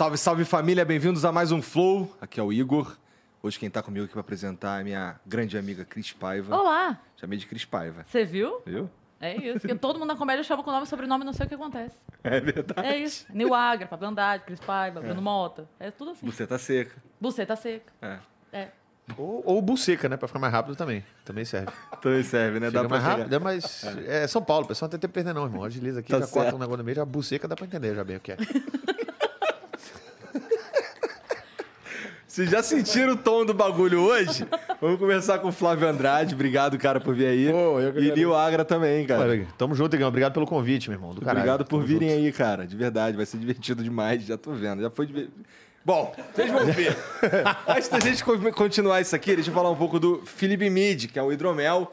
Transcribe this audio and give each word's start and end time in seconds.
Salve, 0.00 0.16
salve 0.16 0.44
família, 0.46 0.82
bem-vindos 0.82 1.26
a 1.26 1.30
mais 1.30 1.52
um 1.52 1.60
Flow. 1.60 2.16
Aqui 2.22 2.40
é 2.40 2.42
o 2.42 2.50
Igor. 2.50 2.96
Hoje 3.42 3.58
quem 3.58 3.68
tá 3.68 3.82
comigo 3.82 4.06
aqui 4.06 4.14
pra 4.14 4.22
apresentar 4.22 4.78
é 4.78 4.80
a 4.80 4.82
minha 4.84 5.20
grande 5.26 5.58
amiga 5.58 5.84
Cris 5.84 6.10
Paiva. 6.10 6.56
Olá! 6.56 6.98
Chamei 7.18 7.38
de 7.38 7.46
Cris 7.46 7.66
Paiva. 7.66 8.06
Você 8.08 8.24
viu? 8.24 8.62
Viu? 8.64 8.88
É 9.20 9.36
isso. 9.36 9.60
Porque 9.60 9.74
todo 9.74 9.98
mundo 9.98 10.08
na 10.08 10.16
comédia 10.16 10.42
chama 10.42 10.62
com 10.62 10.70
nome 10.70 10.84
e 10.84 10.88
sobrenome, 10.88 11.22
não 11.22 11.34
sei 11.34 11.44
o 11.44 11.48
que 11.50 11.54
acontece. 11.54 11.94
É 12.24 12.40
verdade. 12.40 12.88
É 12.88 12.96
isso. 12.96 13.26
Nil 13.28 13.52
Agra, 13.52 13.86
Pablo 13.86 14.08
Andrade, 14.08 14.44
Cris 14.44 14.60
Paiva, 14.60 15.02
Bruno 15.02 15.20
Mota. 15.20 15.68
É 15.78 15.90
tudo 15.90 16.12
assim. 16.12 16.24
Você 16.24 16.46
tá 16.46 16.56
seca. 16.56 16.96
Buceta 17.20 17.54
seca. 17.54 17.92
É. 18.00 18.18
É. 18.54 18.68
Ou, 19.18 19.42
ou 19.44 19.60
buceca, 19.60 20.08
né? 20.08 20.16
Pra 20.16 20.28
ficar 20.28 20.40
mais 20.40 20.52
rápido 20.52 20.76
também. 20.76 21.04
Também 21.26 21.44
serve. 21.44 21.70
Também 22.00 22.22
serve, 22.22 22.58
né? 22.58 22.68
Fica 22.68 22.82
Dá 22.82 22.88
pra 22.88 22.98
mais 22.98 23.04
rápido, 23.04 23.34
é, 23.34 23.38
mas 23.38 23.84
é 24.06 24.26
São 24.26 24.42
Paulo, 24.42 24.64
o 24.64 24.68
pessoal 24.68 24.86
não 24.86 24.92
tem 24.92 25.00
tempo 25.00 25.12
perder 25.12 25.34
não, 25.34 25.44
irmão. 25.44 25.62
Agiliza 25.62 26.00
aqui, 26.00 26.10
Tá 26.10 26.20
já 26.20 26.26
certo. 26.26 26.32
corta 26.32 26.56
um 26.56 26.58
negócio 26.58 26.78
no 26.78 26.84
meio, 26.84 26.96
já 26.96 27.04
buceca 27.04 27.46
dá 27.46 27.54
pra 27.54 27.66
entender 27.66 27.94
já 27.94 28.02
bem 28.02 28.16
o 28.16 28.20
que 28.20 28.32
é. 28.32 28.38
Vocês 32.30 32.48
já 32.48 32.62
sentiram 32.62 33.14
o 33.14 33.16
tom 33.16 33.44
do 33.44 33.52
bagulho 33.52 34.02
hoje? 34.02 34.46
Vamos 34.80 35.00
começar 35.00 35.40
com 35.40 35.48
o 35.48 35.52
Flávio 35.52 35.88
Andrade. 35.88 36.32
Obrigado, 36.32 36.78
cara, 36.78 37.00
por 37.00 37.12
vir 37.12 37.26
aí. 37.26 37.50
Pô, 37.50 37.80
eu 37.80 37.92
que 37.92 37.98
e. 37.98 38.12
Nil 38.12 38.36
Agra 38.36 38.64
também, 38.64 39.04
cara. 39.04 39.22
Olha, 39.22 39.48
Tamo 39.58 39.74
junto, 39.74 39.96
Igão. 39.96 40.06
Obrigado 40.06 40.32
pelo 40.32 40.46
convite, 40.46 40.88
meu 40.88 40.96
irmão. 40.96 41.12
Do 41.12 41.20
caralho. 41.22 41.38
Obrigado 41.40 41.64
por 41.64 41.78
Tamo 41.78 41.88
virem 41.88 42.08
junto. 42.10 42.22
aí, 42.24 42.32
cara. 42.32 42.64
De 42.68 42.76
verdade, 42.76 43.16
vai 43.16 43.26
ser 43.26 43.36
divertido 43.36 43.82
demais. 43.82 44.24
Já 44.24 44.38
tô 44.38 44.52
vendo. 44.52 44.80
Já 44.80 44.88
foi 44.90 45.06
divertido. 45.06 45.34
Bom, 45.84 46.14
vocês 46.32 46.52
vão 46.52 46.66
ver. 46.66 46.96
Antes 47.66 47.88
da 47.88 47.98
gente 47.98 48.22
co- 48.22 48.38
continuar 48.52 49.00
isso 49.00 49.16
aqui, 49.16 49.34
deixa 49.34 49.50
eu 49.50 49.54
falar 49.54 49.70
um 49.70 49.76
pouco 49.76 49.98
do 49.98 50.22
Felipe 50.24 50.70
Mid, 50.70 51.06
que 51.06 51.18
é 51.18 51.22
o 51.24 51.32
hidromel. 51.32 51.92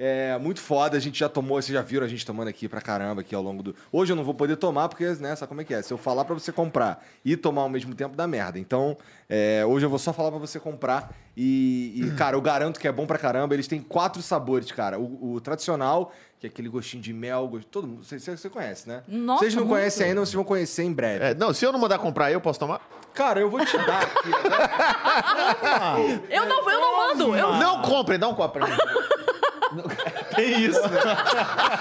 É 0.00 0.38
muito 0.38 0.60
foda, 0.60 0.96
a 0.96 1.00
gente 1.00 1.18
já 1.18 1.28
tomou, 1.28 1.60
vocês 1.60 1.74
já 1.74 1.82
viram 1.82 2.06
a 2.06 2.08
gente 2.08 2.24
tomando 2.24 2.46
aqui 2.46 2.68
pra 2.68 2.80
caramba 2.80 3.20
aqui 3.20 3.34
ao 3.34 3.42
longo 3.42 3.64
do. 3.64 3.74
Hoje 3.90 4.12
eu 4.12 4.16
não 4.16 4.22
vou 4.22 4.32
poder 4.32 4.54
tomar, 4.54 4.88
porque, 4.88 5.04
né, 5.14 5.34
sabe 5.34 5.48
como 5.48 5.60
é 5.60 5.64
que 5.64 5.74
é? 5.74 5.82
Se 5.82 5.92
eu 5.92 5.98
falar 5.98 6.24
pra 6.24 6.34
você 6.34 6.52
comprar 6.52 7.04
e 7.24 7.36
tomar 7.36 7.62
ao 7.62 7.68
mesmo 7.68 7.92
tempo, 7.96 8.14
dá 8.14 8.24
merda. 8.24 8.60
Então, 8.60 8.96
é, 9.28 9.64
hoje 9.66 9.84
eu 9.84 9.90
vou 9.90 9.98
só 9.98 10.12
falar 10.12 10.30
pra 10.30 10.38
você 10.38 10.60
comprar. 10.60 11.12
E, 11.36 11.94
e, 11.96 12.10
cara, 12.16 12.36
eu 12.36 12.40
garanto 12.40 12.78
que 12.78 12.86
é 12.86 12.92
bom 12.92 13.06
pra 13.06 13.18
caramba. 13.18 13.54
Eles 13.54 13.66
têm 13.66 13.80
quatro 13.80 14.22
sabores, 14.22 14.70
cara. 14.70 15.00
O, 15.00 15.32
o 15.34 15.40
tradicional, 15.40 16.12
que 16.38 16.46
é 16.46 16.48
aquele 16.48 16.68
gostinho 16.68 17.02
de 17.02 17.12
mel, 17.12 17.50
todo 17.68 17.88
mundo. 17.88 18.04
Você, 18.04 18.20
você 18.20 18.48
conhece, 18.48 18.88
né? 18.88 19.02
Nossa, 19.08 19.40
Vocês 19.40 19.54
não 19.56 19.64
muito. 19.64 19.74
conhecem 19.74 20.06
ainda, 20.06 20.20
vocês 20.20 20.34
vão 20.34 20.44
conhecer 20.44 20.84
em 20.84 20.92
breve. 20.92 21.24
É, 21.24 21.34
não, 21.34 21.52
se 21.52 21.66
eu 21.66 21.72
não 21.72 21.80
mandar 21.80 21.98
comprar, 21.98 22.30
eu 22.30 22.40
posso 22.40 22.60
tomar? 22.60 22.80
Cara, 23.14 23.40
eu 23.40 23.50
vou 23.50 23.66
te 23.66 23.76
dar 23.76 24.02
aqui. 24.02 24.28
né? 24.28 26.20
Eu 26.30 26.46
não, 26.46 26.70
eu 26.70 26.80
não 26.80 26.96
mando! 26.96 27.36
Eu... 27.36 27.54
Não 27.54 27.82
compre, 27.82 28.16
dá 28.16 28.28
um 28.28 28.34
copo 28.34 28.60
pra 28.60 28.68
mim. 28.68 28.76
Tem 30.34 30.64
isso, 30.64 30.80
né? 30.82 30.98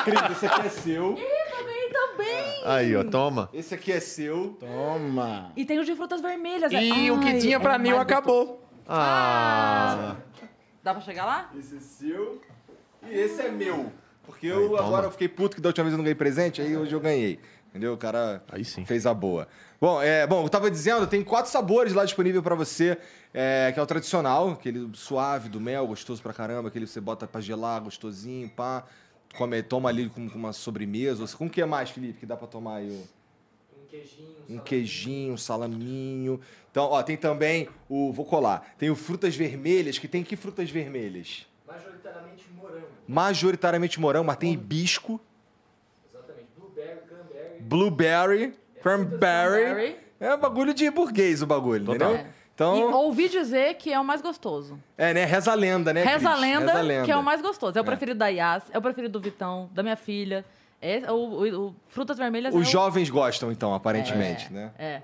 Cris, 0.03 0.31
esse 0.31 0.45
aqui 0.45 0.67
é 0.67 0.69
seu. 0.69 1.15
também, 1.15 1.89
também! 1.91 2.63
Aí, 2.65 2.95
ó, 2.95 3.03
toma. 3.03 3.49
Esse 3.53 3.73
aqui 3.75 3.91
é 3.91 3.99
seu. 3.99 4.57
Toma. 4.59 5.51
E 5.55 5.65
tem 5.65 5.79
o 5.79 5.85
de 5.85 5.95
frutas 5.95 6.21
vermelhas. 6.21 6.71
E 6.71 7.11
o 7.11 7.19
que 7.19 7.29
Ai, 7.29 7.39
tinha 7.39 7.59
pra 7.59 7.75
é 7.75 7.77
mim 7.77 7.89
mais 7.89 8.01
acabou. 8.01 8.61
Ah. 8.87 10.15
Dá 10.83 10.93
pra 10.93 11.01
chegar 11.01 11.25
lá? 11.25 11.49
Esse 11.57 11.77
é 11.77 11.79
seu. 11.79 12.41
E 13.09 13.13
esse 13.17 13.41
é 13.41 13.49
meu. 13.49 13.91
Porque 14.23 14.47
eu 14.47 14.77
agora 14.77 15.07
eu 15.07 15.11
fiquei 15.11 15.29
puto 15.29 15.55
que 15.55 15.61
da 15.61 15.69
última 15.69 15.85
vez 15.85 15.93
eu 15.93 15.97
não 15.97 16.03
ganhei 16.03 16.15
presente, 16.15 16.61
aí 16.61 16.75
hoje 16.75 16.93
eu 16.93 16.99
ganhei. 16.99 17.39
Entendeu? 17.69 17.93
O 17.93 17.97
cara 17.97 18.43
Aí 18.51 18.65
sim. 18.65 18.85
fez 18.85 19.05
a 19.05 19.13
boa. 19.13 19.47
Bom, 19.79 20.01
é, 20.01 20.25
bom, 20.25 20.43
eu 20.43 20.49
tava 20.49 20.71
dizendo, 20.71 21.05
tem 21.05 21.23
quatro 21.23 21.51
sabores 21.51 21.93
lá 21.93 22.03
disponível 22.03 22.41
pra 22.41 22.55
você, 22.55 22.97
é, 23.31 23.71
que 23.71 23.79
é 23.79 23.83
o 23.83 23.85
tradicional, 23.85 24.49
aquele 24.51 24.89
suave 24.95 25.49
do 25.49 25.59
mel, 25.61 25.85
gostoso 25.85 26.21
pra 26.21 26.33
caramba, 26.33 26.69
aquele 26.69 26.85
que 26.85 26.91
você 26.91 26.99
bota 26.99 27.27
pra 27.27 27.39
gelar, 27.39 27.81
gostosinho, 27.81 28.49
pá. 28.49 28.83
Come, 29.37 29.61
toma 29.61 29.89
ali 29.89 30.09
com, 30.09 30.27
com 30.29 30.37
uma 30.39 30.51
sobremesa. 30.53 31.27
Com 31.37 31.45
o 31.45 31.49
que 31.49 31.63
mais, 31.65 31.89
Felipe, 31.91 32.21
que 32.21 32.25
dá 32.25 32.35
pra 32.35 32.47
tomar 32.47 32.77
aí? 32.77 32.89
o- 32.89 33.17
um 34.49 34.59
queijinho, 34.59 35.33
um 35.33 35.37
salaminho. 35.37 36.39
Então, 36.71 36.85
ó, 36.85 37.03
tem 37.03 37.15
também 37.17 37.67
o. 37.89 38.11
Vou 38.13 38.25
colar. 38.25 38.73
Tem 38.77 38.89
o 38.89 38.95
frutas 38.95 39.35
vermelhas, 39.35 39.97
que 39.99 40.07
tem 40.07 40.23
que 40.23 40.35
frutas 40.35 40.69
vermelhas? 40.69 41.45
Majoritariamente 41.67 42.45
morango. 42.55 42.87
Majoritariamente 43.07 43.99
morango, 43.99 44.25
mas 44.25 44.37
tem 44.37 44.53
hibisco. 44.53 45.19
Exatamente. 46.09 46.47
Blueberry, 46.57 46.99
cranberry. 47.07 47.59
Blueberry, 47.61 48.53
cranberry. 48.81 49.97
É 50.19 50.35
bagulho 50.35 50.73
de 50.73 50.89
burguês 50.89 51.41
o 51.41 51.47
bagulho, 51.47 51.85
Total. 51.85 52.11
entendeu? 52.13 52.25
E 52.25 52.37
Então, 52.57 52.91
ouvi 52.93 53.29
dizer 53.29 53.75
que 53.75 53.93
é 53.93 53.99
o 53.99 54.03
mais 54.03 54.19
gostoso. 54.21 54.79
é, 54.97 55.13
né? 55.13 55.25
Reza 55.25 55.51
a 55.51 55.55
lenda, 55.55 55.93
né? 55.93 56.03
Reza 56.03 56.29
a 56.31 56.35
lenda, 56.35 56.65
Reza 56.65 56.79
a 56.79 56.81
lenda. 56.81 57.05
que 57.05 57.11
é 57.11 57.15
o 57.17 57.21
mais 57.23 57.39
gostoso. 57.41 57.77
É 57.77 57.81
o 57.81 57.85
preferido 57.85 58.17
da 58.17 58.27
Yas, 58.29 58.63
é 58.71 58.77
o 58.77 58.81
preferido 58.81 59.11
do 59.13 59.19
Vitão, 59.23 59.69
da 59.73 59.83
minha 59.83 59.95
filha. 59.95 60.43
É, 60.81 61.11
o, 61.11 61.15
o- 61.15 61.67
o 61.69 61.75
Frutas 61.87 62.17
Vermelhas 62.17 62.53
é 62.53 62.57
Os 62.57 62.67
o- 62.67 62.71
jovens 62.71 63.09
gostam, 63.11 63.51
então, 63.51 63.73
aparentemente, 63.75 64.51
né? 64.51 64.71
É. 64.79 65.01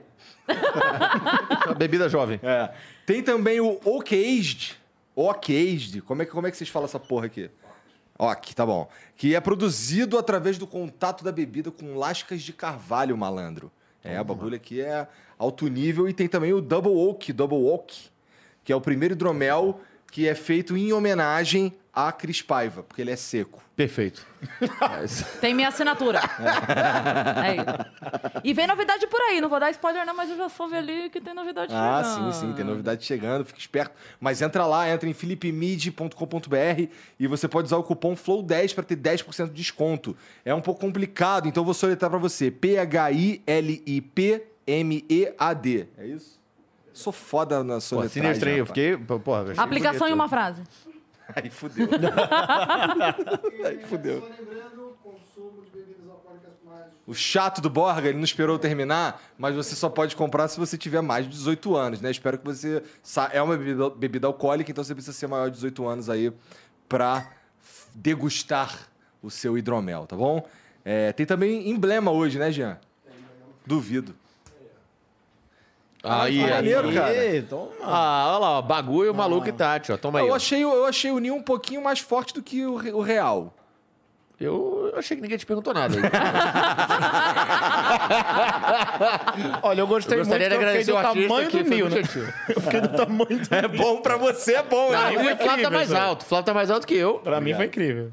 Bebida 1.78 2.10
jovem. 2.10 2.40
É. 2.44 2.72
Tem 3.06 3.22
também 3.22 3.60
o 3.60 3.80
Oak-Aged. 3.86 4.78
Oak-Aged. 5.16 6.02
Como 6.02 6.22
é, 6.22 6.26
que, 6.26 6.32
como 6.32 6.48
é 6.48 6.52
que 6.52 6.58
vocês 6.58 6.70
falam 6.70 6.86
essa 6.86 7.00
porra 7.00 7.28
aqui? 7.28 7.50
Ok, 8.18 8.54
tá 8.54 8.66
bom. 8.66 8.90
Que 9.16 9.36
é 9.36 9.40
produzido 9.40 10.18
através 10.18 10.58
do 10.58 10.68
contato 10.68 11.24
da 11.24 11.32
bebida 11.32 11.72
com 11.72 11.96
lascas 11.98 12.42
de 12.42 12.54
carvalho, 12.54 13.18
malandro. 13.18 13.72
É, 14.04 14.20
o 14.20 14.24
bagulho 14.24 14.56
aqui 14.56 14.82
é 14.82 15.08
alto 15.40 15.68
nível. 15.68 16.08
E 16.08 16.14
tem 16.14 16.28
também 16.28 16.54
o 16.54 16.62
Double 16.62 16.92
Oak, 16.92 17.32
Double 17.32 17.58
Oak, 17.58 18.10
que 18.64 18.72
é 18.72 18.76
o 18.76 18.82
primeiro 18.82 19.14
hidromel 19.14 19.80
que 20.12 20.28
é 20.28 20.36
feito 20.36 20.78
em 20.78 20.94
homenagem 20.94 21.74
a 21.92 22.12
Cris 22.12 22.40
Paiva, 22.40 22.84
porque 22.84 23.02
ele 23.02 23.10
é 23.10 23.16
seco. 23.16 23.63
Perfeito. 23.76 24.24
Tem 25.42 25.52
minha 25.54 25.70
assinatura. 25.70 26.20
É 27.44 27.56
isso. 27.56 27.66
E 28.44 28.54
vem 28.54 28.68
novidade 28.68 29.08
por 29.08 29.20
aí. 29.22 29.42
Não 29.42 29.50
vou 29.50 29.60
dar 29.60 29.72
spoiler, 29.72 30.06
não, 30.06 30.16
mas 30.16 30.30
eu 30.30 30.38
já 30.38 30.48
soube 30.50 30.76
ali 30.76 31.10
que 31.10 31.20
tem 31.20 31.34
novidade 31.34 31.74
Ah, 31.76 32.04
chegando. 32.04 32.32
sim, 32.34 32.40
sim, 32.48 32.54
tem 32.54 32.64
novidade 32.64 33.04
chegando, 33.04 33.44
fica 33.46 33.60
esperto. 33.60 33.94
Mas 34.20 34.42
entra 34.42 34.66
lá, 34.66 34.88
entra 34.90 35.10
em 35.10 35.14
philipmid.com.br 35.14 36.88
e 37.20 37.28
você 37.28 37.48
pode 37.48 37.66
usar 37.68 37.78
o 37.78 37.84
cupom 37.84 38.16
FLOW10 38.16 38.76
para 38.76 38.84
ter 38.84 38.96
10% 38.98 39.48
de 39.48 39.54
desconto. 39.54 40.16
É 40.46 40.54
um 40.54 40.62
pouco 40.62 40.80
complicado, 40.82 41.48
então 41.48 41.62
eu 41.62 41.66
vou 41.66 41.74
soletrar 41.74 42.10
para 42.12 42.20
você. 42.20 42.52
P-H-I-L-I-P-M-E-A-D. 44.66 45.88
É 45.98 46.06
isso? 46.08 46.40
Sou 46.94 47.12
foda 47.14 47.64
na 47.64 47.76
Pô, 47.76 47.82
soletragem. 47.82 48.24
sinistro, 48.24 48.50
hein? 48.50 48.58
Eu 48.58 48.66
fiquei... 48.68 48.96
pô, 48.98 49.20
Porra, 49.20 49.54
Aplicação 49.58 50.08
em 50.08 50.14
uma 50.14 50.30
frase. 50.30 50.62
Aí 51.36 51.50
fudeu. 51.50 51.88
Aí 53.66 53.80
fudeu. 53.86 54.22
Só 54.22 54.28
lembrando, 54.28 54.88
o 54.90 54.94
consumo 55.02 55.62
de 55.64 55.70
bebidas 55.72 56.08
alcoólicas 56.10 56.52
mais 56.66 56.86
O 57.08 57.14
chato 57.14 57.62
do 57.62 57.70
Borga, 57.70 58.10
ele 58.10 58.18
não 58.18 58.24
esperou 58.26 58.60
terminar, 58.60 59.22
mas 59.38 59.56
você 59.56 59.76
só 59.76 59.90
pode 59.90 60.16
comprar 60.16 60.48
se 60.48 60.60
você 60.60 60.78
tiver 60.78 61.02
mais 61.02 61.26
de 61.26 61.32
18 61.32 61.76
anos, 61.76 62.02
né? 62.02 62.12
Espero 62.12 62.38
que 62.38 62.46
você. 62.46 62.84
sa- 63.02 63.30
É 63.34 63.42
uma 63.42 63.56
bebida, 63.58 63.90
bebida 63.90 64.28
alcoólica, 64.28 64.70
então 64.72 64.84
você 64.84 64.94
precisa 64.94 65.16
ser 65.18 65.28
maior 65.28 65.48
de 65.50 65.56
18 65.56 65.88
anos 65.88 66.10
aí 66.10 66.32
pra 66.90 67.32
degustar 67.96 68.90
o 69.22 69.30
seu 69.32 69.58
hidromel, 69.58 70.06
tá 70.06 70.16
bom? 70.16 70.46
É, 70.84 71.14
tem 71.14 71.26
também 71.26 71.70
emblema 71.70 72.12
hoje, 72.12 72.38
né, 72.38 72.52
Jean? 72.52 72.78
Duvido. 73.66 74.14
Aí, 76.04 76.40
que 76.40 76.48
maneiro, 76.50 76.90
aí. 76.90 76.96
cara. 76.96 77.44
Toma. 77.50 77.70
Ah, 77.82 78.26
olha 78.32 78.38
lá, 78.40 78.50
ó, 78.58 78.62
bagulho, 78.62 79.16
maluco 79.16 79.48
e 79.48 79.54
Tati, 79.54 79.94
ó. 79.94 79.98
Toma 79.98 80.20
aí. 80.20 80.28
Eu 80.28 80.34
ó. 80.34 80.36
achei, 80.36 80.62
eu 80.62 80.86
achei 80.86 81.10
o 81.12 81.20
Ninho 81.20 81.36
um 81.36 81.42
pouquinho 81.42 81.82
mais 81.82 82.00
forte 82.00 82.34
do 82.34 82.44
que 82.44 82.66
o, 82.66 82.74
o 82.98 83.02
real. 83.02 83.54
Eu 84.42 84.92
achei 84.98 85.16
que 85.16 85.24
ninguém 85.24 85.38
te 85.38 85.46
perguntou 85.46 85.74
nada. 85.74 85.96
aí. 85.96 86.02
Olha, 89.64 89.80
eu 89.80 89.88
gostei 89.88 90.16
Eu 90.16 90.20
gostaria 90.26 90.50
de 90.50 90.56
muito, 90.58 90.84
que 90.84 90.92
eu 90.92 90.98
agradecer 90.98 91.02
fiquei 91.14 91.26
o 91.26 91.28
do 91.28 91.28
tamanho 91.30 91.50
do 91.50 91.64
Nil, 91.70 91.88
né? 91.90 92.02
Eu 92.54 92.62
fiquei 92.62 92.82
do 92.82 92.90
tamanho 92.90 93.40
do 93.48 93.56
É 93.56 93.68
bom 93.70 94.02
pra 94.02 94.18
você, 94.18 94.56
é 94.56 94.64
bom, 94.64 94.92
Não, 94.92 95.14
né? 95.24 95.34
o 95.34 95.38
Flávio 95.38 95.64
tá 95.64 95.70
mais 95.70 95.94
alto. 95.94 96.24
O 96.24 96.26
Flávio 96.26 96.46
tá 96.46 96.54
mais 96.54 96.70
alto 96.70 96.86
que 96.86 96.96
eu. 96.96 97.20
Pra 97.20 97.40
mim 97.40 97.54
foi 97.54 97.68
incrível. 97.68 98.12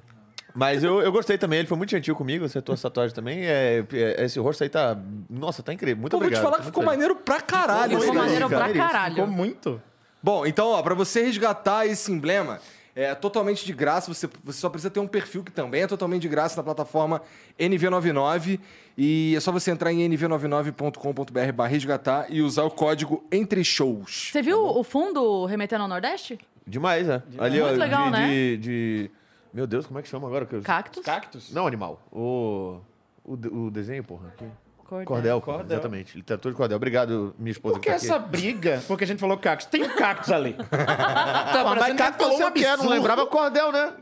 Mas 0.55 0.83
eu, 0.85 1.01
eu 1.01 1.13
gostei 1.13 1.39
também, 1.39 1.61
ele 1.61 1.69
foi 1.69 1.77
muito 1.79 1.91
gentil 1.91 2.15
comigo, 2.17 2.45
acertou 2.45 2.73
essa 2.75 2.89
tatuagem 2.91 3.15
também. 3.15 3.45
É, 3.45 3.85
é, 3.93 4.25
esse 4.25 4.39
rosto 4.39 4.63
aí 4.63 4.69
tá. 4.69 4.97
Nossa, 5.29 5.63
tá 5.63 5.73
incrível. 5.73 6.01
Muito 6.01 6.13
Pô, 6.13 6.19
vou 6.19 6.29
te 6.29 6.35
obrigado. 6.35 6.43
falar 6.43 6.57
tô 6.57 6.61
que 6.63 6.67
ficou 6.67 6.85
maneiro 6.85 7.17
pra 7.17 7.41
caralho. 7.41 7.99
Ficou 7.99 8.05
esse 8.05 8.13
maneiro 8.13 8.49
pra 8.49 8.59
cara. 8.59 8.73
caralho. 8.75 9.15
Ficou 9.17 9.27
muito. 9.31 9.83
Bom, 10.23 10.45
então, 10.47 10.69
ó, 10.69 10.83
pra 10.83 10.95
você 10.95 11.23
resgatar 11.25 11.87
esse 11.87 12.13
emblema, 12.13 12.59
é 12.95 13.15
totalmente 13.15 13.65
de 13.65 13.73
graça. 13.73 14.13
Você, 14.13 14.29
você 14.45 14.61
só 14.61 14.69
precisa 14.69 14.91
ter 14.91 15.01
um 15.01 15.07
perfil 15.07 15.43
que 15.43 15.51
também 15.53 15.83
é 15.83 15.87
totalmente 15.87 16.23
de 16.23 16.29
graça 16.29 16.57
na 16.57 16.63
plataforma 16.63 17.23
NV99. 17.59 18.61
E 18.99 19.35
é 19.37 19.41
só 19.41 19.51
você 19.51 19.71
entrar 19.71 19.93
em 19.93 20.07
nv99.com.br 20.11 21.53
barra 21.55 21.69
resgatar 21.69 22.27
e 22.29 22.43
usar 22.43 22.65
o 22.65 22.71
código 22.71 23.25
entre 23.33 23.63
shows. 23.65 24.29
Você 24.33 24.43
viu 24.43 24.59
o 24.63 24.83
fundo 24.83 25.45
remetendo 25.47 25.83
ao 25.83 25.89
Nordeste? 25.89 26.39
Demais, 26.67 27.07
né? 27.07 27.23
Ali, 27.39 27.61
Muito 27.61 27.75
ó, 27.75 27.79
legal, 27.79 28.05
de, 28.07 28.11
né? 28.11 28.29
de, 28.29 28.57
de- 28.59 29.11
Meu 29.53 29.67
Deus, 29.67 29.87
como 29.87 29.99
é 29.99 30.03
que 30.03 30.09
chama 30.09 30.27
agora? 30.29 30.47
que 30.47 30.55
eu- 30.57 30.63
Cactus. 30.63 31.05
Cactus? 31.05 31.53
Não, 31.53 31.67
animal. 31.67 32.01
O. 32.13 32.79
O, 33.25 33.35
o 33.67 33.71
desenho, 33.71 34.03
porra. 34.05 34.29
aqui. 34.29 34.47
Cordel. 34.85 35.07
Cordel, 35.07 35.41
Cordel. 35.41 35.67
exatamente. 35.79 36.17
Literatura 36.17 36.53
de 36.53 36.57
cordel. 36.57 36.77
Obrigado, 36.77 37.33
minha 37.39 37.53
esposa. 37.53 37.75
Por 37.75 37.81
que 37.81 37.91
tá 37.91 37.97
aqui. 37.97 38.07
essa 38.07 38.19
briga? 38.19 38.83
Porque 38.89 39.05
a 39.05 39.07
gente 39.07 39.21
falou 39.21 39.39
cactus. 39.39 39.67
Tem 39.67 39.85
um 39.85 39.95
cactus 39.95 40.33
ali. 40.33 40.55
tá 40.69 41.63
mas 41.65 41.79
que 41.85 41.91
gente 41.91 41.99
cactus 41.99 42.27
falou 42.27 42.35
um 42.35 42.43
você 42.43 42.51
quer, 42.51 42.65
não 42.67 42.73
absurdo. 42.75 42.93
lembrava 42.95 43.27
cordel, 43.27 43.71
né? 43.71 43.93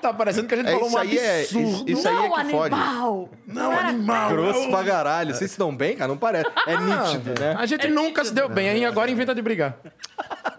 Tá 0.00 0.12
parecendo 0.12 0.46
que 0.48 0.54
a 0.54 0.56
gente 0.58 0.68
É, 0.68 0.72
falou 0.72 0.86
isso 0.88 0.96
um 0.96 1.00
aí 1.00 1.18
é- 1.18 1.40
absurdo. 1.42 1.68
isso- 1.68 1.84
isso 1.88 2.08
aí 2.08 2.14
é 2.14 2.28
Não, 2.28 2.34
que 2.36 2.50
fode. 2.50 2.74
animal! 2.74 3.28
Não, 3.46 3.70
animal. 3.72 4.30
Grosso 4.30 4.70
pra 4.70 4.84
caralho. 4.84 5.34
Vocês 5.34 5.50
se 5.50 5.58
dão 5.58 5.74
bem, 5.76 5.96
cara? 5.96 6.08
Não 6.08 6.16
parece. 6.16 6.48
É 6.66 6.76
nítido, 6.78 7.38
né? 7.40 7.54
A 7.58 7.66
gente 7.66 7.88
nunca 7.88 8.24
se 8.24 8.32
deu 8.32 8.48
bem, 8.48 8.68
aí 8.70 8.84
agora 8.84 9.10
inventa 9.10 9.34
de 9.34 9.42
brigar. 9.42 9.76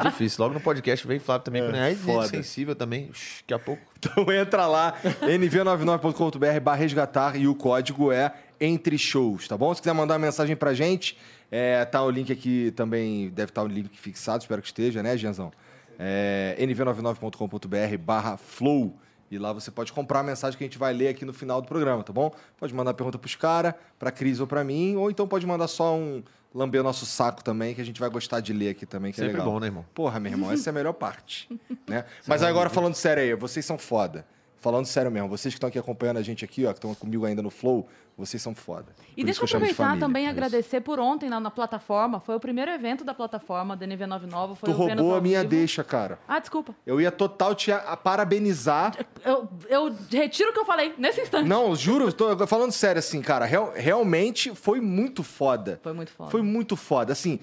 Difícil. 0.03 0.43
Logo 0.43 0.53
no 0.53 0.59
podcast 0.59 1.05
vem 1.07 1.17
Flávio 1.19 1.45
também. 1.45 1.63
É, 1.63 1.81
Aí, 1.81 1.95
foda. 1.95 2.27
gente 2.27 2.37
sensível 2.37 2.75
também. 2.75 3.09
Shhh, 3.13 3.41
daqui 3.41 3.53
a 3.53 3.59
pouco. 3.59 3.81
Então 3.97 4.31
entra 4.31 4.67
lá, 4.67 4.93
nv99.com.br 5.23 6.59
barra 6.61 6.77
resgatar 6.77 7.35
e 7.35 7.47
o 7.47 7.55
código 7.55 8.11
é 8.11 8.31
entre 8.61 8.95
shows, 8.97 9.47
tá 9.47 9.57
bom? 9.57 9.73
Se 9.73 9.81
quiser 9.81 9.93
mandar 9.93 10.13
uma 10.13 10.19
mensagem 10.19 10.55
pra 10.55 10.73
gente, 10.73 11.17
é, 11.51 11.83
tá 11.85 12.03
o 12.03 12.09
link 12.11 12.31
aqui 12.31 12.71
também, 12.75 13.29
deve 13.29 13.49
estar 13.49 13.63
o 13.63 13.67
link 13.67 13.89
fixado, 13.97 14.41
espero 14.43 14.61
que 14.61 14.67
esteja, 14.67 15.01
né, 15.01 15.17
Gianzão? 15.17 15.51
É, 15.99 16.55
nv99.com.br 16.59 17.97
barra 17.99 18.37
flow. 18.37 18.95
E 19.29 19.37
lá 19.37 19.51
você 19.51 19.69
pode 19.69 19.91
comprar 19.91 20.21
a 20.21 20.23
mensagem 20.23 20.57
que 20.57 20.63
a 20.63 20.67
gente 20.67 20.77
vai 20.77 20.93
ler 20.93 21.09
aqui 21.09 21.25
no 21.25 21.33
final 21.33 21.61
do 21.61 21.67
programa, 21.67 22.03
tá 22.03 22.13
bom? 22.13 22.31
Pode 22.57 22.73
mandar 22.73 22.93
pergunta 22.93 23.17
pros 23.17 23.35
caras, 23.35 23.73
pra 23.99 24.11
Cris 24.11 24.39
ou 24.39 24.47
pra 24.47 24.63
mim, 24.63 24.95
ou 24.95 25.11
então 25.11 25.27
pode 25.27 25.45
mandar 25.45 25.67
só 25.67 25.95
um 25.95 26.23
lamber 26.53 26.81
o 26.81 26.83
nosso 26.83 27.05
saco 27.05 27.43
também, 27.43 27.75
que 27.75 27.81
a 27.81 27.83
gente 27.83 27.99
vai 27.99 28.09
gostar 28.09 28.39
de 28.39 28.53
ler 28.53 28.69
aqui 28.69 28.85
também, 28.85 29.11
que 29.11 29.19
é 29.19 29.25
Sempre 29.25 29.39
legal. 29.39 29.53
bom, 29.53 29.59
né, 29.59 29.67
irmão? 29.67 29.85
Porra, 29.93 30.19
meu 30.19 30.31
irmão, 30.31 30.51
essa 30.51 30.69
é 30.69 30.71
a 30.71 30.73
melhor 30.73 30.93
parte. 30.93 31.47
né? 31.87 32.05
Mas 32.25 32.41
agora, 32.41 32.69
falando 32.69 32.95
sério 32.95 33.21
aí, 33.21 33.35
vocês 33.35 33.65
são 33.65 33.77
foda. 33.77 34.25
Falando 34.59 34.85
sério 34.85 35.11
mesmo, 35.11 35.29
vocês 35.29 35.53
que 35.53 35.57
estão 35.57 35.67
aqui 35.67 35.77
acompanhando 35.77 36.17
a 36.17 36.23
gente 36.23 36.43
aqui, 36.43 36.65
ó, 36.65 36.69
que 36.69 36.79
estão 36.79 36.95
comigo 36.95 37.25
ainda 37.25 37.43
no 37.43 37.51
Flow, 37.51 37.87
vocês 38.17 38.41
são 38.41 38.55
foda. 38.55 38.87
E 39.15 39.21
Por 39.21 39.25
deixa 39.25 39.41
eu 39.41 39.45
aproveitar 39.45 39.75
família. 39.75 39.99
também 39.99 40.23
e 40.23 40.27
É 40.27 40.29
agradecer 40.29 40.81
por 40.81 40.99
ontem 40.99 41.29
lá 41.29 41.39
na 41.39 41.51
plataforma. 41.51 42.19
Foi 42.19 42.35
o 42.35 42.39
primeiro 42.39 42.71
evento 42.71 43.03
da 43.03 43.13
plataforma 43.13 43.77
da 43.77 43.85
NV99. 43.85 44.55
Foi 44.55 44.69
Tu 44.69 44.75
Vênus 44.77 44.95
roubou 45.01 45.15
a 45.15 45.21
minha 45.21 45.43
deixa, 45.43 45.83
cara. 45.83 46.17
Ah, 46.27 46.39
desculpa. 46.39 46.73
Eu 46.85 46.99
ia 46.99 47.11
total 47.11 47.53
te 47.53 47.71
a- 47.71 47.95
parabenizar. 47.95 48.95
Eu, 49.23 49.47
eu 49.69 49.95
retiro 50.11 50.49
o 50.49 50.53
que 50.53 50.59
eu 50.59 50.65
falei 50.65 50.95
nesse 50.97 51.21
instante. 51.21 51.47
Não, 51.47 51.75
juro, 51.75 52.11
tô 52.11 52.47
falando 52.47 52.71
sério 52.71 52.97
assim, 52.97 53.21
cara. 53.21 53.45
real- 53.45 53.71
realmente 53.75 54.55
foi 54.55 54.81
muito 54.81 55.21
foda. 55.21 55.79
Foi 55.83 55.93
muito 55.93 56.11
foda. 56.11 56.31
Foi 56.31 56.41
muito 56.41 56.75
foda. 56.75 57.13
Assim, 57.13 57.39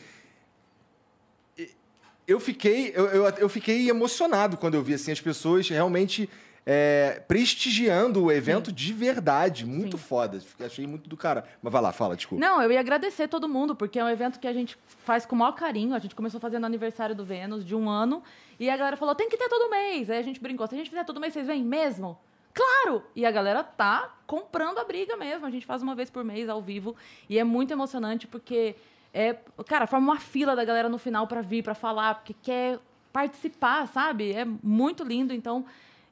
eu 2.26 2.40
fiquei, 2.40 2.90
eu, 2.96 3.06
eu, 3.06 3.24
eu 3.28 3.48
fiquei 3.48 3.88
emocionado 3.90 4.56
quando 4.56 4.74
eu 4.74 4.82
vi 4.82 4.94
assim, 4.94 5.12
as 5.12 5.20
pessoas 5.20 5.68
realmente 5.68 6.28
é, 6.66 7.22
prestigiando 7.28 8.24
o 8.24 8.32
evento 8.32 8.72
de 8.72 8.92
verdade. 8.92 9.66
Muito 9.66 9.98
Sim. 9.98 10.04
foda. 10.04 10.42
Achei 10.60 10.86
muito 10.86 11.08
do 11.08 11.16
cara. 11.16 11.44
Mas 11.62 11.72
vai 11.72 11.82
lá, 11.82 11.92
fala, 11.92 12.16
desculpa. 12.16 12.44
Não, 12.44 12.62
eu 12.62 12.72
ia 12.72 12.80
agradecer 12.80 13.28
todo 13.28 13.48
mundo, 13.48 13.76
porque 13.76 13.98
é 13.98 14.04
um 14.04 14.08
evento 14.08 14.40
que 14.40 14.46
a 14.46 14.52
gente 14.52 14.78
faz 15.04 15.26
com 15.26 15.36
o 15.36 15.38
maior 15.38 15.52
carinho. 15.52 15.94
A 15.94 15.98
gente 15.98 16.14
começou 16.14 16.40
fazendo 16.40 16.64
aniversário 16.64 17.14
do 17.14 17.24
Vênus 17.24 17.64
de 17.64 17.74
um 17.74 17.88
ano. 17.88 18.22
E 18.58 18.70
a 18.70 18.76
galera 18.76 18.96
falou: 18.96 19.14
tem 19.14 19.28
que 19.28 19.36
ter 19.36 19.48
todo 19.48 19.70
mês. 19.70 20.08
Aí 20.08 20.18
a 20.18 20.22
gente 20.22 20.40
brincou: 20.40 20.66
se 20.66 20.74
a 20.74 20.78
gente 20.78 20.90
fizer 20.90 21.04
todo 21.04 21.20
mês, 21.20 21.32
vocês 21.32 21.46
vêm 21.46 21.62
mesmo? 21.62 22.18
Claro! 22.54 23.02
E 23.14 23.26
a 23.26 23.30
galera 23.30 23.62
tá 23.62 24.14
comprando 24.26 24.78
a 24.78 24.84
briga 24.84 25.16
mesmo. 25.16 25.44
A 25.44 25.50
gente 25.50 25.66
faz 25.66 25.82
uma 25.82 25.94
vez 25.94 26.08
por 26.08 26.24
mês 26.24 26.48
ao 26.48 26.62
vivo. 26.62 26.96
E 27.28 27.38
é 27.38 27.44
muito 27.44 27.72
emocionante, 27.72 28.26
porque. 28.26 28.74
É, 29.12 29.36
cara, 29.66 29.86
forma 29.86 30.12
uma 30.12 30.18
fila 30.18 30.56
da 30.56 30.64
galera 30.64 30.88
no 30.88 30.98
final 30.98 31.28
pra 31.28 31.40
vir, 31.40 31.62
pra 31.62 31.74
falar, 31.74 32.16
porque 32.16 32.34
quer 32.42 32.80
participar, 33.12 33.86
sabe? 33.86 34.32
É 34.32 34.44
muito 34.44 35.04
lindo. 35.04 35.32
Então, 35.32 35.64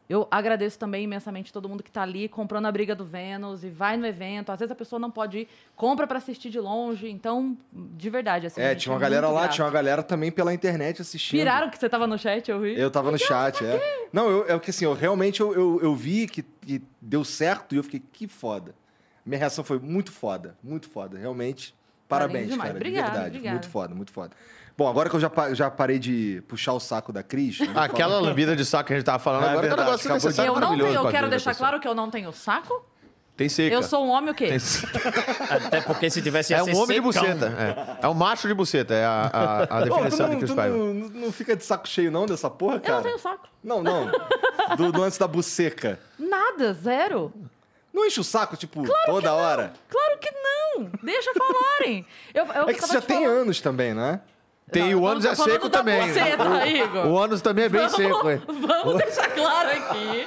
eu 0.08 0.26
agradeço 0.30 0.78
também 0.78 1.04
imensamente 1.04 1.52
todo 1.52 1.68
mundo 1.68 1.82
que 1.82 1.90
tá 1.90 2.02
ali 2.02 2.28
comprando 2.28 2.66
a 2.66 2.72
briga 2.72 2.94
do 2.94 3.04
Vênus 3.04 3.64
e 3.64 3.70
vai 3.70 3.96
no 3.96 4.06
evento. 4.06 4.50
Às 4.50 4.58
vezes 4.58 4.72
a 4.72 4.74
pessoa 4.74 4.98
não 4.98 5.10
pode 5.10 5.38
ir, 5.38 5.48
compra 5.74 6.06
pra 6.06 6.18
assistir 6.18 6.50
de 6.50 6.60
longe. 6.60 7.08
Então, 7.08 7.56
de 7.72 8.10
verdade, 8.10 8.46
assim. 8.46 8.60
É, 8.60 8.74
tinha 8.74 8.92
uma 8.92 8.98
é 8.98 9.02
galera 9.02 9.28
lá, 9.28 9.42
grato. 9.42 9.54
tinha 9.54 9.64
uma 9.64 9.70
galera 9.70 10.02
também 10.02 10.30
pela 10.30 10.52
internet 10.52 11.00
assistindo. 11.00 11.38
Piraram 11.38 11.70
que 11.70 11.78
você 11.78 11.88
tava 11.88 12.06
no 12.06 12.18
chat, 12.18 12.50
eu 12.50 12.60
vi. 12.60 12.78
Eu 12.78 12.90
tava 12.90 13.10
no 13.10 13.18
chat, 13.18 13.64
é. 13.64 14.06
Não, 14.12 14.28
eu, 14.28 14.56
é 14.56 14.58
que 14.58 14.70
assim, 14.70 14.84
eu 14.84 14.92
realmente 14.92 15.40
eu, 15.40 15.54
eu, 15.54 15.80
eu 15.82 15.94
vi 15.94 16.26
que, 16.26 16.42
que 16.42 16.82
deu 17.00 17.24
certo 17.24 17.74
e 17.74 17.78
eu 17.78 17.84
fiquei, 17.84 18.02
que 18.12 18.26
foda. 18.26 18.74
Minha 19.24 19.38
reação 19.38 19.62
foi 19.62 19.78
muito 19.78 20.10
foda, 20.10 20.56
muito 20.62 20.90
foda, 20.90 21.16
realmente. 21.16 21.74
Parabéns, 22.08 22.50
demais. 22.50 22.72
cara, 22.72 22.84
de 22.84 22.90
verdade. 22.90 23.40
Muito 23.48 23.68
foda, 23.68 23.94
muito 23.94 24.12
foda. 24.12 24.36
Bom, 24.76 24.88
agora 24.88 25.10
que 25.10 25.16
eu 25.16 25.20
já, 25.20 25.28
pa- 25.30 25.52
já 25.54 25.70
parei 25.70 25.98
de 25.98 26.42
puxar 26.48 26.72
o 26.72 26.80
saco 26.80 27.12
da 27.12 27.22
Cris. 27.22 27.60
eu 27.60 27.66
vou 27.66 27.80
Ah, 27.82 27.84
Aquela 27.84 28.18
lambida 28.20 28.56
de 28.56 28.64
saco 28.64 28.86
que 28.86 28.92
a 28.94 28.96
gente 28.96 29.04
tava 29.04 29.18
falando 29.18 29.44
É 29.44 29.48
agora, 29.50 29.60
que 29.60 29.66
é 29.66 29.66
um 29.66 29.76
verdade, 29.76 29.88
negócio 29.90 30.06
acabou 30.06 30.18
de- 30.20 30.24
necessário 30.26 30.48
eu 30.48 30.54
não 30.54 30.60
maravilhoso 30.60 30.88
tenho, 30.88 30.98
eu 30.98 31.02
pra 31.02 31.10
vida 31.10 31.18
quero 31.18 31.26
da 31.26 31.30
deixar 31.36 31.50
pessoa. 31.50 31.68
claro 31.68 31.80
que 31.82 31.88
eu 31.88 31.94
não 31.94 32.10
tenho 32.10 32.32
saco. 32.32 32.86
Tem 33.36 33.48
seca. 33.48 33.74
Eu 33.74 33.82
sou 33.82 34.04
um 34.04 34.10
homem 34.10 34.30
o 34.30 34.34
quê? 34.34 34.48
Tem- 34.48 34.58
Até 35.50 35.80
porque 35.80 36.10
se 36.10 36.20
tivesse 36.22 36.52
ia 36.52 36.58
É 36.58 36.62
um 36.62 36.66
ser 36.66 36.74
homem 36.74 37.00
de 37.00 37.12
secão. 37.12 37.22
buceta. 37.38 37.46
É. 38.00 38.04
É 38.04 38.08
um 38.08 38.14
macho 38.14 38.46
de 38.48 38.54
buceta, 38.54 38.94
é 38.94 39.04
a, 39.04 39.30
a, 39.32 39.62
a 39.62 39.66
Pô, 39.66 39.76
tu 39.76 39.84
definição 39.84 40.26
de 40.26 40.32
não, 40.32 40.38
Chris 40.38 40.50
tu 40.50 40.56
Paiva. 40.56 40.76
não, 40.76 40.94
não 40.94 41.32
fica 41.32 41.56
de 41.56 41.64
saco 41.64 41.88
cheio 41.88 42.10
não 42.10 42.26
dessa 42.26 42.50
porra, 42.50 42.76
Eu 42.76 42.80
cara? 42.80 42.96
não 42.96 43.02
tenho 43.02 43.18
saco. 43.18 43.48
Não, 43.64 43.82
não. 43.82 44.10
Do, 44.76 44.92
do 44.92 45.00
lance 45.00 45.18
da 45.18 45.26
buceca. 45.28 45.98
Nada, 46.18 46.72
zero. 46.74 47.32
Não 47.92 48.06
enche 48.06 48.20
o 48.20 48.24
saco, 48.24 48.56
tipo, 48.56 48.84
toda 49.06 49.32
hora? 49.34 49.72
Claro 49.88 50.18
que 50.18 50.30
não. 50.30 50.90
Deixa 51.02 51.30
falarem. 51.34 52.06
Eu, 52.34 52.46
eu 52.46 52.68
É 52.68 52.74
que 52.74 52.80
você 52.80 52.94
já 52.94 53.00
te 53.00 53.06
tem 53.06 53.22
falando- 53.24 53.38
anos 53.42 53.60
também, 53.60 53.92
né? 53.94 54.20
Tem, 54.72 54.94
o 54.94 55.06
ânus 55.06 55.24
é 55.24 55.34
seco 55.34 55.68
também. 55.68 56.08
buceta, 56.08 56.66
Igor. 56.66 57.06
O 57.06 57.18
ânus 57.18 57.40
também 57.42 57.66
é 57.66 57.68
bem 57.68 57.88
seco, 57.88 58.28
é. 58.28 58.40
Vamos 58.46 58.96
deixar 58.96 59.28
claro 59.30 59.68
aqui. 59.68 60.26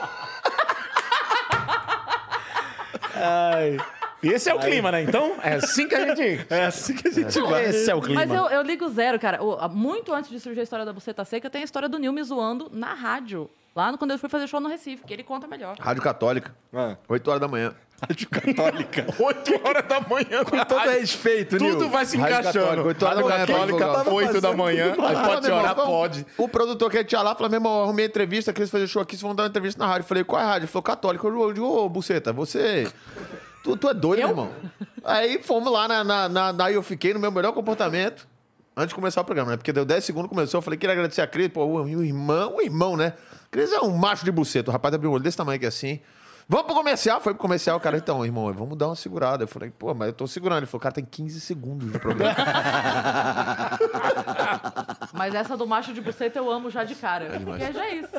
Ai. 3.15 3.77
E 4.25 4.29
esse 4.33 4.49
é 4.49 4.53
o 4.53 4.59
clima, 4.59 4.91
né? 4.91 5.03
Então, 5.03 5.35
é 5.43 5.53
assim 5.55 5.87
que 5.87 5.95
a 5.95 6.05
gente... 6.15 6.45
É 6.49 6.65
assim 6.65 6.95
que 6.95 7.07
a 7.07 7.11
gente 7.11 7.27
Esse 7.69 7.91
é 7.91 7.95
o 7.95 8.01
clima. 8.01 8.25
Mas 8.25 8.33
eu, 8.33 8.45
eu 8.47 8.61
ligo 8.63 8.87
zero, 8.89 9.19
cara. 9.19 9.41
O- 9.43 9.69
muito 9.69 10.13
antes 10.13 10.29
de 10.29 10.39
surgir 10.39 10.59
a 10.61 10.63
história 10.63 10.85
da 10.85 10.91
buceta 10.93 11.23
seca, 11.23 11.49
tem 11.49 11.61
a 11.61 11.65
história 11.65 11.87
do 11.87 11.99
Nil 11.99 12.11
me 12.13 12.23
zoando 12.23 12.69
na 12.73 12.93
rádio. 12.93 13.49
Lá 13.75 13.91
no- 13.91 13.97
quando 13.97 14.11
eu 14.11 14.17
fui 14.19 14.29
fazer 14.29 14.47
show 14.47 14.59
no 14.59 14.69
Recife, 14.69 15.03
que 15.05 15.13
ele 15.13 15.23
conta 15.23 15.47
melhor. 15.47 15.75
Rádio 15.79 16.01
Católica, 16.01 16.55
Ah, 16.73 16.95
8 17.07 17.27
horas 17.29 17.41
da 17.41 17.47
manhã. 17.47 17.73
Rádio 18.01 18.29
Católica. 18.29 19.05
8 19.19 19.53
horas 19.67 19.87
da 19.87 19.99
manhã. 20.01 20.43
Com 20.43 20.57
todo 20.65 20.89
respeito, 20.89 21.57
Nil. 21.57 21.73
Tudo 21.77 21.89
vai 21.89 22.05
se 22.05 22.17
Rádio 22.17 22.39
encaixando. 22.39 22.65
Católica, 22.65 22.87
oito 22.87 23.05
horas 23.05 23.17
da 23.17 23.23
manhã, 23.23 23.45
Católica, 23.45 24.11
8 24.13 24.41
da 24.41 24.53
manhã. 24.53 24.95
Aí 24.99 25.15
Ah, 25.15 25.23
pode 25.27 25.47
meu 25.47 25.55
orar, 25.57 25.71
irmão, 25.71 25.85
pode. 25.85 26.25
O 26.37 26.47
produtor 26.49 26.91
que 26.91 27.03
tinha 27.05 27.21
lá 27.21 27.33
falou: 27.35 27.49
meu 27.49 27.57
irmão, 27.57 27.77
eu 27.77 27.83
arrumei 27.83 28.05
entrevista, 28.05 28.51
queria 28.51 28.67
fazer 28.67 28.87
show 28.87 29.01
aqui, 29.01 29.13
vocês 29.15 29.21
vão 29.21 29.33
dar 29.35 29.43
uma 29.43 29.49
entrevista 29.49 29.79
na 29.81 29.87
rádio. 29.89 30.03
Eu 30.03 30.07
falei, 30.07 30.23
qual 30.25 30.41
é 30.41 30.43
a 30.43 30.47
rádio? 30.47 30.65
Ele 30.65 30.71
falou, 30.71 30.83
católica. 30.83 31.25
Eu 31.25 31.53
digo, 31.53 31.65
ô, 31.65 31.87
buceta, 31.89 32.33
você. 32.33 32.85
Tu, 33.65 33.75
tu 33.77 33.89
é 33.89 33.93
doido, 33.95 34.21
Eu? 34.21 34.27
meu 34.27 34.45
irmão. 34.45 34.51
Aí 35.03 35.41
fomos 35.41 35.71
lá 35.73 35.87
na, 35.87 36.03
na, 36.03 36.29
na, 36.29 36.53
na- 36.53 36.71
eu 36.71 36.83
fiquei 36.83 37.13
no 37.13 37.19
meu 37.19 37.31
melhor 37.31 37.51
comportamento. 37.51 38.27
Antes 38.77 38.89
de 38.89 38.95
começar 38.95 39.21
o 39.21 39.25
programa, 39.25 39.51
né? 39.51 39.57
Porque 39.57 39.73
deu 39.73 39.83
10 39.85 40.03
segundos, 40.03 40.29
começou. 40.29 40.59
Eu 40.59 40.61
falei, 40.61 40.77
queria 40.77 40.93
agradecer 40.93 41.21
a 41.21 41.27
Cris, 41.27 41.47
pô, 41.47 41.63
o, 41.65 41.81
o 41.83 42.03
irmão, 42.03 42.57
o 42.57 42.61
irmão, 42.61 42.95
né? 42.95 43.13
Cris 43.49 43.71
é 43.71 43.79
um 43.79 43.95
macho 43.97 44.23
de 44.23 44.31
buceta. 44.31 44.69
O 44.69 44.73
rapaz 44.73 44.93
abriu 44.93 45.09
um 45.09 45.13
olho 45.13 45.23
desse 45.23 45.37
tamanho 45.37 45.55
aqui 45.57 45.65
assim. 45.65 45.99
Vamos 46.47 46.67
pro 46.67 46.75
comercial? 46.75 47.19
Foi 47.21 47.33
pro 47.33 47.41
comercial, 47.41 47.77
o 47.77 47.79
cara, 47.79 47.97
então, 47.97 48.23
irmão, 48.23 48.53
vamos 48.53 48.77
dar 48.77 48.85
uma 48.87 48.95
segurada. 48.95 49.45
Eu 49.45 49.47
falei, 49.47 49.71
pô, 49.71 49.95
mas 49.95 50.09
eu 50.09 50.13
tô 50.13 50.27
segurando. 50.27 50.59
Ele 50.59 50.65
falou, 50.67 50.81
cara, 50.81 50.93
tem 50.93 51.03
15 51.05 51.41
segundos 51.41 51.91
de 51.91 51.97
problema. 51.97 52.35
Mas 55.13 55.33
essa 55.33 55.55
do 55.57 55.65
macho 55.65 55.93
de 55.93 56.01
buceta 56.01 56.37
eu 56.37 56.51
amo 56.51 56.69
já 56.69 56.83
de 56.83 56.95
cara. 56.95 57.37
demais. 57.37 57.57
porque 57.63 57.73
já 57.73 57.85
é 57.85 57.95
isso. 57.95 58.15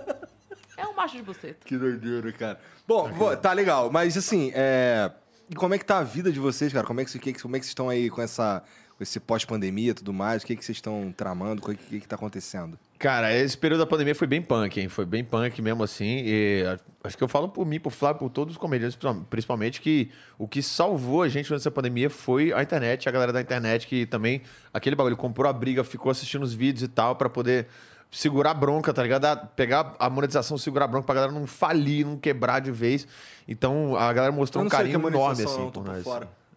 É 0.76 0.86
um 0.86 0.94
macho 0.94 1.16
de 1.16 1.22
buceta. 1.22 1.56
Que 1.64 1.76
doideira, 1.76 2.32
cara. 2.32 2.58
Bom, 2.86 3.10
vo- 3.12 3.36
tá 3.36 3.52
legal, 3.52 3.90
mas 3.90 4.16
assim, 4.16 4.52
é... 4.54 5.10
e 5.48 5.54
como 5.54 5.74
é 5.74 5.78
que 5.78 5.84
tá 5.84 5.98
a 5.98 6.04
vida 6.04 6.32
de 6.32 6.40
vocês, 6.40 6.72
cara? 6.72 6.86
Como 6.86 7.00
é 7.00 7.04
que, 7.04 7.32
como 7.40 7.56
é 7.56 7.58
que 7.58 7.64
vocês 7.64 7.70
estão 7.70 7.88
aí 7.88 8.10
com 8.10 8.20
essa 8.22 8.62
com 8.96 9.02
esse 9.02 9.20
pós-pandemia 9.20 9.90
e 9.90 9.94
tudo 9.94 10.12
mais? 10.12 10.42
O 10.42 10.46
que, 10.46 10.56
que 10.56 10.64
vocês 10.64 10.78
estão 10.78 11.12
tramando? 11.14 11.62
O 11.62 11.66
que, 11.66 11.74
que, 11.76 12.00
que 12.00 12.08
tá 12.08 12.16
acontecendo? 12.16 12.78
Cara, 12.98 13.34
esse 13.36 13.56
período 13.56 13.80
da 13.80 13.86
pandemia 13.86 14.14
foi 14.14 14.26
bem 14.26 14.40
punk, 14.40 14.80
hein? 14.80 14.88
Foi 14.88 15.04
bem 15.04 15.22
punk 15.22 15.60
mesmo 15.60 15.84
assim. 15.84 16.22
E 16.24 16.64
acho 17.04 17.16
que 17.16 17.22
eu 17.22 17.28
falo 17.28 17.46
por 17.50 17.66
mim, 17.66 17.78
por 17.78 17.90
Flávio, 17.90 18.20
por 18.20 18.30
todos 18.30 18.54
os 18.54 18.58
comediantes, 18.58 18.98
principalmente, 19.28 19.82
que 19.82 20.10
o 20.38 20.48
que 20.48 20.62
salvou 20.62 21.22
a 21.22 21.28
gente 21.28 21.52
nessa 21.52 21.70
pandemia 21.70 22.08
foi 22.08 22.54
a 22.54 22.62
internet, 22.62 23.06
a 23.06 23.12
galera 23.12 23.34
da 23.34 23.40
internet 23.40 23.86
que 23.86 24.06
também, 24.06 24.40
aquele 24.72 24.96
bagulho, 24.96 25.16
comprou 25.16 25.48
a 25.48 25.52
briga, 25.52 25.84
ficou 25.84 26.10
assistindo 26.10 26.42
os 26.42 26.54
vídeos 26.54 26.82
e 26.84 26.88
tal, 26.88 27.16
pra 27.16 27.28
poder 27.28 27.66
segurar 28.10 28.50
a 28.52 28.54
bronca, 28.54 28.92
tá 28.94 29.02
ligado? 29.02 29.46
Pegar 29.56 29.94
a 29.98 30.08
monetização, 30.10 30.56
segurar 30.58 30.84
a 30.86 30.88
bronca 30.88 31.06
pra 31.06 31.14
galera 31.14 31.32
não 31.32 31.46
falir, 31.46 32.06
não 32.06 32.16
quebrar 32.16 32.60
de 32.60 32.70
vez. 32.72 33.06
Então 33.46 33.96
a 33.96 34.12
galera 34.12 34.32
mostrou 34.32 34.64
um 34.64 34.68
carinho 34.68 35.02
é 35.04 35.08
enorme, 35.08 35.44
assim, 35.44 35.58
não, 35.58 35.70
tô 35.70 35.80
por 35.80 35.92
nós. 35.92 36.02
fora. 36.04 36.28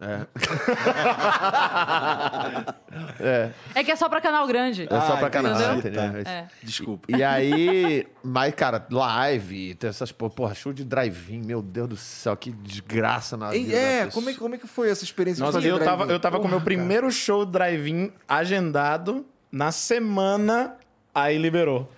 É. 3.20 3.50
É 3.74 3.84
que 3.84 3.90
é 3.92 3.96
só 3.96 4.08
pra 4.08 4.20
canal 4.20 4.46
grande. 4.46 4.84
É 4.84 4.88
só 5.00 5.14
Ah, 5.14 5.16
pra 5.18 5.30
canal, 5.30 5.76
entendeu? 5.76 6.04
entendeu? 6.04 6.22
É. 6.32 6.48
Desculpa. 6.62 7.06
E 7.14 7.22
aí, 7.22 8.06
mas, 8.22 8.54
cara, 8.54 8.84
live, 8.90 9.74
tem 9.74 9.90
essas, 9.90 10.10
porra, 10.12 10.54
show 10.54 10.72
de 10.72 10.84
drive-in, 10.84 11.42
meu 11.44 11.60
Deus 11.62 11.88
do 11.88 11.96
céu, 11.96 12.36
que 12.36 12.50
desgraça 12.50 13.36
na 13.36 13.50
vida. 13.50 13.74
é, 13.76 14.06
como 14.06 14.30
é, 14.30 14.34
como 14.34 14.54
é 14.54 14.58
que 14.58 14.66
foi 14.66 14.90
essa 14.90 15.04
experiência 15.04 15.44
Nossa, 15.44 15.60
de 15.60 15.68
fazer 15.68 15.80
eu 15.80 15.84
tava, 15.84 15.96
drive-in? 15.98 16.12
eu 16.14 16.20
tava 16.20 16.40
com 16.40 16.46
o 16.46 16.50
meu 16.50 16.60
primeiro 16.60 17.10
show 17.12 17.44
drive-in 17.44 18.10
agendado 18.28 19.26
na 19.52 19.70
semana, 19.70 20.76
aí 21.14 21.38
liberou. 21.38 21.88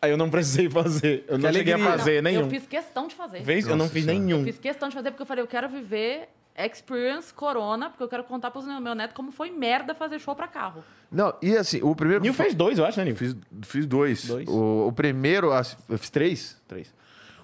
Aí 0.00 0.10
eu 0.10 0.16
não 0.16 0.30
precisei 0.30 0.68
fazer. 0.70 1.24
Eu 1.26 1.38
não 1.38 1.52
cheguei 1.52 1.72
a 1.72 1.76
alegria. 1.76 1.96
fazer 1.98 2.22
Não, 2.22 2.30
nenhum. 2.30 2.42
Eu 2.44 2.50
fiz 2.50 2.66
questão 2.66 3.08
de 3.08 3.14
fazer. 3.14 3.42
Vez, 3.42 3.64
eu 3.64 3.70
não 3.70 3.78
Nossa 3.78 3.92
fiz 3.92 4.04
Senhora. 4.04 4.24
nenhum. 4.24 4.44
Fiz 4.44 4.58
questão 4.58 4.88
de 4.88 4.94
fazer 4.94 5.10
porque 5.10 5.22
eu 5.22 5.26
falei, 5.26 5.42
eu 5.42 5.48
quero 5.48 5.68
viver 5.68 6.28
experience 6.56 7.32
corona, 7.32 7.88
porque 7.90 8.02
eu 8.02 8.08
quero 8.08 8.24
contar 8.24 8.50
pros 8.50 8.64
meu, 8.66 8.80
meu 8.80 8.94
neto 8.94 9.14
como 9.14 9.30
foi 9.30 9.50
merda 9.50 9.94
fazer 9.94 10.18
show 10.18 10.34
pra 10.34 10.48
carro. 10.48 10.82
Não, 11.10 11.32
e 11.40 11.56
assim, 11.56 11.80
o 11.82 11.94
primeiro... 11.94 12.22
Nil 12.22 12.34
fez 12.34 12.52
dois, 12.54 12.78
eu 12.78 12.84
acho, 12.84 12.98
né, 12.98 13.04
Nil? 13.06 13.16
Fiz, 13.16 13.36
fiz 13.62 13.86
dois. 13.86 14.24
Dois. 14.26 14.48
O, 14.48 14.88
o 14.88 14.92
primeiro, 14.92 15.52
as- 15.52 15.76
eu 15.88 15.98
fiz 15.98 16.10
três? 16.10 16.60
Três. 16.66 16.92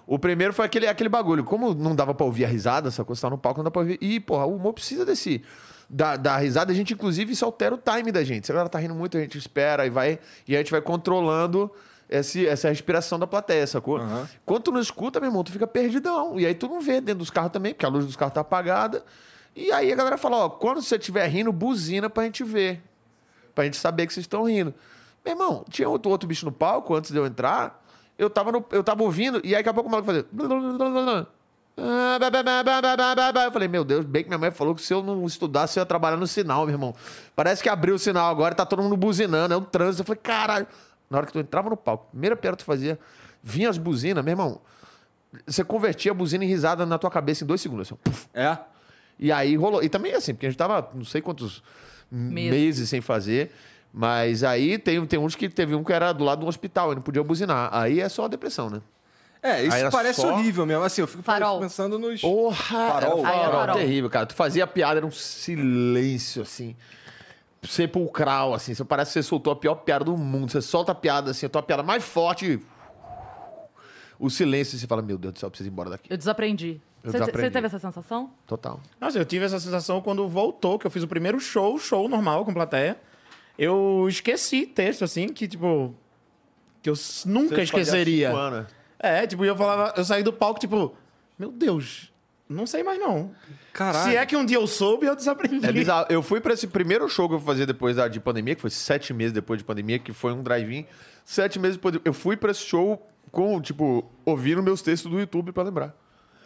O 0.06 0.18
primeiro 0.18 0.52
foi 0.52 0.66
aquele, 0.66 0.86
aquele 0.86 1.08
bagulho. 1.08 1.44
Como 1.44 1.74
não 1.74 1.94
dava 1.94 2.12
pra 2.12 2.26
ouvir 2.26 2.44
a 2.44 2.48
risada, 2.48 2.88
essa 2.88 3.04
coisa 3.04 3.22
tá 3.22 3.30
no 3.30 3.38
palco, 3.38 3.58
não 3.60 3.64
dá 3.64 3.70
pra 3.70 3.80
ouvir. 3.82 3.98
E, 4.00 4.20
porra, 4.20 4.44
o 4.46 4.56
humor 4.56 4.72
precisa 4.74 5.04
desse. 5.04 5.42
Da, 5.88 6.16
da 6.16 6.36
risada, 6.38 6.72
a 6.72 6.74
gente, 6.74 6.94
inclusive, 6.94 7.32
isso 7.32 7.44
altera 7.44 7.74
o 7.74 7.78
time 7.78 8.10
da 8.10 8.24
gente. 8.24 8.46
Se 8.46 8.52
a 8.52 8.54
galera 8.54 8.68
tá 8.68 8.78
rindo 8.78 8.94
muito, 8.94 9.16
a 9.16 9.20
gente 9.20 9.36
espera 9.38 9.86
e 9.86 9.90
vai. 9.90 10.18
E 10.48 10.54
a 10.56 10.58
gente 10.58 10.70
vai 10.70 10.80
controlando 10.80 11.70
esse, 12.08 12.46
essa 12.46 12.68
respiração 12.68 13.18
da 13.18 13.26
plateia, 13.26 13.66
sacou? 13.66 13.98
Aham. 13.98 14.28
Quando 14.46 14.62
tu 14.64 14.72
não 14.72 14.80
escuta, 14.80 15.20
meu 15.20 15.28
irmão, 15.28 15.44
tu 15.44 15.52
fica 15.52 15.66
perdidão. 15.66 16.38
E 16.40 16.46
aí 16.46 16.54
tu 16.54 16.68
não 16.68 16.80
vê 16.80 17.00
dentro 17.00 17.18
dos 17.20 17.30
carros 17.30 17.52
também, 17.52 17.72
porque 17.74 17.84
a 17.86 17.88
luz 17.88 18.06
dos 18.06 18.16
carros 18.16 18.34
tá 18.34 18.40
apagada. 18.40 19.04
E 19.54 19.70
aí 19.72 19.92
a 19.92 19.94
galera 19.96 20.16
fala, 20.18 20.36
ó, 20.38 20.48
quando 20.48 20.82
você 20.82 20.96
estiver 20.96 21.26
rindo, 21.28 21.52
buzina 21.52 22.08
pra 22.10 22.24
gente 22.24 22.42
ver. 22.42 22.82
Pra 23.54 23.64
gente 23.64 23.76
saber 23.76 24.06
que 24.06 24.12
vocês 24.14 24.24
estão 24.24 24.44
rindo. 24.44 24.74
Meu 25.24 25.34
irmão, 25.34 25.64
tinha 25.70 25.88
outro, 25.88 26.10
outro 26.10 26.26
bicho 26.28 26.44
no 26.44 26.52
palco 26.52 26.94
antes 26.94 27.10
de 27.10 27.16
eu 27.16 27.24
entrar. 27.26 27.82
Eu 28.18 28.28
tava, 28.30 28.50
no- 28.52 28.64
eu 28.70 28.82
tava 28.82 29.02
ouvindo, 29.02 29.40
e 29.44 29.48
aí 29.48 29.54
daqui 29.62 29.68
a 29.68 29.74
pouco 29.74 29.88
o 29.88 29.92
maluco 29.92 30.06
fazia. 30.06 30.26
Ah, 31.76 32.19
eu 33.47 33.52
falei, 33.52 33.66
meu 33.66 33.85
Deus, 33.85 34.04
bem 34.04 34.23
que 34.23 34.28
minha 34.28 34.38
mãe 34.38 34.50
falou 34.50 34.75
que 34.75 34.83
se 34.83 34.95
eu 34.95 35.02
não 35.02 35.26
estudasse, 35.26 35.78
eu 35.78 35.83
ia 35.83 35.87
trabalhar 35.87 36.16
no 36.16 36.26
sinal, 36.26 36.64
meu 36.64 36.75
irmão. 36.75 36.95
Parece 37.35 37.62
que 37.62 37.69
abriu 37.69 37.97
o 37.97 37.99
sinal 37.99 38.31
agora, 38.31 38.54
tá 38.54 38.64
todo 38.64 38.83
mundo 38.83 38.97
buzinando, 38.97 39.52
é 39.52 39.57
um 39.57 39.64
trânsito. 39.64 40.02
Eu 40.02 40.07
falei, 40.07 40.21
caralho. 40.23 40.66
Na 41.11 41.19
hora 41.19 41.26
que 41.26 41.33
tu 41.33 41.38
entrava 41.38 41.69
no 41.69 41.76
palco, 41.76 42.07
primeira 42.11 42.35
piada 42.37 42.57
que 42.57 42.62
tu 42.62 42.66
fazia, 42.66 42.99
vinha 43.43 43.69
as 43.69 43.76
buzinas, 43.76 44.25
meu 44.25 44.33
irmão. 44.33 44.61
Você 45.47 45.64
convertia 45.64 46.12
a 46.12 46.14
buzina 46.14 46.45
em 46.45 46.49
risada 46.49 46.87
na 46.87 46.97
tua 46.97 47.11
cabeça 47.11 47.45
em 47.45 47.47
dois 47.47 47.61
segundos. 47.61 47.93
Assim, 47.93 48.14
é. 48.33 48.57
E 49.19 49.33
aí 49.33 49.57
rolou. 49.57 49.83
E 49.83 49.88
também 49.88 50.12
assim, 50.14 50.33
porque 50.33 50.47
a 50.47 50.50
gente 50.50 50.59
tava 50.59 50.88
não 50.95 51.04
sei 51.04 51.21
quantos 51.21 51.62
Mesmo. 52.11 52.50
meses 52.50 52.88
sem 52.88 53.00
fazer. 53.00 53.52
Mas 53.93 54.43
aí 54.43 54.78
tem, 54.78 55.04
tem 55.07 55.19
uns 55.19 55.37
que 55.37 55.49
teve 55.49 55.75
um 55.75 55.85
que 55.85 55.93
era 55.93 56.12
do 56.12 56.25
lado 56.25 56.40
do 56.40 56.47
hospital, 56.47 56.93
e 56.93 56.95
não 56.97 57.02
podia 57.02 57.23
buzinar. 57.23 57.69
Aí 57.73 58.00
é 58.00 58.09
só 58.09 58.25
a 58.25 58.28
depressão, 58.28 58.69
né? 58.69 58.81
É, 59.46 59.62
isso 59.62 59.74
Aí 59.74 59.80
era 59.82 59.90
parece 59.90 60.22
só- 60.22 60.32
horrível 60.32 60.64
mesmo. 60.64 60.82
Assim, 60.84 61.02
eu 61.02 61.06
fico 61.06 61.22
Farol. 61.22 61.60
pensando 61.60 61.98
nos... 61.98 62.22
Porra! 62.22 62.56
Farol. 62.88 63.18
Era 63.18 63.28
Aí 63.28 63.40
é 63.40 63.50
farol. 63.50 63.76
terrível, 63.76 64.08
cara. 64.08 64.24
Tu 64.24 64.34
fazia 64.34 64.64
a 64.64 64.66
piada, 64.66 65.00
era 65.00 65.06
um 65.06 65.10
silêncio, 65.10 66.40
assim. 66.40 66.74
Sepulcral, 67.62 68.54
assim. 68.54 68.72
Você 68.74 68.82
parece 68.86 69.10
que 69.10 69.12
você 69.12 69.22
soltou 69.22 69.52
a 69.52 69.56
pior 69.56 69.74
piada 69.74 70.02
do 70.06 70.16
mundo. 70.16 70.50
Você 70.50 70.62
solta 70.62 70.92
a 70.92 70.94
piada, 70.94 71.32
assim, 71.32 71.44
a 71.44 71.48
tua 71.50 71.62
piada 71.62 71.82
mais 71.82 72.02
forte. 72.02 72.58
O 74.18 74.30
silêncio, 74.30 74.76
e 74.76 74.78
você 74.78 74.86
fala, 74.86 75.02
meu 75.02 75.18
Deus 75.18 75.34
do 75.34 75.38
céu, 75.38 75.48
eu 75.48 75.50
preciso 75.50 75.68
ir 75.68 75.72
embora 75.72 75.90
daqui. 75.90 76.10
Eu 76.10 76.16
desaprendi. 76.16 76.80
Você 77.02 77.18
teve 77.50 77.66
essa 77.66 77.78
sensação? 77.78 78.30
Total. 78.46 78.80
Nossa, 78.98 79.18
eu 79.18 79.26
tive 79.26 79.44
essa 79.44 79.60
sensação 79.60 80.00
quando 80.00 80.26
voltou, 80.26 80.78
que 80.78 80.86
eu 80.86 80.90
fiz 80.90 81.02
o 81.02 81.08
primeiro 81.08 81.38
show, 81.38 81.78
show 81.78 82.08
normal 82.08 82.46
com 82.46 82.54
plateia. 82.54 82.96
Eu 83.58 84.06
esqueci 84.08 84.64
texto, 84.64 85.04
assim, 85.04 85.28
que, 85.28 85.46
tipo. 85.46 85.94
Que 86.80 86.88
eu 86.88 86.94
nunca 87.26 87.56
Você 87.56 87.62
esqueceria. 87.62 88.32
Fazia. 89.04 89.18
É, 89.23 89.26
tipo, 89.26 89.44
eu 89.44 89.56
falava, 89.56 89.94
eu 89.96 90.04
saí 90.04 90.23
do 90.23 90.32
palco, 90.32 90.58
tipo, 90.61 90.94
meu 91.38 91.50
Deus, 91.52 92.12
não 92.49 92.66
sei 92.66 92.82
mais 92.82 92.99
não. 92.99 93.30
Caralho. 93.73 94.11
Se 94.11 94.16
é 94.16 94.25
que 94.26 94.37
um 94.37 94.44
dia 94.44 94.56
eu 94.56 94.66
soube, 94.66 95.06
eu 95.06 95.16
desaprendi. 95.16 95.66
É 95.66 95.73
bizarro. 95.73 96.06
Eu 96.08 96.23
fui 96.23 96.40
pra 96.40 96.54
esse 96.54 96.66
primeiro 96.66 97.08
show 97.08 97.28
que 97.28 97.34
eu 97.34 97.40
fazer 97.40 97.66
depois 97.66 97.96
da, 97.96 98.06
de 98.08 98.20
pandemia, 98.20 98.54
que 98.54 98.61
foi 98.61 98.70
sete 98.70 99.12
meses 99.12 99.32
depois 99.32 99.58
de 99.58 99.64
pandemia, 99.64 99.99
que 99.99 100.12
foi 100.12 100.32
um 100.32 100.42
drive-in. 100.42 100.87
Sete 101.25 101.58
meses 101.58 101.76
depois. 101.76 101.96
Eu 102.04 102.12
fui 102.12 102.37
pra 102.37 102.50
esse 102.52 102.61
show 102.61 103.04
com, 103.32 103.61
tipo, 103.61 104.08
ouvindo 104.25 104.62
meus 104.62 104.80
textos 104.82 105.11
do 105.11 105.18
YouTube 105.18 105.50
pra 105.52 105.64
lembrar. 105.64 105.92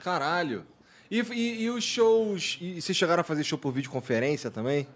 Caralho. 0.03 0.65
E, 1.11 1.21
e- 1.21 1.63
e 1.65 1.71
os 1.71 1.85
shows... 1.85 2.59
E 2.61 2.81
vocês 2.81 2.97
chegaram 2.97 3.21
a 3.21 3.25
fazer 3.25 3.43
show 3.45 3.59
por 3.59 3.73
videoconferência 3.73 4.51
também? 4.51 4.87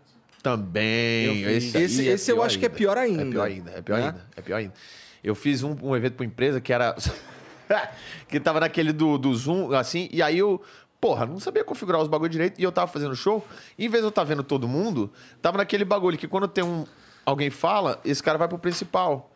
Também. 0.42 1.42
Esse, 1.44 1.76
Esse- 1.78 2.08
é 2.08 2.12
esse 2.12 2.30
eu 2.30 2.42
acho 2.42 2.58
que 2.58 2.66
é 2.66 2.68
pior 2.68 2.96
ainda. 2.96 3.22
É 3.22 3.30
pior 3.30 3.44
ainda, 3.46 3.70
é 3.72 3.82
pior 3.82 3.98
Né? 3.98 4.06
ainda, 4.06 4.26
é 4.36 4.40
pior 4.42 4.56
ainda. 4.56 4.74
Eu 5.22 5.34
fiz 5.34 5.62
um, 5.62 5.76
um 5.82 5.94
evento 5.96 6.14
pra 6.14 6.24
empresa 6.26 6.60
que 6.60 6.72
era. 6.72 6.96
que 8.28 8.40
tava 8.40 8.60
naquele 8.60 8.92
do, 8.92 9.18
do 9.18 9.34
Zoom, 9.34 9.72
assim, 9.72 10.08
e 10.12 10.22
aí 10.22 10.38
eu. 10.38 10.60
Porra, 11.00 11.26
não 11.26 11.40
sabia 11.40 11.64
configurar 11.64 12.00
os 12.00 12.06
bagulho 12.06 12.30
direito 12.30 12.60
e 12.60 12.62
eu 12.62 12.70
tava 12.70 12.86
fazendo 12.86 13.16
show. 13.16 13.44
Em 13.76 13.88
vez 13.88 14.02
de 14.02 14.06
eu 14.06 14.10
estar 14.10 14.22
vendo 14.22 14.44
todo 14.44 14.68
mundo, 14.68 15.10
tava 15.40 15.58
naquele 15.58 15.84
bagulho 15.84 16.16
que 16.16 16.28
quando 16.28 16.46
tem 16.46 16.62
um. 16.62 16.86
Alguém 17.26 17.50
fala, 17.50 18.00
esse 18.04 18.22
cara 18.22 18.38
vai 18.38 18.46
pro 18.46 18.56
principal. 18.56 19.31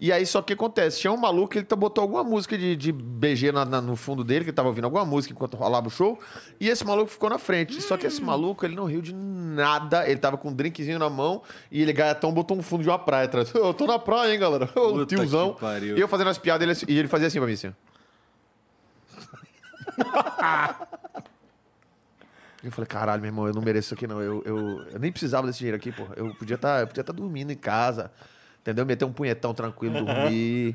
E 0.00 0.12
aí, 0.12 0.26
só 0.26 0.42
que 0.42 0.52
acontece? 0.52 1.00
Tinha 1.00 1.12
um 1.12 1.16
maluco 1.16 1.50
que 1.52 1.58
ele 1.58 1.64
tá- 1.64 1.76
botou 1.76 2.02
alguma 2.02 2.22
música 2.24 2.58
de, 2.58 2.74
de 2.76 2.90
BG 2.92 3.52
na- 3.52 3.64
na- 3.64 3.80
no 3.80 3.94
fundo 3.96 4.22
dele, 4.24 4.40
que 4.44 4.50
ele 4.50 4.54
tava 4.56 4.68
ouvindo 4.68 4.84
alguma 4.84 5.04
música 5.04 5.32
enquanto 5.32 5.56
rolava 5.56 5.86
o 5.86 5.90
show, 5.90 6.18
e 6.60 6.68
esse 6.68 6.84
maluco 6.84 7.10
ficou 7.10 7.30
na 7.30 7.38
frente. 7.38 7.80
Só 7.80 7.96
que 7.96 8.06
esse 8.06 8.20
maluco, 8.20 8.66
ele 8.66 8.74
não 8.74 8.84
riu 8.86 9.00
de 9.00 9.14
nada, 9.14 10.06
ele 10.08 10.18
tava 10.18 10.36
com 10.36 10.48
um 10.50 10.52
drinkzinho 10.54 10.98
na 10.98 11.08
mão, 11.08 11.42
e 11.70 11.80
ele 11.80 11.92
gatão 11.92 12.32
botou 12.34 12.56
um 12.58 12.62
fundo 12.62 12.82
de 12.82 12.88
uma 12.88 12.98
praia 12.98 13.26
atrás. 13.26 13.50
Eu 13.54 13.72
tô 13.72 13.86
na 13.86 13.98
praia, 13.98 14.32
hein, 14.32 14.38
galera? 14.38 14.64
Ô, 14.74 14.92
Puta 14.92 15.06
tiozão. 15.06 15.54
E 15.96 16.00
eu 16.00 16.08
fazendo 16.08 16.28
as 16.28 16.38
piadas, 16.38 16.82
ele- 16.82 16.92
e 16.92 16.98
ele 16.98 17.08
fazia 17.08 17.28
assim 17.28 17.38
pra 17.38 17.46
mim, 17.46 17.54
assim. 17.54 17.72
Eu 22.62 22.72
falei, 22.72 22.86
caralho, 22.88 23.20
meu 23.20 23.28
irmão, 23.28 23.46
eu 23.46 23.52
não 23.52 23.60
mereço 23.60 23.88
isso 23.88 23.94
aqui, 23.94 24.06
não. 24.06 24.22
Eu, 24.22 24.42
eu, 24.46 24.82
eu 24.90 24.98
nem 24.98 25.12
precisava 25.12 25.46
desse 25.46 25.58
dinheiro 25.58 25.76
aqui, 25.76 25.92
porra. 25.92 26.14
Eu 26.16 26.34
podia 26.34 26.54
estar 26.54 26.80
eu 26.80 26.86
podia 26.86 27.04
tá 27.04 27.12
dormindo 27.12 27.50
em 27.52 27.56
casa, 27.56 28.10
entendeu? 28.64 28.86
Meter 28.86 29.04
um 29.04 29.12
punhetão 29.12 29.52
tranquilo, 29.52 30.02
dormir. 30.04 30.74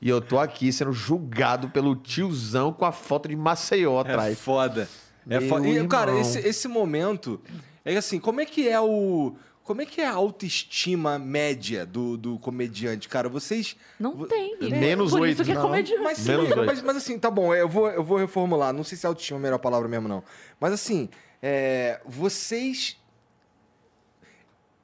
E 0.00 0.08
eu 0.08 0.20
tô 0.20 0.38
aqui 0.38 0.72
sendo 0.72 0.92
julgado 0.92 1.68
pelo 1.70 1.96
tiozão 1.96 2.72
com 2.72 2.84
a 2.84 2.92
foto 2.92 3.28
de 3.28 3.34
Maceió 3.34 3.98
É 3.98 4.00
atrás. 4.02 4.38
foda. 4.38 4.88
É 5.28 5.40
Meu 5.40 5.48
foda. 5.48 5.66
E, 5.66 5.88
cara, 5.88 6.16
esse, 6.18 6.38
esse 6.38 6.68
momento... 6.68 7.40
É 7.84 7.96
assim, 7.96 8.20
como 8.20 8.40
é 8.40 8.46
que 8.46 8.68
é 8.68 8.80
o... 8.80 9.34
Como 9.62 9.80
é 9.80 9.86
que 9.86 10.00
é 10.00 10.06
a 10.06 10.12
autoestima 10.12 11.18
média 11.18 11.86
do, 11.86 12.18
do 12.18 12.38
comediante, 12.38 13.08
cara? 13.08 13.30
Vocês... 13.30 13.76
Não 13.98 14.26
tem. 14.26 14.58
Menos 14.60 15.10
Por 15.10 15.22
oito, 15.22 15.40
isso 15.40 15.44
que 15.44 15.52
é 15.52 15.54
não. 15.54 15.62
comediante. 15.62 16.02
Mas, 16.02 16.18
sim, 16.18 16.32
Menos 16.32 16.66
mas, 16.66 16.82
mas 16.82 16.96
assim, 16.98 17.18
tá 17.18 17.30
bom, 17.30 17.54
eu 17.54 17.66
vou, 17.66 17.88
eu 17.88 18.04
vou 18.04 18.18
reformular. 18.18 18.74
Não 18.74 18.84
sei 18.84 18.98
se 18.98 19.06
autoestima 19.06 19.38
é 19.38 19.40
a 19.40 19.42
melhor 19.42 19.58
palavra 19.58 19.88
mesmo, 19.88 20.06
não. 20.06 20.22
Mas 20.60 20.72
assim, 20.74 21.08
é, 21.42 21.98
vocês. 22.04 22.98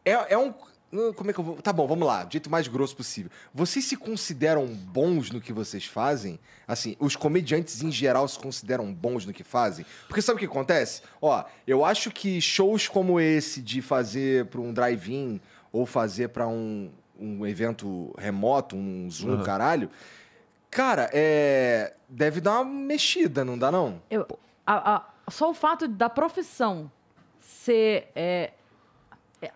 É, 0.03 0.13
é 0.33 0.39
um. 0.39 0.55
Como 1.15 1.31
é 1.31 1.33
que 1.33 1.39
eu 1.39 1.45
vou. 1.45 1.57
Tá 1.63 1.73
bom, 1.73 1.87
vamos 1.87 2.07
lá, 2.07 2.25
do 2.25 2.33
jeito 2.33 2.51
mais 2.51 2.67
grosso 2.67 2.97
possível. 2.97 3.31
Vocês 3.55 3.85
se 3.85 3.97
consideram 3.97 4.67
bons 4.67 5.31
no 5.31 5.41
que 5.41 5.53
vocês 5.53 5.85
fazem? 5.85 6.39
Assim, 6.67 6.97
os 6.99 7.15
comediantes 7.15 7.83
em 7.83 7.93
geral 7.93 8.27
se 8.27 8.39
consideram 8.39 8.93
bons 8.93 9.25
no 9.25 9.33
que 9.33 9.45
fazem? 9.45 9.87
Porque 10.09 10.21
sabe 10.21 10.37
o 10.37 10.39
que 10.41 10.47
acontece? 10.47 11.03
Ó, 11.23 11.45
eu 11.67 11.85
acho 11.85 12.11
que 12.11 12.41
shows 12.41 12.89
como 12.89 13.21
esse 13.21 13.61
de 13.63 13.81
fazer 13.81 14.47
pra 14.47 14.61
um 14.61 14.73
drive-in 14.73 15.41
ou 15.73 15.87
fazer 15.87 16.29
pra 16.31 16.49
um, 16.49 16.91
um 17.19 17.47
evento 17.47 18.13
remoto, 18.19 18.75
um 18.77 19.09
Zoom, 19.11 19.43
caralho 19.45 19.89
Cara, 20.71 21.11
é. 21.13 21.95
Deve 22.09 22.41
dar 22.41 22.61
uma 22.61 22.65
mexida, 22.65 23.45
não 23.45 23.59
dá, 23.59 23.71
não? 23.73 24.01
Eu, 24.11 24.25
a- 24.67 24.97
a- 24.97 25.31
só 25.31 25.51
o 25.51 25.55
fato 25.55 25.87
da 25.89 26.09
profissão 26.09 26.91
ser. 27.41 28.09
é, 28.15 28.53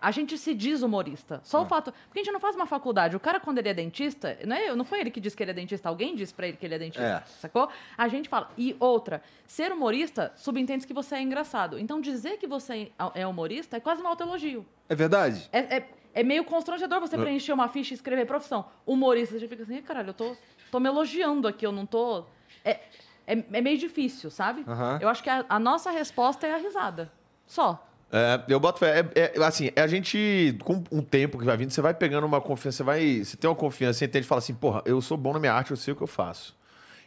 a 0.01 0.09
gente 0.11 0.37
se 0.37 0.53
diz 0.53 0.81
humorista. 0.81 1.39
Só 1.43 1.59
Ah. 1.59 1.61
o 1.61 1.65
fato. 1.65 1.93
Porque 2.07 2.19
a 2.19 2.23
gente 2.23 2.33
não 2.33 2.39
faz 2.39 2.55
uma 2.55 2.65
faculdade. 2.65 3.15
O 3.15 3.19
cara, 3.19 3.39
quando 3.39 3.59
ele 3.59 3.69
é 3.69 3.73
dentista, 3.73 4.37
não, 4.45 4.55
é, 4.55 4.75
não 4.75 4.83
foi 4.85 4.99
ele 5.01 5.11
que 5.11 5.19
disse 5.19 5.35
que 5.37 5.43
ele 5.43 5.51
é 5.51 5.53
dentista, 5.53 5.87
alguém 5.89 6.15
disse 6.15 6.33
pra 6.33 6.47
ele 6.47 6.57
que 6.57 6.65
ele 6.65 6.75
é 6.75 6.79
dentista. 6.79 7.03
É. 7.05 7.23
Sacou? 7.39 7.69
A 7.97 8.07
gente 8.07 8.27
fala. 8.27 8.49
E 8.57 8.75
outra, 8.79 9.21
ser 9.45 9.71
humorista 9.71 10.31
subentende 10.35 10.87
que 10.87 10.93
você 10.93 11.15
é 11.15 11.21
engraçado. 11.21 11.77
Então 11.77 12.01
dizer 12.01 12.37
que 12.37 12.47
você 12.47 12.91
é 13.13 13.27
humorista 13.27 13.77
é 13.77 13.79
quase 13.79 14.01
um 14.01 14.07
autoelogio. 14.07 14.65
É 14.89 14.95
verdade? 14.95 15.47
É, 15.51 15.77
é, 15.77 15.89
é 16.15 16.23
meio 16.23 16.43
constrangedor 16.43 16.99
você 16.99 17.17
preencher 17.17 17.53
uma 17.53 17.67
ficha 17.67 17.93
e 17.93 17.95
escrever 17.95 18.25
profissão. 18.25 18.65
Humorista, 18.85 19.37
você 19.39 19.47
fica 19.47 19.63
assim, 19.63 19.75
"Ih, 19.77 19.81
caralho, 19.81 20.09
eu 20.09 20.13
tô, 20.13 20.35
tô 20.71 20.79
me 20.79 20.87
elogiando 20.89 21.47
aqui, 21.47 21.65
eu 21.65 21.71
não 21.71 21.85
tô. 21.85 22.23
É, 22.63 22.79
é, 23.27 23.43
é 23.53 23.61
meio 23.61 23.77
difícil, 23.77 24.29
sabe? 24.31 24.63
Eu 25.01 25.09
acho 25.09 25.21
que 25.21 25.29
a, 25.29 25.45
a 25.49 25.59
nossa 25.59 25.91
resposta 25.91 26.47
é 26.47 26.53
a 26.53 26.57
risada. 26.57 27.11
Só. 27.45 27.84
É, 28.11 28.41
eu 28.47 28.59
boto 28.59 28.79
fé. 28.79 29.05
É, 29.15 29.33
é, 29.35 29.43
assim, 29.43 29.71
é 29.75 29.81
a 29.81 29.87
gente, 29.87 30.57
com 30.63 30.83
um 30.91 31.01
tempo 31.01 31.37
que 31.37 31.45
vai 31.45 31.57
vindo, 31.57 31.71
você 31.71 31.81
vai 31.81 31.93
pegando 31.93 32.25
uma 32.25 32.39
confiança, 32.39 32.77
você 32.77 32.83
vai. 32.83 33.23
Você 33.23 33.35
tem 33.35 33.49
uma 33.49 33.55
confiança, 33.55 33.99
você 33.99 34.05
entende 34.05 34.25
e 34.25 34.27
fala 34.27 34.39
assim, 34.39 34.53
porra, 34.53 34.81
eu 34.85 35.01
sou 35.01 35.17
bom 35.17 35.33
na 35.33 35.39
minha 35.39 35.53
arte, 35.53 35.71
eu 35.71 35.77
sei 35.77 35.93
o 35.93 35.97
que 35.97 36.03
eu 36.03 36.07
faço. 36.07 36.55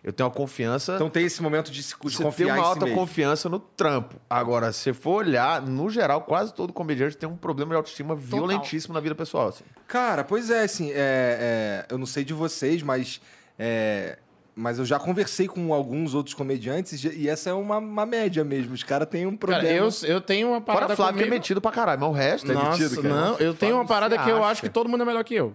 Eu 0.04 0.12
tenho 0.12 0.28
uma 0.28 0.34
confiança. 0.34 0.94
Então 0.94 1.10
tem 1.10 1.24
esse 1.26 1.42
momento 1.42 1.72
de, 1.72 1.82
se- 1.82 1.94
de 2.00 2.16
você 2.16 2.22
confiar 2.22 2.46
tem 2.46 2.54
uma 2.54 2.60
em 2.60 2.62
si 2.62 2.68
alta 2.68 2.84
mesmo. 2.84 3.00
confiança 3.00 3.48
no 3.48 3.58
trampo. 3.58 4.16
Agora, 4.30 4.70
se 4.72 4.92
for 4.92 5.24
olhar, 5.24 5.60
no 5.60 5.90
geral, 5.90 6.20
quase 6.22 6.54
todo 6.54 6.72
comediante 6.72 7.16
tem 7.16 7.28
um 7.28 7.36
problema 7.36 7.70
de 7.72 7.76
autoestima 7.76 8.14
violentíssimo 8.14 8.94
na 8.94 9.00
vida 9.00 9.14
pessoal. 9.14 9.48
assim. 9.48 9.64
Cara, 9.88 10.22
pois 10.22 10.50
é, 10.50 10.62
assim, 10.62 10.90
é, 10.92 10.94
é, 10.96 11.86
eu 11.90 11.98
não 11.98 12.06
sei 12.06 12.22
de 12.24 12.32
vocês, 12.32 12.80
mas, 12.80 13.20
é, 13.58 14.18
mas 14.58 14.78
eu 14.78 14.84
já 14.84 14.98
conversei 14.98 15.46
com 15.46 15.72
alguns 15.72 16.14
outros 16.14 16.34
comediantes 16.34 17.04
e 17.04 17.28
essa 17.28 17.50
é 17.50 17.52
uma, 17.52 17.78
uma 17.78 18.04
média 18.04 18.42
mesmo. 18.44 18.74
Os 18.74 18.82
caras 18.82 19.08
têm 19.08 19.24
um 19.26 19.36
Cara, 19.36 19.58
problema. 19.60 19.76
eu, 19.86 19.88
eu 20.08 20.20
tenho 20.20 20.48
uma 20.48 20.60
parada 20.60 20.86
Fora 20.86 20.96
Flávio, 20.96 21.14
que 21.14 21.20
é 21.20 21.26
comigo- 21.26 21.40
metido 21.40 21.60
pra 21.60 21.70
caralho, 21.70 22.00
mas 22.00 22.08
o 22.10 22.12
resto 22.12 22.50
é 22.50 22.54
Nossa, 22.54 22.82
metido, 22.82 23.02
cara. 23.02 23.14
não, 23.14 23.36
eu 23.38 23.54
tenho 23.54 23.76
uma 23.76 23.86
parada 23.86 24.18
que 24.18 24.28
eu 24.28 24.42
acho 24.42 24.60
que 24.60 24.68
todo 24.68 24.88
mundo 24.88 25.02
é 25.02 25.06
melhor 25.06 25.22
que 25.22 25.34
eu. 25.34 25.54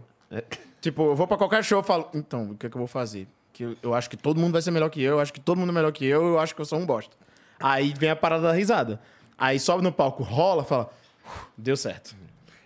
Tipo, 0.82 1.04
eu 1.12 1.16
vou 1.16 1.28
pra 1.28 1.38
qualquer 1.38 1.64
show 1.64 1.80
e 1.82 1.84
falo, 1.84 2.08
então, 2.14 2.52
o 2.52 2.58
que 2.58 2.66
é 2.66 2.70
que 2.70 2.76
eu 2.76 2.80
vou 2.80 2.88
fazer? 2.88 3.28
Que 3.52 3.64
eu, 3.64 3.76
eu 3.84 3.94
acho 3.94 4.10
que 4.10 4.18
todo 4.18 4.40
mundo 4.40 4.54
vai 4.54 4.62
ser 4.62 4.72
melhor 4.72 4.90
que 4.90 5.02
eu, 5.04 5.14
eu 5.14 5.20
acho 5.20 5.32
que 5.32 5.40
todo 5.40 5.58
mundo 5.58 5.70
é 5.70 5.74
melhor 5.74 5.92
que 5.92 6.06
eu, 6.06 6.26
eu 6.30 6.40
acho 6.40 6.56
que 6.56 6.62
eu 6.62 6.66
sou 6.66 6.80
um 6.80 6.86
bosta. 6.86 7.16
Aí 7.60 7.94
vem 7.98 8.10
a 8.10 8.16
parada 8.16 8.44
da 8.44 8.52
risada. 8.54 9.00
Aí 9.38 9.60
sobe 9.60 9.84
no 9.84 9.92
palco, 9.92 10.24
rola, 10.24 10.64
fala, 10.64 10.90
"Uf, 11.26 11.46
deu 11.58 11.78
certo. 11.78 12.16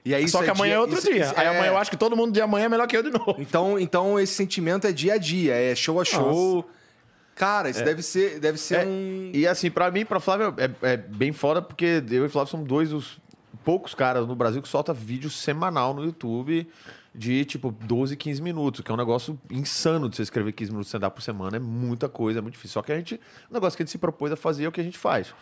E 0.07 0.15
aí 0.15 0.27
Só 0.27 0.41
que 0.43 0.49
amanhã 0.49 0.75
é 0.75 0.79
outro 0.79 0.97
isso- 0.97 1.11
dia. 1.11 1.25
isso 1.25 1.33
Aí 1.35 1.45
é- 1.45 1.49
amanhã 1.49 1.67
eu 1.71 1.77
acho 1.77 1.91
que 1.91 1.97
todo 1.97 2.15
mundo 2.15 2.31
de 2.31 2.41
amanhã 2.41 2.65
é 2.65 2.69
melhor 2.69 2.87
que 2.87 2.95
eu 2.95 3.03
de 3.03 3.09
novo. 3.11 3.35
Então, 3.39 3.77
então 3.79 4.19
esse 4.19 4.33
sentimento 4.33 4.87
é 4.87 4.91
dia 4.91 5.13
a 5.13 5.17
dia, 5.17 5.53
é 5.53 5.75
show 5.75 5.99
a 5.99 6.05
show. 6.05 6.67
Cara, 7.35 7.69
isso 7.69 7.83
deve 7.83 8.01
ser, 8.01 8.39
deve 8.39 8.57
ser 8.57 8.79
É, 8.79 8.85
um. 8.85 9.31
E 9.33 9.45
assim, 9.45 9.69
pra 9.69 9.91
mim, 9.91 10.05
pra 10.05 10.19
Flávio, 10.19 10.55
é, 10.57 10.93
é 10.93 10.97
bem 10.97 11.31
foda, 11.31 11.61
porque 11.61 12.01
eu 12.09 12.25
e 12.25 12.29
Flávio 12.29 12.49
somos 12.49 12.67
dois 12.67 12.89
dos 12.89 13.19
poucos 13.63 13.93
caras 13.93 14.25
no 14.25 14.35
Brasil 14.35 14.61
que 14.61 14.67
solta 14.67 14.91
vídeo 14.93 15.29
semanal 15.29 15.93
no 15.93 16.03
YouTube 16.03 16.67
de, 17.13 17.45
tipo, 17.45 17.71
12, 17.71 18.15
15 18.15 18.41
minutos, 18.41 18.81
que 18.81 18.89
é 18.89 18.93
um 18.93 18.97
negócio 18.97 19.39
insano 19.51 20.09
de 20.09 20.15
você 20.15 20.21
escrever 20.23 20.51
15 20.51 20.71
minutos 20.71 20.89
sem 20.89 20.99
dar 20.99 21.09
por 21.11 21.21
semana. 21.21 21.57
É 21.57 21.59
muita 21.59 22.07
coisa, 22.09 22.39
é 22.39 22.41
muito 22.41 22.53
difícil. 22.55 22.73
Só 22.73 22.81
que 22.81 22.91
a 22.91 22.95
gente, 22.95 23.19
o 23.49 23.53
negócio 23.53 23.75
que 23.77 23.83
a 23.83 23.85
gente 23.85 23.91
se 23.91 23.97
propôs 23.97 24.31
a 24.31 24.35
fazer 24.35 24.63
é 24.65 24.67
o 24.67 24.71
que 24.71 24.81
a 24.81 24.83
gente 24.83 24.97
faz. 24.97 25.33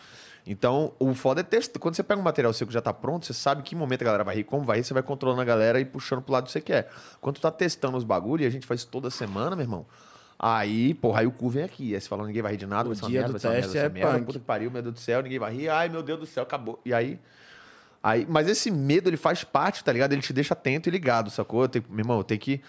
Então, 0.46 0.92
o 0.98 1.12
foda 1.14 1.40
é 1.40 1.44
testar. 1.44 1.80
Quando 1.80 1.96
você 1.96 2.02
pega 2.02 2.20
um 2.20 2.24
material 2.24 2.52
seu 2.52 2.66
que 2.66 2.72
já 2.72 2.80
tá 2.80 2.92
pronto, 2.92 3.26
você 3.26 3.34
sabe 3.34 3.62
que 3.62 3.74
momento 3.74 4.02
a 4.02 4.04
galera 4.04 4.24
vai 4.24 4.36
rir, 4.36 4.44
como 4.44 4.64
vai 4.64 4.78
rir, 4.78 4.84
você 4.84 4.94
vai 4.94 5.02
controlando 5.02 5.40
a 5.40 5.44
galera 5.44 5.80
e 5.80 5.84
puxando 5.84 6.22
pro 6.22 6.32
lado 6.32 6.44
que 6.44 6.52
você 6.52 6.60
quer. 6.60 6.88
Quando 7.20 7.36
tu 7.36 7.40
tá 7.40 7.50
testando 7.50 7.96
os 7.96 8.04
bagulho, 8.04 8.44
e 8.44 8.46
a 8.46 8.50
gente 8.50 8.66
faz 8.66 8.80
isso 8.80 8.88
toda 8.88 9.10
semana, 9.10 9.56
meu 9.56 9.64
irmão, 9.64 9.86
Aí, 10.38 10.92
porra, 10.94 11.20
aí 11.20 11.26
o 11.26 11.30
cu 11.30 11.48
vem 11.48 11.64
aqui. 11.64 11.94
Aí 11.94 12.00
você 12.00 12.08
fala, 12.08 12.26
ninguém 12.26 12.42
vai 12.42 12.52
rir 12.52 12.58
de 12.58 12.66
nada, 12.66 12.88
O 12.88 12.92
vai 12.92 12.96
ser 12.96 13.04
uma 13.04 13.10
merda, 13.10 13.28
do 13.28 13.32
vai 13.32 13.40
ser 13.40 13.46
uma 13.46 13.52
merda, 13.54 13.68
vai 13.68 13.72
ser 13.72 13.78
é 13.78 13.88
uma 13.88 13.94
merda. 13.94 14.12
punk. 14.12 14.26
Puta 14.26 14.38
que 14.38 14.44
pariu, 14.44 14.70
meu 14.70 14.82
Deus 14.82 14.94
do 14.94 15.00
céu, 15.00 15.22
ninguém 15.22 15.38
vai 15.38 15.54
rir. 15.54 15.68
Ai, 15.68 15.88
meu 15.88 16.02
Deus 16.02 16.20
do 16.20 16.26
céu, 16.26 16.42
acabou. 16.42 16.80
E 16.84 16.92
aí, 16.92 17.18
aí... 18.02 18.26
Mas 18.28 18.46
esse 18.46 18.70
medo, 18.70 19.08
ele 19.08 19.16
faz 19.16 19.44
parte, 19.44 19.82
tá 19.82 19.92
ligado? 19.92 20.12
Ele 20.12 20.20
te 20.20 20.32
deixa 20.32 20.52
atento 20.52 20.88
e 20.88 20.92
ligado, 20.92 21.30
sacou? 21.30 21.62
Eu 21.62 21.68
tenho, 21.68 21.84
meu 21.88 22.00
irmão, 22.00 22.18
eu 22.18 22.24
tenho 22.24 22.38
que 22.38 22.60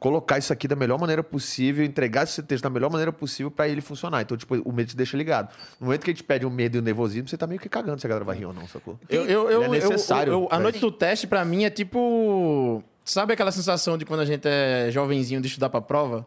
colocar 0.00 0.38
isso 0.38 0.50
aqui 0.52 0.66
da 0.66 0.74
melhor 0.74 0.98
maneira 0.98 1.22
possível, 1.22 1.84
entregar 1.84 2.24
esse 2.24 2.42
texto 2.42 2.62
da 2.64 2.70
melhor 2.70 2.90
maneira 2.90 3.12
possível 3.12 3.50
pra 3.50 3.68
ele 3.68 3.80
funcionar. 3.82 4.22
Então, 4.22 4.34
tipo, 4.36 4.56
o 4.64 4.72
medo 4.72 4.88
te 4.88 4.96
deixa 4.96 5.14
ligado. 5.16 5.50
No 5.78 5.86
momento 5.86 6.02
que 6.04 6.10
a 6.10 6.14
gente 6.14 6.24
pede 6.24 6.46
o 6.46 6.50
medo 6.50 6.76
e 6.76 6.80
o 6.80 6.82
nervosismo, 6.82 7.28
você 7.28 7.36
tá 7.36 7.46
meio 7.46 7.60
que 7.60 7.68
cagando 7.68 8.00
se 8.00 8.06
a 8.06 8.08
galera 8.08 8.24
vai 8.24 8.36
rir 8.38 8.46
ou 8.46 8.52
não, 8.54 8.66
sacou? 8.66 8.98
Eu, 9.10 9.26
eu, 9.26 9.50
eu, 9.50 9.62
é 9.62 9.66
eu- 9.66 9.70
necessário, 9.70 10.32
eu- 10.32 10.46
a 10.46 10.56
velho. 10.56 10.62
noite 10.62 10.78
do 10.80 10.90
teste, 10.90 11.26
pra 11.26 11.44
mim, 11.44 11.64
é 11.64 11.70
tipo. 11.70 12.82
Sabe 13.04 13.32
aquela 13.34 13.52
sensação 13.52 13.98
de 13.98 14.04
quando 14.04 14.20
a 14.20 14.24
gente 14.24 14.46
é 14.48 14.88
jovenzinho 14.90 15.40
de 15.40 15.48
estudar 15.48 15.68
pra 15.68 15.80
prova? 15.80 16.26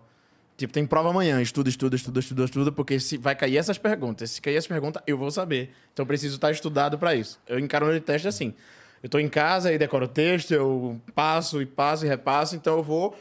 Tipo, 0.55 0.71
tem 0.71 0.85
prova 0.85 1.09
amanhã, 1.09 1.41
estuda, 1.41 1.67
estuda, 1.67 1.95
estuda, 1.95 2.19
estuda, 2.19 2.43
estuda, 2.45 2.71
porque 2.71 2.99
se 2.99 3.17
vai 3.17 3.35
cair 3.35 3.57
essas 3.57 3.79
perguntas. 3.79 4.29
Se 4.31 4.39
cair 4.41 4.55
essas 4.55 4.67
perguntas, 4.67 5.01
eu 5.07 5.17
vou 5.17 5.31
saber. 5.31 5.71
Então 5.91 6.03
eu 6.03 6.07
preciso 6.07 6.35
estar 6.35 6.51
estudado 6.51 6.95
pra 6.99 7.15
isso. 7.15 7.39
Eu 7.47 7.57
encaro 7.57 7.85
a 7.85 7.89
noite 7.89 8.03
do 8.03 8.05
teste 8.05 8.27
assim. 8.27 8.53
Eu 9.01 9.09
tô 9.09 9.17
em 9.17 9.27
casa 9.27 9.73
e 9.73 9.77
decoro 9.79 10.05
o 10.05 10.07
texto, 10.07 10.51
eu 10.53 11.01
passo 11.15 11.61
e 11.61 11.65
passo 11.65 12.05
e 12.05 12.07
repasso, 12.07 12.55
então 12.55 12.77
eu 12.77 12.83
vou. 12.83 13.15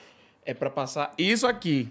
É 0.44 0.52
pra 0.54 0.70
passar 0.70 1.12
isso 1.16 1.46
aqui. 1.46 1.88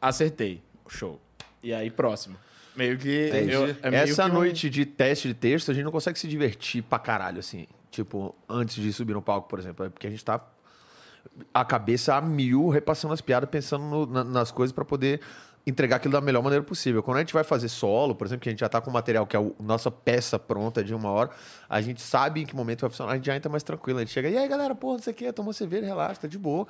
Acertei. 0.00 0.62
Show. 0.88 1.20
E 1.62 1.72
aí, 1.72 1.90
próximo. 1.90 2.36
Meio 2.76 2.98
que. 2.98 3.28
Entendi. 3.28 3.52
eu- 3.52 3.76
é 3.82 3.90
meio 3.90 4.02
Essa 4.02 4.24
que 4.24 4.30
um- 4.30 4.34
noite 4.34 4.68
de 4.68 4.84
teste 4.84 5.28
de 5.28 5.34
texto, 5.34 5.70
a 5.70 5.74
gente 5.74 5.84
não 5.84 5.92
consegue 5.92 6.18
se 6.18 6.26
divertir 6.26 6.82
pra 6.82 6.98
caralho, 6.98 7.38
assim. 7.38 7.66
Tipo, 7.90 8.34
antes 8.48 8.74
de 8.74 8.92
subir 8.92 9.12
no 9.14 9.22
palco, 9.22 9.48
por 9.48 9.58
exemplo. 9.58 9.86
É 9.86 9.88
porque 9.88 10.06
a 10.06 10.10
gente 10.10 10.24
tá 10.24 10.44
a 11.54 11.64
cabeça 11.64 12.16
a 12.16 12.20
mil, 12.20 12.68
repassando 12.68 13.14
as 13.14 13.20
piadas, 13.20 13.48
pensando 13.48 13.84
no- 13.84 14.06
na- 14.06 14.24
nas 14.24 14.50
coisas 14.50 14.72
pra 14.72 14.84
poder 14.84 15.20
entregar 15.66 15.96
aquilo 15.96 16.12
da 16.12 16.20
melhor 16.20 16.42
maneira 16.42 16.62
possível. 16.62 17.02
Quando 17.02 17.16
a 17.16 17.20
gente 17.20 17.32
vai 17.32 17.42
fazer 17.42 17.68
solo, 17.70 18.14
por 18.14 18.26
exemplo, 18.26 18.42
que 18.42 18.50
a 18.50 18.52
gente 18.52 18.60
já 18.60 18.68
tá 18.68 18.82
com 18.82 18.90
o 18.90 18.92
material 18.92 19.26
que 19.26 19.34
é 19.34 19.40
a 19.40 19.50
nossa 19.62 19.90
peça 19.90 20.38
pronta 20.38 20.84
de 20.84 20.94
uma 20.94 21.08
hora, 21.10 21.30
a 21.68 21.80
gente 21.80 22.02
sabe 22.02 22.42
em 22.42 22.46
que 22.46 22.54
momento 22.54 22.82
vai 22.82 22.90
funcionar, 22.90 23.12
a 23.12 23.16
gente 23.16 23.24
já 23.26 23.34
entra 23.34 23.50
mais 23.50 23.62
tranquilo. 23.62 23.98
A 23.98 24.02
gente 24.02 24.12
chega, 24.12 24.28
e 24.28 24.36
aí, 24.36 24.46
galera, 24.46 24.74
porra, 24.74 24.96
não 24.96 25.02
sei 25.02 25.12
o 25.14 25.16
quê, 25.16 25.32
toma 25.32 25.54
cerveja, 25.54 25.86
relaxa, 25.86 26.20
tá 26.20 26.28
de 26.28 26.36
boa. 26.38 26.66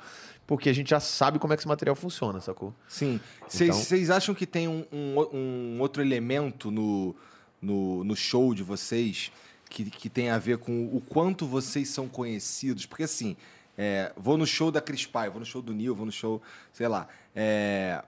Porque 0.47 0.69
a 0.69 0.73
gente 0.73 0.89
já 0.91 0.99
sabe 1.01 1.39
como 1.39 1.51
é 1.51 1.57
que 1.57 1.61
esse 1.61 1.67
material 1.67 1.95
funciona, 1.95 2.39
sacou? 2.39 2.73
Sim. 2.87 3.19
Vocês 3.47 3.91
Então- 4.03 4.15
acham 4.15 4.33
que 4.33 4.45
tem 4.47 4.67
um, 4.69 4.85
um 4.91 5.75
um 5.77 5.81
outro 5.81 6.01
elemento 6.01 6.71
no, 6.71 7.13
no, 7.61 8.01
no 8.05 8.15
show 8.15 8.53
de 8.55 8.63
vocês 8.63 9.29
que, 9.69 9.89
que 9.89 10.09
tem 10.09 10.29
a 10.29 10.37
ver 10.37 10.57
com 10.57 10.85
o 10.85 11.01
quanto 11.01 11.45
vocês 11.45 11.89
são 11.89 12.07
conhecidos? 12.07 12.85
Porque 12.85 13.03
assim, 13.03 13.35
é, 13.77 14.13
vou 14.15 14.37
no 14.37 14.47
show 14.47 14.71
da 14.71 14.79
Cris 14.79 15.05
Pai, 15.05 15.29
vou 15.29 15.39
no 15.41 15.45
show 15.45 15.61
do 15.61 15.73
Nil, 15.73 15.93
vou 15.93 16.05
no 16.05 16.11
show, 16.13 16.41
sei 16.71 16.87
lá. 16.87 17.09
é, 17.35 18.01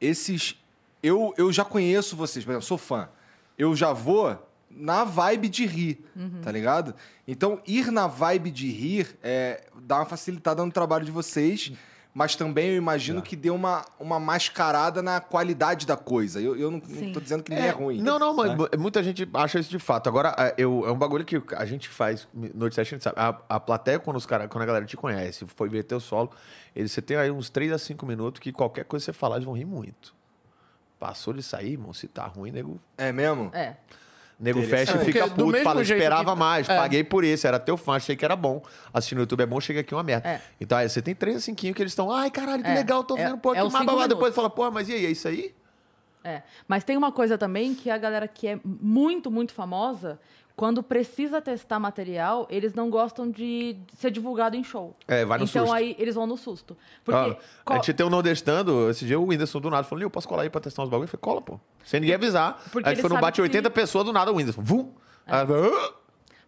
esses. 0.00 0.56
Eu, 1.02 1.34
eu 1.36 1.52
já 1.52 1.64
conheço 1.64 2.16
vocês, 2.16 2.44
por 2.44 2.52
exemplo, 2.52 2.66
sou 2.66 2.78
fã. 2.78 3.08
Eu 3.56 3.74
já 3.74 3.92
vou 3.92 4.46
na 4.70 5.04
vibe 5.04 5.48
de 5.48 5.64
rir, 5.64 6.04
tá 6.42 6.52
ligado? 6.52 6.94
Então, 7.26 7.60
ir 7.66 7.90
na 7.90 8.06
vibe 8.06 8.50
de 8.50 8.70
rir 8.70 9.16
é, 9.22 9.64
dá 9.82 9.96
uma 9.96 10.04
facilitada 10.04 10.64
no 10.64 10.70
trabalho 10.70 11.04
de 11.04 11.10
vocês, 11.10 11.72
mas 12.16 12.34
também 12.34 12.68
eu 12.70 12.76
imagino 12.76 13.20
que 13.20 13.36
dê 13.36 13.50
uma, 13.50 13.84
uma 14.00 14.18
mascarada 14.18 15.02
na 15.02 15.20
qualidade 15.20 15.86
da 15.86 15.98
coisa. 15.98 16.40
Eu, 16.40 16.56
eu 16.56 16.70
não, 16.70 16.80
não 16.82 17.12
tô 17.12 17.20
dizendo 17.20 17.42
que 17.42 17.50
ninguém 17.50 17.66
é, 17.68 17.70
ruim. 17.70 18.00
Não, 18.00 18.18
não, 18.18 18.34
mas 18.34 18.52
né? 18.52 18.56
mu- 18.56 18.68
muita 18.78 19.02
gente 19.02 19.28
acha 19.34 19.58
isso 19.58 19.68
de 19.68 19.78
fato. 19.78 20.08
Agora, 20.08 20.34
é, 20.38 20.54
eu, 20.56 20.82
é 20.86 20.90
um 20.90 20.96
bagulho 20.96 21.26
que 21.26 21.42
a 21.54 21.66
gente 21.66 21.90
faz, 21.90 22.26
noite 22.32 22.74
sete, 22.74 22.94
a 22.94 22.96
gente 22.96 23.02
sabe. 23.04 23.16
A, 23.20 23.38
a 23.50 23.60
plateia, 23.60 23.98
quando, 23.98 24.16
os 24.16 24.24
cara, 24.24 24.48
quando 24.48 24.62
a 24.62 24.66
galera 24.66 24.86
te 24.86 24.96
conhece, 24.96 25.44
foi 25.44 25.68
ver 25.68 25.82
teu 25.82 26.00
solo, 26.00 26.30
ele, 26.74 26.88
você 26.88 27.02
tem 27.02 27.18
aí 27.18 27.30
uns 27.30 27.50
3 27.50 27.70
a 27.70 27.76
5 27.78 28.06
minutos 28.06 28.40
que 28.40 28.50
qualquer 28.50 28.86
coisa 28.86 29.02
que 29.04 29.12
você 29.12 29.12
falar, 29.12 29.36
eles 29.36 29.44
vão 29.44 29.52
rir 29.54 29.66
muito. 29.66 30.14
Passou 30.98 31.34
de 31.34 31.42
sair, 31.42 31.72
irmão, 31.72 31.92
se 31.92 32.08
tá 32.08 32.24
ruim, 32.26 32.50
nego, 32.50 32.80
É 32.96 33.12
mesmo? 33.12 33.50
É. 33.52 33.76
nego 34.38 34.62
fecha 34.62 34.92
e 34.92 34.94
Porque 34.96 35.12
fica 35.12 35.24
do 35.28 35.34
puto, 35.34 35.46
mesmo 35.46 35.64
fala, 35.64 35.82
jeito 35.84 35.98
esperava 35.98 36.32
que- 36.32 36.38
mais, 36.38 36.68
é. 36.68 36.76
paguei 36.76 37.02
por 37.02 37.24
esse, 37.24 37.46
era 37.46 37.58
teu 37.58 37.76
fã, 37.76 37.94
achei 37.96 38.14
que 38.14 38.24
era 38.24 38.36
bom. 38.36 38.62
Assistir 38.92 39.14
no 39.14 39.22
YouTube 39.22 39.40
é 39.42 39.46
bom, 39.46 39.60
chega 39.60 39.80
aqui 39.80 39.94
uma 39.94 40.02
merda. 40.02 40.28
É. 40.28 40.40
Então, 40.60 40.76
aí 40.76 40.88
você 40.88 41.00
tem 41.00 41.14
3 41.14 41.36
a 41.36 41.40
5 41.40 41.56
que 41.74 41.82
eles 41.82 41.92
estão, 41.92 42.10
ai, 42.10 42.30
caralho, 42.30 42.62
que 42.62 42.68
É, 42.68 42.74
legal, 42.74 43.02
tô 43.02 43.16
é- 43.16 43.24
vendo, 43.24 43.38
pô, 43.38 43.52
é 43.54 43.56
que 43.60 43.62
os 43.66 43.72
mais 43.72 43.82
cinco 43.82 43.92
babado. 43.94 44.08
Depois 44.14 44.34
minutos. 44.34 44.36
fala, 44.36 44.50
pô, 44.50 44.70
mas 44.70 44.88
e 44.88 44.92
aí, 44.92 45.06
é 45.06 45.10
isso 45.10 45.26
aí? 45.26 45.54
É, 46.22 46.42
mas 46.66 46.82
tem 46.84 46.96
uma 46.96 47.12
coisa 47.12 47.38
também 47.38 47.74
que 47.74 47.88
a 47.88 47.96
galera 47.96 48.26
que 48.26 48.48
é 48.48 48.58
muito, 48.64 49.30
muito 49.30 49.54
famosa, 49.54 50.18
quando 50.56 50.82
precisa 50.82 51.40
testar 51.42 51.78
material, 51.78 52.46
eles 52.50 52.72
não 52.74 52.88
gostam 52.88 53.30
de 53.30 53.76
ser 53.98 54.10
divulgado 54.10 54.56
em 54.56 54.64
show. 54.64 54.96
É, 55.06 55.22
vai 55.24 55.38
no 55.38 55.44
então 55.44 55.66
susto. 55.66 55.76
aí 55.76 55.94
eles 55.98 56.14
vão 56.14 56.26
no 56.26 56.36
susto. 56.36 56.76
Porque 57.04 57.20
Ah, 57.32 57.36
co- 57.64 57.72
A 57.74 57.76
gente 57.76 57.92
tem 57.92 58.06
um 58.06 58.08
nordestando, 58.10 58.88
esse 58.88 59.04
dia 59.04 59.20
o 59.20 59.26
Whindersson 59.26 59.60
do 59.60 59.68
nada 59.70 59.84
falou, 59.84 60.02
eu 60.02 60.08
posso 60.10 60.26
colar 60.26 60.42
aí 60.44 60.50
pra 60.50 60.60
testar 60.60 60.82
uns 60.82 60.88
bagulho? 60.88 61.04
Eu 61.04 61.08
falei, 61.08 61.20
cola, 61.20 61.42
pô. 61.42 61.60
Sem 61.84 62.00
ninguém 62.00 62.14
avisar. 62.14 62.54
Porque 62.72 62.88
a 62.88 62.92
gente 62.92 63.00
ele 63.00 63.08
foi 63.08 63.16
no 63.16 63.20
bate 63.20 63.36
que- 63.36 63.42
80 63.42 63.70
pessoas, 63.70 64.04
do 64.06 64.12
nada 64.14 64.32
o 64.32 64.36
Whindersson. 64.36 64.62
Vum! 64.62 64.92
Aí 65.26 65.46
eu, 65.46 65.74
"Ah!" 65.74 65.92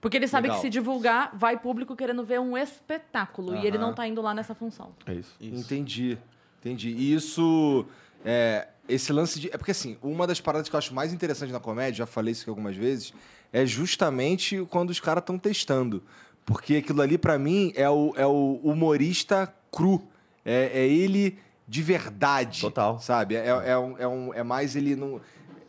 Porque 0.00 0.16
ele 0.16 0.28
sabe 0.28 0.46
Legal. 0.46 0.56
que 0.60 0.62
se 0.62 0.70
divulgar, 0.70 1.32
vai 1.34 1.58
público 1.58 1.94
querendo 1.96 2.22
ver 2.24 2.38
um 2.40 2.56
espetáculo. 2.56 3.56
E 3.56 3.66
ele 3.66 3.76
não 3.78 3.92
tá 3.92 4.06
indo 4.06 4.22
lá 4.22 4.32
nessa 4.32 4.54
função. 4.54 4.92
É 5.04 5.12
isso. 5.14 5.34
Entendi. 5.40 6.16
Entendi. 6.60 6.90
E 6.90 7.12
isso. 7.12 7.84
É, 8.24 8.68
esse 8.88 9.12
lance 9.12 9.38
de. 9.40 9.48
É 9.48 9.58
porque, 9.58 9.72
assim, 9.72 9.98
uma 10.02 10.26
das 10.26 10.40
paradas 10.40 10.68
que 10.68 10.74
eu 10.74 10.78
acho 10.78 10.94
mais 10.94 11.12
interessantes 11.12 11.52
na 11.52 11.60
comédia, 11.60 11.98
já 11.98 12.06
falei 12.06 12.32
isso 12.32 12.42
aqui 12.42 12.50
algumas 12.50 12.76
vezes, 12.76 13.12
é 13.52 13.64
justamente 13.66 14.64
quando 14.70 14.90
os 14.90 15.00
caras 15.00 15.22
estão 15.22 15.38
testando. 15.38 16.02
Porque 16.44 16.76
aquilo 16.76 17.02
ali, 17.02 17.18
pra 17.18 17.38
mim, 17.38 17.72
é 17.76 17.88
o, 17.90 18.12
é 18.16 18.26
o 18.26 18.60
humorista 18.62 19.52
cru. 19.70 20.02
É, 20.44 20.70
é 20.80 20.86
ele 20.88 21.38
de 21.66 21.82
verdade. 21.82 22.62
Total. 22.62 22.98
Sabe? 23.00 23.36
É, 23.36 23.48
é, 23.48 23.78
um, 23.78 23.98
é, 23.98 24.08
um- 24.08 24.34
é 24.34 24.42
mais 24.42 24.74
ele 24.74 24.96
não, 24.96 25.20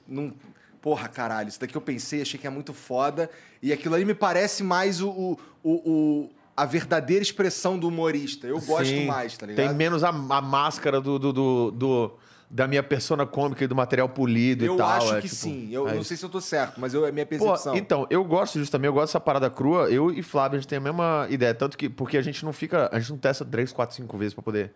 não. 0.07 0.33
Porra, 0.81 1.09
caralho, 1.09 1.49
isso 1.49 1.59
daqui 1.59 1.75
eu 1.75 1.81
pensei, 1.81 2.21
achei 2.21 2.39
que 2.39 2.47
é 2.47 2.49
muito 2.49 2.73
foda. 2.73 3.29
E 3.61 3.73
aquilo 3.73 3.95
ali 3.95 4.05
me 4.05 4.13
parece 4.13 4.63
mais 4.63 5.01
o, 5.01 5.09
o, 5.09 5.37
o- 5.61 5.91
o- 5.91 6.29
a 6.55 6.65
verdadeira 6.65 7.21
expressão 7.21 7.77
do 7.77 7.89
humorista. 7.89 8.47
Eu 8.47 8.61
gosto 8.61 8.85
Sim. 8.87 9.05
mais, 9.05 9.37
tá 9.37 9.45
ligado? 9.45 9.65
Tem 9.67 9.75
menos 9.75 10.01
a, 10.03 10.07
a 10.09 10.41
máscara 10.41 11.01
do, 11.01 11.19
do, 11.19 11.33
do- 11.33 11.71
do- 11.71 12.13
da 12.49 12.67
minha 12.67 12.81
persona 12.81 13.25
cômica 13.27 13.63
e 13.63 13.67
do 13.67 13.75
material 13.75 14.09
polido 14.09 14.65
eu 14.65 14.73
e 14.73 14.77
tal. 14.77 14.89
acho 14.89 15.15
é, 15.15 15.21
que 15.21 15.29
tipo, 15.29 15.35
sim. 15.35 15.69
Eu 15.71 15.87
é 15.87 15.93
não 15.93 16.03
sei 16.03 16.17
se 16.17 16.25
eu 16.25 16.29
tô 16.29 16.41
certo, 16.41 16.79
mas 16.79 16.93
eu, 16.93 17.05
é 17.05 17.11
minha 17.11 17.25
Pô, 17.25 17.29
percepção. 17.29 17.75
então, 17.75 18.07
eu 18.09 18.23
gosto 18.23 18.57
disso 18.57 18.71
também, 18.71 18.87
eu 18.87 18.93
gosto 18.93 19.07
dessa 19.07 19.19
parada 19.19 19.49
crua. 19.51 19.89
Eu 19.89 20.11
e 20.11 20.23
Flávio, 20.23 20.57
a 20.57 20.59
gente 20.59 20.67
tem 20.67 20.77
a 20.77 20.81
mesma 20.81 21.27
ideia. 21.29 21.53
Tanto 21.53 21.77
que, 21.77 21.87
porque 21.87 22.17
a 22.17 22.21
gente 22.21 22.43
não 22.43 22.51
fica, 22.51 22.89
a 22.91 22.99
gente 22.99 23.11
não 23.11 23.19
testa 23.19 23.45
três, 23.45 23.71
quatro, 23.71 23.95
cinco 23.95 24.17
vezes 24.17 24.33
pra 24.33 24.41
poder. 24.41 24.73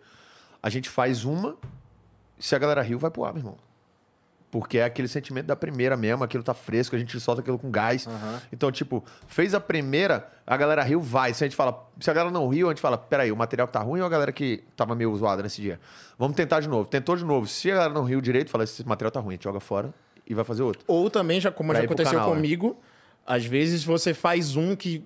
A 0.62 0.70
gente 0.70 0.88
faz 0.88 1.24
uma, 1.24 1.56
se 2.38 2.54
a 2.54 2.58
galera 2.58 2.80
riu, 2.80 2.98
vai 2.98 3.10
pro 3.10 3.24
ar, 3.24 3.32
meu 3.32 3.40
irmão. 3.40 3.56
Porque 4.54 4.78
é 4.78 4.84
aquele 4.84 5.08
sentimento 5.08 5.46
da 5.46 5.56
primeira 5.56 5.96
mesmo, 5.96 6.22
aquilo 6.22 6.44
tá 6.44 6.54
fresco, 6.54 6.94
a 6.94 6.98
gente 7.00 7.18
solta 7.18 7.40
aquilo 7.40 7.58
com 7.58 7.72
gás. 7.72 8.08
Então, 8.52 8.70
tipo, 8.70 9.04
fez 9.26 9.52
a 9.52 9.58
primeira, 9.58 10.30
a 10.46 10.56
galera 10.56 10.80
riu, 10.84 11.00
vai. 11.00 11.34
Se 11.34 11.42
a 11.42 11.46
gente 11.48 11.56
fala, 11.56 11.90
se 11.98 12.08
a 12.08 12.14
galera 12.14 12.32
não 12.32 12.46
riu, 12.46 12.68
a 12.68 12.70
gente 12.70 12.80
fala, 12.80 12.96
peraí, 12.96 13.32
o 13.32 13.36
material 13.36 13.66
tá 13.66 13.80
ruim 13.80 13.98
ou 13.98 14.06
a 14.06 14.08
galera 14.08 14.30
que 14.30 14.62
tava 14.76 14.94
meio 14.94 15.12
zoada 15.16 15.42
nesse 15.42 15.60
dia? 15.60 15.80
Vamos 16.16 16.36
tentar 16.36 16.60
de 16.60 16.68
novo. 16.68 16.88
Tentou 16.88 17.16
de 17.16 17.24
novo. 17.24 17.48
Se 17.48 17.68
a 17.68 17.74
galera 17.74 17.92
não 17.92 18.04
riu 18.04 18.20
direito, 18.20 18.48
fala, 18.48 18.62
esse 18.62 18.86
material 18.86 19.10
tá 19.10 19.18
ruim, 19.18 19.30
a 19.30 19.32
gente 19.32 19.42
joga 19.42 19.58
fora 19.58 19.92
e 20.24 20.32
vai 20.34 20.44
fazer 20.44 20.62
outro. 20.62 20.84
Ou 20.86 21.10
também, 21.10 21.40
já, 21.40 21.50
como 21.50 21.70
Pra 21.72 21.80
já 21.80 21.86
aconteceu 21.86 22.12
canal, 22.12 22.30
né? 22.30 22.36
comigo, 22.36 22.78
às 23.26 23.44
vezes 23.44 23.82
você 23.82 24.14
faz 24.14 24.54
um 24.54 24.76
que 24.76 25.04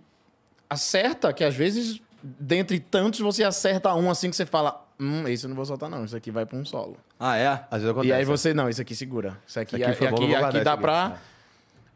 acerta, 0.68 1.32
que 1.32 1.42
às 1.42 1.54
vezes, 1.54 2.02
dentre 2.22 2.78
tantos, 2.78 3.20
você 3.20 3.44
acerta 3.44 3.94
um 3.94 4.10
assim 4.10 4.28
que 4.28 4.36
você 4.36 4.44
fala: 4.44 4.86
Hum, 5.00 5.28
esse 5.28 5.44
eu 5.44 5.48
não 5.48 5.56
vou 5.56 5.64
soltar, 5.64 5.88
não. 5.88 6.04
Isso 6.04 6.16
aqui 6.16 6.30
vai 6.30 6.44
pra 6.44 6.58
um 6.58 6.64
solo. 6.64 6.96
Ah, 7.18 7.36
é? 7.36 7.46
Às 7.46 7.82
vezes 7.82 7.88
acontece. 7.88 8.08
E 8.08 8.12
aí 8.12 8.24
você, 8.24 8.52
não, 8.52 8.68
isso 8.68 8.82
aqui 8.82 8.94
segura. 8.96 9.40
Isso 9.46 9.60
aqui, 9.60 9.76
Isso 9.76 9.84
aqui 9.84 9.92
aqui, 9.92 9.98
foi 9.98 10.08
bom, 10.08 10.16
aqui, 10.16 10.34
aqui 10.34 10.60
dá 10.60 10.72
isso 10.72 10.80
pra. 10.80 11.06
aqui. 11.06 11.18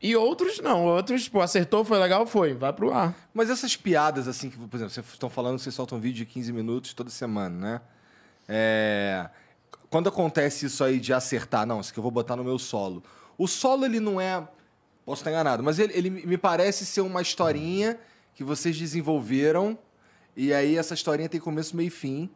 E 0.03 0.17
outros 0.17 0.59
não, 0.59 0.85
outros, 0.85 1.29
pô, 1.29 1.41
acertou, 1.41 1.85
foi 1.85 1.97
legal, 1.97 2.27
foi, 2.27 2.55
vai 2.55 2.73
pro 2.73 2.93
ar. 2.93 3.15
Mas 3.33 3.49
essas 3.49 3.77
piadas, 3.77 4.27
assim, 4.27 4.51
que, 4.51 4.57
por 4.57 4.77
exemplo, 4.77 4.93
vocês 4.93 5.07
estão 5.07 5.31
falando 5.31 5.57
que 5.57 5.63
vocês 5.63 5.75
soltam 5.77 5.97
um 5.97 6.01
vídeo 6.01 6.27
de 6.27 6.27
15 6.27 6.53
minutos 6.53 6.93
toda 6.93 7.09
semana, 7.09 7.57
né? 7.57 7.81
É, 8.49 9.31
Quando 9.89 10.09
acontece 10.09 10.67
isso 10.67 10.83
aí 10.83 10.99
de 10.99 11.13
acertar, 11.13 11.65
não, 11.65 11.81
isso 11.81 11.91
aqui 11.91 12.01
eu 12.01 12.03
vou 12.03 12.11
botar 12.11 12.35
no 12.35 12.43
meu 12.43 12.59
solo. 12.59 13.01
O 13.39 13.47
solo, 13.47 13.85
ele 13.85 14.01
não 14.01 14.21
é. 14.21 14.47
Posso 15.05 15.21
estar 15.21 15.31
enganado, 15.31 15.63
mas 15.63 15.79
ele, 15.79 15.93
ele 15.97 16.11
me 16.11 16.37
parece 16.37 16.85
ser 16.85 17.01
uma 17.01 17.23
historinha 17.23 17.97
que 18.35 18.43
vocês 18.43 18.77
desenvolveram, 18.77 19.79
e 20.37 20.53
aí 20.53 20.77
essa 20.77 20.95
historinha 20.95 21.29
tem 21.29 21.41
começo, 21.41 21.77
meio 21.77 21.89
e 21.89 21.91
fim, 21.91 22.29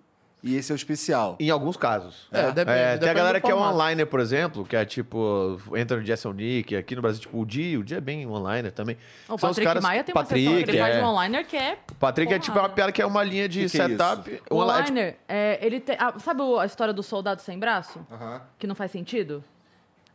e 0.46 0.56
esse 0.56 0.70
é 0.70 0.74
o 0.74 0.76
especial. 0.76 1.37
Em 1.40 1.50
alguns 1.50 1.76
casos. 1.76 2.26
É, 2.32 2.50
depende- 2.52 2.98
tem 3.00 3.09
a 3.11 3.14
galera 3.14 3.40
que 3.40 3.50
é 3.50 3.54
online, 3.54 4.04
por 4.06 4.20
exemplo, 4.20 4.64
que 4.64 4.76
é 4.76 4.85
tipo, 4.85 5.61
entra 5.74 5.96
no 5.96 6.02
Jason 6.04 6.32
Nick, 6.32 6.74
aqui 6.76 6.94
no 6.96 7.02
Brasil, 7.02 7.20
tipo, 7.22 7.38
o 7.40 7.44
Di, 7.44 7.76
o 7.76 7.82
Di 7.85 7.94
é 7.96 8.00
bem 8.00 8.26
online 8.26 8.70
também. 8.70 8.96
O 9.24 9.26
São 9.26 9.35
os 9.37 9.40
Patrick 9.56 9.66
caras- 9.66 9.82
Maia 9.82 10.04
tem 10.04 10.14
uma 10.14 10.22
Patrick, 10.22 10.46
ele 10.70 10.78
faz 10.78 10.94
é. 10.94 10.98
de 11.00 11.04
one-liner 11.04 11.46
que 11.46 11.56
é... 11.56 11.78
O 11.90 11.94
Patrick 11.96 12.32
é 12.32 12.38
tipo 12.38 12.50
é 12.52 12.54
uma 12.54 12.61
porrada. 12.61 12.74
piada 12.74 12.92
que 12.92 13.02
é 13.02 13.06
uma 13.06 13.22
linha 13.24 13.48
de 13.48 13.64
Que 13.64 13.70
que 13.70 13.80
é 13.80 13.88
setup. 13.88 14.42
O 14.50 14.62
uma- 14.62 14.80
é 14.80 14.82
tipo- 14.85 14.98
é, 15.28 15.59
ele 15.61 15.80
tem... 15.80 15.96
ah, 15.98 16.14
sabe 16.18 16.42
o- 16.42 16.59
a 16.59 16.66
história 16.66 16.94
do 16.94 17.02
soldado 17.02 17.42
sem 17.42 17.59
braço? 17.59 17.98
Aham. 18.11 18.40
Que 18.59 18.66
não 18.66 18.74
faz 18.74 18.90
sentido? 18.90 19.42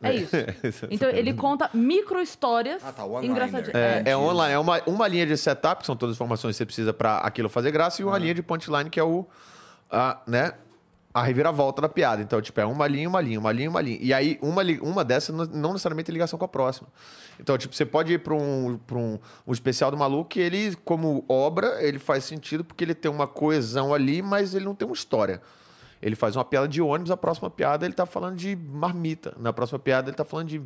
É 0.02 0.12
isso. 0.14 0.34
Então 0.90 1.08
ele 1.10 1.32
conta 1.32 1.70
micro-histórias 1.72 2.82
Ah, 2.84 2.92
tá, 2.92 3.04
engraçadinhas. 3.22 3.74
É, 3.74 4.02
É. 4.06 4.10
é 4.10 4.16
online, 4.16 4.54
é 4.54 4.58
uma, 4.58 4.80
uma 4.86 5.06
linha 5.08 5.24
de 5.26 5.36
setup, 5.36 5.80
que 5.80 5.86
são 5.86 5.96
todas 5.96 6.14
as 6.14 6.16
informações 6.16 6.54
que 6.54 6.58
você 6.58 6.66
precisa 6.66 6.92
pra 6.92 7.18
aquilo 7.18 7.48
fazer 7.48 7.70
graça, 7.70 8.02
e 8.02 8.04
uma 8.04 8.18
linha 8.18 8.34
de 8.34 8.42
punchline, 8.42 8.90
que 8.90 8.98
é 8.98 9.04
o, 9.04 9.24
a, 9.92 10.20
né, 10.26 10.52
a 11.14 11.22
reviravolta 11.22 11.82
da 11.82 11.88
piada. 11.88 12.22
Então, 12.22 12.40
tipo, 12.40 12.58
é 12.58 12.64
uma 12.64 12.86
linha, 12.88 13.08
uma 13.08 13.20
linha, 13.20 13.38
uma 13.38 13.52
linha, 13.52 13.68
uma 13.68 13.80
linha. 13.82 13.98
E 14.00 14.14
aí, 14.14 14.38
uma, 14.40 14.62
uma 14.80 15.04
dessas 15.04 15.34
não- 15.50 15.72
necessariamente 15.72 16.06
tem 16.06 16.12
ligação 16.14 16.38
com 16.38 16.44
a 16.44 16.48
próxima. 16.48 16.88
Então, 17.38 17.56
tipo, 17.58 17.74
você 17.74 17.84
pode 17.84 18.12
ir 18.14 18.18
pra 18.18 18.34
um, 18.34 18.78
pra 18.86 18.96
um, 18.96 19.18
um 19.46 19.52
especial 19.52 19.90
do 19.90 19.96
maluco 19.96 20.38
ele, 20.38 20.74
como 20.84 21.24
obra, 21.28 21.82
ele 21.84 21.98
faz 21.98 22.24
sentido 22.24 22.64
porque 22.64 22.82
ele 22.82 22.94
tem 22.94 23.10
uma 23.10 23.26
coesão 23.26 23.92
ali, 23.92 24.22
mas 24.22 24.54
ele 24.54 24.64
não 24.64 24.74
tem 24.74 24.86
uma 24.88 24.94
história. 24.94 25.42
Ele 26.02 26.16
faz 26.16 26.34
uma 26.34 26.44
piada 26.44 26.66
de 26.66 26.82
ônibus, 26.82 27.12
a 27.12 27.16
próxima 27.16 27.48
piada 27.48 27.86
ele 27.86 27.94
tá 27.94 28.04
falando 28.04 28.36
de 28.36 28.56
marmita. 28.56 29.34
Na 29.38 29.52
próxima 29.52 29.78
piada 29.78 30.10
ele 30.10 30.16
tá 30.16 30.24
falando 30.24 30.48
de 30.48 30.60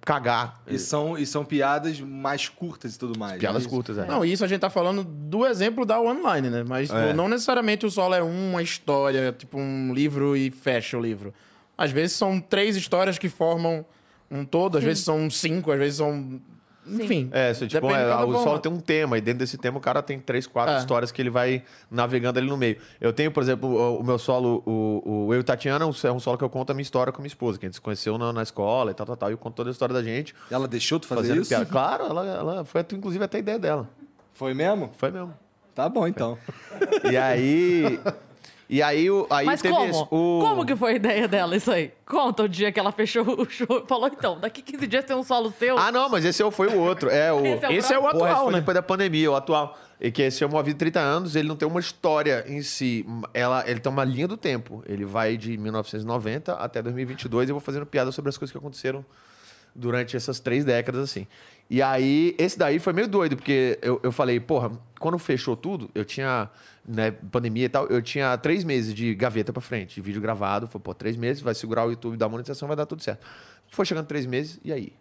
cagar. 0.00 0.62
E 0.66 0.78
são, 0.78 1.18
e 1.18 1.26
são 1.26 1.44
piadas 1.44 2.00
mais 2.00 2.48
curtas 2.48 2.94
e 2.94 2.98
tudo 2.98 3.18
mais. 3.18 3.38
Piadas 3.38 3.64
né? 3.64 3.70
curtas, 3.70 3.98
é. 3.98 4.06
Não, 4.06 4.24
isso 4.24 4.42
a 4.42 4.48
gente 4.48 4.60
tá 4.60 4.70
falando 4.70 5.04
do 5.04 5.44
exemplo 5.46 5.84
da 5.84 6.00
online, 6.00 6.48
né? 6.48 6.64
Mas 6.66 6.90
pô, 6.90 7.12
não 7.14 7.28
necessariamente 7.28 7.84
o 7.84 7.90
solo 7.90 8.14
é 8.14 8.22
uma 8.22 8.62
história, 8.62 9.32
tipo 9.36 9.58
um 9.58 9.92
livro 9.92 10.34
e 10.34 10.50
fecha 10.50 10.96
o 10.96 11.00
livro. 11.00 11.34
Às 11.76 11.90
vezes 11.90 12.16
são 12.16 12.40
três 12.40 12.74
histórias 12.74 13.18
que 13.18 13.28
formam 13.28 13.84
um 14.30 14.44
todo, 14.44 14.78
às 14.78 14.84
vezes 14.84 15.04
são 15.04 15.28
cinco, 15.28 15.70
às 15.70 15.78
vezes 15.78 15.96
são. 15.96 16.40
Enfim. 16.86 17.28
É, 17.32 17.52
tipo, 17.52 17.66
depende 17.68 17.94
é, 17.94 18.16
de 18.16 18.24
o 18.24 18.42
solo 18.42 18.58
tem 18.58 18.70
um 18.70 18.78
tema, 18.80 19.16
e 19.16 19.20
dentro 19.20 19.38
desse 19.38 19.56
tema 19.56 19.78
o 19.78 19.80
cara 19.80 20.02
tem 20.02 20.18
três, 20.20 20.46
quatro 20.46 20.74
É. 20.74 20.78
histórias 20.78 21.10
que 21.10 21.22
ele 21.22 21.30
vai 21.30 21.62
navegando 21.90 22.38
ali 22.38 22.48
no 22.48 22.56
meio. 22.56 22.76
Eu 23.00 23.12
tenho, 23.12 23.30
por 23.32 23.42
exemplo, 23.42 23.68
o, 23.70 24.00
o 24.00 24.04
meu 24.04 24.18
solo, 24.18 24.62
o, 24.66 25.26
o 25.28 25.34
Eu 25.34 25.40
e 25.40 25.42
Tatiana, 25.42 25.84
é 25.84 25.88
um- 25.88 25.92
é 26.08 26.12
um 26.12 26.20
solo 26.20 26.36
que 26.36 26.44
eu 26.44 26.50
conto 26.50 26.70
a 26.70 26.74
minha 26.74 26.82
história 26.82 27.12
com 27.12 27.18
a 27.18 27.22
minha 27.22 27.28
esposa, 27.28 27.58
que 27.58 27.64
a 27.64 27.68
gente 27.68 27.76
se 27.76 27.80
conheceu 27.80 28.18
na, 28.18 28.32
na 28.32 28.42
escola 28.42 28.90
e 28.90 28.94
tal, 28.94 29.06
tal, 29.06 29.16
tal, 29.16 29.30
e 29.30 29.32
eu 29.32 29.38
conto 29.38 29.54
toda 29.54 29.70
a 29.70 29.72
história 29.72 29.94
da 29.94 30.02
gente. 30.02 30.34
Ela 30.50 30.68
deixou 30.68 31.00
tu 31.00 31.06
fazer 31.06 31.36
isso? 31.36 31.48
piada. 31.48 31.64
Claro, 31.66 32.04
ela, 32.04 32.26
ela 32.26 32.64
foi 32.64 32.84
inclusive 32.92 33.24
até 33.24 33.38
a 33.38 33.40
ideia 33.40 33.58
dela. 33.58 33.88
Foi 34.32 34.52
mesmo? 34.52 34.90
Foi 34.98 35.10
mesmo. 35.10 35.32
Tá 35.74 35.88
bom, 35.88 36.06
então. 36.06 36.36
E 37.10 37.16
aí. 37.16 37.98
E 38.68 38.82
aí, 38.82 39.10
o- 39.10 39.26
aí 39.30 39.46
Mas 39.46 39.60
teve 39.62 39.74
como? 39.74 39.90
esse- 39.90 40.02
o... 40.10 40.38
Como 40.40 40.64
que 40.66 40.74
foi 40.76 40.92
a 40.92 40.96
ideia 40.96 41.28
dela 41.28 41.56
isso 41.56 41.70
aí? 41.70 41.92
Conta 42.06 42.42
o 42.44 42.48
dia 42.48 42.70
que 42.72 42.80
ela 42.80 42.90
fechou 42.92 43.24
o 43.40 43.48
show 43.48 43.82
e 43.84 43.88
falou, 43.88 44.08
então, 44.08 44.38
daqui 44.40 44.62
15 44.62 44.86
dias 44.86 45.04
tem 45.04 45.14
um 45.16 45.22
solo 45.22 45.52
seu. 45.58 45.78
Ah, 45.78 45.90
não, 45.92 46.08
mas 46.08 46.24
esse 46.24 46.42
é 46.42 46.50
foi 46.50 46.68
o 46.68 46.78
outro. 46.78 47.08
É 47.10 47.32
o... 47.32 47.40
Esse 47.44 47.64
é 47.64 47.68
o 47.68 47.72
Esse 47.72 47.92
é 47.94 47.98
o 47.98 48.02
Porra, 48.02 48.14
esse 48.14 48.24
atual, 48.24 48.44
foi 48.44 48.52
né? 48.52 48.58
depois 48.60 48.74
da 48.74 48.82
pandemia, 48.82 49.30
o 49.30 49.34
atual. 49.36 49.78
E 50.00 50.10
que 50.10 50.22
esse 50.22 50.42
é 50.42 50.46
uma 50.46 50.62
vida 50.62 50.74
de 50.74 50.78
30 50.80 51.00
anos, 51.00 51.36
ele 51.36 51.46
não 51.48 51.56
tem 51.56 51.66
uma 51.68 51.80
história 51.80 52.44
em 52.48 52.60
si. 52.62 53.06
Ela, 53.32 53.64
ele 53.68 53.80
tem 53.80 53.90
uma 53.90 54.04
linha 54.04 54.26
do 54.28 54.36
tempo. 54.36 54.82
Ele 54.86 55.04
vai 55.04 55.36
de 55.36 55.56
1990 55.56 56.52
até 56.54 56.82
2022 56.82 57.48
e 57.48 57.52
eu 57.52 57.54
vou 57.54 57.60
fazendo 57.60 57.86
piada 57.86 58.10
sobre 58.12 58.28
as 58.28 58.36
coisas 58.36 58.50
que 58.52 58.58
aconteceram 58.58 59.04
durante 59.74 60.16
essas 60.16 60.38
três 60.40 60.64
décadas, 60.64 61.02
assim. 61.02 61.26
E 61.70 61.80
aí, 61.80 62.34
esse 62.38 62.58
daí 62.58 62.78
foi 62.78 62.92
meio 62.92 63.08
doido, 63.08 63.36
porque 63.36 63.78
eu, 63.82 63.98
eu 64.02 64.12
falei, 64.12 64.38
porra, 64.38 64.70
quando 65.00 65.18
fechou 65.18 65.56
tudo, 65.56 65.90
eu 65.94 66.04
tinha, 66.04 66.48
né, 66.86 67.10
pandemia 67.10 67.66
e 67.66 67.68
tal, 67.68 67.86
eu 67.86 68.02
tinha 68.02 68.36
três 68.38 68.64
meses 68.64 68.94
de 68.94 69.14
gaveta 69.14 69.52
pra 69.52 69.62
frente, 69.62 69.94
de 69.96 70.00
vídeo 70.00 70.20
gravado. 70.20 70.66
Falei, 70.66 70.82
pô, 70.82 70.94
três 70.94 71.16
meses, 71.16 71.42
vai 71.42 71.54
segurar 71.54 71.86
o 71.86 71.90
YouTube 71.90 72.16
da 72.16 72.28
monetização, 72.28 72.68
vai 72.68 72.76
dar 72.76 72.86
tudo 72.86 73.02
certo. 73.02 73.26
Foi 73.70 73.84
chegando 73.84 74.06
três 74.06 74.26
meses, 74.26 74.60
e 74.64 74.72
aí? 74.72 74.92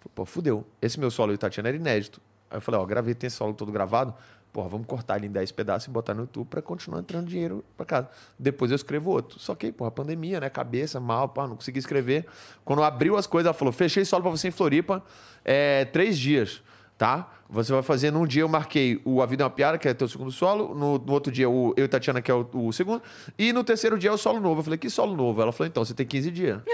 Falei, 0.00 0.12
Pô, 0.14 0.24
fudeu. 0.24 0.66
Esse 0.80 0.98
meu 0.98 1.10
solo 1.10 1.32
e 1.32 1.38
Tatiana 1.38 1.68
era 1.68 1.76
inédito. 1.76 2.20
Aí 2.50 2.56
eu 2.56 2.60
falei, 2.60 2.80
ó, 2.80 2.86
gravei, 2.86 3.14
tem 3.14 3.26
esse 3.28 3.36
solo 3.36 3.52
todo 3.54 3.70
gravado. 3.72 4.14
Porra, 4.52 4.68
vamos 4.70 4.86
cortar 4.86 5.18
ele 5.18 5.26
em 5.26 5.30
10 5.30 5.52
pedaços 5.52 5.86
e 5.86 5.90
botar 5.90 6.14
no 6.14 6.22
YouTube 6.22 6.48
pra 6.48 6.62
continuar 6.62 7.00
entrando 7.00 7.26
dinheiro 7.26 7.62
pra 7.76 7.84
casa. 7.84 8.08
Depois 8.38 8.70
eu 8.70 8.76
escrevo 8.76 9.10
outro. 9.10 9.38
Só 9.38 9.54
que, 9.54 9.70
porra, 9.70 9.90
pandemia, 9.90 10.40
né? 10.40 10.48
Cabeça, 10.48 10.98
mal, 10.98 11.28
pá, 11.28 11.46
não 11.46 11.56
consegui 11.56 11.78
escrever. 11.78 12.24
Quando 12.64 12.82
abriu 12.82 13.16
as 13.16 13.26
coisas, 13.26 13.46
ela 13.46 13.54
falou, 13.54 13.70
fechei 13.70 14.04
solo 14.04 14.22
pra 14.22 14.30
você 14.30 14.48
em 14.48 14.50
Floripa, 14.50 15.04
é, 15.44 15.84
três 15.84 16.18
dias, 16.18 16.62
tá? 16.96 17.30
Você 17.48 17.72
vai 17.72 17.82
fazer, 17.82 18.10
num 18.10 18.26
dia 18.26 18.42
eu 18.42 18.48
marquei 18.48 19.00
o 19.04 19.22
A 19.22 19.26
Vida 19.26 19.42
é 19.42 19.44
uma 19.44 19.50
Piada, 19.50 19.78
que 19.78 19.88
é 19.88 19.94
teu 19.94 20.08
segundo 20.08 20.32
solo. 20.32 20.74
No, 20.74 20.98
no 20.98 21.12
outro 21.12 21.30
dia, 21.32 21.48
o 21.48 21.72
Eu 21.76 21.84
e 21.84 21.88
Tatiana, 21.88 22.20
que 22.20 22.30
é 22.30 22.34
o, 22.34 22.48
o 22.52 22.72
segundo. 22.72 23.00
E 23.38 23.52
no 23.52 23.62
terceiro 23.62 23.98
dia 23.98 24.10
é 24.10 24.12
o 24.12 24.18
solo 24.18 24.40
novo. 24.40 24.60
Eu 24.60 24.64
falei, 24.64 24.78
que 24.78 24.90
solo 24.90 25.14
novo? 25.14 25.40
Ela 25.40 25.52
falou, 25.52 25.68
então, 25.68 25.84
você 25.84 25.94
tem 25.94 26.04
15 26.06 26.30
dias. 26.30 26.60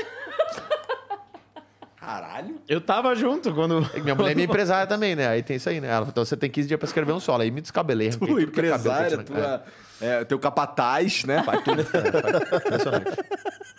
Caralho. 2.03 2.57
Eu 2.69 2.81
tava 2.81 3.15
junto 3.15 3.55
quando. 3.55 3.89
E 3.95 4.01
Minha 4.01 4.15
mulher 4.15 4.33
é 4.33 4.35
minha 4.35 4.45
empresária 4.51 4.89
também, 4.89 5.15
né? 5.15 5.29
Aí 5.29 5.43
tem 5.43 5.57
isso 5.57 5.69
aí, 5.69 5.81
né? 5.81 5.87
Ela 5.87 5.99
falou, 5.99 6.11
então 6.11 6.25
você 6.25 6.37
tem 6.37 6.51
15 6.51 6.67
dias 6.67 6.79
pra 6.79 6.87
escrever 6.87 7.13
um 7.13 7.21
solo. 7.21 7.43
Aí 7.43 7.51
me 7.51 7.61
descabelei. 7.61 8.09
arranquei 8.09 8.29
Tu, 8.29 8.47
tudo 8.47 8.53
que 8.53 8.61
é 8.61 8.71
cabelo 8.71 8.97
que 8.97 9.15
eu 9.15 9.21
empresária, 9.21 9.23
tua, 9.23 9.39
é, 9.39 9.63
teu 10.29 10.39
capataz, 10.39 11.25
né? 11.25 11.43
Faz 11.43 11.63
tudo. 11.65 11.81
É, 11.83 12.57
Impressionante. 12.57 13.19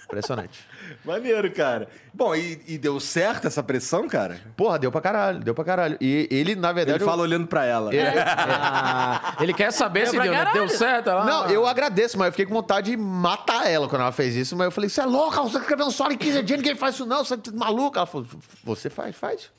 Impressionante. 0.06 0.60
Maneiro, 1.04 1.52
cara. 1.52 1.88
Bom, 2.14 2.36
e, 2.36 2.62
e 2.68 2.78
deu 2.78 3.00
certo 3.00 3.48
essa 3.48 3.64
pressão, 3.64 4.08
cara? 4.08 4.40
Porra, 4.56 4.78
deu 4.78 4.92
pra 4.92 5.02
caralho, 5.02 5.40
deu 5.40 5.56
pra 5.56 5.64
caralho. 5.64 5.98
E 6.00 6.28
ele, 6.30 6.56
na 6.56 6.70
Ele 6.70 6.76
verdade. 6.76 7.02
eu- 7.04 7.08
fala 7.08 7.22
olhando 7.24 7.48
pra 7.48 7.66
ela. 7.66 7.90
É, 7.96 8.14
Ah, 8.28 9.36
ele 9.40 9.54
quer 9.54 9.72
saber 9.72 10.02
Deu 10.04 10.12
se 10.12 10.20
deu, 10.20 10.32
né? 10.32 10.50
Deu 10.54 10.70
certo? 10.70 11.10
Ela... 11.10 11.26
Não, 11.26 11.50
eu 11.50 11.66
agradeço, 11.66 12.18
mas 12.18 12.28
eu 12.28 12.32
fiquei 12.32 12.46
com 12.46 12.54
vontade 12.54 12.92
de 12.92 12.98
matar 12.98 13.68
ela 13.70 13.88
quando 13.90 14.02
ela 14.04 14.12
fez 14.12 14.36
isso. 14.36 14.56
Mas 14.56 14.66
eu 14.66 14.72
falei, 14.72 14.90
você 14.90 15.02
é 15.02 15.06
louca, 15.06 15.42
você 15.42 15.58
escreveu 15.58 15.86
um 15.88 15.92
solo 15.92 16.14
em 16.14 16.18
15 16.18 16.44
dias, 16.44 16.60
ninguém 16.60 16.76
faz 16.76 16.96
isso 16.96 17.06
não, 17.06 17.24
você 17.26 17.34
é 17.36 17.38
maluca. 17.54 18.00
Ela 18.00 18.06
falou, 18.06 18.28
você 18.64 18.90
faz, 18.90 19.16
faz. 19.16 19.52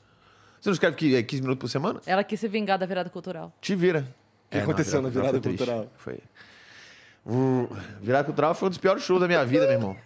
Você 0.61 0.68
não 0.70 0.72
escreve 0.72 0.96
qui- 0.96 1.22
15 1.22 1.42
minutos 1.42 1.61
por 1.61 1.68
semana? 1.68 2.00
Ela 2.07 2.22
quis 2.24 2.38
se 2.40 2.48
vingar 2.48 2.79
da 2.79 2.87
virada 2.87 3.11
cultural. 3.11 3.53
Te 3.61 3.74
vira. 3.74 4.07
que 4.50 4.59
aconteceu 4.59 5.03
na 5.03 5.09
virada 5.09 5.33
foi 5.33 5.40
triste. 5.40 5.59
cultural? 5.59 5.87
Foi. 5.96 6.20
Uh, 7.26 7.68
virada 8.00 8.24
cultural 8.24 8.54
foi 8.54 8.66
um 8.66 8.70
dos 8.70 8.78
piores 8.78 9.02
shows 9.02 9.20
da 9.20 9.26
minha 9.26 9.44
vida, 9.44 9.64
meu 9.64 9.72
irmão. 9.74 9.96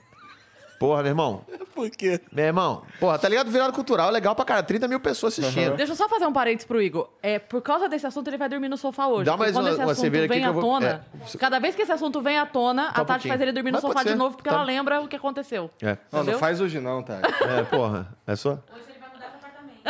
Porra, 0.78 1.02
meu 1.02 1.11
irmão. 1.11 1.44
Por 1.74 1.90
quê? 1.90 2.20
Meu 2.31 2.44
irmão. 2.44 2.83
Porra, 3.00 3.18
tá 3.18 3.28
ligado? 3.28 3.50
Virado 3.50 3.72
cultural, 3.72 4.11
legal 4.11 4.35
pra 4.37 4.44
cara. 4.44 4.62
30 4.62 4.87
mil 4.87 5.00
pessoas 5.00 5.37
assistindo. 5.37 5.76
Deixa 5.76 5.92
eu 5.92 5.96
só 5.96 6.09
fazer 6.09 6.26
um 6.26 6.33
parênteses 6.33 6.64
pro 6.66 6.81
Igor. 6.81 7.09
É, 7.20 7.38
por 7.40 7.61
causa 7.62 7.88
desse 7.88 8.07
assunto, 8.07 8.28
ele 8.28 8.37
vai 8.38 8.48
dormir 8.48 8.68
no 8.68 8.76
sofá 8.76 9.09
hoje. 9.09 9.24
Dá 9.24 9.37
mais 9.37 9.52
quando 9.52 9.64
uma- 9.66 9.70
esse 9.72 9.78
uma 9.81 9.85
assunto 9.90 10.00
cerveja 10.02 10.24
aqui 10.26 10.35
vem 10.35 10.38
que 10.40 10.44
à 10.46 10.48
eu 10.50 10.52
vou- 10.54 10.62
tona, 10.62 11.04
é. 11.35 11.37
cada 11.38 11.59
vez 11.59 11.74
que 11.74 11.83
esse 11.83 11.90
assunto 11.92 12.20
vem 12.22 12.38
à 12.38 12.46
tona, 12.46 12.92
Só 12.94 13.00
a 13.00 13.02
um 13.02 13.07
Tati 13.07 13.26
faz 13.28 13.40
ele 13.40 13.50
dormir 13.52 13.70
no 13.72 13.76
Mas 13.76 13.83
sofá 13.83 14.02
de 14.04 14.11
ser. 14.11 14.14
novo, 14.16 14.37
porque 14.37 14.48
Tá. 14.48 14.54
ela 14.54 14.64
lembra 14.64 15.00
o 15.00 15.09
que 15.09 15.16
aconteceu. 15.16 15.68
É. 15.83 15.87
Não, 15.87 15.96
não 16.12 16.20
Entendeu? 16.22 16.38
faz 16.38 16.61
hoje 16.61 16.78
não, 16.81 17.02
tá? 17.02 17.20
É, 17.59 17.62
porra. 17.64 18.09
É 18.24 18.37
só? 18.37 18.50
Hoje 18.52 18.61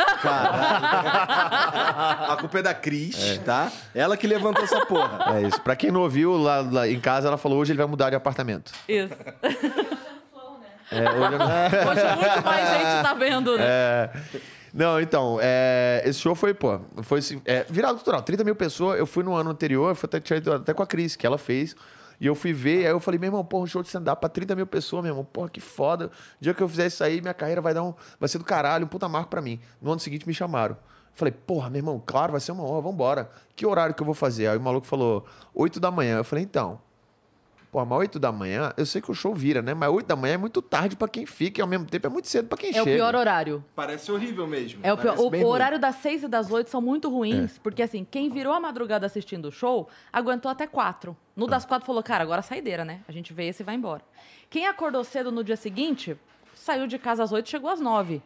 apartamento. 0.01 0.65
A 2.31 2.37
culpa 2.39 2.59
é 2.59 2.61
da 2.61 2.73
Cris, 2.73 3.39
tá? 3.45 3.71
Ela 3.93 4.15
que 4.17 4.27
levantou 4.27 4.63
essa 4.63 4.85
porra. 4.85 5.37
É 5.37 5.47
isso. 5.47 5.61
Pra 5.61 5.75
quem 5.75 5.91
não 5.91 6.01
ouviu, 6.01 6.37
lá, 6.37 6.59
lá 6.59 6.87
em 6.87 6.99
casa, 6.99 7.27
ela 7.27 7.37
falou 7.37 7.59
hoje 7.59 7.71
ele 7.71 7.77
vai 7.77 7.87
mudar 7.87 8.09
de 8.09 8.15
apartamento. 8.15 8.71
Isso. 8.87 9.13
É, 10.91 11.03
hoje 11.03 11.33
eu 11.33 11.37
não... 11.37 11.45
Hoje 11.91 12.15
muito 12.15 12.43
mais 12.43 12.69
gente 12.69 13.03
tá 13.03 13.13
vendo, 13.13 13.55
né? 13.57 13.63
É. 13.63 14.09
Não, 14.73 14.99
então, 14.99 15.39
é, 15.41 16.01
esse 16.05 16.19
show 16.19 16.35
foi, 16.35 16.53
pô, 16.53 16.79
foi 17.01 17.19
assim, 17.19 17.41
é, 17.45 17.65
virado 17.69 17.95
cultural. 17.95 18.21
30 18.21 18.43
mil 18.43 18.55
pessoas, 18.55 18.99
eu 18.99 19.05
fui 19.05 19.23
no 19.23 19.35
ano 19.35 19.49
anterior, 19.49 19.95
foi 19.95 20.07
até, 20.07 20.19
tinha 20.19 20.37
ido 20.37 20.53
até 20.53 20.73
com 20.73 20.83
a 20.83 20.87
Cris, 20.87 21.15
que 21.15 21.25
ela 21.25 21.37
fez. 21.37 21.75
E 22.19 22.25
eu 22.25 22.35
fui 22.35 22.51
ver, 22.51 22.85
aí 22.85 22.91
eu 22.91 22.99
falei, 22.99 23.19
meu 23.19 23.27
irmão, 23.27 23.45
porra, 23.45 23.63
um 23.63 23.67
show 23.67 23.81
de 23.81 23.87
stand-up 23.87 24.19
pra 24.19 24.27
30 24.27 24.55
mil 24.55 24.67
pessoas, 24.67 25.03
meu 25.03 25.11
irmão, 25.11 25.23
porra, 25.23 25.49
que 25.49 25.61
foda. 25.61 26.07
O 26.07 26.11
dia 26.41 26.53
que 26.53 26.61
eu 26.61 26.67
fizer 26.67 26.87
isso 26.87 27.03
aí, 27.03 27.21
minha 27.21 27.33
carreira 27.33 27.61
vai 27.61 27.73
dar 27.73 27.83
um. 27.83 27.93
Vai 28.19 28.27
ser 28.27 28.37
do 28.37 28.43
caralho, 28.43 28.85
um 28.85 28.87
puta 28.89 29.07
marco 29.07 29.29
pra 29.29 29.41
mim. 29.41 29.59
No 29.81 29.91
ano 29.91 29.99
seguinte 29.99 30.27
me 30.27 30.33
chamaram. 30.33 30.77
Falei, 31.13 31.31
porra, 31.31 31.69
meu 31.69 31.79
irmão, 31.79 32.01
claro, 32.05 32.31
vai 32.31 32.41
ser 32.41 32.51
uma 32.51 32.63
honra, 32.63 32.81
vambora. 32.81 33.29
Que 33.55 33.65
horário 33.65 33.95
que 33.95 34.01
eu 34.01 34.05
vou 34.05 34.15
fazer? 34.15 34.47
Aí 34.47 34.57
o 34.57 34.61
maluco 34.61 34.85
falou, 34.85 35.25
8 35.53 35.79
da 35.79 35.89
manhã. 35.91 36.17
Eu 36.17 36.23
falei, 36.23 36.43
então. 36.43 36.79
Pô, 37.71 37.85
mas 37.85 37.99
8 37.99 38.17
da 38.19 38.31
manhã, 38.31 38.73
eu 38.77 38.85
sei 38.85 38.99
que 38.99 39.11
o 39.11 39.13
show 39.13 39.31
vira, 39.35 39.61
né? 39.61 39.75
Mas 39.75 39.91
8 39.91 40.07
da 40.07 40.15
manhã 40.15 40.33
é 40.33 40.37
muito 40.37 40.59
tarde 40.59 40.95
pra 40.95 41.07
quem 41.07 41.27
fica 41.27 41.59
e 41.59 41.61
ao 41.61 41.67
mesmo 41.67 41.85
tempo 41.85 42.07
é 42.07 42.09
muito 42.09 42.27
cedo 42.27 42.47
pra 42.47 42.57
quem 42.57 42.69
É 42.75 42.81
o 42.81 42.83
chega. 42.83 42.95
pior 42.97 43.13
horário. 43.15 43.63
Parece 43.75 44.11
horrível 44.11 44.47
mesmo. 44.47 44.79
É 44.81 44.91
o, 44.91 44.97
pior. 44.97 45.15
O, 45.19 45.25
o 45.25 45.29
ruim. 45.29 45.43
horário 45.43 45.77
das 45.77 45.95
seis 45.97 46.23
e 46.23 46.27
das 46.27 46.49
oito 46.49 46.67
são 46.71 46.81
muito 46.81 47.09
ruins, 47.09 47.57
É. 47.57 47.59
porque 47.61 47.83
assim, 47.83 48.03
quem 48.09 48.31
virou 48.31 48.53
a 48.53 48.59
madrugada 48.59 49.05
assistindo 49.05 49.49
o 49.49 49.51
show, 49.51 49.87
aguentou 50.11 50.49
até 50.49 50.65
quatro. 50.65 51.15
No 51.35 51.45
das 51.45 51.63
quatro 51.63 51.85
falou, 51.85 52.01
cara, 52.01 52.23
agora 52.23 52.41
saideira, 52.41 52.83
né? 52.83 53.01
A 53.07 53.11
gente 53.11 53.33
vê 53.33 53.45
esse 53.49 53.61
e 53.61 53.65
vai 53.65 53.75
embora. 53.75 54.01
Quem 54.49 54.65
acordou 54.65 55.03
cedo 55.03 55.31
no 55.31 55.43
dia 55.43 55.55
seguinte, 55.55 56.17
saiu 56.55 56.87
de 56.87 56.97
casa 56.97 57.21
às 57.23 57.31
oito 57.31 57.45
e 57.45 57.49
chegou 57.51 57.69
às 57.69 57.79
nove. 57.79 58.19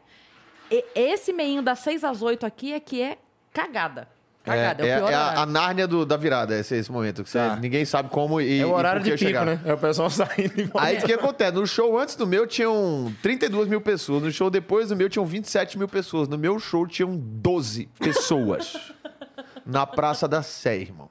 E 0.71 0.85
esse 0.95 1.33
meinho 1.33 1.61
das 1.61 1.79
seis 1.79 2.05
às 2.05 2.21
oito 2.21 2.45
aqui 2.45 2.71
é 2.71 2.79
que 2.79 3.01
é 3.01 3.17
cagada. 3.51 4.07
Cagada, 4.43 4.85
é, 4.85 4.89
é, 4.89 4.95
o 4.95 4.99
pior 4.99 5.11
é 5.11 5.15
a, 5.15 5.41
a 5.41 5.45
Nárnia 5.45 5.87
do- 5.87 6.05
da 6.05 6.17
virada, 6.17 6.57
esse, 6.59 6.75
esse 6.75 6.91
momento. 6.91 7.23
Que 7.23 7.29
você- 7.29 7.37
Tá. 7.37 7.55
ninguém 7.55 7.85
sabe 7.85 8.09
como 8.09 8.41
e 8.41 8.59
É 8.59 8.65
o 8.65 8.69
e 8.69 8.71
horário 8.73 9.01
por 9.01 9.05
que 9.05 9.11
de 9.15 9.17
pico, 9.25 9.27
chegar. 9.29 9.45
né? 9.45 9.59
É 9.63 9.73
o 9.73 9.77
pessoal 9.77 10.09
saindo 10.11 10.53
e 10.59 10.69
Aí 10.75 10.97
o 10.97 11.03
que 11.03 11.13
acontece? 11.13 11.51
No 11.53 11.65
show 11.65 11.97
antes 11.97 12.15
do 12.15 12.27
meu 12.27 12.45
tinham 12.45 13.13
32 13.21 13.67
mil 13.69 13.79
pessoas. 13.79 14.21
No 14.21 14.31
show 14.31 14.49
depois 14.49 14.89
do 14.89 14.95
meu 14.97 15.09
tinham 15.09 15.25
27 15.25 15.77
mil 15.77 15.87
pessoas. 15.87 16.27
No 16.27 16.37
meu 16.37 16.59
show 16.59 16.85
tinham 16.85 17.15
12 17.15 17.89
pessoas. 17.99 18.91
na 19.65 19.85
Praça 19.87 20.27
da 20.27 20.41
Sé, 20.43 20.77
irmão. 20.77 21.09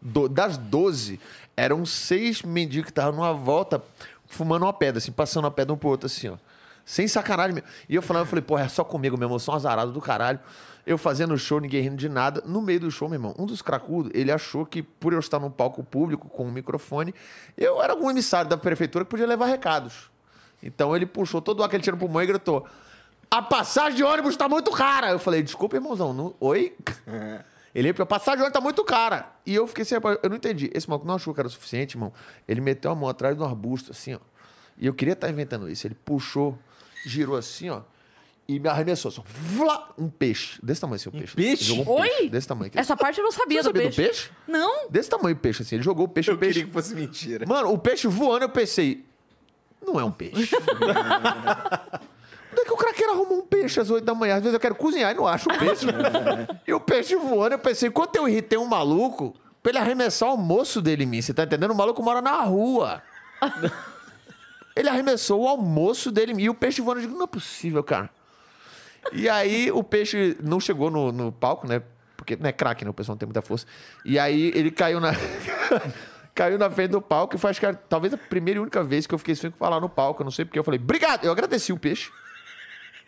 Do- 0.00 0.28
das 0.28 0.56
12, 0.58 1.20
eram 1.56 1.86
seis 1.86 2.42
mendigos 2.42 2.86
que 2.86 2.90
estavam 2.90 3.12
numa 3.12 3.32
volta 3.32 3.80
fumando 4.26 4.64
uma 4.64 4.72
pedra, 4.72 4.98
assim, 4.98 5.12
passando 5.12 5.44
uma 5.44 5.50
pedra 5.52 5.72
um 5.72 5.76
pro 5.76 5.90
outro, 5.90 6.06
assim, 6.06 6.28
ó. 6.28 6.36
Sem 6.84 7.06
sacanagem 7.06 7.54
mesmo. 7.54 7.68
E 7.88 7.94
eu 7.94 8.02
falando, 8.02 8.22
eu 8.22 8.26
falei, 8.26 8.42
porra, 8.42 8.64
é 8.64 8.68
só 8.68 8.84
comigo 8.84 9.16
mesmo, 9.16 9.34
eu 9.34 9.38
sou 9.38 9.54
um 9.54 9.56
azarado 9.56 9.92
do 9.92 10.00
caralho. 10.00 10.40
Eu 10.84 10.98
fazendo 10.98 11.38
show, 11.38 11.60
ninguém 11.60 11.82
rindo 11.82 11.96
de 11.96 12.08
nada. 12.08 12.42
No 12.44 12.60
meio 12.60 12.80
do 12.80 12.90
show, 12.90 13.08
meu 13.08 13.16
irmão, 13.16 13.34
um 13.38 13.46
dos 13.46 13.62
cracudos, 13.62 14.10
ele 14.14 14.32
achou 14.32 14.66
que 14.66 14.82
por 14.82 15.12
eu 15.12 15.20
estar 15.20 15.38
num 15.38 15.50
palco 15.50 15.84
público 15.84 16.28
com 16.28 16.46
um 16.46 16.50
microfone, 16.50 17.14
eu 17.56 17.80
era 17.80 17.92
algum 17.92 18.10
emissário 18.10 18.50
da 18.50 18.56
prefeitura 18.56 19.04
que 19.04 19.10
podia 19.10 19.26
levar 19.26 19.46
recados. 19.46 20.10
Então 20.62 20.94
ele 20.94 21.06
puxou 21.06 21.40
todo 21.40 21.60
o 21.60 21.62
ar 21.62 21.68
que 21.68 21.76
ele 21.76 21.82
tinha 21.82 21.92
no 21.92 21.98
pulmão 21.98 22.22
e 22.22 22.26
gritou: 22.26 22.66
A 23.30 23.42
passagem 23.42 23.96
de 23.96 24.04
ônibus 24.04 24.36
tá 24.36 24.48
muito 24.48 24.70
cara. 24.70 25.10
Eu 25.10 25.18
falei: 25.18 25.42
Desculpa, 25.42 25.76
irmãozão. 25.76 26.12
Não... 26.12 26.34
Oi? 26.40 26.76
Ele 27.74 27.88
repetiu: 27.88 28.04
A 28.04 28.06
passagem 28.06 28.38
de 28.38 28.42
ônibus 28.42 28.52
tá 28.52 28.60
muito 28.60 28.84
cara. 28.84 29.26
E 29.44 29.54
eu 29.54 29.66
fiquei 29.66 29.82
assim: 29.82 29.94
"Rapaz, 29.94 30.18
Eu 30.22 30.30
não 30.30 30.36
entendi. 30.36 30.70
Esse 30.72 30.88
maluco 30.88 31.06
não 31.06 31.14
achou 31.16 31.34
que 31.34 31.40
era 31.40 31.48
o 31.48 31.50
suficiente, 31.50 31.96
irmão. 31.96 32.12
Ele 32.46 32.60
meteu 32.60 32.90
a 32.90 32.94
mão 32.94 33.08
atrás 33.08 33.36
do 33.36 33.44
arbusto, 33.44 33.90
assim, 33.90 34.14
ó. 34.14 34.18
E 34.78 34.86
eu 34.86 34.94
queria 34.94 35.12
estar 35.12 35.28
inventando 35.28 35.68
isso. 35.68 35.86
Ele 35.86 35.94
puxou, 35.94 36.58
girou 37.06 37.36
assim, 37.36 37.70
ó. 37.70 37.80
E 38.48 38.58
me 38.58 38.68
arremessou. 38.68 39.08
Assim, 39.10 39.22
Vlá! 39.24 39.88
um 39.96 40.08
peixe. 40.10 40.58
Desse 40.62 40.80
tamanho, 40.80 40.96
assim, 40.96 41.08
o 41.08 41.12
peixe. 41.12 41.34
peixe? 41.34 41.64
Jogou 41.64 41.96
um 41.96 42.00
Oi? 42.00 42.08
peixe. 42.08 42.28
Desse 42.28 42.48
tamanho. 42.48 42.66
aqui. 42.66 42.78
Essa 42.78 42.96
parte 42.96 43.18
eu 43.18 43.24
não 43.24 43.30
sabia 43.32 43.62
Você 43.62 43.68
do 43.72 43.78
sabia 43.78 43.82
peixe. 43.90 44.02
do 44.02 44.04
peixe? 44.08 44.30
Não. 44.48 44.88
Desse 44.90 45.08
tamanho 45.08 45.36
o 45.36 45.38
peixe, 45.38 45.62
assim. 45.62 45.76
Ele 45.76 45.84
jogou 45.84 46.06
o 46.06 46.08
peixe, 46.08 46.30
Eu 46.30 46.34
o 46.34 46.38
peixe. 46.38 46.54
queria 46.54 46.66
que 46.66 46.72
fosse 46.72 46.94
mentira. 46.94 47.46
Mano, 47.46 47.72
o 47.72 47.78
peixe 47.78 48.08
voando, 48.08 48.44
eu 48.44 48.48
pensei, 48.48 49.04
não 49.80 49.98
é 49.98 50.04
um 50.04 50.10
peixe. 50.10 50.54
Onde 52.52 52.60
é 52.60 52.64
que 52.64 52.72
o 52.72 52.76
craqueiro 52.76 53.12
arrumou 53.12 53.38
um 53.38 53.46
peixe 53.46 53.80
às 53.80 53.88
8 53.88 54.04
da 54.04 54.14
manhã? 54.14 54.34
Às 54.36 54.42
vezes 54.42 54.54
eu 54.54 54.60
quero 54.60 54.74
cozinhar 54.74 55.12
e 55.12 55.14
não 55.14 55.26
acho 55.26 55.48
o 55.48 55.58
peixe. 55.58 55.86
e 56.66 56.72
o 56.74 56.80
peixe 56.80 57.16
voando, 57.16 57.54
eu 57.54 57.58
pensei, 57.58 57.88
enquanto 57.88 58.16
eu 58.16 58.28
irritei 58.28 58.58
um 58.58 58.66
maluco, 58.66 59.34
pra 59.62 59.70
ele 59.70 59.78
arremessar 59.78 60.28
o 60.28 60.32
almoço 60.32 60.82
dele 60.82 61.04
em 61.04 61.06
mim, 61.06 61.22
você 61.22 61.32
tá 61.32 61.44
entendendo? 61.44 61.70
O 61.70 61.74
maluco 61.76 62.02
mora 62.02 62.20
na 62.20 62.42
rua. 62.42 63.02
Ele 64.74 64.88
arremessou 64.88 65.42
o 65.42 65.48
almoço 65.48 66.10
dele 66.10 66.34
e 66.38 66.48
o 66.48 66.54
peixe 66.54 66.80
voando. 66.80 67.00
Eu 67.00 67.06
digo, 67.06 67.18
não 67.18 67.24
é 67.24 67.28
possível, 67.28 67.82
cara. 67.82 68.10
E 69.12 69.28
aí 69.28 69.70
o 69.70 69.82
peixe 69.82 70.36
não 70.42 70.60
chegou 70.60 70.90
no, 70.90 71.10
no 71.10 71.32
palco, 71.32 71.66
né? 71.66 71.82
Porque 72.16 72.36
não 72.36 72.48
é 72.48 72.52
craque, 72.52 72.84
né? 72.84 72.90
O 72.90 72.94
pessoal 72.94 73.14
não 73.14 73.18
tem 73.18 73.26
muita 73.26 73.42
força. 73.42 73.66
E 74.04 74.18
aí 74.18 74.52
ele 74.54 74.70
caiu 74.70 75.00
na. 75.00 75.12
caiu 76.34 76.56
na 76.56 76.70
frente 76.70 76.92
do 76.92 77.02
palco 77.02 77.36
e 77.36 77.54
que 77.54 77.66
era, 77.66 77.74
talvez 77.74 78.14
a 78.14 78.16
primeira 78.16 78.58
e 78.58 78.62
única 78.62 78.82
vez 78.82 79.06
que 79.06 79.14
eu 79.14 79.18
fiquei 79.18 79.34
sem 79.34 79.50
falar 79.50 79.80
no 79.80 79.88
palco. 79.88 80.22
Eu 80.22 80.24
não 80.24 80.30
sei 80.30 80.44
porque. 80.44 80.58
Eu 80.58 80.64
falei, 80.64 80.80
obrigado! 80.80 81.24
Eu 81.24 81.32
agradeci 81.32 81.72
o 81.72 81.78
peixe. 81.78 82.10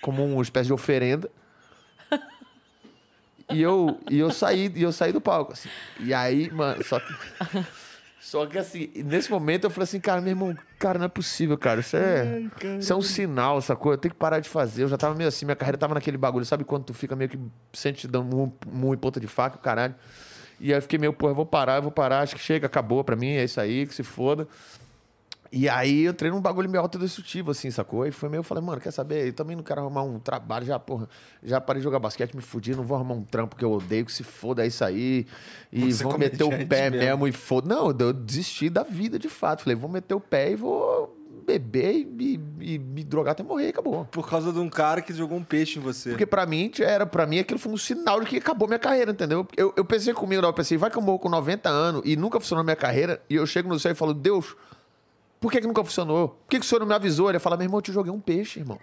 Como 0.02 0.24
uma 0.24 0.42
espécie 0.42 0.66
de 0.66 0.72
oferenda. 0.72 1.30
E 3.50 3.60
eu, 3.60 4.00
e 4.10 4.18
eu 4.18 4.30
saí, 4.30 4.72
e 4.74 4.82
eu 4.82 4.90
saí 4.90 5.12
do 5.12 5.20
palco, 5.20 5.52
assim. 5.52 5.68
E 6.00 6.14
aí, 6.14 6.50
mano, 6.50 6.82
só 6.82 6.98
que. 6.98 7.14
Só 8.24 8.46
que 8.46 8.56
assim, 8.56 8.90
nesse 9.04 9.30
momento 9.30 9.64
eu 9.64 9.70
falei 9.70 9.84
assim, 9.84 10.00
cara, 10.00 10.18
meu 10.18 10.30
irmão, 10.30 10.56
cara, 10.78 10.98
não 10.98 11.04
é 11.04 11.08
possível, 11.10 11.58
cara. 11.58 11.80
Isso 11.80 11.94
é, 11.94 12.40
isso 12.80 12.90
é 12.90 12.96
um 12.96 13.02
sinal, 13.02 13.60
sacou? 13.60 13.92
Eu 13.92 13.98
tenho 13.98 14.14
que 14.14 14.18
parar 14.18 14.40
de 14.40 14.48
fazer. 14.48 14.84
Eu 14.84 14.88
já 14.88 14.96
tava 14.96 15.14
meio 15.14 15.28
assim, 15.28 15.44
minha 15.44 15.54
carreira 15.54 15.76
tava 15.76 15.92
naquele 15.92 16.16
bagulho. 16.16 16.42
Sabe 16.46 16.64
quando 16.64 16.84
tu 16.84 16.94
fica 16.94 17.14
meio 17.14 17.28
que 17.28 17.38
sente 17.74 18.08
dando 18.08 18.34
um, 18.34 18.50
um 18.72 18.94
em 18.94 18.96
ponta 18.96 19.20
de 19.20 19.26
faca, 19.26 19.58
caralho? 19.58 19.94
E 20.58 20.72
aí 20.72 20.78
eu 20.78 20.80
fiquei 20.80 20.98
meio, 20.98 21.12
pô, 21.12 21.28
eu 21.28 21.34
vou 21.34 21.44
parar, 21.44 21.76
eu 21.76 21.82
vou 21.82 21.92
parar, 21.92 22.20
acho 22.20 22.34
que 22.34 22.40
chega, 22.40 22.66
acabou 22.66 23.04
pra 23.04 23.14
mim, 23.14 23.28
é 23.28 23.44
isso 23.44 23.60
aí, 23.60 23.86
que 23.86 23.94
se 23.94 24.02
foda. 24.02 24.48
E 25.56 25.68
aí 25.68 26.02
eu 26.02 26.10
entrei 26.10 26.30
num 26.32 26.40
bagulho 26.40 26.68
meio 26.68 26.82
autodestrutivo, 26.82 27.52
assim, 27.52 27.70
sacou? 27.70 28.04
E 28.04 28.10
foi 28.10 28.28
meio, 28.28 28.40
eu 28.40 28.44
falei, 28.44 28.62
mano, 28.64 28.80
quer 28.80 28.90
saber? 28.90 29.28
Eu 29.28 29.32
também 29.32 29.54
não 29.54 29.62
quero 29.62 29.80
arrumar 29.80 30.02
um 30.02 30.18
trabalho, 30.18 30.66
já, 30.66 30.78
porra, 30.80 31.08
já 31.44 31.60
parei 31.60 31.78
de 31.80 31.84
jogar 31.84 32.00
basquete, 32.00 32.34
me 32.34 32.42
fudi, 32.42 32.74
não 32.74 32.82
vou 32.82 32.96
arrumar 32.96 33.14
um 33.14 33.22
trampo 33.22 33.54
que 33.54 33.64
eu 33.64 33.70
odeio, 33.70 34.04
que 34.04 34.12
se 34.12 34.24
foda, 34.24 34.64
é 34.64 34.66
isso 34.66 34.84
aí. 34.84 35.26
E 35.72 35.80
Vou 35.80 35.90
ser 35.92 36.02
vou 36.04 36.18
meter 36.18 36.42
o 36.42 36.50
pé 36.66 36.90
mesmo. 36.90 37.06
mesmo, 37.06 37.28
e 37.28 37.32
foda. 37.32 37.72
Não, 37.72 37.88
eu 37.96 38.12
desisti 38.12 38.68
da 38.68 38.82
vida, 38.82 39.16
de 39.18 39.28
fato. 39.28 39.62
Falei, 39.62 39.76
vou 39.76 39.88
meter 39.88 40.14
o 40.14 40.20
pé 40.20 40.50
e 40.50 40.56
vou 40.56 41.16
beber 41.46 41.92
e, 41.94 42.40
e- 42.60 42.74
e 42.74 42.78
me 42.78 43.04
drogar 43.04 43.32
até 43.32 43.42
morrer, 43.42 43.66
e 43.66 43.68
acabou. 43.68 44.06
Por 44.06 44.28
causa 44.28 44.50
de 44.50 44.58
um 44.58 44.68
cara 44.70 45.02
que 45.02 45.12
jogou 45.12 45.36
um 45.38 45.44
peixe 45.44 45.78
em 45.78 45.82
você. 45.82 46.08
Porque 46.10 46.24
pra 46.26 46.46
mim, 46.46 46.70
era, 46.80 47.04
pra 47.06 47.26
mim 47.26 47.38
aquilo 47.38 47.60
foi 47.60 47.70
um 47.70 47.76
sinal 47.76 48.18
de 48.20 48.26
que 48.26 48.38
acabou 48.38 48.66
minha 48.66 48.78
carreira, 48.80 49.12
entendeu? 49.12 49.46
Eu, 49.56 49.72
eu 49.76 49.84
pensei 49.84 50.12
comigo, 50.14 50.44
eu 50.44 50.52
pensei, 50.52 50.76
vai 50.78 50.90
que 50.90 50.96
eu 50.98 51.02
morro 51.02 51.18
com 51.18 51.28
90 51.28 51.68
anos 51.68 52.02
e 52.04 52.16
nunca 52.16 52.40
funcionou 52.40 52.64
minha 52.64 52.74
carreira, 52.74 53.20
e 53.28 53.34
eu 53.36 53.46
chego 53.46 53.68
no 53.68 53.78
céu 53.78 53.92
e 53.92 53.94
falo, 53.94 54.14
Deus, 54.14 54.56
por 55.40 55.52
que, 55.52 55.60
que 55.60 55.66
nunca 55.66 55.84
funcionou? 55.84 56.28
Por 56.28 56.48
que, 56.50 56.58
que 56.60 56.64
o 56.64 56.68
senhor 56.68 56.80
não 56.80 56.86
me 56.86 56.94
avisou? 56.94 57.28
Ele 57.28 57.38
fala, 57.38 57.56
meu 57.56 57.64
irmão, 57.64 57.78
eu 57.78 57.82
te 57.82 57.92
joguei 57.92 58.10
um 58.12 58.20
peixe, 58.20 58.60
irmão. 58.60 58.78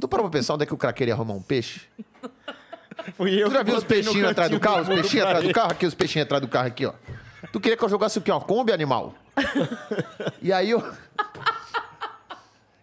tu 0.00 0.08
parou 0.08 0.28
pra 0.28 0.38
pensar 0.38 0.54
onde 0.54 0.64
é 0.64 0.66
que 0.66 0.74
o 0.74 0.76
craqueiro 0.76 1.10
ia 1.10 1.14
arrumar 1.14 1.34
um 1.34 1.42
peixe? 1.42 1.82
Fui 3.16 3.34
eu 3.40 3.48
Tu 3.48 3.52
já 3.52 3.62
viu 3.62 3.76
os 3.76 3.84
peixinhos 3.84 4.28
atrás 4.28 4.50
do 4.50 4.58
carro? 4.58 4.80
Os 4.82 4.88
peixinhos 4.88 5.26
atrás 5.26 5.44
do 5.46 5.52
carro? 5.52 5.70
Aqui, 5.72 5.86
os 5.86 5.94
peixinhos 5.94 6.24
atrás 6.24 6.40
do 6.40 6.48
carro 6.48 6.66
aqui, 6.66 6.86
ó. 6.86 6.92
Tu 7.52 7.60
queria 7.60 7.76
que 7.76 7.84
eu 7.84 7.88
jogasse 7.88 8.18
o 8.18 8.22
quê? 8.22 8.30
Uma 8.32 8.40
Kombi, 8.40 8.72
animal? 8.72 9.14
E 10.42 10.52
aí 10.52 10.70
eu... 10.70 10.82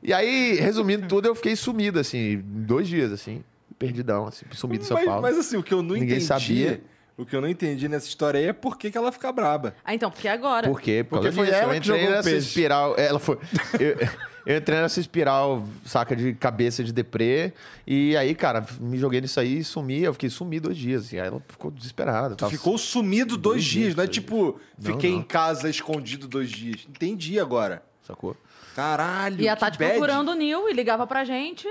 E 0.02 0.12
aí, 0.14 0.56
resumindo 0.56 1.08
tudo, 1.08 1.28
eu 1.28 1.36
fiquei 1.36 1.56
sumido, 1.56 1.98
assim, 2.00 2.42
dois 2.44 2.88
dias, 2.88 3.12
assim, 3.12 3.42
perdidão, 3.80 4.28
assim, 4.28 4.46
sumido 4.52 4.84
em 4.84 4.88
São 4.88 4.96
mas, 4.98 5.06
Paulo. 5.06 5.22
mas 5.22 5.38
assim, 5.38 5.56
o 5.56 5.64
que 5.64 5.74
eu 5.74 5.82
não 5.82 5.94
Ninguém 5.94 6.18
entendi. 6.18 6.26
sabia. 6.26 6.84
O 7.16 7.26
que 7.26 7.36
eu 7.36 7.42
não 7.42 7.48
entendi 7.48 7.88
nessa 7.88 8.08
história 8.08 8.40
aí 8.40 8.48
é 8.48 8.54
por 8.54 8.76
que, 8.78 8.90
que 8.90 8.98
ela 8.98 9.12
fica 9.12 9.32
braba. 9.32 9.76
Ah, 9.86 9.94
então, 9.94 10.10
porque 10.10 10.28
agora. 10.28 10.68
Por 10.68 10.82
quê? 10.82 11.06
Por 11.08 11.20
Porque 11.20 11.32
foi 11.32 11.46
disso. 11.46 11.58
ela 11.58 11.66
eu 11.68 11.72
que 11.74 11.78
entrei 11.78 12.00
jogou 12.00 12.16
nessa 12.16 12.30
peixe. 12.30 12.48
espiral. 12.48 12.96
Ela 12.98 13.20
foi. 13.20 13.38
Eu, 13.80 14.08
eu 14.56 14.58
entrei 14.58 14.78
nessa 14.82 15.00
espiral, 15.00 15.64
saca, 15.86 16.16
de 16.16 16.34
cabeça 16.34 16.84
de 16.84 16.92
deprê. 16.92 17.54
E 17.88 18.18
aí, 18.18 18.36
cara, 18.36 18.66
me 18.80 18.98
joguei 18.98 19.22
nisso 19.22 19.40
aí 19.40 19.60
e 19.60 19.64
sumi. 19.64 20.02
Eu 20.04 20.12
fiquei 20.14 20.30
sumido 20.30 20.68
dois 20.68 20.78
dias. 20.78 21.06
Assim, 21.06 21.18
aí 21.20 21.28
ela 21.28 21.42
ficou 21.48 21.72
desesperada. 21.72 22.36
Tu 22.36 22.40
tava- 22.40 22.52
ficou 22.52 22.78
sumido 22.78 23.38
dois, 23.38 23.56
Dois 23.58 23.64
dias, 23.64 23.84
dias, 23.86 23.96
não 23.96 24.04
é 24.04 24.08
tipo, 24.08 24.60
Não, 24.78 24.92
fiquei 24.94 25.12
não. 25.12 25.20
em 25.20 25.24
casa 25.24 25.70
escondido 25.70 26.28
dois 26.28 26.50
dias. 26.52 26.86
Entendi 26.90 27.40
agora. 27.40 27.84
Sacou? 28.02 28.36
Caralho. 28.76 29.40
E 29.40 29.48
a 29.48 29.56
Tati 29.56 29.78
bad. 29.78 29.92
procurando 29.92 30.30
o 30.32 30.36
Nil 30.36 30.68
e 30.70 30.74
ligava 30.74 31.06
pra 31.08 31.24
gente. 31.24 31.68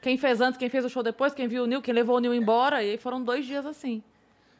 Quem 0.00 0.16
fez 0.16 0.40
antes, 0.40 0.56
quem 0.56 0.70
fez 0.70 0.84
o 0.84 0.88
show 0.88 1.02
depois, 1.02 1.34
quem 1.34 1.46
viu 1.48 1.64
o 1.64 1.66
Nil, 1.66 1.82
quem 1.82 1.92
levou 1.92 2.16
o 2.16 2.20
Nil 2.20 2.32
embora. 2.32 2.82
E 2.82 2.92
aí 2.92 2.96
foram 2.96 3.22
dois 3.22 3.44
dias 3.44 3.66
assim. 3.66 4.02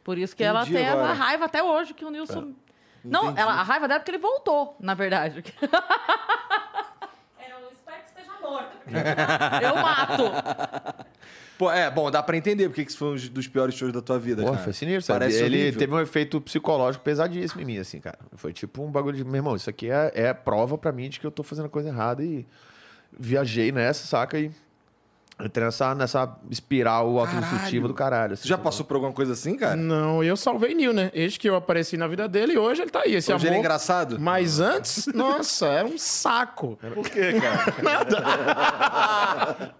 Por 0.03 0.17
isso 0.17 0.35
que 0.35 0.43
ela 0.43 0.61
Entendi 0.61 0.77
tem 0.77 0.87
agora. 0.87 1.09
a 1.09 1.13
raiva 1.13 1.45
até 1.45 1.63
hoje 1.63 1.93
que 1.93 2.05
o 2.05 2.09
Nil 2.09 2.25
sum... 2.25 2.53
Não, 3.03 3.37
ela, 3.37 3.53
a 3.53 3.63
raiva 3.63 3.87
dela 3.87 3.97
é 3.97 3.99
porque 3.99 4.11
ele 4.11 4.17
voltou, 4.17 4.75
na 4.79 4.93
verdade. 4.93 5.43
morto. 8.49 8.77
Eu 9.61 9.75
mato. 9.75 11.05
Pô, 11.57 11.71
é, 11.71 11.91
bom, 11.91 12.09
dá 12.09 12.23
pra 12.23 12.37
entender 12.37 12.69
porque 12.69 12.83
que 12.85 12.89
isso 12.91 12.97
foi 12.97 13.09
um 13.09 13.15
dos 13.15 13.47
piores 13.47 13.75
shows 13.75 13.91
da 13.91 14.01
tua 14.01 14.17
vida, 14.17 14.41
Porra, 14.41 14.53
cara. 14.53 14.63
foi 14.63 14.73
sinistro. 14.73 15.03
sabe? 15.13 15.19
Parece 15.19 15.43
Ele 15.43 15.57
horrível. 15.61 15.79
teve 15.79 15.93
um 15.93 15.99
efeito 15.99 16.39
psicológico 16.39 17.03
pesadíssimo 17.03 17.61
em 17.61 17.65
mim, 17.65 17.77
assim, 17.77 17.99
cara. 17.99 18.17
Foi 18.35 18.53
tipo 18.53 18.81
um 18.81 18.89
bagulho 18.89 19.17
de, 19.17 19.23
meu 19.25 19.35
irmão, 19.35 19.55
isso 19.55 19.69
aqui 19.69 19.89
é, 19.91 20.11
é 20.15 20.33
prova 20.33 20.77
pra 20.77 20.91
mim 20.91 21.09
de 21.09 21.19
que 21.19 21.27
eu 21.27 21.31
tô 21.31 21.43
fazendo 21.43 21.65
a 21.65 21.69
coisa 21.69 21.89
errada 21.89 22.23
e 22.23 22.47
viajei 23.17 23.71
nessa, 23.71 24.07
saca? 24.07 24.39
E 24.39 24.51
entrei 25.41 25.65
nessa, 25.65 25.95
nessa 25.95 26.35
espiral 26.49 27.17
autodestrutiva 27.17 27.87
do 27.87 27.93
caralho. 27.93 28.33
assim, 28.33 28.43
Você 28.43 28.49
já 28.49 28.57
tá 28.57 28.63
passou 28.63 28.85
por 28.85 28.95
alguma 28.95 29.13
coisa 29.13 29.33
assim, 29.33 29.55
cara? 29.55 29.75
Não, 29.75 30.23
eu 30.23 30.35
salvei 30.35 30.73
Nil, 30.73 30.93
né? 30.93 31.09
Eis 31.13 31.37
que 31.37 31.49
eu 31.49 31.55
apareci 31.55 31.95
na 31.97 32.07
vida 32.07 32.27
dele 32.27 32.53
e 32.53 32.57
hoje 32.57 32.81
ele 32.81 32.91
tá 32.91 33.01
aí. 33.05 33.15
Esse 33.15 33.31
Hoje 33.33 33.45
amor. 33.45 33.47
ele 33.47 33.55
é 33.55 33.59
engraçado? 33.59 34.17
Mas 34.19 34.59
antes, 34.59 35.05
nossa, 35.13 35.67
era 35.67 35.87
um 35.87 35.97
saco. 35.97 36.77
Por 36.93 37.09
quê, 37.09 37.33
cara? 37.39 37.73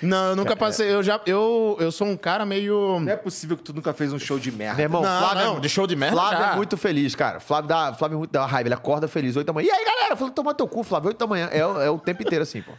Não, 0.00 0.30
eu 0.30 0.36
nunca 0.36 0.54
passei. 0.54 0.88
Eu 0.92 1.02
já. 1.02 1.20
Eu, 1.26 1.76
eu 1.80 1.90
sou 1.90 2.06
um 2.06 2.16
cara 2.16 2.46
meio. 2.46 3.00
Não 3.00 3.12
é 3.12 3.16
possível 3.16 3.56
que 3.56 3.62
tu 3.64 3.72
nunca 3.74 3.92
fez 3.92 4.12
um 4.12 4.18
show 4.18 4.38
de 4.38 4.52
merda. 4.52 4.76
Meu 4.76 4.84
irmão, 4.84 5.02
Não, 5.02 5.18
Flávio, 5.18 5.44
não, 5.46 5.60
de 5.60 5.68
show 5.68 5.84
de 5.84 5.96
merda 5.96 6.14
Flávio 6.16 6.38
já. 6.38 6.52
é 6.52 6.56
muito 6.56 6.76
feliz, 6.76 7.14
cara. 7.16 7.40
Flávio 7.40 7.68
dá, 7.68 7.92
Flávio 7.92 8.14
é 8.14 8.18
muito 8.18 8.30
dá 8.30 8.46
raiva. 8.46 8.68
Ele 8.68 8.74
acorda 8.74 9.08
feliz, 9.08 9.34
8 9.36 9.44
da 9.46 9.52
manhã. 9.52 9.66
E 9.66 9.70
aí, 9.72 9.84
galera? 9.84 10.14
Falei, 10.14 10.32
toma 10.32 10.54
teu 10.54 10.68
cu, 10.68 10.84
Flávio, 10.84 11.08
8 11.08 11.18
da 11.18 11.26
manhã. 11.26 11.48
É, 11.50 11.58
é 11.58 11.90
o 11.90 11.98
tempo 11.98 12.22
inteiro 12.22 12.44
assim, 12.44 12.62
pô. 12.62 12.70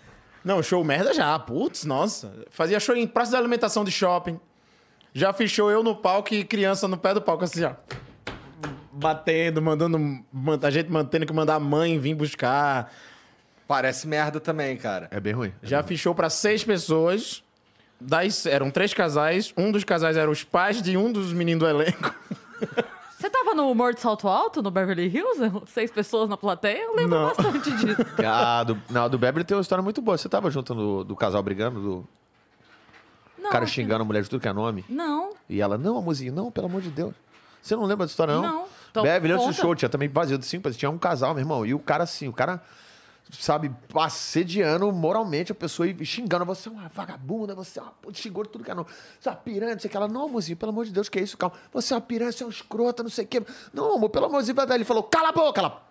Não, 0.43 0.61
show 0.63 0.83
merda 0.83 1.13
já. 1.13 1.37
Putz, 1.37 1.83
nossa. 1.85 2.31
Fazia 2.49 2.79
show 2.79 2.95
em 2.95 3.05
praça 3.07 3.31
de 3.31 3.37
alimentação 3.37 3.83
de 3.83 3.91
shopping. 3.91 4.39
Já 5.13 5.33
show 5.47 5.69
eu 5.71 5.83
no 5.83 5.95
palco 5.95 6.33
e 6.33 6.43
criança 6.43 6.87
no 6.87 6.97
pé 6.97 7.13
do 7.13 7.21
palco, 7.21 7.43
assim, 7.43 7.63
ó. 7.63 7.73
Batendo, 8.91 9.61
mandando. 9.61 9.97
man- 10.31 10.59
A 10.61 10.69
gente 10.69 10.89
mantendo 10.91 11.25
que 11.25 11.33
mandar 11.33 11.55
a 11.55 11.59
mãe 11.59 11.97
vir 11.99 12.13
buscar. 12.15 12.91
Parece 13.67 14.07
merda 14.07 14.39
também, 14.39 14.75
cara. 14.77 15.07
É 15.11 15.19
bem 15.19 15.33
ruim. 15.33 15.53
Já 15.61 15.83
fiz 15.83 15.99
show 15.99 16.13
pra 16.15 16.29
seis 16.29 16.63
pessoas. 16.63 17.43
Das, 18.01 18.45
eram 18.45 18.71
três 18.71 18.93
casais. 18.93 19.53
Um 19.57 19.71
dos 19.71 19.83
casais 19.83 20.15
eram 20.17 20.31
os 20.31 20.43
pais 20.43 20.81
de 20.81 20.95
um 20.97 21.11
dos 21.11 21.31
meninos 21.33 21.59
do 21.63 21.69
elenco. 21.69 22.13
Você 23.19 23.29
tava 23.29 23.53
no 23.53 23.69
humor 23.69 23.93
de 23.93 23.99
salto 23.99 24.29
alto, 24.29 24.61
no 24.61 24.71
Beverly 24.71 25.07
Hills? 25.13 25.41
Seis 25.67 25.91
pessoas 25.91 26.29
na 26.29 26.37
plateia? 26.37 26.83
Eu 26.83 26.95
lembro 26.95 27.19
Não. 27.19 27.27
bastante 27.27 27.69
disso. 27.71 27.97
Ah, 28.25 28.63
do, 28.63 28.81
não, 28.89 29.09
do 29.09 29.17
Beverly 29.17 29.43
tem 29.43 29.57
uma 29.57 29.61
história 29.61 29.81
muito 29.83 30.01
boa. 30.01 30.17
Você 30.17 30.29
tava 30.29 30.49
junto 30.49 30.73
no, 30.73 31.03
do 31.03 31.17
casal 31.17 31.43
brigando, 31.43 31.81
do 31.81 32.07
Não, 33.37 33.49
cara 33.49 33.65
xingando 33.67 34.03
a 34.03 34.05
mulher 34.05 34.23
de 34.23 34.29
tudo 34.29 34.39
que 34.39 34.47
é 34.47 34.53
nome? 34.53 34.85
Não, 34.87 35.31
E 35.49 35.59
ela, 35.59 35.77
não, 35.77 35.97
amorzinho, 35.97 36.31
não, 36.31 36.49
pelo 36.49 36.67
amor 36.67 36.81
de 36.81 36.89
Deus. 36.91 37.13
Você 37.61 37.75
não 37.75 37.83
lembra 37.83 38.05
dessa 38.05 38.13
história, 38.13 38.33
não? 38.35 38.41
Não. 38.41 38.65
Então, 38.89 39.03
Beverly, 39.03 39.33
antes 39.33 39.47
do 39.47 39.49
conta. 39.51 39.61
show, 39.61 39.75
tinha 39.75 39.89
também 39.89 40.07
vazio 40.07 40.37
de 40.37 40.45
cinco, 40.45 40.71
tinha 40.71 40.89
um 40.89 40.97
casal, 40.97 41.33
meu 41.33 41.41
irmão. 41.41 41.65
E 41.65 41.73
o 41.73 41.79
cara, 41.79 42.05
assim, 42.05 42.29
o 42.29 42.33
cara, 42.33 42.63
sabe, 43.31 43.71
assediando 43.93 44.91
moralmente 44.91 45.51
a 45.51 45.55
pessoa 45.55 45.87
e 45.87 46.05
xingando. 46.05 46.45
Você 46.45 46.67
é 46.69 46.71
uma 46.71 46.87
vagabunda, 46.89 47.53
você 47.55 47.79
é 47.79 47.81
uma 47.81 47.91
puta, 47.91 48.17
xingou 48.17 48.43
de 48.43 48.49
tudo 48.49 48.63
que 48.63 48.71
é 48.71 48.73
nome. 48.73 48.87
Você 49.19 49.29
é 49.29 49.31
uma 49.31 49.37
piranha, 49.37 49.73
não 49.73 49.79
sei 49.79 49.87
o 49.87 49.91
que. 49.91 49.97
Ela, 49.97 50.07
não, 50.07 50.25
amorzinho, 50.25 50.57
pelo 50.57 50.71
amor 50.71 50.85
de 50.85 50.91
Deus, 50.91 51.09
que 51.09 51.19
é 51.19 51.21
isso, 51.21 51.37
calma. 51.37 51.55
Você 51.73 51.93
é 51.93 51.95
uma 51.97 52.01
piranha, 52.01 52.31
você 52.31 52.43
é 52.43 52.47
um 52.47 52.49
escrota, 52.49 53.03
não 53.03 53.09
sei 53.09 53.25
o 53.25 53.27
que. 53.27 53.41
Não, 53.73 53.95
amor, 53.95 54.09
pelo 54.09 54.25
amorzinho, 54.25 54.55
vai 54.55 54.65
dar. 54.65 54.75
Ele 54.75 54.83
falou, 54.85 55.03
cala 55.03 55.29
a 55.29 55.31
boca. 55.31 55.59
Ela, 55.61 55.81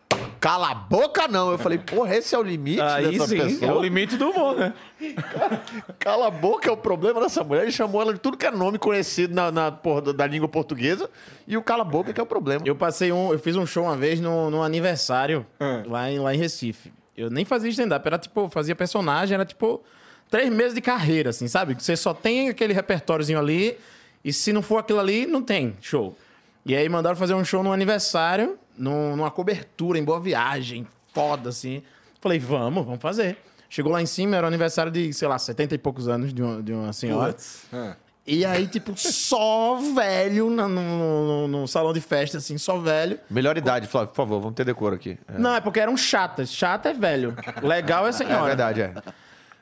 cala 0.41 0.71
a 0.71 0.75
boca, 0.75 1.29
não. 1.29 1.53
Eu 1.53 1.59
falei, 1.59 1.79
porra, 1.79 2.17
esse 2.17 2.35
é 2.35 2.39
o 2.39 2.43
limite 2.43 2.81
dessa 3.01 3.27
pessoa. 3.45 3.71
é 3.71 3.75
o 3.75 3.81
limite 3.83 4.17
do 4.17 4.31
humor, 4.31 4.57
né? 4.57 4.75
Cala 5.99 6.27
a 6.29 6.31
boca 6.31 6.69
é 6.69 6.73
o 6.73 6.77
problema 6.77 7.21
dessa 7.21 7.43
mulher. 7.45 7.63
Ele 7.63 7.73
chamou 7.73 8.01
ela 8.01 8.13
de 8.15 8.19
tudo 8.21 8.37
que 8.37 8.47
é 8.47 8.51
nome 8.51 8.79
conhecido 8.79 9.35
na, 9.35 9.51
na 9.53 9.71
porra 9.73 10.13
da- 10.13 10.27
língua 10.27 10.49
portuguesa. 10.49 11.09
E 11.47 11.57
o 11.57 11.63
cala 11.63 11.83
a 11.83 11.85
boca 11.85 12.13
que 12.13 12.21
é 12.21 12.23
o 12.23 12.27
problema. 12.27 12.63
Eu 12.67 12.75
passei 12.77 13.13
um. 13.13 13.33
Eu 13.33 13.39
fiz 13.39 13.55
um 13.57 13.65
show 13.67 13.85
uma 13.85 13.97
vez 13.97 14.21
no, 14.21 14.51
no 14.51 14.63
aniversário 14.63 15.47
lá, 15.87 16.11
em, 16.11 16.19
lá 16.19 16.35
em 16.35 16.39
Recife. 16.39 16.93
Eu 17.19 17.29
nem 17.31 17.45
fazia 17.45 17.69
stand-up, 17.71 18.07
era 18.07 18.17
tipo, 18.19 18.49
fazia 18.49 18.75
personagem, 18.77 19.35
era 19.35 19.45
tipo 19.45 19.83
três 20.31 20.49
meses 20.51 20.75
de 20.75 20.81
carreira, 20.81 21.31
assim, 21.31 21.49
sabe? 21.49 21.75
Você 21.75 21.97
só 21.97 22.15
tem 22.15 22.49
aquele 22.49 22.73
repertóriozinho 22.73 23.39
ali, 23.39 23.77
e 24.25 24.33
se 24.33 24.53
não 24.53 24.63
for 24.63 24.79
aquilo 24.79 25.01
ali, 25.01 25.27
não 25.27 25.43
tem 25.43 25.77
show. 25.81 26.17
E 26.65 26.77
aí 26.77 26.89
mandaram 26.89 27.17
fazer 27.17 27.35
um 27.35 27.45
show 27.45 27.63
no 27.63 27.73
aniversário, 27.73 28.59
num- 28.77 29.17
numa 29.17 29.31
cobertura, 29.31 29.99
em 29.99 30.05
boa 30.05 30.21
viagem, 30.21 30.87
foda, 31.13 31.49
assim. 31.49 31.83
Falei, 32.21 32.39
vamos, 32.39 32.85
vamos 32.85 33.01
fazer. 33.01 33.37
Chegou 33.71 33.91
lá 33.93 34.01
em 34.01 34.07
cima, 34.07 34.37
era 34.37 34.47
o 34.47 34.49
aniversário 34.49 34.91
de, 34.93 35.13
sei 35.13 35.27
lá, 35.29 35.39
70 35.39 35.75
e 35.75 35.79
poucos 35.79 36.09
anos 36.09 36.33
de 36.33 36.43
uma, 36.43 36.63
de 36.63 36.73
uma 36.73 36.93
senhora. 36.93 37.35
Ah. 37.73 37.97
E 38.31 38.45
aí, 38.45 38.67
tipo, 38.67 38.93
só 38.97 39.77
velho 39.95 40.51
na- 40.51 40.69
no, 40.69 40.83
no- 40.83 41.49
no 41.49 41.67
salão 41.67 41.95
de 41.95 42.01
festa, 42.03 42.37
assim, 42.37 42.59
só 42.59 42.79
velho. 42.79 43.19
Melhor 43.31 43.57
idade, 43.57 43.87
Flávio, 43.87 44.09
por 44.11 44.17
favor, 44.17 44.39
vamos 44.41 44.55
ter 44.55 44.67
decoro 44.67 44.95
aqui. 44.95 45.19
É, 45.27 45.39
Não, 45.39 45.55
é 45.55 45.61
porque 45.63 45.81
eram 45.81 45.97
chatas. 45.97 46.53
Chata 46.53 46.91
é 46.91 46.93
velho. 46.93 47.35
Legal 47.63 48.05
é 48.07 48.11
é 48.11 48.13
senhora. 48.13 48.45
verdade, 48.45 48.83
é. 48.83 48.93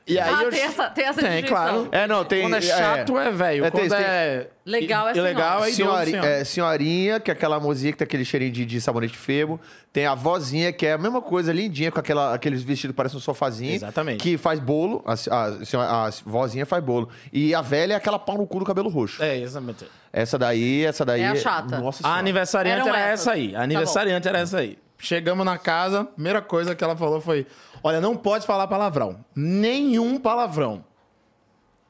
E 0.07 0.17
aí 0.17 0.33
ah, 0.33 0.43
eu... 0.43 0.49
tem 0.49 0.61
essa, 0.61 0.89
tem 0.89 1.05
essa 1.05 1.21
Tem, 1.21 1.43
claro. 1.43 1.89
É, 1.91 2.07
não, 2.07 2.23
tem. 2.23 2.41
Quando 2.41 2.55
é 2.55 2.61
chato 2.61 3.17
é, 3.17 3.29
velho. 3.29 3.65
É, 3.65 3.71
Quando 3.71 3.89
tem- 3.89 3.99
é... 3.99 4.47
Legal 4.65 5.09
é 5.09 5.17
Ilegal 5.17 5.63
é 5.63 5.69
idoso, 5.71 5.75
senhora. 6.05 6.27
é, 6.27 6.43
senhorinha, 6.43 7.19
que 7.19 7.29
é 7.31 7.33
aquela 7.33 7.59
mozinha 7.59 7.91
que 7.91 7.97
tem 7.97 8.05
aquele 8.05 8.25
cheirinho 8.25 8.51
de, 8.51 8.65
de 8.65 8.81
sabonete 8.81 9.17
febo. 9.17 9.59
Tem 9.93 10.05
a 10.05 10.13
vozinha, 10.15 10.71
que 10.73 10.85
é 10.85 10.93
a 10.93 10.97
mesma 10.97 11.21
coisa, 11.21 11.51
lindinha, 11.53 11.91
com 11.91 11.99
aquela, 11.99 12.33
aqueles 12.33 12.63
vestidos 12.63 12.93
que 12.93 12.97
parecem 12.97 13.17
um 13.17 13.21
sofazinho. 13.21 13.73
Exatamente. 13.73 14.21
Que 14.21 14.37
faz 14.37 14.59
bolo. 14.59 15.03
A, 15.05 15.13
a, 15.13 15.65
senhora- 15.65 15.89
a 15.89 16.09
vozinha 16.25 16.65
faz 16.65 16.83
bolo. 16.83 17.09
E 17.31 17.53
a 17.53 17.61
velha 17.61 17.93
é 17.93 17.95
aquela 17.95 18.19
pau 18.19 18.37
no 18.37 18.47
cu 18.47 18.59
do 18.59 18.65
cabelo 18.65 18.89
roxo. 18.89 19.21
É, 19.21 19.37
exatamente. 19.37 19.85
Essa 20.11 20.37
daí, 20.37 20.85
essa 20.85 21.03
daí. 21.05 21.21
É 21.21 21.27
a 21.27 21.35
chata. 21.35 21.79
Nossa 21.79 21.99
A 21.99 22.03
senhora. 22.03 22.19
aniversariante 22.19 22.81
Eram 22.81 22.95
era 22.95 23.07
essas. 23.07 23.27
essa 23.27 23.31
aí. 23.33 23.55
A 23.55 23.61
aniversariante 23.61 24.27
era 24.27 24.39
essa 24.39 24.57
aí. 24.59 24.77
Chegamos 24.99 25.45
na 25.45 25.57
casa, 25.57 26.03
primeira 26.05 26.41
coisa 26.41 26.75
que 26.75 26.83
ela 26.83 26.95
falou 26.95 27.21
foi: 27.21 27.45
Olha, 27.83 28.01
não 28.01 28.15
pode 28.15 28.45
falar 28.47 28.67
palavrão. 28.67 29.23
Nenhum 29.35 30.17
palavrão. 30.19 30.83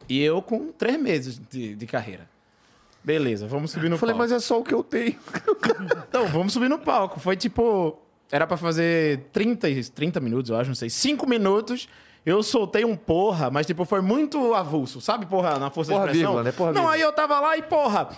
E 0.09 0.21
eu 0.21 0.41
com 0.41 0.71
três 0.71 0.99
meses 0.99 1.39
de, 1.49 1.75
de 1.75 1.85
carreira. 1.87 2.29
Beleza, 3.03 3.47
vamos 3.47 3.71
subir 3.71 3.87
no 3.89 3.95
Eu 3.95 3.99
falei, 3.99 4.13
palco. 4.13 4.29
mas 4.29 4.31
é 4.31 4.39
só 4.45 4.59
o 4.59 4.63
que 4.63 4.73
eu 4.73 4.83
tenho. 4.83 5.15
Então, 6.09 6.27
vamos 6.27 6.51
subir 6.53 6.69
no 6.69 6.79
palco. 6.79 7.19
Foi 7.19 7.35
tipo. 7.37 7.97
Era 8.31 8.45
pra 8.45 8.57
fazer 8.57 9.27
30, 9.31 9.69
e- 9.69 9.83
30 9.89 10.19
minutos, 10.19 10.49
eu 10.49 10.57
acho, 10.57 10.69
não 10.69 10.75
sei. 10.75 10.89
5 10.89 11.27
minutos. 11.27 11.87
Eu 12.25 12.43
soltei 12.43 12.83
um 12.83 12.95
porra, 12.97 13.49
mas 13.49 13.65
tipo, 13.65 13.85
foi 13.85 14.01
muito 14.01 14.53
avulso, 14.53 14.99
sabe? 14.99 15.25
Porra, 15.25 15.57
na 15.57 15.69
força 15.69 15.93
Porra 15.93 16.05
de 16.07 16.11
expressão. 16.11 16.31
vírgula, 16.33 16.43
né? 16.43 16.51
Porra 16.51 16.67
não, 16.73 16.81
vírgula. 16.81 16.95
aí 16.95 17.01
eu 17.01 17.13
tava 17.13 17.39
lá 17.39 17.55
e 17.57 17.61
porra. 17.61 18.09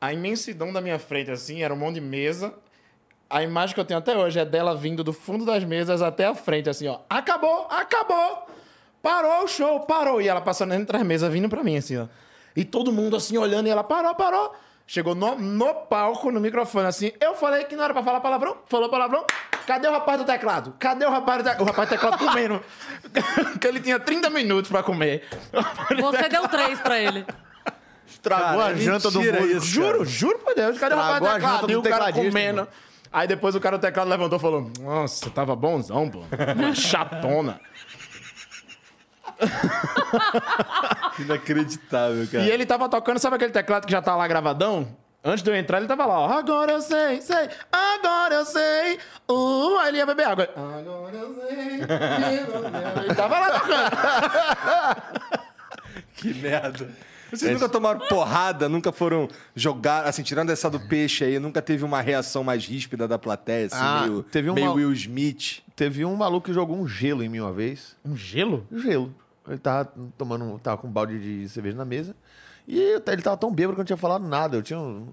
A 0.00 0.12
imensidão 0.12 0.72
da 0.72 0.80
minha 0.80 0.98
frente, 0.98 1.30
assim, 1.30 1.62
era 1.62 1.72
um 1.72 1.76
monte 1.76 1.94
de 1.94 2.00
mesa. 2.00 2.52
A 3.28 3.42
imagem 3.42 3.74
que 3.74 3.80
eu 3.80 3.84
tenho 3.84 3.98
até 3.98 4.16
hoje 4.16 4.38
é 4.38 4.44
dela 4.44 4.76
vindo 4.76 5.02
do 5.02 5.12
fundo 5.12 5.44
das 5.44 5.64
mesas 5.64 6.02
até 6.02 6.26
a 6.26 6.34
frente, 6.34 6.68
assim, 6.68 6.86
ó. 6.88 7.00
Acabou, 7.08 7.66
acabou! 7.70 8.46
Parou 9.02 9.44
o 9.44 9.48
show, 9.48 9.80
parou. 9.80 10.22
E 10.22 10.28
ela 10.28 10.40
passando 10.40 10.72
entre 10.74 10.96
as 10.96 11.02
mesas, 11.02 11.30
vindo 11.32 11.48
pra 11.48 11.62
mim, 11.62 11.76
assim, 11.76 11.98
ó. 11.98 12.06
E 12.56 12.64
todo 12.64 12.92
mundo, 12.92 13.16
assim, 13.16 13.36
olhando, 13.36 13.66
e 13.66 13.70
ela 13.70 13.84
parou, 13.84 14.14
parou. 14.14 14.54
Chegou 14.86 15.14
no, 15.14 15.34
no 15.36 15.74
palco, 15.74 16.30
no 16.30 16.38
microfone, 16.38 16.86
assim. 16.86 17.12
Eu 17.20 17.34
falei 17.34 17.64
que 17.64 17.74
não 17.74 17.84
era 17.84 17.94
pra 17.94 18.02
falar 18.02 18.20
palavrão. 18.20 18.56
Falou 18.66 18.88
palavrão. 18.88 19.24
Cadê 19.66 19.88
o 19.88 19.92
rapaz 19.92 20.18
do 20.18 20.24
teclado? 20.24 20.74
Cadê 20.78 21.06
o 21.06 21.10
rapaz 21.10 21.38
do 21.38 21.44
teclado? 21.44 21.62
O 21.62 21.64
rapaz 21.64 21.88
do 21.88 21.92
teclado 21.92 22.18
comendo. 22.18 22.62
que 23.60 23.66
ele 23.66 23.80
tinha 23.80 23.98
30 23.98 24.28
minutos 24.28 24.70
pra 24.70 24.82
comer. 24.82 25.24
Você 26.00 26.28
deu 26.28 26.46
três 26.48 26.78
pra 26.80 26.98
ele. 26.98 27.24
Estragou 28.06 28.60
Cara, 28.60 28.74
a 28.74 28.76
janta 28.76 29.10
do 29.10 29.20
músico. 29.20 29.60
Juro, 29.60 30.04
juro 30.04 30.38
por 30.38 30.54
Deus. 30.54 30.78
Cadê 30.78 30.94
o 30.94 30.98
rapaz 30.98 31.20
do 31.20 31.26
Estragou 31.26 31.66
teclado? 31.66 31.72
E 31.72 31.76
o 31.76 31.82
cara 31.82 32.12
comendo. 32.12 32.60
irmão. 32.60 32.68
Aí 33.14 33.28
depois 33.28 33.54
o 33.54 33.60
cara 33.60 33.78
do 33.78 33.80
teclado 33.80 34.10
levantou 34.10 34.38
e 34.38 34.42
falou: 34.42 34.72
Nossa, 34.80 35.30
tava 35.30 35.54
bonzão, 35.54 36.10
pô. 36.10 36.24
Chatona. 36.74 37.60
Inacreditável, 41.20 42.26
cara. 42.26 42.42
E 42.44 42.50
ele 42.50 42.66
tava 42.66 42.88
tocando, 42.88 43.20
sabe 43.20 43.36
aquele 43.36 43.52
teclado 43.52 43.86
que 43.86 43.92
já 43.92 44.02
tá 44.02 44.16
lá 44.16 44.26
gravadão? 44.26 44.88
Antes 45.22 45.44
de 45.44 45.50
eu 45.50 45.54
entrar, 45.54 45.78
ele 45.78 45.86
tava 45.86 46.04
lá, 46.04 46.18
ó. 46.18 46.38
Agora 46.38 46.72
eu 46.72 46.80
sei, 46.80 47.20
sei, 47.22 47.48
agora 47.70 48.34
eu 48.34 48.44
sei. 48.44 48.98
Uh, 49.30 49.78
aí 49.78 49.90
ele 49.90 49.98
ia 49.98 50.06
beber 50.06 50.26
água. 50.26 50.48
Agora 50.56 51.16
eu 51.16 51.34
sei. 51.36 51.80
Ele 53.04 53.14
tava 53.14 53.38
lá 53.38 53.60
tocando. 53.60 53.90
Que 56.16 56.34
merda. 56.34 56.90
Vocês 57.36 57.52
nunca 57.52 57.68
tomaram 57.68 58.00
porrada, 58.08 58.68
nunca 58.68 58.90
foram 58.92 59.28
jogar, 59.54 60.04
assim, 60.04 60.22
tirando 60.22 60.50
essa 60.50 60.68
do 60.70 60.78
peixe 60.80 61.24
aí, 61.24 61.38
nunca 61.38 61.60
teve 61.62 61.84
uma 61.84 62.00
reação 62.00 62.42
mais 62.44 62.64
ríspida 62.66 63.06
da 63.08 63.18
plateia, 63.18 63.66
assim, 63.66 63.76
Ah, 63.78 64.02
meio, 64.06 64.22
teve 64.22 64.48
uma- 64.48 64.54
meio 64.54 64.72
Will 64.74 64.92
Smith. 64.92 65.62
Teve 65.76 66.04
um 66.04 66.14
maluco 66.16 66.46
que 66.46 66.52
jogou 66.52 66.76
um 66.76 66.86
gelo 66.86 67.22
em 67.22 67.28
mim 67.28 67.40
uma 67.40 67.52
vez. 67.52 67.96
Um 68.04 68.16
gelo? 68.16 68.66
Um 68.70 68.78
gelo. 68.78 69.14
Ele 69.48 69.58
tava 69.58 69.92
tomando, 70.16 70.58
tava 70.60 70.78
com 70.78 70.86
um 70.88 70.90
balde 70.90 71.18
de 71.18 71.48
cerveja 71.48 71.76
na 71.76 71.84
mesa. 71.84 72.14
E 72.66 72.78
eu- 72.80 73.02
ele 73.06 73.22
tava 73.22 73.36
tão 73.36 73.52
bêbado 73.52 73.74
que 73.74 73.80
eu 73.80 73.82
não 73.82 73.86
tinha 73.86 73.96
falado 73.96 74.26
nada. 74.26 74.56
Eu 74.56 74.62
tinha, 74.62 74.78
um- 74.78 75.08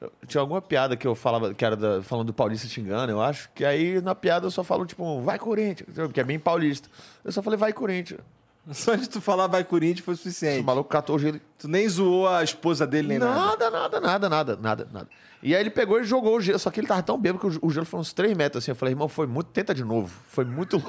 eu 0.00 0.12
tinha 0.26 0.40
alguma 0.42 0.60
piada 0.60 0.94
que 0.96 1.06
eu 1.06 1.14
falava, 1.14 1.54
que 1.54 1.64
era 1.64 1.74
da- 1.76 2.02
falando 2.02 2.26
do 2.26 2.34
paulista 2.34 2.68
xingando, 2.68 3.10
eu 3.10 3.22
acho. 3.22 3.48
Que 3.54 3.64
aí 3.64 4.00
na 4.02 4.14
piada 4.14 4.44
eu 4.46 4.50
só 4.50 4.62
falo, 4.62 4.84
tipo, 4.84 5.22
vai 5.22 5.38
Corinthians, 5.38 5.88
que 6.12 6.20
é 6.20 6.24
bem 6.24 6.38
paulista. 6.38 6.88
Eu 7.24 7.32
só 7.32 7.40
falei, 7.42 7.56
vai 7.58 7.72
Corinthians. 7.72 8.20
Só 8.72 8.94
de 8.94 9.08
tu 9.08 9.20
falar 9.20 9.48
vai 9.48 9.64
Corinthians 9.64 10.04
foi 10.04 10.14
Esse 10.14 10.22
suficiente. 10.22 10.62
maluco 10.64 10.88
catou 10.88 11.16
o 11.16 11.18
gelo. 11.18 11.40
Tu 11.58 11.66
nem 11.66 11.88
zoou 11.88 12.28
a 12.28 12.44
esposa 12.44 12.86
dele 12.86 13.08
nem 13.08 13.18
nada. 13.18 13.34
Nada, 13.34 13.70
nada, 13.70 14.00
nada, 14.00 14.28
nada, 14.28 14.56
nada, 14.60 14.88
nada. 14.92 15.08
E 15.42 15.56
aí 15.56 15.60
ele 15.60 15.70
pegou 15.70 16.00
e 16.00 16.04
jogou 16.04 16.36
o 16.36 16.40
gelo. 16.40 16.58
Só 16.60 16.70
que 16.70 16.78
ele 16.78 16.86
tava 16.86 17.02
tão 17.02 17.18
bêbado 17.18 17.40
que 17.50 17.58
o- 17.60 17.70
gelo 17.70 17.84
foi 17.84 17.98
uns 17.98 18.12
3 18.12 18.36
metros 18.36 18.62
assim. 18.62 18.70
Eu 18.70 18.76
falei, 18.76 18.92
irmão, 18.92 19.08
foi 19.08 19.26
muito. 19.26 19.48
Tenta 19.50 19.74
de 19.74 19.82
novo. 19.82 20.14
Foi 20.28 20.44
muito 20.44 20.78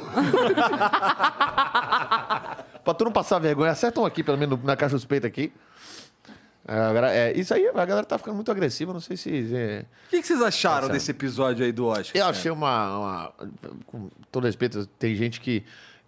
pra 2.84 2.94
tu 2.98 3.06
não 3.06 3.12
passar 3.12 3.40
vergonha, 3.40 3.72
acerta 3.72 4.00
um 4.00 4.06
aqui, 4.06 4.24
pelo 4.24 4.38
menos 4.38 4.62
na 4.64 4.76
caixa 4.76 4.96
dos 4.96 5.06
peitos 5.06 5.28
aqui. 5.28 5.52
É, 6.66 7.30
é, 7.32 7.38
isso 7.38 7.54
aí, 7.54 7.68
a 7.68 7.74
galera 7.86 8.06
tá 8.06 8.18
ficando 8.18 8.36
muito 8.36 8.50
agressiva. 8.52 8.94
Não 8.94 9.00
sei 9.02 9.18
se. 9.18 9.50
é, 9.54 9.86
O 10.08 10.10
que, 10.12 10.22
que 10.22 10.28
vocês 10.28 10.42
acharam 10.42 10.88
desse 10.90 11.12
episódio 11.12 11.66
aí 11.66 11.72
do 11.72 11.88
Oscar? 11.88 12.16
Eu 12.22 12.26
achei 12.28 12.52
uma, 12.52 12.98
uma- 13.00 13.34
Com 13.86 14.10
todo 14.32 14.46
respeito, 14.46 14.86
tem 14.86 15.14
gente 15.16 15.42
que, 15.42 15.64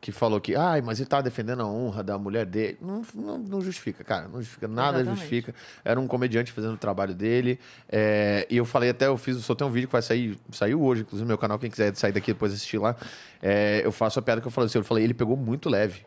que 0.06 0.12
falou 0.12 0.40
que. 0.40 0.56
Ai, 0.56 0.82
mas 0.82 1.00
ele 1.00 1.10
tava 1.10 1.24
defendendo 1.24 1.64
a 1.64 1.66
honra 1.66 2.04
da 2.04 2.16
mulher 2.16 2.46
dele. 2.46 2.78
Não, 2.80 3.02
não, 3.16 3.40
não 3.40 3.60
justifica, 3.60 4.04
cara. 4.04 4.28
Não 4.28 4.38
justifica. 4.38 4.68
Nada 4.68 5.00
Exatamente. 5.00 5.20
justifica. 5.20 5.56
Era 5.84 6.00
um 6.00 6.06
comediante 6.06 6.52
fazendo 6.52 6.76
o 6.76 6.78
trabalho 6.78 7.16
dele. 7.16 7.60
é, 7.90 8.46
e 8.48 8.58
eu 8.58 8.66
falei 8.66 8.92
até, 8.92 9.08
eu 9.08 9.18
fiz, 9.18 9.38
soltei 9.44 9.66
um 9.66 9.72
vídeo 9.72 9.88
que 9.88 9.92
vai 9.94 10.04
sair. 10.04 10.38
Saiu 10.52 10.80
hoje, 10.84 11.02
inclusive, 11.02 11.24
no 11.24 11.30
meu 11.30 11.40
canal. 11.40 11.58
Quem 11.58 11.72
quiser 11.72 11.96
sair 11.96 12.12
daqui 12.12 12.34
depois 12.34 12.54
assistir 12.54 12.78
lá. 12.78 12.96
é, 13.42 13.82
eu 13.84 13.92
faço 13.92 14.20
a 14.20 14.22
piada 14.22 14.42
que 14.42 14.46
eu 14.46 14.52
falei 14.52 14.68
assim. 14.68 14.78
Eu 14.78 14.84
falei, 14.84 15.04
ele 15.04 15.16
pegou 15.16 15.36
muito 15.36 15.70
leve. 15.70 16.06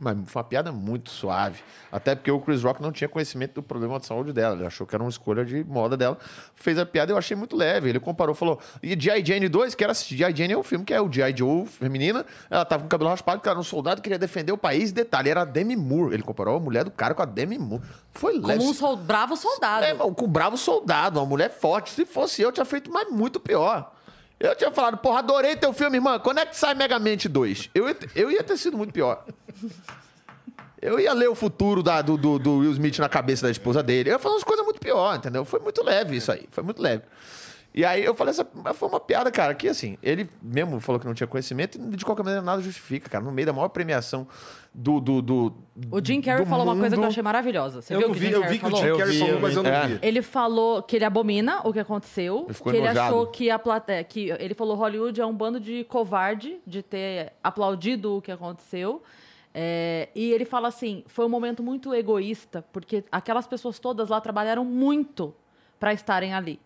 Mas 0.00 0.16
foi 0.26 0.40
uma 0.40 0.48
piada 0.48 0.70
muito 0.70 1.10
suave. 1.10 1.60
Até 1.90 2.14
porque 2.14 2.30
o 2.30 2.38
Chris 2.40 2.62
Rock 2.62 2.80
não 2.80 2.92
tinha 2.92 3.08
conhecimento 3.08 3.54
do 3.54 3.62
problema 3.62 3.98
de 3.98 4.06
saúde 4.06 4.32
dela. 4.32 4.54
Ele 4.54 4.66
achou 4.66 4.86
que 4.86 4.94
era 4.94 5.02
uma 5.02 5.10
escolha 5.10 5.44
de 5.44 5.64
moda 5.64 5.96
dela. 5.96 6.16
Fez 6.54 6.78
a 6.78 6.86
piada 6.86 7.10
e 7.10 7.14
eu 7.14 7.18
achei 7.18 7.36
muito 7.36 7.56
leve. 7.56 7.88
Ele 7.88 7.98
comparou, 7.98 8.34
falou. 8.34 8.60
E 8.82 8.96
G.I. 8.98 9.24
Jane 9.24 9.48
2, 9.48 9.74
quero 9.74 9.90
assistir. 9.90 10.16
G.I. 10.16 10.34
Jane 10.36 10.52
é 10.52 10.58
um 10.58 10.62
filme 10.62 10.84
que 10.84 10.94
é 10.94 11.00
o 11.00 11.10
G.I. 11.12 11.34
Joe 11.36 11.66
feminina. 11.66 12.24
Ela 12.48 12.64
tava 12.64 12.82
com 12.82 12.86
o 12.86 12.90
cabelo 12.90 13.10
raspado, 13.10 13.38
porque 13.38 13.48
era 13.48 13.58
um 13.58 13.62
soldado 13.64 13.96
que 13.96 14.02
queria 14.04 14.18
defender 14.18 14.52
o 14.52 14.58
país. 14.58 14.92
Detalhe, 14.92 15.30
era 15.30 15.42
a 15.42 15.44
Demi 15.44 15.74
Moore. 15.76 16.14
Ele 16.14 16.22
comparou 16.22 16.56
a 16.56 16.60
mulher 16.60 16.84
do 16.84 16.90
cara 16.90 17.14
com 17.14 17.22
a 17.22 17.26
Demi 17.26 17.58
Moore. 17.58 17.82
Foi 18.12 18.34
leve. 18.34 18.58
Como 18.58 18.70
um 18.70 18.74
sol- 18.74 18.96
bravo 18.96 19.36
soldado. 19.36 19.84
É, 19.84 19.94
com 19.94 20.24
um 20.24 20.28
bravo 20.28 20.56
soldado, 20.56 21.18
uma 21.18 21.26
mulher 21.26 21.50
forte. 21.50 21.90
Se 21.90 22.04
fosse 22.06 22.40
eu, 22.42 22.48
eu 22.48 22.52
tinha 22.52 22.64
feito 22.64 22.90
mais 22.92 23.10
muito 23.10 23.40
pior. 23.40 23.92
Eu 24.40 24.54
tinha 24.54 24.70
falado, 24.70 24.98
porra, 24.98 25.18
adorei 25.18 25.56
teu 25.56 25.72
filme, 25.72 25.96
irmã. 25.96 26.18
Quando 26.18 26.38
é 26.38 26.46
que 26.46 26.56
sai 26.56 26.74
Megamente 26.74 27.28
2? 27.28 27.70
Eu, 27.74 27.86
eu 28.14 28.30
ia 28.30 28.42
ter 28.44 28.56
sido 28.56 28.76
muito 28.76 28.92
pior. 28.92 29.24
Eu 30.80 31.00
ia 31.00 31.12
ler 31.12 31.28
o 31.28 31.34
futuro 31.34 31.82
da- 31.82 32.00
do, 32.02 32.16
do- 32.16 32.38
do 32.38 32.58
Will 32.58 32.70
Smith 32.72 32.98
na 33.00 33.08
cabeça 33.08 33.46
da 33.46 33.50
esposa 33.50 33.82
dele. 33.82 34.10
Eu 34.10 34.12
ia 34.12 34.18
falar 34.18 34.34
umas 34.36 34.44
coisas 34.44 34.64
muito 34.64 34.78
pior, 34.78 35.16
entendeu? 35.16 35.44
Foi 35.44 35.58
muito 35.58 35.82
leve 35.84 36.16
isso 36.16 36.30
aí. 36.30 36.46
Foi 36.52 36.62
muito 36.62 36.80
leve. 36.80 37.02
E 37.78 37.84
aí 37.84 38.04
eu 38.04 38.12
falei, 38.12 38.30
essa 38.32 38.44
foi 38.74 38.88
uma 38.88 38.98
piada, 38.98 39.30
cara, 39.30 39.54
que 39.54 39.68
assim, 39.68 39.96
ele 40.02 40.28
mesmo 40.42 40.80
falou 40.80 40.98
que 40.98 41.06
não 41.06 41.14
tinha 41.14 41.28
conhecimento 41.28 41.78
e 41.78 41.96
de 41.96 42.04
qualquer 42.04 42.24
maneira 42.24 42.42
nada 42.44 42.60
justifica, 42.60 43.08
cara. 43.08 43.22
No 43.22 43.30
meio 43.30 43.46
da 43.46 43.52
maior 43.52 43.68
premiação 43.68 44.26
do. 44.74 44.98
do, 45.00 45.22
do 45.22 45.54
O 45.88 46.04
Jim 46.04 46.20
Carrey 46.20 46.44
do 46.44 46.48
falou 46.50 46.64
uma 46.64 46.74
coisa 46.74 46.88
que 46.88 46.94
eu 46.94 47.02
mundo. 47.02 47.10
achei 47.12 47.22
maravilhosa. 47.22 47.80
Você 47.80 47.94
Eu 47.94 47.98
viu 48.00 48.08
não 48.08 48.14
que 48.14 48.20
vi, 48.20 48.26
o 48.26 48.30
Jim 48.30 48.34
eu 48.34 48.40
Carrey 48.40 48.52
vi 48.52 48.58
que 48.58 48.66
o 48.66 48.70
falou? 48.70 48.84
Jim 48.84 48.98
Carrey 48.98 49.18
falou, 49.20 49.40
mas 49.40 49.56
eu 49.56 49.62
não 49.62 49.70
É. 49.70 49.86
vi. 49.86 49.98
Ele 50.02 50.22
falou 50.22 50.82
que 50.82 50.96
ele 50.96 51.04
abomina 51.04 51.60
o 51.62 51.72
que 51.72 51.78
aconteceu, 51.78 52.44
Ele 52.46 52.54
ficou 52.54 52.72
que 52.72 52.78
ele 52.78 52.86
enojado. 52.86 53.14
achou 53.14 53.26
que 53.28 53.48
a 53.48 53.58
plateia, 53.60 54.02
que 54.02 54.30
ele 54.30 54.54
falou 54.54 54.74
Hollywood 54.74 55.20
é 55.20 55.24
um 55.26 55.32
bando 55.36 55.60
de 55.60 55.84
covarde 55.84 56.58
de 56.66 56.82
ter 56.82 57.32
aplaudido 57.44 58.16
o 58.16 58.20
que 58.20 58.32
aconteceu. 58.32 59.00
É, 59.54 60.08
e 60.16 60.32
ele 60.32 60.44
fala 60.44 60.66
assim, 60.66 61.04
foi 61.06 61.24
um 61.24 61.28
momento 61.28 61.62
muito 61.62 61.94
egoísta, 61.94 62.64
porque 62.72 63.04
aquelas 63.12 63.46
pessoas 63.46 63.78
todas 63.78 64.08
lá 64.08 64.20
trabalharam 64.20 64.64
muito 64.64 65.32
para 65.78 65.92
estarem 65.92 66.34
ali. 66.34 66.58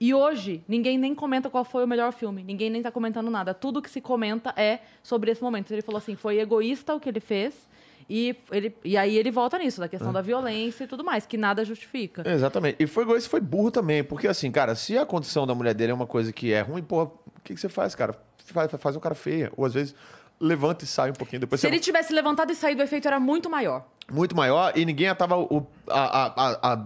E 0.00 0.14
hoje, 0.14 0.64
ninguém 0.66 0.96
nem 0.96 1.14
comenta 1.14 1.50
qual 1.50 1.62
foi 1.64 1.84
o 1.84 1.86
melhor 1.86 2.10
filme. 2.12 2.42
Ninguém 2.42 2.70
nem 2.70 2.80
tá 2.82 2.90
comentando 2.90 3.30
nada. 3.30 3.52
Tudo 3.52 3.82
que 3.82 3.90
se 3.90 4.00
comenta 4.00 4.54
é 4.56 4.78
sobre 5.02 5.30
esse 5.30 5.42
momento. 5.42 5.70
Ele 5.72 5.82
falou 5.82 5.98
assim, 5.98 6.16
foi 6.16 6.38
egoísta 6.40 6.94
o 6.94 6.98
que 7.00 7.08
ele 7.08 7.20
fez. 7.20 7.68
E, 8.08 8.34
ele, 8.50 8.74
e 8.82 8.96
aí 8.96 9.16
ele 9.16 9.30
volta 9.30 9.56
nisso, 9.58 9.78
da 9.78 9.88
questão 9.88 10.12
da 10.12 10.20
violência 10.22 10.82
e 10.84 10.86
tudo 10.86 11.04
mais, 11.04 11.26
que 11.26 11.36
nada 11.36 11.64
justifica. 11.64 12.28
Exatamente. 12.28 12.76
E 12.82 12.86
foi 12.86 13.04
egoísta, 13.04 13.28
foi 13.28 13.40
burro 13.40 13.70
também. 13.70 14.02
Porque, 14.02 14.26
assim, 14.26 14.50
cara, 14.50 14.74
se 14.74 14.96
a 14.96 15.04
condição 15.04 15.46
da 15.46 15.54
mulher 15.54 15.74
dele 15.74 15.92
é 15.92 15.94
uma 15.94 16.06
coisa 16.06 16.32
que 16.32 16.50
é 16.52 16.60
ruim, 16.62 16.82
porra, 16.82 17.04
o 17.04 17.40
que, 17.44 17.54
que 17.54 17.60
você 17.60 17.68
faz, 17.68 17.94
cara? 17.94 18.14
Faz, 18.46 18.70
faz 18.78 18.96
um 18.96 19.00
cara 19.00 19.14
feia. 19.14 19.52
Ou 19.56 19.64
às 19.66 19.74
vezes 19.74 19.94
levanta 20.40 20.82
e 20.84 20.88
sai 20.88 21.10
um 21.10 21.14
pouquinho. 21.14 21.40
Depois 21.40 21.60
Se 21.60 21.66
você 21.68 21.72
ele 21.72 21.78
tivesse 21.78 22.12
levantado 22.14 22.50
e 22.50 22.54
saído, 22.56 22.80
o 22.80 22.84
efeito 22.84 23.06
era 23.06 23.20
muito 23.20 23.50
maior. 23.50 23.86
muito 24.10 24.34
maior 24.34 24.72
e 24.76 24.84
ninguém 24.86 25.14
tava 25.14 25.36
o, 25.38 25.66
a- 25.86 26.32
a- 26.34 26.72
a 26.72 26.84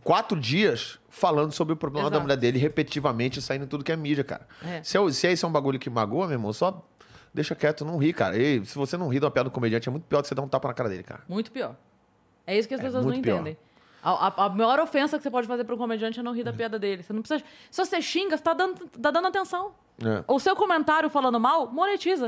quatro 0.00 0.38
dias 0.40 0.98
falando 1.08 1.52
sobre 1.52 1.74
o 1.74 1.76
problema 1.76 2.08
da 2.08 2.16
Exato. 2.16 2.22
mulher 2.22 2.36
dele 2.36 2.58
repetitivamente, 2.58 3.40
saindo 3.42 3.66
tudo 3.66 3.84
que 3.84 3.92
é 3.92 3.96
mídia, 3.96 4.24
cara. 4.24 4.46
É. 4.64 4.82
Se, 4.82 4.96
é, 4.96 5.10
se 5.12 5.26
esse 5.26 5.44
é 5.44 5.48
um 5.48 5.52
bagulho 5.52 5.78
que 5.78 5.90
magoa, 5.90 6.26
meu 6.26 6.34
irmão, 6.36 6.52
só 6.52 6.82
deixa 7.34 7.54
quieto, 7.54 7.84
não 7.84 7.98
ri, 7.98 8.12
cara. 8.12 8.36
E 8.36 8.64
se 8.64 8.74
você 8.76 8.96
não 8.96 9.08
ri 9.08 9.18
de 9.18 9.24
uma 9.24 9.30
piada 9.30 9.48
do 9.50 9.52
comediante, 9.52 9.88
é 9.88 9.92
muito 9.92 10.04
pior 10.04 10.20
do 10.20 10.22
que 10.22 10.28
você 10.28 10.34
dar 10.34 10.42
um 10.42 10.48
tapa 10.48 10.68
na 10.68 10.74
cara 10.74 10.88
dele, 10.88 11.02
cara. 11.02 11.22
Muito 11.28 11.50
pior. 11.52 11.76
É 12.46 12.58
isso 12.58 12.66
que 12.66 12.74
as 12.74 12.80
É 12.80 12.84
pessoas 12.84 13.04
não 13.04 13.20
pior. 13.20 13.34
entendem. 13.36 13.56
A, 14.02 14.26
a- 14.28 14.46
a 14.46 14.48
maior 14.48 14.80
ofensa 14.80 15.16
que 15.16 15.22
você 15.22 15.30
pode 15.30 15.46
fazer 15.46 15.62
para 15.64 15.74
um 15.74 15.78
comediante 15.78 16.18
é 16.18 16.22
não 16.22 16.32
rir 16.32 16.42
da 16.42 16.52
piada 16.52 16.76
dele. 16.78 17.02
Você 17.04 17.12
não 17.12 17.22
precisa. 17.22 17.44
Se 17.70 17.84
você 17.84 18.02
xinga, 18.02 18.36
você 18.36 18.42
tá 18.42 18.52
dando, 18.52 18.86
tá 18.88 19.10
dando 19.12 19.28
atenção. 19.28 19.72
É. 20.04 20.24
O 20.26 20.40
seu 20.40 20.56
comentário 20.56 21.08
falando 21.08 21.38
mal, 21.38 21.70
monetiza. 21.70 22.26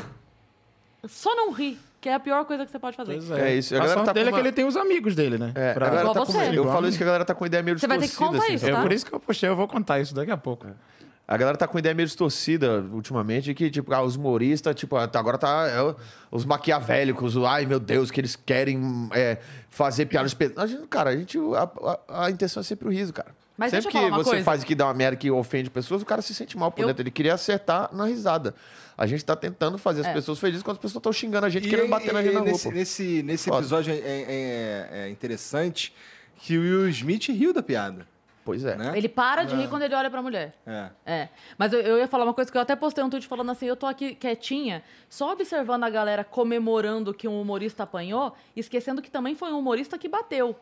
Só 1.08 1.34
não 1.34 1.50
ri, 1.50 1.78
que 2.05 2.09
é 2.11 2.14
a 2.14 2.20
pior 2.20 2.44
coisa 2.44 2.66
que 2.66 2.70
você 2.70 2.78
pode 2.78 2.94
fazer. 2.98 3.14
Pois 3.14 3.30
É 3.30 3.55
isso. 3.57 3.72
A 3.74 3.78
A, 3.78 3.80
galera 3.80 3.94
sorte 3.94 4.07
tá 4.09 4.12
dele 4.12 4.28
uma- 4.28 4.36
é 4.36 4.40
que 4.42 4.46
ele 4.48 4.52
tem 4.52 4.66
os 4.66 4.76
amigos 4.76 5.14
dele, 5.14 5.38
né? 5.38 5.52
É, 5.55 5.72
Pra- 5.72 5.86
a 5.86 5.90
galera 5.90 6.11
Igual 6.11 6.26
tá 6.26 6.32
com- 6.32 6.38
você. 6.38 6.59
eu 6.59 6.64
falo 6.66 6.86
isso 6.86 6.98
que 6.98 7.02
a 7.02 7.07
galera 7.07 7.24
tá 7.24 7.34
com 7.34 7.46
ideia 7.46 7.62
meio 7.62 7.78
Você 7.78 7.86
vai 7.86 7.96
ter 7.96 8.02
que 8.02 8.09
distorcida, 8.11 8.32
contar 8.38 8.44
assim, 8.44 8.55
isso, 8.57 8.66
É 8.68 8.72
tá? 8.72 8.82
por 8.82 8.92
isso 8.92 9.07
que 9.07 9.12
eu 9.14 9.20
postei, 9.20 9.48
eu 9.48 9.57
vou 9.57 9.66
contar 9.66 10.00
isso 10.00 10.14
daqui 10.14 10.30
a 10.30 10.36
pouco. 10.36 10.66
A 11.26 11.36
galera 11.38 11.57
tá 11.57 11.66
com 11.66 11.78
ideia 11.78 11.94
meio 11.94 12.07
distorcida 12.07 12.84
ultimamente, 12.92 13.55
que, 13.55 13.70
tipo, 13.70 13.94
ah, 13.94 14.02
os 14.02 14.16
humoristas, 14.16 14.74
tipo, 14.74 14.94
agora 14.96 15.38
tá 15.38 15.66
é, 15.66 15.94
os 16.30 16.44
maquiavélicos, 16.44 17.36
o, 17.36 17.46
ai 17.46 17.64
meu 17.64 17.80
Deus, 17.80 18.11
que 18.11 18.20
eles 18.20 18.36
querem 18.36 19.09
é, 19.14 19.38
fazer 19.70 20.05
piadas 20.05 20.34
pesadas. 20.34 20.76
Cara, 20.90 21.09
a, 21.11 21.16
gente, 21.16 21.38
a, 21.38 21.62
a- 22.12 22.24
a 22.26 22.30
intenção 22.30 22.61
é 22.61 22.64
sempre 22.64 22.86
o 22.86 22.90
riso, 22.90 23.14
cara. 23.14 23.34
Mas 23.57 23.70
sempre 23.70 23.90
que 23.92 24.11
você 24.11 24.30
coisa. 24.30 24.44
faz 24.44 24.64
que 24.64 24.74
dá 24.74 24.86
uma 24.86 24.94
merda 24.94 25.16
que 25.16 25.30
ofende 25.30 25.70
pessoas, 25.70 26.02
o 26.02 26.05
cara 26.05 26.20
se 26.22 26.34
sente 26.34 26.57
mal 26.59 26.72
por 26.72 26.82
Eu- 26.82 26.88
dentro. 26.88 27.02
Ele 27.02 27.11
queria 27.11 27.34
acertar 27.34 27.88
na 27.94 28.05
risada. 28.07 28.55
A 28.98 29.07
gente 29.07 29.24
tá 29.24 29.36
tentando 29.36 29.78
fazer 29.78 30.00
as 30.00 30.07
É. 30.09 30.12
pessoas 30.12 30.38
felizes 30.38 30.62
quando 30.62 30.76
as 30.76 30.80
pessoas 30.82 31.00
estão 31.00 31.12
xingando 31.12 31.46
a 31.46 31.48
gente, 31.48 31.66
E- 31.66 31.70
querendo 31.70 31.88
bater 31.88 32.12
na 32.12 32.20
e 32.20 32.24
gente 32.24 32.34
na 32.34 32.40
nesse, 32.42 32.68
pô. 32.68 32.74
nesse, 32.74 33.22
nesse 33.22 33.48
Foda. 33.48 33.61
episódio 33.61 33.92
é, 33.94 33.96
é- 33.98 34.88
é 35.07 35.09
interessante 35.11 35.94
que 36.38 36.59
o 36.59 36.61
Will 36.61 36.88
Smith 36.88 37.28
riu 37.28 37.52
da 37.52 37.62
piada. 37.62 38.07
Pois 38.44 38.62
é. 38.64 38.76
Né? 38.76 38.92
Ele 38.94 39.09
para 39.09 39.44
de 39.44 39.55
rir 39.57 39.68
quando 39.68 39.82
ele 39.82 39.94
olha 39.94 40.11
pra 40.11 40.20
mulher. 40.20 40.52
É. 40.66 40.90
É. 41.07 41.28
Mas 41.57 41.72
eu, 41.72 41.80
eu 41.80 41.96
ia 41.98 42.07
falar 42.07 42.24
uma 42.24 42.34
coisa 42.34 42.52
que 42.52 42.59
eu 42.59 42.61
até 42.61 42.76
postei 42.76 43.02
um 43.02 43.09
tweet 43.09 43.26
falando 43.26 43.50
assim: 43.50 43.64
eu 43.66 43.74
tô 43.74 43.86
aqui 43.86 44.14
quietinha, 44.14 44.82
só 45.09 45.32
observando 45.32 45.82
a 45.84 45.88
galera 45.88 46.22
comemorando 46.22 47.14
que 47.14 47.26
um 47.26 47.40
humorista 47.40 47.84
apanhou, 47.84 48.34
esquecendo 48.55 49.00
que 49.00 49.11
também 49.11 49.34
foi 49.34 49.50
um 49.50 49.59
humorista 49.59 49.96
que 49.96 50.09
bateu. 50.09 50.55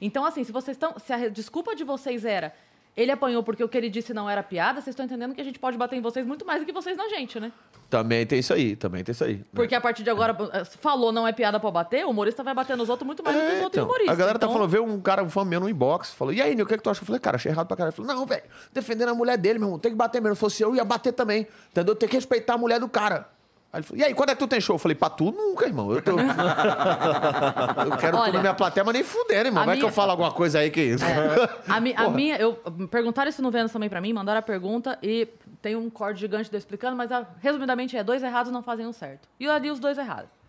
Então, 0.00 0.24
assim, 0.24 0.44
se 0.44 0.52
vocês 0.52 0.76
estão. 0.76 0.94
Se 0.98 1.12
a 1.12 1.28
desculpa 1.28 1.74
de 1.74 1.84
vocês 1.84 2.24
era. 2.24 2.52
Ele 2.96 3.12
apanhou 3.12 3.40
porque 3.44 3.62
o 3.62 3.68
que 3.68 3.78
ele 3.78 3.88
disse 3.88 4.12
não 4.12 4.28
era 4.28 4.42
piada, 4.42 4.80
vocês 4.80 4.88
estão 4.88 5.06
entendendo 5.06 5.32
que 5.32 5.40
a 5.40 5.44
gente 5.44 5.60
pode 5.60 5.78
bater 5.78 5.94
em 5.96 6.00
vocês 6.02 6.26
muito 6.26 6.44
mais 6.44 6.60
do 6.60 6.66
que 6.66 6.72
vocês 6.72 6.96
na 6.96 7.08
gente, 7.08 7.38
né? 7.38 7.52
Também 7.88 8.26
tem 8.26 8.40
isso 8.40 8.52
aí, 8.52 8.74
também 8.74 9.04
tem 9.04 9.12
isso 9.12 9.22
aí. 9.22 9.44
Porque 9.54 9.76
a 9.76 9.80
partir 9.80 10.02
de 10.02 10.10
agora, 10.10 10.36
eh, 10.52 10.64
falou 10.64 11.12
não 11.12 11.26
é 11.26 11.32
piada 11.32 11.60
pra 11.60 11.70
bater, 11.70 12.04
o 12.04 12.10
humorista 12.10 12.42
vai 12.42 12.52
bater 12.52 12.76
nos 12.76 12.88
outros 12.88 13.06
muito 13.06 13.22
mais 13.22 13.36
do 13.36 13.40
que 13.42 13.46
os 13.46 13.52
É, 13.52 13.62
outros 13.62 13.72
então, 13.74 13.84
humoristas. 13.84 14.12
a 14.12 14.18
galera 14.18 14.38
tá 14.40 14.46
Então, 14.46 14.52
falando, 14.54 14.68
veio 14.70 14.84
um 14.84 15.00
cara, 15.00 15.22
um 15.22 15.30
fã 15.30 15.44
meu 15.44 15.60
no 15.60 15.68
inbox, 15.68 16.10
falou, 16.10 16.34
e 16.34 16.42
aí, 16.42 16.52
Nil, 16.56 16.64
o 16.64 16.68
que, 16.68 16.74
é 16.74 16.76
que 16.78 16.82
tu 16.82 16.90
acha? 16.90 17.00
Eu 17.00 17.06
falei, 17.06 17.20
cara, 17.20 17.36
achei 17.36 17.52
errado 17.52 17.68
pra 17.68 17.76
caralho. 17.76 17.94
Ele 17.96 18.04
falou, 18.06 18.20
não, 18.20 18.26
velho, 18.26 18.42
defendendo 18.72 19.10
a 19.10 19.14
mulher 19.14 19.38
dele, 19.38 19.60
meu 19.60 19.68
irmão, 19.68 19.78
tem 19.78 19.92
que 19.92 19.96
bater 19.96 20.20
mesmo. 20.20 20.34
Se 20.34 20.40
fosse 20.40 20.60
eu, 20.62 20.74
ia 20.74 20.84
bater 20.84 21.12
também. 21.12 21.46
Entendeu? 21.70 21.94
Tem 21.94 22.08
que 22.08 22.16
respeitar 22.16 22.54
a 22.54 22.58
mulher 22.58 22.80
do 22.80 22.88
cara. 22.88 23.28
Aí 23.72 23.78
ele 23.78 23.86
falou, 23.86 24.00
e 24.02 24.04
aí, 24.04 24.14
quando 24.14 24.30
é 24.30 24.34
que 24.34 24.38
tu 24.40 24.48
tem 24.48 24.60
show? 24.60 24.74
Eu 24.74 24.78
falei, 24.80 24.96
pra 24.96 25.08
tu 25.08 25.30
nunca, 25.30 25.64
irmão. 25.64 25.92
Eu, 25.92 26.02
tô... 26.02 26.10
eu 26.18 27.96
quero 27.98 28.16
Olha, 28.18 28.30
tu 28.32 28.34
na 28.34 28.40
minha 28.40 28.54
plateia, 28.54 28.82
mas 28.84 28.94
nem 28.94 29.04
fudendo, 29.04 29.46
irmão. 29.48 29.64
Vai 29.64 29.76
que 29.76 29.82
minha- 29.82 29.90
eu 29.90 29.94
falo 29.94 30.10
alguma 30.10 30.32
coisa 30.32 30.58
aí 30.58 30.70
que. 30.70 30.96
A, 31.68 31.80
mi- 31.80 31.94
a 31.96 32.08
minha, 32.10 32.36
eu 32.36 32.54
perguntaram 32.90 33.28
isso 33.28 33.40
no 33.42 33.50
Vênus 33.50 33.70
também 33.72 33.88
pra 33.88 34.00
mim, 34.00 34.12
mandaram 34.12 34.40
a 34.40 34.42
pergunta 34.42 34.98
e 35.02 35.28
tem 35.62 35.76
um 35.76 35.88
corte 35.88 36.18
gigante 36.20 36.50
de 36.50 36.56
eu 36.56 36.58
explicando, 36.58 36.96
mas 36.96 37.12
a- 37.12 37.26
resumidamente 37.40 37.96
é: 37.96 38.02
dois 38.02 38.22
errados 38.22 38.50
não 38.52 38.62
fazem 38.62 38.86
um 38.86 38.92
certo. 38.92 39.28
E 39.38 39.44
eu 39.44 39.52
ali 39.52 39.70
os 39.70 39.78
dois 39.78 39.96
errados. 39.98 40.39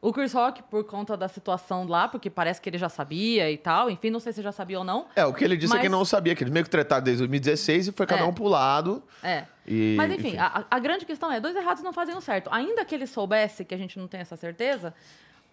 O 0.00 0.12
Chris 0.12 0.32
Rock, 0.32 0.62
por 0.64 0.84
conta 0.84 1.16
da 1.16 1.26
situação 1.26 1.86
lá, 1.86 2.06
porque 2.06 2.30
parece 2.30 2.60
que 2.60 2.68
ele 2.70 2.78
já 2.78 2.88
sabia 2.88 3.50
e 3.50 3.58
tal, 3.58 3.90
enfim, 3.90 4.10
não 4.10 4.20
sei 4.20 4.32
se 4.32 4.40
já 4.40 4.52
sabia 4.52 4.78
ou 4.78 4.84
não. 4.84 5.06
É, 5.16 5.24
o 5.26 5.34
que 5.34 5.42
ele 5.44 5.56
disse 5.56 5.74
é 5.74 5.76
que 5.78 5.88
Mas- 5.88 5.90
não 5.98 6.04
sabia, 6.04 6.36
que 6.36 6.42
eles 6.44 6.52
meio 6.52 6.64
que 6.64 6.70
tretaram 6.70 7.02
desde 7.02 7.18
2016 7.22 7.88
e 7.88 7.92
foi 7.92 8.06
cada 8.06 8.22
É. 8.22 8.24
um 8.24 8.32
pro 8.32 8.44
lado. 8.44 9.02
É. 9.22 9.44
E, 9.66 9.94
Mas 9.96 10.12
enfim, 10.12 10.28
enfim. 10.28 10.38
A, 10.38 10.64
a 10.70 10.78
grande 10.78 11.04
questão 11.04 11.30
é: 11.32 11.40
dois 11.40 11.56
errados 11.56 11.82
não 11.82 11.92
fazem 11.92 12.14
um 12.16 12.20
certo. 12.20 12.48
Ainda 12.52 12.84
que 12.84 12.94
ele 12.94 13.06
soubesse, 13.06 13.64
que 13.64 13.74
a 13.74 13.78
gente 13.78 13.98
não 13.98 14.06
tem 14.06 14.20
essa 14.20 14.36
certeza, 14.36 14.94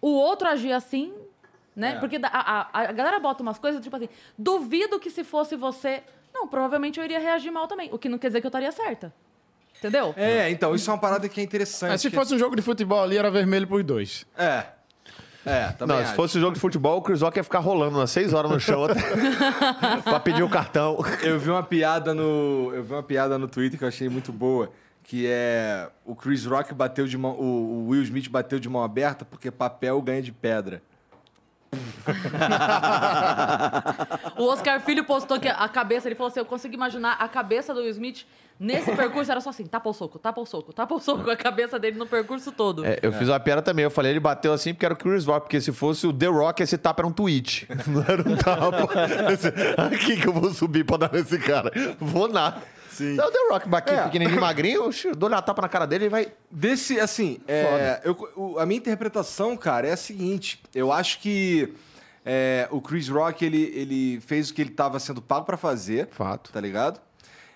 o 0.00 0.10
outro 0.10 0.46
agia 0.46 0.76
assim, 0.76 1.12
né? 1.74 1.94
É. 1.96 1.98
Porque 1.98 2.16
a, 2.22 2.28
a, 2.72 2.80
a 2.82 2.92
galera 2.92 3.18
bota 3.18 3.42
umas 3.42 3.58
coisas 3.58 3.82
tipo 3.82 3.96
assim: 3.96 4.08
duvido 4.38 5.00
que 5.00 5.10
se 5.10 5.24
fosse 5.24 5.56
você. 5.56 6.02
Não, 6.32 6.46
provavelmente 6.46 7.00
eu 7.00 7.04
iria 7.04 7.18
reagir 7.18 7.50
mal 7.50 7.66
também. 7.66 7.88
O 7.92 7.98
que 7.98 8.08
não 8.08 8.16
quer 8.18 8.28
dizer 8.28 8.40
que 8.40 8.46
eu 8.46 8.50
estaria 8.50 8.70
certa. 8.70 9.12
Entendeu? 9.88 10.14
É, 10.16 10.50
então, 10.50 10.74
isso 10.74 10.90
é 10.90 10.92
uma 10.92 11.00
parada 11.00 11.28
que 11.28 11.40
é 11.40 11.44
interessante. 11.44 11.90
Mas 11.90 12.00
se 12.00 12.10
que- 12.10 12.16
fosse 12.16 12.34
um 12.34 12.38
jogo 12.38 12.56
de 12.56 12.62
futebol 12.62 13.02
ali, 13.02 13.16
era 13.16 13.30
vermelho 13.30 13.66
pros 13.66 13.84
dois. 13.84 14.26
É. 14.36 14.64
É, 15.48 15.68
também 15.78 15.96
Não, 15.96 16.02
se 16.02 16.08
acho. 16.08 16.16
fosse 16.16 16.40
jogo 16.40 16.54
de 16.54 16.60
futebol, 16.60 16.98
o 16.98 17.02
Chris 17.02 17.22
Rock 17.22 17.36
ia 17.38 17.44
ficar 17.44 17.60
rolando 17.60 17.96
umas 17.98 18.10
6 18.10 18.34
horas 18.34 18.50
no 18.50 18.58
chão 18.58 18.84
até... 18.84 19.00
pra 20.02 20.18
pedir 20.18 20.42
o 20.42 20.48
cartão. 20.48 20.98
Eu 21.22 21.38
vi 21.38 21.50
uma 21.50 21.62
piada 21.62 22.12
no. 22.12 22.72
Eu 22.74 22.82
vi 22.82 22.92
uma 22.92 23.02
piada 23.02 23.38
no 23.38 23.46
Twitter 23.46 23.78
que 23.78 23.84
eu 23.84 23.88
achei 23.88 24.08
muito 24.08 24.32
boa. 24.32 24.72
que 25.04 25.24
é 25.28 25.88
o 26.04 26.16
Chris 26.16 26.44
Rock 26.44 26.74
bateu 26.74 27.06
de 27.06 27.16
mão, 27.16 27.30
o, 27.38 27.84
o 27.84 27.88
Will 27.90 28.02
Smith 28.02 28.28
bateu 28.28 28.58
de 28.58 28.68
mão 28.68 28.82
aberta 28.82 29.24
porque 29.24 29.48
papel 29.52 30.02
ganha 30.02 30.20
de 30.20 30.32
pedra. 30.32 30.82
O 34.36 34.46
Oscar 34.48 34.80
Filho 34.80 35.04
postou 35.04 35.38
que 35.40 35.48
a 35.48 35.68
cabeça, 35.68 36.08
ele 36.08 36.14
falou 36.14 36.28
assim: 36.28 36.40
eu 36.40 36.44
consigo 36.44 36.74
imaginar 36.74 37.12
a 37.20 37.28
cabeça 37.28 37.72
do 37.72 37.80
Will 37.80 37.90
Smith 37.90 38.26
nesse 38.58 38.90
percurso, 38.94 39.30
era 39.30 39.40
só 39.40 39.50
assim: 39.50 39.64
tapa 39.66 39.88
o 39.88 39.92
soco, 39.92 40.18
tapa 40.18 40.40
o 40.40 40.46
soco, 40.46 40.72
tapa 40.72 40.94
o 40.94 41.00
soco, 41.00 41.30
a 41.30 41.36
cabeça 41.36 41.78
dele 41.78 41.98
no 41.98 42.06
percurso 42.06 42.52
todo. 42.52 42.84
É, 42.84 42.98
eu 43.02 43.12
fiz 43.12 43.28
uma 43.28 43.38
piada 43.40 43.62
também. 43.62 43.82
Eu 43.84 43.90
falei, 43.90 44.12
ele 44.12 44.20
bateu 44.20 44.52
assim 44.52 44.72
porque 44.74 44.84
era 44.84 44.94
o 44.94 44.96
Chris 44.96 45.24
Rock, 45.24 45.42
porque 45.46 45.60
se 45.60 45.72
fosse 45.72 46.06
o 46.06 46.12
The 46.12 46.26
Rock, 46.26 46.62
esse 46.62 46.76
tapa 46.78 47.02
era 47.02 47.06
um 47.08 47.12
tweet. 47.12 47.68
Não 47.86 48.02
era 48.02 48.22
um 48.28 48.36
tapa. 48.36 48.88
Esse- 49.32 49.52
Aqui 49.76 50.20
que 50.20 50.26
eu 50.28 50.32
vou 50.32 50.50
subir 50.52 50.84
pra 50.84 50.96
dar 50.96 51.12
nesse 51.12 51.38
cara. 51.38 51.70
Vou 52.00 52.28
nada. 52.28 52.62
Sim. 52.90 53.18
É 53.20 53.24
o 53.24 53.30
The 53.30 53.38
Rock, 53.50 53.68
baquinho, 53.68 53.98
É. 54.00 54.02
pequenininho, 54.04 54.40
magrinho, 54.40 54.90
dou-lhe 55.16 55.34
uma 55.34 55.42
tapa 55.42 55.60
na 55.62 55.68
cara 55.68 55.86
dele 55.86 56.06
e 56.06 56.08
vai. 56.08 56.28
Desse, 56.50 56.98
assim, 56.98 57.38
é, 57.46 58.00
eu- 58.04 58.56
a 58.58 58.64
minha 58.64 58.78
interpretação, 58.78 59.54
cara, 59.56 59.86
é 59.88 59.92
a 59.92 59.96
seguinte. 59.98 60.62
Eu 60.74 60.90
acho 60.90 61.18
que 61.20 61.74
é, 62.24 62.66
o 62.70 62.80
Chris 62.80 63.08
Rock, 63.10 63.44
ele, 63.44 63.70
ele 63.74 64.20
fez 64.22 64.48
o 64.48 64.54
que 64.54 64.62
ele 64.62 64.70
estava 64.70 64.98
sendo 64.98 65.20
pago 65.20 65.44
pra 65.44 65.58
fazer. 65.58 66.08
Fato. 66.10 66.50
Tá 66.50 66.58
ligado? 66.60 66.98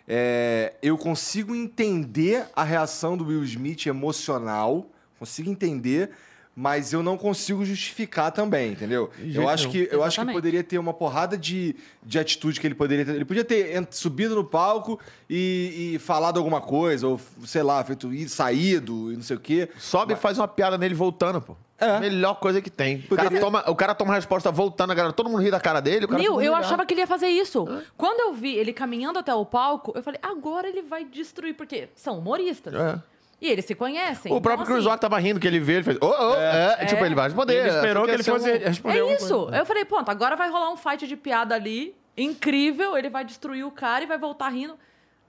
É, 0.06 0.74
eu 0.82 0.98
consigo 0.98 1.54
entender 1.54 2.46
a 2.54 2.64
reação 2.64 3.16
do 3.16 3.26
Will 3.26 3.44
Smith 3.44 3.86
emocional. 3.86 4.90
Consigo 5.18 5.50
entender. 5.50 6.10
Mas 6.54 6.92
eu 6.92 7.02
não 7.02 7.16
consigo 7.16 7.64
justificar 7.64 8.32
também, 8.32 8.72
entendeu? 8.72 9.10
Eu 9.18 9.48
acho, 9.48 9.70
que, 9.70 9.88
eu 9.90 10.02
acho 10.02 10.20
que 10.20 10.32
poderia 10.32 10.64
ter 10.64 10.78
uma 10.78 10.92
porrada 10.92 11.38
de, 11.38 11.76
de 12.02 12.18
atitude 12.18 12.60
que 12.60 12.66
ele 12.66 12.74
poderia 12.74 13.04
ter. 13.04 13.14
Ele 13.14 13.24
podia 13.24 13.44
ter 13.44 13.86
subido 13.90 14.34
no 14.34 14.44
palco 14.44 14.98
e, 15.28 15.92
e 15.94 15.98
falado 16.00 16.38
alguma 16.38 16.60
coisa, 16.60 17.06
ou 17.06 17.20
sei 17.44 17.62
lá, 17.62 17.82
feito 17.84 18.12
ir, 18.12 18.28
saído 18.28 19.12
e 19.12 19.16
não 19.16 19.22
sei 19.22 19.36
o 19.36 19.40
quê. 19.40 19.68
Sobe 19.78 20.14
e 20.14 20.16
faz 20.16 20.38
uma 20.38 20.48
piada 20.48 20.76
nele 20.76 20.94
voltando, 20.94 21.40
pô. 21.40 21.56
É. 21.78 21.98
Melhor 21.98 22.34
coisa 22.34 22.60
que 22.60 22.68
tem. 22.68 23.02
O, 23.10 23.16
cara 23.16 23.40
toma, 23.40 23.70
o 23.70 23.74
cara 23.74 23.94
toma 23.94 24.12
a 24.12 24.16
resposta 24.16 24.50
voltando, 24.50 24.90
a 24.90 24.94
galera, 24.94 25.14
todo 25.14 25.30
mundo 25.30 25.42
ri 25.42 25.50
da 25.50 25.58
cara 25.58 25.80
dele. 25.80 26.04
O 26.04 26.08
cara 26.08 26.20
Nil, 26.20 26.42
eu 26.42 26.54
achava 26.54 26.84
que 26.84 26.92
ele 26.92 27.00
ia 27.00 27.06
fazer 27.06 27.28
isso. 27.28 27.66
Quando 27.96 28.20
eu 28.20 28.34
vi 28.34 28.54
ele 28.54 28.72
caminhando 28.72 29.18
até 29.18 29.34
o 29.34 29.46
palco, 29.46 29.92
eu 29.94 30.02
falei, 30.02 30.20
agora 30.22 30.68
ele 30.68 30.82
vai 30.82 31.06
destruir, 31.06 31.54
porque 31.54 31.88
são 31.94 32.18
humoristas. 32.18 32.74
É. 32.74 33.00
E 33.40 33.48
eles 33.48 33.64
se 33.64 33.74
conhecem. 33.74 34.30
O 34.32 34.40
próprio 34.40 34.64
então, 34.64 34.90
assim, 34.92 35.00
tava 35.00 35.18
rindo 35.18 35.40
que 35.40 35.46
ele 35.46 35.58
viu, 35.58 35.76
ele 35.76 35.84
fez. 35.84 35.96
Oh, 36.00 36.06
oh, 36.06 36.34
é. 36.36 36.84
Tipo, 36.86 37.04
ele 37.04 37.14
vai 37.14 37.24
responder. 37.24 37.54
Ele 37.54 37.68
esperou 37.70 38.04
que 38.04 38.10
ele 38.10 38.22
Porque 38.22 38.30
fosse 38.38 38.50
é 38.50 38.54
um- 38.56 38.58
responder 38.68 38.98
É 38.98 39.14
isso. 39.14 39.38
coisa. 39.44 39.56
Eu 39.56 39.64
falei, 39.66 39.84
pronto, 39.86 40.08
agora 40.10 40.36
vai 40.36 40.50
rolar 40.50 40.70
um 40.70 40.76
fight 40.76 41.06
de 41.06 41.16
piada 41.16 41.54
ali, 41.54 41.94
incrível, 42.16 42.96
ele 42.98 43.08
vai 43.08 43.24
destruir 43.24 43.64
o 43.64 43.70
cara 43.70 44.04
e 44.04 44.06
vai 44.06 44.18
voltar 44.18 44.50
rindo. 44.50 44.74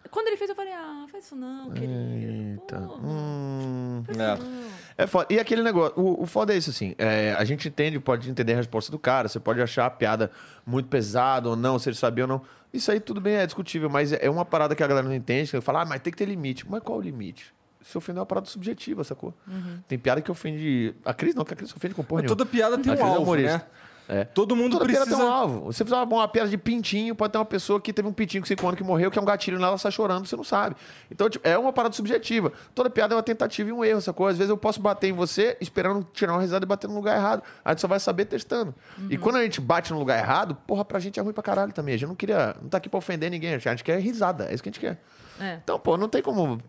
Quando 0.10 0.28
ele 0.28 0.36
fez, 0.36 0.50
eu 0.50 0.56
falei, 0.56 0.74
ah, 0.74 1.06
faz 1.10 1.24
isso 1.26 1.36
não, 1.38 1.70
querido. 1.72 1.94
Eita. 1.94 2.80
Hum. 2.80 4.04
faz 4.06 4.18
É. 4.18 4.38
É 5.04 5.08
foda. 5.08 5.28
E 5.30 5.40
aquele 5.40 5.62
negócio, 5.64 5.94
o, 5.98 6.24
o 6.24 6.26
foda 6.26 6.54
é 6.54 6.58
isso, 6.58 6.70
assim. 6.72 6.94
é, 6.98 7.34
a 7.38 7.44
gente 7.46 7.68
entende, 7.70 7.98
pode 8.00 8.30
entender 8.30 8.54
a 8.54 8.58
resposta 8.58 8.92
do 8.92 9.00
cara, 9.00 9.30
você 9.30 9.40
pode 9.40 9.62
achar 9.62 9.86
a 9.86 9.90
piada 9.90 10.30
muito 10.66 10.90
pesada 10.90 11.48
ou 11.50 11.56
não, 11.56 11.80
se 11.80 11.88
ele 11.88 11.96
sabia 11.96 12.26
ou 12.26 12.28
não. 12.28 12.42
Isso 12.74 12.92
aí 12.92 13.00
tudo 13.00 13.22
bem, 13.22 13.36
é 13.36 13.46
discutível, 13.46 13.90
mas 13.90 14.12
é 14.12 14.30
uma 14.30 14.44
parada 14.44 14.76
que 14.76 14.84
a 14.84 14.88
galera 14.88 15.08
não 15.08 15.16
entende, 15.16 15.52
que 15.52 15.62
fala, 15.62 15.84
ah, 15.84 15.86
mas 15.86 16.02
tem 16.02 16.12
que 16.12 16.18
ter 16.18 16.26
limite. 16.26 16.70
Mas 16.70 16.82
qual 16.82 16.98
o 16.98 17.02
limite? 17.02 17.54
Se 17.84 17.98
ofender 17.98 18.18
é 18.18 18.22
uma 18.22 18.26
parada 18.26 18.48
subjetiva, 18.48 19.04
sacou? 19.04 19.34
Tem 19.88 19.98
piada 19.98 20.22
que 20.22 20.32
ofende. 20.32 20.96
A 21.04 21.14
Cris 21.14 21.36
não, 21.36 21.44
que 21.44 21.54
a 21.54 21.58
Cris 21.58 21.74
ofende 21.76 21.96
com 21.96 22.04
porra 22.04 22.24
toda 22.24 22.46
piada 22.46 22.78
tem 22.78 22.92
um 22.92 22.96
é 22.96 23.02
alvo, 23.02 23.24
humorista. 23.24 23.58
né? 23.58 23.64
É. 24.12 24.26
Todo 24.26 24.58
mundo 24.58 24.74
Toda 24.74 24.84
precisa... 24.84 25.06
piada 25.06 25.22
tem 25.22 25.26
um 25.26 25.32
alvo. 25.34 25.66
Você 25.72 25.86
fizer 25.86 25.96
uma, 25.96 26.04
uma 26.04 26.28
piada 26.28 26.50
de 26.50 26.58
pintinho, 26.58 27.16
pode 27.16 27.32
ter 27.32 27.38
uma 27.38 27.46
pessoa 27.46 27.80
que 27.80 27.94
teve 27.94 28.06
um 28.10 28.12
pintinho 28.12 28.44
com 28.44 28.48
5 28.48 28.68
anos 28.68 28.78
que 28.78 28.84
morreu, 28.84 29.10
que 29.10 29.18
é 29.18 29.22
um 29.22 29.26
gatilho 29.26 29.58
nela, 29.58 29.78
sai 29.78 29.90
chorando, 29.90 30.26
você 30.28 30.36
não 30.36 30.44
sabe. 30.44 30.76
Então, 31.10 31.30
tipo, 31.30 31.48
é 31.48 31.58
uma 31.58 31.72
parada 31.72 31.96
subjetiva. 31.96 32.52
Toda 32.76 32.90
piada 32.90 33.14
é 33.14 33.16
uma 33.16 33.24
tentativa 33.24 33.70
e 33.70 33.72
um 33.72 33.86
erro, 33.86 34.02
sacou? 34.02 34.28
Às 34.28 34.38
vezes 34.38 34.50
eu 34.50 34.58
posso 34.58 34.82
bater 34.82 35.08
em 35.08 35.14
você 35.14 35.56
esperando 35.62 36.06
tirar 36.12 36.34
uma 36.34 36.42
risada 36.42 36.66
e 36.66 36.68
bater 36.68 36.90
no 36.90 36.96
lugar 36.96 37.16
errado. 37.16 37.42
A 37.64 37.72
gente 37.72 37.80
só 37.80 37.88
vai 37.88 38.02
saber 38.02 38.26
testando. 38.26 38.76
E 39.10 39.18
quando 39.18 39.38
a 39.38 39.44
gente 39.44 39.62
bate 39.62 39.94
no 39.94 40.00
lugar 40.00 40.18
errado, 40.20 40.56
porra, 40.68 40.84
pra 40.84 41.00
gente 41.00 41.18
é 41.18 41.24
ruim 41.24 41.34
pra 41.34 41.44
caralho 41.44 41.72
também. 41.72 41.96
A 41.96 41.98
gente 41.98 42.10
não 42.10 42.16
queria. 42.16 42.56
Não 42.62 42.68
tá 42.68 42.80
aqui 42.80 42.90
pra 42.90 42.98
ofender 42.98 43.32
ninguém, 43.32 43.54
a 43.54 43.60
gente 43.60 43.84
quer 43.84 43.98
risada. 44.00 44.50
É 44.50 44.54
isso 44.54 44.62
que 44.62 44.68
a 44.68 44.72
gente 44.72 44.82
quer. 44.82 45.00
É. 45.40 45.60
Então, 45.64 45.80
pô, 45.80 45.96
não 45.96 46.10
tem 46.10 46.22
como. 46.22 46.62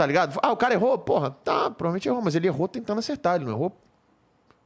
Tá 0.00 0.06
ligado? 0.06 0.40
Ah, 0.42 0.50
o 0.50 0.56
cara 0.56 0.72
errou? 0.72 0.96
Porra, 0.96 1.30
tá, 1.30 1.70
provavelmente 1.70 2.08
errou, 2.08 2.22
mas 2.22 2.34
ele 2.34 2.46
errou 2.46 2.66
tentando 2.66 3.00
acertar, 3.00 3.36
ele 3.36 3.44
não 3.44 3.52
errou 3.52 3.70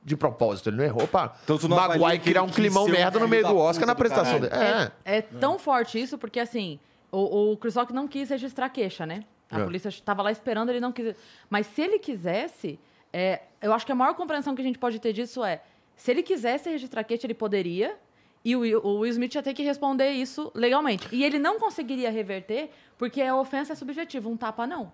de 0.05 0.17
propósito, 0.17 0.69
ele 0.69 0.77
não 0.77 0.85
errou 0.85 1.09
pra 1.09 1.35
Então 1.43 1.59
tu 1.59 1.67
não 1.67 1.77
magoar 1.77 2.15
e 2.15 2.21
criar 2.21 2.45
um 2.45 2.49
climão 2.49 2.85
um 2.85 2.89
merda 2.89 3.19
no 3.19 3.27
meio 3.27 3.45
do 3.45 3.57
Oscar 3.57 3.85
na 3.85 3.95
apresentação 3.95 4.39
dele. 4.39 4.55
É. 4.55 5.17
É 5.17 5.23
tão 5.23 5.59
forte 5.59 6.01
isso 6.01 6.17
porque, 6.17 6.39
assim, 6.39 6.79
o, 7.11 7.51
o 7.51 7.57
Chris 7.57 7.75
Rock 7.75 7.93
não 7.93 8.07
quis 8.07 8.31
registrar 8.31 8.69
queixa, 8.69 9.05
né? 9.05 9.25
A 9.51 9.59
É. 9.59 9.65
polícia 9.65 9.89
estava 9.89 10.23
lá 10.23 10.31
esperando, 10.31 10.69
ele 10.69 10.79
não 10.79 10.93
quis. 10.93 11.17
Mas 11.51 11.67
se 11.67 11.83
ele 11.83 11.99
quisesse, 11.99 12.79
é, 13.13 13.43
eu 13.61 13.73
acho 13.73 13.85
que 13.85 13.91
a 13.91 13.95
maior 13.97 14.15
compreensão 14.15 14.55
que 14.55 14.63
a 14.63 14.65
gente 14.65 14.79
pode 14.79 15.01
ter 15.01 15.13
disso 15.13 15.43
é: 15.45 15.63
se 15.97 16.13
ele 16.13 16.23
quisesse 16.23 16.71
registrar 16.71 17.03
queixa, 17.03 17.27
ele 17.27 17.35
poderia. 17.35 17.97
E 18.45 18.55
o, 18.55 18.61
o 18.87 18.99
Will 19.01 19.11
Smith 19.11 19.35
ia 19.35 19.43
ter 19.43 19.53
que 19.53 19.65
responder 19.65 20.11
isso 20.11 20.53
legalmente. 20.55 21.09
E 21.11 21.25
ele 21.25 21.41
não 21.41 21.59
conseguiria 21.59 22.11
reverter, 22.13 22.71
porque 22.97 23.21
a 23.21 23.35
ofensa 23.35 23.73
é 23.73 23.77
subjetiva, 23.77 24.29
um 24.29 24.37
tapa 24.37 24.65
não. 24.65 24.93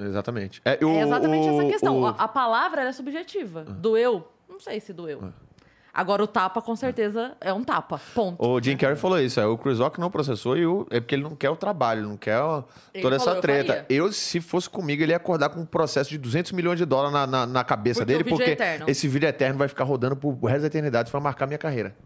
Exatamente. 0.00 0.60
É, 0.64 0.78
é 0.80 0.84
o- 0.86 0.90
exatamente 1.00 1.48
o- 1.48 1.60
essa 1.60 1.70
questão. 1.70 2.00
o- 2.00 2.06
A, 2.06 2.10
a 2.10 2.28
palavra 2.28 2.80
ela 2.80 2.90
é 2.90 2.92
subjetiva. 2.92 3.64
Doeu? 3.64 4.26
Não 4.48 4.58
sei 4.60 4.80
se 4.80 4.92
doeu. 4.92 5.32
Agora, 5.92 6.22
o 6.22 6.26
tapa, 6.26 6.62
com 6.62 6.76
certeza, 6.76 7.32
é 7.40 7.52
um 7.52 7.64
tapa. 7.64 8.00
Ponto. 8.14 8.40
O 8.46 8.62
Jim 8.62 8.76
Carrey 8.76 8.96
falou 8.96 9.18
isso, 9.18 9.40
é, 9.40 9.46
o 9.46 9.58
Chris 9.58 9.80
Rock 9.80 9.98
não 9.98 10.08
processou 10.08 10.56
e 10.56 10.64
o, 10.64 10.86
é 10.88 11.00
porque 11.00 11.16
ele 11.16 11.24
não 11.24 11.34
quer 11.34 11.50
o 11.50 11.56
trabalho, 11.56 12.02
não 12.08 12.16
quer 12.16 12.38
Ele 12.94 13.02
toda 13.02 13.18
falou, 13.18 13.32
essa 13.32 13.38
"Eu 13.38 13.40
treta. 13.42 13.72
faria." 13.72 13.86
Eu, 13.88 14.12
se 14.12 14.40
fosse 14.40 14.70
comigo, 14.70 15.02
ele 15.02 15.10
ia 15.10 15.16
acordar 15.16 15.48
com 15.48 15.58
um 15.58 15.66
processo 15.66 16.08
de 16.08 16.16
200 16.16 16.52
milhões 16.52 16.78
de 16.78 16.84
dólares 16.84 17.12
na, 17.12 17.26
na, 17.26 17.44
na 17.46 17.64
cabeça 17.64 18.00
Porque 18.06 18.12
dele, 18.18 18.28
é 18.28 18.32
porque 18.32 18.50
eterno. 18.52 18.84
esse 18.88 19.08
vídeo 19.08 19.28
eterno 19.28 19.58
vai 19.58 19.66
ficar 19.66 19.82
rodando 19.82 20.14
pro 20.14 20.30
resto 20.46 20.60
da 20.60 20.66
eternidade 20.68 21.10
pra 21.10 21.18
marcar 21.18 21.46
minha 21.48 21.58
carreira. 21.58 21.96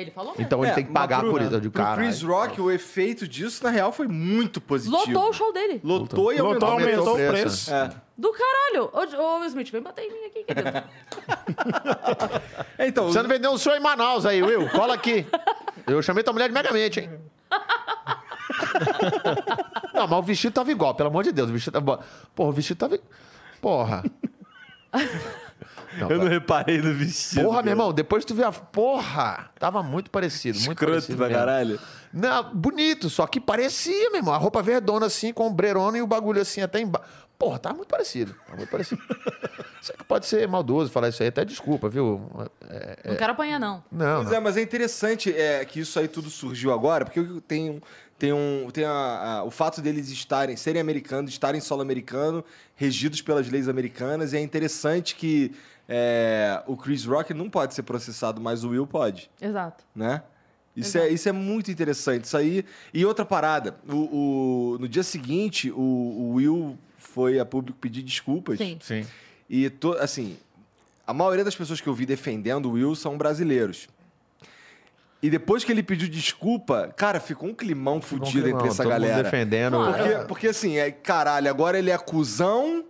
Ele 0.00 0.10
falou 0.10 0.32
mesmo. 0.32 0.44
Então 0.44 0.62
ele 0.62 0.70
É, 0.70 0.74
tem 0.74 0.84
que 0.84 0.92
mas 0.92 1.02
pagar 1.02 1.20
pro- 1.20 1.30
por 1.30 1.40
isso. 1.42 1.54
Eu 1.54 1.60
digo, 1.60 1.72
pro. 1.72 1.94
Chris 1.94 2.22
Rock, 2.22 2.60
o 2.60 2.70
efeito 2.70 3.26
disso, 3.26 3.64
na 3.64 3.70
real, 3.70 3.90
foi 3.92 4.06
muito 4.06 4.60
positivo. 4.60 4.96
Lotou 4.96 5.30
o 5.30 5.32
show 5.32 5.52
dele. 5.52 5.80
Lotou 5.82 6.32
e 6.32 6.40
Lotou, 6.40 6.68
aumentou, 6.68 7.08
aumentou 7.08 7.14
o 7.14 7.16
preço. 7.16 7.32
preço. 7.32 7.74
É. 7.74 7.90
Do 8.18 8.32
caralho. 8.32 8.90
Ô, 8.92 9.22
ô, 9.22 9.38
Will 9.40 9.46
Smith, 9.48 9.70
vem 9.70 9.82
bater 9.82 10.02
em 10.04 10.12
mim 10.12 10.24
aqui, 10.26 10.44
querido. 10.44 10.82
É, 12.78 12.86
Então, 12.88 13.08
Você 13.10 13.22
não 13.22 13.28
vendeu 13.28 13.50
um 13.52 13.58
show 13.58 13.74
em 13.74 13.80
Manaus 13.80 14.24
aí, 14.26 14.42
Will? 14.42 14.68
Cola 14.70 14.94
aqui. 14.94 15.26
Eu 15.86 16.02
chamei 16.02 16.22
tua 16.24 16.32
mulher 16.32 16.48
de 16.48 16.54
megamente, 16.54 17.00
hein? 17.00 17.10
Não, 19.94 20.06
mas 20.06 20.18
o 20.18 20.22
vestido 20.22 20.52
tava 20.52 20.70
igual, 20.70 20.94
pelo 20.94 21.08
amor 21.08 21.24
de 21.24 21.32
Deus. 21.32 21.48
O 21.48 21.52
vestido 21.52 21.74
tava. 21.74 22.00
Porra, 22.34 22.48
o 22.48 22.52
vestido 22.52 22.78
tava. 22.78 22.98
Porra. 23.60 24.04
Não, 25.98 26.10
eu 26.10 26.18
não 26.18 26.28
reparei 26.28 26.78
no 26.78 26.92
vestido. 26.94 27.42
Porra, 27.44 27.62
meu 27.62 27.72
irmão, 27.72 27.92
depois 27.92 28.24
tu 28.24 28.34
vê 28.34 28.44
a. 28.44 28.52
Porra! 28.52 29.50
Tava 29.58 29.82
muito 29.82 30.10
parecido, 30.10 30.58
muito 30.58 30.72
Escroto 30.72 30.92
parecido. 30.92 31.16
pra 31.18 31.26
mesmo. 31.28 31.38
caralho. 31.40 31.80
Não, 32.12 32.54
bonito, 32.54 33.10
só 33.10 33.26
que 33.26 33.40
parecia, 33.40 34.10
meu 34.10 34.20
irmão. 34.20 34.32
A 34.34 34.38
roupa 34.38 34.62
verdona 34.62 35.06
assim, 35.06 35.32
com 35.32 35.44
o 35.44 35.46
ombreirona 35.48 35.98
e 35.98 36.02
o 36.02 36.06
bagulho 36.06 36.40
assim 36.40 36.60
até 36.62 36.80
embaixo. 36.80 37.06
Porra, 37.38 37.58
tava 37.58 37.74
muito 37.76 37.88
parecido. 37.88 38.34
Tava 38.46 38.56
muito 38.56 38.70
parecido. 38.70 39.02
Sei 39.82 39.94
que 39.94 40.04
pode 40.04 40.24
ser 40.26 40.48
maldoso 40.48 40.90
falar 40.90 41.10
isso 41.10 41.22
aí, 41.22 41.28
até 41.28 41.44
desculpa, 41.44 41.88
viu? 41.88 42.30
É, 42.70 43.10
Não 43.10 43.16
quero 43.16 43.32
apanhar, 43.32 43.60
não. 43.60 43.84
não, 43.92 44.16
Pois 44.16 44.28
não. 44.30 44.36
é, 44.36 44.40
mas 44.40 44.56
é 44.56 44.62
interessante 44.62 45.30
é, 45.36 45.62
que 45.66 45.80
isso 45.80 45.98
aí 45.98 46.08
tudo 46.08 46.30
surgiu 46.30 46.72
agora, 46.72 47.04
porque 47.04 47.22
tem, 47.46 47.70
um- 47.70 47.80
tem, 48.18 48.32
um, 48.32 48.68
tem 48.72 48.84
a- 48.86 48.90
a- 49.40 49.44
o 49.44 49.50
fato 49.50 49.82
deles 49.82 50.08
estarem, 50.08 50.56
serem 50.56 50.80
americanos, 50.80 51.30
estarem 51.30 51.60
solo 51.60 51.82
americano, 51.82 52.42
regidos 52.74 53.20
pelas 53.20 53.48
leis 53.50 53.68
americanas, 53.68 54.32
e 54.32 54.38
é 54.38 54.40
interessante 54.40 55.14
que 55.14 55.52
é, 55.88 56.62
o 56.66 56.76
Chris 56.76 57.04
Rock 57.04 57.32
não 57.34 57.48
pode 57.50 57.74
ser 57.74 57.82
processado, 57.82 58.40
mas 58.40 58.64
o 58.64 58.70
Will 58.70 58.86
pode, 58.86 59.30
Exato. 59.40 59.84
né? 59.94 60.22
Isso 60.76 60.98
é, 60.98 61.08
isso 61.08 61.26
é 61.26 61.32
muito 61.32 61.70
interessante. 61.70 62.24
Isso 62.24 62.36
aí. 62.36 62.62
E 62.92 63.02
outra 63.06 63.24
parada, 63.24 63.76
o, 63.88 64.74
o- 64.74 64.78
no 64.78 64.86
dia 64.86 65.02
seguinte, 65.02 65.70
o, 65.70 65.80
o 65.80 66.32
Will 66.34 66.76
foi 66.98 67.38
a 67.40 67.46
público 67.46 67.78
pedir 67.78 68.02
desculpas. 68.02 68.58
Sim. 68.58 68.78
Sim. 68.82 69.06
E, 69.48 69.70
to, 69.70 69.92
assim, 69.94 70.36
a 71.06 71.14
maioria 71.14 71.42
das 71.42 71.56
pessoas 71.56 71.80
que 71.80 71.86
eu 71.88 71.94
vi 71.94 72.04
defendendo 72.04 72.66
o 72.66 72.72
Will 72.72 72.94
são 72.94 73.16
brasileiros. 73.16 73.88
E 75.22 75.30
depois 75.30 75.64
que 75.64 75.72
ele 75.72 75.82
pediu 75.82 76.08
desculpa, 76.08 76.92
cara, 76.94 77.20
ficou 77.20 77.48
um 77.48 77.54
climão 77.54 78.02
fudido 78.02 78.42
Climão, 78.42 78.58
entre 78.60 78.68
essa 78.68 78.82
todo 78.82 78.92
mundo 78.92 79.00
galera. 79.02 79.22
defendendo. 79.22 79.76
Claro. 79.78 79.96
Porque, 79.96 80.24
porque 80.26 80.48
assim, 80.48 80.76
é, 80.76 80.90
caralho, 80.90 81.48
agora 81.48 81.78
ele 81.78 81.90
é 81.90 81.96
cuzão 81.96 82.84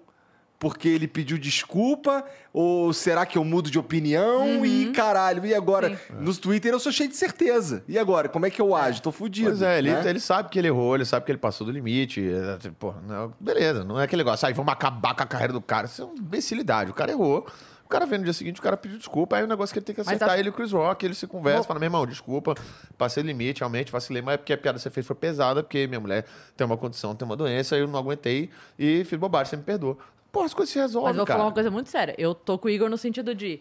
porque 0.59 0.89
ele 0.89 1.07
pediu 1.07 1.37
desculpa? 1.39 2.25
Ou 2.53 2.93
será 2.93 3.27
que 3.27 3.37
eu 3.37 3.45
mudo 3.45 3.71
de 3.71 3.79
opinião? 3.79 4.65
E 4.65 4.91
caralho, 4.93 5.45
e 5.45 5.55
agora? 5.55 5.91
Sim. 5.91 6.15
No 6.19 6.35
Twitter 6.35 6.73
eu 6.73 6.81
sou 6.81 6.91
cheio 6.91 7.09
de 7.11 7.17
certeza. 7.17 7.85
E 7.87 7.99
agora? 7.99 8.29
Como 8.29 8.47
é 8.47 8.51
que 8.51 8.61
eu 8.61 8.75
ajo? 8.75 9.03
Tô 9.03 9.13
fudido. 9.13 9.51
Pois 9.51 9.63
é, 9.63 9.79
ele, 9.79 9.93
né? 9.93 10.09
ele 10.09 10.21
sabe 10.21 10.49
que 10.49 10.59
ele 10.59 10.69
errou, 10.69 10.95
ele 10.95 11.05
sabe 11.05 11.27
que 11.27 11.33
ele 11.33 11.39
passou 11.39 11.67
do 11.67 11.73
limite. 11.73 12.21
é, 12.27 12.71
Pô, 12.79 12.95
não, 13.07 13.33
beleza, 13.39 13.85
não 13.85 14.01
é 14.01 14.05
aquele 14.05 14.21
negócio, 14.25 14.47
aí 14.49 14.55
vamos 14.55 14.73
acabar 14.73 15.15
com 15.15 15.23
a 15.23 15.27
carreira 15.27 15.53
do 15.53 15.61
cara. 15.61 15.87
Isso 15.87 16.01
é 16.03 16.05
uma 16.07 16.15
imbecilidade. 16.15 16.91
O 16.91 16.95
cara 16.95 17.11
errou. 17.13 17.47
O 17.85 17.89
cara 17.89 18.05
vem 18.05 18.19
no 18.19 18.25
dia 18.25 18.33
seguinte, 18.33 18.59
o 18.59 18.63
cara 18.65 18.77
pediu 18.77 18.99
desculpa, 18.99 19.37
aí 19.37 19.45
o 19.45 19.47
negócio 19.47 19.73
que 19.73 19.79
ele 19.79 19.87
tem 19.87 19.95
que 19.95 20.01
acertar 20.01 20.31
acho- 20.31 20.39
ele 20.41 20.49
e 20.49 20.51
o 20.51 20.53
Chris 20.53 20.73
Rock, 20.73 21.07
eles 21.07 21.19
se 21.19 21.27
conversam, 21.29 21.59
Vou- 21.63 21.69
falam, 21.69 21.79
meu 21.79 21.87
irmão, 21.87 22.05
desculpa, 22.05 22.57
passei 22.99 23.23
o 23.23 23.27
limite, 23.27 23.61
realmente, 23.61 23.93
vacilei, 23.93 24.21
mas 24.21 24.35
é 24.35 24.37
porque 24.39 24.53
a 24.53 24.59
piada 24.59 24.77
que 24.77 24.83
você 24.83 24.91
fez 24.91 25.07
foi 25.07 25.15
pesada, 25.15 25.63
porque 25.63 25.87
minha 25.87 26.01
mulher 26.01 26.25
tem 26.57 26.67
uma 26.67 26.77
condição, 26.77 27.15
tem 27.15 27.25
uma 27.25 27.37
doença, 27.37 27.77
eu 27.77 27.87
não 27.87 27.97
aguentei 27.97 28.51
e 28.77 29.05
fiz 29.05 29.17
bobagem, 29.17 29.51
você 29.51 29.57
me 29.59 29.63
perdoa. 29.63 29.97
Pô, 30.37 30.43
as 30.43 30.53
coisas 30.53 30.71
se 30.73 30.79
resolvem, 30.79 31.09
Mas 31.09 31.17
vou 31.17 31.25
cara. 31.25 31.39
falar 31.39 31.49
uma 31.49 31.55
coisa 31.55 31.71
muito 31.71 31.89
séria. 31.89 32.15
Eu 32.19 32.35
tô 32.35 32.59
com 32.59 32.69
o 32.69 32.71
Igor 32.71 32.91
no 32.91 32.99
sentido 32.99 33.35
de. 33.35 33.59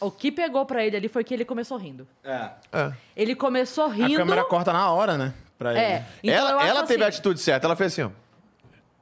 O 0.00 0.10
que 0.10 0.32
pegou 0.32 0.64
pra 0.64 0.82
ele 0.84 0.96
ali 0.96 1.06
foi 1.08 1.22
que 1.22 1.34
ele 1.34 1.44
começou 1.44 1.76
rindo. 1.76 2.06
É. 2.24 2.50
É. 2.72 2.92
Ele 3.14 3.34
começou 3.34 3.88
rindo. 3.88 4.14
A 4.14 4.16
câmera 4.16 4.44
corta 4.44 4.72
na 4.72 4.90
hora, 4.90 5.18
né? 5.18 5.34
Pra 5.58 5.72
ele. 5.72 5.80
É. 5.80 6.04
então 6.22 6.34
eu 6.34 6.60
ela 6.60 6.66
ela 6.66 6.82
teve 6.84 7.04
a 7.04 7.08
assim- 7.08 7.16
atitude 7.18 7.40
certa, 7.40 7.66
ela 7.66 7.76
fez 7.76 7.92
assim, 7.92 8.02
ó. 8.02 8.10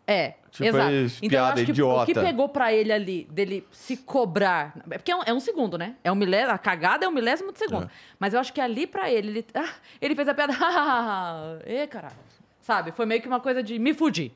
É, 0.05 0.35
Tipo, 0.51 0.65
exato. 0.69 0.91
esse 0.91 1.17
Então 1.25 1.27
eu 1.27 1.31
piada 1.31 1.55
acho 1.55 1.65
que 1.65 1.71
o 1.71 1.73
idiota. 1.73 2.07
que 2.07 2.15
pegou 2.21 2.49
pra 2.49 2.73
ele 2.73 2.93
ali, 2.93 3.25
dele 3.31 3.65
se 3.71 3.97
cobrar. 3.97 4.75
É 4.91 4.99
porque 4.99 5.13
é 5.13 5.17
um, 5.17 5.23
é 5.25 5.33
um 5.33 5.39
segundo, 5.41 5.79
né? 5.79 5.95
É 6.03 6.11
um 6.11 6.17
milésimo, 6.17 6.51
a 6.53 6.59
cagada 6.59 7.05
é 7.07 7.09
um 7.09 7.13
milésimo 7.13 7.53
de 7.53 7.59
segundo. 7.61 7.89
Mas 8.19 8.35
eu 8.35 8.41
acho 8.41 8.53
que 8.53 8.61
ali 8.61 8.85
pra 8.87 9.09
ele, 9.11 9.29
ele, 9.29 9.47
ah, 9.55 9.71
ele 10.01 10.15
fez 10.17 10.27
a 10.29 10.35
piada. 10.35 10.53
Ê, 11.65 11.87
caralho. 11.87 12.17
Sabe? 12.61 12.93
Foi 12.93 13.07
meio 13.07 13.21
que 13.23 13.27
uma 13.29 13.41
coisa 13.41 13.63
de 13.63 13.79
me 13.79 13.95
fudi. 13.95 14.33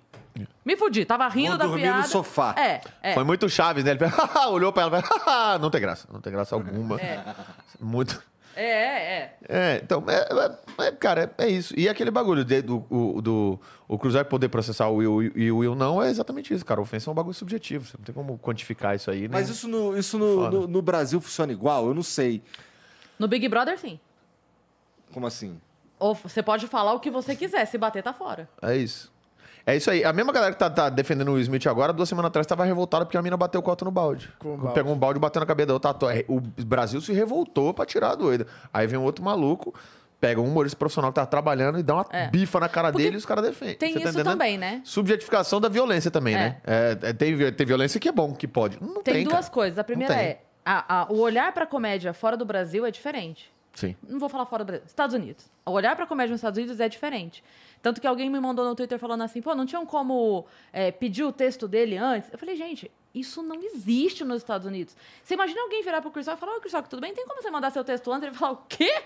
Me 0.65 0.77
fudi. 0.77 1.05
Tava 1.05 1.27
rindo 1.29 1.51
Vou 1.51 1.59
da 1.59 1.65
dormir 1.67 1.83
piada. 1.83 2.03
no 2.03 2.09
sofá. 2.09 2.55
É, 2.59 2.81
é. 3.03 3.15
Foi 3.15 3.25
muito 3.25 3.49
Chaves, 3.49 3.85
né? 3.85 3.93
Ele 3.93 4.01
olhou 4.51 4.73
pra 4.73 4.83
ela 4.85 4.99
e 4.99 5.03
falou, 5.03 5.25
"Haha, 5.25 5.59
não 5.59 5.71
tem 5.71 5.81
graça, 5.81 6.09
não 6.13 6.21
tem 6.21 6.33
graça 6.33 6.55
alguma. 6.55 6.99
Muito. 7.81 8.23
É, 8.59 8.65
é, 8.65 8.97
é. 9.19 9.37
É, 9.49 9.81
então, 9.83 10.03
é, 10.09 10.17
é- 10.83 10.87
é, 10.87 10.93
cara, 10.93 11.31
é, 11.39 11.45
é 11.45 11.49
isso. 11.51 11.75
E 11.79 11.91
aquele 11.91 12.11
bagulho 12.11 12.43
de- 12.43 12.63
do, 12.63 12.87
o, 12.89 13.21
do 13.21 13.61
o 13.87 13.99
Cruzeiro 13.99 14.27
poder 14.27 14.49
processar 14.49 14.89
o 14.89 14.95
Will 14.97 15.23
e 15.37 15.53
o 15.53 15.59
Will 15.59 15.75
não 15.75 16.03
é 16.03 16.09
exatamente 16.09 16.55
isso, 16.55 16.65
cara. 16.65 16.81
A 16.81 16.83
ofensa 16.83 17.11
é 17.11 17.13
um 17.13 17.15
bagulho 17.15 17.35
subjetivo. 17.35 17.85
Você 17.85 17.99
não 17.99 18.05
tem 18.05 18.15
como 18.15 18.39
quantificar 18.39 18.97
isso 18.97 19.11
aí, 19.11 19.23
né? 19.23 19.29
Mas 19.33 19.51
isso, 19.51 19.69
no, 19.69 19.97
isso 19.99 20.19
no, 20.19 20.51
no, 20.51 20.67
no 20.67 20.81
Brasil 20.83 21.21
funciona 21.21 21.53
igual? 21.53 21.87
Eu 21.89 21.93
não 21.95 22.03
sei. 22.03 22.43
No 23.19 23.29
Big 23.29 23.47
Brother, 23.47 23.79
sim. 23.79 24.01
Como 25.13 25.27
assim? 25.27 25.61
Ou 25.99 26.15
você 26.15 26.43
pode 26.43 26.67
falar 26.67 26.95
o 26.95 27.01
que 27.01 27.11
você 27.11 27.37
quiser. 27.37 27.65
Se 27.67 27.77
bater, 27.77 28.03
tá 28.03 28.15
fora. 28.15 28.49
É 28.63 28.75
isso. 28.75 29.13
É 29.69 29.75
isso 29.77 29.91
aí. 29.91 30.05
A 30.05 30.13
mesma 30.13 30.33
galera 30.33 30.53
que 30.53 30.59
tá, 30.59 30.71
tá 30.71 30.89
defendendo 30.89 31.29
o 31.29 31.33
Will 31.33 31.43
Smith 31.43 31.67
agora, 31.67 31.93
duas 31.93 32.09
semanas 32.09 32.29
atrás, 32.29 32.47
tava 32.47 32.65
revoltada 32.65 33.05
porque 33.05 33.17
a 33.19 33.23
mina 33.23 33.37
bateu 33.37 33.59
o 33.61 33.63
coto 33.63 33.85
no 33.85 33.91
balde. 33.91 34.31
Com 34.39 34.57
balde. 34.57 34.75
Pegou 34.75 34.93
um 34.93 34.97
balde 34.99 35.19
e 35.19 35.21
bateu 35.21 35.41
na 35.41 35.47
cabeça 35.47 35.67
da 35.67 35.75
outra. 35.75 35.93
Tá, 35.93 36.07
O 36.29 36.41
Brasil 36.65 37.01
se 37.01 37.13
revoltou 37.13 37.75
pra 37.75 37.85
tirar 37.85 38.11
a 38.11 38.15
doida. 38.15 38.47
Aí 38.73 38.87
vem 38.87 38.97
um 38.97 39.03
outro 39.03 39.25
maluco, 39.25 39.75
pega 40.21 40.41
um 40.41 40.45
humorista 40.45 40.79
profissional 40.79 41.11
que 41.11 41.17
tá 41.17 41.27
trabalhando 41.27 41.81
e 41.81 41.83
dá 41.83 41.95
uma 41.95 42.07
É. 42.13 42.29
bifa 42.29 42.61
na 42.61 42.69
cara 42.69 42.93
Porque 42.93 43.03
dele 43.03 43.17
e 43.17 43.19
os 43.19 43.27
caras 43.27 43.45
defendem. 43.45 43.75
Tem 43.77 43.89
Você 43.93 43.95
tá 43.95 44.01
isso 44.05 44.09
entendendo? 44.19 44.33
também, 44.33 44.57
né? 44.57 44.81
Subjetificação 44.85 45.61
da 45.61 45.69
violência 45.69 46.13
também, 46.13 46.35
É. 46.35 46.39
né? 46.39 46.57
É, 46.65 46.99
é, 47.03 47.13
tem, 47.13 47.53
tem 47.53 47.67
violência 47.67 47.99
que 47.99 48.09
é 48.09 48.13
bom, 48.13 48.33
que 48.35 48.47
pode. 48.47 48.79
Não 48.81 49.03
tem, 49.03 49.15
Tem, 49.15 49.25
duas 49.25 49.41
cara. 49.47 49.51
coisas. 49.53 49.79
A 49.81 49.85
primeira 49.85 50.15
é. 50.15 50.43
a- 50.65 51.03
a- 51.03 51.07
o 51.13 51.19
olhar 51.19 51.53
pra 51.53 51.67
comédia 51.67 52.13
fora 52.13 52.37
do 52.37 52.45
Brasil 52.45 52.87
é 52.87 52.91
diferente. 52.93 53.53
Sim. 53.77 53.95
Não 54.09 54.19
vou 54.19 54.31
falar 54.31 54.47
fora 54.47 54.65
do 54.65 54.69
Brasil. 54.69 54.87
Estados 54.87 55.15
Unidos. 55.15 55.45
O 55.67 55.71
olhar 55.71 55.95
pra 55.95 56.07
comédia 56.07 56.33
nos 56.33 56.39
Estados 56.39 56.57
Unidos 56.57 56.81
é 56.81 56.89
diferente. 56.89 57.45
Tanto 57.83 58.01
que 58.01 58.07
alguém 58.07 58.31
me 58.31 58.41
mandou 58.41 58.65
no 58.65 58.75
Twitter 58.75 58.99
falando 58.99 59.23
assim, 59.23 59.43
pô, 59.43 59.55
não 59.55 59.67
tinham 59.67 59.85
como 59.85 60.47
é, 60.73 60.91
pedir 60.91 61.25
o 61.25 61.31
texto 61.31 61.69
dele 61.69 61.99
antes? 61.99 62.33
Eu 62.33 62.39
falei, 62.39 62.57
gente, 62.57 62.91
isso 63.15 63.43
não 63.43 63.55
existe 63.63 64.25
nos 64.25 64.39
Estados 64.39 64.67
Unidos. 64.67 64.97
Você 65.23 65.35
imagina 65.35 65.61
alguém 65.61 65.83
virar 65.83 66.01
pro 66.01 66.09
Rock 66.09 66.21
e 66.21 66.37
falar, 66.37 66.53
ô, 66.53 66.61
Rock, 66.61 66.89
tudo 66.89 67.01
bem? 67.01 67.13
Tem 67.13 67.27
como 67.27 67.43
você 67.43 67.51
mandar 67.51 67.71
seu 67.71 67.85
texto 67.85 68.11
antes? 68.11 68.27
Ele 68.27 68.35
falar, 68.35 68.53
o 68.53 68.63
quê? 68.67 69.03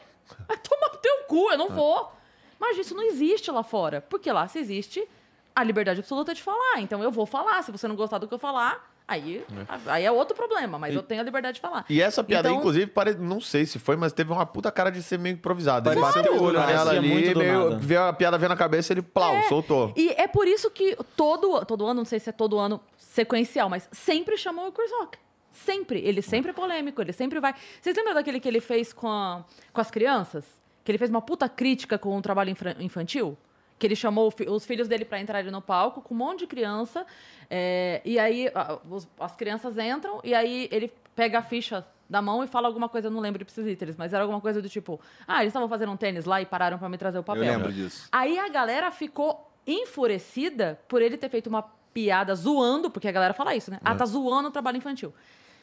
Vai 0.47 0.57
tomar 0.57 0.93
no 0.93 0.99
teu 0.99 1.25
cu, 1.27 1.51
eu 1.51 1.59
não 1.59 1.69
vou. 1.69 2.13
Mas 2.61 2.79
isso 2.79 2.95
não 2.95 3.03
existe 3.03 3.51
lá 3.51 3.65
fora. 3.65 4.01
Porque 4.01 4.31
lá 4.31 4.47
se 4.47 4.61
existe 4.61 5.07
a 5.53 5.65
liberdade 5.65 5.99
absoluta 5.99 6.33
de 6.33 6.43
falar. 6.43 6.81
Então 6.81 7.03
eu 7.03 7.11
vou 7.11 7.27
falar. 7.27 7.61
Se 7.65 7.73
você 7.73 7.89
não 7.89 7.97
gostar 7.97 8.19
do 8.19 8.29
que 8.29 8.35
eu 8.35 8.39
falar, 8.39 8.89
aí, 9.11 9.45
aí 9.87 10.05
é 10.05 10.11
outro 10.13 10.37
problema. 10.37 10.79
Mas 10.79 10.95
eu 10.95 11.03
tenho 11.03 11.21
a 11.21 11.25
liberdade 11.25 11.57
de 11.57 11.61
falar. 11.61 11.85
E 11.89 12.01
essa 12.01 12.23
piada, 12.25 12.49
aí, 12.49 12.53
Então- 12.53 12.61
inclusive, 12.61 12.87
pare... 12.87 13.15
não 13.15 13.41
sei 13.41 13.67
se 13.67 13.79
foi, 13.79 13.97
mas 13.97 14.13
teve 14.13 14.33
uma 14.33 14.47
puta 14.47 14.71
cara 14.71 14.91
de 14.91 15.03
ser 15.03 15.19
meio 15.19 15.35
improvisada. 15.35 15.91
Ele 15.93 16.01
bateu 16.01 16.35
o 16.37 16.43
olho 16.43 16.59
nela 16.61 16.91
ali, 16.93 17.01
meio, 17.09 17.79
veio 17.79 18.03
a 18.03 18.13
piada 18.13 18.39
veio 18.39 18.49
na 18.49 18.57
cabeça 18.57 18.93
ele 18.93 19.03
plau, 19.03 19.35
É. 19.35 19.43
soltou. 19.49 19.93
E 19.97 20.11
é 20.11 20.27
por 20.29 20.47
isso 20.47 20.71
que 20.71 20.97
todo, 21.17 21.65
todo 21.65 21.85
ano, 21.85 21.95
não 22.01 22.05
sei 22.05 22.19
se 22.21 22.29
é 22.31 22.33
todo 22.33 22.59
ano 22.59 22.81
sequencial, 22.97 23.69
mas 23.69 23.89
sempre 23.93 24.37
chamam 24.37 24.69
o 24.69 24.73
Chris 24.73 24.91
Rock. 25.01 25.19
Sempre. 25.53 25.99
Ele 26.01 26.23
sempre 26.23 26.51
é 26.51 26.55
polêmico, 26.55 27.03
ele 27.03 27.13
sempre 27.13 27.41
vai. 27.41 27.55
Vocês 27.81 27.97
lembram 27.97 28.15
daquele 28.15 28.39
que 28.41 28.47
ele 28.49 28.61
fez 28.61 28.93
com, 28.93 29.09
a- 29.09 29.45
com 29.73 29.81
as 29.81 29.91
crianças? 29.91 30.45
Que 30.85 30.91
ele 30.93 30.99
fez 30.99 31.11
uma 31.11 31.21
puta 31.21 31.49
crítica 31.49 31.99
com 31.99 32.17
o 32.17 32.23
trabalho 32.23 32.51
infra- 32.51 32.77
infantil? 32.81 33.37
Que 33.81 33.87
ele 33.89 33.97
chamou 33.97 34.33
os 34.49 34.65
filhos 34.65 34.87
dele 34.87 35.05
pra 35.05 35.19
entrarem 35.19 35.51
no 35.51 35.61
palco 35.61 36.01
com 36.03 36.15
um 36.15 36.19
monte 36.19 36.41
de 36.41 36.47
criança. 36.47 37.05
é, 37.51 38.01
e 38.05 38.17
aí 38.17 38.49
a- 38.55 38.79
os- 38.89 39.09
as 39.19 39.35
crianças 39.35 39.77
entram 39.77 40.21
e 40.23 40.33
aí 40.35 40.69
ele 40.71 40.93
pega 41.17 41.39
a 41.41 41.43
ficha 41.43 41.85
da 42.09 42.23
mão 42.23 42.45
e 42.45 42.47
fala 42.47 42.69
alguma 42.69 42.89
coisa, 42.89 43.09
eu 43.09 43.11
não 43.11 43.19
lembro 43.21 43.39
de 43.39 43.51
Ipsis 43.51 43.97
mas 43.97 44.13
era 44.13 44.23
alguma 44.23 44.41
coisa 44.41 44.61
do 44.63 44.69
tipo: 44.69 45.01
Ah, 45.27 45.41
eles 45.41 45.49
estavam 45.51 45.69
fazendo 45.69 45.91
um 45.91 45.97
tênis 45.97 46.25
lá 46.27 46.41
e 46.41 46.47
pararam 46.47 46.79
pra 46.79 46.89
me 46.89 46.97
trazer 46.99 47.19
o 47.19 47.23
papel. 47.25 47.43
Eu 47.45 47.51
lembro 47.53 47.73
disso. 47.73 48.07
Aí 48.13 48.39
a 48.39 48.49
galera 48.49 48.91
ficou 48.93 49.51
enfurecida 49.67 50.79
por 50.89 51.03
ele 51.03 51.17
ter 51.17 51.29
feito 51.29 51.49
uma 51.49 51.63
piada 51.93 52.35
zoando, 52.35 52.91
porque 52.91 53.09
a 53.09 53.13
galera 53.13 53.35
fala 53.35 53.55
isso, 53.57 53.71
né? 53.71 53.81
Ah, 53.85 53.95
tá 53.95 54.05
zoando 54.07 54.49
o 54.49 54.53
trabalho 54.53 54.77
infantil. 54.77 55.13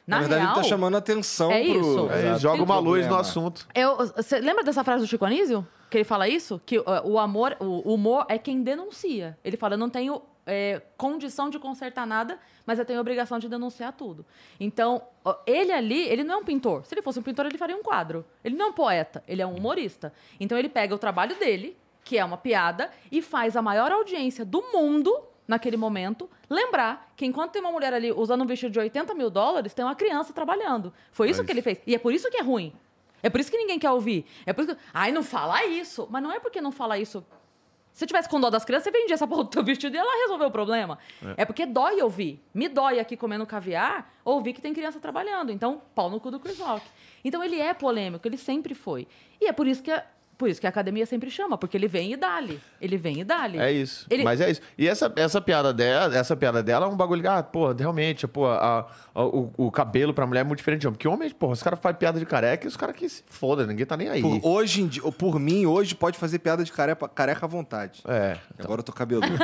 Na, 0.06 0.18
Na, 0.18 0.22
verdade, 0.22 0.42
real, 0.42 0.56
ele 0.56 0.64
tá 0.64 0.68
chamando 0.70 0.96
atenção 0.98 1.52
é 1.52 1.62
pro. 1.64 1.80
isso. 1.80 2.10
Exato. 2.12 2.40
joga 2.40 2.56
Tem 2.56 2.64
uma 2.64 2.80
luz 2.80 3.08
no 3.08 3.16
assunto. 3.16 3.68
eu, 3.76 3.98
você 3.98 4.40
lembra 4.40 4.64
dessa 4.64 4.84
frase 4.84 5.04
do 5.04 5.08
Chico 5.08 5.26
Anísio? 5.26 5.68
Que 5.90 5.98
ele 5.98 6.04
fala 6.04 6.28
isso? 6.28 6.62
Que 6.66 6.80
uh, 6.80 6.86
o 7.04 7.18
amor, 7.18 7.56
o 7.60 7.94
humor 7.94 8.26
é 8.30 8.38
quem 8.38 8.62
denuncia. 8.62 9.38
Ele 9.44 9.56
fala, 9.56 9.76
eu 9.76 9.78
não 9.78 9.90
tenho 9.90 10.22
é, 10.48 10.82
condição 10.98 11.50
de 11.50 11.60
consertar 11.60 12.08
nada, 12.08 12.40
mas 12.66 12.80
eu 12.80 12.86
tenho 12.86 13.00
obrigação 13.00 13.38
de 13.38 13.50
denunciar 13.50 13.94
tudo. 13.94 14.26
Então, 14.60 15.02
ele 15.46 15.72
ali, 15.72 16.08
ele 16.08 16.24
não 16.24 16.36
é 16.36 16.38
um 16.38 16.44
pintor. 16.44 16.86
Se 16.86 16.94
ele 16.94 17.02
fosse 17.02 17.20
um 17.20 17.24
pintor, 17.24 17.46
ele 17.46 17.58
faria 17.58 17.76
um 17.76 17.84
quadro. 17.84 18.26
Ele 18.44 18.56
não 18.56 18.68
é 18.68 18.70
um 18.70 18.74
poeta, 18.74 19.24
ele 19.28 19.42
é 19.42 19.46
um 19.46 19.56
humorista. 19.56 20.14
Então, 20.40 20.58
ele 20.58 20.70
pega 20.70 20.96
o 20.96 20.98
trabalho 20.98 21.36
dele, 21.36 21.78
que 22.04 22.18
é 22.18 22.24
uma 22.24 22.38
piada, 22.38 22.90
e 23.12 23.22
faz 23.22 23.58
a 23.58 23.62
maior 23.62 23.92
audiência 23.92 24.46
do 24.46 24.62
mundo 24.72 25.14
naquele 25.48 25.78
momento, 25.78 26.30
lembrar 26.50 27.12
que 27.16 27.26
enquanto 27.26 27.52
tem 27.54 27.62
uma 27.62 27.72
mulher 27.72 27.94
ali 27.94 28.12
usando 28.12 28.42
um 28.44 28.46
vestido 28.46 28.72
de 28.72 28.80
80 28.80 29.14
mil 29.14 29.30
dólares, 29.30 29.74
tem 29.74 29.84
uma 29.84 29.96
criança 29.96 30.34
trabalhando. 30.34 30.94
Foi 31.12 31.30
isso 31.30 31.44
que 31.44 31.52
ele 31.52 31.62
fez. 31.62 31.80
E 31.88 31.96
é 31.96 32.00
por 32.00 32.14
isso 32.14 32.30
que 32.30 32.38
é 32.38 32.42
ruim. 32.42 32.74
É 33.22 33.30
por 33.30 33.40
isso 33.40 33.52
que 33.52 33.58
ninguém 33.58 33.80
quer 33.80 33.92
ouvir. 33.92 34.26
É 34.46 34.54
por 34.54 34.64
isso 34.64 34.76
que. 34.76 34.82
Ai, 34.94 35.12
não 35.12 35.24
fala 35.24 35.66
isso. 35.66 36.08
Mas 36.10 36.22
não 36.22 36.32
é 36.32 36.40
porque 36.40 36.62
não 36.62 36.72
fala 36.72 36.98
isso. 36.98 37.26
Se 37.98 38.04
eu 38.04 38.08
tivesse 38.08 38.30
com 38.30 38.40
dó 38.40 38.52
das 38.52 38.64
crianças, 38.64 38.84
você 38.84 38.92
vendia 38.92 39.16
essa 39.16 39.26
porra 39.26 39.46
do 39.46 39.50
teu 39.50 39.64
vestido 39.64 39.96
e 39.96 39.98
ela 39.98 40.22
resolveu 40.22 40.50
o 40.50 40.52
problema. 40.52 41.00
É. 41.36 41.44
porque 41.46 41.66
dói 41.66 42.00
ouvir. 42.00 42.40
Me 42.54 42.70
dói 42.70 43.00
aqui 43.00 43.18
comendo 43.18 43.44
caviar, 43.44 44.14
ouvir 44.24 44.54
que 44.54 44.62
tem 44.62 44.72
criança 44.72 45.00
trabalhando. 45.00 45.52
Então, 45.52 45.82
pau 45.96 46.08
no 46.08 46.20
cu 46.20 46.30
do 46.30 46.40
Chris 46.40 46.60
Rock. 46.60 46.86
Então, 47.26 47.44
ele 47.44 47.60
é 47.60 47.74
polêmico, 47.74 48.28
ele 48.28 48.38
sempre 48.38 48.76
foi. 48.76 49.08
E 49.42 49.48
é 49.48 49.52
por 49.52 49.66
isso 49.66 49.82
que 49.82 49.92
por 50.38 50.50
isso 50.50 50.62
que 50.62 50.68
a 50.68 50.70
academia 50.70 51.06
sempre 51.06 51.30
chama, 51.32 51.58
porque 51.58 51.76
ele 51.76 51.88
vem 51.88 52.14
e 52.14 52.16
dá-lhe. 52.18 52.60
Ele 52.80 52.96
vem 52.98 53.20
e 53.22 53.24
dá-lhe. 53.24 53.58
É 53.58 53.72
isso. 53.72 54.06
Ele- 54.10 54.24
Mas 54.24 54.40
é 54.40 54.52
isso. 54.52 54.62
E 54.78 54.88
essa, 54.88 55.12
essa 55.16 55.42
piada 55.42 55.74
dela, 55.74 56.16
essa 56.16 56.36
piada 56.36 56.62
dela 56.62 56.86
é 56.86 56.90
um 56.90 56.96
bagulho 56.96 57.28
ah, 57.30 57.42
pô, 57.42 57.72
realmente, 57.74 58.28
pô, 58.28 58.46
a- 58.46 58.88
a- 59.16 59.24
o, 59.26 59.52
o 59.58 59.72
cabelo 59.72 60.14
pra 60.14 60.28
mulher 60.28 60.42
é 60.42 60.44
muito 60.44 60.60
diferente 60.60 60.82
de 60.82 60.88
homem. 60.88 60.96
Porque 60.98 61.08
homem, 61.08 61.30
porra, 61.32 61.54
os 61.54 61.64
caras 61.64 61.80
fazem 61.82 61.98
piada 61.98 62.20
de 62.20 62.26
careca 62.26 62.66
e 62.66 62.68
os 62.68 62.78
caras 62.78 62.96
que 62.96 63.10
se 63.10 63.24
foda, 63.28 63.66
ninguém 63.66 63.86
tá 63.86 63.98
nem 63.98 64.10
aí. 64.10 64.22
Por, 64.22 64.40
hoje 64.44 64.82
em 64.84 64.88
dia, 64.88 65.02
por 65.12 65.40
mim, 65.40 65.66
hoje 65.66 65.96
pode 65.96 66.18
fazer 66.18 66.40
piada 66.40 66.64
de 66.64 66.72
careca, 66.72 67.08
careca 67.10 67.46
à 67.46 67.50
vontade. 67.50 68.02
É. 68.08 68.38
Agora 68.60 68.80
eu 68.82 68.84
tô 68.84 68.92
cabeludo. 68.94 69.28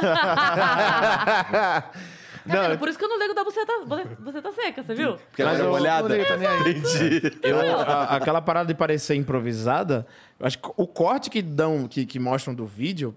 Tá 2.46 2.56
Não, 2.56 2.62
vendo? 2.70 2.78
Por 2.80 2.90
isso 2.90 3.00
que 3.00 3.06
eu 3.06 3.10
não 3.10 3.18
ligo 3.20 3.34
da 3.34 3.42
buceta, 3.42 3.72
buceta 4.20 4.52
seca, 4.52 4.84
você 4.84 4.94
viu? 4.94 5.16
Porque 5.16 5.42
ela 5.42 5.56
é 5.58 5.62
eu- 5.62 5.70
molhada. 5.70 6.10
tá 6.26 6.36
nem 6.36 6.46
aí. 6.48 6.72
Entendi. 6.72 7.40
Eu- 7.42 7.80
a- 7.80 8.16
aquela 8.18 8.42
parada 8.42 8.68
de 8.68 8.74
parecer 8.76 9.16
improvisada, 9.16 10.06
eu 10.33 10.33
acho 10.46 10.60
que 10.60 10.70
o 10.78 10.86
corte 10.88 11.30
que 11.30 11.42
dão, 11.42 11.88
que, 11.88 12.06
que 12.06 12.20
mostram 12.20 12.54
do 12.54 12.66
vídeo, 12.66 13.16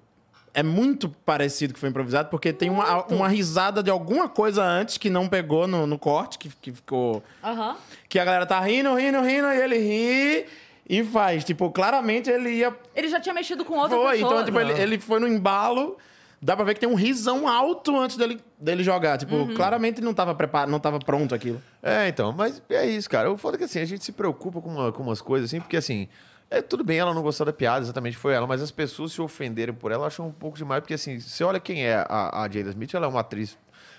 é 0.55 0.63
muito 0.63 1.09
parecido 1.09 1.75
que 1.75 1.81
foi 1.81 1.91
improvisado, 1.91 2.31
porque 2.31 2.51
tem 2.53 2.71
uma, 2.71 3.05
uma 3.13 3.29
risada 3.29 3.83
de 3.83 3.91
alguma 3.91 4.27
coisa 4.29 4.65
antes 4.65 4.97
que 4.97 5.11
não 5.11 5.29
pegou 5.29 5.67
no, 5.67 5.87
no 5.87 5.99
corte, 5.99 6.39
que, 6.39 6.49
que 6.49 6.73
ficou. 6.73 7.23
Aham. 7.45 7.77
Que 8.09 8.19
a 8.19 8.25
galera 8.25 8.47
tá 8.47 8.59
rindo, 8.61 8.95
rindo, 8.95 9.21
rindo, 9.21 9.49
e 9.49 9.61
ele 9.61 9.77
ri 9.79 10.47
e 10.89 11.05
faz. 11.05 11.45
Tipo, 11.45 11.71
claramente 11.71 12.31
ele 12.31 12.49
ia. 12.51 12.75
Ele 12.95 13.09
já 13.09 13.21
tinha 13.21 13.35
mexido 13.35 13.67
com 13.67 13.75
outra 13.75 13.99
Foi, 13.99 14.13
pessoa. 14.15 14.33
então, 14.33 14.45
tipo, 14.47 14.59
ele, 14.59 14.73
ele 14.81 14.99
foi 14.99 15.21
no 15.21 15.29
embalo. 15.29 15.99
Dá 16.41 16.55
pra 16.55 16.65
ver 16.67 16.75
que 16.75 16.81
tem 16.81 16.89
um 16.89 16.95
risão 16.95 17.49
alto 17.49 17.95
antes 17.99 18.17
dele, 18.17 18.39
dele 18.59 18.83
jogar. 18.85 19.19
Tipo, 19.19 19.35
Uhum. 19.35 19.55
claramente 19.55 20.01
não 20.01 20.15
tava 20.15 20.35
preparado, 20.35 20.69
não 20.71 20.79
tava 20.79 20.99
pronto 20.99 21.35
aquilo. 21.35 21.61
É, 21.83 22.09
então, 22.09 22.33
mas 22.33 22.63
é 22.71 22.87
isso, 22.87 23.11
cara. 23.11 23.31
O 23.31 23.37
foda 23.37 23.57
é 23.57 23.59
que 23.59 23.65
assim, 23.65 23.81
a 23.81 23.85
gente 23.85 24.05
se 24.05 24.13
preocupa 24.13 24.61
com, 24.61 24.71
uma- 24.71 24.93
com 24.93 25.03
umas 25.03 25.21
coisas 25.21 25.51
assim, 25.51 25.61
porque 25.61 25.77
assim, 25.79 26.09
é 26.51 26.63
tudo 26.63 26.85
bem 26.85 26.99
ela 26.99 27.13
não 27.13 27.23
gostar 27.23 27.45
da 27.45 27.53
piada, 27.53 27.85
exatamente 27.85 28.17
foi 28.17 28.35
ela, 28.35 28.47
mas 28.47 28.63
as 28.63 28.71
pessoas 28.71 29.13
se 29.13 29.21
ofenderem 29.21 29.75
por 29.75 29.91
ela, 29.91 30.07
acho 30.07 30.23
um 30.23 30.33
pouco 30.33 30.57
demais, 30.57 30.81
porque 30.81 30.95
assim, 30.95 31.19
você 31.19 31.43
olha 31.43 31.59
quem 31.59 31.85
é 31.85 32.05
a, 32.09 32.43
a 32.43 32.49
Jada 32.49 32.71
Smith, 32.71 32.95
ela 32.95 33.07
é 33.07 33.09
uma 33.09 33.21
atriz. 33.21 33.59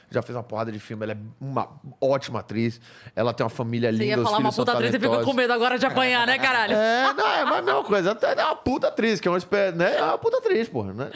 Já 0.09 0.21
fez 0.21 0.37
uma 0.37 0.43
porrada 0.43 0.71
de 0.71 0.79
filme, 0.79 1.03
ela 1.03 1.11
é 1.11 1.17
uma 1.41 1.67
ótima 1.99 2.39
atriz. 2.39 2.79
Ela 3.13 3.33
tem 3.33 3.43
uma 3.43 3.49
família 3.49 3.91
linda, 3.91 4.05
Você 4.05 4.09
ia 4.11 4.23
falar 4.23 4.37
uma 4.37 4.53
puta 4.53 4.71
atriz, 4.71 4.91
fica 4.91 4.99
talentosos. 5.01 5.25
com 5.25 5.33
medo 5.33 5.51
agora 5.51 5.77
de 5.77 5.85
apanhar, 5.85 6.25
né, 6.25 6.39
caralho? 6.39 6.73
É, 6.73 7.13
não, 7.13 7.27
é 7.27 7.41
a 7.41 7.61
mesma 7.61 7.83
coisa. 7.83 8.17
É 8.21 8.45
uma 8.45 8.55
puta 8.55 8.87
atriz, 8.87 9.19
que 9.19 9.27
é 9.27 9.31
uma 9.31 9.37
espécie, 9.37 9.77
né? 9.77 9.97
É 9.97 10.03
uma 10.03 10.17
puta 10.17 10.37
atriz, 10.37 10.69
porra, 10.69 10.93
né? 10.93 11.11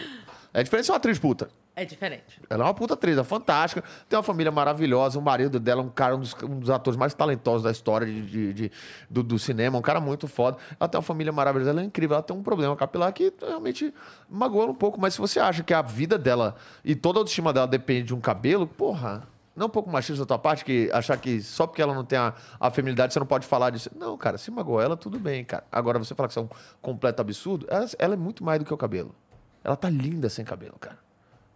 É 0.54 0.62
diferente 0.62 0.82
de 0.82 0.86
ser 0.88 0.92
uma 0.92 0.98
atriz 0.98 1.18
puta. 1.18 1.50
É 1.82 1.86
diferente. 1.86 2.40
Ela 2.48 2.64
é 2.64 2.68
uma 2.68 2.74
puta 2.76 2.94
atriz, 2.94 3.18
é 3.18 3.24
fantástica. 3.24 3.84
Tem 4.08 4.16
uma 4.16 4.22
família 4.22 4.52
maravilhosa. 4.52 5.18
O 5.18 5.22
marido 5.22 5.60
dela 5.60 5.82
é 5.82 5.84
um 5.84 5.90
cara, 5.90 6.16
um 6.16 6.20
dos, 6.20 6.36
um 6.44 6.60
dos 6.60 6.70
atores 6.70 6.96
mais 6.96 7.12
talentosos 7.16 7.64
da 7.64 7.72
história 7.72 8.06
de, 8.06 8.22
de- 8.22 8.54
de- 8.54 8.72
do, 9.10 9.24
do 9.24 9.40
cinema. 9.40 9.80
Um 9.80 9.82
cara 9.82 10.00
muito 10.00 10.28
foda. 10.28 10.58
Ela 10.80 10.88
tem 10.88 11.00
uma 11.00 11.04
família 11.04 11.34
maravilhosa. 11.34 11.72
Ela 11.72 11.82
é 11.82 11.84
incrível. 11.84 12.14
Ela 12.14 12.22
tem 12.24 12.38
um 12.38 12.44
problema 12.44 12.76
capilar 12.76 13.12
que 13.14 13.34
realmente 13.42 13.92
magoa 14.30 14.68
um 14.68 14.76
pouco. 14.76 15.02
Mas 15.02 15.16
se 15.16 15.20
você 15.20 15.40
acha 15.40 15.64
que 15.64 15.74
a 15.74 15.82
vida 15.82 16.20
dela 16.20 16.56
e 16.86 16.94
toda 16.94 17.18
a 17.18 17.22
autoestima 17.22 17.52
dela 17.52 17.66
depende 17.66 18.04
de 18.04 18.14
um 18.14 18.22
cabelo, 18.22 18.68
porra. 18.68 19.24
Não 19.56 19.64
é 19.64 19.68
um 19.68 19.70
pouco 19.70 19.90
machista 19.90 20.22
da 20.22 20.26
tua 20.26 20.40
parte, 20.40 20.64
que 20.64 20.90
achar 20.94 21.18
que 21.18 21.42
só 21.42 21.68
porque 21.68 21.82
ela 21.82 21.94
não 21.94 22.06
tem 22.06 22.18
a, 22.18 22.34
a 22.58 22.72
feminilidade 22.72 23.12
você 23.12 23.20
não 23.20 23.26
pode 23.28 23.46
falar 23.46 23.70
disso. 23.72 23.90
Não, 23.98 24.18
cara, 24.18 24.38
se 24.38 24.50
magoou 24.50 24.80
ela, 24.82 24.96
tudo 24.96 25.20
bem, 25.20 25.44
cara. 25.44 25.66
Agora 25.70 26.00
você 26.00 26.16
falar 26.16 26.30
que 26.30 26.32
isso 26.32 26.40
é 26.40 26.44
um 26.44 26.50
completo 26.82 27.22
absurdo, 27.22 27.66
ela, 27.70 27.86
ela 28.00 28.14
é 28.14 28.18
muito 28.18 28.46
mais 28.46 28.60
do 28.60 28.66
que 28.66 28.74
o 28.74 28.78
cabelo. 28.78 29.14
Ela 29.62 29.76
tá 29.76 29.90
linda 29.90 30.30
sem 30.30 30.46
cabelo, 30.46 30.76
cara. 30.80 30.98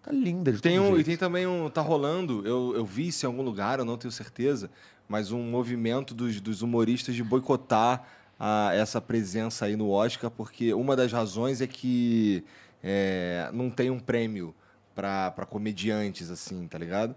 Tá 0.06 0.12
linda 0.12 0.52
de 0.52 0.62
Tem 0.62 0.78
todo 0.78 0.86
um, 0.86 0.92
e 0.92 0.96
jeito. 0.96 1.06
tem 1.08 1.18
também 1.18 1.48
um. 1.48 1.68
Tá 1.70 1.82
rolando, 1.82 2.46
eu, 2.46 2.74
eu 2.76 2.86
vi 2.86 3.08
isso 3.08 3.26
em 3.26 3.28
algum 3.28 3.42
lugar, 3.42 3.80
eu 3.80 3.86
não 3.86 3.98
tenho 3.98 4.12
certeza, 4.12 4.70
mas 5.10 5.32
um 5.32 5.42
movimento 5.42 6.14
dos, 6.14 6.40
dos 6.40 6.62
humoristas 6.62 7.16
de 7.16 7.24
boicotar 7.24 8.04
a- 8.40 8.70
essa 8.76 9.02
presença 9.02 9.66
aí 9.66 9.76
no 9.76 9.90
Oscar, 9.90 10.30
porque 10.30 10.74
uma 10.76 10.96
das 10.96 11.12
razões 11.12 11.60
é 11.60 11.66
que 11.68 12.44
é, 12.84 13.50
não 13.52 13.70
tem 13.72 13.90
um 13.90 14.00
prêmio 14.00 14.54
pra 14.94 15.32
pra 15.32 15.46
comediantes, 15.46 16.30
assim, 16.30 16.68
tá 16.68 16.78
ligado? 16.78 17.16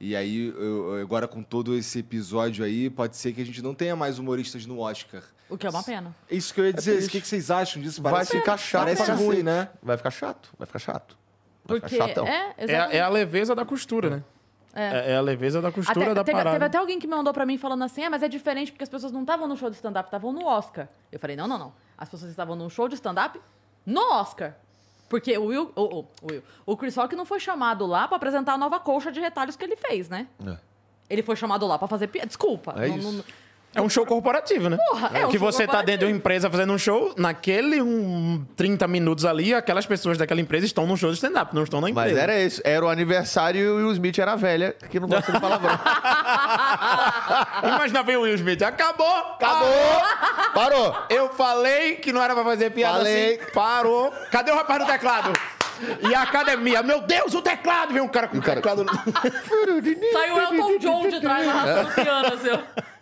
E 0.00 0.16
aí, 0.16 0.46
eu- 0.56 0.98
agora 1.02 1.28
com 1.28 1.42
todo 1.42 1.76
esse 1.76 1.98
episódio 1.98 2.64
aí, 2.64 2.88
pode 2.88 3.18
ser 3.18 3.34
que 3.34 3.42
a 3.42 3.44
gente 3.44 3.60
não 3.60 3.74
tenha 3.74 3.94
mais 3.94 4.18
humoristas 4.18 4.64
no 4.64 4.78
Oscar. 4.78 5.22
O 5.50 5.58
que 5.58 5.66
é 5.66 5.70
uma 5.70 5.82
pena. 5.82 6.16
Isso 6.30 6.54
que 6.54 6.60
eu 6.60 6.64
ia 6.64 6.72
dizer, 6.72 6.92
triste. 6.92 7.08
o 7.08 7.10
que, 7.10 7.20
que 7.20 7.28
vocês 7.28 7.50
acham 7.50 7.82
disso? 7.82 8.00
Vai 8.00 8.24
ficar 8.24 8.56
chato 8.56 8.84
Parece 8.84 9.10
ruim, 9.12 9.42
né? 9.42 9.68
Vai 9.82 9.98
ficar 9.98 10.10
chato, 10.10 10.48
vai 10.58 10.64
ficar 10.64 10.78
chato. 10.78 11.18
Vai 11.70 11.80
Porque 11.80 11.94
ficar 11.94 12.08
chatão. 12.08 12.26
é, 12.26 12.54
É, 12.58 12.64
exatamente. 12.64 12.96
é 12.96 13.00
a 13.00 13.08
leveza 13.08 13.54
da 13.54 13.64
costura, 13.64 14.10
né? 14.10 14.24
É, 14.72 15.12
é 15.12 15.16
a 15.16 15.20
leveza 15.20 15.60
da 15.60 15.72
costura 15.72 16.00
Até- 16.06 16.14
da 16.14 16.22
teve, 16.24 16.36
parada. 16.36 16.54
teve 16.54 16.64
até 16.64 16.78
alguém 16.78 16.98
que 17.00 17.06
me 17.06 17.14
mandou 17.16 17.32
pra 17.32 17.44
mim 17.44 17.58
falando 17.58 17.82
assim, 17.82 18.04
ah, 18.04 18.10
mas 18.10 18.22
é 18.22 18.28
diferente 18.28 18.70
porque 18.70 18.84
as 18.84 18.88
pessoas 18.90 19.10
não 19.12 19.22
estavam 19.22 19.48
no 19.48 19.56
show 19.56 19.68
de 19.68 19.74
stand-up, 19.76 20.06
estavam 20.06 20.32
no 20.32 20.46
Oscar. 20.46 20.88
Eu 21.10 21.18
falei, 21.18 21.34
não, 21.34 21.48
não, 21.48 21.58
não. 21.58 21.72
As 21.98 22.08
pessoas 22.08 22.30
estavam 22.30 22.54
num 22.54 22.70
show 22.70 22.88
de 22.88 22.94
stand-up 22.94 23.40
no 23.84 24.00
Oscar. 24.12 24.54
Porque 25.08 25.36
o 25.36 25.46
Will, 25.46 25.72
o, 25.74 25.80
o, 25.82 25.98
o 26.22 26.26
Will, 26.30 26.42
o 26.64 26.76
Chris 26.76 26.94
Rock 26.94 27.16
não 27.16 27.24
foi 27.24 27.40
chamado 27.40 27.84
lá 27.84 28.06
pra 28.06 28.16
apresentar 28.16 28.52
a 28.52 28.58
nova 28.58 28.78
colcha 28.78 29.10
de 29.10 29.18
retalhos 29.18 29.56
que 29.56 29.64
ele 29.64 29.74
fez, 29.74 30.08
né? 30.08 30.28
É. 30.46 30.56
Ele 31.08 31.22
foi 31.24 31.34
chamado 31.34 31.66
lá 31.66 31.76
pra 31.76 31.88
fazer 31.88 32.06
piada. 32.06 32.28
Desculpa. 32.28 32.72
É 32.76 32.86
não- 32.86 32.96
isso. 32.96 33.12
não- 33.12 33.24
É 33.72 33.80
um 33.80 33.88
show 33.88 34.04
corporativo, 34.04 34.68
né? 34.68 34.76
Porra, 34.88 35.10
é 35.14 35.26
um 35.26 35.30
que 35.30 35.38
show 35.38 35.52
você 35.52 35.64
tá 35.64 35.80
dentro 35.80 36.00
de 36.00 36.12
uma 36.12 36.16
empresa 36.16 36.50
fazendo 36.50 36.72
um 36.72 36.78
show, 36.78 37.14
naquele 37.16 37.80
um, 37.80 38.44
30 38.56 38.88
minutos 38.88 39.24
ali, 39.24 39.54
aquelas 39.54 39.86
pessoas 39.86 40.18
daquela 40.18 40.40
empresa 40.40 40.66
estão 40.66 40.86
no 40.88 40.96
show 40.96 41.08
de 41.10 41.14
stand-up, 41.16 41.54
não 41.54 41.62
estão 41.62 41.80
na 41.80 41.88
empresa. 41.88 42.08
Mas 42.14 42.18
era 42.18 42.40
isso, 42.40 42.60
era 42.64 42.84
o 42.84 42.88
aniversário 42.88 43.60
e 43.60 43.68
o 43.68 43.76
Will 43.76 43.92
Smith 43.92 44.18
era 44.18 44.32
a 44.32 44.36
velha, 44.36 44.74
que 44.90 44.98
não 44.98 45.06
gosta 45.06 45.30
de 45.30 45.40
palavrão. 45.40 45.70
Imagina 47.62 48.02
ver 48.02 48.18
o 48.18 48.22
Will 48.22 48.34
Smith. 48.34 48.60
Acabou! 48.62 49.06
Acabou! 49.06 50.02
Parou! 50.52 50.96
Eu 51.08 51.28
falei 51.30 51.96
que 51.96 52.12
não 52.12 52.22
era 52.22 52.34
pra 52.34 52.42
fazer 52.44 52.70
piada 52.70 52.98
Falei. 52.98 53.36
assim. 53.36 53.52
Parou. 53.52 54.12
Cadê 54.32 54.50
o 54.50 54.56
rapaz 54.56 54.80
do 54.80 54.86
teclado? 54.86 55.32
E 56.08 56.14
a 56.14 56.22
academia, 56.22 56.82
meu 56.82 57.00
Deus, 57.02 57.34
o 57.34 57.40
teclado! 57.40 57.92
Vem 57.92 58.02
um 58.02 58.08
cara 58.08 58.26
com 58.28 58.36
o 58.38 58.42
cara- 58.42 58.60
teclado. 58.60 58.84
Saiu 60.12 60.34
o 60.34 60.40
Elton 60.40 60.78
John 60.78 61.08
de 61.08 61.20
trás 61.20 61.46
piano, 61.94 62.34
assim. 62.34 62.50
ó. 62.50 62.58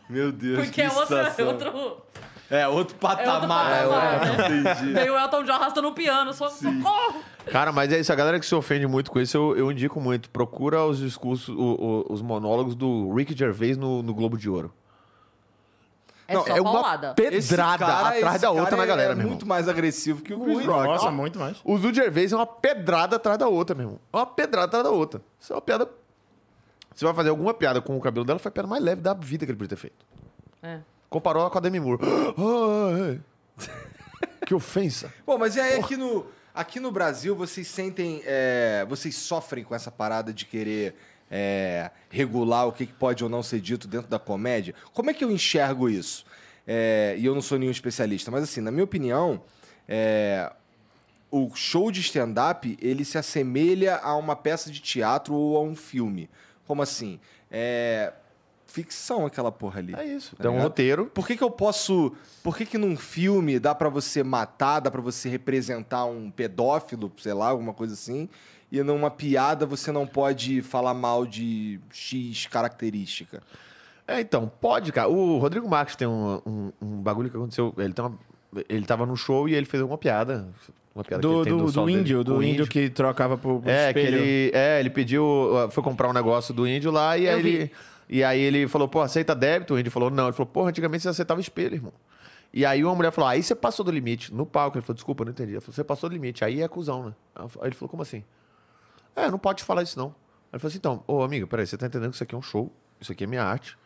Meu 0.09 0.33
Deus, 0.33 0.65
Porque 0.65 0.83
é 0.83 0.89
que 0.89 0.97
outro, 0.97 1.17
é 1.17 1.31
situação. 1.31 1.47
outro, 1.49 1.69
É, 1.69 1.73
outro 1.77 2.03
é 2.51 2.69
outro 2.69 2.95
patamar. 2.97 3.41
patamar, 3.41 4.21
né? 4.21 4.63
Entendi. 4.73 4.93
Veio 4.95 5.15
o 5.15 5.19
Elton 5.19 5.43
John 5.45 5.53
arrastando 5.53 5.89
o 5.89 5.93
piano, 5.93 6.33
só 6.33 6.49
socorro! 6.49 7.23
Cara, 7.51 7.73
mas 7.73 7.93
é 7.93 7.99
isso, 8.01 8.13
a 8.13 8.17
galera 8.17 8.39
que 8.41 8.47
se 8.47 8.55
ofende 8.55 8.87
muito 8.87 9.11
com 9.11 9.21
isso, 9.21 9.37
eu, 9.37 9.57
eu 9.57 9.71
indico 9.73 10.01
muito. 10.01 10.31
Procura 10.31 10.85
os 10.85 10.99
discursos, 10.99 11.49
o- 11.55 11.61
o- 12.09 12.13
os 12.13 12.23
monólogos 12.23 12.75
do 12.75 13.13
Rick 13.15 13.37
Gervais 13.37 13.77
no, 13.77 14.03
no 14.03 14.15
Globo 14.15 14.37
de 14.39 14.49
Ouro. 14.49 14.73
É 16.27 16.35
Não, 16.35 16.45
só 16.45 16.57
é 16.57 16.61
uma 16.61 16.73
paulada. 16.73 17.15
Pedrada 17.15 17.87
cara- 17.87 18.09
atrás 18.19 18.43
da 18.43 18.51
outra 18.51 18.77
na 18.77 18.85
galera, 18.85 19.13
é 19.13 19.15
meu 19.15 19.21
irmão. 19.23 19.31
muito 19.31 19.47
mais 19.47 19.67
agressivo 19.67 20.21
que 20.21 20.35
o 20.35 20.41
Chris 20.41 20.67
Rock. 20.67 20.87
Nossa, 20.87 21.11
muito 21.11 21.39
mais. 21.39 21.57
O 21.65 21.79
do 21.79 21.93
Gervais 21.93 22.33
é 22.33 22.37
uma 22.37 22.47
pedrada 22.47 23.17
atrás 23.17 23.39
da 23.39 23.49
outra, 23.49 23.75
meu 23.75 23.87
irmão. 23.87 24.01
É 24.13 24.17
uma 24.19 24.27
pedrada 24.27 24.67
atrás 24.67 24.85
da 24.85 24.91
outra. 24.91 25.23
Isso 25.41 25.53
é 25.55 25.57
uma 25.57 25.63
piada. 25.63 25.89
Você 26.99 27.05
vai 27.05 27.15
fazer 27.15 27.29
alguma 27.29 27.55
piada 27.55 27.81
com 27.81 27.97
o 27.97 28.01
cabelo 28.01 28.27
dela, 28.27 28.41
foi 28.41 28.49
a 28.49 28.53
piada 28.53 28.69
mais 28.69 28.83
leve 28.83 29.01
da 29.01 29.15
vida 29.15 29.47
que 29.47 29.53
ele 29.53 29.57
podia 29.57 29.69
ter 29.69 29.77
feito. 29.77 30.05
É. 30.61 30.81
Comparou 31.09 31.43
ela 31.43 31.49
com 31.49 31.57
a 31.57 31.61
Demi 31.61 31.79
Moore. 31.79 32.03
Que 34.45 34.53
ofensa. 34.53 35.13
Pô, 35.25 35.39
mas 35.39 35.55
e 35.55 35.61
aí 35.61 35.79
aqui 35.79 35.97
no, 35.97 36.27
aqui 36.53 36.81
no 36.81 36.91
Brasil 36.91 37.37
vocês 37.37 37.69
sentem. 37.69 38.21
é, 38.25 38.85
vocês 38.89 39.15
sofrem 39.15 39.63
com 39.63 39.77
essa 39.77 39.93
parada 39.93 40.33
de 40.33 40.45
querer 40.45 40.97
é, 41.31 41.93
regular 42.11 42.67
o 42.67 42.73
que 42.73 42.85
que 42.85 42.95
pode 42.95 43.23
ou 43.23 43.31
não 43.31 43.45
ser 43.45 43.61
dito 43.61 43.87
dentro 43.87 44.09
da 44.09 44.19
comédia? 44.19 44.75
Como 44.93 45.09
é 45.09 45.15
que 45.15 45.23
eu 45.23 45.31
enxergo 45.31 45.89
isso? 45.89 46.27
É, 46.67 47.15
e 47.17 47.25
eu 47.25 47.33
não 47.33 47.43
sou 47.43 47.61
nenhum 47.61 47.71
especialista, 47.71 48.33
mas 48.33 48.43
assim, 48.43 48.61
na 48.61 48.73
minha 48.73 48.83
opinião, 48.83 49.41
é, 49.87 50.53
o 51.31 51.55
show 51.55 51.93
de 51.93 52.01
stand-up 52.01 52.77
ele 52.83 53.05
se 53.05 53.19
assemelha 53.19 53.99
a 53.99 54.17
uma 54.17 54.35
peça 54.35 54.69
de 54.69 54.81
teatro 54.81 55.33
ou 55.33 55.57
a 55.57 55.61
um 55.61 55.77
filme. 55.77 56.29
Como 56.69 56.83
assim? 56.83 57.19
É 57.51 58.13
ficção 58.71 59.25
aquela 59.25 59.51
porra 59.51 59.79
ali. 59.81 59.95
É 59.97 60.05
isso. 60.05 60.37
Tá 60.37 60.43
Tem 60.43 60.51
um 60.51 60.55
ligado? 60.55 60.69
roteiro. 60.69 61.07
Por 61.07 61.27
que, 61.27 61.37
que 61.37 61.43
eu 61.43 61.51
posso. 61.51 62.13
Por 62.43 62.55
que, 62.57 62.67
que 62.67 62.77
num 62.79 62.97
filme 62.97 63.59
dá 63.59 63.75
pra 63.75 63.89
você 63.89 64.23
matar, 64.23 64.79
dá 64.81 64.91
pra 64.91 65.01
você 65.01 65.29
representar 65.29 66.05
um 66.05 66.31
pedófilo, 66.31 67.11
sei 67.19 67.33
lá, 67.33 67.49
alguma 67.49 67.73
coisa 67.73 67.95
assim, 67.95 68.29
e 68.71 68.83
numa 68.83 69.11
piada 69.11 69.65
você 69.65 69.91
não 69.91 70.07
pode 70.07 70.61
falar 70.61 70.93
mal 70.93 71.27
de 71.27 71.81
X 71.91 72.47
característica? 72.47 73.43
É, 74.07 74.21
então, 74.21 74.51
pode, 74.61 74.93
cara. 74.93 75.09
O 75.09 75.39
Rodrigo 75.39 75.69
Marques 75.69 75.97
tem 75.97 76.07
um, 76.07 76.41
um, 76.47 76.73
um 76.81 77.03
bagulho 77.03 77.31
que 77.31 77.37
aconteceu. 77.37 77.75
Ele, 77.79 77.93
tem 77.95 78.05
uma- 78.05 78.19
ele 78.69 78.85
tava 78.87 79.05
no 79.07 79.17
show 79.17 79.49
e 79.49 79.55
ele 79.55 79.67
fez 79.67 79.81
alguma 79.81 79.99
piada. 79.99 80.49
Uma 80.95 81.05
piada 81.05 81.21
que 81.23 81.29
Do, 81.29 81.35
ele 81.43 81.45
tem 81.51 81.57
do, 81.57 81.71
do 81.71 81.85
dele 81.87 81.99
índio, 82.01 82.25
do 82.25 82.37
o 82.37 82.43
índio 82.43 82.67
que 82.67 82.91
trocava 82.91 83.37
pro, 83.39 83.61
pro 83.61 83.71
É, 83.71 83.93
que 83.93 84.01
espelho. 84.01 84.19
ele, 84.19 84.51
é, 84.55 84.81
ele 84.81 84.91
pediu, 84.91 85.51
foi 85.71 85.83
comprar 85.83 86.09
um 86.09 86.13
negócio 86.13 86.53
do 86.53 86.67
índio 86.67 86.91
lá 86.91 87.17
e 87.17 87.27
Eu 87.27 87.37
aí 87.37 87.43
vi. 87.43 87.49
ele, 87.55 87.73
e 88.09 88.25
aí 88.25 88.41
ele 88.41 88.67
falou, 88.67 88.89
pô, 88.89 89.01
aceita 89.01 89.35
débito? 89.35 89.75
O 89.75 89.79
índio 89.79 89.93
falou, 89.93 90.11
não. 90.11 90.25
Ele 90.25 90.33
falou, 90.33 90.51
pô, 90.53 90.67
antigamente 90.67 91.03
você 91.03 91.09
aceitava 91.11 91.41
espelho, 91.41 91.75
irmão. 91.75 91.93
E 92.53 92.65
aí 92.65 92.83
uma 92.83 92.95
mulher 92.95 93.13
falou, 93.13 93.29
aí 93.29 93.43
você 93.43 93.55
passou 93.55 93.85
do 93.85 93.91
limite. 93.93 94.35
No 94.35 94.45
palco, 94.47 94.77
ele 94.79 94.83
falou, 94.85 94.95
desculpa, 94.95 95.25
não 95.25 95.31
entendi. 95.31 95.53
Ela 95.53 95.61
falou, 95.61 95.75
você 95.75 95.85
passou 95.85 96.09
do 96.09 96.15
limite, 96.15 96.45
aí 96.45 96.63
é 96.63 96.67
cuzão, 96.69 97.05
né? 97.07 97.13
Aí 97.37 97.47
ele 97.69 97.75
falou, 97.75 97.91
como 97.91 98.03
assim? 98.03 98.25
É, 99.15 99.31
não 99.31 99.39
pode 99.39 99.63
falar 99.63 99.83
isso 99.83 99.97
não. 99.99 100.15
Ele 100.53 100.59
falou 100.59 100.69
assim, 100.69 100.79
então, 100.79 101.05
ô 101.07 101.23
amiga, 101.23 101.47
peraí, 101.47 101.67
você 101.67 101.77
tá 101.77 101.87
entendendo 101.87 102.09
que 102.11 102.17
isso 102.17 102.25
aqui 102.25 102.35
é 102.35 102.39
um 102.39 102.43
show, 102.43 102.73
isso 103.01 103.13
aqui 103.13 103.23
é 103.23 103.27
minha 103.27 103.45
arte. 103.45 103.78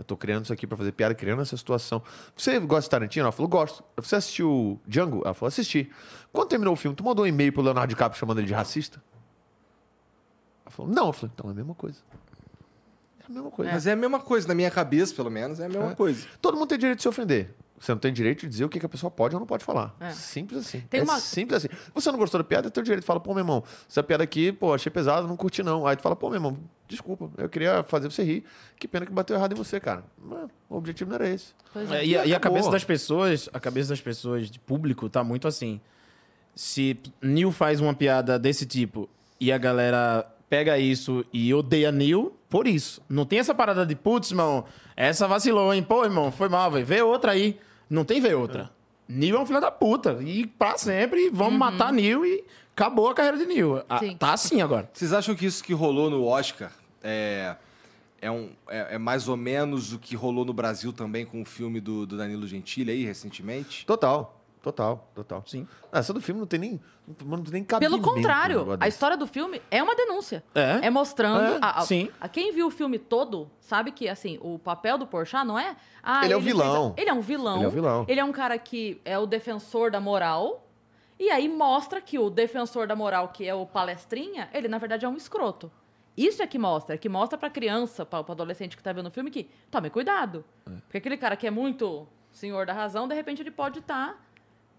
Eu 0.00 0.04
tô 0.04 0.16
criando 0.16 0.44
isso 0.44 0.52
aqui 0.52 0.66
pra 0.66 0.78
fazer 0.78 0.92
piada, 0.92 1.14
criando 1.14 1.42
essa 1.42 1.54
situação. 1.54 2.02
Você 2.34 2.58
gosta 2.60 2.86
de 2.86 2.88
Tarantino? 2.90 3.24
Ela 3.24 3.32
falou, 3.32 3.50
gosto. 3.50 3.84
Você 3.96 4.16
assistiu 4.16 4.80
Django? 4.86 5.20
Ela 5.26 5.34
falou, 5.34 5.48
assisti. 5.48 5.92
Quando 6.32 6.48
terminou 6.48 6.72
o 6.72 6.76
filme, 6.76 6.96
tu 6.96 7.04
mandou 7.04 7.26
um 7.26 7.28
e-mail 7.28 7.52
pro 7.52 7.60
Leonardo 7.60 7.90
DiCaprio 7.90 8.18
chamando 8.18 8.38
ele 8.38 8.46
de 8.46 8.54
racista? 8.54 9.02
Ela 10.64 10.70
falou, 10.70 10.90
não. 10.90 11.08
Eu 11.08 11.12
falei, 11.12 11.30
então 11.34 11.50
é 11.50 11.52
a 11.52 11.54
mesma 11.54 11.74
coisa. 11.74 11.98
É 13.20 13.24
a 13.26 13.28
mesma 13.28 13.50
coisa. 13.50 13.72
Mas 13.72 13.86
é 13.86 13.92
a 13.92 13.96
mesma 13.96 14.20
coisa, 14.20 14.48
na 14.48 14.54
minha 14.54 14.70
cabeça, 14.70 15.14
pelo 15.14 15.30
menos, 15.30 15.60
é 15.60 15.66
a 15.66 15.68
mesma 15.68 15.94
coisa. 15.94 16.26
Todo 16.40 16.56
mundo 16.56 16.68
tem 16.68 16.78
direito 16.78 16.96
de 16.96 17.02
se 17.02 17.08
ofender. 17.08 17.54
Você 17.80 17.92
não 17.92 17.98
tem 17.98 18.12
direito 18.12 18.40
de 18.42 18.48
dizer 18.48 18.64
o 18.66 18.68
que 18.68 18.84
a 18.84 18.88
pessoa 18.88 19.10
pode 19.10 19.34
ou 19.34 19.40
não 19.40 19.46
pode 19.46 19.64
falar. 19.64 19.96
É. 19.98 20.10
Simples 20.10 20.60
assim. 20.60 20.80
Tem 20.82 21.00
é 21.00 21.02
uma- 21.02 21.18
simples 21.18 21.56
assim. 21.64 21.68
Você 21.94 22.12
não 22.12 22.18
gostou 22.18 22.38
da 22.38 22.44
piada, 22.44 22.68
é 22.68 22.70
teu 22.70 22.82
direito. 22.82 23.02
Fala, 23.02 23.18
pô, 23.18 23.32
meu 23.32 23.40
irmão, 23.40 23.64
essa 23.88 24.02
piada 24.02 24.22
aqui, 24.22 24.52
pô, 24.52 24.74
achei 24.74 24.92
pesada, 24.92 25.26
não 25.26 25.34
curti 25.34 25.62
não. 25.62 25.86
Aí 25.86 25.96
tu 25.96 26.02
fala, 26.02 26.14
pô, 26.14 26.28
meu 26.28 26.36
irmão, 26.36 26.58
desculpa, 26.86 27.30
eu 27.38 27.48
queria 27.48 27.82
fazer 27.84 28.10
você 28.10 28.22
rir. 28.22 28.44
Que 28.78 28.86
pena 28.86 29.06
que 29.06 29.12
bateu 29.12 29.34
errado 29.34 29.52
em 29.52 29.54
você, 29.56 29.80
cara. 29.80 30.04
Mas 30.22 30.50
o 30.68 30.76
objetivo 30.76 31.08
não 31.08 31.14
era 31.16 31.26
esse. 31.30 31.54
É, 31.74 31.96
é. 31.96 32.06
e, 32.06 32.18
a, 32.18 32.26
e 32.26 32.34
a 32.34 32.38
cabeça 32.38 32.70
das 32.70 32.84
pessoas, 32.84 33.48
a 33.50 33.58
cabeça 33.58 33.88
das 33.88 34.00
pessoas 34.02 34.50
de 34.50 34.60
público 34.60 35.08
tá 35.08 35.24
muito 35.24 35.48
assim. 35.48 35.80
Se 36.54 36.98
Neil 37.22 37.50
faz 37.50 37.80
uma 37.80 37.94
piada 37.94 38.38
desse 38.38 38.66
tipo 38.66 39.08
e 39.40 39.50
a 39.50 39.56
galera 39.56 40.26
pega 40.50 40.78
isso 40.78 41.24
e 41.32 41.54
odeia 41.54 41.90
Neil 41.90 42.36
por 42.50 42.66
isso. 42.66 43.00
Não 43.08 43.24
tem 43.24 43.38
essa 43.38 43.54
parada 43.54 43.86
de, 43.86 43.94
putz, 43.96 44.32
irmão, 44.32 44.66
essa 44.94 45.26
vacilou, 45.26 45.72
hein? 45.72 45.82
Pô, 45.82 46.04
irmão, 46.04 46.30
foi 46.30 46.48
mal, 46.50 46.70
velho. 46.70 46.84
Vê 46.84 47.00
outra 47.00 47.32
aí. 47.32 47.58
Não 47.90 48.04
tem 48.04 48.20
ver 48.20 48.36
outra. 48.36 48.70
Neil 49.08 49.36
é 49.36 49.40
um 49.40 49.44
filho 49.46 49.60
da 49.60 49.70
puta. 49.72 50.18
E 50.22 50.46
pra 50.46 50.78
sempre, 50.78 51.28
vamos 51.30 51.58
matar 51.58 51.92
Neil 51.92 52.24
e 52.24 52.44
acabou 52.72 53.08
a 53.08 53.14
carreira 53.14 53.36
de 53.36 53.44
Neil. 53.46 53.82
A- 53.88 53.98
Sim. 53.98 54.16
tá 54.16 54.32
assim 54.32 54.62
agora. 54.62 54.88
Vocês 54.94 55.12
acham 55.12 55.34
que 55.34 55.44
isso 55.44 55.64
que 55.64 55.72
rolou 55.74 56.08
no 56.08 56.24
Oscar 56.24 56.70
é, 57.02 57.56
é, 58.22 58.30
um, 58.30 58.50
é, 58.68 58.94
é 58.94 58.98
mais 58.98 59.26
ou 59.26 59.36
menos 59.36 59.92
o 59.92 59.98
que 59.98 60.14
rolou 60.14 60.44
no 60.44 60.52
Brasil 60.52 60.92
também 60.92 61.26
com 61.26 61.42
o 61.42 61.44
filme 61.44 61.80
do, 61.80 62.06
do 62.06 62.16
Danilo 62.16 62.46
Gentili 62.46 62.92
aí, 62.92 63.04
recentemente? 63.04 63.84
Total. 63.84 64.39
Total, 64.62 65.10
total. 65.14 65.42
Sim. 65.46 65.66
Ah, 65.90 66.00
Essa 66.00 66.12
do 66.12 66.20
filme 66.20 66.38
não 66.40 66.46
tem 66.46 66.60
nem, 66.60 66.80
não 67.24 67.42
tem 67.42 67.52
nem 67.54 67.64
Pelo 67.64 67.80
cabimento. 67.80 67.96
um 67.96 68.02
contrário, 68.02 68.66
a 68.78 68.86
história 68.86 69.16
do 69.16 69.26
filme 69.26 69.60
é 69.70 69.82
uma 69.82 69.96
denúncia. 69.96 70.44
É? 70.54 70.90
mostrando. 70.90 71.54
É, 71.54 71.58
a, 71.62 71.78
a- 71.78 71.82
sim. 71.82 72.10
a 72.20 72.28
quem 72.28 72.52
viu 72.52 72.66
o 72.66 72.70
filme 72.70 72.98
todo 72.98 73.50
sabe 73.58 73.90
que 73.90 74.06
assim 74.08 74.38
o 74.42 74.58
papel 74.58 74.98
do 74.98 75.06
Porchat 75.06 75.44
não 75.46 75.58
é. 75.58 75.76
Ah, 76.02 76.24
Ele 76.24 76.34
é 76.34 76.36
o 76.36 76.42
fez 76.42 76.52
vilão. 76.54 76.94
a- 76.96 77.00
ele 77.00 77.08
é 77.10 77.14
um 77.14 77.20
vilão. 77.22 77.56
Ele 77.56 77.64
é 77.64 77.68
o 77.68 77.70
vilão. 77.70 78.04
Ele 78.06 78.20
é 78.20 78.24
um 78.24 78.32
cara 78.32 78.58
que 78.58 79.00
é 79.04 79.18
o 79.18 79.24
defensor 79.26 79.90
da 79.90 80.00
moral. 80.00 80.66
E 81.18 81.30
aí 81.30 81.48
mostra 81.48 82.00
que 82.00 82.18
o 82.18 82.28
defensor 82.30 82.86
da 82.86 82.96
moral, 82.96 83.28
que 83.28 83.46
é 83.46 83.54
o 83.54 83.64
palestrinha, 83.66 84.48
ele 84.54 84.68
na 84.68 84.78
verdade 84.78 85.04
é 85.04 85.08
um 85.08 85.16
escroto. 85.16 85.70
Isso 86.16 86.42
é 86.42 86.46
que 86.46 86.58
mostra, 86.58 86.94
é 86.96 86.98
que 86.98 87.08
mostra 87.08 87.38
pra 87.38 87.48
criança, 87.48 88.04
pra, 88.04 88.22
pra 88.22 88.32
adolescente 88.34 88.76
que 88.76 88.82
tá 88.82 88.92
vendo 88.92 89.06
o 89.06 89.10
filme 89.10 89.30
que 89.30 89.48
tome 89.70 89.88
cuidado. 89.88 90.44
Porque 90.84 90.98
aquele 90.98 91.16
cara 91.16 91.34
que 91.36 91.46
é 91.46 91.50
muito 91.50 92.06
senhor 92.32 92.64
da 92.66 92.72
razão, 92.72 93.06
de 93.08 93.14
repente 93.14 93.42
ele 93.42 93.50
pode 93.50 93.80
tá 93.82 94.08
estar. 94.10 94.29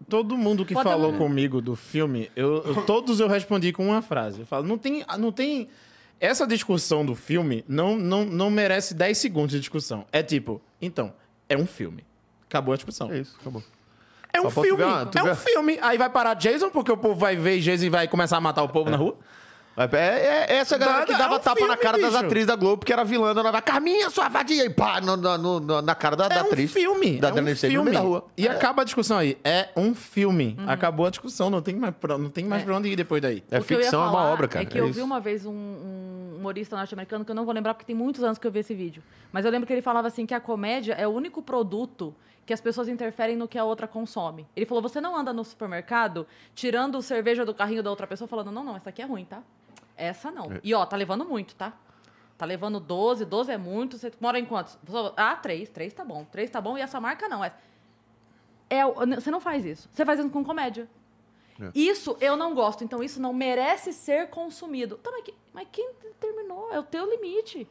Todo 0.10 0.38
mundo 0.38 0.66
que 0.66 0.74
Pode 0.74 0.88
falou 0.90 1.14
comigo 1.14 1.62
do 1.62 1.76
filme, 1.76 2.30
eu, 2.36 2.64
eu- 2.66 2.84
todos 2.86 3.20
eu 3.20 3.28
respondi 3.28 3.72
com 3.72 3.88
uma 3.88 4.02
frase. 4.02 4.40
Eu 4.42 4.46
falo, 4.46 4.66
não 4.68 4.78
tem, 4.78 5.04
não 5.20 5.32
tem. 5.32 5.70
Essa 6.20 6.46
discussão 6.46 7.06
do 7.06 7.16
filme 7.16 7.64
não, 7.68 7.96
não, 7.98 8.24
não 8.26 8.50
merece 8.50 8.94
10 8.94 9.18
segundos 9.18 9.52
de 9.52 9.60
discussão. 9.60 10.06
É 10.12 10.22
tipo, 10.22 10.62
então, 10.82 11.14
é 11.50 11.58
um 11.58 11.66
filme. 11.66 12.04
Acabou 12.48 12.74
a 12.74 12.78
discussão. 12.78 13.12
É 13.12 13.20
isso, 13.20 13.36
acabou. 13.42 13.64
É 14.34 14.40
um 14.40 14.44
Só 14.44 14.50
pra 14.52 14.62
tu 14.62 14.66
filme. 14.66 14.78
ver 14.78 14.90
uma- 14.90 15.06
tu 15.06 15.18
é 15.18 15.24
ver- 15.24 15.32
um 15.32 15.36
filme. 15.36 15.80
Aí 15.82 15.98
vai 15.98 16.10
parar 16.10 16.34
Jason, 16.36 16.70
porque 16.70 16.92
o 16.92 16.98
povo 16.98 17.16
vai 17.16 17.36
ver 17.36 17.60
Jason 17.60 17.86
e 17.86 17.90
vai 17.90 18.08
começar 18.08 18.38
a 18.38 18.42
matar 18.42 18.64
o 18.64 18.70
povo 18.70 18.90
na 18.90 18.98
rua. 18.98 19.18
É, 19.78 19.86
é- 19.96 20.46
é 20.50 20.56
essa 20.58 20.78
galera 20.78 21.00
Dá- 21.00 21.06
que 21.06 21.14
é 21.14 21.18
dava 21.18 21.36
um 21.36 21.40
tapa 21.40 21.60
na 21.62 21.68
filme, 21.68 21.78
cara 21.82 21.98
das 21.98 22.12
bicho. 22.12 22.26
atrizes 22.26 22.48
da 22.48 22.56
Globo, 22.56 22.86
que 22.86 22.92
era 22.92 23.04
vilã, 23.06 23.32
ela 23.32 23.52
vai, 23.52 23.62
Carminha, 23.62 24.10
sua 24.10 24.28
vadia, 24.28 24.66
e 24.66 24.70
pá, 24.70 25.00
no- 25.00 25.16
no- 25.16 25.60
no- 25.62 25.82
na 25.82 25.96
cara 25.96 26.16
da, 26.16 26.28
da 26.28 26.36
É 26.36 26.44
um 26.44 26.48
atriz. 26.48 26.72
filme. 26.72 27.20
Da 27.20 27.30
é 27.30 27.32
um 27.42 27.56
filme. 27.56 27.92
da 27.92 28.00
rua. 28.02 28.26
E 28.38 28.48
acaba 28.48 28.82
a 28.82 28.86
discussão 28.86 29.18
aí. 29.18 29.38
É 29.44 29.70
um 29.78 29.96
filme. 29.96 30.58
Uhum. 30.60 30.70
Acabou 30.70 31.06
a 31.06 31.10
discussão. 31.10 31.50
Não 31.50 31.62
tem 31.62 31.76
mais 31.76 31.96
pra, 31.96 32.18
não 32.18 32.30
tem 32.30 32.44
mais 32.46 32.62
É. 32.64 32.66
pra 32.66 32.76
onde 32.76 32.90
ir 32.90 32.96
depois 32.98 33.22
daí. 33.22 33.44
É 33.50 33.60
O 33.60 33.64
que 33.64 33.74
eu 33.74 33.78
ia 33.78 33.84
ficção, 33.84 34.04
é 34.04 34.10
uma 34.10 34.24
obra, 34.26 34.48
cara. 34.48 34.64
É 34.64 34.66
que 34.68 34.78
é 34.78 34.82
eu 34.82 34.86
isso. 34.88 34.96
vi 34.96 35.02
uma 35.02 35.20
vez 35.22 35.46
um, 35.46 35.52
um 35.52 36.36
humorista 36.38 36.76
norte-americano 36.76 37.24
que 37.24 37.32
eu 37.32 37.36
não 37.36 37.46
vou 37.46 37.54
lembrar 37.54 37.74
porque 37.74 37.86
tem 37.86 37.96
muitos 37.96 38.24
anos 38.24 38.38
que 38.38 38.46
eu 38.46 38.52
vi 38.52 38.60
esse 38.60 38.74
vídeo. 38.74 39.02
Mas 39.32 39.46
eu 39.46 39.52
lembro 39.52 39.66
que 39.66 39.74
ele 39.74 39.82
falava 39.82 40.08
assim 40.08 40.26
que 40.26 40.34
a 40.34 40.40
comédia 40.42 40.94
é 40.94 41.08
o 41.08 41.12
único 41.12 41.42
produto 41.42 42.14
que 42.52 42.54
as 42.54 42.60
pessoas 42.60 42.90
interferem 42.90 43.38
no 43.38 43.48
que 43.48 43.58
a 43.58 43.64
outra 43.64 43.88
consome. 43.88 44.46
Ele 44.54 44.66
falou: 44.66 44.84
você 44.84 45.00
não 45.00 45.16
anda 45.16 45.32
no 45.32 45.42
supermercado 45.42 46.28
tirando 46.54 47.02
cerveja 47.02 47.46
do 47.46 47.54
carrinho 47.54 47.82
da 47.82 47.90
outra 47.90 48.06
pessoa 48.06 48.28
falando, 48.28 48.52
não, 48.52 48.62
não, 48.62 48.76
essa 48.76 48.90
aqui 48.90 49.02
é 49.02 49.06
ruim, 49.06 49.24
tá? 49.24 49.42
Essa 49.96 50.30
não. 50.30 50.60
E 50.62 50.74
ó, 50.74 50.86
tá 50.86 50.98
levando 50.98 51.24
muito, 51.24 51.56
tá? 51.56 51.72
Tá 52.38 52.46
levando 52.46 52.78
12, 52.78 53.24
12 53.24 53.52
é 53.54 53.58
muito. 53.58 53.98
Você 53.98 54.12
mora 54.20 54.38
em 54.38 54.44
quantos? 54.44 54.78
Ah, 55.16 55.34
3, 55.34 55.70
3 55.70 55.94
tá 55.94 56.04
bom. 56.04 56.26
3 56.26 56.50
tá 56.50 56.60
bom 56.60 56.78
e 56.78 56.82
essa 56.82 57.00
marca 57.00 57.30
não. 57.30 57.42
É, 57.42 57.54
é, 58.70 58.86
você 58.86 59.32
não 59.32 59.40
faz 59.40 59.64
isso. 59.64 59.88
Você 59.94 60.04
faz 60.04 60.20
isso 60.20 60.30
com 60.30 60.44
comédia. 60.44 60.90
Isso 61.74 62.18
eu 62.20 62.36
não 62.36 62.54
gosto, 62.54 62.84
então 62.84 63.02
isso 63.02 63.22
não 63.22 63.32
merece 63.32 63.94
ser 63.94 64.30
consumido. 64.30 64.98
Tá, 64.98 65.10
mas, 65.12 65.24
mas 65.54 65.68
quem 65.72 65.94
determinou? 66.02 66.74
É 66.74 66.80
o 66.80 66.84
teu 66.84 67.10
limite. 67.10 67.66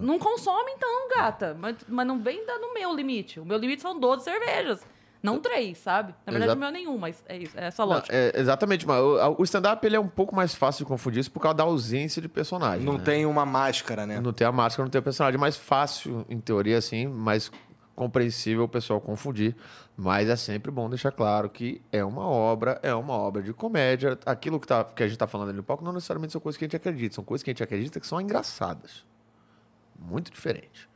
Não 0.00 0.18
consome 0.18 0.72
então, 0.72 1.08
gata. 1.08 1.56
Mas, 1.58 1.76
mas 1.88 2.06
não 2.06 2.18
vem 2.20 2.44
dar 2.46 2.58
no 2.58 2.74
meu 2.74 2.94
limite. 2.94 3.40
O 3.40 3.44
meu 3.44 3.58
limite 3.58 3.82
são 3.82 3.98
12 3.98 4.24
cervejas. 4.24 4.84
Não 5.24 5.40
três, 5.40 5.78
sabe? 5.78 6.14
Na 6.26 6.32
verdade, 6.32 6.50
Exato. 6.50 6.56
o 6.56 6.60
meu 6.60 6.68
é 6.68 6.72
nenhum, 6.72 6.98
mas 6.98 7.24
é 7.26 7.38
isso. 7.38 7.58
É 7.58 7.68
essa 7.68 7.82
Não, 7.82 7.92
lógica. 7.94 8.14
é, 8.14 8.38
exatamente, 8.38 8.86
mas 8.86 9.00
o, 9.00 9.36
o 9.38 9.42
stand-up 9.44 9.86
ele 9.86 9.96
é 9.96 10.00
um 10.00 10.06
pouco 10.06 10.36
mais 10.36 10.54
fácil 10.54 10.84
de 10.84 10.88
confundir 10.88 11.20
isso 11.20 11.32
por 11.32 11.40
causa 11.40 11.56
da 11.56 11.64
ausência 11.64 12.20
de 12.20 12.28
personagem. 12.28 12.84
Não 12.84 12.98
né? 12.98 13.04
tem 13.04 13.24
uma 13.24 13.46
máscara, 13.46 14.04
né? 14.06 14.20
Não 14.20 14.34
tem 14.34 14.46
a 14.46 14.52
máscara, 14.52 14.84
não 14.84 14.90
tem 14.90 14.98
o 14.98 15.02
personagem. 15.02 15.36
É 15.36 15.40
mais 15.40 15.56
fácil, 15.56 16.26
em 16.28 16.38
teoria, 16.38 16.76
assim, 16.76 17.06
mais 17.06 17.50
compreensível 17.94 18.64
o 18.64 18.68
pessoal 18.68 19.00
confundir. 19.00 19.56
Mas 19.96 20.28
é 20.28 20.36
sempre 20.36 20.70
bom 20.70 20.90
deixar 20.90 21.10
claro 21.10 21.48
que 21.48 21.80
é 21.90 22.04
uma 22.04 22.28
obra, 22.28 22.78
é 22.82 22.94
uma 22.94 23.14
obra 23.14 23.42
de 23.42 23.54
comédia. 23.54 24.18
Aquilo 24.26 24.60
que, 24.60 24.66
tá, 24.66 24.84
que 24.84 25.02
a 25.02 25.08
gente 25.08 25.16
tá 25.16 25.26
falando 25.26 25.48
ali 25.48 25.56
no 25.56 25.64
palco 25.64 25.82
não 25.82 25.92
necessariamente 25.94 26.32
são 26.32 26.40
coisas 26.40 26.58
que 26.58 26.64
a 26.64 26.66
gente 26.66 26.76
acredita. 26.76 27.14
São 27.14 27.24
coisas 27.24 27.42
que 27.42 27.48
a 27.48 27.52
gente 27.52 27.62
acredita 27.62 27.98
que 27.98 28.06
são 28.06 28.20
engraçadas. 28.20 29.06
Muito 29.98 30.30
diferente. 30.30 30.88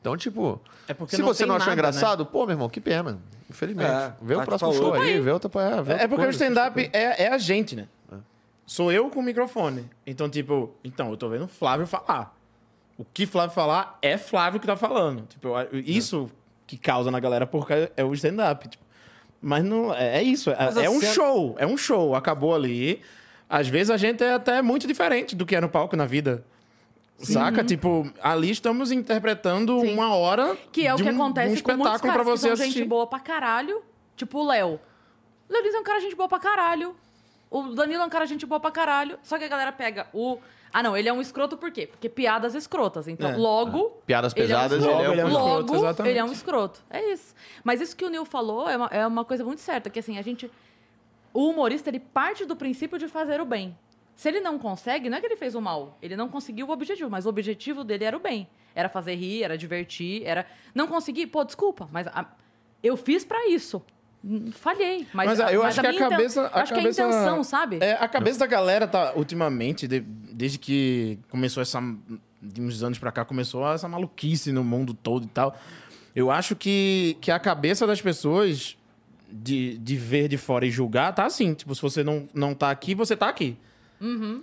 Então, 0.00 0.16
tipo, 0.16 0.60
É 0.86 0.92
porque 0.94 1.16
se 1.16 1.22
não 1.22 1.28
você 1.28 1.46
não 1.46 1.54
achou 1.56 1.68
nada, 1.68 1.80
engraçado, 1.80 2.26
pô, 2.26 2.44
meu 2.44 2.54
irmão, 2.54 2.68
que 2.68 2.80
pena. 2.80 3.18
Infelizmente. 3.48 3.88
É, 3.90 4.12
vê 4.20 4.34
o 4.34 4.42
próximo 4.42 4.72
show 4.74 4.94
aí, 4.94 5.20
vê 5.20 5.30
outra. 5.30 5.50
É, 5.60 5.82
vê 5.82 5.92
É, 5.92 5.94
outra 5.94 6.08
porque 6.08 6.14
o 6.22 6.24
coisa. 6.24 6.30
stand-up 6.44 6.90
é, 6.92 7.24
é 7.24 7.28
a 7.28 7.38
gente, 7.38 7.76
né? 7.76 7.86
Sou 8.66 8.90
eu 8.90 9.10
com 9.10 9.20
o 9.20 9.22
microfone. 9.22 9.88
Então, 10.06 10.28
tipo, 10.28 10.74
então, 10.82 11.10
eu 11.10 11.16
tô 11.16 11.28
vendo 11.28 11.44
o 11.44 11.48
Flávio 11.48 11.86
falar. 11.86 12.34
O 12.96 13.04
que 13.04 13.26
Flávio 13.26 13.54
falar 13.54 13.98
é 14.00 14.16
Flávio 14.16 14.58
que 14.60 14.66
tá 14.66 14.76
falando. 14.76 15.26
Tipo, 15.26 15.48
eu- 15.48 15.80
isso 15.80 16.30
que 16.66 16.78
causa 16.78 17.10
na 17.10 17.20
galera 17.20 17.46
porque 17.46 17.90
é 17.96 18.02
o 18.04 18.12
stand-up. 18.14 18.66
Tipo. 18.68 18.82
Mas 19.40 19.62
não, 19.62 19.92
é, 19.94 20.18
é 20.18 20.22
isso. 20.22 20.50
É, 20.50 20.56
é 20.84 20.88
um 20.90 20.98
cena- 21.00 21.12
show. 21.12 21.54
É 21.58 21.66
um 21.66 21.76
show. 21.76 22.14
Acabou 22.14 22.54
ali. 22.54 23.02
Às 23.48 23.68
vezes 23.68 23.90
a 23.90 23.96
gente 23.98 24.24
é 24.24 24.32
até 24.32 24.62
muito 24.62 24.86
diferente 24.86 25.36
do 25.36 25.44
que 25.44 25.54
é 25.54 25.60
no 25.60 25.68
palco 25.68 25.94
na 25.94 26.06
vida. 26.06 26.42
Saca? 27.18 27.64
Tipo, 27.64 28.12
ali 28.20 28.50
estamos 28.50 28.90
interpretando 28.92 29.80
Sim. 29.80 29.94
uma 29.94 30.14
hora 30.14 30.56
Que 30.72 30.86
é 30.86 30.92
o 30.92 30.96
de 30.96 31.04
que 31.04 31.10
um, 31.10 31.14
acontece 31.14 31.58
um 31.58 31.62
com 31.62 31.72
muitos 31.72 31.94
espetáculo 31.94 32.12
caras 32.12 32.26
pra 32.26 32.32
que 32.34 32.38
você 32.38 32.56
são 32.56 32.66
gente 32.66 32.84
boa 32.84 33.06
pra 33.06 33.20
caralho. 33.20 33.82
Tipo 34.16 34.40
o 34.40 34.46
Léo. 34.46 34.80
O 35.48 35.52
Léo 35.52 35.74
é 35.74 35.78
um 35.78 35.84
cara 35.84 36.00
gente 36.00 36.14
boa 36.16 36.28
pra 36.28 36.38
caralho. 36.38 36.94
O 37.50 37.62
Danilo 37.74 38.02
é 38.02 38.06
um 38.06 38.10
cara 38.10 38.26
gente 38.26 38.44
boa 38.44 38.58
pra 38.60 38.70
caralho. 38.70 39.18
Só 39.22 39.38
que 39.38 39.44
a 39.44 39.48
galera 39.48 39.72
pega 39.72 40.08
o... 40.12 40.38
Ah, 40.72 40.82
não, 40.82 40.96
ele 40.96 41.08
é 41.08 41.12
um 41.12 41.20
escroto 41.20 41.56
por 41.56 41.70
quê? 41.70 41.86
Porque 41.86 42.08
piadas 42.08 42.52
escrotas. 42.56 43.06
Então, 43.06 43.30
É. 43.30 43.36
logo... 43.36 43.90
Piadas 44.04 44.32
ele 44.34 44.42
é 44.42 44.44
um 44.44 44.48
pesadas, 44.48 44.78
escroto. 44.80 44.98
Logo, 44.98 45.12
ele 45.12 45.20
é 45.20 45.24
um 45.24 45.28
Logo, 45.28 45.60
escroto, 45.60 45.74
exatamente. 45.84 46.10
ele 46.10 46.18
é 46.18 46.24
um 46.24 46.32
escroto. 46.32 46.84
É 46.90 47.12
isso. 47.12 47.34
Mas 47.62 47.80
isso 47.80 47.96
que 47.96 48.04
o 48.04 48.10
Nil 48.10 48.24
falou 48.24 48.68
é 48.68 48.76
uma, 48.76 48.86
é 48.86 49.06
uma 49.06 49.24
coisa 49.24 49.44
muito 49.44 49.60
certa. 49.60 49.88
Que 49.88 50.00
assim, 50.00 50.18
a 50.18 50.22
gente... 50.22 50.50
O 51.32 51.48
humorista, 51.50 51.90
ele 51.90 52.00
parte 52.00 52.44
do 52.44 52.56
princípio 52.56 52.98
de 52.98 53.06
fazer 53.06 53.40
o 53.40 53.44
bem. 53.44 53.76
Se 54.16 54.28
ele 54.28 54.40
não 54.40 54.58
consegue, 54.58 55.10
não 55.10 55.18
é 55.18 55.20
que 55.20 55.26
ele 55.26 55.36
fez 55.36 55.54
o 55.54 55.60
mal. 55.60 55.98
Ele 56.00 56.16
não 56.16 56.28
conseguiu 56.28 56.68
o 56.68 56.70
objetivo, 56.70 57.10
mas 57.10 57.26
o 57.26 57.28
objetivo 57.28 57.82
dele 57.84 58.04
era 58.04 58.16
o 58.16 58.20
bem. 58.20 58.46
Era 58.74 58.88
fazer 58.88 59.14
rir, 59.14 59.42
era 59.42 59.56
divertir, 59.58 60.22
era... 60.24 60.46
Não 60.74 60.86
consegui? 60.86 61.26
Pô, 61.26 61.44
desculpa, 61.44 61.88
mas 61.92 62.06
a- 62.08 62.26
eu 62.82 62.96
fiz 62.96 63.24
pra 63.24 63.48
isso. 63.48 63.82
Hum, 64.24 64.50
Falhei. 64.52 65.06
Mas, 65.12 65.26
Mas, 65.26 65.40
ah, 65.40 65.52
eu 65.52 65.62
acho 65.62 65.80
que 65.80 65.86
a 65.86 65.90
minha 65.90 66.00
inten- 66.06 66.10
cabeça- 66.16 66.42
a 66.46 66.62
acho 66.62 66.74
cabeça- 66.74 67.02
que 67.02 67.02
é 67.02 67.04
a 67.04 67.08
intenção, 67.18 67.44
sabe? 67.44 67.78
É, 67.80 67.92
a 67.92 68.08
cabeça 68.08 68.38
da 68.38 68.46
galera 68.46 68.86
tá, 68.88 69.12
ultimamente, 69.16 69.86
de- 69.86 70.00
desde 70.00 70.58
que 70.58 71.18
começou 71.28 71.60
essa. 71.60 71.80
De 72.40 72.60
uns 72.60 72.82
anos 72.82 72.98
pra 72.98 73.10
cá, 73.10 73.24
começou 73.24 73.66
essa 73.72 73.88
maluquice 73.88 74.52
no 74.52 74.62
mundo 74.64 74.92
todo 74.94 75.24
e 75.24 75.28
tal. 75.28 75.56
Eu 76.14 76.30
acho 76.30 76.54
que, 76.54 77.16
que 77.20 77.30
a 77.30 77.38
cabeça 77.38 77.86
das 77.86 78.00
pessoas 78.02 78.76
de, 79.30 79.78
de 79.78 79.96
ver 79.96 80.28
de 80.28 80.36
fora 80.36 80.64
e 80.66 80.70
julgar 80.70 81.12
tá 81.14 81.24
assim. 81.26 81.54
Tipo, 81.54 81.74
se 81.74 81.80
você 81.82 82.02
não, 82.04 82.28
não 82.34 82.54
tá 82.54 82.70
aqui, 82.70 82.94
você 82.94 83.16
tá 83.16 83.28
aqui. 83.28 83.56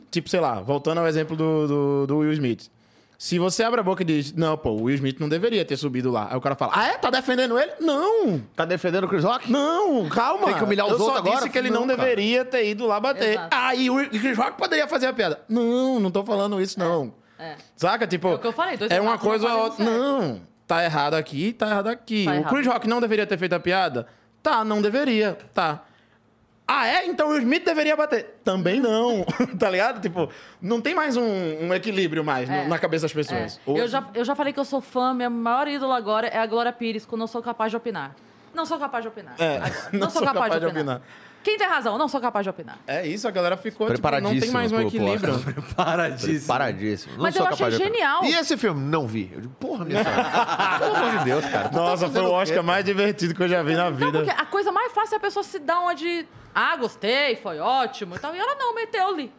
Tipo, 0.10 0.30
sei 0.30 0.40
lá, 0.40 0.62
voltando 0.62 1.00
ao 1.00 1.08
exemplo 1.08 1.36
do, 1.36 1.68
do, 1.68 2.08
do 2.08 2.18
Will 2.20 2.32
Smith. 2.34 2.70
Se 3.18 3.38
você 3.38 3.64
abre 3.64 3.80
a 3.80 3.84
boca 3.84 4.02
e 4.02 4.06
diz, 4.06 4.34
não, 4.34 4.58
pô, 4.58 4.72
o 4.72 4.84
Will 4.86 4.96
Smith 4.96 5.20
não 5.20 5.30
deveria 5.30 5.64
ter 5.64 5.78
subido 5.78 6.10
lá. 6.10 6.28
Aí 6.32 6.36
o 6.38 6.42
cara 6.42 6.56
fala, 6.56 6.72
ah, 6.76 6.88
é? 6.88 6.98
Tá 6.98 7.12
defendendo 7.12 7.56
ele? 7.60 7.72
Não! 7.80 8.40
Tá 8.56 8.66
defendendo 8.66 9.04
o 9.04 9.08
Chris 9.08 9.24
Rock? 9.24 9.52
Não, 9.52 10.10
calma. 10.10 10.48
Tem 10.48 10.56
que 10.56 10.64
humilhar 10.64 10.88
os 10.88 10.94
eu 10.94 10.98
outros 11.00 11.14
só 11.14 11.20
agora? 11.20 11.36
disse 11.38 11.50
que 11.52 11.58
ele 11.58 11.70
Não, 11.70 11.82
não, 11.82 11.96
cara. 11.96 12.00
deveria 12.10 12.44
ter 12.44 12.68
ido 12.68 12.88
lá 12.88 13.00
bater. 13.00 13.34
Exato. 13.34 13.56
Ah, 13.56 13.76
e 13.76 13.92
o 13.92 14.10
Chris 14.10 14.36
Rock 14.36 14.58
poderia 14.58 14.88
fazer 14.88 15.06
a 15.06 15.14
piada. 15.14 15.40
Não, 15.48 16.00
não 16.00 16.10
tô 16.10 16.24
falando 16.24 16.60
isso, 16.60 16.80
não. 16.80 17.14
É. 17.38 17.56
Saca? 17.76 18.08
Tipo, 18.08 18.30
É 18.30 18.34
o 18.34 18.40
que 18.40 18.48
eu 18.48 18.54
falei, 18.54 18.76
dois 18.78 18.90
é 18.92 19.00
uma 19.00 19.20
coisa 19.20 19.48
ou 19.54 19.64
outra. 19.66 19.86
Não, 19.86 20.42
tá 20.66 20.84
errado 20.84 21.14
aqui, 21.14 21.54
tá 21.54 21.70
errado 21.70 21.88
aqui. 21.90 22.26
Tá 22.26 22.32
o 22.32 22.34
errado. 22.36 22.54
Chris 22.56 22.66
Rock 22.66 22.88
não 22.88 23.00
deveria 23.00 23.28
ter 23.28 23.38
feito 23.38 23.54
a 23.54 23.60
piada? 23.60 24.08
Tá, 24.42 24.66
não 24.66 24.82
deveria. 24.82 25.38
Tá. 25.54 25.84
Ah, 26.74 26.88
é? 26.88 27.06
Então 27.08 27.30
o 27.30 27.38
Smith 27.38 27.66
deveria 27.66 27.96
bater. 27.98 28.40
Também 28.46 28.80
não. 28.80 29.26
tá 29.60 29.70
ligado? 29.70 30.00
Tipo, 30.02 30.30
não 30.62 30.80
tem 30.80 30.96
mais 30.96 31.18
um, 31.18 31.24
um 31.66 31.74
equilíbrio 31.74 32.24
mais 32.24 32.48
no- 32.48 32.56
É. 32.56 32.68
na 32.68 32.80
cabeça 32.80 33.04
das 33.08 33.12
É. 33.12 33.16
pessoas. 33.16 33.60
Eu, 33.68 33.88
já, 33.88 34.08
eu 34.14 34.24
já 34.24 34.36
falei 34.36 34.54
que 34.54 34.60
eu 34.60 34.66
sou 34.66 34.80
fã, 34.80 35.14
minha 35.14 35.30
maior 35.30 35.68
ídola 35.68 35.98
agora 35.98 36.28
é 36.28 36.38
a 36.38 36.46
Glória 36.46 36.72
Pires, 36.72 37.06
quando 37.06 37.22
eu 37.22 37.28
sou 37.28 37.42
capaz 37.42 37.72
de 37.72 37.78
opinar. 37.78 38.16
Não 38.54 38.66
sou 38.66 38.78
capaz 38.80 39.02
de 39.04 39.08
opinar. 39.10 39.34
É, 39.40 39.58
Agora. 39.58 39.72
Não, 39.94 40.10
sou 40.10 40.24
capaz, 40.24 40.60
de, 40.60 40.66
opinar. 40.66 41.02
Quem 41.44 41.58
tem 41.58 41.68
razão? 41.68 41.98
Não 41.98 42.08
sou 42.08 42.22
capaz 42.22 42.44
de 42.44 42.50
opinar. 42.50 42.78
É 42.86 43.06
isso, 43.06 43.28
a 43.28 43.32
galera 43.32 43.58
ficou, 43.58 43.88
tipo, 43.94 44.02
não 44.12 44.32
tem 44.32 44.40
Preparadíssimo 44.40 44.54
mais 44.54 44.72
um 44.72 44.82
equilíbrio. 44.82 45.34
Paradíssimo. 45.76 46.48
Paradíssimo. 46.48 47.14
Não 47.16 47.24
Mas 47.24 47.36
sou 47.36 47.46
eu 47.46 47.52
achei 47.52 47.72
genial. 47.72 48.24
E 48.24 48.34
esse 48.34 48.58
filme? 48.58 48.82
Não 48.82 49.08
vi. 49.08 49.32
Eu 49.34 49.42
digo, 49.42 49.54
porra, 49.60 49.86
minha 49.86 50.04
senhora. 50.04 50.24
Pelo 50.80 50.96
amor 50.96 51.20
de 51.20 51.26
Deus, 51.26 51.46
cara. 51.46 51.70
Tá 51.70 51.78
Nossa, 51.78 52.10
foi 52.10 52.22
o? 52.22 52.32
Oscar 52.32 52.64
mais 52.64 52.86
divertido 52.86 53.34
que 53.34 53.44
eu 53.44 53.48
já 53.48 53.62
vi 53.64 53.74
na 53.74 53.90
vida. 53.90 54.20
porque 54.24 54.30
a 54.30 54.46
coisa 54.46 54.72
mais 54.72 54.92
fácil 54.92 55.16
é 55.16 55.18
a 55.18 55.22
pessoa 55.22 55.44
se 55.44 55.60
dar 55.60 55.80
uma 55.80 55.94
de. 55.94 56.26
Ah, 56.54 56.76
gostei, 56.76 57.36
foi 57.36 57.60
ótimo 57.60 58.16
e 58.16 58.20
tal. 58.20 58.36
E 58.36 58.40
ela 58.40 58.56
não, 58.56 58.76
meteu 58.76 59.08
ali. 59.08 59.32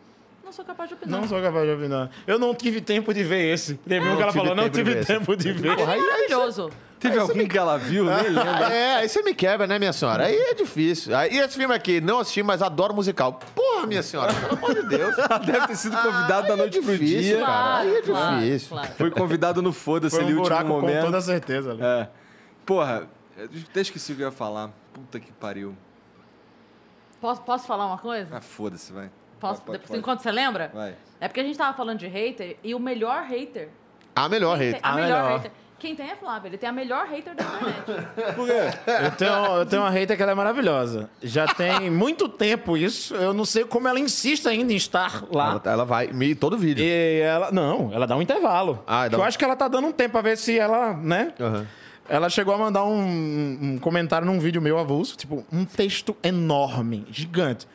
Não 0.45 0.53
sou 0.53 0.65
capaz 0.65 0.89
de 0.89 0.95
opinar. 0.95 1.21
Não 1.21 1.29
sou 1.29 1.41
capaz 1.41 1.67
de 1.67 1.73
opinar. 1.73 2.11
Eu 2.27 2.39
não 2.39 2.55
tive 2.55 2.81
tempo 2.81 3.15
de 3.15 3.23
ver 3.23 3.53
esse. 3.53 3.75
Teve 3.75 4.09
um 4.09 4.17
que 4.17 4.23
ela 4.23 4.33
falou, 4.33 4.55
não 4.55 4.69
tempo 4.69 4.77
de 4.77 4.85
tive 4.85 5.05
tempo 5.05 5.37
de 5.37 5.53
ver. 5.53 5.79
Aí, 5.79 6.01
Maravilhoso. 6.01 6.71
Teve 7.03 7.19
algum 7.19 7.47
que 7.47 7.59
ela 7.59 7.77
viu? 7.79 8.05
Nem 8.05 8.29
lembro. 8.31 8.65
é, 8.65 8.95
aí 8.97 9.09
você 9.09 9.23
me 9.23 9.35
quebra, 9.35 9.67
né, 9.67 9.79
minha 9.79 9.93
senhora? 9.93 10.25
Aí 10.27 10.35
é 10.37 10.55
difícil. 10.55 11.15
Aí, 11.17 11.35
e 11.35 11.39
esse 11.41 11.57
filme 11.57 11.75
aqui, 11.75 12.01
não 12.01 12.21
assisti, 12.21 12.43
mas 12.43 12.63
adoro 12.63 12.95
musical. 12.95 13.41
Porra, 13.55 13.87
minha 13.87 14.03
senhora, 14.03 14.33
pelo 14.33 14.53
amor 14.55 14.75
de 14.75 14.89
Deus. 14.89 15.19
Ela 15.19 15.39
deve 15.45 15.67
ter 15.67 15.77
sido 15.77 15.97
convidada 15.97 16.43
da 16.43 16.49
Aí 16.49 16.53
é 16.53 16.57
noite 16.57 16.81
pro 16.81 16.93
difícil, 16.93 17.37
dia. 17.37 17.45
cara. 17.47 17.77
Aí 17.79 17.97
é 17.97 18.03
Claro, 18.03 18.37
difícil. 18.41 18.69
claro. 18.69 18.89
Foi 18.97 19.11
convidado 19.11 19.61
no 19.63 19.73
foda-se 19.73 20.15
Foi 20.17 20.25
ali, 20.25 20.35
um 20.35 20.39
último 20.39 20.49
buraco 20.57 20.69
com 20.71 20.81
momento. 20.81 21.05
toda 21.05 21.21
certeza. 21.21 21.73
ali. 21.73 21.83
É. 21.83 22.09
Porra, 22.65 23.09
eu 23.37 23.49
até 23.71 23.81
esqueci 23.81 24.13
o 24.13 24.17
que 24.17 24.23
eu 24.23 24.27
ia 24.27 24.33
falar. 24.33 24.71
Puta 24.93 25.19
que 25.19 25.33
pariu. 25.33 25.75
Posso, 27.21 27.41
posso 27.43 27.67
falar 27.67 27.87
uma 27.87 27.99
coisa? 27.99 28.37
Ah, 28.37 28.41
foda-se, 28.41 28.93
vai. 28.93 29.11
Posso, 29.39 29.61
Pode, 29.63 29.73
depois, 29.79 29.89
pode. 29.89 29.99
enquanto 30.01 30.21
você 30.21 30.31
lembra? 30.31 30.71
Vai. 30.73 30.95
É 31.21 31.29
porque 31.29 31.41
a 31.41 31.45
gente 31.45 31.57
tava 31.59 31.77
falando 31.77 31.99
de 31.99 32.07
hater 32.07 32.57
e 32.63 32.75
o 32.75 32.79
melhor 32.79 33.25
hater. 33.25 33.69
A 34.15 34.29
melhor 34.29 34.57
rede. 34.59 34.73
tem- 34.75 34.81
A 34.83 34.93
A 34.93 34.95
melhor, 34.97 35.23
melhor. 35.25 35.37
hater. 35.39 35.53
Quem 35.83 35.97
tem 35.97 36.11
é 36.11 36.15
Flávio. 36.15 36.49
Ele 36.49 36.57
tem 36.57 36.69
a 36.69 36.73
melhor 36.73 37.09
hater 37.09 37.35
da 37.35 37.43
internet. 37.43 38.07
Por 38.37 38.47
quê? 38.47 38.53
Eu 39.05 39.11
tenho, 39.11 39.33
eu 39.57 39.67
tenho 39.67 39.83
uma 39.83 39.91
hater 39.91 40.17
que 40.17 40.23
ela 40.23 40.31
é 40.31 40.35
maravilhosa. 40.35 41.11
Já 41.21 41.45
tem 41.49 41.91
muito 41.91 42.29
tempo 42.29 42.77
isso. 42.77 43.17
Eu 43.17 43.35
não 43.35 43.45
sei 43.45 43.65
como 43.65 43.89
ela 43.89 43.99
insiste 43.99 44.47
ainda 44.49 44.73
em 44.73 44.77
estar 44.77 45.25
lá. 45.33 45.61
Ela, 45.65 45.73
ela 45.73 45.85
vai 45.85 46.07
me 46.13 46.37
todo 46.37 46.57
vídeo. 46.57 46.85
E 46.85 47.21
ela. 47.21 47.51
Não, 47.51 47.91
ela 47.93 48.07
dá 48.07 48.17
um 48.17 48.23
intervalo. 48.23 48.81
Ah, 48.87 49.09
dá 49.09 49.17
eu 49.19 49.21
um- 49.23 49.25
acho 49.25 49.37
que 49.37 49.45
ela 49.45 49.57
tá 49.57 49.67
dando 49.67 49.89
um 49.89 49.93
tempo 49.93 50.13
pra 50.13 50.21
ver 50.23 50.37
se 50.39 50.57
ela, 50.57 50.95
né? 50.95 51.35
Aham. 51.41 51.67
Ela 52.09 52.31
chegou 52.31 52.55
a 52.55 52.59
mandar 52.59 52.85
um, 52.85 53.59
um 53.61 53.79
comentário 53.81 54.25
num 54.25 54.39
vídeo 54.39 54.63
meu 54.63 54.79
avulso, 54.79 55.17
tipo, 55.17 55.45
um 55.53 55.65
texto 55.65 56.17
enorme, 56.23 57.05
gigante. 57.11 57.67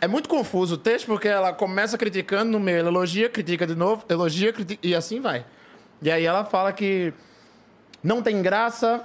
É 0.00 0.08
muito 0.08 0.26
confuso 0.26 0.76
o 0.76 0.78
texto, 0.78 1.06
porque 1.06 1.28
ela 1.28 1.52
começa 1.52 1.98
criticando 1.98 2.50
no 2.50 2.60
meio, 2.60 2.78
ela 2.78 2.88
elogia, 2.88 3.28
critica 3.28 3.66
de 3.66 3.74
novo, 3.74 4.04
elogia, 4.08 4.54
critica, 4.54 4.86
e 4.86 4.94
assim 4.94 5.20
vai. 5.20 5.44
E 6.02 6.10
aí 6.10 6.24
ela 6.24 6.44
fala 6.44 6.72
que 6.72 7.12
não 8.02 8.22
tem 8.22 8.40
graça, 8.42 9.02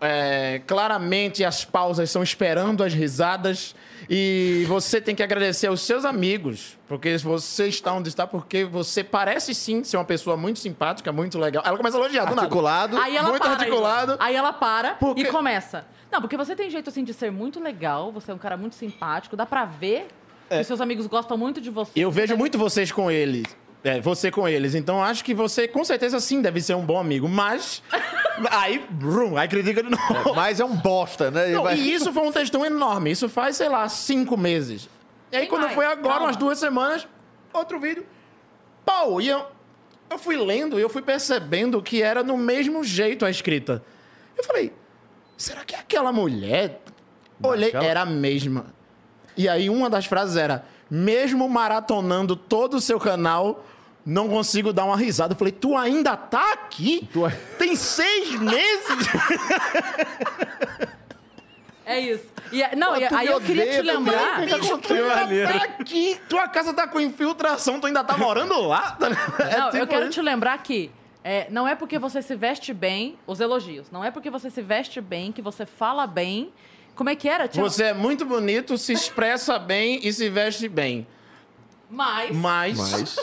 é, 0.00 0.60
claramente 0.66 1.44
as 1.44 1.64
pausas 1.64 2.10
são 2.10 2.22
esperando 2.22 2.82
as 2.82 2.92
risadas, 2.92 3.74
e 4.10 4.64
você 4.68 5.00
tem 5.00 5.14
que 5.14 5.22
agradecer 5.22 5.66
aos 5.68 5.80
seus 5.80 6.04
amigos, 6.04 6.76
porque 6.86 7.16
você 7.18 7.68
está 7.68 7.92
onde 7.92 8.08
está, 8.10 8.26
porque 8.26 8.64
você 8.64 9.02
parece 9.02 9.54
sim 9.54 9.82
ser 9.82 9.96
uma 9.96 10.04
pessoa 10.04 10.36
muito 10.36 10.58
simpática, 10.58 11.10
muito 11.10 11.38
legal. 11.38 11.62
Ela 11.66 11.76
começa 11.76 11.96
a 11.96 12.00
elogiar, 12.00 12.24
do 12.24 12.30
nada. 12.30 12.42
Articulado. 12.42 12.98
Aí 12.98 13.16
ela 13.16 13.28
Muito 13.30 13.42
para. 13.42 13.52
articulado. 13.52 14.16
Aí 14.18 14.34
ela 14.36 14.52
para 14.52 14.94
Porque- 14.94 15.22
e 15.22 15.24
começa. 15.26 15.86
Não, 16.12 16.20
porque 16.20 16.36
você 16.36 16.54
tem 16.54 16.68
jeito 16.68 16.90
assim 16.90 17.02
de 17.02 17.14
ser 17.14 17.30
muito 17.32 17.58
legal, 17.60 18.12
você 18.12 18.30
é 18.30 18.34
um 18.34 18.38
cara 18.38 18.56
muito 18.56 18.74
simpático, 18.76 19.36
dá 19.36 19.46
pra 19.46 19.64
ver 19.64 20.08
que 20.50 20.62
seus 20.64 20.80
amigos 20.80 21.06
gostam 21.06 21.36
muito 21.38 21.60
de 21.60 21.70
você. 21.70 21.90
Eu 21.96 22.10
vejo 22.10 22.36
muito 22.36 22.58
vocês 22.58 22.92
com 22.92 23.10
eles. 23.10 23.44
É, 23.84 24.00
você 24.00 24.30
com 24.30 24.48
eles. 24.48 24.74
Então 24.74 25.02
acho 25.02 25.22
que 25.22 25.34
você, 25.34 25.68
com 25.68 25.84
certeza, 25.84 26.18
sim, 26.18 26.40
deve 26.40 26.60
ser 26.62 26.74
um 26.74 26.84
bom 26.84 26.98
amigo. 26.98 27.28
Mas. 27.28 27.82
aí, 28.50 28.78
brum, 28.90 29.36
aí 29.36 29.46
critica 29.46 29.82
de 29.82 29.90
novo. 29.90 30.34
Mas 30.34 30.58
é 30.58 30.64
um 30.64 30.74
bosta, 30.74 31.30
né? 31.30 31.48
Não, 31.48 31.62
vai- 31.64 31.76
E 31.76 31.92
isso 31.92 32.10
foi 32.12 32.22
um 32.26 32.32
textão 32.32 32.64
enorme. 32.64 33.10
Isso 33.10 33.28
faz, 33.28 33.56
sei 33.56 33.68
lá, 33.68 33.86
cinco 33.88 34.36
meses. 34.38 34.88
E 35.30 35.36
aí, 35.36 35.42
Tem 35.42 35.50
quando 35.50 35.62
mais, 35.64 35.74
foi 35.74 35.84
agora, 35.84 36.14
calma. 36.14 36.26
umas 36.28 36.36
duas 36.36 36.58
semanas, 36.58 37.06
outro 37.52 37.78
vídeo. 37.78 38.06
Pau! 38.86 39.20
E 39.20 39.28
eu, 39.28 39.44
eu 40.10 40.18
fui 40.18 40.36
lendo 40.36 40.78
e 40.78 40.82
eu 40.82 40.88
fui 40.88 41.02
percebendo 41.02 41.82
que 41.82 42.02
era 42.02 42.22
no 42.22 42.36
mesmo 42.38 42.82
jeito 42.84 43.24
a 43.26 43.30
escrita. 43.30 43.82
Eu 44.36 44.44
falei, 44.44 44.72
será 45.36 45.62
que 45.64 45.74
é 45.74 45.78
aquela 45.78 46.10
mulher? 46.12 46.80
Olhei, 47.42 47.70
Daquela? 47.72 47.84
era 47.90 48.00
a 48.02 48.06
mesma. 48.06 48.66
E 49.36 49.48
aí, 49.48 49.68
uma 49.68 49.90
das 49.90 50.06
frases 50.06 50.36
era: 50.36 50.64
mesmo 50.90 51.46
maratonando 51.48 52.34
todo 52.34 52.74
o 52.74 52.80
seu 52.80 52.98
canal. 52.98 53.62
Não 54.06 54.28
consigo 54.28 54.72
dar 54.72 54.84
uma 54.84 54.96
risada. 54.96 55.32
Eu 55.32 55.36
falei, 55.38 55.52
tu 55.52 55.76
ainda 55.76 56.16
tá 56.16 56.52
aqui? 56.52 57.08
Tu- 57.12 57.20
Tem 57.58 57.74
seis 57.76 58.30
meses? 58.38 58.98
É 61.86 62.00
isso. 62.00 62.24
E, 62.50 62.62
a- 62.62 62.74
não, 62.74 62.94
Pô, 62.98 63.14
aí 63.14 63.26
eu 63.26 63.38
queria 63.42 63.66
te 63.66 63.76
também, 63.76 63.94
lembrar. 63.96 64.48
tá 64.48 64.56
Bicho, 64.58 64.78
tu 64.78 64.94
ainda 64.94 65.52
tá 65.52 65.64
aqui. 65.64 66.18
Tua 66.30 66.48
casa 66.48 66.72
tá 66.72 66.88
com 66.88 66.98
infiltração, 66.98 67.78
tu 67.78 67.86
ainda 67.86 68.02
tá 68.02 68.16
morando 68.16 68.58
lá? 68.62 68.92
tá? 68.92 69.08
É 69.44 69.58
Não, 69.58 69.66
eu 69.66 69.70
tipo 69.72 69.86
quero 69.88 70.02
isso. 70.04 70.12
te 70.12 70.22
lembrar 70.22 70.56
que 70.62 70.90
é, 71.22 71.46
não 71.50 71.68
é 71.68 71.74
porque 71.74 71.98
você 71.98 72.22
se 72.22 72.34
veste 72.34 72.72
bem, 72.72 73.18
os 73.26 73.38
elogios, 73.38 73.90
não 73.90 74.02
é 74.02 74.10
porque 74.10 74.30
você 74.30 74.48
se 74.50 74.62
veste 74.62 74.98
bem, 75.00 75.30
que 75.30 75.42
você 75.42 75.66
fala 75.66 76.06
bem. 76.06 76.52
Como 76.94 77.10
é 77.10 77.14
que 77.16 77.28
era? 77.28 77.46
Tinha- 77.48 77.62
Você 77.62 77.84
é 77.84 77.94
muito 77.94 78.24
bonito, 78.24 78.78
se 78.78 78.92
expressa 78.94 79.58
bem 79.58 80.00
e 80.02 80.10
se 80.10 80.30
veste 80.30 80.68
bem. 80.68 81.06
Mas, 81.90 82.34
Mas. 82.34 82.78
Mas. 82.78 83.16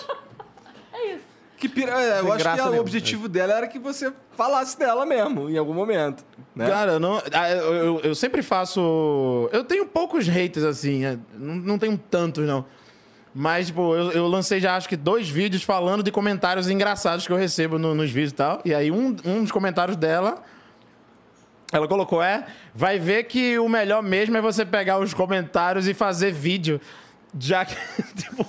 É. 1.66 1.70
Que 1.70 1.70
pira... 1.70 1.92
é, 2.02 2.20
eu 2.20 2.24
Sem 2.24 2.32
acho 2.48 2.64
que 2.64 2.70
o 2.78 2.80
objetivo 2.80 3.28
dela 3.30 3.54
era 3.54 3.68
que 3.68 3.78
você 3.80 4.12
falasse 4.36 4.78
dela 4.78 5.06
mesmo, 5.06 5.50
em 5.50 5.58
algum 5.58 5.74
momento. 5.74 6.24
Né? 6.56 6.68
Cara, 6.68 6.94
eu 6.94 7.00
não, 7.00 7.22
ah, 7.34 7.50
eu, 7.52 7.74
eu- 7.74 8.00
eu 8.02 8.16
sempre 8.16 8.42
faço. 8.42 9.50
Eu 9.54 9.64
tenho 9.64 9.86
poucos 9.86 10.28
haters, 10.28 10.66
assim. 10.66 11.06
é, 11.06 11.18
Não, 11.34 11.56
não 11.56 11.78
tenho 11.80 11.98
tantos, 11.98 12.46
não. 12.46 12.66
Mas, 13.34 13.68
tipo, 13.68 13.96
eu, 13.96 14.12
eu 14.12 14.28
lancei 14.28 14.60
já 14.60 14.76
acho 14.76 14.90
que 14.90 14.98
dois 14.98 15.30
vídeos 15.30 15.64
falando 15.64 16.04
de 16.04 16.12
comentários 16.12 16.70
engraçados 16.70 17.26
que 17.26 17.32
eu 17.32 17.38
recebo 17.38 17.80
no- 17.80 17.96
nos 17.96 18.12
vídeos 18.12 18.32
e 18.32 18.36
tal. 18.36 18.62
E 18.66 18.74
aí, 18.74 18.92
um, 18.92 19.16
um 19.24 19.42
dos 19.44 19.52
comentários 19.52 19.96
dela. 19.96 20.44
Ela 21.72 21.88
colocou, 21.88 22.22
é, 22.22 22.46
vai 22.76 23.00
ver 23.00 23.24
que 23.24 23.58
o 23.58 23.70
melhor 23.70 24.04
mesmo 24.04 24.36
é 24.36 24.42
você 24.42 24.66
pegar 24.66 25.00
os 25.00 25.14
comentários 25.14 25.88
e 25.88 25.94
fazer 25.94 26.34
vídeo. 26.34 26.82
Já 27.40 27.64
que, 27.64 27.74
tipo, 28.18 28.46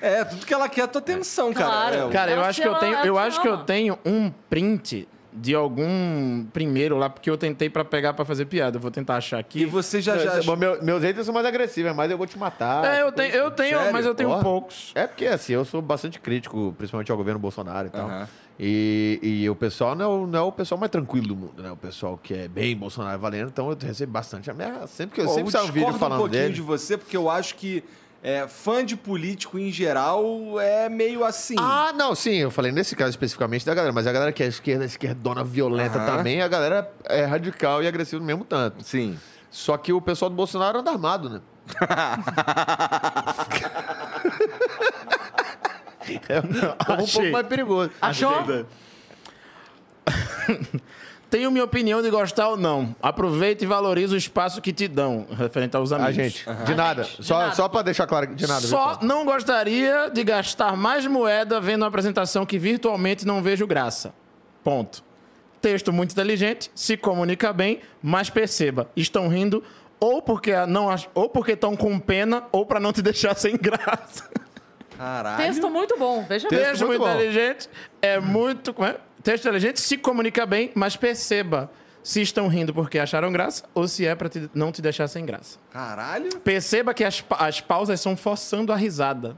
É, 0.00 0.24
tudo 0.24 0.46
que 0.46 0.54
ela 0.54 0.68
quer 0.68 0.82
é 0.82 0.84
a 0.84 0.88
tua 0.88 1.00
atenção, 1.00 1.52
cara. 1.52 1.66
Claro. 1.96 2.08
É, 2.08 2.12
Cara, 2.12 2.30
eu 2.30 2.36
Ela 2.38 2.46
acho 2.48 2.60
te 2.60 2.62
que 2.62 2.68
eu 2.68 2.72
ama, 2.72 2.80
tenho, 2.80 2.94
ela 2.94 3.06
eu 3.06 3.14
te 3.14 3.18
acho 3.20 3.42
que 3.42 3.48
eu 3.48 3.54
ama. 3.54 3.64
tenho 3.64 3.98
um 4.04 4.30
print 4.48 5.08
de 5.32 5.54
algum 5.54 6.44
primeiro 6.52 6.96
lá, 6.96 7.08
porque 7.08 7.30
eu 7.30 7.36
tentei 7.36 7.68
pra 7.70 7.84
pegar 7.84 8.12
pra 8.14 8.24
fazer 8.24 8.46
piada. 8.46 8.76
Eu 8.76 8.80
vou 8.80 8.90
tentar 8.90 9.16
achar 9.16 9.38
aqui. 9.38 9.60
E 9.60 9.64
você 9.66 10.00
já 10.00 10.16
já. 10.18 10.40
Meu- 10.42 10.56
meu- 10.56 10.82
meus 10.82 11.02
haters 11.02 11.26
são 11.26 11.34
mais 11.34 11.46
agressivos, 11.46 11.90
é 11.90 11.94
mais 11.94 12.10
eu 12.10 12.18
vou 12.18 12.26
te 12.26 12.38
matar. 12.38 12.84
É, 12.84 13.02
eu 13.02 13.12
tenho, 13.12 13.34
eu 13.34 13.50
tenho 13.50 13.76
Sério? 13.78 13.92
mas 13.92 14.06
eu 14.06 14.14
tenho 14.14 14.30
Porra. 14.30 14.42
poucos. 14.42 14.92
É 14.94 15.06
porque, 15.06 15.26
assim, 15.26 15.52
eu 15.52 15.64
sou 15.64 15.80
bastante 15.82 16.18
crítico, 16.18 16.74
principalmente 16.76 17.10
ao 17.10 17.16
governo 17.16 17.38
Bolsonaro 17.38 17.88
e 17.88 17.90
tal. 17.90 18.06
Aham. 18.08 18.28
E, 18.60 19.20
e 19.22 19.48
o 19.50 19.54
pessoal 19.54 19.94
não 19.94 20.04
é 20.04 20.08
o, 20.08 20.26
não 20.26 20.38
é 20.40 20.42
o 20.42 20.50
pessoal 20.50 20.78
mais 20.80 20.90
tranquilo 20.90 21.28
do 21.28 21.36
mundo, 21.36 21.62
né? 21.62 21.70
O 21.70 21.76
pessoal 21.76 22.18
que 22.20 22.34
é 22.34 22.48
bem 22.48 22.76
Bolsonaro 22.76 23.16
valendo, 23.20 23.48
então 23.50 23.70
eu 23.70 23.76
recebo 23.80 24.10
bastante 24.10 24.50
ameaça. 24.50 24.88
Sempre 24.88 25.14
que 25.14 25.20
eu 25.20 25.26
Pô, 25.26 25.30
sempre 25.30 25.46
eu 25.48 25.52
saio 25.52 25.64
um 25.64 25.66
vídeo 25.68 25.78
discordo 25.86 25.96
um 25.96 26.00
falando 26.00 26.18
pouquinho 26.18 26.42
dele. 26.42 26.54
de 26.54 26.60
você, 26.62 26.96
porque 26.98 27.16
eu 27.16 27.30
acho 27.30 27.54
que 27.54 27.84
é, 28.22 28.46
fã 28.48 28.84
de 28.84 28.96
político 28.96 29.58
em 29.58 29.70
geral 29.70 30.58
é 30.60 30.88
meio 30.88 31.24
assim. 31.24 31.54
Ah, 31.58 31.92
não, 31.94 32.14
sim, 32.14 32.36
eu 32.36 32.50
falei 32.50 32.72
nesse 32.72 32.96
caso 32.96 33.10
especificamente 33.10 33.64
da 33.64 33.74
galera, 33.74 33.92
mas 33.92 34.06
a 34.06 34.12
galera 34.12 34.32
que 34.32 34.42
é 34.42 34.46
esquerda, 34.46 34.84
esquerdona 34.84 35.44
violenta 35.44 35.98
Aham. 35.98 36.16
também, 36.16 36.42
a 36.42 36.48
galera 36.48 36.90
é 37.04 37.24
radical 37.24 37.82
e 37.82 37.86
agressiva 37.86 38.20
no 38.20 38.26
mesmo 38.26 38.44
tanto. 38.44 38.82
Sim. 38.82 39.18
Só 39.50 39.76
que 39.76 39.92
o 39.92 40.00
pessoal 40.00 40.30
do 40.30 40.36
Bolsonaro 40.36 40.80
anda 40.80 40.90
armado, 40.90 41.30
né? 41.30 41.40
é 46.28 46.40
um, 46.40 47.02
um 47.02 47.06
pouco 47.06 47.30
mais 47.30 47.46
perigoso. 47.46 47.90
Achou? 48.00 48.32
Tenho 51.30 51.50
minha 51.50 51.64
opinião 51.64 52.00
de 52.00 52.08
gostar 52.10 52.48
ou 52.48 52.56
não. 52.56 52.94
Aproveita 53.02 53.62
e 53.62 53.66
valoriza 53.66 54.14
o 54.14 54.16
espaço 54.16 54.62
que 54.62 54.72
te 54.72 54.88
dão, 54.88 55.26
referente 55.36 55.76
aos 55.76 55.92
amigos. 55.92 56.08
A 56.18 56.22
gente, 56.22 56.44
de 56.64 56.74
nada. 56.74 57.02
gente, 57.04 57.20
de 57.20 57.26
só, 57.26 57.38
nada. 57.38 57.54
só 57.54 57.68
pra 57.68 57.82
deixar 57.82 58.06
claro, 58.06 58.34
de 58.34 58.46
nada. 58.46 58.60
viu, 58.60 58.68
Só 58.70 58.82
Flávio? 58.90 59.06
não 59.08 59.24
gostaria 59.26 60.08
de 60.10 60.24
gastar 60.24 60.74
mais 60.76 61.06
moeda 61.06 61.60
vendo 61.60 61.82
uma 61.82 61.88
apresentação 61.88 62.46
que 62.46 62.58
virtualmente 62.58 63.26
não 63.26 63.42
vejo 63.42 63.66
graça. 63.66 64.14
Ponto. 64.64 65.04
Texto 65.60 65.92
muito 65.92 66.12
inteligente, 66.12 66.70
se 66.74 66.96
comunica 66.96 67.52
bem, 67.52 67.80
mas 68.02 68.30
perceba, 68.30 68.88
estão 68.96 69.28
rindo 69.28 69.62
ou 70.00 70.22
porque 70.22 70.54
não 70.66 70.88
ou 71.14 71.28
porque 71.28 71.52
estão 71.52 71.76
com 71.76 71.98
pena 71.98 72.44
ou 72.52 72.64
pra 72.64 72.78
não 72.80 72.92
te 72.92 73.02
deixar 73.02 73.36
sem 73.36 73.56
graça. 73.56 74.30
Caralho. 74.96 75.36
Texto 75.36 75.68
muito 75.68 75.96
bom, 75.98 76.24
veja 76.28 76.48
bem. 76.48 76.58
Texto 76.58 76.70
Texto 76.70 76.86
muito 76.86 77.00
muito 77.00 77.10
bom. 77.12 77.14
inteligente 77.20 77.68
é 78.00 78.18
muito. 78.18 78.72
como 78.72 78.88
é? 78.88 78.96
Texto 79.22 79.44
inteligente 79.44 79.80
se 79.80 79.98
comunica 79.98 80.46
bem, 80.46 80.70
mas 80.74 80.96
perceba 80.96 81.70
se 82.02 82.22
estão 82.22 82.48
rindo 82.48 82.72
porque 82.72 82.98
acharam 82.98 83.30
graça 83.32 83.64
ou 83.74 83.86
se 83.88 84.06
é 84.06 84.14
pra 84.14 84.28
te- 84.28 84.48
não 84.54 84.72
te 84.72 84.80
deixar 84.80 85.08
sem 85.08 85.26
graça. 85.26 85.58
Caralho. 85.70 86.30
Perceba 86.40 86.94
que 86.94 87.04
as, 87.04 87.22
as 87.38 87.60
pausas 87.60 88.00
são 88.00 88.16
forçando 88.16 88.72
a 88.72 88.76
risada. 88.76 89.36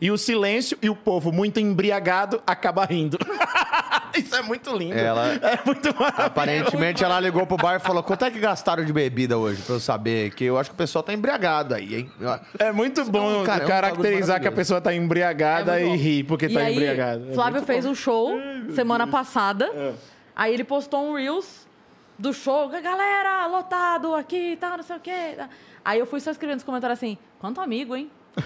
E 0.00 0.10
o 0.10 0.16
silêncio 0.18 0.76
e 0.82 0.88
o 0.90 0.96
povo 0.96 1.30
muito 1.30 1.60
embriagado 1.60 2.42
acaba 2.46 2.84
rindo. 2.84 3.18
Isso 4.18 4.34
é 4.34 4.42
muito 4.42 4.74
lindo. 4.76 4.94
Ela- 4.94 5.34
É 5.42 5.58
muito 5.64 5.88
maravilhoso. 5.94 6.26
Aparentemente 6.26 7.04
ela 7.04 7.18
ligou 7.20 7.46
pro 7.46 7.56
bar 7.56 7.76
e 7.76 7.78
falou: 7.80 8.02
quanto 8.02 8.24
é 8.24 8.30
que 8.30 8.38
gastaram 8.38 8.84
de 8.84 8.92
bebida 8.92 9.36
hoje? 9.38 9.62
Pra 9.62 9.74
eu 9.76 9.80
saber. 9.80 10.34
Que 10.34 10.44
eu 10.44 10.58
acho 10.58 10.70
que 10.70 10.74
o 10.74 10.76
pessoal 10.76 11.02
tá 11.02 11.12
embriagado 11.12 11.74
aí, 11.74 11.94
hein? 11.94 12.10
É 12.58 12.72
muito 12.72 13.04
bom 13.10 13.44
Cara, 13.44 13.62
é 13.62 13.64
um 13.64 13.68
caracterizar 13.68 14.36
bagulho 14.36 14.42
que 14.42 14.48
a 14.48 14.52
pessoa 14.52 14.80
tá 14.80 14.94
embriagada 14.94 15.80
É 15.80 15.84
e 15.84 15.88
bom. 15.88 15.96
rir 15.96 16.24
porque 16.24 16.46
E 16.46 16.52
tá 16.54 16.60
aí, 16.60 16.72
embriagada. 16.74 17.26
É 17.30 17.34
Flávio 17.34 17.62
fez 17.62 17.84
bom. 17.84 17.90
um 17.92 17.94
show 17.94 18.32
semana 18.74 19.06
passada. 19.06 19.66
É. 19.74 19.92
Aí 20.36 20.54
ele 20.54 20.64
postou 20.64 21.10
um 21.10 21.14
Reels 21.14 21.66
do 22.18 22.32
show. 22.32 22.68
Galera, 22.68 23.46
lotado 23.46 24.14
aqui 24.14 24.52
e 24.52 24.56
tal, 24.56 24.76
não 24.76 24.84
sei 24.84 24.96
o 24.96 25.00
quê. 25.00 25.36
Aí 25.84 25.98
eu 25.98 26.06
fui 26.06 26.20
só 26.20 26.30
escrevendo 26.30 26.56
nos 26.56 26.64
comentários 26.64 26.98
assim: 26.98 27.16
quanto 27.38 27.60
amigo, 27.60 27.96
hein? 27.96 28.10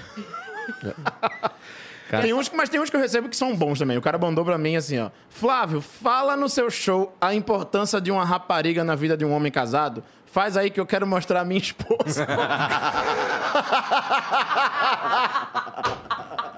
Tem 2.23 2.33
uns, 2.33 2.51
mas 2.51 2.69
tem 2.69 2.81
uns 2.81 2.91
que 2.91 2.97
eu 2.97 3.01
recebo 3.01 3.29
que 3.29 3.37
são 3.37 3.55
bons 3.57 3.79
também. 3.79 3.97
O 3.97 4.03
cara 4.03 4.19
mandou 4.19 4.45
pra 4.45 4.59
mim 4.59 4.77
assim, 4.77 4.99
ó. 4.99 5.11
Flávio, 5.29 5.81
fala 5.81 6.37
no 6.37 6.49
seu 6.49 6.71
show 6.71 7.15
a 7.21 7.35
importância 7.35 8.01
de 8.01 8.11
uma 8.11 8.25
rapariga 8.25 8.85
na 8.85 8.95
vida 8.95 9.17
de 9.17 9.25
um 9.25 9.33
homem 9.33 9.51
casado. 9.51 10.03
Faz 10.27 10.57
aí 10.57 10.71
que 10.71 10.81
eu 10.81 10.87
quero 10.87 11.07
mostrar 11.07 11.41
a 11.41 11.45
minha 11.45 11.61
esposa. 11.61 12.27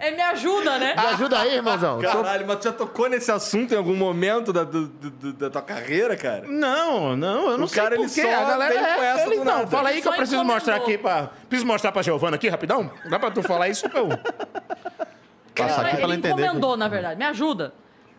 Ele 0.00 0.14
me 0.16 0.22
ajuda, 0.22 0.78
né? 0.78 0.94
Me 0.94 1.06
ajuda 1.06 1.38
aí, 1.40 1.54
irmãozão. 1.56 1.98
Tô- 2.02 2.06
Caralho, 2.08 2.46
mas 2.46 2.58
tu 2.58 2.64
já 2.64 2.72
tocou 2.72 3.08
nesse 3.08 3.30
assunto 3.32 3.74
em 3.74 3.76
algum 3.76 3.96
momento 3.96 4.52
da, 4.52 4.62
do- 4.62 4.86
do- 4.86 5.32
da 5.32 5.50
tua 5.50 5.62
carreira, 5.62 6.16
cara? 6.16 6.44
Não, 6.46 7.16
não, 7.16 7.50
eu 7.50 7.58
não 7.58 7.64
O 7.64 7.68
sei 7.68 7.82
cara, 7.82 7.96
por 7.96 8.04
ele 8.04 8.12
quê. 8.12 8.22
só 8.22 8.28
A 8.28 8.44
galera 8.44 8.74
vem 8.74 8.82
com 8.94 9.02
é, 9.02 9.06
essa 9.08 9.26
ele, 9.26 9.36
do 9.38 9.44
não, 9.44 9.56
nada. 9.58 9.66
fala 9.66 9.88
aí 9.88 9.94
Ele 9.96 10.02
que 10.02 10.08
eu 10.08 10.12
preciso 10.12 10.44
mostrar 10.44 10.76
aqui 10.76 10.96
pra... 10.98 11.30
Preciso 11.48 11.66
mostrar 11.66 11.90
pra 11.92 12.02
Giovana 12.02 12.36
aqui, 12.36 12.48
rapidão? 12.48 12.90
Dá 13.10 13.18
pra 13.18 13.30
tu 13.30 13.42
falar 13.42 13.68
isso, 13.68 13.86
eu... 13.92 14.08
Passar 15.54 15.80
aqui 15.86 15.96
pra 15.96 16.04
ela 16.04 16.14
ele 16.14 16.20
entender. 16.26 16.44
encomendou, 16.44 16.76
na 16.76 16.86
verdade. 16.88 17.18
Me 17.18 17.24
ajuda. 17.24 17.72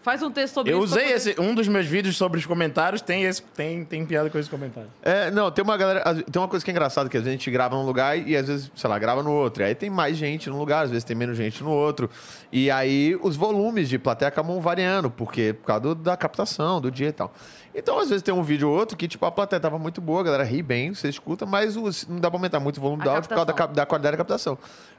Faz 0.10 0.24
um 0.24 0.32
texto 0.32 0.56
sobre 0.56 0.74
Eu 0.74 0.84
isso. 0.84 0.92
pra 0.96 1.04
usei 1.04 1.14
esse, 1.16 1.36
um 1.40 1.54
dos 1.54 1.68
meus 1.68 1.86
vídeos 1.86 2.18
sobre 2.18 2.40
os 2.40 2.46
comentários, 2.48 3.00
tem, 3.00 3.26
esse, 3.26 3.44
tem, 3.44 3.86
tem 3.86 4.04
piada 4.04 4.28
com 4.28 4.40
esses 4.40 4.50
comentários. 4.50 4.92
É, 5.04 5.30
não, 5.30 5.52
tem 5.52 5.64
uma 5.64 5.78
galera. 5.78 6.04
Tem 6.16 6.42
uma 6.42 6.48
coisa 6.48 6.66
que 6.66 6.72
é 6.72 6.74
engraçada, 6.74 7.08
que 7.08 7.16
às 7.16 7.22
vezes 7.24 7.36
a 7.36 7.38
gente 7.38 7.52
grava 7.52 7.76
num 7.76 7.86
lugar 7.86 8.18
e 8.18 8.36
às 8.36 8.48
vezes, 8.48 8.72
sei 8.76 8.90
lá, 8.90 8.98
grava 8.98 9.22
no 9.22 9.32
outro. 9.32 9.62
E 9.62 9.68
aí 9.68 9.76
tem 9.76 9.88
mais 9.88 10.18
gente 10.18 10.50
num 10.50 10.58
lugar, 10.58 10.86
às 10.86 10.90
vezes 10.90 11.04
tem 11.04 11.16
menos 11.16 11.38
gente 11.38 11.64
no 11.64 11.70
outro. 11.70 12.10
E 12.52 12.72
aí 12.72 13.16
os 13.22 13.36
volumes 13.36 13.88
de 13.88 14.00
plateia 14.00 14.30
acabam 14.30 14.60
variando, 14.60 15.12
porque 15.12 15.54
por 15.54 15.68
causa 15.68 15.82
do- 15.82 15.94
da 15.96 16.18
captação, 16.18 16.82
do 16.82 16.90
dia 16.90 17.10
e 17.10 17.12
tal. 17.14 17.32
Então, 17.76 18.00
às 18.00 18.10
vezes 18.10 18.24
tem 18.24 18.34
um 18.34 18.42
vídeo 18.42 18.68
ou 18.68 18.76
outro 18.76 18.98
que, 18.98 19.08
tipo, 19.08 19.24
a 19.28 19.32
plateia 19.32 19.60
tava 19.60 19.78
muito 19.78 20.02
boa, 20.02 20.22
a 20.22 20.24
galera 20.24 20.44
ri 20.44 20.64
bem, 20.64 20.92
você 20.92 21.08
escuta, 21.08 21.46
mas 21.46 21.78
os- 21.78 22.08
não 22.08 22.20
dá 22.20 22.32
pra 22.32 22.38
aumentar 22.40 22.60
muito 22.60 22.78
o 22.78 22.82
volume 22.82 23.04
A 23.04 23.06
do 23.06 23.10
áudio 23.12 23.30
por 23.30 23.36
causa 23.36 23.54
da, 23.54 23.66
da 23.68 23.86
qualidade 23.86 24.14
da 24.14 24.18
captação. 24.18 24.58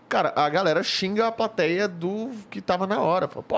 Cara, 0.08 0.32
a 0.34 0.48
galera 0.48 0.82
xinga 0.82 1.26
a 1.28 1.32
plateia 1.32 1.86
do 1.86 2.30
que 2.48 2.60
tava 2.60 2.84
na 2.86 3.00
hora. 3.00 3.28
Fala, 3.28 3.42
pô, 3.44 3.56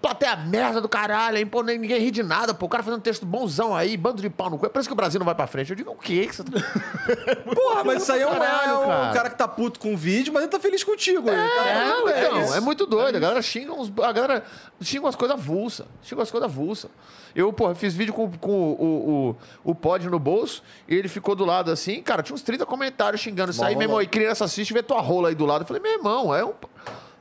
plateia 0.00 0.36
merda 0.36 0.80
do 0.80 0.88
caralho, 0.88 1.38
hein? 1.38 1.46
Pô, 1.46 1.62
nem- 1.62 1.78
ninguém 1.78 1.98
ri 2.00 2.10
de 2.10 2.22
nada, 2.22 2.54
pô. 2.54 2.66
O 2.66 2.68
cara 2.68 2.82
fazendo 2.82 3.00
texto 3.00 3.26
bonzão 3.26 3.74
aí, 3.74 3.96
bando 3.96 4.22
de 4.22 4.30
pau 4.30 4.48
no 4.50 4.58
cu. 4.58 4.66
É 4.66 4.68
por 4.68 4.78
isso 4.78 4.88
que 4.88 4.92
o 4.92 4.96
Brasil 4.96 5.18
não 5.18 5.24
vai 5.24 5.34
pra 5.34 5.46
frente. 5.46 5.70
Eu 5.70 5.76
digo, 5.76 5.90
o 5.90 5.96
quê 5.96 6.26
que 6.26 6.36
você 6.36 6.44
tá... 6.44 6.50
Porra, 7.54 7.82
mas 7.84 8.02
isso 8.02 8.12
aí 8.12 8.20
é 8.22 8.26
um, 8.28 8.30
Caralho, 8.32 8.70
é 8.70 8.74
um 8.78 8.86
cara. 8.86 9.12
cara. 9.14 9.30
que 9.30 9.36
tá 9.38 9.48
puto 9.48 9.80
com 9.80 9.94
o 9.94 9.96
vídeo, 9.96 10.32
mas 10.32 10.42
ele 10.42 10.52
tá 10.52 10.60
feliz 10.60 10.84
contigo. 10.84 11.22
tá- 11.26 11.32
É, 11.32 11.84
não, 11.88 12.08
é 12.08 12.20
então, 12.26 12.54
é 12.54 12.60
muito 12.60 12.86
doido. 12.86 13.16
A 13.16 13.18
galera 13.20 13.42
xinga 13.42 13.72
uns. 13.72 13.92
A 14.02 14.12
galera 14.12 14.44
xinga 14.80 15.04
umas 15.06 15.16
coisas 15.16 15.36
avulsa. 15.36 15.86
Xinga 16.02 16.20
umas 16.20 16.30
coisas 16.30 16.48
avulsa. 16.50 16.88
Eu, 17.34 17.52
porra, 17.52 17.74
fiz 17.74 17.92
vídeo 17.94 18.14
com, 18.14 18.30
com 18.32 18.50
o, 18.72 19.36
o, 19.64 19.70
o, 19.70 19.74
pod 19.74 20.08
no 20.08 20.18
bolso 20.18 20.62
e 20.88 20.94
ele 20.94 21.06
ficou 21.08 21.34
do 21.34 21.44
lado 21.44 21.70
assim, 21.70 22.00
cara, 22.02 22.22
tinha 22.22 22.34
uns 22.34 22.40
30 22.42 22.64
comentários 22.64 23.20
xingando 23.20 23.50
isso 23.50 23.62
aí, 23.62 23.74
meu 23.76 23.82
irmão. 23.84 24.00
E 24.00 24.06
criança 24.06 24.44
assiste 24.46 24.70
e 24.70 24.72
vê 24.74 24.82
tua 24.82 25.00
rola 25.02 25.28
aí 25.28 25.34
do 25.34 25.44
lado. 25.44 25.62
Eu 25.62 25.66
falei, 25.66 25.82
meu 25.82 25.92
irmão, 25.92 26.34
é 26.34 26.42
um. 26.44 26.54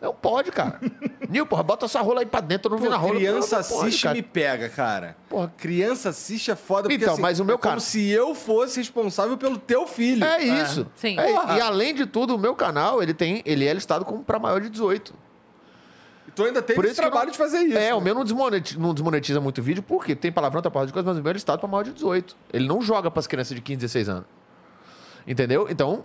É 0.01 0.09
um 0.09 0.13
pod, 0.13 0.51
cara. 0.51 0.79
Nil, 1.29 1.45
porra, 1.45 1.63
bota 1.63 1.85
essa 1.85 2.01
rola 2.01 2.19
aí 2.19 2.25
pra 2.25 2.41
dentro, 2.41 2.69
eu 2.71 2.75
não 2.77 2.83
vi 2.83 2.89
na 2.89 2.97
rola. 2.97 3.15
criança 3.15 3.55
Não, 3.57 3.63
não 3.63 3.69
pode, 3.69 3.87
assiste 3.87 3.99
e 3.99 4.03
cara. 4.03 4.15
me 4.15 4.21
pega, 4.21 4.69
cara. 4.69 5.17
Porra. 5.29 5.51
criança 5.57 6.09
assiste 6.09 6.51
é 6.51 6.55
foda 6.55 6.83
porque 6.83 6.95
Então, 6.95 7.13
assim, 7.13 7.21
mas 7.21 7.39
o 7.39 7.45
meu 7.45 7.55
é 7.55 7.57
como 7.57 7.69
cara- 7.71 7.79
se 7.79 8.07
eu 8.09 8.35
fosse 8.35 8.77
responsável 8.79 9.37
pelo 9.37 9.57
teu 9.57 9.87
filho. 9.87 10.23
É 10.23 10.43
isso. 10.43 10.85
Sim. 10.95 11.17
É, 11.19 11.57
e 11.57 11.61
além 11.61 11.95
de 11.95 12.05
tudo, 12.05 12.35
o 12.35 12.37
meu 12.37 12.53
canal, 12.55 13.01
ele 13.01 13.13
tem, 13.13 13.41
ele 13.45 13.65
é 13.65 13.73
listado 13.73 14.05
como 14.05 14.23
pra 14.23 14.37
maior 14.37 14.59
de 14.61 14.69
18. 14.69 15.13
Tu 16.35 16.43
ainda 16.43 16.61
tem 16.61 16.75
Por 16.75 16.83
esse 16.83 16.95
trabalho 16.95 17.27
não- 17.27 17.31
de 17.31 17.37
fazer 17.37 17.59
isso. 17.59 17.77
É, 17.77 17.87
né? 17.87 17.93
o 17.93 18.01
meu 18.01 18.13
não 18.13 18.23
desmonetiza, 18.25 18.77
não 18.77 18.93
desmonetiza 18.93 19.39
muito 19.39 19.61
vídeo, 19.63 19.81
porque 19.81 20.13
tem 20.15 20.31
palavrão, 20.33 20.61
tem 20.61 20.69
porra 20.69 20.85
de 20.85 20.91
coisa, 20.91 21.07
mas 21.07 21.17
o 21.17 21.21
meu 21.23 21.29
é 21.29 21.33
listado 21.33 21.59
pra 21.59 21.67
maior 21.69 21.83
de 21.83 21.93
18. 21.93 22.35
Ele 22.51 22.67
não 22.67 22.81
joga 22.81 23.09
pras 23.09 23.25
crianças 23.25 23.55
de 23.55 23.61
15, 23.61 23.77
16 23.77 24.09
anos. 24.09 24.25
Entendeu? 25.25 25.67
Então, 25.69 26.03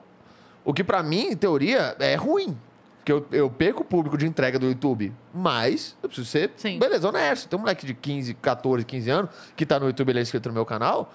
o 0.65 0.73
que 0.73 0.85
pra 0.85 1.03
mim, 1.03 1.31
em 1.33 1.37
teoria, 1.37 1.97
é 1.99 2.15
ruim. 2.15 2.57
Porque 3.19 3.35
eu, 3.37 3.41
eu 3.45 3.51
perco 3.51 3.83
o 3.83 3.85
público 3.85 4.17
de 4.17 4.27
entrega 4.27 4.59
do 4.59 4.67
YouTube, 4.67 5.13
mas 5.35 5.97
eu 6.03 6.09
preciso 6.09 6.29
ser, 6.29 6.53
Sim. 6.57 6.79
beleza, 6.79 7.09
honesto. 7.09 7.49
Tem 7.49 7.57
um 7.59 7.63
moleque 7.63 7.85
de 7.87 7.95
15, 7.95 8.35
14, 8.35 8.85
15 8.85 9.11
anos 9.11 9.31
que 9.57 9.67
tá 9.67 9.79
no 9.81 9.87
YouTube, 9.87 10.11
ele 10.11 10.19
é 10.21 10.23
inscrito 10.23 10.49
no 10.49 10.55
meu 10.55 10.65
canal. 10.67 11.13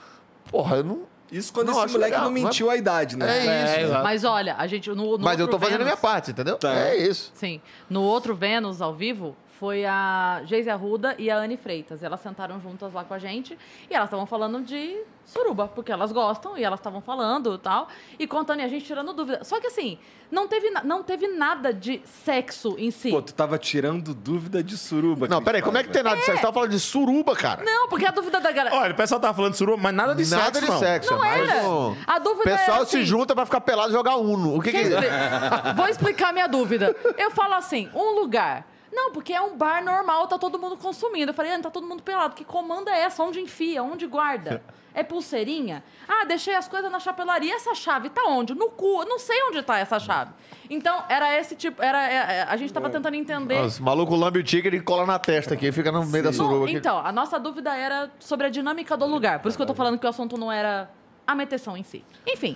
Porra, 0.52 0.78
eu 0.78 0.84
não. 0.84 1.00
Isso 1.32 1.52
quando 1.52 1.68
Não, 1.72 1.84
esse 1.84 1.94
moleque 1.94 2.12
legal, 2.12 2.26
não 2.26 2.32
não 2.32 2.38
é- 2.38 2.44
mentiu 2.44 2.70
a 2.70 2.76
idade, 2.78 3.18
né? 3.18 3.26
É 3.48 3.64
isso. 3.66 3.80
exato. 3.88 4.04
Mas 4.04 4.24
olha, 4.24 4.56
a 4.58 4.68
gente. 4.68 4.90
No, 4.90 5.18
no 5.18 5.20
mas 5.20 5.40
eu 5.40 5.48
tô 5.48 5.58
fazendo 5.58 5.76
a 5.82 5.86
minha 5.86 5.96
Vênus- 5.96 6.00
parte, 6.02 6.32
entendeu? 6.32 6.58
Tá. 6.58 6.72
É 6.76 6.96
isso. 6.98 7.32
Sim. 7.34 7.60
No 7.90 8.04
outro 8.04 8.36
Vênus, 8.36 8.80
ao 8.82 8.94
vivo, 8.94 9.36
foi 9.66 9.84
a 9.84 10.44
Geise 10.46 10.70
Arruda 10.70 11.16
e 11.18 11.28
a 11.32 11.38
Anne 11.38 11.58
Freitas. 11.58 12.04
Elas 12.04 12.20
sentaram 12.22 12.62
juntas 12.62 12.94
lá 12.94 13.04
com 13.04 13.16
a 13.16 13.18
gente 13.18 13.58
e 13.90 13.96
elas 13.96 14.06
estavam 14.06 14.28
falando 14.28 14.62
de 14.62 14.96
suruba, 15.26 15.68
porque 15.68 15.92
elas 15.92 16.12
gostam 16.12 16.56
e 16.56 16.64
elas 16.64 16.80
estavam 16.80 17.02
falando 17.02 17.56
e 17.56 17.58
tal. 17.58 17.88
E 18.20 18.28
contando 18.28 18.60
e 18.60 18.64
a 18.64 18.68
gente 18.68 18.86
tirando 18.86 19.12
dúvida. 19.12 19.44
Só 19.44 19.60
que 19.60 19.66
assim, 19.66 19.98
não 20.30 20.48
teve, 20.48 20.70
não 20.84 21.02
teve 21.02 21.30
nada 21.30 21.74
de 21.74 22.00
sexo 22.06 22.76
em 22.78 22.92
si. 22.92 23.10
Pô, 23.10 23.24
tu 23.24 23.34
tava 23.34 23.58
tirando 23.58 24.14
dúvida 24.14 24.64
de 24.64 24.78
suruba. 24.78 25.28
Não, 25.28 25.44
peraí, 25.44 25.64
como 25.64 25.80
é 25.80 25.84
que 25.84 25.90
tem 25.90 26.04
nada 26.04 26.18
de 26.18 26.22
sexo? 26.26 26.38
Você 26.38 26.42
tava 26.44 26.54
falando 26.54 26.70
de 26.70 26.80
suruba, 26.80 27.36
cara. 27.36 27.64
Não, 27.64 27.90
porque 27.90 28.06
a 28.06 28.12
dúvida 28.12 28.40
da 28.40 28.52
galera. 28.52 28.76
Olha, 28.76 28.94
o 28.94 28.96
pessoal 28.96 29.20
tava 29.20 29.34
falando 29.34 29.54
de 29.54 29.58
suruba, 29.58 29.82
mas 29.82 29.96
nada 29.96 30.14
de 30.14 30.30
Nada 30.30 30.44
sexo, 30.44 30.62
de 30.62 30.68
não. 30.70 30.80
sexo. 30.80 31.12
Não 31.12 31.26
é 31.26 31.40
era. 31.40 31.62
A 32.06 32.20
dúvida 32.20 32.42
O 32.54 32.58
pessoal 32.58 32.78
era 32.78 32.86
se 32.86 32.98
assim, 32.98 33.06
junta 33.06 33.34
pra 33.34 33.48
ficar 33.48 33.62
pelado 33.62 33.90
e 33.90 33.94
jogar 33.94 34.18
Uno. 34.18 34.56
O 34.56 34.62
que, 34.62 34.72
que 34.72 34.78
Quer 34.78 34.86
é 34.86 34.88
isso? 34.90 34.96
dizer, 34.96 35.74
vou 35.76 35.88
explicar 35.88 36.32
minha 36.32 36.46
dúvida. 36.46 36.96
Eu 37.18 37.32
falo 37.32 37.56
assim, 37.56 37.90
um 37.96 38.12
lugar. 38.20 38.75
Não, 38.96 39.12
porque 39.12 39.34
é 39.34 39.42
um 39.42 39.58
bar 39.58 39.84
normal, 39.84 40.26
tá 40.26 40.40
todo 40.40 40.58
mundo 40.58 40.78
consumindo. 40.78 41.32
Eu 41.32 41.34
falei, 41.34 41.52
ah, 41.52 41.60
tá 41.60 41.70
todo 41.70 41.86
mundo 41.86 42.02
pelado. 42.02 42.34
Que 42.34 42.46
comanda 42.46 42.90
é 42.90 43.02
essa? 43.02 43.22
Onde 43.22 43.42
enfia? 43.42 43.84
Onde 43.84 44.08
guarda? 44.08 44.64
É 44.98 45.04
pulseirinha? 45.04 45.84
Ah, 46.08 46.24
deixei 46.24 46.56
as 46.56 46.70
coisas 46.70 46.90
na 46.90 47.02
chapelaria. 47.02 47.54
Essa 47.54 47.76
chave 47.76 48.10
tá 48.10 48.24
onde? 48.30 48.56
No 48.56 48.70
cu. 48.70 49.02
Eu 49.02 49.06
não 49.06 49.20
sei 49.20 49.36
onde 49.44 49.62
tá 49.62 49.78
essa 49.78 50.00
chave. 50.00 50.32
Então, 50.70 51.04
era 51.10 51.38
esse 51.38 51.54
tipo. 51.54 51.84
Era, 51.84 52.10
é, 52.10 52.16
é, 52.16 52.44
a 52.44 52.56
gente 52.56 52.72
tava 52.72 52.90
tentando 52.90 53.14
entender. 53.14 53.60
Os 53.60 53.78
malucos 53.78 54.18
lambe 54.18 54.40
o 54.40 54.44
tigre 54.44 54.78
e 54.78 54.80
cola 54.80 55.06
na 55.06 55.20
testa 55.20 55.54
aqui, 55.54 55.70
fica 55.74 55.92
no 55.92 56.06
meio 56.06 56.24
da 56.24 56.32
suruba. 56.32 56.64
aqui. 56.64 56.78
então, 56.78 56.98
a 56.98 57.12
nossa 57.12 57.38
dúvida 57.38 57.76
era 57.76 58.10
sobre 58.20 58.48
a 58.48 58.50
dinâmica 58.50 58.96
do 58.96 59.06
lugar. 59.06 59.42
Por 59.42 59.50
isso 59.50 59.58
que 59.58 59.62
eu 59.64 59.68
tô 59.68 59.74
falando 59.74 60.00
que 60.00 60.06
o 60.06 60.10
assunto 60.10 60.38
não 60.38 60.50
era 60.50 60.90
a 61.28 61.36
meteção 61.36 61.76
em 61.76 61.84
si. 61.84 62.02
Enfim. 62.26 62.56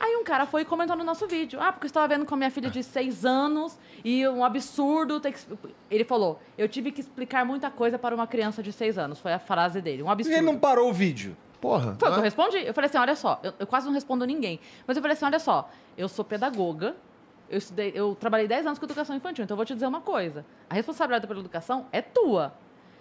Aí 0.00 0.16
um 0.16 0.24
cara 0.24 0.46
foi 0.46 0.64
comentar 0.64 0.96
no 0.96 1.02
nosso 1.02 1.26
vídeo. 1.26 1.58
Ah, 1.60 1.72
porque 1.72 1.86
eu 1.86 1.88
estava 1.88 2.06
vendo 2.06 2.24
com 2.24 2.34
a 2.34 2.38
minha 2.38 2.50
filha 2.50 2.70
de 2.70 2.82
seis 2.82 3.24
anos 3.24 3.78
e 4.04 4.26
um 4.28 4.44
absurdo 4.44 5.18
ter 5.18 5.32
que... 5.32 5.40
Ele 5.90 6.04
falou, 6.04 6.40
eu 6.56 6.68
tive 6.68 6.92
que 6.92 7.00
explicar 7.00 7.44
muita 7.44 7.70
coisa 7.70 7.98
para 7.98 8.14
uma 8.14 8.26
criança 8.26 8.62
de 8.62 8.72
seis 8.72 8.96
anos. 8.96 9.18
Foi 9.18 9.32
a 9.32 9.38
frase 9.38 9.80
dele. 9.80 10.02
Um 10.02 10.10
absurdo. 10.10 10.34
que 10.34 10.40
ele 10.40 10.46
não 10.46 10.58
parou 10.58 10.88
o 10.88 10.92
vídeo? 10.92 11.36
Porra. 11.60 11.96
Foi 11.98 12.08
o 12.08 12.12
que 12.12 12.18
eu 12.18 12.22
né? 12.22 12.22
respondi. 12.22 12.58
Eu 12.58 12.72
falei 12.72 12.88
assim, 12.88 12.98
olha 12.98 13.16
só, 13.16 13.40
eu, 13.42 13.52
eu 13.58 13.66
quase 13.66 13.86
não 13.86 13.92
respondo 13.92 14.24
ninguém. 14.24 14.60
Mas 14.86 14.96
eu 14.96 15.02
falei 15.02 15.14
assim, 15.14 15.24
olha 15.24 15.40
só, 15.40 15.68
eu 15.96 16.08
sou 16.08 16.24
pedagoga, 16.24 16.94
eu, 17.50 17.58
estudei, 17.58 17.92
eu 17.94 18.14
trabalhei 18.14 18.46
10 18.46 18.66
anos 18.66 18.78
com 18.78 18.84
educação 18.84 19.16
infantil, 19.16 19.44
então 19.44 19.54
eu 19.54 19.56
vou 19.56 19.66
te 19.66 19.74
dizer 19.74 19.86
uma 19.86 20.00
coisa. 20.00 20.44
A 20.70 20.74
responsabilidade 20.74 21.26
pela 21.26 21.40
educação 21.40 21.86
é 21.90 22.00
tua. 22.00 22.54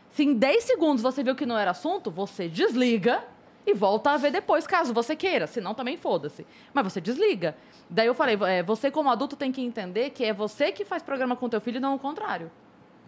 Se 0.09 0.23
em 0.23 0.33
10 0.33 0.63
segundos 0.63 1.03
você 1.03 1.23
viu 1.23 1.35
que 1.35 1.45
não 1.45 1.57
era 1.57 1.71
assunto, 1.71 2.09
você 2.09 2.47
desliga 2.47 3.23
e 3.70 3.74
volta 3.74 4.11
a 4.11 4.18
ver 4.18 4.32
depois, 4.32 4.65
caso 4.65 4.93
você 4.93 5.15
queira. 5.15 5.45
Senão 5.45 5.74
também 5.74 5.97
foda-se. 5.97 6.47
Mas 6.74 6.84
você 6.86 7.01
desliga. 7.01 7.55
Daí 7.89 8.07
eu 8.07 8.15
falei, 8.15 8.38
é, 8.47 8.63
você 8.63 8.89
como 8.89 9.09
adulto 9.09 9.36
tem 9.36 9.51
que 9.51 9.61
entender 9.61 10.09
que 10.11 10.24
é 10.24 10.34
você 10.34 10.72
que 10.72 10.86
faz 10.86 11.03
programa 11.03 11.36
com 11.36 11.49
teu 11.49 11.59
filho 11.59 11.78
e 11.78 11.80
não 11.80 11.93
o 11.95 11.99
contrário. 11.99 12.49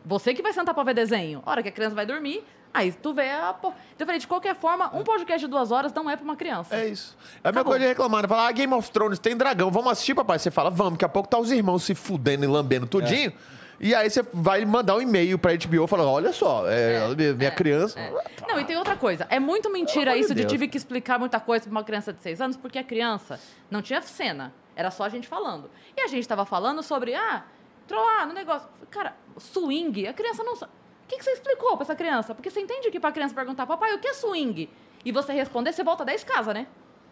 Você 0.05 0.33
que 0.33 0.41
vai 0.41 0.51
sentar 0.53 0.73
pra 0.75 0.83
ver 0.83 0.93
desenho. 0.93 1.41
A 1.45 1.51
hora 1.51 1.63
que 1.63 1.69
a 1.69 1.71
criança 1.71 1.93
vai 1.95 2.05
dormir, 2.05 2.43
aí 2.73 2.91
tu 2.91 3.13
vê 3.13 3.29
a... 3.31 3.53
por- 3.53 3.73
Então 3.93 3.99
eu 3.99 4.05
falei, 4.05 4.19
de 4.19 4.27
qualquer 4.27 4.55
forma, 4.55 4.93
um 4.95 5.03
podcast 5.03 5.39
de 5.45 5.47
duas 5.51 5.71
horas 5.71 5.93
não 5.93 6.09
é 6.09 6.15
pra 6.15 6.23
uma 6.23 6.35
criança. 6.35 6.75
É 6.75 6.87
isso. 6.87 7.17
É 7.21 7.21
a 7.21 7.51
mesma 7.51 7.61
Acabou. 7.61 7.63
coisa 7.71 7.79
de 7.79 7.87
reclamar. 7.87 8.21
né? 8.23 8.27
Falar, 8.27 8.47
ah, 8.47 8.51
Game 8.51 8.73
of 8.73 8.89
Thrones 8.91 9.19
tem 9.19 9.35
dragão, 9.35 9.69
vamos 9.71 9.91
assistir, 9.91 10.15
papai. 10.15 10.39
Você 10.39 10.49
fala, 10.51 10.69
vamos, 10.69 10.93
daqui 10.93 11.05
a 11.05 11.09
pouco 11.09 11.27
tá 11.29 11.37
os 11.37 11.51
irmãos 11.51 11.83
se 11.83 11.93
fudendo 11.95 12.43
e 12.45 12.47
lambendo 12.47 12.85
tudinho. 12.87 13.33
E 13.79 13.95
aí 13.95 14.09
você 14.09 14.21
vai 14.33 14.65
mandar 14.65 14.95
um 14.95 15.01
e-mail 15.01 15.39
pra 15.39 15.53
HBO 15.55 15.87
falando, 15.87 16.09
olha 16.09 16.33
só, 16.33 16.63
é, 16.67 17.15
minha 17.33 17.51
criança... 17.51 17.99
Não, 18.47 18.59
e 18.59 18.65
tem 18.65 18.75
outra 18.77 18.95
coisa. 18.95 19.25
É 19.29 19.39
muito 19.39 19.71
mentira 19.71 20.17
isso 20.17 20.35
de 20.35 20.43
tive 20.45 20.67
que 20.67 20.77
explicar 20.77 21.17
muita 21.17 21.39
coisa 21.39 21.63
pra 21.63 21.71
uma 21.71 21.83
criança 21.83 22.11
de 22.11 22.21
seis 22.21 22.41
anos, 22.41 22.57
porque 22.57 22.77
a 22.77 22.83
criança 22.83 23.39
não 23.69 23.81
tinha 23.81 24.01
cena. 24.01 24.53
Era 24.75 24.91
só 24.91 25.03
a 25.03 25.09
gente 25.09 25.27
falando. 25.27 25.69
E 25.95 26.01
a 26.01 26.07
gente 26.07 26.27
tava 26.27 26.45
falando 26.45 26.81
sobre, 26.81 27.13
ah, 27.13 27.43
troar 27.87 28.27
no 28.27 28.33
negócio. 28.33 28.67
Cara, 28.89 29.15
swing, 29.37 30.07
a 30.07 30.13
criança 30.13 30.43
não 30.43 30.55
sabe. 30.55 30.71
O 31.03 31.07
que, 31.07 31.17
que 31.17 31.23
você 31.23 31.31
explicou 31.31 31.75
pra 31.75 31.83
essa 31.83 31.95
criança? 31.95 32.35
Porque 32.35 32.49
você 32.49 32.59
entende 32.59 32.89
que 32.91 32.99
pra 32.99 33.11
criança 33.11 33.33
perguntar, 33.33 33.65
papai, 33.65 33.93
o 33.93 33.99
que 33.99 34.07
é 34.07 34.13
swing? 34.13 34.69
E 35.03 35.11
você 35.11 35.33
responder, 35.33 35.73
você 35.73 35.83
volta 35.83 36.05
10 36.05 36.23
casas, 36.23 36.53
né? 36.53 36.67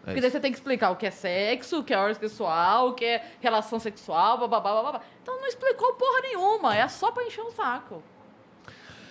Porque 0.08 0.20
daí 0.20 0.30
você 0.30 0.40
tem 0.40 0.50
que 0.52 0.58
explicar 0.58 0.90
o 0.90 0.96
que 0.96 1.06
é 1.06 1.10
sexo, 1.10 1.80
o 1.80 1.84
que 1.84 1.92
é 1.94 1.98
ordem 1.98 2.14
sexual, 2.28 2.88
o 2.88 2.94
que 2.94 3.04
é 3.04 3.24
relação 3.40 3.78
sexual, 3.78 4.38
bababá, 4.38 4.74
bababá. 4.74 5.00
Então 5.22 5.38
não 5.40 5.46
explicou 5.46 5.92
porra 5.94 6.20
nenhuma, 6.22 6.76
é 6.76 6.86
só 6.88 7.10
pra 7.10 7.24
encher 7.24 7.42
o 7.42 7.50
saco. 7.50 8.02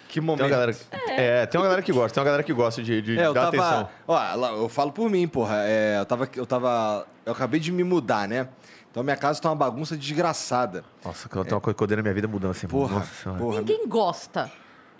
Que 0.08 0.16
Tem 0.16 0.24
momento. 0.24 0.44
uma 0.44 0.50
galera, 0.50 0.76
é, 1.10 1.46
tem 1.46 1.60
uma 1.60 1.66
galera 1.66 1.82
que 1.82 1.92
gosta, 1.92 2.14
tem 2.14 2.22
uma 2.22 2.26
galera 2.26 2.44
que 2.44 2.54
gosta 2.54 2.82
de, 2.82 3.02
de 3.02 3.20
É, 3.20 3.26
eu 3.26 3.34
dar 3.34 3.52
tava. 3.52 3.58
atenção. 3.58 3.90
Ó, 4.08 4.48
eu 4.56 4.70
falo 4.70 4.92
por 4.94 5.10
mim, 5.10 5.28
porra. 5.28 5.58
É, 5.66 6.00
eu 6.00 6.06
tava. 6.06 6.30
Eu 6.34 6.46
tava. 6.46 7.06
Eu 7.26 7.34
acabei 7.34 7.60
de 7.60 7.72
me 7.74 7.84
mudar, 7.84 8.26
né? 8.28 8.48
Então 8.90 9.04
minha 9.04 9.18
casa 9.18 9.42
tá 9.42 9.50
uma 9.50 9.56
bagunça 9.56 9.98
desgraçada. 9.98 10.84
Nossa, 11.04 11.28
tem 11.28 11.42
uma 11.54 11.62
coisa 11.62 11.76
que 11.76 11.84
eu 11.84 11.86
odeio 11.86 11.98
na 11.98 12.04
minha 12.04 12.14
vida 12.14 12.26
é 12.26 12.30
mudança. 12.30 12.66
irmão. 12.66 12.82
Porra. 12.82 13.00
Nossa 13.00 13.14
senhora. 13.14 13.42
porra. 13.42 13.60
Ninguém 13.60 13.88
gosta 13.88 14.50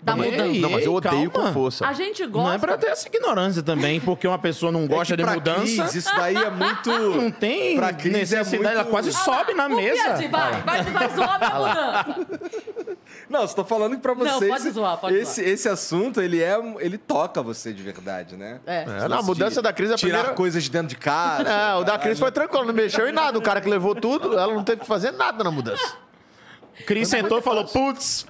da 0.00 0.12
Ei, 0.16 0.30
mudança. 0.30 0.60
Não, 0.60 0.70
mas 0.70 0.84
eu 0.84 0.92
Ei, 0.92 0.96
odeio 0.96 1.30
calma. 1.30 1.48
com 1.48 1.52
força. 1.54 1.86
A 1.86 1.92
gente 1.92 2.24
gosta. 2.26 2.48
Não 2.48 2.54
é 2.54 2.58
pra 2.58 2.76
ter 2.78 2.86
essa 2.88 3.08
ignorância 3.08 3.62
também, 3.62 3.98
porque 4.00 4.28
uma 4.28 4.38
pessoa 4.38 4.70
não 4.70 4.86
gosta 4.86 5.14
É 5.14 5.16
que 5.16 5.22
de 5.22 5.24
pra 5.24 5.34
mudança. 5.34 5.60
crise, 5.82 5.98
isso 5.98 6.14
daí 6.16 6.36
é 6.36 6.50
muito. 6.50 6.90
Não 7.18 7.30
tem 7.30 7.76
Pra 7.76 7.92
crise 7.92 8.14
é 8.16 8.18
necessidade, 8.20 8.56
muito- 8.56 8.68
ela 8.72 8.84
quase 8.84 9.10
Ah, 9.10 9.12
sobe 9.12 9.54
na 9.54 9.68
mesa. 9.68 10.16
Fiat, 10.16 10.28
vai, 10.28 10.62
vai, 10.62 10.82
vai 10.84 11.08
zoar 11.10 11.38
minha 11.38 11.54
mudança. 11.58 12.26
Não, 13.28 13.46
tô 13.48 13.64
falando 13.64 13.98
pra 13.98 14.14
Não, 14.14 14.24
vocês. 14.38 14.50
pode 14.50 14.70
zoar, 14.70 14.96
pode 14.98 15.16
esse, 15.16 15.42
esse 15.42 15.68
assunto, 15.68 16.20
ele 16.20 16.42
é. 16.42 16.56
Ele 16.78 16.96
toca 16.96 17.42
você 17.42 17.72
de 17.72 17.82
verdade, 17.82 18.36
né? 18.36 18.60
É. 18.66 18.82
É, 19.04 19.08
não, 19.08 19.18
a 19.18 19.22
mudança 19.22 19.60
da 19.60 19.72
crise 19.72 19.92
é 19.92 19.94
a 19.94 19.98
Tirar 19.98 20.12
primeira... 20.18 20.34
coisas 20.36 20.62
de 20.62 20.70
dentro 20.70 20.88
de 20.88 20.96
casa. 20.96 21.42
Não, 21.44 21.80
o 21.80 21.84
da 21.84 21.98
crise 21.98 22.20
foi 22.20 22.30
tranquilo, 22.32 22.64
não 22.66 22.72
mexeu 22.74 23.08
em 23.08 23.12
nada. 23.12 23.36
O 23.38 23.42
cara 23.42 23.60
que 23.60 23.68
levou 23.68 23.94
tudo, 23.94 24.38
ela 24.38 24.54
não 24.54 24.62
teve 24.64 24.80
que 24.82 24.86
fazer 24.86 25.10
nada 25.10 25.42
na 25.44 25.50
mudança. 25.50 25.94
Cris 26.86 27.08
sentou 27.08 27.38
e 27.38 27.42
falou: 27.42 27.64
putz, 27.66 28.26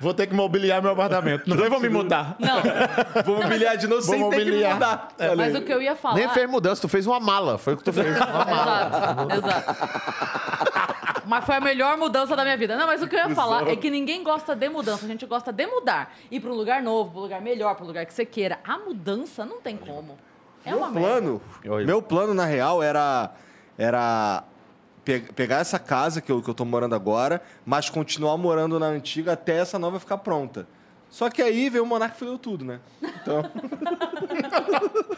vou 0.00 0.14
ter 0.14 0.26
que 0.26 0.34
mobiliar 0.34 0.82
meu 0.82 0.92
apartamento. 0.92 1.46
Não 1.48 1.70
vou 1.70 1.78
me 1.80 1.88
mudar. 1.88 2.36
Não, 2.38 2.60
Vou 3.24 3.42
mobiliar 3.42 3.76
de 3.76 3.86
novo 3.86 4.02
Vou 4.02 4.14
sem 4.14 4.30
ter 4.30 4.36
que 4.36 4.44
mobiliar. 4.44 4.74
mudar. 4.74 5.08
É, 5.18 5.34
mas 5.34 5.54
o 5.54 5.60
que 5.62 5.72
eu 5.72 5.80
ia 5.82 5.94
falar. 5.94 6.14
Nem 6.16 6.28
fez 6.30 6.50
mudança, 6.50 6.80
tu 6.82 6.88
fez 6.88 7.06
uma 7.06 7.20
mala. 7.20 7.58
Foi 7.58 7.74
o 7.74 7.76
que 7.76 7.84
tu 7.84 7.92
fez. 7.92 8.16
Uma 8.16 8.26
mala. 8.26 8.86
Exato, 8.88 9.34
exato. 9.34 11.22
mas 11.26 11.44
foi 11.44 11.54
a 11.56 11.60
melhor 11.60 11.96
mudança 11.96 12.34
da 12.34 12.42
minha 12.42 12.56
vida. 12.56 12.76
Não, 12.76 12.86
mas 12.86 13.02
o 13.02 13.06
que 13.06 13.14
eu 13.14 13.20
ia 13.20 13.34
falar 13.34 13.68
é 13.68 13.76
que 13.76 13.90
ninguém 13.90 14.24
gosta 14.24 14.54
de 14.56 14.68
mudança. 14.68 15.04
A 15.04 15.08
gente 15.08 15.26
gosta 15.26 15.52
de 15.52 15.66
mudar. 15.66 16.12
Ir 16.30 16.44
um 16.44 16.54
lugar 16.54 16.82
novo, 16.82 17.10
pra 17.10 17.18
um 17.20 17.22
lugar 17.22 17.40
melhor, 17.40 17.74
pra 17.74 17.84
um 17.84 17.86
lugar 17.86 18.06
que 18.06 18.14
você 18.14 18.24
queira. 18.24 18.58
A 18.64 18.78
mudança 18.78 19.44
não 19.44 19.60
tem 19.60 19.76
como. 19.76 20.18
É 20.64 20.74
uma 20.74 20.90
meu 20.90 21.00
merda. 21.00 21.08
plano, 21.20 21.42
meu 21.86 22.02
plano 22.02 22.34
na 22.34 22.44
real 22.44 22.82
era 22.82 23.30
era 23.78 24.44
pe- 25.10 25.32
pegar 25.32 25.58
essa 25.58 25.78
casa 25.78 26.20
que 26.20 26.30
eu, 26.30 26.40
que 26.40 26.48
eu 26.48 26.54
tô 26.54 26.64
morando 26.64 26.94
agora, 26.94 27.42
mas 27.66 27.90
continuar 27.90 28.36
morando 28.36 28.78
na 28.78 28.86
antiga 28.86 29.32
até 29.32 29.56
essa 29.58 29.78
nova 29.78 29.98
ficar 29.98 30.18
pronta. 30.18 30.66
Só 31.10 31.28
que 31.28 31.42
aí 31.42 31.68
veio 31.68 31.82
o 31.82 31.86
Monarca 31.86 32.14
e 32.14 32.18
fudeu 32.18 32.38
tudo, 32.38 32.64
né? 32.64 32.78
Então. 33.02 33.42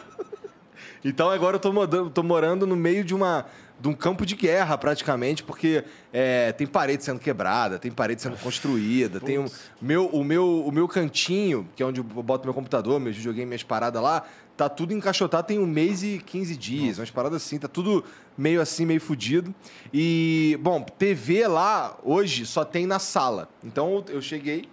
então 1.05 1.29
agora 1.29 1.57
eu 1.57 1.59
tô, 1.59 1.71
modando- 1.71 2.09
tô 2.09 2.23
morando 2.23 2.65
no 2.65 2.75
meio 2.75 3.03
de 3.03 3.13
uma 3.13 3.45
de 3.79 3.89
um 3.89 3.93
campo 3.93 4.25
de 4.25 4.33
guerra, 4.35 4.77
praticamente, 4.77 5.43
porque 5.43 5.83
é, 6.13 6.53
tem 6.53 6.65
parede 6.65 7.03
sendo 7.03 7.19
quebrada, 7.19 7.77
tem 7.77 7.91
parede 7.91 8.21
sendo 8.21 8.37
construída, 8.37 9.19
tem 9.19 9.37
um, 9.39 9.45
meu, 9.81 10.05
o, 10.07 10.23
meu, 10.23 10.63
o 10.65 10.71
meu 10.71 10.87
cantinho, 10.87 11.67
que 11.75 11.83
é 11.83 11.85
onde 11.85 11.99
eu 11.99 12.03
boto 12.03 12.45
meu 12.45 12.53
computador, 12.53 12.97
meus 13.01 13.17
videogames, 13.17 13.47
minhas 13.49 13.63
paradas 13.63 14.01
lá, 14.01 14.23
tá 14.55 14.69
tudo 14.69 14.93
encaixotado, 14.93 15.47
tem 15.47 15.59
um 15.59 15.65
mês 15.65 16.03
e 16.03 16.19
15 16.19 16.55
dias, 16.55 16.99
umas 16.99 17.09
paradas 17.09 17.41
assim, 17.43 17.57
tá 17.57 17.67
tudo 17.67 18.03
meio 18.37 18.61
assim, 18.61 18.85
meio 18.85 19.01
fudido. 19.01 19.53
E, 19.93 20.57
bom, 20.61 20.81
TV 20.81 21.47
lá, 21.47 21.97
hoje, 22.03 22.45
só 22.45 22.63
tem 22.63 22.85
na 22.85 22.99
sala. 22.99 23.49
Então 23.63 24.03
eu 24.09 24.21
cheguei 24.21 24.69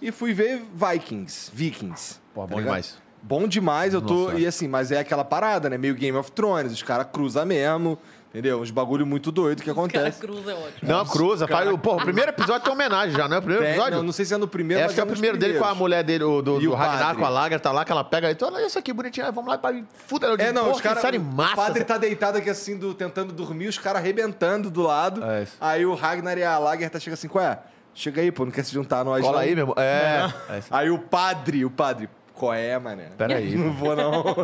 e 0.00 0.10
fui 0.10 0.32
ver 0.32 0.62
Vikings, 0.74 1.50
Vikings. 1.52 2.20
Pô, 2.34 2.42
tá 2.42 2.46
bom 2.46 2.56
ligado? 2.56 2.64
demais. 2.64 2.98
Bom 3.22 3.46
demais, 3.46 3.92
eu 3.92 4.00
tô. 4.00 4.28
Nossa. 4.28 4.38
E 4.38 4.46
assim, 4.46 4.66
mas 4.66 4.90
é 4.90 4.98
aquela 4.98 5.24
parada, 5.24 5.68
né? 5.68 5.76
Meio 5.76 5.94
Game 5.94 6.16
of 6.16 6.32
Thrones, 6.32 6.72
os 6.72 6.82
caras 6.82 7.06
cruzam 7.12 7.44
mesmo, 7.44 7.98
entendeu? 8.30 8.60
Uns 8.60 8.70
bagulho 8.70 9.06
muito 9.06 9.30
doido 9.30 9.58
que 9.62 9.66
Cara, 9.72 9.78
acontece. 9.78 10.20
cruz 10.20 10.46
é 10.48 10.54
ótimo. 10.54 10.90
Não, 10.90 11.04
cruza. 11.04 11.46
Faz, 11.46 11.68
o- 11.70 11.76
porra, 11.76 11.98
o 11.98 12.04
primeiro 12.04 12.30
episódio 12.30 12.62
tem 12.64 12.72
homenagem 12.72 13.14
já, 13.16 13.28
não 13.28 13.36
é 13.36 13.38
o 13.38 13.42
primeiro 13.42 13.64
É, 13.66 13.70
episódio? 13.70 13.96
não, 13.98 14.04
não 14.04 14.12
sei 14.12 14.24
se 14.24 14.32
é 14.34 14.36
no 14.36 14.48
primeiro, 14.48 14.84
Acho 14.84 14.94
que 14.94 15.00
é 15.00 15.04
o 15.04 15.06
primeiro 15.06 15.36
dele 15.36 15.58
com 15.58 15.64
a 15.64 15.74
mulher 15.74 16.02
dele, 16.02 16.24
o, 16.24 16.40
do, 16.40 16.60
E 16.60 16.64
do 16.64 16.72
o 16.72 16.74
Ragnar, 16.74 17.16
com 17.16 17.24
a 17.24 17.28
Lager, 17.28 17.60
tá 17.60 17.72
lá, 17.72 17.84
que 17.84 17.92
ela 17.92 18.04
pega. 18.04 18.30
Então, 18.30 18.52
olha 18.52 18.66
isso 18.66 18.78
aqui 18.78 18.92
bonitinho, 18.92 19.26
aí 19.26 19.32
vamos 19.32 19.50
lá 19.50 19.58
pra 19.58 19.74
fuda. 20.06 20.28
É, 20.28 20.36
digo, 20.36 20.52
não, 20.52 20.62
porra, 20.64 20.74
os 20.76 20.80
caras. 20.80 21.02
O 21.04 21.56
padre 21.56 21.84
tá 21.84 21.98
deitado 21.98 22.38
aqui 22.38 22.50
assim, 22.50 22.76
do, 22.78 22.94
tentando 22.94 23.32
dormir, 23.32 23.68
os 23.68 23.78
caras 23.78 24.00
arrebentando 24.00 24.70
do 24.70 24.82
lado. 24.82 25.24
É 25.24 25.42
isso. 25.42 25.56
aí 25.60 25.84
o 25.84 25.94
Ragnar 25.94 26.38
e 26.38 26.44
a 26.44 26.58
Lagertha 26.58 27.00
chegam 27.00 27.14
assim, 27.14 27.28
qual 27.28 27.44
é? 27.44 27.58
Chega 27.92 28.20
aí, 28.20 28.30
pô, 28.30 28.44
não 28.44 28.52
quer 28.52 28.64
se 28.64 28.72
juntar 28.72 29.00
a 29.00 29.04
nós. 29.04 29.20
Cola 29.20 29.38
não. 29.38 29.38
aí, 29.40 29.54
meu 29.54 29.62
irmão. 29.62 29.74
É. 29.76 30.32
é. 30.48 30.62
Aí 30.70 30.90
o 30.90 30.98
padre, 30.98 31.64
o 31.64 31.70
padre, 31.70 32.08
qual 32.40 32.54
é, 32.54 32.78
mané? 32.78 33.10
Pera 33.18 33.36
aí. 33.36 33.54
Não 33.54 33.70
vou, 33.74 33.94
não. 33.94 34.24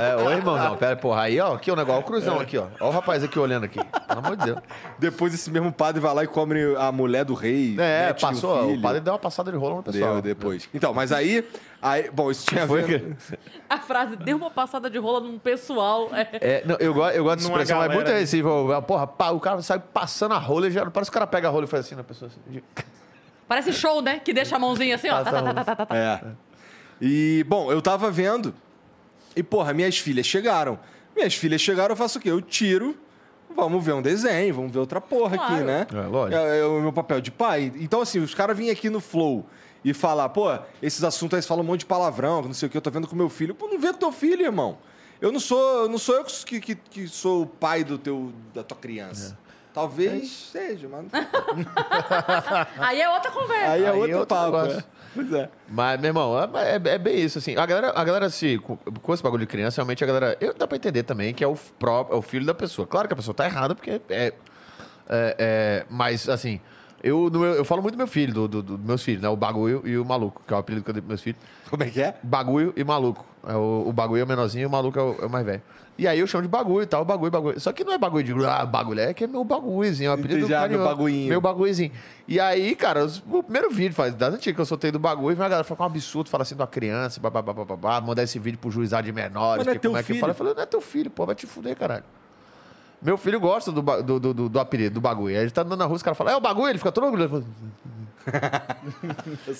É, 0.00 0.16
ô 0.16 0.30
irmãozão, 0.30 0.76
pera, 0.76 0.96
porra. 0.96 1.22
Aí, 1.22 1.40
ó, 1.40 1.54
aqui 1.54 1.70
o 1.70 1.76
negócio, 1.76 2.00
ó, 2.00 2.00
o 2.00 2.04
cruzão 2.04 2.40
aqui, 2.40 2.58
ó. 2.58 2.66
Ó 2.80 2.88
o 2.88 2.90
rapaz 2.90 3.22
aqui 3.22 3.38
olhando 3.38 3.64
aqui. 3.64 3.78
Pelo 3.78 4.18
amor 4.18 4.36
de 4.36 4.44
Deus. 4.44 4.58
Depois 4.98 5.32
esse 5.32 5.50
mesmo 5.50 5.72
padre 5.72 6.00
vai 6.00 6.12
lá 6.12 6.24
e 6.24 6.26
come 6.26 6.60
a 6.76 6.90
mulher 6.90 7.24
do 7.24 7.34
rei. 7.34 7.76
É, 7.78 8.08
mete-lhe 8.08 8.28
passou, 8.28 8.64
o 8.64 8.68
filho. 8.70 8.82
padre 8.82 9.00
deu 9.00 9.12
uma 9.12 9.18
passada 9.18 9.52
de 9.52 9.56
rolo 9.56 9.76
no 9.76 9.82
pessoal. 9.84 10.14
Deu 10.14 10.22
depois. 10.22 10.68
Então, 10.74 10.92
mas 10.92 11.12
aí, 11.12 11.46
aí. 11.80 12.10
Bom, 12.10 12.30
isso 12.30 12.46
tinha 12.46 12.64
a 12.64 12.66
Foi 12.66 12.82
ver. 12.82 13.16
A 13.70 13.78
frase 13.78 14.16
deu 14.16 14.36
uma 14.36 14.50
passada 14.50 14.90
de 14.90 14.98
rola 14.98 15.20
num 15.20 15.38
pessoal. 15.38 16.08
É. 16.12 16.28
É, 16.40 16.62
não, 16.64 16.76
eu, 16.78 16.94
gosto, 16.94 17.16
eu 17.16 17.24
gosto 17.24 17.38
de 17.38 17.44
Numa 17.44 17.54
expressão, 17.54 17.76
é 17.76 17.88
galera. 17.88 17.94
muito 17.94 18.10
recível. 18.12 18.82
Porra, 18.86 19.06
pá, 19.06 19.30
o 19.30 19.40
cara 19.40 19.62
sai 19.62 19.78
passando 19.78 20.34
a 20.34 20.38
rola 20.38 20.68
e 20.68 20.70
já. 20.70 20.88
Parece 20.90 21.10
que 21.10 21.16
o 21.16 21.18
cara 21.18 21.26
pega 21.26 21.48
a 21.48 21.50
rola 21.50 21.64
e 21.64 21.68
faz 21.68 21.86
assim 21.86 21.94
na 21.94 22.04
pessoa. 22.04 22.30
Assim. 22.30 22.62
Parece 23.48 23.72
show, 23.72 24.02
né? 24.02 24.18
Que 24.18 24.32
deixa 24.32 24.56
a 24.56 24.58
mãozinha 24.58 24.96
assim, 24.96 25.08
ó. 25.08 25.22
Tá, 25.22 25.30
tá, 25.30 25.42
tá, 25.42 25.54
tá, 25.54 25.64
tá, 25.64 25.76
tá, 25.76 25.86
tá. 25.86 25.96
É. 25.96 26.20
E, 27.00 27.44
bom, 27.48 27.70
eu 27.70 27.80
tava 27.82 28.10
vendo. 28.10 28.54
E, 29.34 29.42
porra, 29.42 29.72
minhas 29.72 29.98
filhas 29.98 30.26
chegaram. 30.26 30.78
Minhas 31.14 31.34
filhas 31.34 31.60
chegaram, 31.60 31.92
eu 31.92 31.96
faço 31.96 32.18
o 32.18 32.20
quê? 32.22 32.30
Eu 32.30 32.40
tiro. 32.40 32.96
Vamos 33.54 33.82
ver 33.84 33.92
um 33.94 34.02
desenho, 34.02 34.54
vamos 34.54 34.72
ver 34.72 34.80
outra 34.80 35.00
porra 35.00 35.36
aqui, 35.36 35.46
Claro. 35.46 35.64
né? 35.64 35.86
É, 35.92 36.00
lógico. 36.06 36.38
É, 36.42 36.58
é 36.60 36.64
o 36.64 36.80
meu 36.80 36.92
papel 36.92 37.20
de 37.20 37.30
pai. 37.30 37.72
Então, 37.76 38.00
assim, 38.00 38.18
os 38.18 38.34
caras 38.34 38.56
vinham 38.56 38.72
aqui 38.72 38.90
no 38.90 39.00
Flow 39.00 39.46
e 39.84 39.94
falar, 39.94 40.28
pô, 40.30 40.46
esses 40.82 41.02
assuntos 41.04 41.36
aí 41.36 41.42
você 41.42 41.48
fala 41.48 41.60
um 41.62 41.64
monte 41.64 41.80
de 41.80 41.86
palavrão, 41.86 42.42
não 42.42 42.52
sei 42.52 42.66
o 42.66 42.70
que, 42.70 42.76
eu 42.76 42.82
tô 42.82 42.90
vendo 42.90 43.06
com 43.06 43.14
meu 43.16 43.28
filho. 43.30 43.54
Pô, 43.54 43.68
não 43.68 43.78
vê 43.78 43.92
com 43.92 43.98
teu 43.98 44.12
filho, 44.12 44.42
irmão. 44.44 44.78
Eu 45.20 45.32
não 45.32 45.40
sou, 45.40 45.88
não 45.88 45.96
sou 45.96 46.16
eu 46.16 46.24
que, 46.24 46.60
que, 46.60 46.74
que 46.74 47.08
sou 47.08 47.42
o 47.42 47.46
pai 47.46 47.82
do 47.84 47.96
teu, 47.96 48.32
da 48.52 48.62
tua 48.62 48.76
criança. 48.76 49.38
Talvez 49.76 50.30
seja, 50.50 50.88
mas. 50.88 51.04
Aí 52.80 52.98
é 52.98 53.10
outra 53.10 53.30
conversa. 53.30 53.72
Aí 53.72 53.84
é 53.84 53.90
Aí 53.90 53.98
outro, 54.00 54.18
outro 54.20 54.34
papo. 54.34 54.56
negócio. 54.56 54.78
é. 54.80 54.84
Pois 55.14 55.32
é. 55.32 55.48
Mas, 55.68 56.00
meu 56.00 56.08
irmão, 56.08 56.34
é, 56.38 56.76
é- 56.76 56.94
é 56.94 56.98
bem 56.98 57.20
isso, 57.20 57.36
assim. 57.38 57.56
A 57.58 57.66
galera, 57.66 57.92
a 57.94 58.02
galera 58.02 58.30
se. 58.30 58.56
Com, 58.58 58.76
com 58.78 59.12
esse 59.14 59.22
bagulho 59.22 59.42
de 59.42 59.46
criança, 59.46 59.76
realmente 59.76 60.02
a 60.02 60.06
galera. 60.06 60.36
Eu, 60.40 60.54
dá 60.54 60.66
pra 60.66 60.76
entender 60.76 61.02
também 61.02 61.34
que 61.34 61.44
é 61.44 61.46
o, 61.46 61.54
pró, 61.78 62.08
é 62.10 62.14
o 62.14 62.22
filho 62.22 62.46
da 62.46 62.54
pessoa. 62.54 62.86
Claro 62.86 63.06
que 63.06 63.12
a 63.12 63.16
pessoa 63.16 63.34
tá 63.34 63.44
errada, 63.44 63.74
porque 63.74 63.90
é. 63.90 64.00
é- 64.08 64.32
é- 65.08 65.86
mas, 65.90 66.26
assim. 66.28 66.58
Eu, 67.06 67.30
meu- 67.30 67.44
eu 67.54 67.64
falo 67.64 67.82
muito 67.82 67.94
do 67.94 67.98
meu 67.98 68.06
filho, 68.06 68.32
do, 68.34 68.48
do- 68.48 68.62
do 68.62 68.78
meus 68.78 69.02
filhos, 69.02 69.22
né? 69.22 69.28
O 69.28 69.36
bagulho 69.36 69.82
e 69.84 69.96
o 69.96 70.04
maluco, 70.04 70.42
que 70.46 70.52
é 70.52 70.56
o 70.56 70.60
apelido 70.60 70.84
que 70.84 70.90
eu 70.90 70.94
dei 70.94 71.00
pros 71.00 71.08
meus 71.08 71.20
filhos. 71.22 71.40
Como 71.70 71.82
é 71.82 71.90
que 71.90 72.02
é? 72.02 72.16
Bagulho 72.22 72.72
e 72.76 72.82
maluco. 72.84 73.24
É 73.46 73.54
o, 73.54 73.84
o 73.86 73.92
bagulho 73.92 74.20
é 74.20 74.24
o 74.24 74.26
menorzinho 74.26 74.62
e 74.62 74.66
o 74.66 74.70
maluco 74.70 74.98
é 74.98 75.02
o, 75.02 75.16
é 75.22 75.26
o 75.26 75.30
mais 75.30 75.44
velho. 75.46 75.62
E 75.98 76.06
aí 76.06 76.18
eu 76.18 76.26
chamo 76.26 76.42
de 76.42 76.48
bagulho 76.48 76.82
e 76.82 76.86
tal, 76.86 77.04
bagulho, 77.04 77.30
bagulho. 77.30 77.58
Só 77.60 77.72
que 77.72 77.82
não 77.82 77.92
é 77.92 77.96
bagulho 77.96 78.22
de 78.22 78.44
ah, 78.44 78.66
bagulho, 78.66 79.00
é 79.00 79.14
que 79.14 79.24
é 79.24 79.26
meu 79.26 79.42
bagulhozinho, 79.44 80.08
é 80.08 80.10
o 80.10 80.14
apelido 80.14 80.40
Entendi, 80.40 80.52
ah, 80.54 80.58
meu 80.60 80.68
carinhoso. 80.68 80.88
bagulhinho. 80.90 81.28
Meu 81.28 81.40
bagulhozinho. 81.40 81.90
E 82.28 82.38
aí, 82.38 82.74
cara, 82.76 83.06
o 83.30 83.42
primeiro 83.42 83.70
vídeo 83.70 83.94
faz 83.94 84.12
das 84.14 84.34
antigas 84.34 84.56
que 84.56 84.60
eu 84.60 84.66
soltei 84.66 84.90
do 84.90 84.98
bagulho, 84.98 85.34
vem 85.34 85.46
a 85.46 85.48
galera 85.48 85.64
fala 85.64 85.76
que 85.76 85.82
é 85.82 85.84
um 85.84 85.86
absurdo, 85.86 86.28
fala 86.28 86.42
assim 86.42 86.54
de 86.54 86.60
uma 86.60 86.66
criança, 86.66 87.18
babá, 87.18 87.40
babá, 87.40 88.00
mandar 88.02 88.24
esse 88.24 88.38
vídeo 88.38 88.58
pro 88.58 88.70
juizado 88.70 89.06
de 89.06 89.12
menores, 89.12 89.58
Mas 89.64 89.66
não 89.66 89.72
é 89.72 89.78
que 89.78 89.86
como 89.86 89.96
é 89.96 90.02
que 90.02 90.14
fala. 90.20 90.32
Eu 90.32 90.34
falei, 90.34 90.52
não 90.54 90.62
é 90.62 90.66
teu 90.66 90.80
filho, 90.82 91.10
pô, 91.10 91.24
vai 91.24 91.34
te 91.34 91.46
fuder, 91.46 91.74
caralho. 91.76 92.04
Meu 93.02 93.16
filho 93.18 93.38
gosta 93.38 93.70
do, 93.70 93.82
do, 93.82 94.18
do, 94.20 94.34
do, 94.34 94.48
do 94.48 94.60
apelido, 94.60 94.94
do 94.94 95.00
bagulho. 95.00 95.36
Aí 95.36 95.42
ele 95.42 95.50
tá 95.50 95.62
andando 95.62 95.78
na 95.78 95.84
rua, 95.84 95.96
os 95.96 96.02
caras 96.02 96.16
falam, 96.16 96.32
é 96.32 96.36
o 96.36 96.40
bagulho, 96.40 96.68
ele 96.70 96.78
fica 96.78 96.90
todo 96.92 97.04
orgulhoso. 97.04 97.46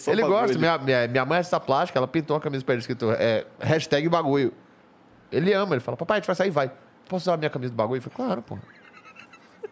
Ele 0.08 0.22
bagulho. 0.22 0.26
gosta. 0.40 0.58
Minha, 0.58 0.78
minha, 0.78 1.06
minha 1.08 1.24
mãe 1.24 1.36
é 1.36 1.38
artista 1.38 1.60
plástica, 1.60 1.98
ela 1.98 2.08
pintou 2.08 2.34
uma 2.34 2.40
camisa 2.40 2.64
pra 2.64 2.74
ele 2.74 2.80
escrito 2.80 3.10
é, 3.12 3.44
hashtag 3.60 4.08
bagulho. 4.08 4.52
Ele 5.30 5.52
ama, 5.52 5.74
ele 5.74 5.80
fala, 5.80 5.96
papai, 5.96 6.16
a 6.16 6.20
gente 6.20 6.26
vai 6.26 6.34
sair, 6.36 6.50
vai. 6.50 6.70
Posso 7.08 7.24
usar 7.24 7.34
a 7.34 7.36
minha 7.36 7.50
camisa 7.50 7.72
do 7.72 7.76
bagulho? 7.76 7.98
Eu 7.98 8.02
falei, 8.02 8.16
claro, 8.16 8.42
pô. 8.42 8.58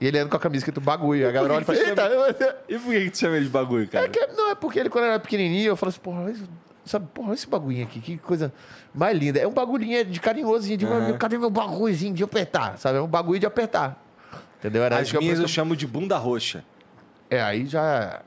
E 0.00 0.06
ele 0.06 0.18
anda 0.18 0.30
com 0.30 0.36
a 0.36 0.40
camisa 0.40 0.60
escrito 0.60 0.80
bagulho. 0.80 1.28
A 1.28 1.32
galera 1.32 1.54
olha 1.54 1.62
e 1.62 1.64
fala, 1.64 1.78
eita, 1.78 2.02
eu- 2.02 2.54
E 2.68 2.78
por 2.78 2.90
que 2.92 3.04
que 3.04 3.10
tu 3.10 3.18
chama 3.18 3.36
ele 3.36 3.46
de 3.46 3.50
bagulho, 3.50 3.88
cara? 3.88 4.06
é 4.06 4.08
que, 4.08 4.26
não, 4.28 4.50
é 4.50 4.54
porque 4.54 4.78
ele, 4.78 4.88
quando 4.90 5.04
era 5.06 5.18
pequenininho, 5.18 5.68
eu 5.68 5.76
falo 5.76 5.90
assim, 5.90 6.00
porra, 6.00 6.30
esse- 6.30 6.44
sabe, 6.84 7.06
porra, 7.14 7.34
esse 7.34 7.46
bagulhinho 7.48 7.84
aqui, 7.84 8.00
que 8.00 8.18
coisa 8.18 8.52
mais 8.94 9.16
linda. 9.18 9.38
É 9.38 9.46
um 9.46 9.52
bagulhinho 9.52 10.04
de 10.04 10.20
carinhosozinho, 10.20 10.78
de, 10.78 10.86
cadê 11.18 11.38
meu 11.38 11.50
bagulhozinho 11.50 12.14
de 12.14 12.22
apertar, 12.24 12.78
sabe? 12.78 12.98
É 12.98 13.00
um 13.00 13.06
bagulho 13.06 13.38
de 13.40 13.46
apertar. 13.46 14.02
Entendeu? 14.58 14.82
Era 14.82 14.98
As 14.98 15.10
que 15.10 15.16
eu- 15.16 15.20
minhas 15.20 15.38
eu 15.38 15.48
chamo 15.48 15.76
de 15.76 15.86
bunda 15.86 16.16
roxa. 16.16 16.64
É, 17.30 17.42
aí 17.42 17.66
já... 17.66 18.22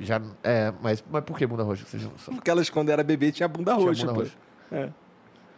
Já, 0.00 0.20
é, 0.42 0.72
mas, 0.82 1.04
mas 1.08 1.22
por 1.22 1.38
que 1.38 1.46
bunda 1.46 1.62
roxa? 1.62 1.84
Porque 2.26 2.50
elas, 2.50 2.68
quando 2.68 2.88
era 2.90 3.04
bebê, 3.04 3.30
tinha 3.30 3.46
bunda 3.46 3.72
Tinha 3.74 3.86
roxa, 3.86 4.00
bunda 4.06 4.12
pô. 4.14 4.20
roxa. 4.20 4.92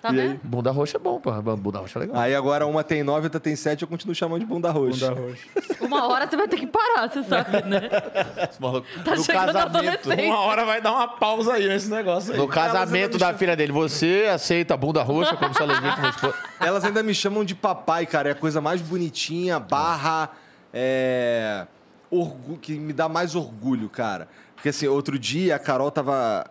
Tá 0.09 0.15
E 0.15 0.21
aí? 0.21 0.29
vendo? 0.29 0.41
Bunda 0.45 0.71
roxa 0.71 0.97
é 0.97 1.01
bom, 1.01 1.19
pô. 1.21 1.31
Bunda 1.57 1.79
roxa 1.81 1.99
é 1.99 2.01
legal. 2.03 2.17
Aí 2.17 2.35
agora 2.35 2.67
uma 2.67 2.85
tem 2.85 3.03
nove, 3.03 3.27
outra 3.27 3.41
tem 3.41 3.57
sete, 3.57 3.83
eu 3.83 3.89
continuo 3.89 4.15
chamando 4.15 4.41
de 4.41 4.47
bunda 4.47 4.71
roxa. 4.71 5.11
Bunda 5.11 5.21
roxa. 5.29 5.47
Uma 5.81 6.07
hora 6.09 6.29
você 6.29 6.37
vai 6.37 6.49
ter 6.49 6.57
que 6.59 6.67
parar, 6.67 7.11
você 7.11 7.23
sabe, 7.25 7.63
né? 7.69 7.81
Tá 9.05 9.15
no 9.17 9.23
chegando 9.25 9.53
casamento. 9.53 10.11
Uma 10.11 10.41
hora 10.41 10.65
vai 10.65 10.81
dar 10.81 10.93
uma 10.93 11.09
pausa 11.09 11.55
aí 11.55 11.69
nesse 11.69 11.89
negócio 11.91 12.33
aí. 12.33 12.39
no 12.39 12.47
casamento 12.49 13.19
da 13.19 13.33
filha 13.35 13.57
dele, 13.57 13.73
você 13.73 14.29
aceita 14.33 14.75
a 14.75 14.77
bunda 14.77 15.03
roxa 15.03 15.37
como 15.37 15.55
sua 15.55 15.67
legítima 15.67 16.09
esposa? 16.11 16.35
Elas 16.61 16.85
ainda 16.85 17.03
me 17.03 17.15
chamam 17.15 17.45
de 17.45 17.55
papai, 17.55 18.07
cara. 18.07 18.29
É 18.31 18.33
a 18.33 18.35
coisa 18.35 18.61
mais 18.61 18.81
bonitinha, 18.81 19.59
barra. 19.61 20.31
É. 20.73 21.67
orgu- 22.11 22.59
que 22.59 22.75
me 22.75 22.93
dá 22.93 23.09
mais 23.09 23.35
orgulho, 23.35 23.89
cara. 23.89 24.29
Porque 24.55 24.69
assim, 24.71 24.87
outro 24.87 25.19
dia 25.19 25.57
a 25.57 25.59
Carol 25.59 25.91
tava. 25.91 26.47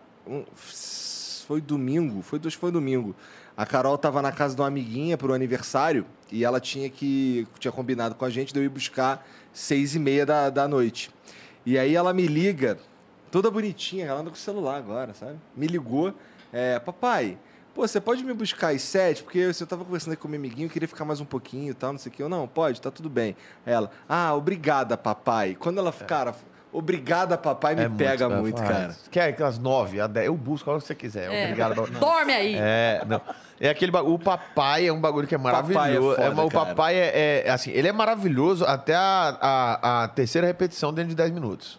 Foi 1.46 1.60
domingo, 1.60 2.22
foi, 2.22 2.40
foi 2.50 2.72
domingo. 2.72 3.14
A 3.56 3.64
Carol 3.64 3.96
tava 3.96 4.20
na 4.20 4.30
casa 4.30 4.54
de 4.54 4.60
uma 4.60 4.68
amiguinha 4.68 5.16
pro 5.16 5.32
aniversário 5.32 6.04
e 6.30 6.44
ela 6.44 6.60
tinha 6.60 6.90
que. 6.90 7.48
tinha 7.58 7.72
combinado 7.72 8.14
com 8.14 8.24
a 8.24 8.30
gente 8.30 8.52
de 8.52 8.60
eu 8.60 8.64
ir 8.64 8.68
buscar 8.68 9.26
seis 9.52 9.94
e 9.94 9.98
meia 9.98 10.26
da, 10.26 10.50
da 10.50 10.68
noite. 10.68 11.10
E 11.64 11.78
aí 11.78 11.94
ela 11.96 12.12
me 12.12 12.26
liga, 12.26 12.78
toda 13.30 13.50
bonitinha, 13.50 14.06
ela 14.06 14.20
anda 14.20 14.30
com 14.30 14.36
o 14.36 14.38
celular 14.38 14.76
agora, 14.76 15.14
sabe? 15.14 15.38
Me 15.56 15.66
ligou, 15.66 16.14
é, 16.52 16.78
papai, 16.78 17.38
pô, 17.74 17.86
você 17.86 18.00
pode 18.00 18.22
me 18.22 18.32
buscar 18.34 18.74
às 18.74 18.82
sete? 18.82 19.22
Porque 19.22 19.38
eu 19.38 19.66
tava 19.66 19.84
conversando 19.84 20.16
com 20.16 20.28
meu 20.28 20.38
amiguinho, 20.38 20.66
eu 20.66 20.70
queria 20.70 20.86
ficar 20.86 21.04
mais 21.04 21.20
um 21.20 21.24
pouquinho 21.24 21.70
e 21.70 21.74
tal, 21.74 21.92
não 21.92 21.98
sei 21.98 22.12
o 22.12 22.14
que. 22.14 22.22
Eu, 22.22 22.28
não, 22.28 22.46
pode, 22.46 22.80
tá 22.80 22.90
tudo 22.90 23.08
bem. 23.08 23.34
Ela, 23.64 23.90
ah, 24.08 24.34
obrigada, 24.34 24.96
papai. 24.96 25.56
Quando 25.58 25.78
ela, 25.78 25.92
cara, 25.92 26.34
obrigada, 26.72 27.36
papai, 27.38 27.74
me 27.74 27.88
pega 27.88 28.28
né? 28.28 28.36
muito, 28.36 28.58
Faz. 28.58 28.68
cara. 28.68 28.94
Quer 29.10 29.28
aquelas 29.28 29.58
nove, 29.58 30.00
a 30.00 30.06
dez, 30.06 30.26
eu 30.26 30.34
busco 30.36 30.68
a 30.70 30.74
hora 30.74 30.80
que 30.82 30.86
você 30.86 30.94
quiser. 30.94 31.32
É. 31.32 31.44
Obrigado. 31.44 31.90
Dorme 31.98 32.32
aí. 32.32 32.54
É, 32.56 33.02
não. 33.06 33.20
É 33.58 33.70
aquele 33.70 33.90
bagulho. 33.90 34.14
O 34.14 34.18
papai 34.18 34.86
é 34.86 34.92
um 34.92 35.00
bagulho 35.00 35.26
que 35.26 35.34
é 35.34 35.38
Papai 35.38 35.60
é 35.60 35.74
maravilhoso. 35.74 36.16
foda, 36.16 36.44
o 36.44 36.50
papai 36.50 36.94
é, 36.94 37.44
é, 37.46 37.50
assim, 37.50 37.70
ele 37.70 37.88
é 37.88 37.92
maravilhoso 37.92 38.64
até 38.66 38.94
a, 38.94 39.38
a, 39.40 40.04
a 40.04 40.08
terceira 40.08 40.46
repetição 40.46 40.92
dentro 40.92 41.10
de 41.10 41.16
10 41.16 41.30
minutos. 41.30 41.78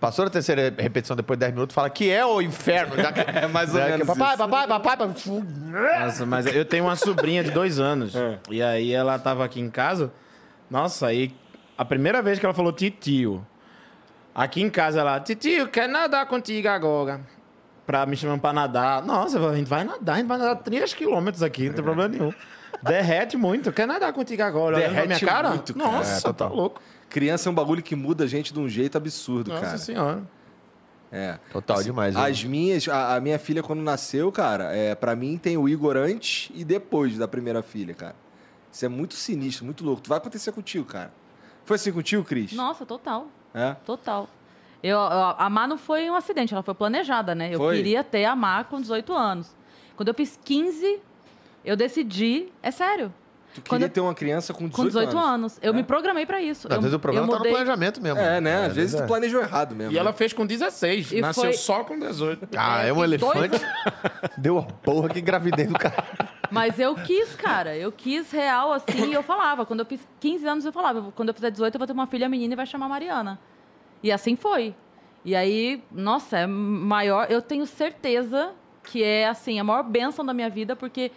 Passou 0.00 0.24
da 0.24 0.30
terceira 0.30 0.72
repetição 0.78 1.16
depois 1.16 1.36
de 1.36 1.40
10 1.40 1.52
minutos, 1.54 1.74
fala 1.74 1.90
que 1.90 2.10
é 2.10 2.24
o 2.24 2.40
inferno. 2.40 2.96
Já 2.96 3.12
que, 3.12 3.20
É 3.30 3.46
mais 3.46 3.72
ou 3.74 3.80
já 3.80 3.86
que 3.86 3.92
menos 3.92 4.06
papai, 4.06 4.28
isso. 4.28 4.38
papai, 4.38 4.66
papai, 4.66 4.96
papai. 4.96 5.14
Nossa, 6.00 6.26
mas 6.26 6.46
eu 6.46 6.64
tenho 6.64 6.84
uma 6.84 6.96
sobrinha 6.96 7.44
de 7.44 7.50
dois 7.50 7.78
anos. 7.78 8.12
E 8.48 8.62
aí 8.62 8.92
ela 8.92 9.18
tava 9.18 9.44
aqui 9.44 9.60
em 9.60 9.70
casa. 9.70 10.12
Nossa, 10.70 11.08
aí 11.08 11.34
a 11.76 11.84
primeira 11.84 12.22
vez 12.22 12.38
que 12.38 12.46
ela 12.46 12.54
falou 12.54 12.72
titio, 12.72 13.44
aqui 14.34 14.62
em 14.62 14.70
casa 14.70 15.00
ela, 15.00 15.20
titio, 15.20 15.68
quer 15.68 15.88
nadar 15.88 16.26
contigo 16.26 16.68
agora? 16.68 17.20
Pra 17.86 18.06
me 18.06 18.16
chamando 18.16 18.40
pra 18.40 18.52
nadar. 18.52 19.04
Nossa, 19.04 19.38
a 19.48 19.54
gente 19.56 19.66
vai 19.68 19.82
nadar, 19.84 20.14
a 20.14 20.18
gente 20.18 20.26
vai 20.28 20.38
nadar 20.38 20.56
3 20.56 20.94
quilômetros 20.94 21.42
aqui, 21.42 21.66
não 21.68 21.74
tem 21.74 21.84
problema 21.84 22.08
nenhum. 22.08 22.32
Derrete 22.82 23.36
muito. 23.36 23.72
Quer 23.72 23.86
nadar 23.86 24.12
contigo 24.12 24.42
agora? 24.42 24.78
Pra 24.78 24.88
minha 24.90 25.02
Derrete 25.02 25.26
cara? 25.26 25.48
muito, 25.50 25.74
cara. 25.74 25.90
Nossa, 25.92 26.10
É, 26.12 26.20
tá 26.20 26.32
total. 26.32 26.54
louco. 26.54 26.80
Criança 27.08 27.48
é 27.48 27.52
um 27.52 27.54
bagulho 27.54 27.82
que 27.82 27.96
muda 27.96 28.24
a 28.24 28.26
gente 28.26 28.52
de 28.54 28.60
um 28.60 28.68
jeito 28.68 28.96
absurdo, 28.96 29.50
Nossa 29.50 29.64
cara. 29.66 29.78
senhora. 29.78 30.22
É. 31.10 31.38
Total 31.52 31.82
demais. 31.82 32.14
né? 32.14 32.20
As 32.30 32.44
minhas, 32.44 32.86
a, 32.88 33.16
a 33.16 33.20
minha 33.20 33.36
filha 33.38 33.64
quando 33.64 33.80
nasceu, 33.82 34.30
cara, 34.30 34.72
é, 34.74 34.94
para 34.94 35.16
mim 35.16 35.36
tem 35.36 35.56
o 35.56 35.68
Igor 35.68 35.96
antes 35.96 36.50
e 36.54 36.64
depois 36.64 37.18
da 37.18 37.26
primeira 37.26 37.62
filha, 37.62 37.92
cara. 37.94 38.14
Isso 38.70 38.84
é 38.84 38.88
muito 38.88 39.14
sinistro, 39.14 39.64
muito 39.64 39.84
louco. 39.84 40.00
Tu 40.00 40.08
vai 40.08 40.18
acontecer 40.18 40.52
contigo, 40.52 40.84
cara. 40.84 41.12
Foi 41.64 41.74
assim 41.74 41.90
contigo, 41.92 42.22
Cris? 42.22 42.52
Nossa, 42.52 42.86
total. 42.86 43.26
É? 43.54 43.74
Total. 43.84 44.28
Eu, 44.82 44.96
eu- 44.98 45.34
a 45.36 45.50
Má 45.50 45.66
não 45.66 45.76
foi 45.76 46.08
um 46.10 46.14
acidente, 46.14 46.54
ela 46.54 46.62
foi 46.62 46.74
planejada, 46.74 47.34
né? 47.34 47.50
Eu 47.52 47.58
Foi? 47.58 47.76
queria 47.76 48.02
ter 48.02 48.24
a 48.24 48.34
Má 48.34 48.64
com 48.64 48.80
18 48.80 49.12
anos. 49.14 49.54
Quando 49.96 50.08
eu 50.08 50.14
fiz 50.14 50.38
15, 50.42 51.00
eu 51.64 51.76
decidi. 51.76 52.48
É 52.62 52.70
sério. 52.70 53.12
Tu 53.54 53.60
Quando 53.62 53.80
queria 53.80 53.86
eu- 53.86 53.90
ter 53.90 54.00
uma 54.00 54.14
criança 54.14 54.54
com 54.54 54.68
18, 54.68 54.76
Com 54.76 54.84
18 55.00 55.18
anos. 55.18 55.58
Eu 55.60 55.72
É? 55.72 55.76
me 55.76 55.82
programei 55.82 56.24
pra 56.24 56.40
isso. 56.40 56.68
Às 56.68 56.74
eu, 56.76 56.80
vezes 56.80 56.94
o 56.94 57.00
problema 57.00 57.26
eu 57.26 57.30
tá 57.30 57.32
no 57.34 57.38
mudei- 57.40 57.52
planejamento 57.52 58.00
mesmo. 58.00 58.20
É, 58.20 58.40
né? 58.40 58.66
Às 58.66 58.74
vezes 58.76 58.94
é. 58.94 59.02
tu 59.02 59.06
planejou 59.08 59.40
errado 59.40 59.74
mesmo. 59.74 59.92
E 59.92 59.98
ela 59.98 60.12
fez 60.12 60.32
com 60.32 60.46
16, 60.46 61.10
E 61.10 61.20
nasceu 61.20 61.44
foi- 61.44 61.52
só 61.54 61.82
com 61.82 61.98
18. 61.98 62.46
Ah, 62.56 62.82
é 62.84 62.92
um 62.92 63.02
É, 63.02 63.16
dois 63.18 63.34
elefante. 63.44 63.64
Deu 64.38 64.58
a 64.58 64.62
porra 64.62 65.08
que 65.08 65.18
engravidei 65.18 65.66
do 65.66 65.74
cara. 65.74 66.04
Mas 66.50 66.78
eu 66.78 66.94
quis, 66.94 67.34
cara. 67.34 67.76
Eu 67.76 67.90
quis 67.92 68.30
real, 68.30 68.72
assim, 68.72 69.10
e 69.10 69.12
eu 69.14 69.22
falava. 69.22 69.66
Quando 69.66 69.80
eu 69.80 69.86
fiz 69.86 70.00
15 70.20 70.46
anos, 70.46 70.64
eu 70.64 70.72
falava. 70.72 71.10
Quando 71.16 71.28
eu 71.30 71.34
fizer 71.34 71.50
18, 71.50 71.74
eu 71.74 71.78
vou 71.78 71.86
ter 71.86 71.92
uma 71.92 72.06
filha 72.06 72.28
menina 72.28 72.54
e 72.54 72.56
vai 72.56 72.66
chamar 72.66 72.88
Mariana. 72.88 73.38
E 74.02 74.10
assim 74.12 74.36
foi. 74.36 74.74
E 75.24 75.34
aí, 75.36 75.82
nossa, 75.92 76.38
é 76.38 76.46
maior. 76.46 77.26
Eu 77.30 77.42
tenho 77.42 77.66
certeza 77.66 78.52
que 78.84 79.02
é, 79.02 79.28
assim, 79.28 79.58
a 79.60 79.64
maior 79.64 79.82
bênção 79.82 80.24
da 80.24 80.32
minha 80.32 80.48
vida, 80.48 80.74
porque 80.76 81.10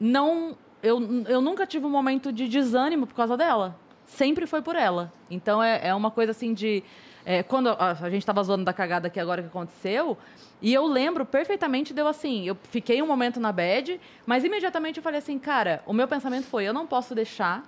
não. 0.00 0.56
Eu, 0.82 1.00
eu 1.26 1.40
nunca 1.40 1.66
tive 1.66 1.86
um 1.86 1.90
momento 1.90 2.32
de 2.32 2.48
desânimo 2.48 3.06
por 3.06 3.14
causa 3.14 3.36
dela. 3.36 3.76
Sempre 4.06 4.46
foi 4.46 4.62
por 4.62 4.76
ela. 4.76 5.12
Então 5.30 5.62
é, 5.62 5.88
é 5.88 5.94
uma 5.94 6.10
coisa 6.10 6.32
assim 6.32 6.54
de. 6.54 6.82
é, 7.24 7.42
quando 7.42 7.68
a, 7.68 7.90
a 7.90 8.10
gente 8.10 8.22
estava 8.22 8.42
zoando 8.42 8.64
da 8.64 8.72
cagada 8.72 9.08
aqui 9.08 9.20
agora 9.20 9.42
que 9.42 9.48
aconteceu, 9.48 10.16
e 10.62 10.72
eu 10.72 10.86
lembro 10.86 11.24
perfeitamente 11.24 11.92
deu 11.92 12.06
assim. 12.06 12.46
Eu 12.46 12.56
fiquei 12.62 13.02
um 13.02 13.06
momento 13.06 13.38
na 13.38 13.52
bed, 13.52 14.00
mas 14.24 14.44
imediatamente 14.44 14.96
eu 14.96 15.02
falei 15.02 15.18
assim, 15.18 15.38
cara, 15.38 15.82
o 15.86 15.92
meu 15.92 16.08
pensamento 16.08 16.46
foi: 16.46 16.64
eu 16.64 16.72
não 16.72 16.86
posso 16.86 17.14
deixar 17.14 17.64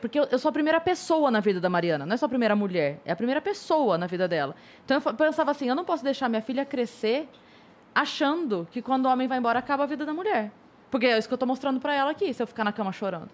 porque 0.00 0.18
eu, 0.18 0.24
eu 0.30 0.38
sou 0.38 0.48
a 0.48 0.52
primeira 0.52 0.80
pessoa 0.80 1.30
na 1.30 1.40
vida 1.40 1.60
da 1.60 1.68
Mariana, 1.68 2.06
não 2.06 2.14
é 2.14 2.16
só 2.16 2.26
a 2.26 2.28
primeira 2.28 2.54
mulher, 2.54 3.00
é 3.04 3.12
a 3.12 3.16
primeira 3.16 3.40
pessoa 3.40 3.98
na 3.98 4.06
vida 4.06 4.28
dela. 4.28 4.54
Então 4.84 5.00
eu 5.04 5.14
pensava 5.14 5.50
assim, 5.50 5.68
eu 5.68 5.74
não 5.74 5.84
posso 5.84 6.04
deixar 6.04 6.28
minha 6.28 6.42
filha 6.42 6.64
crescer 6.64 7.28
achando 7.94 8.66
que 8.70 8.80
quando 8.80 9.06
o 9.06 9.08
homem 9.08 9.26
vai 9.26 9.38
embora 9.38 9.58
acaba 9.58 9.82
a 9.84 9.86
vida 9.86 10.06
da 10.06 10.12
mulher. 10.12 10.52
Porque 10.94 11.08
é 11.08 11.18
isso 11.18 11.26
que 11.26 11.34
eu 11.34 11.38
tô 11.38 11.44
mostrando 11.44 11.80
pra 11.80 11.92
ela 11.92 12.12
aqui, 12.12 12.32
se 12.32 12.40
eu 12.40 12.46
ficar 12.46 12.62
na 12.62 12.72
cama 12.72 12.92
chorando. 12.92 13.28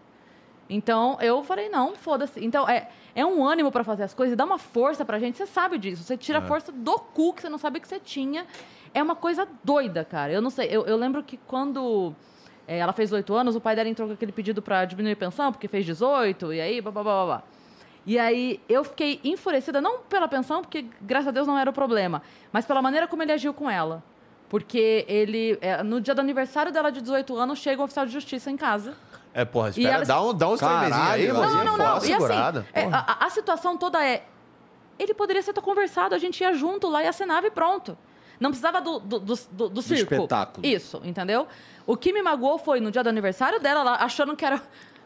Então 0.67 1.19
eu 1.21 1.45
falei, 1.45 1.69
não, 1.69 1.95
foda-se. 1.95 2.43
Então 2.43 2.67
é, 2.67 2.89
é 3.15 3.23
um 3.23 3.47
ânimo 3.47 3.71
pra 3.71 3.85
fazer 3.85 4.03
as 4.03 4.15
coisas 4.15 4.33
e 4.33 4.37
dá 4.37 4.47
uma 4.47 4.57
força 4.57 5.05
pra 5.05 5.19
gente, 5.19 5.37
você 5.37 5.45
sabe 5.45 5.77
disso. 5.77 6.03
Você 6.03 6.17
tira 6.17 6.39
a 6.39 6.41
força 6.41 6.73
do 6.73 6.99
cu 6.99 7.35
que 7.35 7.43
você 7.43 7.51
não 7.51 7.59
sabia 7.59 7.79
que 7.79 7.87
você 7.87 8.01
tinha. 8.01 8.47
É 8.95 9.03
uma 9.03 9.15
coisa 9.15 9.47
doida, 9.63 10.07
cara. 10.07 10.33
Eu 10.33 10.41
não 10.41 10.49
sei, 10.49 10.69
eu, 10.71 10.87
eu 10.87 10.97
lembro 10.97 11.23
que 11.23 11.37
quando 11.37 12.15
é, 12.67 12.79
ela 12.79 12.95
fez 12.95 13.11
18 13.11 13.35
anos, 13.35 13.55
o 13.55 13.61
pai 13.61 13.77
dela 13.77 13.91
entrou 13.91 14.09
com 14.09 14.15
aquele 14.15 14.33
pedido 14.33 14.63
pra 14.63 14.87
diminuir 14.87 15.13
a 15.13 15.17
pensão, 15.17 15.53
porque 15.53 15.69
fez 15.69 15.85
18, 15.85 16.55
e 16.55 16.63
aí, 16.63 16.81
blá, 16.81 16.91
blá, 16.91 17.03
blá, 17.03 17.25
blá. 17.27 17.43
E 18.07 18.19
aí 18.19 18.59
eu 18.71 18.85
fiquei 18.85 19.21
enfurecida, 19.23 19.83
não 19.83 19.99
pela 19.99 20.27
pensão, 20.27 20.63
porque 20.63 20.87
graças 21.03 21.29
a 21.29 21.31
Deus 21.31 21.47
não 21.47 21.59
era 21.59 21.69
o 21.69 21.75
problema, 21.75 22.23
mas 22.51 22.65
pela 22.65 22.81
maneira 22.81 23.07
como 23.07 23.23
ele 23.23 23.33
agiu 23.33 23.53
com 23.53 23.69
ela. 23.69 24.03
Porque 24.51 25.07
ele, 25.09 25.57
é, 25.63 25.83
no 25.83 26.01
dia 26.01 26.15
do 26.15 26.21
aniversário 26.21 26.71
dela 26.73 26.91
de 26.91 27.01
18 27.01 27.35
anos, 27.37 27.59
chega 27.61 27.81
um 27.81 27.85
oficial 27.85 28.05
de 28.05 28.13
justiça 28.13 28.51
em 28.51 28.57
casa. 28.57 28.95
É, 29.33 29.45
porra, 29.45 29.69
E 29.69 29.71
espera, 29.71 29.95
ela- 29.95 30.05
dá 30.05 30.21
um, 30.23 30.35
dá 30.35 30.49
uns 30.49 30.59
Caralho, 30.61 30.95
aí, 30.95 31.29
não. 31.29 31.41
Não, 31.41 31.51
não, 31.65 31.65
não. 31.65 31.75
uma 31.77 31.95
E 31.95 31.97
assim, 31.99 32.07
segurada. 32.09 32.67
é, 32.73 32.85
a, 32.87 33.19
a 33.27 33.31
situação 33.31 33.77
toda 33.79 34.05
é. 34.05 34.25
Ele 34.99 35.15
poderia 35.15 35.41
ser 35.41 35.55
conversado, 35.55 36.15
a 36.15 36.19
gente 36.19 36.41
ia 36.43 36.53
junto 36.53 36.89
lá 36.89 37.03
e 37.03 37.07
assinava 37.07 37.47
e 37.47 37.51
pronto. 37.51 37.97
Não 38.41 38.51
precisava 38.51 38.81
do, 38.81 38.99
do, 38.99 39.21
do, 39.21 39.35
do, 39.53 39.69
do 39.69 39.83
circo. 39.83 40.13
espetáculo. 40.15 40.67
Isso, 40.67 41.01
entendeu? 41.05 41.47
O 41.87 41.97
que 41.97 42.13
me 42.13 42.21
magoou 42.21 42.59
foi 42.59 42.81
no 42.81 42.91
dia 42.91 43.03
do 43.05 43.09
aniversário 43.09 43.61
dela, 43.61 43.81
ela 43.81 43.95
achando 43.97 44.35
que 44.35 44.45
era. 44.45 44.61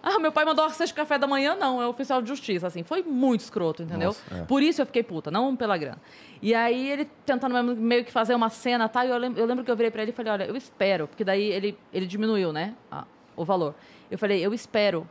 Ah, 0.07 0.19
meu 0.19 0.31
pai 0.31 0.45
mandou 0.45 0.63
uma 0.65 0.69
cesta 0.71 0.87
de 0.87 0.95
café 0.95 1.19
da 1.19 1.27
manhã, 1.27 1.57
não, 1.57 1.81
é 1.81 1.87
oficial 1.87 2.21
de 2.21 2.29
justiça, 2.29 2.67
assim. 2.67 2.83
Foi 2.83 3.03
muito 3.03 3.41
escroto, 3.41 3.83
entendeu? 3.83 4.15
Por 4.47 4.63
isso 4.63 4.83
eu 4.83 4.87
fiquei 4.87 5.03
puta, 5.03 5.31
não 5.31 5.57
pela 5.57 5.77
grana. 5.79 5.99
E 6.43 6.55
aí 6.55 6.91
ele 6.91 7.07
tentando 7.25 7.55
meio 7.75 8.05
que 8.05 8.13
fazer 8.13 8.35
uma 8.35 8.51
cena, 8.51 8.87
tá? 8.89 9.05
E 9.07 9.09
eu 9.11 9.17
lembro, 9.17 9.41
eu 9.41 9.47
lembro 9.47 9.65
que 9.65 9.71
eu 9.71 9.77
virei 9.77 9.91
pra 9.91 10.03
ele 10.03 10.11
e 10.11 10.15
falei, 10.15 10.31
olha, 10.33 10.45
eu 10.45 10.55
espero, 10.57 11.09
porque 11.09 11.25
daí 11.25 11.45
ele, 11.51 11.79
ele 11.93 12.07
diminuiu, 12.07 12.53
né, 12.53 12.75
a- 12.93 13.05
o 13.35 13.45
valor. 13.45 13.75
Eu 14.11 14.19
falei, 14.19 14.45
eu 14.45 14.53
espero 14.53 15.09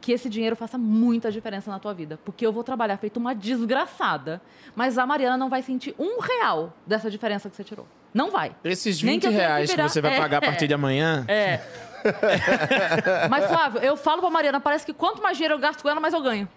que 0.00 0.12
esse 0.12 0.28
dinheiro 0.28 0.54
faça 0.54 0.76
muita 0.78 1.32
diferença 1.32 1.70
na 1.70 1.78
tua 1.78 1.92
vida. 1.94 2.20
Porque 2.24 2.46
eu 2.46 2.52
vou 2.52 2.62
trabalhar 2.62 2.96
feito 2.98 3.16
uma 3.16 3.34
desgraçada, 3.34 4.40
mas 4.76 4.96
a 4.98 5.06
Mariana 5.06 5.36
não 5.36 5.48
vai 5.48 5.62
sentir 5.62 5.94
um 5.98 6.20
real 6.20 6.72
dessa 6.86 7.10
diferença 7.10 7.48
que 7.50 7.56
você 7.56 7.64
tirou. 7.64 7.86
Não 8.14 8.30
vai. 8.30 8.54
Esses 8.64 9.02
Nem 9.02 9.14
20 9.14 9.22
que 9.22 9.28
que 9.28 9.34
reais 9.34 9.68
que, 9.70 9.76
virar- 9.76 9.88
você 9.88 10.00
vai 10.00 10.14
É, 10.16 10.20
pagar 10.20 10.38
a 10.38 10.40
partir 10.42 10.66
de 10.68 10.74
amanhã, 10.74 11.24
É. 11.28 11.60
mas, 13.30 13.46
Flávio, 13.46 13.80
eu 13.82 13.96
falo 13.96 14.20
pra 14.20 14.30
Mariana, 14.30 14.60
parece 14.60 14.84
que 14.86 14.92
quanto 14.92 15.22
mais 15.22 15.36
dinheiro 15.36 15.54
eu 15.54 15.58
gasto 15.58 15.82
com 15.82 15.88
ela, 15.88 16.00
mais 16.00 16.14
eu 16.14 16.20
ganho. 16.22 16.48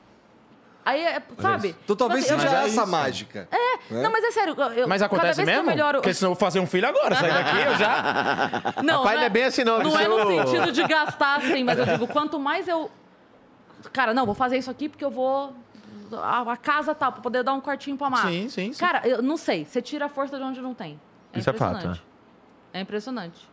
Aí, 0.84 1.00
é, 1.04 1.22
sabe? 1.40 1.76
Então 1.84 1.96
talvez 1.96 2.26
Tipo 2.26 2.38
assim, 2.38 2.48
seja 2.48 2.64
essa 2.66 2.82
a 2.82 2.86
mágica. 2.88 3.48
É, 3.52 3.94
não, 3.94 4.12
mas 4.12 4.24
é 4.24 4.32
sério. 4.32 4.56
eu- 4.58 4.74
eu- 4.74 4.88
mas 4.88 5.00
cada 5.02 5.14
acontece 5.14 5.38
vez 5.38 5.48
que 5.48 5.54
eu 5.56 5.64
mesmo? 5.64 5.66
melhoro- 5.70 6.00
Porque 6.00 6.12
senão 6.14 6.32
eu 6.32 6.36
vou 6.36 6.40
fazer 6.40 6.60
um 6.60 6.66
filho 6.66 6.88
agora, 6.88 7.14
sair 7.16 7.32
daqui 7.32 7.58
eu 7.62 7.76
já... 7.78 8.74
Não, 8.82 8.98
Rapaz, 9.04 9.20
não 9.20 9.26
é 9.26 9.30
bem 9.30 9.44
assim, 9.44 9.64
não. 9.64 9.78
Não 9.84 9.92
que 9.92 9.98
é 10.04 10.08
no 10.08 10.16
seu- 10.18 10.48
sentido 10.48 10.72
de 10.72 10.84
gastar, 10.88 11.38
assim, 11.38 11.64
mas 11.64 11.78
eu 11.78 11.86
digo, 11.86 12.08
quanto 12.10 12.40
mais 12.40 12.68
eu. 12.68 12.90
Cara, 13.94 14.12
não, 14.12 14.26
vou 14.26 14.34
fazer 14.34 14.58
isso 14.58 14.72
aqui 14.72 14.90
porque 14.90 15.06
eu 15.06 15.12
vou. 15.12 15.54
A, 16.14 16.52
a 16.52 16.58
casa 16.58 16.96
tá, 16.96 17.12
pra 17.12 17.22
poder 17.22 17.44
dar 17.44 17.54
um 17.54 17.62
quartinho 17.62 17.96
pra 17.96 18.10
Mar. 18.10 18.28
Sim, 18.28 18.50
sim, 18.50 18.74
sim. 18.74 18.80
Cara, 18.80 19.08
eu 19.08 19.22
não 19.22 19.38
sei. 19.38 19.66
Você 19.66 19.82
tira 19.84 20.06
a 20.06 20.10
força 20.10 20.36
de 20.38 20.44
onde 20.44 20.62
não 20.62 20.74
tem. 20.74 21.00
É 21.32 21.40
Isso 21.40 21.50
é 21.50 21.54
fato, 21.54 21.70
impressionante. 21.72 22.04
É 22.74 22.82
impressionante. 22.82 23.50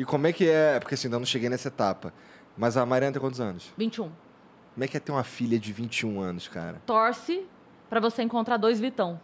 E 0.00 0.04
como 0.06 0.26
é 0.26 0.32
que 0.32 0.48
é? 0.48 0.80
Porque 0.80 0.94
assim, 0.94 1.08
ainda 1.08 1.18
não 1.18 1.26
cheguei 1.26 1.50
nessa 1.50 1.68
etapa. 1.68 2.10
Mas 2.56 2.74
a 2.78 2.86
Mariana 2.86 3.12
tem 3.12 3.20
quantos 3.20 3.38
anos? 3.38 3.70
21. 3.76 4.04
Como 4.04 4.84
é 4.84 4.88
que 4.88 4.96
é 4.96 5.00
ter 5.00 5.12
uma 5.12 5.22
filha 5.22 5.58
de 5.58 5.74
21 5.74 6.18
anos, 6.22 6.48
cara? 6.48 6.80
Torce 6.86 7.46
pra 7.86 8.00
você 8.00 8.22
encontrar 8.22 8.56
dois 8.56 8.80
Vitão. 8.80 9.20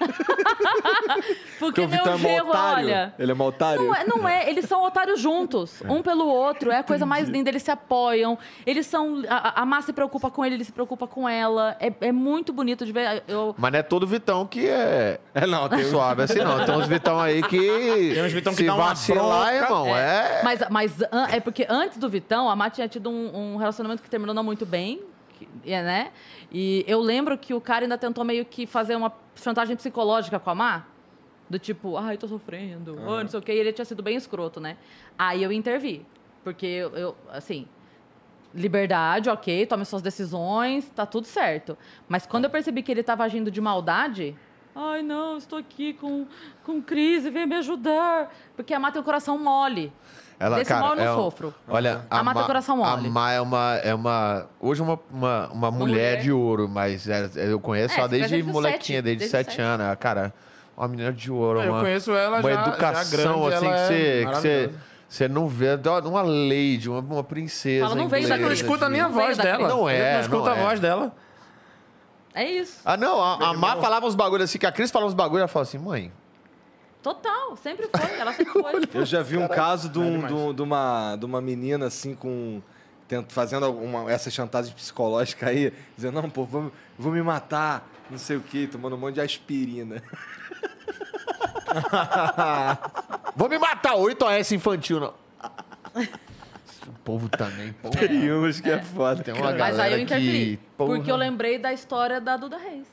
Porque 1.58 1.80
o 1.80 1.88
meu 1.88 1.98
Vitão 1.98 2.14
é 2.14 2.18
genro, 2.18 2.48
otário. 2.48 2.86
olha. 2.88 3.14
Ele 3.18 3.30
é 3.30 3.34
mó 3.34 3.46
otário? 3.48 3.82
Não 3.84 3.94
é, 3.94 4.04
não 4.04 4.28
é, 4.28 4.48
eles 4.48 4.64
são 4.66 4.82
otários 4.84 5.20
juntos, 5.20 5.82
um 5.88 6.02
pelo 6.02 6.26
outro. 6.26 6.70
É 6.70 6.78
a 6.78 6.82
coisa 6.82 7.04
mais 7.06 7.28
linda, 7.28 7.50
eles 7.50 7.62
se 7.62 7.70
apoiam. 7.70 8.38
Eles 8.66 8.86
são. 8.86 9.22
A, 9.28 9.62
a 9.62 9.66
Má 9.66 9.82
se 9.82 9.92
preocupa 9.92 10.30
com 10.30 10.44
ele, 10.44 10.56
ele 10.56 10.64
se 10.64 10.72
preocupa 10.72 11.06
com 11.06 11.28
ela. 11.28 11.76
É, 11.80 11.92
é 12.00 12.12
muito 12.12 12.52
bonito 12.52 12.84
de 12.86 12.92
ver. 12.92 13.22
Eu, 13.28 13.54
Mas 13.58 13.72
não 13.72 13.78
é 13.78 13.82
todo 13.82 14.06
Vitão 14.06 14.46
que 14.46 14.66
é 14.66 15.20
É, 15.34 15.46
não, 15.46 15.68
tem 15.68 15.80
um... 15.84 15.90
suave 15.90 16.22
assim, 16.22 16.38
não. 16.40 16.64
Tem 16.64 16.74
uns 16.76 16.86
Vitão 16.86 17.18
aí 17.20 17.42
que. 17.42 17.60
Tem 18.14 18.22
uns 18.24 18.32
Vitão 18.32 18.52
que 18.52 18.58
se 18.60 18.66
dá 18.66 18.74
uma 18.74 18.88
vacilar, 18.88 19.48
bronca. 19.58 19.64
irmão, 19.64 19.96
é. 19.96 20.40
Mas, 20.42 20.60
mas 20.70 21.02
an- 21.12 21.28
é 21.30 21.40
porque 21.40 21.66
antes 21.68 21.98
do 21.98 22.08
Vitão, 22.08 22.48
a 22.48 22.56
Má 22.56 22.70
tinha 22.70 22.88
tido 22.88 23.10
um, 23.10 23.54
um 23.54 23.56
relacionamento 23.56 24.02
que 24.02 24.10
terminou 24.10 24.34
não 24.34 24.42
muito 24.42 24.64
bem, 24.66 25.00
que- 25.40 25.72
é, 25.72 25.82
né? 25.82 26.12
E 26.52 26.84
eu 26.86 27.00
lembro 27.00 27.36
que 27.38 27.54
o 27.54 27.60
cara 27.60 27.84
ainda 27.84 27.96
tentou 27.98 28.24
meio 28.24 28.44
que 28.44 28.66
fazer 28.66 28.94
uma 28.96 29.12
chantagem 29.34 29.74
psicológica 29.76 30.38
com 30.38 30.50
a 30.50 30.54
Má. 30.54 30.84
Do 31.48 31.58
tipo, 31.58 31.96
ai, 31.96 32.16
tô 32.16 32.28
sofrendo, 32.28 32.96
ai, 33.08 33.22
não 33.24 33.28
sei 33.28 33.40
o 33.40 33.42
quê. 33.42 33.52
E 33.52 33.58
ele 33.58 33.72
tinha 33.72 33.84
sido 33.84 34.02
bem 34.02 34.16
escroto, 34.16 34.60
né? 34.60 34.76
Aí 35.18 35.42
eu 35.42 35.50
intervi. 35.50 36.06
Porque 36.44 36.64
eu, 36.66 36.90
eu, 36.96 37.16
assim, 37.32 37.66
liberdade, 38.54 39.28
ok, 39.30 39.66
tome 39.66 39.84
suas 39.84 40.02
decisões, 40.02 40.88
tá 40.90 41.04
tudo 41.06 41.26
certo. 41.26 41.76
Mas 42.08 42.26
quando 42.26 42.44
eu 42.44 42.50
percebi 42.50 42.82
que 42.82 42.90
ele 42.90 43.02
tava 43.02 43.24
agindo 43.24 43.50
de 43.50 43.60
maldade, 43.60 44.36
ai 44.74 45.02
não, 45.02 45.36
estou 45.36 45.58
aqui 45.58 45.92
com, 45.94 46.26
com 46.64 46.80
crise, 46.82 47.30
vem 47.30 47.46
me 47.46 47.56
ajudar. 47.56 48.32
Porque 48.56 48.72
a 48.74 48.78
Má 48.80 48.90
tem 48.90 49.00
o 49.00 49.04
coração 49.04 49.38
mole. 49.38 49.92
Ela, 50.40 50.56
Desse 50.56 50.70
cara, 50.70 50.80
mal 50.80 50.90
eu 50.92 50.96
não 50.96 51.04
é 51.04 51.12
um- 51.12 51.16
sofro. 51.16 51.54
Olha, 51.68 52.00
A 52.10 52.22
o 52.22 52.46
coração 52.46 52.82
A 52.82 52.96
mole. 52.96 53.10
Má 53.10 53.30
é 53.30 53.42
uma, 53.42 53.74
é 53.84 53.94
uma. 53.94 54.46
Hoje 54.58 54.80
uma, 54.80 54.98
uma, 55.12 55.48
uma 55.52 55.70
mulher, 55.70 55.92
mulher. 55.92 56.20
de 56.22 56.32
ouro, 56.32 56.66
mas 56.66 57.06
é- 57.06 57.28
eu 57.36 57.60
conheço 57.60 57.94
É, 57.94 57.98
ela 57.98 58.08
desde 58.08 58.30
desde 58.30 58.50
molequinha, 58.50 58.78
sete, 59.00 59.02
desde, 59.02 59.18
desde 59.18 59.28
sete 59.36 59.50
sete. 59.50 59.60
anos. 59.60 59.96
Cara, 60.00 60.32
uma 60.74 60.88
menina 60.88 61.12
de 61.12 61.30
ouro, 61.30 61.60
Eu 61.60 61.70
uma, 61.72 61.80
conheço 61.82 62.12
ela 62.12 62.38
uma 62.38 62.42
já- 62.50 62.54
já 62.54 62.68
educação 62.68 63.10
grande, 63.10 63.54
assim 63.54 63.66
ela 63.66 63.74
que 63.76 63.80
é 63.82 63.86
você, 63.86 64.24
que 64.26 64.34
você, 64.34 64.70
você 65.06 65.28
não 65.28 65.46
vê. 65.46 65.66
Uma 66.06 66.22
lady, 66.22 66.88
uma, 66.88 67.00
uma 67.00 67.22
princesa. 67.24 67.84
Fala, 67.84 67.94
não 68.00 68.08
veio 68.08 68.20
inglesa 68.24 68.40
da 68.40 68.46
Não 68.46 68.52
escuta 68.54 68.88
nem 68.88 69.00
a 69.02 69.08
voz 69.08 69.36
dela. 69.36 69.68
Não 69.68 69.86
é, 69.90 70.14
Não 70.14 70.20
escuta 70.22 70.52
a 70.52 70.56
é. 70.56 70.62
voz 70.64 70.80
dela. 70.80 71.12
É 72.32 72.44
isso. 72.50 72.78
Ah, 72.82 72.96
não, 72.96 73.22
a, 73.22 73.50
a 73.50 73.52
Má 73.52 73.76
falava 73.76 74.06
uns 74.06 74.14
bagulhos 74.14 74.44
assim, 74.48 74.58
que 74.58 74.64
a 74.64 74.72
Cris 74.72 74.90
falava 74.90 75.08
uns 75.10 75.14
bagulhos, 75.14 75.40
ela 75.40 75.48
falava 75.48 75.68
assim, 75.68 75.76
mãe. 75.78 76.10
Total, 77.02 77.56
sempre 77.56 77.88
foi. 77.88 78.10
Ela 78.20 78.32
sempre 78.32 78.52
foi. 78.52 78.82
Eu 78.94 79.04
já 79.06 79.22
vi 79.22 79.36
um 79.36 79.48
caso 79.48 79.88
de, 79.88 79.98
um- 79.98 80.26
de 80.26 80.54
de 80.54 80.62
uma, 80.62 81.16
de 81.16 81.24
uma 81.24 81.40
menina 81.40 81.86
assim 81.86 82.14
com 82.14 82.60
tento, 83.08 83.32
fazendo 83.32 83.64
alguma, 83.66 84.10
essa 84.10 84.30
chantagem 84.30 84.72
psicológica 84.74 85.48
aí, 85.48 85.72
dizendo, 85.96 86.20
não, 86.22 86.30
pô, 86.30 86.44
vou, 86.44 86.70
vou 86.98 87.10
me 87.12 87.20
matar, 87.22 87.88
não 88.08 88.18
sei 88.18 88.36
o 88.36 88.40
quê, 88.40 88.68
tomando 88.70 88.94
um 88.94 88.98
monte 88.98 89.14
de 89.14 89.20
aspirina. 89.20 90.02
Vou 93.36 93.48
me 93.48 93.58
matar, 93.58 93.94
8OS 93.94 94.52
infantil, 94.56 94.98
não. 95.00 95.14
O 95.94 96.92
povo 97.04 97.28
também, 97.28 97.72
porra. 97.74 97.96
Tem 98.08 98.32
uns 98.32 98.60
que 98.60 98.68
é 98.70 98.82
foda. 98.82 99.22
Tem 99.22 99.32
uma 99.34 99.52
Mas 99.52 99.52
aí 99.52 99.58
galera 99.58 99.96
eu 99.96 100.00
interferi. 100.02 100.56
que. 100.56 100.62
Porque 100.76 101.10
eu 101.10 101.16
lembrei 101.16 101.58
da 101.58 101.72
história 101.72 102.20
da 102.20 102.36
Duda 102.36 102.56
Reis. 102.58 102.86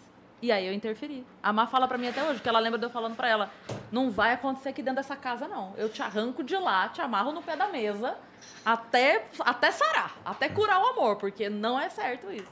E 0.48 0.52
aí 0.52 0.66
eu 0.66 0.72
interferi. 0.72 1.26
A 1.44 1.52
Má 1.52 1.68
fala 1.68 1.90
pra 1.90 1.98
mim 1.98 2.08
até 2.08 2.24
hoje, 2.24 2.40
que 2.40 2.48
ela 2.48 2.60
lembra 2.60 2.80
de 2.80 2.86
eu 2.86 2.90
falando 2.90 3.18
pra 3.18 3.28
ela: 3.28 3.52
não 3.92 4.10
vai 4.10 4.32
acontecer 4.32 4.70
aqui 4.70 4.82
dentro 4.82 4.96
dessa 4.96 5.14
casa, 5.14 5.46
não. 5.46 5.74
Eu 5.76 5.90
te 5.90 6.02
arranco 6.02 6.42
de 6.42 6.56
lá, 6.56 6.88
te 6.88 7.02
amarro 7.02 7.34
no 7.34 7.42
pé 7.42 7.58
da 7.58 7.68
mesa, 7.68 8.16
até, 8.64 9.26
até 9.42 9.72
sarar, 9.72 10.16
até 10.24 10.48
curar 10.48 10.82
o 10.82 10.86
amor, 10.88 11.18
porque 11.18 11.50
não 11.50 11.78
é 11.78 11.90
certo 11.90 12.32
isso. 12.32 12.48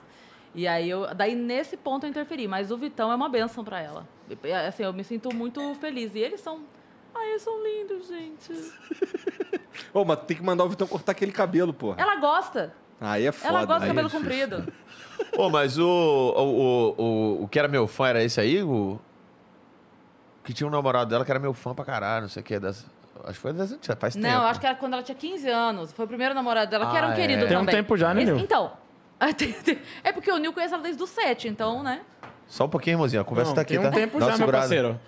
E 0.54 0.68
aí 0.68 0.90
eu. 0.90 1.08
Daí 1.16 1.36
nesse 1.36 1.78
ponto 1.78 2.06
eu 2.06 2.10
interferi, 2.10 2.50
mas 2.50 2.70
o 2.70 2.76
Vitão 2.78 3.10
é 3.10 3.16
uma 3.16 3.30
benção 3.30 3.64
pra 3.64 3.80
ela. 3.80 4.06
E, 4.44 4.52
Assim, 4.52 4.84
eu 4.84 4.92
me 4.92 5.06
sinto 5.06 5.34
muito 5.34 5.74
feliz. 5.76 6.14
E 6.16 6.20
eles 6.20 6.42
são. 6.42 6.64
Ai, 7.16 7.30
eles 7.30 7.44
são 7.44 7.64
lindos, 7.64 8.10
gente. 8.10 8.74
Ô, 9.94 10.04
mas 10.04 10.20
tem 10.26 10.36
que 10.36 10.44
mandar 10.44 10.66
o 10.66 10.70
Vitão 10.70 10.86
cortar 10.86 11.14
aquele 11.14 11.32
cabelo, 11.32 11.74
porra. 11.74 11.96
Ela 11.98 12.18
gosta. 12.18 12.74
Aí 13.00 13.26
é 13.26 13.32
foda. 13.32 13.50
Ela 13.50 13.66
gosta 13.66 13.82
de 13.82 13.88
cabelo 13.88 14.08
é 14.08 14.12
comprido. 14.12 14.74
Ô, 15.38 15.50
mas 15.50 15.78
o, 15.78 15.86
o, 15.88 16.42
o, 16.42 16.96
o, 16.98 17.44
o 17.44 17.48
que 17.48 17.60
era 17.60 17.68
meu 17.68 17.88
fã 17.88 18.08
era 18.08 18.24
esse 18.24 18.40
aí? 18.40 18.64
O... 18.64 19.00
Que 20.44 20.54
tinha 20.54 20.68
um 20.68 20.70
namorado 20.72 21.10
dela 21.10 21.26
que 21.26 21.32
era 21.32 21.40
meu 21.40 21.54
fã 21.54 21.74
pra 21.74 21.84
caralho, 21.84 22.24
não 22.24 22.30
sei 22.30 22.42
o 22.42 22.44
que. 22.46 22.60
Das... 22.60 22.86
Acho 23.24 23.34
que 23.34 23.40
foi 23.40 23.54
das 23.54 23.72
antigas, 23.72 23.98
faz 24.00 24.14
tempo. 24.14 24.28
Não, 24.28 24.46
acho 24.46 24.60
que 24.60 24.66
era 24.66 24.76
quando 24.76 24.94
ela 24.94 25.04
tinha 25.04 25.16
15 25.16 25.50
anos. 25.50 25.92
Foi 25.92 26.06
o 26.06 26.08
primeiro 26.08 26.34
namorado 26.36 26.70
dela, 26.70 26.90
que 26.90 26.96
Ah, 26.96 27.00
era 27.00 27.08
um 27.08 27.12
é. 27.12 27.16
querido 27.16 27.48
Tem 27.48 27.58
um 27.58 27.66
tempo 27.66 27.98
já, 27.98 28.14
né, 28.14 28.24
Nil? 28.24 28.38
Então. 28.38 28.72
É 30.04 30.12
porque 30.12 30.30
o 30.32 30.38
Nil 30.38 30.54
conhece 30.54 30.74
ela 30.74 30.84
desde 30.84 31.02
os 31.02 31.10
7, 31.10 31.48
então, 31.48 31.82
né? 31.82 32.02
Só 32.48 32.66
um 32.66 32.70
pouquinho, 32.70 32.96
irmãozinho. 32.96 33.22
A 33.22 33.26
conversa 33.26 33.52
Não, 33.52 33.56
tá 33.56 33.62
aqui, 33.62 33.78
tem 33.78 33.80
um 33.80 33.90
tá? 33.90 33.92
tempo 33.92 34.20
já, 34.20 34.38
meu 34.38 34.52
parceiro. 34.52 35.00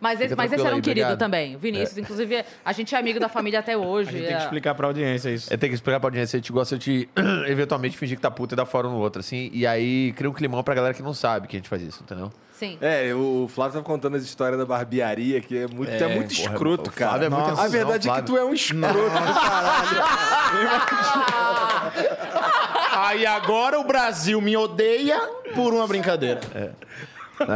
Mas 0.00 0.20
esse, 0.20 0.34
mas 0.36 0.52
esse 0.52 0.60
era 0.64 0.74
um 0.74 0.76
aí, 0.76 0.82
querido 0.82 1.06
obrigado. 1.06 1.18
também, 1.18 1.56
o 1.56 1.58
Vinícius. 1.58 1.98
Inclusive, 1.98 2.44
a 2.64 2.72
gente 2.72 2.94
é 2.94 2.98
amigo 2.98 3.18
da 3.18 3.28
família 3.28 3.58
até 3.60 3.76
hoje. 3.76 4.08
A 4.10 4.12
gente 4.12 4.20
tem 4.22 4.28
que 4.28 4.34
é- 4.34 4.44
explicar 4.44 4.74
pra 4.74 4.86
audiência 4.86 5.30
isso. 5.30 5.52
É, 5.52 5.56
tem 5.56 5.68
que 5.68 5.74
explicar 5.74 5.98
pra 6.00 6.06
audiência, 6.08 6.36
a 6.36 6.40
gente 6.40 6.52
gosta 6.52 6.78
de 6.78 7.08
eventualmente 7.48 7.96
fingir 7.96 8.16
que 8.16 8.22
tá 8.22 8.30
puta 8.30 8.54
e 8.54 8.56
dar 8.56 8.66
fora 8.66 8.86
um 8.86 8.92
no 8.92 8.98
outro, 8.98 9.20
assim, 9.20 9.50
e 9.52 9.66
aí 9.66 10.12
cria 10.16 10.30
um 10.30 10.32
climão 10.32 10.62
pra 10.62 10.74
galera 10.74 10.94
que 10.94 11.02
não 11.02 11.14
sabe 11.14 11.48
que 11.48 11.56
a 11.56 11.58
gente 11.58 11.68
faz 11.68 11.82
isso, 11.82 12.02
entendeu? 12.02 12.30
Sim. 12.52 12.76
É, 12.80 13.14
o 13.14 13.48
Flávio 13.48 13.74
tava 13.74 13.84
contando 13.84 14.16
as 14.16 14.24
histórias 14.24 14.58
da 14.58 14.66
barbearia, 14.66 15.40
que 15.40 15.56
é 15.56 15.66
muito, 15.68 15.92
é, 15.92 16.08
muito 16.08 16.34
porra, 16.34 16.50
escroto, 16.52 16.90
cara. 16.90 17.10
Flávio 17.12 17.26
é 17.26 17.28
muito 17.30 17.60
a 17.60 17.68
verdade 17.68 18.10
é 18.10 18.14
que 18.14 18.22
tu 18.22 18.36
é 18.36 18.44
um 18.44 18.52
escroto 18.52 18.88
do 18.90 19.34
caralho. 19.34 20.02
Aí 22.92 23.24
agora 23.24 23.78
o 23.78 23.84
Brasil 23.84 24.40
me 24.40 24.56
odeia 24.56 25.20
por 25.54 25.72
uma 25.72 25.86
brincadeira. 25.86 26.40
É 26.54 26.70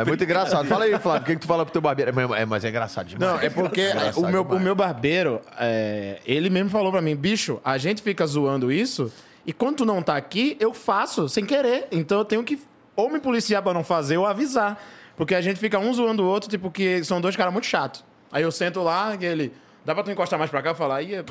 muito 0.07 0.25
engraçado. 0.25 0.67
Fala 0.69 0.85
aí, 0.85 0.99
Flávio, 0.99 1.23
o 1.23 1.25
que, 1.27 1.35
que 1.35 1.41
tu 1.41 1.47
fala 1.47 1.65
pro 1.65 1.73
teu 1.73 1.81
barbeiro? 1.83 2.11
É, 2.11 2.45
mas- 2.47 2.65
é, 2.65 2.67
é 2.67 2.71
engraçado 2.71 3.07
demais. 3.07 3.33
Não, 3.33 3.41
é 3.41 3.51
porque 3.51 3.91
Engraçado 3.91 4.25
o 4.25 4.29
meu, 4.29 4.43
o 4.43 4.61
meu 4.61 4.75
barbeiro, 4.75 5.41
é, 5.59 6.19
ele 6.27 6.49
mesmo 6.51 6.71
falou 6.71 6.91
pra 6.93 7.01
mim, 7.03 7.15
bicho, 7.17 7.61
a 7.65 7.79
gente 7.79 8.03
fica 8.03 8.27
zoando 8.27 8.71
isso 8.73 9.13
e 9.47 9.53
quando 9.53 9.79
tu 9.79 9.85
não 9.85 10.03
tá 10.03 10.17
aqui, 10.17 10.57
eu 10.61 10.73
faço 10.73 11.29
sem 11.29 11.45
querer. 11.45 11.89
Então 11.91 12.19
eu 12.19 12.25
tenho 12.25 12.45
que 12.45 12.61
ou 12.95 13.11
me 13.11 13.19
policiar 13.21 13.63
pra 13.63 13.73
não 13.73 13.83
fazer 13.83 14.17
ou 14.19 14.27
avisar. 14.27 14.79
Porque 15.17 15.35
a 15.35 15.41
gente 15.41 15.59
fica 15.61 15.79
um 15.79 15.93
zoando 15.93 16.23
o 16.23 16.27
outro, 16.27 16.49
tipo, 16.49 16.71
que 16.71 17.05
são 17.05 17.21
dois 17.21 17.37
caras 17.37 17.53
muito 17.53 17.67
chatos. 17.67 18.05
Aí 18.31 18.43
eu 18.43 18.51
sento 18.51 18.81
lá 18.83 19.15
e 19.19 19.25
ele, 19.25 19.53
dá 19.85 19.95
pra 19.95 20.03
tu 20.03 20.11
encostar 20.11 20.39
mais 20.39 20.51
pra 20.51 20.63
cá 20.63 20.71
e 20.71 20.75
falar, 20.75 20.97
aí 20.97 21.15
é- 21.17 21.25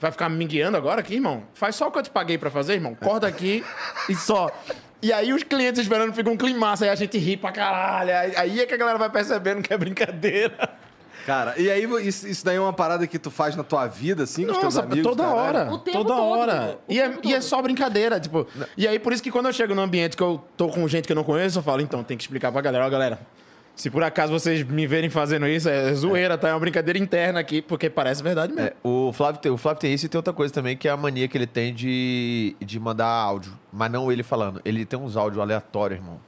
vai 0.00 0.10
ficar 0.10 0.28
me 0.30 0.44
guiando 0.46 0.76
agora 0.78 1.00
aqui, 1.00 1.14
irmão? 1.14 1.42
Faz 1.54 1.76
só 1.76 1.88
o 1.88 1.90
que 1.92 1.98
eu 1.98 2.02
te 2.02 2.10
paguei 2.10 2.38
pra 2.38 2.50
fazer, 2.50 2.74
irmão. 2.74 2.94
Corta 2.94 3.26
aqui 3.26 3.62
e 4.08 4.14
só. 4.14 4.50
E 5.02 5.12
aí 5.12 5.32
os 5.32 5.42
clientes 5.42 5.80
esperando 5.80 6.12
ficam 6.12 6.32
um 6.32 6.36
climaço, 6.36 6.84
aí 6.84 6.90
a 6.90 6.94
gente 6.94 7.18
ri 7.18 7.36
pra 7.36 7.52
caralho. 7.52 8.10
Aí- 8.36 8.60
é 8.60 8.66
que 8.66 8.74
a 8.74 8.76
galera 8.76 8.98
vai 8.98 9.10
percebendo 9.10 9.62
que 9.62 9.72
é 9.72 9.76
brincadeira. 9.78 10.70
Cara, 11.26 11.54
e 11.58 11.68
aí 11.68 11.82
isso, 12.06 12.26
isso 12.28 12.44
daí 12.44 12.56
é 12.56 12.60
uma 12.60 12.72
parada 12.72 13.04
que 13.06 13.18
tu 13.18 13.32
faz 13.32 13.56
na 13.56 13.64
tua 13.64 13.86
vida, 13.88 14.22
assim, 14.22 14.46
com 14.46 14.52
os 14.52 14.58
teus 14.58 14.74
Nossa, 14.76 14.86
amigos? 14.86 15.02
toda 15.10 15.24
caralho? 15.24 15.40
hora. 15.40 15.72
O 15.72 15.78
tempo 15.78 15.98
toda 15.98 16.14
todo, 16.14 16.22
hora. 16.38 16.78
o 16.88 16.92
E 16.92 17.00
é, 17.00 17.18
e 17.24 17.34
é 17.34 17.40
só 17.40 17.60
brincadeira, 17.60 18.20
tipo. 18.20 18.46
E 18.76 18.86
aí, 18.86 18.98
por 19.00 19.12
isso 19.12 19.20
que 19.22 19.30
quando 19.30 19.46
eu 19.46 19.52
chego 19.52 19.74
num 19.74 19.82
ambiente 19.82 20.16
que 20.16 20.22
eu 20.22 20.42
tô 20.56 20.68
com 20.68 20.86
gente 20.86 21.06
que 21.06 21.12
eu 21.12 21.16
não 21.16 21.24
conheço, 21.24 21.58
eu 21.58 21.62
falo, 21.64 21.80
então, 21.82 22.04
tem 22.04 22.16
que 22.16 22.22
explicar 22.22 22.52
pra 22.52 22.60
galera, 22.60 22.86
ó, 22.86 22.90
galera. 22.90 23.18
Se 23.76 23.90
por 23.90 24.02
acaso 24.02 24.32
vocês 24.32 24.62
me 24.64 24.86
verem 24.86 25.10
fazendo 25.10 25.46
isso, 25.46 25.68
é 25.68 25.92
zoeira, 25.92 26.38
tá? 26.38 26.48
É 26.48 26.52
uma 26.54 26.60
brincadeira 26.60 26.98
interna 26.98 27.38
aqui, 27.40 27.60
porque 27.60 27.90
parece 27.90 28.22
verdade 28.22 28.50
mesmo. 28.52 28.68
É, 28.70 28.72
o, 28.82 29.12
Flávio 29.12 29.38
tem, 29.38 29.52
o 29.52 29.58
Flávio 29.58 29.80
tem 29.80 29.92
isso 29.92 30.06
e 30.06 30.08
tem 30.08 30.18
outra 30.18 30.32
coisa 30.32 30.52
também, 30.52 30.74
que 30.76 30.88
é 30.88 30.90
a 30.90 30.96
mania 30.96 31.28
que 31.28 31.36
ele 31.36 31.46
tem 31.46 31.74
de, 31.74 32.56
de 32.58 32.80
mandar 32.80 33.06
áudio. 33.06 33.52
Mas 33.70 33.90
não 33.92 34.10
ele 34.10 34.22
falando. 34.22 34.62
Ele 34.64 34.86
tem 34.86 34.98
uns 34.98 35.14
áudios 35.14 35.38
aleatórios, 35.42 36.00
irmão. 36.00 36.18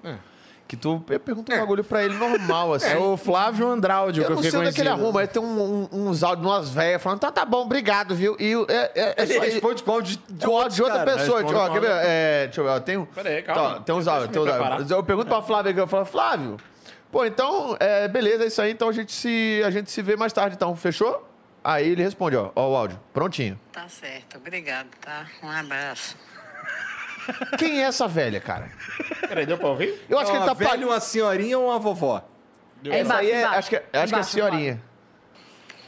Que 0.68 0.76
tu 0.76 1.00
pergunta 1.24 1.54
um 1.54 1.58
bagulho 1.60 1.82
pra 1.82 2.04
ele 2.04 2.12
normal, 2.18 2.74
assim. 2.76 2.88
É, 2.88 2.98
o 2.98 3.16
Flávio 3.16 3.66
Andraudio, 3.66 4.20
Eu 4.22 4.26
que 4.26 4.32
eu 4.32 4.36
não 4.36 4.42
fiquei 4.42 4.50
sei 4.50 4.60
onde 4.60 4.68
é 4.68 4.72
que 4.74 4.80
ele 4.82 4.90
conhecido. 4.90 5.06
arruma, 5.06 5.20
ele 5.22 5.28
tem 5.28 5.42
um- 5.42 5.88
um- 5.90 6.08
uns 6.10 6.22
áudios 6.22 6.46
de 6.46 6.52
umas 6.52 6.68
velhas 6.68 7.02
falando, 7.02 7.20
tá, 7.20 7.32
tá 7.32 7.46
bom, 7.46 7.62
obrigado, 7.62 8.14
viu? 8.14 8.36
E 8.38 8.52
é, 8.68 8.74
é, 8.94 9.14
é 9.16 9.22
Ele 9.22 9.32
só- 9.34 9.40
responde 9.40 9.82
com 9.82 9.92
áudio 9.92 10.18
de, 10.28 10.44
com 10.46 10.54
áudio 10.54 10.76
de 10.76 10.82
outra 10.82 10.98
cara. 10.98 11.12
pessoa. 11.16 11.38
responde 11.40 11.58
Tipo, 11.58 11.58
ó, 11.66 11.72
quer 11.72 11.80
ver? 11.80 11.90
É, 12.04 12.44
deixa 12.44 12.60
eu 12.60 12.64
ver, 12.66 12.70
ó, 12.72 12.80
tem 12.80 12.96
um. 12.98 13.06
Pera 13.06 13.30
aí, 13.30 13.40
calma. 13.40 13.76
Tá, 13.76 13.80
tem 13.80 13.94
uns 13.94 14.06
eu 14.06 14.12
áudios. 14.12 14.30
Tem 14.30 14.42
uns 14.42 14.48
áudios. 14.50 14.90
Eu 14.90 15.02
pergunto 15.02 15.28
pra 15.28 15.40
Flávia, 15.40 15.72
eu 15.74 15.86
falo, 15.86 16.04
Flávio, 16.04 16.58
pô, 17.10 17.24
então, 17.24 17.76
é, 17.80 18.06
beleza, 18.08 18.44
é 18.44 18.46
isso 18.46 18.60
aí, 18.62 18.70
então 18.72 18.88
a 18.88 18.92
gente, 18.92 19.12
se, 19.12 19.62
a 19.64 19.70
gente 19.70 19.90
se 19.90 20.02
vê 20.02 20.16
mais 20.16 20.32
tarde, 20.32 20.56
então, 20.56 20.74
fechou? 20.76 21.26
Aí 21.64 21.88
ele 21.88 22.02
responde, 22.02 22.36
ó, 22.36 22.50
ó 22.54 22.68
o 22.70 22.76
áudio, 22.76 22.98
prontinho. 23.12 23.58
Tá 23.72 23.88
certo, 23.88 24.38
obrigado, 24.38 24.88
tá? 25.00 25.26
Um 25.42 25.50
abraço. 25.50 26.16
Quem 27.58 27.82
é 27.82 27.86
essa 27.86 28.08
velha, 28.08 28.40
cara? 28.40 28.70
Peraí, 29.28 29.44
deu 29.44 29.58
pra 29.58 29.68
ouvir? 29.68 30.00
Eu 30.08 30.18
acho 30.18 30.30
É 30.30 30.32
que 30.32 30.38
ele 30.38 30.46
tá 30.46 30.54
velha, 30.54 30.70
pagando. 30.70 30.86
uma 30.88 31.00
senhorinha 31.00 31.58
ou 31.58 31.66
uma 31.68 31.78
vovó? 31.78 32.22
É 32.84 32.88
Essa 32.88 33.00
embaixo, 33.00 33.20
aí 33.20 33.30
é, 33.30 33.38
embaixo. 33.40 33.58
acho 33.58 33.68
que, 33.70 33.76
é- 33.76 33.78
acho 33.78 33.90
que 33.90 33.96
é 33.96 34.00
a 34.00 34.06
Embaixo, 34.06 34.30
senhorinha. 34.30 34.82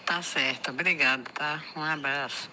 Tá 0.05 0.23
certo, 0.23 0.71
obrigado, 0.71 1.23
tá? 1.33 1.63
Um 1.77 1.83
abraço. 1.83 2.51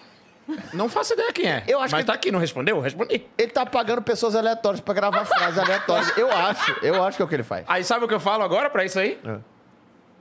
Não 0.72 0.88
faço 0.88 1.12
ideia 1.12 1.32
quem 1.32 1.46
é. 1.46 1.62
Eu 1.66 1.78
acho 1.80 1.92
Mas 1.92 2.02
que- 2.02 2.06
tá 2.06 2.14
aqui, 2.14 2.30
não 2.32 2.38
respondeu? 2.40 2.80
Respondi. 2.80 3.26
Ele 3.36 3.50
tá 3.50 3.66
pagando 3.66 4.00
pessoas 4.02 4.34
aleatórias 4.34 4.80
pra 4.80 4.94
gravar 4.94 5.24
frases 5.24 5.58
aleatórias. 5.58 6.16
Eu 6.16 6.30
acho, 6.32 6.76
eu 6.82 7.04
acho 7.04 7.16
que 7.16 7.22
é 7.22 7.24
o 7.24 7.28
que 7.28 7.34
ele 7.34 7.42
faz. 7.42 7.64
Aí 7.68 7.84
sabe 7.84 8.04
o 8.04 8.08
que 8.08 8.14
eu 8.14 8.20
falo 8.20 8.42
agora 8.42 8.70
pra 8.70 8.84
isso 8.84 8.98
aí? 8.98 9.18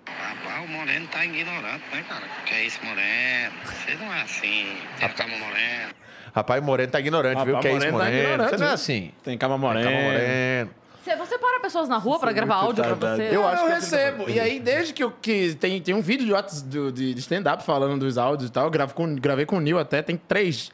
Rapaz, 0.05 0.65
o 0.65 0.67
Moreno 0.67 1.07
tá 1.07 1.25
ignorante, 1.25 1.83
né, 1.91 2.03
cara? 2.07 2.23
Que 2.45 2.53
é 2.53 2.63
isso, 2.65 2.79
Moreno? 2.83 3.53
Você 3.65 3.95
não 3.95 4.13
é 4.13 4.21
assim. 4.21 4.77
Tem 4.97 5.05
a 5.07 5.09
cama 5.09 5.37
Moreno. 5.37 5.91
Rapaz, 6.35 6.63
Moreno 6.63 6.91
tá 6.91 6.99
ignorante, 6.99 7.43
viu? 7.43 7.55
Rapaz, 7.55 7.61
Que 7.61 7.67
é 7.67 7.71
isso, 7.71 7.79
Moreno 7.91 7.97
tá 7.97 8.03
Moreno? 8.05 8.23
ignorante, 8.23 8.49
Você 8.49 8.57
não 8.57 8.63
é 8.63 8.67
viu? 8.67 8.73
assim. 8.75 9.11
Tem 9.23 9.37
cama 9.37 9.57
morena. 9.57 9.83
Calma, 9.91 10.01
Moreno. 10.07 10.69
Você, 11.07 11.15
você 11.15 11.37
para 11.37 11.59
pessoas 11.59 11.87
na 11.87 11.97
rua 11.97 12.19
pra 12.19 12.31
gravar 12.31 12.55
áudio 12.55 12.83
pra 12.83 12.93
retardado. 12.93 13.21
você? 13.29 13.35
Eu, 13.35 13.47
acho 13.47 13.63
que 13.65 13.71
é 13.71 13.75
recebo. 13.75 14.29
E 14.29 14.39
aí, 14.39 14.59
desde 14.59 14.93
que 14.93 15.03
eu 15.03 15.11
que 15.11 15.55
tem, 15.55 15.81
tem 15.81 15.93
um 15.95 16.01
vídeo 16.01 16.25
de, 16.25 16.33
Whats- 16.33 16.61
do- 16.61 16.91
de, 16.91 17.13
de 17.13 17.19
stand-up 17.19 17.63
falando 17.63 17.99
dos 17.99 18.17
áudios 18.17 18.49
e 18.49 18.51
tal, 18.51 18.65
eu 18.65 18.69
gravo 18.71 18.93
com, 18.93 19.15
gravei 19.15 19.45
com 19.45 19.57
o 19.57 19.59
Nil 19.61 19.79
até, 19.79 20.01
tem 20.01 20.17
três. 20.17 20.71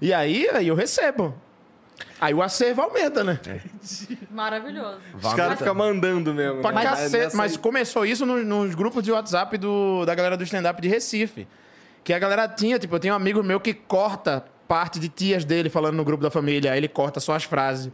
E 0.00 0.12
aí, 0.12 0.48
aí 0.52 0.68
eu 0.68 0.74
recebo. 0.74 1.34
Aí 2.20 2.34
o 2.34 2.42
acervo 2.42 2.82
aumenta, 2.82 3.22
né? 3.24 3.38
Maravilhoso. 4.30 4.98
Os 5.22 5.34
caras 5.34 5.58
ficam 5.58 5.74
mandando 5.74 6.32
mesmo. 6.34 6.60
Pra 6.60 6.72
né? 6.72 6.82
cacete. 6.82 7.16
Nessa 7.24 7.36
Mas 7.36 7.52
aí- 7.52 7.58
começou 7.58 8.04
isso 8.04 8.26
no- 8.26 8.42
nos 8.44 8.74
grupos 8.74 9.02
de 9.02 9.12
WhatsApp 9.12 9.56
do, 9.58 10.04
da 10.04 10.14
galera 10.14 10.36
do 10.36 10.44
stand-up 10.44 10.80
de 10.80 10.88
Recife. 10.88 11.46
Que 12.04 12.12
a 12.12 12.18
galera 12.18 12.46
tinha, 12.48 12.78
tipo, 12.78 12.94
eu 12.94 13.00
tenho 13.00 13.14
um 13.14 13.16
amigo 13.16 13.42
meu 13.42 13.58
que 13.60 13.74
corta 13.74 14.44
parte 14.68 14.98
de 14.98 15.08
tias 15.08 15.44
dele 15.44 15.68
falando 15.68 15.94
no 15.96 16.04
grupo 16.04 16.22
da 16.22 16.30
família, 16.30 16.72
aí 16.72 16.78
ele 16.78 16.88
corta 16.88 17.18
só 17.20 17.34
as 17.34 17.44
frases. 17.44 17.90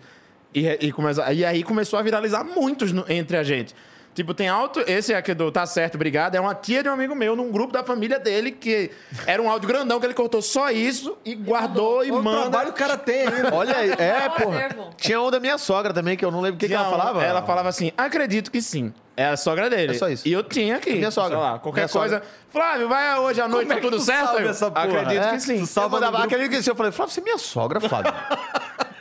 E, 0.54 0.68
e, 0.86 0.92
começa, 0.92 1.32
e 1.32 1.44
aí 1.44 1.62
começou 1.62 1.98
a 1.98 2.02
viralizar 2.02 2.44
muitos 2.44 2.92
no- 2.92 3.04
entre 3.08 3.36
a 3.36 3.42
gente. 3.42 3.74
Tipo, 4.14 4.34
tem 4.34 4.46
alto. 4.46 4.80
Esse 4.86 5.14
aqui 5.14 5.32
do 5.32 5.50
Tá 5.50 5.64
Certo, 5.64 5.94
Obrigado, 5.94 6.34
é 6.34 6.40
uma 6.40 6.54
tia 6.54 6.82
de 6.82 6.88
um 6.90 6.92
amigo 6.92 7.14
meu 7.14 7.34
num 7.34 7.50
grupo 7.50 7.72
da 7.72 7.82
família 7.82 8.18
dele, 8.18 8.50
que 8.52 8.90
era 9.26 9.40
um 9.40 9.50
áudio 9.50 9.66
grandão 9.66 9.98
que 9.98 10.04
ele 10.04 10.12
cortou 10.12 10.42
só 10.42 10.70
isso 10.70 11.16
e 11.24 11.34
guardou 11.34 12.04
e 12.04 12.10
Olha 12.10 12.20
o 12.20 12.22
manda. 12.22 12.40
trabalho 12.42 12.70
o 12.70 12.72
cara 12.74 12.98
tem 12.98 13.26
ainda. 13.26 13.48
Olha 13.56 13.74
aí, 13.74 13.90
é, 13.92 14.24
É 14.26 14.28
porra. 14.28 14.56
acervo. 14.58 14.90
Tinha 14.98 15.18
um 15.22 15.30
da 15.30 15.40
minha 15.40 15.56
sogra 15.56 15.94
também, 15.94 16.14
que 16.14 16.22
eu 16.26 16.30
não 16.30 16.42
lembro 16.42 16.56
o 16.56 16.58
que, 16.58 16.68
que 16.68 16.74
ela 16.74 16.88
um- 16.88 16.90
falava. 16.90 17.24
Ela 17.24 17.40
falava 17.40 17.70
assim: 17.70 17.90
acredito 17.96 18.50
que 18.50 18.60
sim. 18.60 18.92
É 19.16 19.26
a 19.28 19.36
sogra 19.38 19.70
dele. 19.70 19.92
É 19.92 19.94
só 19.94 20.08
isso. 20.10 20.28
E 20.28 20.32
eu 20.32 20.42
tinha 20.42 20.76
aqui. 20.76 20.92
Minha 20.92 21.10
sogra. 21.10 21.30
Sei 21.38 21.46
lá, 21.46 21.58
qualquer 21.58 21.80
Minha 21.82 21.88
coisa. 21.88 22.14
sogra. 22.16 22.28
Flávio, 22.50 22.88
vai 22.90 23.18
hoje 23.18 23.40
à 23.40 23.48
noite, 23.48 23.64
é 23.64 23.68
tá 23.68 23.74
que 23.76 23.80
tudo 23.80 23.96
tu 23.96 24.02
certo? 24.02 24.26
sabe 24.26 24.42
Eu, 24.44 24.50
essa 24.50 24.70
porra? 24.70 24.84
Acredito 24.84 25.24
É, 25.24 25.30
que 25.32 25.40
sim. 25.40 25.58
Tu 25.60 25.66
salva 25.66 26.00
no 26.00 26.06
grupo. 26.08 26.22
Acredito 26.24 26.50
que 26.50 26.62
sim. 26.62 26.70
Eu 26.70 26.76
falei, 26.76 26.92
Flávio, 26.92 27.14
você 27.14 27.20
é 27.20 27.24
minha 27.24 27.38
sogra, 27.38 27.80
Flávio. 27.80 28.12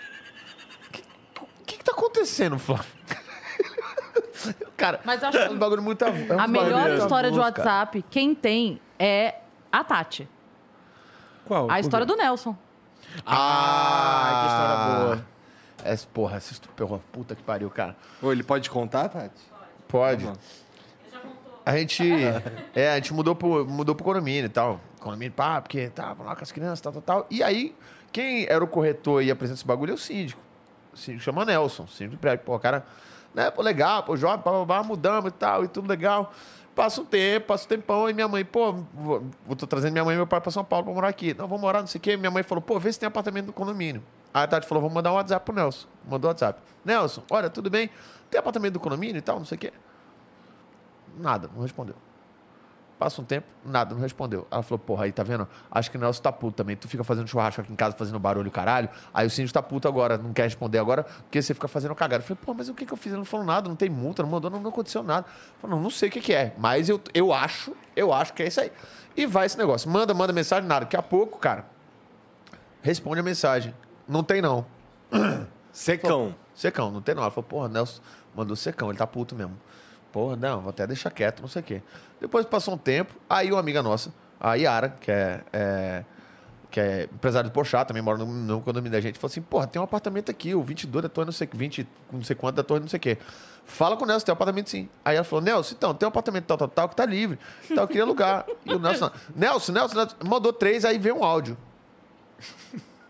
O 1.81 1.83
que, 1.83 1.89
tá 1.89 1.91
acontecendo, 1.93 2.59
Flávio? 2.59 2.85
Cara, 4.77 4.99
Mas 5.03 5.23
acho 5.23 5.37
é 5.37 5.47
que 5.47 5.53
um 5.53 5.57
bagulho 5.57 5.81
muito 5.81 6.03
av- 6.05 6.15
é 6.29 6.35
um 6.35 6.39
A 6.39 6.47
melhor 6.47 6.91
história 6.91 7.31
de 7.31 7.39
avulso, 7.39 7.53
cara. 7.55 7.69
WhatsApp, 7.69 8.05
quem 8.09 8.35
tem 8.35 8.79
é 8.99 9.35
a 9.71 9.83
Tati. 9.83 10.29
Qual? 11.45 11.69
A 11.71 11.79
história 11.79 12.05
do 12.05 12.15
Nelson. 12.15 12.55
Ah, 13.25 14.41
que 14.41 14.47
história 14.47 15.05
boa. 15.15 15.25
Essa, 15.83 16.07
porra, 16.07 16.37
essa 16.37 16.53
porra, 16.75 16.99
puta 17.11 17.35
que 17.35 17.41
pariu, 17.41 17.69
cara. 17.71 17.95
Ô, 18.21 18.31
ele 18.31 18.43
pode 18.43 18.69
contar, 18.69 19.09
Tati? 19.09 19.41
Pode. 19.87 20.25
Tá. 20.25 20.33
A 21.65 21.77
gente. 21.77 22.03
é, 22.75 22.91
a 22.91 22.95
gente 22.95 23.13
mudou 23.13 23.35
pro, 23.35 23.65
mudou 23.67 23.95
pro 23.95 24.03
condomínio 24.05 24.45
e 24.45 24.49
tal. 24.49 24.79
Condomínio, 24.99 25.33
pá, 25.33 25.59
porque 25.61 25.89
tava 25.89 26.23
lá 26.23 26.35
com 26.35 26.43
as 26.43 26.51
crianças, 26.51 26.79
tal, 26.81 26.93
tal, 26.93 27.01
tal. 27.01 27.27
E 27.29 27.41
aí, 27.43 27.75
Quem 28.11 28.45
era 28.47 28.63
o 28.63 28.67
corretor 28.67 29.21
e 29.23 29.27
ia 29.27 29.33
apresentar 29.33 29.57
esse 29.59 29.65
bagulho 29.65 29.91
é 29.91 29.95
o 29.95 29.97
síndico. 29.97 30.41
Síndico 30.93 31.23
chama 31.23 31.45
Nelson, 31.45 31.87
síndico 31.87 32.17
do 32.17 32.19
prédio. 32.19 32.45
Pô, 32.45 32.57
cara, 32.59 32.85
né, 33.33 33.49
pô, 33.51 33.61
legal, 33.61 34.03
pô, 34.03 34.15
jovem, 34.17 34.39
pá, 34.39 34.51
pá, 34.51 34.65
pá, 34.65 34.83
mudamos 34.83 35.29
e 35.29 35.33
tal, 35.33 35.63
e 35.63 35.67
tudo 35.67 35.87
legal. 35.87 36.33
Passa 36.75 37.01
um 37.01 37.05
tempo, 37.05 37.47
passa 37.47 37.65
um 37.65 37.67
tempão, 37.67 38.09
e 38.09 38.13
minha 38.13 38.27
mãe, 38.27 38.45
pô, 38.45 38.73
vou- 38.93 39.21
tô 39.57 39.67
trazendo 39.67 39.91
minha 39.91 40.05
mãe 40.05 40.13
e 40.13 40.17
meu 40.17 40.25
pai 40.27 40.39
pra 40.39 40.51
São 40.51 40.63
Paulo 40.63 40.85
pra 40.85 40.93
morar 40.93 41.07
aqui. 41.09 41.33
Não, 41.33 41.47
vou 41.47 41.59
morar, 41.59 41.81
não 41.81 41.87
sei 41.87 41.99
o 41.99 42.01
quê. 42.01 42.15
Minha 42.15 42.31
mãe 42.31 42.43
falou, 42.43 42.61
pô, 42.61 42.79
vê 42.79 42.91
se 42.91 42.97
tem 42.99 43.07
apartamento 43.07 43.47
no 43.47 43.53
condomínio. 43.53 44.01
Aí 44.33 44.43
a 44.43 44.47
Tati 44.47 44.65
falou, 44.65 44.81
vou 44.81 44.89
mandar 44.89 45.11
um 45.11 45.15
WhatsApp 45.15 45.43
pro 45.45 45.53
Nelson. 45.53 45.87
Mandou 46.09 46.29
um 46.29 46.31
WhatsApp. 46.31 46.61
Nelson, 46.85 47.23
olha, 47.29 47.49
tudo 47.49 47.69
bem? 47.69 47.89
Tem 48.29 48.39
apartamento 48.39 48.73
do 48.73 48.79
condomínio 48.79 49.17
e 49.17 49.21
tal, 49.21 49.37
não 49.37 49.45
sei 49.45 49.57
o 49.57 49.59
quê. 49.59 49.73
Nada, 51.17 51.49
não 51.53 51.61
respondeu. 51.61 51.95
Passa 53.01 53.19
um 53.19 53.25
tempo, 53.25 53.47
nada, 53.65 53.95
não 53.95 54.01
respondeu. 54.03 54.45
Ela 54.51 54.61
falou, 54.61 54.77
porra, 54.77 55.05
aí 55.05 55.11
tá 55.11 55.23
vendo? 55.23 55.47
Acho 55.71 55.89
que 55.89 55.97
o 55.97 55.99
Nelson 55.99 56.21
tá 56.21 56.31
puto 56.31 56.55
também. 56.55 56.75
Tu 56.75 56.87
fica 56.87 57.03
fazendo 57.03 57.27
churrasco 57.27 57.59
aqui 57.59 57.73
em 57.73 57.75
casa, 57.75 57.95
fazendo 57.97 58.19
barulho, 58.19 58.51
caralho. 58.51 58.87
Aí 59.11 59.25
o 59.25 59.29
síndico 59.31 59.55
tá 59.55 59.63
puto 59.63 59.87
agora, 59.87 60.19
não 60.19 60.31
quer 60.31 60.43
responder 60.43 60.77
agora, 60.77 61.01
porque 61.01 61.41
você 61.41 61.51
fica 61.55 61.67
fazendo 61.67 61.95
cagada. 61.95 62.21
Eu 62.21 62.27
falei, 62.27 62.43
pô, 62.45 62.53
mas 62.53 62.69
o 62.69 62.75
que 62.75 62.85
que 62.85 62.93
eu 62.93 62.97
fiz? 62.97 63.07
Ele 63.07 63.17
não 63.17 63.25
falou 63.25 63.43
nada, 63.43 63.67
não 63.67 63.75
tem 63.75 63.89
multa, 63.89 64.21
não 64.21 64.29
mandou, 64.29 64.51
não, 64.51 64.59
não 64.59 64.69
aconteceu 64.69 65.01
nada. 65.01 65.25
Eu 65.25 65.61
falei, 65.61 65.75
não, 65.75 65.81
não 65.81 65.89
sei 65.89 66.09
o 66.09 66.11
que 66.11 66.21
que 66.21 66.31
é, 66.31 66.53
mas 66.59 66.89
eu, 66.89 67.01
eu 67.11 67.33
acho, 67.33 67.75
eu 67.95 68.13
acho 68.13 68.33
que 68.33 68.43
é 68.43 68.47
isso 68.49 68.61
aí. 68.61 68.71
E 69.17 69.25
vai 69.25 69.47
esse 69.47 69.57
negócio. 69.57 69.89
Manda, 69.89 70.13
manda 70.13 70.31
mensagem, 70.31 70.69
nada. 70.69 70.81
Daqui 70.81 70.95
a 70.95 71.01
pouco, 71.01 71.39
cara, 71.39 71.65
responde 72.83 73.19
a 73.19 73.23
mensagem. 73.23 73.73
Não 74.07 74.23
tem 74.23 74.43
não. 74.43 74.63
Secão. 75.73 76.35
Secão, 76.53 76.91
não 76.91 77.01
tem 77.01 77.15
não. 77.15 77.23
Ela 77.23 77.31
falou, 77.31 77.49
porra, 77.49 77.67
Nelson 77.67 77.99
mandou 78.35 78.55
secão, 78.55 78.89
ele 78.89 78.99
tá 78.99 79.07
puto 79.07 79.33
mesmo. 79.33 79.57
Porra, 80.11 80.35
não, 80.35 80.61
vou 80.61 80.69
até 80.71 80.85
deixar 80.85 81.09
quieto, 81.11 81.41
não 81.41 81.47
sei 81.47 81.61
o 81.61 81.65
quê. 81.65 81.81
Depois 82.19 82.45
passou 82.45 82.73
um 82.73 82.77
tempo, 82.77 83.13
aí 83.29 83.51
uma 83.51 83.59
amiga 83.59 83.81
nossa, 83.81 84.13
a 84.39 84.55
Yara, 84.55 84.89
que 84.99 85.11
é, 85.11 85.41
é- 85.53 86.03
que 86.69 86.79
é 86.79 87.03
empresária 87.03 87.49
do 87.49 87.53
Porchat, 87.53 87.85
também 87.87 88.01
mora 88.01 88.17
no, 88.17 88.25
no 88.25 88.61
condomínio 88.61 88.91
da 88.93 89.01
gente, 89.01 89.19
falou 89.19 89.29
assim, 89.31 89.41
porra, 89.41 89.67
tem 89.67 89.81
um 89.81 89.83
apartamento 89.83 90.31
aqui, 90.31 90.55
o 90.55 90.63
22 90.63 91.03
da 91.03 91.09
torre, 91.09 91.25
não 91.25 91.31
sei, 91.33 91.47
20, 91.51 91.87
não 92.11 92.23
sei 92.23 92.35
quanto 92.35 92.55
da 92.55 92.63
torre, 92.63 92.79
não 92.79 92.87
sei 92.87 92.97
o 92.97 92.99
quê. 93.01 93.17
Fala 93.65 93.95
com 93.97 94.03
o 94.03 94.07
Nelson, 94.07 94.25
tem 94.25 94.31
um 94.33 94.35
apartamento 94.35 94.69
sim. 94.69 94.89
Aí 95.03 95.15
ela 95.15 95.23
falou, 95.23 95.43
Nelson, 95.43 95.75
então, 95.77 95.93
tem 95.93 96.07
um 96.07 96.09
apartamento 96.09 96.45
tal, 96.45 96.57
tal, 96.57 96.67
tal, 96.67 96.89
que 96.89 96.95
tá 96.95 97.05
livre. 97.05 97.37
Então, 97.65 97.83
eu 97.83 97.87
queria 97.87 98.03
alugar. 98.03 98.45
E 98.65 98.73
o 98.73 98.79
Nelson. 98.79 99.11
Nelson, 99.35 99.71
Nelson, 99.73 99.95
Nelson, 99.95 100.15
mandou 100.25 100.51
três, 100.53 100.83
aí 100.85 100.97
veio 100.97 101.17
um 101.17 101.23
áudio. 101.23 101.57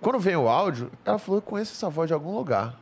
Quando 0.01 0.19
veio 0.19 0.41
o 0.41 0.49
áudio, 0.49 0.91
ela 1.05 1.17
falou, 1.19 1.37
eu 1.37 1.41
conheço 1.41 1.73
essa 1.73 1.89
voz 1.89 2.07
de 2.07 2.13
algum 2.13 2.35
lugar. 2.35 2.75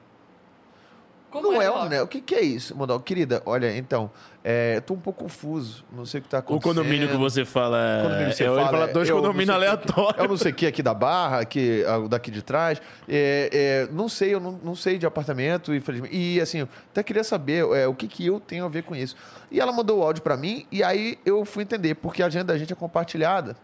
Como 1.32 1.52
não 1.54 1.62
é, 1.62 1.66
é, 1.66 1.72
o? 1.72 1.88
Nelson. 1.88 2.04
O 2.06 2.08
que, 2.08 2.22
que 2.22 2.36
é 2.36 2.42
isso? 2.42 2.76
Mandou, 2.76 3.00
querida, 3.00 3.42
olha, 3.46 3.76
então, 3.78 4.10
é, 4.44 4.78
eu 4.78 4.82
tô 4.82 4.94
um 4.96 5.00
pouco 5.00 5.24
confuso. 5.24 5.84
Não 5.92 6.06
sei 6.06 6.20
o 6.20 6.24
que 6.24 6.30
tá 6.30 6.38
O 6.38 6.40
acontecendo. 6.40 6.76
condomínio 6.76 7.08
que 7.10 7.16
você 7.18 7.46
fala 7.46 7.78
é. 7.80 8.02
Condomínio 8.04 8.30
que 8.30 8.36
você 8.36 8.48
eu 8.48 8.56
fala, 8.56 8.70
falar 8.72 8.86
dois 8.88 9.10
condomínios 9.10 9.46
sei 9.48 9.56
o 9.56 9.60
que- 9.60 9.66
aleatórios. 9.66 10.18
Eu 10.24 10.28
não 10.28 10.38
sei 10.38 10.52
o 10.52 10.56
que 10.56 10.66
aqui 10.68 10.82
da 10.82 10.94
Barra, 10.94 11.40
aqui, 11.40 11.84
o 12.04 12.08
daqui 12.08 12.32
de 12.32 12.42
trás. 12.42 12.82
É, 13.08 13.50
é, 13.90 13.94
não 13.94 14.10
sei, 14.10 14.34
eu 14.34 14.40
não, 14.40 14.60
não 14.64 14.76
sei 14.76 14.98
de 14.98 15.06
apartamento, 15.06 15.74
infelizmente. 15.74 16.16
E 16.16 16.42
assim, 16.42 16.60
eu 16.60 16.70
até 16.92 17.04
queria 17.04 17.24
saber 17.24 17.66
é, 17.76 17.88
o 17.88 17.94
que, 17.94 18.08
que 18.08 18.26
eu 18.26 18.40
tenho 18.40 18.66
a 18.66 18.70
ver 18.70 18.84
com 18.84 18.96
isso. 18.96 19.16
E 19.52 19.60
ela 19.60 19.72
mandou 19.72 20.00
o 20.00 20.04
áudio 20.04 20.24
pra 20.24 20.36
mim, 20.36 20.66
e 20.72 20.84
aí 20.84 21.18
eu 21.26 21.46
fui 21.46 21.64
entender, 21.64 21.96
porque 21.96 22.24
a 22.24 22.26
agenda 22.26 22.54
da 22.54 22.58
gente 22.60 22.74
é 22.74 22.76
compartilhada. 22.76 23.56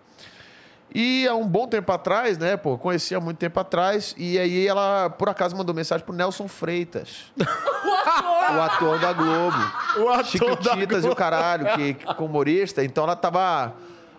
E 0.94 1.28
há 1.28 1.36
um 1.36 1.48
bom 1.48 1.68
tempo 1.68 1.92
atrás, 1.92 2.38
né, 2.38 2.56
pô, 2.56 2.78
conheci 2.78 3.14
há 3.14 3.20
muito 3.20 3.38
tempo 3.38 3.60
atrás, 3.60 4.16
e 4.18 4.40
aí 4.40 4.66
ela, 4.66 5.10
por 5.10 5.28
acaso, 5.28 5.56
mandou 5.56 5.76
mensagem 5.76 6.06
pro 6.06 6.16
Nelson 6.16 6.48
Freitas. 6.48 7.32
o 7.38 8.62
ator 8.62 9.00
da 9.00 9.12
Globo. 9.12 9.58
O 9.98 10.10
ator 10.10 10.26
Chiquititas 10.26 11.04
e 11.04 11.10
o 11.10 11.16
caralho, 11.16 11.66
que, 11.76 11.96
que 11.96 12.06
como 12.16 12.30
humorista. 12.30 12.84
Então 12.84 13.04
ela 13.04 13.16
tava 13.16 13.74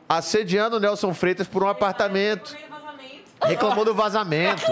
assediando 0.09 0.77
o 0.77 0.81
Nelson 0.81 1.15
Freitas 1.15 1.47
por 1.47 1.63
um 1.63 1.69
apartamento. 1.69 2.55
Reclamou 3.43 3.85
do 3.85 3.95
vazamento. 3.95 4.65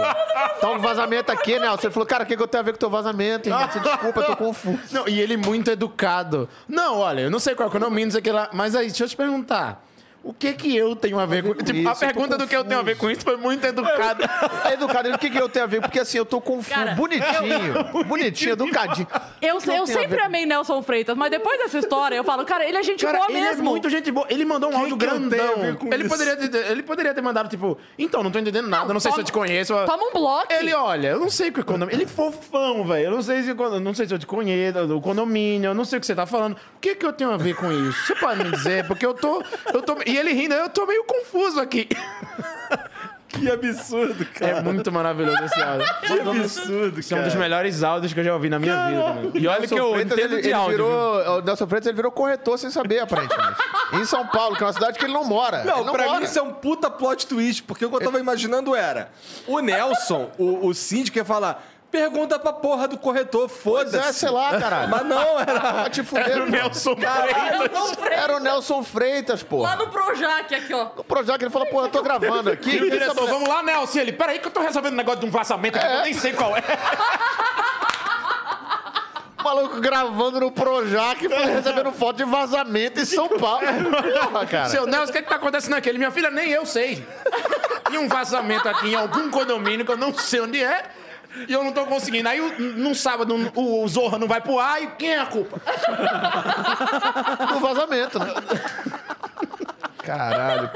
Então, 0.56 0.76
o 0.76 0.80
vazamento 0.80 1.30
aqui, 1.30 1.58
Nelson. 1.58 1.86
Ele 1.86 1.92
falou, 1.92 2.06
cara, 2.06 2.24
o 2.24 2.26
que, 2.26 2.34
que 2.34 2.42
eu 2.42 2.48
tenho 2.48 2.62
a 2.62 2.64
ver 2.64 2.72
com 2.72 2.76
o 2.76 2.80
teu 2.80 2.90
vazamento, 2.90 3.48
irmão? 3.48 3.68
Você 3.70 3.78
Desculpa, 3.78 4.20
eu 4.20 4.26
tô 4.26 4.36
confuso. 4.36 4.78
Não, 4.90 5.06
e 5.06 5.20
ele 5.20 5.36
muito 5.36 5.70
educado. 5.70 6.48
Não, 6.66 6.98
olha, 6.98 7.20
eu 7.20 7.30
não 7.30 7.38
sei 7.38 7.54
qual 7.54 7.66
é 7.66 7.68
o 7.68 7.72
condomínio, 7.72 8.06
não 8.06 8.12
sei 8.12 8.20
o 8.20 8.22
que 8.22 8.32
lá. 8.32 8.48
Mas 8.52 8.74
aí, 8.74 8.86
deixa 8.86 9.04
eu 9.04 9.08
te 9.08 9.16
perguntar. 9.16 9.84
O 10.24 10.32
que 10.32 10.55
que 10.55 10.74
eu 10.74 10.96
tenho 10.96 11.18
a 11.18 11.26
ver 11.26 11.42
com... 11.42 11.55
com 11.55 11.62
Tipo, 11.62 11.78
isso, 11.80 11.88
a 11.88 11.92
eu 11.92 11.98
pergunta 12.14 12.38
do 12.38 12.46
que 12.46 12.56
eu 12.56 12.64
tenho 12.64 12.80
a 12.80 12.82
ver 12.82 12.96
com 12.96 13.10
isso 13.10 13.20
foi 13.20 13.36
muito 13.36 13.64
educada. 13.66 14.24
É 14.64 14.72
educado. 14.72 15.09
Ele, 15.09 15.16
o 15.16 15.18
que, 15.18 15.28
que 15.28 15.38
eu 15.38 15.51
tenho 15.51 15.66
a 15.66 15.68
ver? 15.68 15.82
Porque 15.82 16.01
assim, 16.01 16.16
eu 16.16 16.24
tô 16.24 16.40
confuso. 16.40 16.70
Cara, 16.74 16.94
bonitinho. 16.94 18.05
Bonitinho, 18.06 18.52
educadinho. 18.52 19.06
Eu, 19.42 19.59
Não 19.66 19.74
eu 19.74 19.82
a 19.82 19.86
sempre 19.86 20.20
amei 20.22 20.46
Nelson 20.46 20.82
Freitas, 20.82 21.14
mas 21.14 21.30
depois 21.30 21.59
dessa 21.59 21.78
história 21.78 22.16
eu 22.16 22.24
falo, 22.24 22.44
cara, 22.46 22.66
ele 22.66 22.78
é 22.78 22.82
gente 22.82 23.05
Cara, 23.05 23.18
boa 23.18 23.30
ele 23.30 23.40
mesmo. 23.40 23.60
é 23.60 23.70
muito 23.70 23.90
gente 23.90 24.10
boa. 24.10 24.26
Ele 24.30 24.46
mandou 24.46 24.70
um 24.70 24.76
áudio 24.76 24.96
que 24.96 25.05
eu 25.05 25.10
tenho 25.10 25.26
a 25.26 25.28
grandão. 25.28 25.92
Ele 25.92 26.09
poderia, 26.09 26.36
ter, 26.36 26.70
ele 26.70 26.82
poderia 26.82 27.12
ter 27.12 27.20
mandado, 27.20 27.48
tipo, 27.51 27.76
então, 27.98 28.22
não 28.22 28.30
tô 28.30 28.38
entendendo 28.38 28.68
nada, 28.68 28.92
não, 28.94 29.01
sei 29.01 29.12
se 29.12 29.20
eu 29.20 29.24
te 29.24 29.32
conheço. 29.32 29.74
Toma 29.84 30.05
um 30.05 30.12
bloco. 30.12 30.51
Ele, 30.51 30.72
olha, 30.72 31.09
eu 31.09 31.20
não 31.20 31.28
sei 31.28 31.51
o 31.51 31.52
que 31.52 31.60
é 31.60 31.62
condomínio. 31.62 31.94
Ele 31.94 32.05
é 32.05 32.06
fofão, 32.06 32.84
velho. 32.86 33.06
Eu 33.06 33.10
não 33.10 33.22
sei 33.22 33.42
se 33.42 33.51
eu 33.51 33.80
não 33.80 33.92
sei 33.92 34.06
se 34.06 34.14
eu 34.14 34.18
te 34.18 34.26
conheço, 34.26 34.78
o 34.96 35.01
condomínio, 35.01 35.68
eu 35.68 35.74
não 35.74 35.84
sei 35.84 35.98
o 35.98 36.01
que 36.01 36.06
você 36.06 36.14
tá 36.14 36.24
falando. 36.24 36.55
O 36.55 36.80
que 36.80 36.94
que 36.94 37.05
eu 37.05 37.12
tenho 37.12 37.30
a 37.30 37.36
ver 37.36 37.55
com 37.56 37.70
isso? 37.70 38.06
Você 38.06 38.14
pode 38.14 38.42
me 38.42 38.51
dizer? 38.51 38.86
Porque 38.86 39.05
eu 39.05 39.12
tô. 39.12 39.42
Eu 39.72 39.82
tô 39.82 39.96
e 40.15 40.19
ele 40.19 40.32
rindo, 40.32 40.55
eu 40.55 40.69
tô 40.69 40.86
meio 40.86 41.05
confuso 41.05 41.61
aqui. 41.61 41.89
Que 43.35 43.51
absurdo, 43.51 44.24
cara. 44.27 44.59
É 44.59 44.62
muito 44.62 44.93
maravilhoso 44.93 45.43
esse 45.45 45.61
áudio. 45.61 45.86
Que 46.07 46.20
absurdo, 46.20 47.01
Esse 47.01 47.15
é 47.15 47.16
um 47.16 47.24
dos 47.24 47.35
melhores 47.35 47.82
áudios 47.82 48.12
que 48.12 48.20
eu 48.20 48.24
já 48.24 48.32
ouvi 48.32 48.49
na 48.49 48.61
minha 48.61 48.86
vida. 48.86 49.03
também. 49.03 49.43
E 49.43 49.49
olha 49.49 49.66
que 49.66 49.74
eu 49.74 49.91
Freitas, 49.93 50.12
entendo 50.19 50.32
ele, 50.35 50.43
de 50.43 50.49
ele 50.49 50.55
áudio. 50.55 50.77
viu? 50.77 50.86
virou, 50.86 51.39
O 51.39 51.43
Nelson 51.43 51.66
Freitas 51.66 51.86
ele 51.89 51.97
virou 51.97 52.12
corretor 52.12 52.59
sem 52.59 52.70
saber, 52.70 53.01
aparentemente. 53.01 53.57
em 53.93 54.05
São 54.05 54.24
Paulo, 54.28 54.57
que 54.57 54.62
é 54.62 54.66
uma 54.66 54.73
cidade 54.73 54.99
que 54.99 55.05
ele 55.05 55.12
não 55.12 55.24
mora. 55.24 55.65
Não, 55.65 55.81
ele 55.81 55.91
pra 55.91 56.05
mora. 56.07 56.19
mim 56.20 56.27
isso 56.27 56.39
é 56.39 56.43
um 56.43 56.53
puta 56.53 56.89
plot 56.89 57.27
twist, 57.27 57.65
porque 57.65 57.85
o 57.85 57.91
que 57.91 57.97
eu 57.97 58.01
tava 58.01 58.20
imaginando 58.20 58.74
era 58.74 59.11
o 59.49 59.59
Nelson, 59.59 60.31
o, 60.39 60.69
o 60.69 60.73
síndico, 60.74 61.19
ia 61.19 61.24
falar: 61.24 61.61
pergunta 61.94 62.38
pra 62.40 62.52
porra 62.52 62.88
do 62.88 62.98
corretor, 62.98 63.48
Pois 63.62 63.94
é, 63.94 63.98
foda-se. 63.98 64.18
sei 64.18 64.30
lá, 64.30 64.58
caralho. 64.58 64.90
Mas 64.90 65.06
não, 65.06 65.38
era. 65.38 65.88
Te 65.88 66.02
fuder, 66.02 66.28
Era 66.28 66.42
o. 66.42 66.46
Nelson 66.46 66.96
Freitas. 66.96 68.18
Era 68.18 68.36
o 68.36 68.40
Nelson 68.40 68.82
Freitas, 68.82 69.42
pô. 69.44 69.62
Lá 69.62 69.76
no 69.76 69.86
Projac, 69.88 70.52
aqui, 70.52 70.74
ó. 70.74 70.88
O 70.96 71.04
Projac, 71.04 71.40
ele 71.40 71.50
falou, 71.52 71.68
pô, 71.68 71.82
eu 71.82 71.88
tô 71.88 72.02
gravando 72.02 72.50
aqui. 72.50 72.76
E 72.76 72.82
o 72.82 72.90
diretor, 72.90 73.26
vamos 73.28 73.48
lá, 73.48 73.62
Nelson. 73.62 73.98
E 73.98 74.00
Ele, 74.00 74.12
peraí 74.12 74.40
que 74.40 74.48
eu 74.48 74.50
tô 74.50 74.60
resolvendo 74.60 74.94
um 74.94 74.96
negócio 74.96 75.20
de 75.20 75.26
um 75.26 75.30
vazamento 75.30 75.78
aqui, 75.78 75.86
que 75.86 75.92
eu 75.94 76.02
nem 76.02 76.14
sei 76.14 76.32
qual 76.32 76.56
é. 76.56 76.62
O 79.38 79.44
maluco 79.44 79.78
gravando 79.78 80.40
no 80.40 80.50
Projac 80.50 81.22
e 81.22 81.28
foi 81.28 81.44
recebendo 81.52 81.92
foto 81.92 82.16
de 82.16 82.24
vazamento 82.24 82.98
em 82.98 83.04
São 83.04 83.28
Paulo. 83.28 83.66
Porra, 84.30 84.46
cara. 84.46 84.68
Seu 84.70 84.86
Nelson, 84.86 85.10
o 85.10 85.12
que, 85.12 85.20
que 85.22 85.28
tá 85.28 85.34
acontecendo 85.36 85.74
aqui? 85.74 85.86
Ele, 85.90 85.98
minha 85.98 86.10
filha, 86.10 86.30
nem 86.30 86.50
eu 86.50 86.64
sei. 86.64 87.06
Tinha 87.88 88.00
um 88.00 88.08
vazamento 88.08 88.66
aqui 88.66 88.88
em 88.88 88.94
algum 88.94 89.30
condomínio 89.30 89.84
que 89.84 89.92
eu 89.92 89.98
não 89.98 90.14
sei 90.16 90.40
onde 90.40 90.64
é. 90.64 90.84
E 91.48 91.52
eu 91.52 91.65
não 91.65 91.73
tô 91.73 91.85
conseguindo. 91.86 92.28
Aí, 92.28 92.40
o- 92.40 92.59
num 92.61 92.94
sábado, 92.94 93.35
o 93.55 93.82
o 93.85 93.89
Zorra 93.89 94.19
não 94.19 94.28
vai 94.28 94.40
pro 94.40 94.59
ar 94.59 94.82
e 94.82 94.86
quem 94.98 95.11
é 95.15 95.19
a 95.20 95.27
culpa? 95.27 95.61
No 97.52 97.61
vazamento, 97.61 98.19
né? 98.19 98.32
Caralho. 99.98 100.70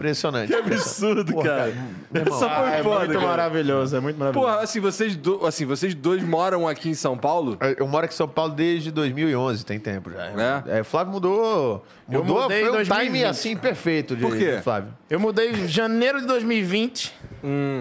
Impressionante. 0.00 0.48
Que 0.48 0.54
absurdo, 0.54 1.32
Porra, 1.32 1.48
cara. 1.48 1.68
irmão. 1.68 1.86
Essa 2.14 2.48
foi 2.50 2.70
é 2.70 2.82
foda, 2.82 2.98
muito 3.00 3.12
cara. 3.12 3.26
maravilhoso, 3.26 3.96
é 3.96 4.00
muito 4.00 4.16
maravilhoso. 4.18 4.48
Porra, 4.50 4.62
assim 4.62 4.80
vocês, 4.80 5.14
do- 5.14 5.46
assim, 5.46 5.66
vocês 5.66 5.94
dois 5.94 6.22
moram 6.22 6.66
aqui 6.66 6.88
em 6.88 6.94
São 6.94 7.16
Paulo? 7.18 7.58
Eu 7.76 7.86
moro 7.86 8.06
aqui 8.06 8.14
em 8.14 8.16
São 8.16 8.26
Paulo 8.28 8.52
desde 8.54 8.90
2011, 8.90 9.64
tem 9.64 9.78
tempo 9.78 10.10
já. 10.10 10.26
É? 10.66 10.78
É, 10.80 10.82
Flávio 10.82 11.12
mudou. 11.12 11.84
Eu 12.10 12.24
Mudou, 12.24 12.42
mudei 12.42 12.58
em 12.58 12.60
foi 12.62 12.70
um 12.70 12.74
2020. 12.76 13.04
time 13.06 13.24
assim 13.24 13.56
perfeito 13.56 14.16
de, 14.16 14.22
Por 14.22 14.36
quê? 14.36 14.56
de 14.56 14.62
Flávio. 14.62 14.92
Eu 15.08 15.20
mudei 15.20 15.50
em 15.50 15.68
janeiro 15.68 16.20
de 16.20 16.26
2020. 16.26 17.14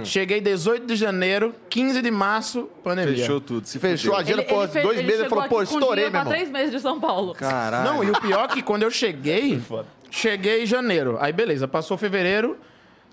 Cheguei 0.03 0.39
18 0.39 0.85
de 0.85 0.95
janeiro, 0.95 1.53
15 1.69 2.01
de 2.01 2.11
março, 2.11 2.69
pandemia. 2.83 3.15
Fechou 3.17 3.41
tudo, 3.41 3.67
se 3.67 3.79
Fechou 3.79 4.15
a 4.15 4.19
agenda, 4.19 4.43
pô, 4.43 4.65
fez- 4.67 4.85
dois 4.85 4.97
meses, 4.97 5.13
ele 5.13 5.23
chegou 5.23 5.29
falou, 5.29 5.49
pô, 5.49 5.61
estourei, 5.63 6.09
meu 6.09 6.19
irmão. 6.19 6.31
três 6.33 6.49
meses 6.49 6.71
de 6.71 6.79
São 6.79 6.99
Paulo. 6.99 7.33
Caralho. 7.33 7.83
Não, 7.93 8.03
e 8.03 8.09
o 8.11 8.21
pior 8.21 8.45
é 8.45 8.47
que 8.47 8.61
quando 8.61 8.83
eu 8.83 8.91
cheguei, 8.91 9.61
cheguei 10.09 10.63
em 10.63 10.65
janeiro. 10.65 11.17
Aí 11.19 11.31
beleza, 11.33 11.67
passou 11.67 11.97
fevereiro. 11.97 12.57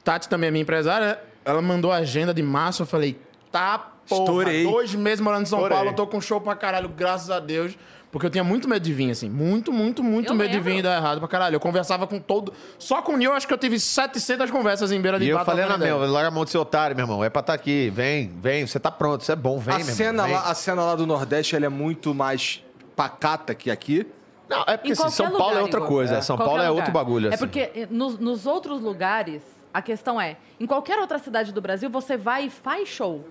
Tati 0.05 0.29
também 0.29 0.49
é 0.49 0.51
minha 0.51 0.63
empresária, 0.63 1.19
ela 1.45 1.61
mandou 1.61 1.91
a 1.93 1.97
agenda 1.97 2.33
de 2.33 2.43
março. 2.43 2.83
Eu 2.83 2.87
falei, 2.87 3.19
tá 3.51 3.79
porra, 4.09 4.21
Estourei. 4.23 4.63
dois 4.65 4.95
meses 4.95 5.21
morando 5.21 5.43
em 5.43 5.47
São 5.47 5.59
Estourei. 5.59 5.77
Paulo, 5.77 5.91
eu 5.91 5.95
tô 5.97 6.07
com 6.07 6.21
show 6.21 6.41
pra 6.41 6.55
caralho, 6.55 6.89
graças 6.89 7.31
a 7.31 7.41
Deus. 7.41 7.77
Porque 8.13 8.25
eu 8.25 8.31
tinha 8.31 8.45
muito 8.45 8.69
medo 8.69 8.83
de 8.83 8.93
vir, 8.95 9.11
assim. 9.11 9.29
Muito, 9.29 9.73
muito, 9.73 10.03
muito 10.03 10.31
Eu 10.31 10.35
medo 10.37 10.49
de 10.49 10.57
lembro. 10.57 10.73
vir 10.73 10.79
e 10.79 10.83
dar 10.83 10.97
errado 10.97 11.19
pra 11.19 11.29
caralho. 11.29 11.57
Eu 11.57 11.61
conversava 11.61 12.07
com 12.07 12.19
todo. 12.21 12.53
Só 12.79 13.03
com 13.03 13.13
o 13.13 13.17
Nil, 13.17 13.33
acho 13.35 13.47
que 13.49 13.53
eu 13.53 13.59
tive 13.59 13.79
700 13.81 14.51
conversas 14.51 14.91
em 14.93 15.01
beira 15.01 15.19
de 15.19 15.27
E 15.27 15.29
eu 15.31 15.37
bar, 15.37 15.45
falei 15.45 15.65
na 15.67 15.75
trocando 15.75 16.01
meu, 16.01 16.11
larga 16.11 16.29
a 16.29 16.31
mão 16.31 16.45
do 16.45 16.49
seu 16.49 16.63
otário, 16.63 16.97
meu 16.97 17.03
irmão. 17.05 17.23
É 17.25 17.29
pra 17.29 17.41
estar 17.41 17.53
aqui. 17.53 17.91
Vem, 17.95 18.33
vem, 18.41 18.65
você 18.67 18.79
tá 18.79 18.91
pronto, 18.93 19.23
você 19.25 19.33
é 19.33 19.37
bom, 19.37 19.59
vem, 19.59 19.75
a, 19.75 19.79
meu 19.79 19.87
cena 19.89 20.09
irmão. 20.23 20.27
vem. 20.27 20.35
lá, 20.37 20.43
a 20.51 20.55
cena 20.55 20.83
lá 20.85 20.95
do 20.95 21.05
Nordeste 21.05 21.57
ela 21.57 21.67
é 21.67 21.69
muito 21.69 22.15
mais 22.15 22.65
pacata 22.95 23.55
que 23.55 23.71
aqui. 23.71 24.07
Não, 24.49 24.63
é 24.67 24.77
porque 24.77 24.93
assim, 24.93 25.11
São 25.11 25.27
Paulo 25.31 25.45
lugar, 25.49 25.59
é 25.59 25.63
outra 25.63 25.79
Igor. 25.81 25.89
coisa. 25.89 26.23
São 26.23 26.37
Qualquer 26.37 26.49
Paulo 26.51 26.63
é 26.63 26.69
lugar. 26.69 26.79
outro 26.81 26.93
bagulho, 26.93 27.29
assim. 27.29 27.35
É 27.35 27.39
porque 27.39 27.61
eh, 27.75 27.89
nos, 27.91 28.19
nos 28.19 28.47
outros 28.47 28.81
lugares, 28.81 29.43
a 29.75 29.83
questão 29.83 30.21
é, 30.21 30.37
em 30.61 30.67
qualquer 30.67 30.99
outra 30.99 31.19
cidade 31.19 31.53
do 31.53 31.61
Brasil, 31.61 31.91
você 31.91 32.17
vai 32.17 32.45
e 32.47 32.51
faz 32.51 32.89
show. 32.89 33.25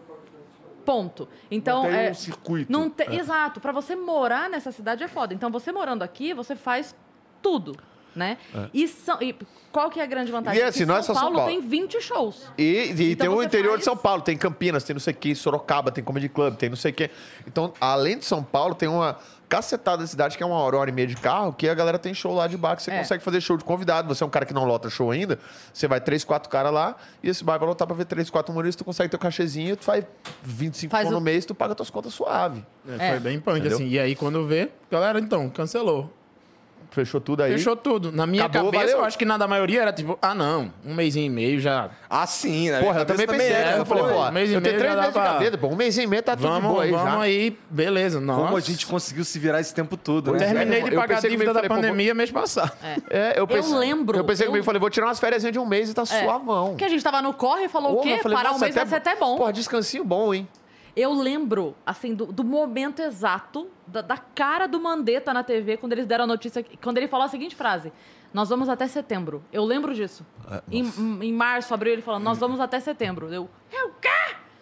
Ponto. 0.85 1.27
Então, 1.49 1.83
Não 1.83 1.89
tem 1.89 1.99
é, 2.07 2.11
um 2.11 2.13
circuito. 2.13 2.71
Não 2.71 2.89
te- 2.89 3.09
Exato. 3.11 3.59
Pra 3.59 3.71
você 3.71 3.95
morar 3.95 4.49
nessa 4.49 4.71
cidade 4.71 5.03
é 5.03 5.07
foda. 5.07 5.33
Então, 5.33 5.49
você 5.49 5.71
morando 5.71 6.03
aqui, 6.03 6.31
você 6.33 6.55
faz 6.55 6.93
tudo. 7.41 7.75
né? 8.15 8.37
E, 8.73 8.87
são, 8.87 9.17
e 9.21 9.35
qual 9.71 9.89
que 9.89 9.99
é 9.99 10.03
a 10.03 10.05
grande 10.05 10.31
vantagem? 10.31 10.59
E 10.59 10.63
é 10.63 10.67
assim, 10.67 10.79
Que 10.79 10.85
não 10.85 10.95
é 10.97 11.01
só 11.01 11.13
São 11.13 11.21
Paulo 11.23 11.37
Paulo. 11.37 11.51
tem 11.51 11.59
20 11.59 11.99
shows. 12.01 12.47
E, 12.57 12.63
e 12.95 13.11
Então 13.13 13.27
tem 13.27 13.35
o 13.37 13.43
interior 13.43 13.69
faz- 13.71 13.79
de 13.79 13.85
São 13.85 13.97
Paulo, 13.97 14.21
tem 14.21 14.37
Campinas, 14.37 14.83
tem 14.83 14.93
não 14.93 15.01
sei 15.01 15.13
o 15.13 15.17
que, 15.17 15.33
Sorocaba, 15.35 15.91
tem 15.91 16.03
Comedy 16.03 16.29
Club, 16.29 16.55
tem 16.55 16.69
não 16.69 16.77
sei 16.77 16.91
o 16.91 16.93
que. 16.93 17.09
Então, 17.47 17.73
além 17.81 18.17
de 18.19 18.23
São 18.25 18.41
Paulo, 18.43 18.73
tem 18.75 18.87
uma 18.87 19.17
cacetada 19.47 20.03
de 20.03 20.09
cidade 20.09 20.35
que 20.37 20.43
é 20.43 20.45
uma 20.45 20.55
hora, 20.57 20.77
hora 20.77 20.89
e 20.89 20.93
meia 20.93 21.07
de 21.07 21.15
carro, 21.15 21.53
que 21.53 21.67
a 21.69 21.73
galera 21.73 21.97
tem 21.99 22.13
show 22.13 22.33
lá 22.33 22.47
de 22.47 22.57
bar, 22.57 22.75
que 22.75 22.83
você 22.83 22.91
É. 22.91 22.97
consegue 22.99 23.23
fazer 23.23 23.41
show 23.41 23.55
de 23.57 23.63
convidado. 23.63 24.07
Você 24.13 24.23
é 24.23 24.27
um 24.27 24.29
cara 24.29 24.45
que 24.45 24.53
não 24.53 24.63
lota 24.65 24.89
show 24.89 25.11
ainda, 25.11 25.39
você 25.73 25.87
vai 25.87 25.99
três, 26.01 26.23
quatro 26.23 26.49
caras 26.49 26.73
lá, 26.73 26.95
e 27.23 27.29
esse 27.29 27.43
bar 27.43 27.57
vai 27.59 27.67
lotar 27.67 27.87
pra 27.87 27.95
ver 27.95 28.05
três, 28.05 28.29
quatro 28.29 28.51
humoristas, 28.51 28.75
tu 28.77 28.85
consegue 28.85 29.09
ter 29.09 29.15
o 29.17 29.19
cachezinho, 29.19 29.75
tu 29.77 29.83
faz 29.85 30.03
25 30.43 30.91
Faz 30.91 31.07
o- 31.07 31.11
no 31.11 31.21
mês, 31.21 31.45
tu 31.45 31.53
paga 31.55 31.73
tuas 31.75 31.89
contas 31.89 32.13
suave. 32.13 32.65
É, 32.87 32.97
Foi 32.97 33.05
É. 33.17 33.19
bem 33.19 33.39
punk, 33.39 33.59
Entendeu? 33.59 33.77
assim. 33.77 33.87
E 33.87 33.99
aí, 33.99 34.15
quando 34.15 34.45
vê, 34.47 34.69
galera, 34.91 35.19
então, 35.19 35.49
cancelou. 35.49 36.11
Fechou 36.95 37.19
tudo 37.19 37.43
aí. 37.43 37.51
Fechou 37.51 37.75
tudo. 37.75 38.09
Na 38.09 38.25
minha 38.25 38.45
Acabou, 38.45 38.71
cabeça, 38.71 38.91
valeu. 38.91 38.99
eu 39.01 39.05
acho 39.05 39.17
que 39.17 39.25
na 39.25 39.37
da 39.37 39.47
maioria 39.49 39.81
era 39.81 39.91
tipo, 39.91 40.17
ah, 40.21 40.33
não, 40.33 40.71
um 40.85 40.93
mêsinho 40.95 41.25
e 41.25 41.29
meio 41.29 41.59
já. 41.59 41.89
Ah, 42.09 42.25
sim, 42.25 42.71
né? 42.71 42.79
Porra, 42.81 43.01
eu 43.01 43.05
também 43.05 43.27
pensei. 43.27 43.47
é, 43.51 43.65
né? 43.65 43.79
eu 43.79 43.85
falei, 43.85 44.03
pô, 44.05 44.21
um 44.25 44.31
mês 44.31 44.49
e 44.49 44.53
eu 44.53 44.61
tenho 44.61 44.73
meio 44.75 44.79
três 44.79 44.93
já 44.93 44.95
dá 44.95 45.01
meses 45.01 45.13
de 45.13 45.19
gaveta, 45.19 45.57
pô. 45.57 45.67
Um 45.67 45.75
mês 45.75 45.97
e 45.97 46.07
meio 46.07 46.23
tá 46.23 46.35
tudo 46.37 46.45
de 46.47 46.53
Vamos, 46.53 46.71
boa 46.71 46.83
aí 46.83 46.91
vamos 46.91 47.11
já. 47.13 47.19
aí, 47.19 47.57
beleza. 47.69 48.21
Nossa. 48.21 48.41
Como 48.45 48.55
a 48.55 48.59
gente 48.61 48.87
conseguiu 48.87 49.25
se 49.25 49.37
virar 49.37 49.59
esse 49.59 49.73
tempo 49.75 49.97
todo, 49.97 50.31
né? 50.31 50.37
é. 50.37 50.45
Terminei 50.53 50.83
de 50.83 50.93
Eu 50.93 50.99
pagar 51.01 51.17
a 51.17 51.21
dívida 51.21 51.45
da 51.53 51.53
falei, 51.55 51.67
pô, 51.69 51.75
pandemia 51.75 52.13
mês 52.13 52.31
passado. 52.31 52.71
É, 53.09 53.37
eu, 53.37 53.45
pensei, 53.45 53.75
lembro, 53.75 54.17
Eu 54.17 54.23
pensei 54.23 54.45
eu- 54.47 54.51
comigo, 54.51 54.65
falei, 54.65 54.79
vou 54.79 54.89
tirar 54.89 55.07
umas 55.07 55.19
férias 55.19 55.43
de 55.43 55.59
um 55.59 55.65
mês 55.65 55.89
e 55.89 55.93
tá 55.93 56.03
É. 56.03 56.05
suavão. 56.05 56.69
Porque 56.69 56.85
a 56.85 56.89
gente 56.89 57.03
tava 57.03 57.21
no 57.21 57.33
corre 57.33 57.65
e 57.65 57.69
falou 57.69 57.99
o 57.99 58.01
quê? 58.01 58.19
eu 58.23 58.31
Parar 58.31 58.53
um 58.53 58.59
mês 58.59 58.73
vai 58.73 58.85
ser 58.87 58.95
até 58.95 59.17
bom. 59.17 59.35
Porra, 59.35 59.51
descansinho 59.51 60.05
bom, 60.05 60.33
hein? 60.33 60.47
Eu 60.95 61.11
lembro, 61.13 61.75
assim, 61.85 62.15
do, 62.15 62.27
do 62.27 62.41
momento 62.41 63.01
exato, 63.01 63.67
da, 63.87 64.01
da 64.01 64.17
cara 64.17 64.67
do 64.67 64.79
Mandetta 64.79 65.33
na 65.33 65.43
TV, 65.43 65.77
quando 65.77 65.93
eles 65.93 66.05
deram 66.05 66.23
a 66.23 66.27
notícia, 66.27 66.65
quando 66.81 66.97
ele 66.97 67.07
falou 67.07 67.25
a 67.25 67.29
seguinte 67.29 67.55
frase: 67.55 67.91
Nós 68.33 68.49
vamos 68.49 68.67
até 68.69 68.87
setembro. 68.87 69.43
Eu 69.51 69.63
lembro 69.65 69.93
disso. 69.93 70.25
É, 70.49 70.61
em, 70.71 70.83
em 71.21 71.33
março, 71.33 71.73
abril, 71.73 71.93
ele 71.93 72.01
falou: 72.01 72.19
Nós 72.19 72.37
vamos 72.37 72.59
até 72.59 72.79
setembro. 72.79 73.33
Eu, 73.33 73.49
é 73.71 73.83
o 73.85 73.89
quê? 74.01 74.09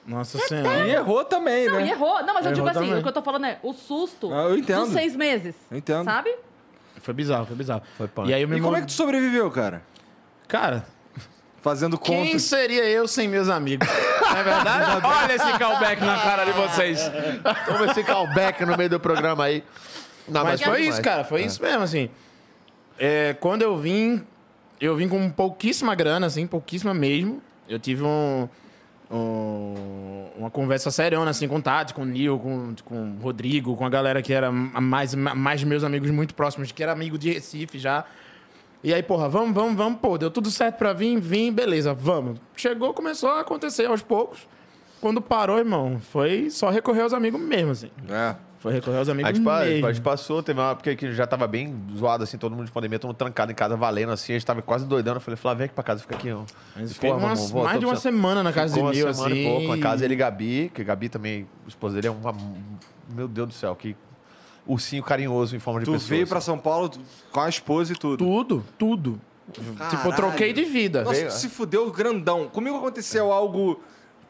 Nossa 0.06 0.38
senhora. 0.40 0.86
E 0.88 0.92
errou 0.92 1.24
também, 1.24 1.68
Não, 1.68 1.76
né? 1.78 1.88
e 1.88 1.90
errou. 1.92 2.22
Não, 2.26 2.34
mas 2.34 2.46
eu 2.46 2.52
Errou 2.52 2.54
digo 2.54 2.68
assim: 2.68 2.80
também. 2.88 3.00
o 3.00 3.02
que 3.02 3.08
eu 3.08 3.14
tô 3.14 3.22
falando 3.22 3.46
é 3.46 3.60
o 3.64 3.72
susto 3.74 4.34
Ah, 4.34 4.50
eu 4.50 4.58
entendo. 4.58 4.82
dos 4.82 4.90
seis 4.90 5.16
meses. 5.16 5.56
Eu 5.72 5.78
entendo. 5.78 6.04
Sabe? 6.04 6.36
Foi 7.02 7.14
bizarro, 7.14 7.46
foi 7.46 7.56
bizarro. 7.56 7.82
Foi. 7.98 8.10
E 8.26 8.34
aí 8.34 8.42
eu 8.42 8.48
me 8.48 8.58
E 8.58 8.60
como 8.60 8.72
mo- 8.72 8.78
é 8.78 8.82
que 8.82 8.88
tu 8.88 8.94
sobreviveu, 8.94 9.50
cara? 9.52 9.82
Cara, 10.48 10.86
Fazendo 11.64 11.98
quem 11.98 12.26
conta. 12.26 12.40
seria 12.40 12.84
eu 12.84 13.08
sem 13.08 13.28
meus 13.28 13.48
amigos? 13.50 13.88
Não 13.88 14.38
é 14.38 14.44
verdade? 14.44 15.06
Olha 15.08 15.34
esse 15.34 15.58
callback 15.58 16.02
na 16.04 16.18
cara 16.20 16.44
de 16.46 16.52
vocês. 16.52 17.10
Toma 17.66 17.86
esse 17.90 18.04
callback 18.04 18.64
no 18.66 18.78
meio 18.78 18.90
do 18.90 19.00
programa 19.00 19.46
aí. 19.46 19.64
Não, 20.28 20.44
Mas 20.44 20.62
foi 20.62 20.82
isso, 20.82 21.02
cara. 21.02 21.24
Foi 21.24 21.42
isso 21.42 21.64
mesmo, 21.64 21.82
assim. 21.84 22.10
É, 23.00 23.34
quando 23.40 23.62
eu 23.62 23.78
vim, 23.78 24.22
eu 24.80 24.96
vim 24.96 25.08
com 25.08 25.30
pouquíssima 25.32 25.96
grana, 25.96 26.28
assim, 26.28 26.46
pouquíssima 26.46 26.94
mesmo. 26.94 27.42
Eu 27.70 27.80
tive 27.80 28.04
um, 28.04 28.48
um- 29.10 30.28
uma 30.38 30.50
conversa 30.52 30.92
seriona, 30.92 31.32
assim, 31.32 31.48
com 31.48 31.58
o 31.58 31.62
Tati, 31.62 31.94
com 31.94 32.02
o 32.02 32.06
Nil, 32.06 32.40
com, 32.40 32.76
com 32.84 33.12
o 33.12 33.22
Rodrigo, 33.22 33.76
com 33.78 33.86
a 33.86 33.90
galera 33.90 34.22
que 34.22 34.34
era 34.34 34.52
mais, 34.52 35.16
mais 35.16 35.64
meus 35.64 35.84
amigos 35.84 36.10
muito 36.12 36.34
próximos, 36.34 36.72
que 36.72 36.84
era 36.84 36.92
amigo 36.92 37.18
de 37.18 37.32
Recife 37.32 37.80
já. 37.80 38.04
E 38.84 38.94
aí, 38.94 39.02
porra, 39.02 39.30
vamos, 39.30 39.54
vamos, 39.56 39.76
vamos, 39.78 40.00
pô, 40.00 40.18
deu 40.18 40.30
tudo 40.30 40.52
certo 40.52 40.78
pra 40.78 40.92
vir, 40.92 41.18
vim, 41.20 41.52
beleza, 41.54 41.94
vamos. 41.94 42.40
Chegou, 42.56 42.94
começou 42.94 43.30
a 43.30 43.40
acontecer 43.40 43.86
aos 43.86 44.02
poucos. 44.02 44.48
Quando 45.00 45.22
parou, 45.22 45.58
irmão, 45.58 46.00
foi 46.00 46.50
só 46.50 46.70
recorrer 46.70 47.02
aos 47.02 47.14
amigos 47.14 47.40
mesmo, 47.40 47.72
assim. 47.72 47.90
É. 48.10 48.36
Foi 48.60 48.72
recorrer 48.72 48.98
aos 49.00 49.10
amigos 49.10 49.30
A 49.30 49.34
gente, 49.34 49.44
mesmo. 49.46 49.88
a 49.88 49.92
gente 49.92 50.02
passou, 50.02 50.42
teve 50.42 50.58
uma 50.60 50.72
época 50.72 50.96
que 50.96 51.12
já 51.12 51.28
tava 51.28 51.46
bem 51.48 51.76
zoado, 51.98 52.24
assim, 52.24 52.38
todo 52.38 52.56
mundo 52.56 52.66
de 52.66 52.72
pandemia, 52.72 52.98
todo 52.98 53.10
mundo 53.10 53.18
trancado 53.18 53.52
em 53.52 53.56
casa, 53.56 53.76
valendo, 53.76 54.14
assim, 54.14 54.32
a 54.32 54.36
gente 54.38 54.46
tava 54.46 54.62
quase 54.62 54.86
doidando. 54.86 55.18
Eu 55.18 55.22
falei, 55.22 55.36
Flávio, 55.38 55.58
vem 55.60 55.66
aqui 55.66 55.76
pra 55.76 55.84
casa, 55.84 56.00
fica 56.02 56.16
aqui, 56.16 56.32
ó. 56.32 56.44
Mas 56.76 56.94
vou, 56.98 57.64
mais 57.64 57.80
de 57.80 57.86
uma 57.86 57.92
precisando- 57.92 57.98
semana 57.98 58.42
na 58.44 58.54
casa 58.54 58.74
Ficou 58.76 58.92
de 58.92 59.02
uma 59.04 59.06
Nil, 59.08 59.14
semana 59.14 59.34
assim. 59.34 59.46
e 59.46 59.50
pouco, 59.50 59.68
na 59.76 59.78
casa 59.82 60.06
ele 60.06 60.14
e 60.14 60.18
Gabi, 60.18 60.72
que 60.74 60.82
Gabi 60.84 61.10
também, 61.10 61.46
o 61.66 61.68
esposo 61.70 61.96
dele 61.96 62.08
é 62.08 62.12
uma... 62.12 62.34
Meu 63.14 63.28
Deus 63.28 63.50
do 63.50 63.54
céu, 63.54 63.76
que 63.76 63.98
ursinho 64.66 65.04
carinhoso 65.04 65.56
em 65.56 65.60
forma 65.60 65.80
de 65.82 65.86
Tu 65.86 65.92
pessoa. 65.94 66.10
veio 66.10 66.28
pra 66.28 66.38
assim. 66.40 66.46
São 66.46 66.58
Paulo 66.58 66.90
tu- 66.90 67.00
com 67.32 67.40
a 67.42 67.50
esposa 67.50 67.94
e 67.94 67.96
tudo. 67.96 68.18
Tudo, 68.18 68.66
tudo. 68.78 69.22
Tipo, 69.52 69.70
eu 69.70 69.76
Caralho. 69.76 70.16
troquei 70.16 70.54
de 70.54 70.64
vida. 70.64 71.04
Nossa, 71.04 71.16
Veio, 71.18 71.28
tu 71.30 71.34
é. 71.34 71.38
se 71.38 71.50
fudeu 71.50 71.92
grandão. 71.92 72.48
Comigo 72.48 72.78
aconteceu 72.78 73.32
algo 73.32 73.80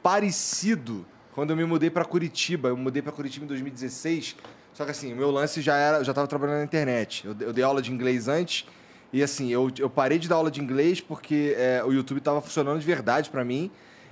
parecido 0.02 1.06
quando 1.34 1.50
eu 1.52 1.56
me 1.58 1.66
mudei 1.66 1.90
pra 1.90 2.04
Curitiba. 2.06 2.70
Eu 2.70 2.78
mudei 2.78 3.02
pra 3.02 3.12
Curitiba 3.12 3.46
em 3.46 3.48
2016. 3.48 4.36
Só 4.74 4.86
que 4.86 4.92
assim, 4.92 5.14
o 5.14 5.16
meu 5.16 5.30
lance 5.32 5.62
já 5.62 5.76
era, 5.78 5.98
eu 5.98 6.04
já 6.04 6.14
tava 6.14 6.28
trabalhando 6.28 6.58
na 6.58 6.64
internet. 6.64 7.26
Eu, 7.26 7.36
eu 7.40 7.54
dei 7.54 7.64
aula 7.64 7.82
de 7.82 7.92
inglês 7.92 8.28
antes 8.28 8.66
e 9.12 9.22
assim, 9.22 9.50
eu, 9.52 9.70
eu 9.78 9.90
parei 9.90 10.18
de 10.18 10.28
dar 10.28 10.36
aula 10.38 10.50
de 10.50 10.60
inglês 10.60 11.00
porque 11.00 11.56
é, 11.58 11.84
o 11.86 11.92
YouTube 11.92 12.20
tava 12.20 12.42
funcionando 12.42 12.80
de 12.80 12.86
verdade 12.86 13.30
pra 13.30 13.46
mim. 13.46 13.70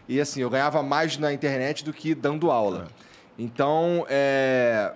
E 0.08 0.20
assim, 0.22 0.42
eu 0.42 0.50
ganhava 0.50 0.82
mais 0.84 1.18
na 1.18 1.34
internet 1.34 1.84
do 1.84 1.92
que 1.94 2.14
dando 2.14 2.52
aula. 2.52 2.88
Então, 3.40 4.06
é, 4.10 4.94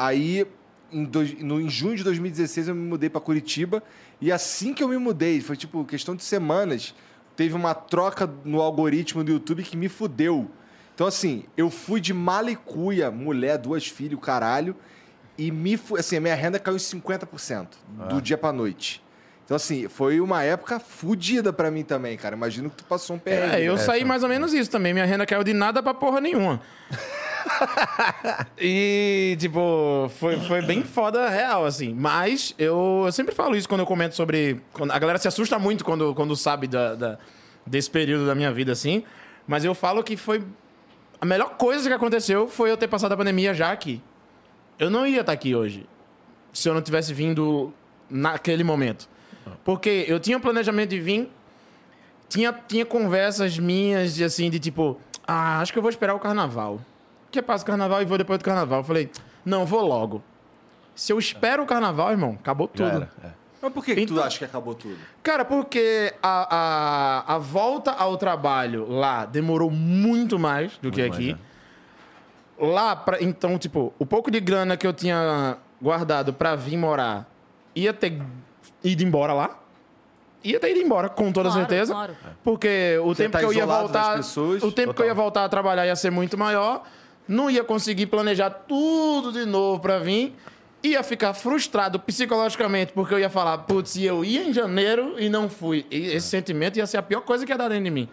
Aí, 0.00 0.46
em, 0.92 1.02
dois- 1.04 1.42
no- 1.42 1.60
em 1.60 1.68
junho 1.68 1.96
de 1.96 2.04
2016, 2.04 2.68
eu 2.68 2.74
me 2.76 2.88
mudei 2.88 3.10
para 3.10 3.20
Curitiba. 3.20 3.82
E 4.20 4.30
assim 4.30 4.72
que 4.72 4.80
eu 4.82 4.86
me 4.88 4.96
mudei, 4.96 5.40
foi 5.40 5.56
tipo 5.56 5.84
questão 5.84 6.14
de 6.14 6.22
semanas, 6.22 6.94
teve 7.34 7.54
uma 7.54 7.74
troca 7.74 8.30
no 8.44 8.60
algoritmo 8.60 9.24
do 9.24 9.32
YouTube 9.32 9.64
que 9.64 9.76
me 9.76 9.88
fudeu. 9.88 10.48
Então, 10.94 11.04
assim, 11.04 11.42
eu 11.56 11.68
fui 11.68 12.00
de 12.00 12.14
malicuia, 12.14 13.10
mulher, 13.10 13.58
duas 13.58 13.88
filhos, 13.88 14.20
caralho. 14.20 14.76
E 15.36 15.50
me 15.50 15.78
assim, 15.98 16.16
a 16.16 16.20
minha 16.20 16.34
renda 16.36 16.58
caiu 16.60 16.76
em 16.76 16.80
50% 16.80 17.66
do 18.08 18.20
dia 18.22 18.38
pra 18.38 18.52
noite. 18.52 19.02
Então, 19.44 19.56
assim, 19.56 19.88
foi 19.88 20.20
uma 20.20 20.42
época 20.42 20.78
fudida 20.78 21.52
pra 21.52 21.70
mim 21.70 21.82
também, 21.82 22.16
cara. 22.18 22.36
Imagino 22.36 22.68
que 22.68 22.76
tu 22.76 22.84
passou 22.84 23.16
um 23.16 23.18
perrengue. 23.18 23.54
É, 23.56 23.62
eu 23.62 23.74
né? 23.74 23.78
saí 23.80 24.04
mais 24.04 24.22
ou 24.22 24.28
menos 24.28 24.52
isso 24.52 24.70
também. 24.70 24.92
Minha 24.92 25.06
renda 25.06 25.24
caiu 25.24 25.42
de 25.42 25.54
nada 25.54 25.82
pra 25.82 25.94
porra 25.94 26.20
nenhuma. 26.20 26.60
e, 28.58 29.36
tipo, 29.38 30.10
foi, 30.18 30.38
foi 30.40 30.62
bem 30.62 30.82
foda 30.82 31.28
real, 31.28 31.64
assim. 31.64 31.94
Mas 31.94 32.54
eu, 32.58 33.02
eu 33.06 33.12
sempre 33.12 33.34
falo 33.34 33.56
isso 33.56 33.68
quando 33.68 33.80
eu 33.80 33.86
comento 33.86 34.14
sobre. 34.14 34.60
quando- 34.72 34.90
a 34.90 34.98
galera 34.98 35.18
se 35.18 35.28
assusta 35.28 35.58
muito 35.58 35.84
quando, 35.84 36.14
quando 36.14 36.34
sabe 36.36 36.66
da, 36.66 36.94
da- 36.94 37.18
desse 37.66 37.90
período 37.90 38.26
da 38.26 38.34
minha 38.34 38.52
vida, 38.52 38.72
assim. 38.72 39.02
Mas 39.46 39.64
eu 39.64 39.74
falo 39.74 40.02
que 40.02 40.16
foi. 40.16 40.42
A 41.20 41.26
melhor 41.26 41.50
coisa 41.56 41.88
que 41.88 41.94
aconteceu 41.94 42.48
foi 42.48 42.70
eu 42.70 42.76
ter 42.76 42.86
passado 42.88 43.12
a 43.12 43.16
pandemia 43.16 43.52
já 43.52 43.72
aqui. 43.72 44.00
Eu 44.78 44.88
não 44.90 45.06
ia 45.06 45.20
estar 45.20 45.32
aqui 45.32 45.54
hoje 45.54 45.86
se 46.52 46.68
eu 46.68 46.74
não 46.74 46.80
tivesse 46.82 47.12
vindo 47.12 47.72
naquele 48.08 48.62
momento. 48.62 49.08
Porque 49.64 50.04
eu 50.06 50.20
tinha 50.20 50.38
planejamento 50.38 50.90
de 50.90 51.00
vir, 51.00 51.30
tinha, 52.28 52.52
tinha 52.52 52.84
conversas 52.84 53.58
minhas 53.58 54.14
de 54.14 54.22
assim, 54.22 54.50
de 54.50 54.58
tipo, 54.60 55.00
ah, 55.26 55.60
acho 55.60 55.72
que 55.72 55.78
eu 55.78 55.82
vou 55.82 55.90
esperar 55.90 56.14
o 56.14 56.18
carnaval. 56.20 56.80
Que 57.30 57.42
passa 57.42 57.62
o 57.62 57.66
carnaval 57.66 58.00
e 58.02 58.04
vou 58.04 58.16
depois 58.18 58.38
do 58.38 58.44
carnaval. 58.44 58.80
Eu 58.80 58.84
falei, 58.84 59.10
não, 59.44 59.66
vou 59.66 59.86
logo. 59.86 60.22
Se 60.94 61.12
eu 61.12 61.18
espero 61.18 61.62
o 61.62 61.66
carnaval, 61.66 62.10
irmão, 62.10 62.36
acabou 62.40 62.66
tudo. 62.68 62.88
era, 62.88 63.10
é. 63.24 63.28
Mas 63.60 63.72
por 63.72 63.84
que, 63.84 63.94
que 63.94 64.06
tu 64.06 64.12
Então- 64.14 64.24
acha 64.24 64.38
que 64.38 64.44
acabou 64.44 64.74
tudo? 64.74 64.96
Cara, 65.22 65.44
porque 65.44 66.14
a, 66.22 66.56
a, 67.26 67.34
a 67.34 67.38
volta 67.38 67.90
ao 67.92 68.16
trabalho 68.16 68.86
lá 68.88 69.24
demorou 69.26 69.70
muito 69.70 70.38
mais 70.38 70.78
do 70.78 70.90
que 70.90 71.00
Muito 71.02 71.14
aqui. 71.14 71.30
mais, 71.32 71.48
Lá, 72.60 72.96
pra, 72.96 73.22
então, 73.22 73.56
tipo, 73.56 73.92
o 73.98 74.04
pouco 74.06 74.30
de 74.32 74.40
grana 74.40 74.76
que 74.76 74.84
eu 74.86 74.92
tinha 74.92 75.56
guardado 75.80 76.32
pra 76.32 76.56
vir 76.56 76.76
morar 76.76 77.28
ia 77.74 77.92
ter 77.94 78.20
ido 78.82 79.02
embora 79.04 79.32
lá. 79.32 79.56
Ia 80.42 80.58
ter 80.58 80.70
ido 80.72 80.80
embora, 80.80 81.08
com 81.08 81.30
toda 81.32 81.48
Claro, 81.50 81.66
certeza. 81.68 81.92
claro. 81.92 82.16
Porque 82.42 82.98
o 83.02 83.06
Você 83.14 83.24
tempo 83.24 83.32
tá 83.32 83.38
que 83.40 83.44
eu 83.44 83.52
ia 83.52 83.66
voltar. 83.66 84.16
pessoas. 84.16 84.62
O 84.62 84.72
tempo 84.72 84.92
que 84.94 85.02
eu 85.02 85.06
ia 85.06 85.14
voltar 85.14 85.44
a 85.44 85.48
trabalhar 85.48 85.86
ia 85.86 85.94
ser 85.96 86.10
muito 86.10 86.36
maior. 86.38 86.82
Não 87.28 87.50
ia 87.50 87.62
conseguir 87.62 88.06
planejar 88.06 88.50
tudo 88.50 89.30
de 89.32 89.44
novo 89.44 89.80
pra 89.80 89.98
vir. 89.98 90.34
Ia 90.82 91.02
ficar 91.02 91.34
frustrado 91.34 91.98
psicologicamente, 92.00 92.92
porque 92.92 93.12
eu 93.12 93.18
ia 93.18 93.28
falar, 93.28 93.58
putz, 93.58 93.96
e 93.96 94.04
eu 94.04 94.24
ia 94.24 94.44
em 94.48 94.52
janeiro 94.52 95.16
e 95.18 95.28
não 95.28 95.48
fui. 95.48 95.84
E 95.90 96.06
esse 96.12 96.28
sentimento 96.28 96.76
ia 96.78 96.86
ser 96.86 96.96
a 96.98 97.02
pior 97.02 97.20
coisa 97.22 97.44
que 97.44 97.52
ia 97.52 97.58
dar 97.58 97.68
dentro 97.68 97.84
de 97.84 97.90
mim. 97.90 98.08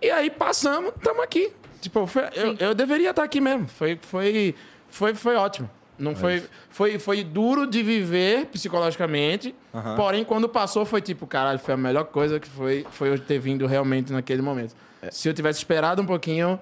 E 0.00 0.10
aí 0.10 0.30
passamos, 0.30 0.92
estamos 0.96 1.22
aqui. 1.22 1.50
Tipo, 1.80 2.06
foi- 2.06 2.24
eu, 2.34 2.54
eu 2.58 2.74
deveria 2.74 3.10
estar 3.10 3.22
aqui 3.24 3.40
mesmo. 3.40 3.66
Foi, 3.66 3.98
foi, 4.02 4.54
foi, 4.88 5.14
foi 5.14 5.36
ótimo. 5.36 5.68
Não 5.98 6.14
foi, 6.14 6.42
foi, 6.70 6.98
foi 6.98 7.24
duro 7.24 7.66
de 7.66 7.82
viver 7.82 8.46
psicologicamente. 8.46 9.54
Porém, 9.96 10.22
quando 10.24 10.48
passou, 10.48 10.84
foi 10.86 11.00
tipo, 11.02 11.26
caralho, 11.26 11.58
foi 11.58 11.74
a 11.74 11.76
melhor 11.76 12.04
coisa 12.04 12.38
que 12.40 12.48
foi, 12.48 12.86
foi 12.90 13.08
eu 13.10 13.18
ter 13.18 13.38
vindo 13.38 13.66
realmente 13.66 14.12
naquele 14.12 14.40
momento. 14.42 14.74
Se 15.10 15.28
eu 15.28 15.34
tivesse 15.34 15.58
esperado 15.58 16.00
um 16.02 16.06
pouquinho, 16.06 16.58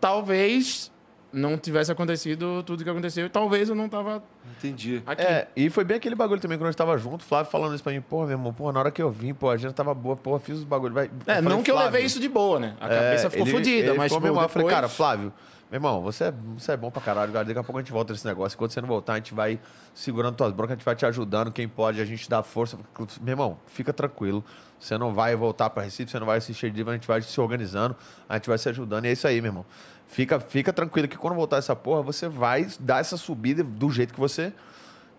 talvez 0.00 0.89
não 1.32 1.56
tivesse 1.56 1.90
acontecido 1.92 2.62
tudo 2.64 2.82
que 2.84 2.90
aconteceu. 2.90 3.28
Talvez 3.30 3.68
eu 3.68 3.74
não 3.74 3.88
tava 3.88 4.22
Entendi. 4.58 5.02
aqui. 5.06 5.22
É, 5.22 5.48
e 5.54 5.70
foi 5.70 5.84
bem 5.84 5.96
aquele 5.96 6.14
bagulho 6.14 6.40
também 6.40 6.58
quando 6.58 6.66
a 6.68 6.70
gente 6.70 6.78
tava 6.78 6.96
junto, 6.98 7.24
Flávio 7.24 7.50
falando 7.50 7.74
isso 7.74 7.82
pra 7.84 7.92
mim, 7.92 8.00
porra, 8.00 8.26
meu 8.26 8.36
irmão, 8.36 8.52
porra, 8.52 8.72
na 8.72 8.80
hora 8.80 8.90
que 8.90 9.00
eu 9.02 9.10
vim, 9.10 9.32
pô, 9.32 9.48
a 9.50 9.56
gente 9.56 9.72
tava 9.72 9.94
boa, 9.94 10.16
porra, 10.16 10.38
fiz 10.40 10.58
os 10.58 10.64
bagulhos, 10.64 10.94
vai. 10.94 11.10
É, 11.26 11.34
falei, 11.36 11.42
não 11.42 11.62
que 11.62 11.70
eu 11.70 11.74
"Flávio, 11.76 11.92
levei 11.92 12.06
isso 12.06 12.18
de 12.20 12.28
boa, 12.28 12.58
né? 12.58 12.74
A 12.80 12.88
cabeça 12.88 13.26
é, 13.26 13.30
ficou 13.30 13.46
ele- 13.46 13.56
fodida, 13.56 13.88
ele 13.88 13.98
mas 13.98 14.04
ficou 14.12 14.18
tipo, 14.20 14.22
mesmo, 14.22 14.44
eu 14.44 14.48
falei, 14.48 14.66
depois- 14.66 14.74
cara, 14.74 14.88
Flávio, 14.88 15.32
Meu 15.70 15.76
irmão, 15.76 16.02
você 16.02 16.24
é, 16.24 16.34
você 16.58 16.72
é 16.72 16.76
bom 16.76 16.90
pra 16.90 17.00
caralho, 17.00 17.32
cara. 17.32 17.44
Daqui 17.44 17.56
a 17.60 17.62
pouco 17.62 17.78
a 17.78 17.80
gente 17.80 17.92
volta 17.92 18.12
nesse 18.12 18.26
negócio. 18.26 18.58
Quando 18.58 18.72
você 18.72 18.80
não 18.80 18.88
voltar, 18.88 19.12
a 19.12 19.16
gente 19.18 19.32
vai 19.32 19.56
segurando 19.94 20.34
tuas 20.34 20.52
broncas, 20.52 20.72
a 20.72 20.76
gente 20.76 20.84
vai 20.84 20.96
te 20.96 21.06
ajudando. 21.06 21.52
Quem 21.52 21.68
pode, 21.68 22.00
a 22.00 22.04
gente 22.04 22.28
dá 22.28 22.42
força. 22.42 22.76
Meu 23.20 23.32
irmão, 23.34 23.56
fica 23.68 23.92
tranquilo. 23.92 24.44
Você 24.80 24.98
não 24.98 25.14
vai 25.14 25.36
voltar 25.36 25.70
pra 25.70 25.84
Recife, 25.84 26.10
você 26.10 26.18
não 26.18 26.26
vai 26.26 26.38
assistir 26.38 26.72
de 26.72 26.82
a 26.82 26.92
gente 26.92 27.06
vai 27.06 27.22
se 27.22 27.40
organizando, 27.40 27.94
a 28.28 28.34
gente 28.34 28.48
vai 28.48 28.58
se 28.58 28.68
ajudando. 28.68 29.04
E 29.04 29.08
é 29.10 29.12
isso 29.12 29.28
aí, 29.28 29.40
meu 29.40 29.50
irmão. 29.50 29.64
Fica, 30.10 30.40
fica 30.40 30.72
tranquilo 30.72 31.06
que 31.06 31.16
quando 31.16 31.36
voltar 31.36 31.58
essa 31.58 31.76
porra, 31.76 32.02
você 32.02 32.28
vai 32.28 32.66
dar 32.80 32.98
essa 32.98 33.16
subida 33.16 33.62
do 33.62 33.90
jeito 33.92 34.12
que 34.12 34.18
você 34.18 34.52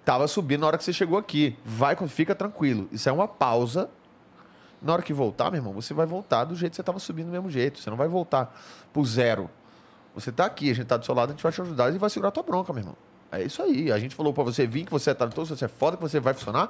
tava 0.03 0.27
subindo 0.27 0.61
na 0.61 0.67
hora 0.67 0.77
que 0.77 0.83
você 0.83 0.91
chegou 0.91 1.17
aqui. 1.17 1.57
Vai, 1.63 1.95
fica 2.09 2.35
tranquilo. 2.35 2.89
Isso 2.91 3.07
é 3.07 3.11
uma 3.11 3.25
pausa 3.25 3.89
na 4.81 4.91
hora 4.91 5.01
que 5.01 5.13
voltar, 5.13 5.49
meu 5.49 5.59
irmão, 5.59 5.71
você 5.71 5.93
vai 5.93 6.05
voltar 6.05 6.43
do 6.43 6.55
jeito 6.55 6.71
que 6.71 6.75
você 6.75 6.81
estava 6.81 6.99
subindo 6.99 7.27
do 7.27 7.31
mesmo 7.31 7.49
jeito. 7.49 7.79
Você 7.79 7.89
não 7.89 7.95
vai 7.95 8.09
voltar 8.09 8.53
pro 8.91 9.05
zero. 9.05 9.49
Você 10.13 10.29
tá 10.29 10.45
aqui, 10.45 10.69
a 10.69 10.75
gente 10.75 10.87
tá 10.87 10.97
do 10.97 11.05
seu 11.05 11.15
lado, 11.15 11.29
a 11.29 11.31
gente 11.31 11.41
vai 11.43 11.53
te 11.53 11.61
ajudar 11.61 11.95
e 11.95 11.97
vai 11.97 12.09
segurar 12.09 12.31
tua 12.31 12.43
bronca, 12.43 12.73
meu 12.73 12.81
irmão. 12.81 12.97
É 13.31 13.41
isso 13.41 13.61
aí. 13.61 13.93
A 13.93 13.97
gente 13.97 14.13
falou 14.13 14.33
pra 14.33 14.43
você 14.43 14.67
vir, 14.67 14.83
que 14.83 14.91
você 14.91 15.11
é 15.11 15.13
talentoso, 15.13 15.55
você 15.55 15.63
é 15.63 15.69
foda, 15.69 15.95
que 15.95 16.03
você 16.03 16.19
vai 16.19 16.33
funcionar. 16.33 16.69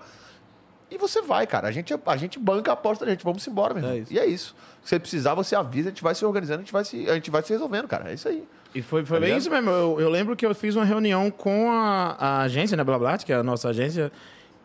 E 0.91 0.97
você 0.97 1.21
vai, 1.21 1.47
cara. 1.47 1.69
A 1.69 1.71
gente, 1.71 1.93
a 2.05 2.17
gente 2.17 2.37
banca 2.37 2.71
a 2.71 2.73
aposta 2.73 3.05
da 3.05 3.11
gente. 3.11 3.23
Vamos 3.23 3.47
embora, 3.47 3.73
meu 3.73 3.81
irmão. 3.81 4.05
É. 4.09 4.13
E 4.13 4.19
é 4.19 4.25
isso. 4.25 4.53
Se 4.83 4.89
você 4.89 4.99
precisar, 4.99 5.33
você 5.33 5.55
avisa, 5.55 5.87
a 5.87 5.91
gente 5.91 6.03
vai 6.03 6.13
se 6.13 6.25
organizando, 6.25 6.59
a 6.59 6.63
gente 6.63 6.73
vai 6.73 6.83
se, 6.83 7.09
a 7.09 7.13
gente 7.13 7.31
vai 7.31 7.41
se 7.41 7.53
resolvendo, 7.53 7.87
cara. 7.87 8.11
É 8.11 8.13
isso 8.13 8.27
aí. 8.27 8.43
E 8.75 8.81
foi, 8.81 9.05
foi 9.05 9.19
Tá 9.19 9.25
bem 9.25 9.37
isso 9.37 9.49
mesmo. 9.49 9.69
Eu, 9.69 10.01
eu 10.01 10.09
lembro 10.09 10.35
que 10.35 10.45
eu 10.45 10.53
fiz 10.53 10.75
uma 10.75 10.83
reunião 10.83 11.31
com 11.31 11.71
a, 11.71 12.15
a 12.19 12.41
agência, 12.41 12.75
né, 12.75 12.83
Blablat, 12.83 13.23
que 13.23 13.31
é 13.31 13.37
a 13.37 13.43
nossa 13.43 13.69
agência, 13.69 14.11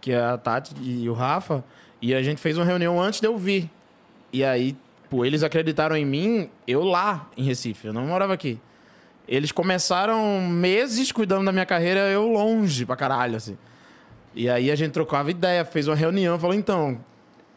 que 0.00 0.10
é 0.10 0.20
a 0.20 0.36
Tati 0.36 0.74
e 0.80 1.08
o 1.08 1.12
Rafa. 1.12 1.64
E 2.02 2.12
a 2.12 2.22
gente 2.22 2.40
fez 2.40 2.58
uma 2.58 2.64
reunião 2.64 3.00
antes 3.00 3.20
de 3.20 3.26
eu 3.28 3.38
vir. 3.38 3.70
E 4.32 4.44
aí, 4.44 4.76
pô, 5.08 5.24
eles 5.24 5.44
acreditaram 5.44 5.96
em 5.96 6.04
mim, 6.04 6.50
eu 6.66 6.82
lá 6.82 7.28
em 7.36 7.44
Recife, 7.44 7.86
eu 7.86 7.92
não 7.92 8.06
morava 8.06 8.34
aqui. 8.34 8.60
Eles 9.28 9.50
começaram 9.50 10.40
meses 10.42 11.10
cuidando 11.10 11.44
da 11.44 11.52
minha 11.52 11.66
carreira, 11.66 12.00
eu 12.10 12.28
longe 12.28 12.84
pra 12.84 12.96
caralho, 12.96 13.36
assim. 13.36 13.56
E 14.36 14.48
aí 14.50 14.70
a 14.70 14.76
gente 14.76 14.92
trocava 14.92 15.30
ideia, 15.30 15.64
fez 15.64 15.88
uma 15.88 15.96
reunião, 15.96 16.38
falou, 16.38 16.54
então, 16.54 16.98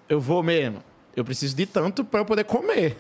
eu 0.08 0.20
vou 0.20 0.42
mesmo. 0.42 0.82
Eu 1.16 1.26
preciso 1.26 1.56
de 1.56 1.66
tanto 1.66 2.04
pra 2.06 2.22
eu 2.22 2.26
poder 2.26 2.46
comer. 2.46 2.96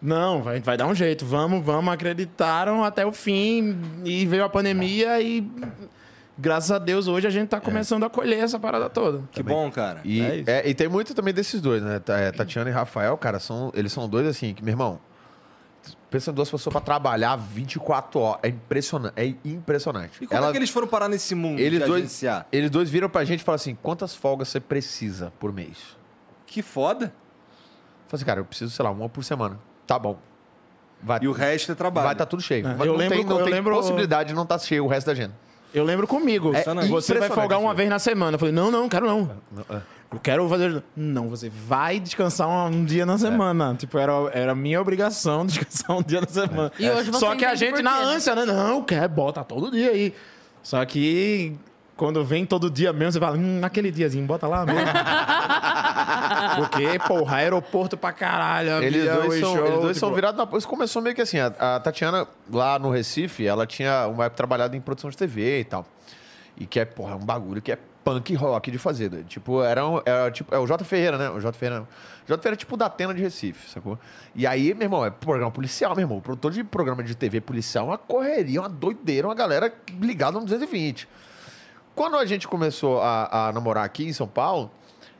Não, 0.00 0.42
vai, 0.42 0.60
vai 0.60 0.76
dar 0.76 0.86
um 0.86 0.94
jeito. 0.94 1.24
Vamos, 1.24 1.64
vamos. 1.64 1.92
Acreditaram 1.92 2.84
até 2.84 3.06
o 3.06 3.12
fim. 3.12 3.78
E 4.04 4.26
veio 4.26 4.44
a 4.44 4.48
pandemia 4.48 5.20
e. 5.22 5.48
Graças 6.38 6.70
a 6.70 6.78
Deus, 6.78 7.08
hoje 7.08 7.26
a 7.26 7.30
gente 7.30 7.48
tá 7.48 7.58
começando 7.58 8.04
a 8.04 8.10
colher 8.10 8.40
essa 8.44 8.58
parada 8.58 8.90
toda. 8.90 9.22
Que 9.32 9.42
bom, 9.42 9.70
cara. 9.70 10.02
E, 10.04 10.20
É 10.20 10.44
é, 10.46 10.68
e 10.68 10.74
tem 10.74 10.86
muito 10.86 11.14
também 11.14 11.32
desses 11.32 11.62
dois, 11.62 11.82
né? 11.82 11.98
Ta- 11.98 12.18
é, 12.18 12.30
Tatiana 12.30 12.68
e 12.68 12.72
Rafael, 12.74 13.16
cara, 13.16 13.40
são, 13.40 13.72
eles 13.74 13.90
são 13.90 14.06
dois 14.06 14.26
assim, 14.26 14.52
que, 14.52 14.62
meu 14.62 14.72
irmão, 14.72 15.00
pensa 16.10 16.30
em 16.30 16.34
duas 16.34 16.50
pessoas 16.50 16.72
pra 16.72 16.80
trabalhar 16.80 17.36
24 17.36 18.20
horas. 18.20 18.40
É 18.42 18.48
impressionante. 18.48 19.12
É 19.16 19.34
impressionante. 19.48 20.22
E 20.22 20.26
como 20.26 20.36
Ela- 20.38 20.48
é 20.48 20.52
que 20.52 20.58
eles 20.58 20.70
foram 20.70 20.86
parar 20.86 21.08
nesse 21.08 21.34
mundo 21.34 21.58
eles, 21.58 21.80
de 21.80 21.86
dois, 21.86 22.02
agenciar? 22.04 22.46
eles 22.52 22.70
dois 22.70 22.88
viram 22.90 23.08
pra 23.08 23.24
gente 23.24 23.40
e 23.40 23.44
falaram 23.44 23.60
assim: 23.60 23.74
quantas 23.82 24.14
folgas 24.14 24.48
você 24.48 24.60
precisa 24.60 25.32
por 25.38 25.52
mês? 25.52 25.96
Que 26.46 26.62
foda. 26.62 27.12
Falei 28.08 28.12
assim, 28.12 28.24
cara, 28.24 28.40
eu 28.40 28.44
preciso, 28.44 28.70
sei 28.70 28.84
lá, 28.84 28.90
uma 28.90 29.08
por 29.08 29.24
semana. 29.24 29.58
Tá 29.86 29.98
bom. 29.98 30.16
Vai 31.02 31.18
E 31.22 31.28
o 31.28 31.32
resto 31.32 31.72
é 31.72 31.74
trabalho. 31.74 32.04
vai 32.06 32.14
estar 32.14 32.26
tudo 32.26 32.40
cheio. 32.42 32.66
É, 32.66 32.70
Mas 32.74 32.80
eu 32.86 32.92
não 32.92 32.96
lembro- 32.96 33.16
tem, 33.16 33.24
não 33.26 33.38
eu 33.38 33.44
tem 33.44 33.52
lembro- 33.54 33.74
possibilidade 33.74 34.28
de 34.30 34.34
não 34.34 34.44
estar 34.44 34.58
cheio 34.60 34.84
o 34.84 34.88
resto 34.88 35.06
da 35.06 35.12
agenda. 35.12 35.34
Eu 35.74 35.84
lembro 35.84 36.06
comigo. 36.06 36.54
É 36.54 36.62
você 36.88 37.14
vai 37.18 37.28
folgar 37.28 37.58
uma 37.60 37.74
vez 37.74 37.90
na 37.90 37.98
semana. 37.98 38.36
Eu 38.36 38.38
falei, 38.38 38.54
não, 38.54 38.70
não, 38.70 38.88
quero 38.88 39.06
não. 39.06 39.30
é. 39.68 39.82
Eu 40.12 40.20
quero 40.20 40.48
fazer. 40.48 40.82
Não, 40.94 41.28
você 41.28 41.48
vai 41.50 41.98
descansar 41.98 42.48
um, 42.48 42.66
um 42.66 42.84
dia 42.84 43.04
na 43.04 43.18
semana. 43.18 43.74
Tipo, 43.74 43.98
era, 43.98 44.12
era 44.32 44.54
minha 44.54 44.80
obrigação 44.80 45.44
descansar 45.46 45.96
um 45.96 46.02
dia 46.02 46.20
na 46.20 46.28
semana. 46.28 46.72
E 46.78 46.88
hoje 46.88 47.10
você 47.10 47.18
Só 47.18 47.34
que 47.34 47.44
a 47.44 47.54
gente, 47.54 47.82
na 47.82 47.98
né? 47.98 48.04
ânsia, 48.04 48.34
né? 48.34 48.44
Não, 48.44 48.82
quer, 48.82 49.08
bota 49.08 49.42
todo 49.42 49.70
dia 49.70 49.90
aí. 49.90 50.14
Só 50.62 50.84
que 50.84 51.56
quando 51.96 52.24
vem 52.24 52.44
todo 52.44 52.70
dia 52.70 52.92
mesmo, 52.92 53.12
você 53.12 53.20
fala, 53.20 53.36
hum, 53.36 53.58
naquele 53.58 53.90
diazinho, 53.90 54.26
bota 54.26 54.46
lá 54.46 54.66
mesmo. 54.66 54.80
Porque, 56.56 56.98
porra, 57.06 57.36
aeroporto 57.36 57.96
pra 57.96 58.12
caralho. 58.12 58.82
Eles 58.82 59.04
dois, 59.04 59.40
são, 59.40 59.56
show, 59.56 59.66
eles 59.66 59.80
dois 59.80 59.96
tipo, 59.96 60.06
são 60.06 60.14
virados 60.14 60.38
na. 60.38 60.58
Isso 60.58 60.68
começou 60.68 61.02
meio 61.02 61.14
que 61.14 61.22
assim. 61.22 61.38
A, 61.38 61.46
a 61.76 61.80
Tatiana, 61.80 62.26
lá 62.52 62.78
no 62.78 62.90
Recife, 62.90 63.46
ela 63.46 63.66
tinha 63.66 64.06
uma 64.06 64.26
época 64.26 64.36
trabalhado 64.36 64.76
em 64.76 64.80
produção 64.80 65.10
de 65.10 65.16
TV 65.16 65.60
e 65.60 65.64
tal. 65.64 65.86
E 66.56 66.66
que 66.66 66.78
é, 66.80 66.84
porra, 66.84 67.12
é 67.12 67.16
um 67.16 67.24
bagulho 67.24 67.60
que 67.60 67.72
é 67.72 67.78
punk 68.06 68.36
rock 68.36 68.70
de 68.70 68.78
fazer. 68.78 69.08
doido. 69.08 69.26
Tipo, 69.26 69.60
era, 69.64 69.84
um, 69.84 70.00
era 70.06 70.30
tipo. 70.30 70.54
É 70.54 70.58
o 70.58 70.66
J 70.66 70.84
Ferreira, 70.84 71.18
né? 71.18 71.28
O 71.28 71.40
J 71.40 71.52
Ferreira. 71.52 71.82
O 71.82 72.28
J 72.28 72.38
Ferreira 72.38 72.54
é 72.54 72.56
tipo 72.56 72.76
da 72.76 72.86
Atena 72.86 73.12
de 73.12 73.20
Recife, 73.20 73.68
sacou? 73.68 73.98
E 74.32 74.46
aí, 74.46 74.72
meu 74.74 74.84
irmão, 74.84 75.04
é 75.04 75.10
programa 75.10 75.50
policial, 75.50 75.92
meu 75.96 76.04
irmão. 76.04 76.18
O 76.18 76.22
produtor 76.22 76.52
de 76.52 76.62
programa 76.62 77.02
de 77.02 77.16
TV 77.16 77.40
policial 77.40 77.86
é 77.86 77.90
uma 77.90 77.98
correria, 77.98 78.60
uma 78.60 78.68
doideira, 78.68 79.26
uma 79.26 79.34
galera 79.34 79.74
ligada 80.00 80.38
no 80.38 80.44
220. 80.44 81.08
Quando 81.96 82.16
a 82.16 82.24
gente 82.24 82.46
começou 82.46 83.00
a, 83.00 83.48
a 83.48 83.52
namorar 83.52 83.84
aqui 83.84 84.06
em 84.06 84.12
São 84.12 84.28
Paulo. 84.28 84.70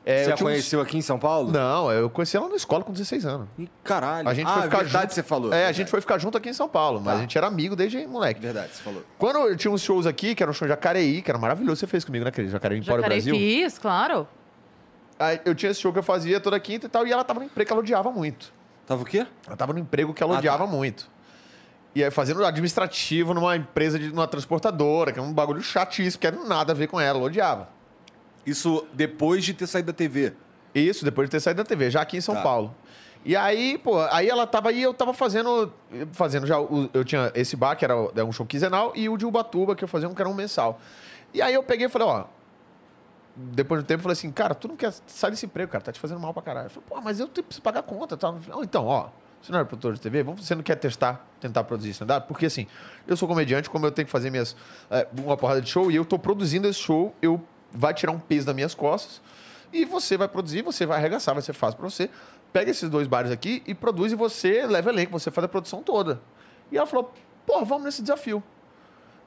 É, 0.09 0.23
Você 0.23 0.31
eu 0.31 0.35
a 0.35 0.37
tinha 0.37 0.47
uns- 0.47 0.53
conheceu 0.53 0.81
aqui 0.81 0.97
em 0.97 1.03
São 1.03 1.19
Paulo? 1.19 1.51
Não, 1.51 1.91
eu 1.91 2.09
conheci 2.09 2.37
ela 2.37 2.49
na 2.49 2.55
escola 2.55 2.85
com 2.85 2.93
16 2.93 3.27
anos. 3.27 3.49
Ih, 3.59 3.69
Caralho. 3.83 4.29
A 4.29 4.35
gente 4.35 4.47
ah, 4.47 4.53
foi 4.53 4.63
ficar 4.63 4.77
verdade 4.79 5.03
junto. 5.03 5.15
você 5.15 5.23
falou. 5.25 5.51
É, 5.53 5.55
a 5.55 5.57
verdade. 5.59 5.77
gente 5.79 5.91
foi 5.91 6.01
ficar 6.01 6.19
junto 6.19 6.39
aqui 6.39 6.49
em 6.49 6.53
São 6.53 6.69
Paulo, 6.69 7.01
mas 7.01 7.15
Tá. 7.15 7.19
a 7.19 7.21
gente 7.23 7.37
era 7.37 7.47
amigo 7.49 7.75
desde 7.75 8.07
moleque. 8.07 8.41
Verdade, 8.41 8.73
você 8.73 8.83
falou. 8.85 9.03
Quando 9.19 9.41
eu 9.49 9.57
tinha 9.57 9.69
uns 9.73 9.83
shows 9.83 10.07
aqui, 10.07 10.37
que 10.37 10.43
era 10.45 10.49
um 10.51 10.55
show 10.55 10.65
de 10.69 10.71
Jacareí, 10.73 11.23
que 11.23 11.29
era 11.31 11.39
maravilhoso, 11.39 11.81
você 11.81 11.89
fez 11.89 12.05
comigo, 12.05 12.25
né? 12.25 12.31
Jacareí 12.49 12.79
em 12.79 12.83
Jacareí 12.83 13.09
Brasil. 13.09 13.35
fiz, 13.35 13.79
claro. 13.79 14.29
Aí 15.19 15.41
eu 15.45 15.55
tinha 15.57 15.73
esse 15.73 15.81
show 15.81 15.93
que 15.93 15.99
eu 15.99 16.03
fazia 16.05 16.39
toda 16.39 16.61
quinta 16.61 16.87
e 16.87 16.89
tal, 16.89 17.05
e 17.05 17.11
ela 17.13 17.25
tava 17.25 17.41
no 17.41 17.47
emprego 17.47 17.67
que 17.67 17.73
ela 17.73 17.81
odiava 17.81 18.11
muito. 18.13 18.53
Tava 18.87 19.03
o 19.03 19.05
quê? 19.05 19.27
Ela 19.45 19.57
tava 19.57 19.73
no 19.73 19.81
emprego 19.81 20.15
que 20.15 20.23
ela 20.23 20.37
Ah, 20.37 20.39
odiava 20.39 20.67
tá. 20.67 20.71
muito. 20.71 21.11
E 21.97 22.05
aí 22.05 22.11
fazendo 22.13 22.45
administrativo 22.45 23.35
numa 23.35 23.57
empresa, 23.57 23.99
de 23.99 24.11
numa 24.11 24.29
transportadora, 24.29 25.11
que 25.11 25.19
é 25.19 25.23
um 25.23 25.33
bagulho 25.33 25.63
chatíssimo, 25.63 26.21
que 26.21 26.27
era 26.29 26.37
nada 26.45 26.73
a 26.73 26.77
ver 26.77 26.87
com 26.87 27.01
ela, 27.01 27.19
ela 27.19 27.27
odiava. 27.27 27.75
Isso 28.47 28.87
depois 28.93 29.45
de 29.45 29.53
ter 29.53 29.67
saído 29.67 29.89
da 29.89 29.93
TV. 29.93 30.33
Isso, 30.75 31.05
depois 31.05 31.27
de 31.29 31.33
ter 31.33 31.41
saído 31.41 31.63
da 31.63 31.69
TV, 31.69 31.91
já 31.91 32.01
aqui 32.03 32.17
em 32.17 32.21
São 32.21 32.35
Tá. 32.35 32.43
Paulo. 32.43 32.75
E 33.25 33.35
aí, 33.35 33.77
pô, 33.77 33.99
aí 34.11 34.29
ela 34.29 34.47
tava 34.47 34.69
aí, 34.69 34.81
eu 34.81 34.95
tava 34.95 35.13
fazendo. 35.13 35.73
Fazendo 36.13 36.47
já. 36.47 36.61
o- 36.61 36.89
eu 36.95 37.05
tinha 37.05 37.33
esse 37.35 37.57
bar, 37.57 37.75
que 37.75 37.85
era, 37.85 37.95
era 38.15 38.25
um 38.25 38.31
show 38.31 38.47
quinzenal, 38.47 38.93
e 38.95 39.09
o 39.09 39.17
de 39.17 39.27
Ubatuba, 39.27 39.75
que 39.75 39.83
eu 39.83 39.89
fazia 39.89 40.09
um 40.09 40.15
que 40.15 40.23
era 40.23 40.29
um 40.29 40.35
mensal. 40.35 40.81
E 41.35 41.43
aí 41.43 41.53
eu 41.55 41.63
peguei 41.63 41.87
e 41.87 41.89
falei, 41.91 42.07
ó. 42.07 42.25
Depois 43.35 43.83
do 43.83 43.87
tempo, 43.87 43.99
eu 44.01 44.03
falei 44.05 44.13
assim, 44.15 44.31
cara, 44.31 44.55
tu 44.55 44.67
não 44.69 44.77
quer 44.77 44.95
sair 45.07 45.31
desse 45.31 45.45
emprego, 45.45 45.71
cara, 45.71 45.85
tá 45.85 45.93
te 45.93 46.01
fazendo 46.01 46.19
mal 46.21 46.33
pra 46.33 46.43
caralho. 46.43 46.67
Eu 46.67 46.71
falei, 46.71 46.89
pô, 46.89 47.01
mas 47.03 47.21
eu 47.21 47.27
tenho- 47.29 47.45
preciso 47.45 47.63
pagar 47.63 47.81
a 47.81 47.83
conta, 47.83 48.17
tá? 48.17 48.33
Não, 48.49 48.63
então, 48.63 48.87
ó, 48.87 49.09
você 49.43 49.53
não 49.53 49.59
é 49.59 49.65
produtor 49.65 49.93
de 49.93 50.01
TV, 50.01 50.23
você 50.23 50.55
não 50.55 50.63
quer 50.63 50.77
testar, 50.77 51.27
tentar 51.39 51.65
produzir 51.65 51.91
stand-up? 51.91 52.27
Porque 52.29 52.47
assim, 52.47 52.67
eu 53.07 53.15
sou 53.17 53.29
comediante, 53.29 53.69
como 53.69 53.85
eu 53.85 53.91
tenho 53.91 54.07
que 54.07 54.13
fazer 54.13 54.31
minhas, 54.31 54.57
é, 54.91 55.07
uma 55.23 55.37
porrada 55.37 55.61
de 55.61 55.69
show, 55.69 55.91
e 55.91 55.97
eu 55.97 56.05
tô 56.05 56.19
produzindo 56.19 56.67
esse 56.67 56.79
show, 56.79 57.15
eu 57.21 57.39
vai 57.77 57.95
tirar 57.95 58.13
um 58.13 58.19
peso 58.19 58.47
das 58.47 58.55
minhas 58.55 58.75
costas, 58.75 59.21
e 59.73 59.85
você 59.85 60.17
vai 60.17 60.29
produzir, 60.29 60.63
você 60.63 60.87
vai 60.87 60.99
arregaçar, 60.99 61.35
vai 61.35 61.43
ser 61.43 61.53
fácil 61.53 61.79
pra 61.79 61.89
você. 61.89 62.09
Pega 62.53 62.71
esses 62.71 62.89
dois 62.89 63.07
bares 63.07 63.31
aqui 63.31 63.63
e 63.67 63.75
produz, 63.75 64.13
e 64.13 64.15
você 64.15 64.67
leva 64.67 64.91
elenco, 64.91 65.13
você 65.13 65.31
faz 65.31 65.45
a 65.45 65.49
produção 65.49 65.83
toda. 65.83 66.21
E 66.73 66.77
ela 66.77 66.87
falou, 66.87 67.13
pô, 67.45 67.65
vamos 67.65 67.85
nesse 67.85 68.01
desafio. 68.01 68.43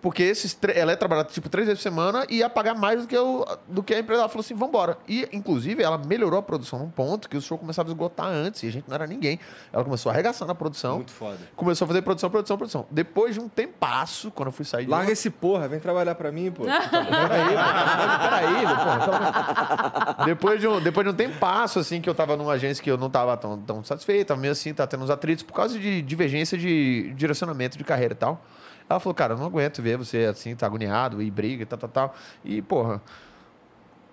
Porque 0.02 0.24
esses 0.24 0.58
ela 0.74 0.94
é 0.94 0.96
trabalhar 0.96 1.26
tipo 1.26 1.50
três 1.50 1.68
vezes 1.68 1.84
por 1.84 1.90
semana 1.90 2.26
e 2.30 2.38
ia 2.38 2.50
pagar 2.50 2.74
mais 2.74 3.02
do 3.02 3.08
que, 3.08 3.18
o, 3.18 3.46
do 3.68 3.84
que 3.84 3.94
a 3.94 4.00
empresa. 4.00 4.22
Ela 4.22 4.30
falou 4.30 4.40
assim: 4.40 4.54
vambora. 4.54 4.98
E, 5.08 5.28
inclusive, 5.34 5.84
ela 5.84 5.98
melhorou 5.98 6.40
a 6.40 6.42
produção 6.42 6.80
num 6.80 6.90
ponto 6.90 7.28
que 7.30 7.36
o 7.36 7.42
show 7.42 7.58
começava 7.58 7.90
a 7.90 7.92
esgotar 7.92 8.28
antes 8.28 8.64
e 8.64 8.68
a 8.68 8.72
gente 8.72 8.86
não 8.88 8.96
era 8.96 9.06
ninguém. 9.06 9.38
Ela 9.74 9.84
começou 9.84 10.10
a 10.10 10.14
arregaçar 10.14 10.48
na 10.48 10.56
produção. 10.56 10.96
Muito 10.96 11.12
foda. 11.12 11.38
Começou 11.56 11.84
a 11.84 11.88
fazer 11.90 12.02
produção, 12.02 12.30
produção, 12.30 12.58
produção. 12.58 12.86
Depois 12.90 13.34
de 13.36 13.42
um 13.42 13.50
tempasso, 13.50 14.32
quando 14.32 14.48
eu 14.48 14.52
fui 14.54 14.64
sair 14.64 14.86
de 14.86 14.90
Larga 14.92 15.08
uma- 15.08 15.12
esse 15.12 15.30
porra, 15.30 15.68
vem 15.68 15.80
trabalhar 15.82 16.16
pra 16.16 16.32
mim, 16.32 16.50
pô. 16.50 16.64
Peraí, 16.70 17.56
pô, 17.56 18.20
peraí, 18.24 18.66
porra, 18.76 20.26
depois 20.26 20.60
de 20.62 20.68
um 20.68 20.80
depois 20.82 21.06
de 21.06 21.12
um 21.12 21.16
tempasso, 21.16 21.80
assim, 21.80 22.00
que 22.02 22.10
eu 22.10 22.16
tava 22.16 22.36
numa 22.38 22.54
agência 22.54 22.84
que 22.84 22.90
eu 22.90 22.98
não 22.98 23.10
tava 23.10 23.36
tão, 23.38 23.58
tão 23.60 23.84
satisfeito, 23.84 24.28
tava 24.30 24.40
meio 24.40 24.52
assim, 24.54 24.74
tá 24.74 24.88
tendo 24.88 25.04
uns 25.04 25.10
atritos 25.10 25.44
por 25.44 25.54
causa 25.54 25.78
de 25.78 26.02
divergência 26.02 26.58
de 26.58 27.14
direcionamento 27.16 27.78
de 27.78 27.84
carreira 27.84 28.14
e 28.14 28.18
tal. 28.18 28.42
Ela 28.90 29.00
falou, 29.00 29.14
cara, 29.14 29.34
eu 29.34 29.38
não 29.38 29.46
aguento 29.46 29.82
ver 29.82 29.98
você 29.98 30.26
assim, 30.26 30.56
tá 30.56 30.66
agoniado 30.66 31.22
e 31.22 31.30
briga 31.30 31.62
e 31.64 31.66
tal, 31.66 31.78
tal, 31.78 31.90
tal. 31.90 32.16
E, 32.44 32.62
porra, 32.62 33.00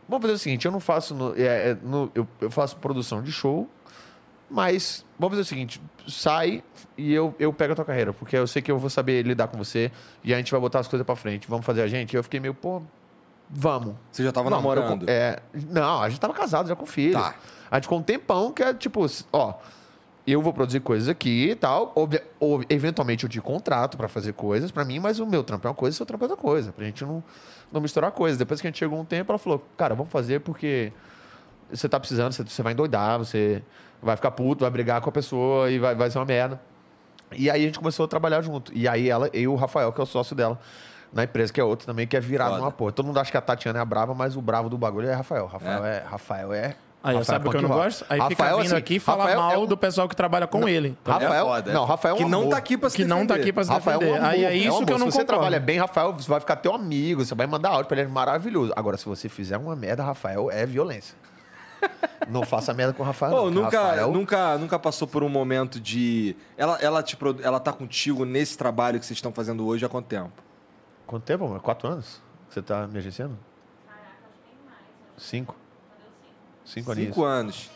vamos 0.08 0.22
fazer 0.22 0.34
o 0.34 0.38
seguinte, 0.38 0.66
eu 0.66 0.72
não 0.72 0.80
faço, 0.80 1.14
no- 1.14 1.34
é, 1.36 1.70
é, 1.70 1.76
no- 1.82 2.10
eu, 2.14 2.28
eu 2.40 2.50
faço 2.50 2.76
produção 2.76 3.22
de 3.22 3.32
show, 3.32 3.68
mas 4.50 5.04
vamos 5.18 5.32
fazer 5.32 5.42
o 5.42 5.44
seguinte, 5.44 5.80
sai 6.06 6.62
e 6.96 7.12
eu, 7.12 7.34
eu 7.38 7.52
pego 7.52 7.72
a 7.72 7.76
tua 7.76 7.84
carreira, 7.84 8.12
porque 8.12 8.36
eu 8.36 8.46
sei 8.46 8.60
que 8.62 8.70
eu 8.70 8.78
vou 8.78 8.90
saber 8.90 9.22
lidar 9.26 9.48
com 9.48 9.56
você 9.58 9.90
e 10.22 10.32
a 10.32 10.36
gente 10.36 10.52
vai 10.52 10.60
botar 10.60 10.80
as 10.80 10.88
coisas 10.88 11.04
pra 11.06 11.16
frente. 11.16 11.48
Vamos 11.48 11.64
fazer 11.66 11.82
a 11.82 11.88
gente? 11.88 12.12
E 12.12 12.16
eu 12.16 12.22
fiquei 12.22 12.38
meio, 12.38 12.54
pô, 12.54 12.80
vamos. 13.50 13.94
Você 14.12 14.22
já 14.22 14.30
tava 14.30 14.48
Vamos, 14.50 14.62
namorando. 14.62 15.02
eu- 15.02 15.08
é, 15.12 15.40
não, 15.70 16.00
a 16.02 16.08
gente 16.08 16.20
tava 16.20 16.34
casado 16.34 16.68
já 16.68 16.76
com 16.76 16.86
filho. 16.86 17.14
Tá. 17.14 17.34
A 17.70 17.76
gente 17.76 17.84
ficou 17.84 17.98
um 17.98 18.02
tempão 18.02 18.52
que 18.52 18.62
é 18.62 18.72
tipo, 18.72 19.04
ó, 19.32 19.54
eu 20.32 20.42
vou 20.42 20.52
produzir 20.52 20.80
coisas 20.80 21.08
aqui 21.08 21.50
e 21.50 21.54
tal. 21.54 21.92
Obvi- 21.94 22.22
ou, 22.40 22.62
eventualmente 22.68 23.24
eu 23.24 23.30
te 23.30 23.40
contrato 23.40 23.96
pra 23.96 24.08
fazer 24.08 24.32
coisas 24.32 24.70
pra 24.70 24.84
mim, 24.84 24.98
mas 24.98 25.20
o 25.20 25.26
meu 25.26 25.44
trampo 25.44 25.66
é 25.66 25.70
uma 25.70 25.74
coisa, 25.76 25.94
o 25.94 25.96
seu 25.96 26.06
trampo 26.06 26.24
é 26.24 26.28
outra 26.28 26.42
coisa. 26.42 26.72
Pra 26.72 26.84
gente 26.84 27.04
não, 27.04 27.22
não 27.72 27.80
misturar 27.80 28.10
coisas. 28.12 28.38
Depois 28.38 28.60
que 28.60 28.66
a 28.66 28.70
gente 28.70 28.78
chegou 28.78 28.98
um 28.98 29.04
tempo, 29.04 29.30
ela 29.30 29.38
falou, 29.38 29.64
cara, 29.76 29.94
vamos 29.94 30.10
fazer 30.10 30.40
porque 30.40 30.92
você 31.70 31.88
tá 31.88 31.98
precisando, 31.98 32.32
você, 32.32 32.42
você 32.42 32.62
vai 32.62 32.72
endoidar, 32.72 33.18
você 33.18 33.62
vai 34.02 34.16
ficar 34.16 34.30
puto, 34.30 34.60
vai 34.62 34.70
brigar 34.70 35.00
com 35.00 35.08
a 35.08 35.12
pessoa 35.12 35.70
e 35.70 35.78
vai, 35.78 35.94
vai 35.94 36.10
ser 36.10 36.18
uma 36.18 36.24
merda. 36.24 36.60
E 37.32 37.50
aí 37.50 37.62
a 37.62 37.66
gente 37.66 37.78
começou 37.78 38.04
a 38.04 38.08
trabalhar 38.08 38.40
junto. 38.42 38.72
E 38.74 38.86
aí 38.86 39.08
ela, 39.08 39.28
eu 39.32 39.40
e 39.42 39.48
o 39.48 39.54
Rafael, 39.56 39.92
que 39.92 40.00
é 40.00 40.02
o 40.02 40.06
sócio 40.06 40.34
dela, 40.36 40.58
na 41.12 41.24
empresa, 41.24 41.52
que 41.52 41.60
é 41.60 41.64
outro 41.64 41.86
também, 41.86 42.06
que 42.06 42.16
é 42.16 42.20
virado 42.20 42.50
Foda. 42.50 42.60
numa 42.62 42.70
porra. 42.72 42.92
Todo 42.92 43.06
mundo 43.06 43.18
acha 43.18 43.30
que 43.30 43.36
a 43.36 43.40
Tatiana 43.40 43.78
é 43.78 43.82
a 43.82 43.84
brava, 43.84 44.14
mas 44.14 44.36
o 44.36 44.42
bravo 44.42 44.68
do 44.68 44.76
bagulho 44.78 45.08
é 45.08 45.14
Rafael. 45.14 45.46
Rafael 45.46 45.84
é. 45.84 46.04
Rafael 46.04 46.52
é. 46.52 46.76
Aí, 47.08 47.14
Rafael 47.16 47.24
sabe 47.24 47.48
o 47.48 47.50
que 47.50 47.56
eu 47.56 47.62
não 47.62 47.68
gosto? 47.68 48.04
Aí 48.08 48.20
fica 48.20 48.42
Rafael, 48.44 48.56
vindo 48.58 48.66
assim, 48.66 48.76
aqui 48.76 48.94
e 48.96 48.98
fala 48.98 49.18
Rafael 49.24 49.40
mal 49.40 49.52
é 49.52 49.58
um- 49.58 49.66
do 49.66 49.76
pessoal 49.76 50.08
que 50.08 50.16
trabalha 50.16 50.46
com 50.46 50.68
ele. 50.68 50.96
tá 51.04 51.12
ligado? 51.14 51.22
Rafael, 51.30 51.46
foda, 51.46 51.70
é 51.70 51.74
não. 51.74 51.84
Rafael 51.84 52.12
é 52.12 52.14
um 52.18 52.24
Que 52.24 52.30
não 52.30 52.38
amor. 52.40 52.50
tá 52.50 52.56
aqui 52.56 52.76
pra 52.78 52.90
se 52.90 52.96
que 52.96 53.04
não 53.04 53.18
tá 53.18 53.22
defender. 53.34 53.40
aqui 53.42 53.52
pra 53.52 53.64
se 53.64 53.70
Rafael 53.70 53.94
é 53.94 53.96
um 53.96 54.00
defender. 54.00 54.18
amor, 54.18 54.30
Aí 54.30 54.44
é 54.44 54.48
um 54.48 54.52
isso 54.74 54.86
que 54.86 54.92
eu 54.92 54.98
não 54.98 55.06
Se 55.06 55.12
você 55.12 55.18
concordo. 55.20 55.26
trabalha 55.26 55.60
bem, 55.60 55.78
Rafael, 55.78 56.12
você 56.12 56.28
vai 56.28 56.40
ficar 56.40 56.56
teu 56.56 56.74
amigo, 56.74 57.24
você 57.24 57.34
vai 57.34 57.46
mandar 57.46 57.70
áudio 57.70 57.86
pra 57.86 57.98
ele, 58.00 58.08
é 58.08 58.12
maravilhoso. 58.12 58.72
Agora, 58.76 58.96
se 58.96 59.06
você 59.06 59.28
fizer 59.28 59.56
uma 59.56 59.76
merda, 59.76 60.02
Rafael 60.02 60.50
é 60.50 60.66
violência. 60.66 61.16
Não 62.28 62.42
faça 62.42 62.72
merda 62.74 62.92
com 62.92 63.02
o 63.02 63.06
Rafael. 63.06 63.32
Pô, 63.36 63.42
não, 63.50 63.62
nunca, 63.62 63.80
Rafael- 63.82 64.10
nunca, 64.12 64.58
nunca 64.58 64.78
passou 64.78 65.06
por 65.06 65.22
um 65.22 65.28
momento 65.28 65.78
de. 65.78 66.34
Ela, 66.56 66.78
ela, 66.80 67.02
te, 67.02 67.16
produ- 67.16 67.42
ela 67.44 67.60
tá 67.60 67.72
contigo 67.72 68.24
nesse 68.24 68.56
trabalho 68.58 68.98
que 68.98 69.06
vocês 69.06 69.16
estão 69.18 69.30
fazendo 69.30 69.64
hoje 69.66 69.84
há 69.84 69.88
quanto 69.88 70.06
tempo? 70.06 70.32
Quanto 71.06 71.22
tempo, 71.22 71.44
amor? 71.44 71.60
Quatro 71.60 71.86
anos? 71.88 72.20
que 72.48 72.54
Você 72.54 72.62
tá 72.62 72.86
me 72.88 72.98
agenciando? 72.98 73.38
Cinco. 75.16 75.54
Cinco 76.66 76.92
aninhos. 76.92 77.08
Cinco 77.14 77.24
anos. 77.24 77.70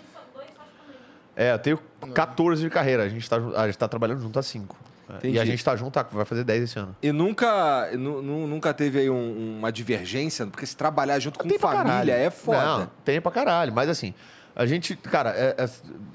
É, 1.36 1.52
eu 1.52 1.58
tenho 1.58 1.78
14 2.12 2.60
de 2.62 2.68
carreira. 2.68 3.04
A 3.04 3.08
gente 3.08 3.28
tá, 3.28 3.38
ju- 3.40 3.54
a 3.56 3.66
gente 3.66 3.78
tá 3.78 3.88
trabalhando 3.88 4.20
junto 4.20 4.38
há 4.38 4.42
cinco. 4.42 4.76
Entendi. 5.08 5.36
E 5.36 5.40
a 5.40 5.44
gente 5.44 5.64
tá 5.64 5.74
junto, 5.74 5.98
há- 5.98 6.02
vai 6.04 6.24
fazer 6.24 6.44
10 6.44 6.62
esse 6.64 6.78
ano. 6.78 6.94
E 7.02 7.10
nunca, 7.10 7.88
nu- 7.96 8.22
nu- 8.22 8.46
nunca 8.46 8.72
teve 8.74 9.00
aí 9.00 9.10
um- 9.10 9.58
uma 9.58 9.72
divergência? 9.72 10.46
Porque 10.46 10.64
se 10.66 10.76
trabalhar 10.76 11.18
junto 11.18 11.38
com 11.38 11.48
Tem 11.48 11.58
pra 11.58 11.68
família 11.70 11.90
caralho. 11.90 12.10
é 12.12 12.30
foda. 12.30 12.64
Não, 12.64 12.90
tem 13.04 13.20
pra 13.20 13.32
caralho. 13.32 13.72
Mas 13.72 13.88
assim, 13.88 14.14
a 14.54 14.66
gente, 14.66 14.94
cara, 14.94 15.30
é- 15.30 15.56
é- 15.58 15.70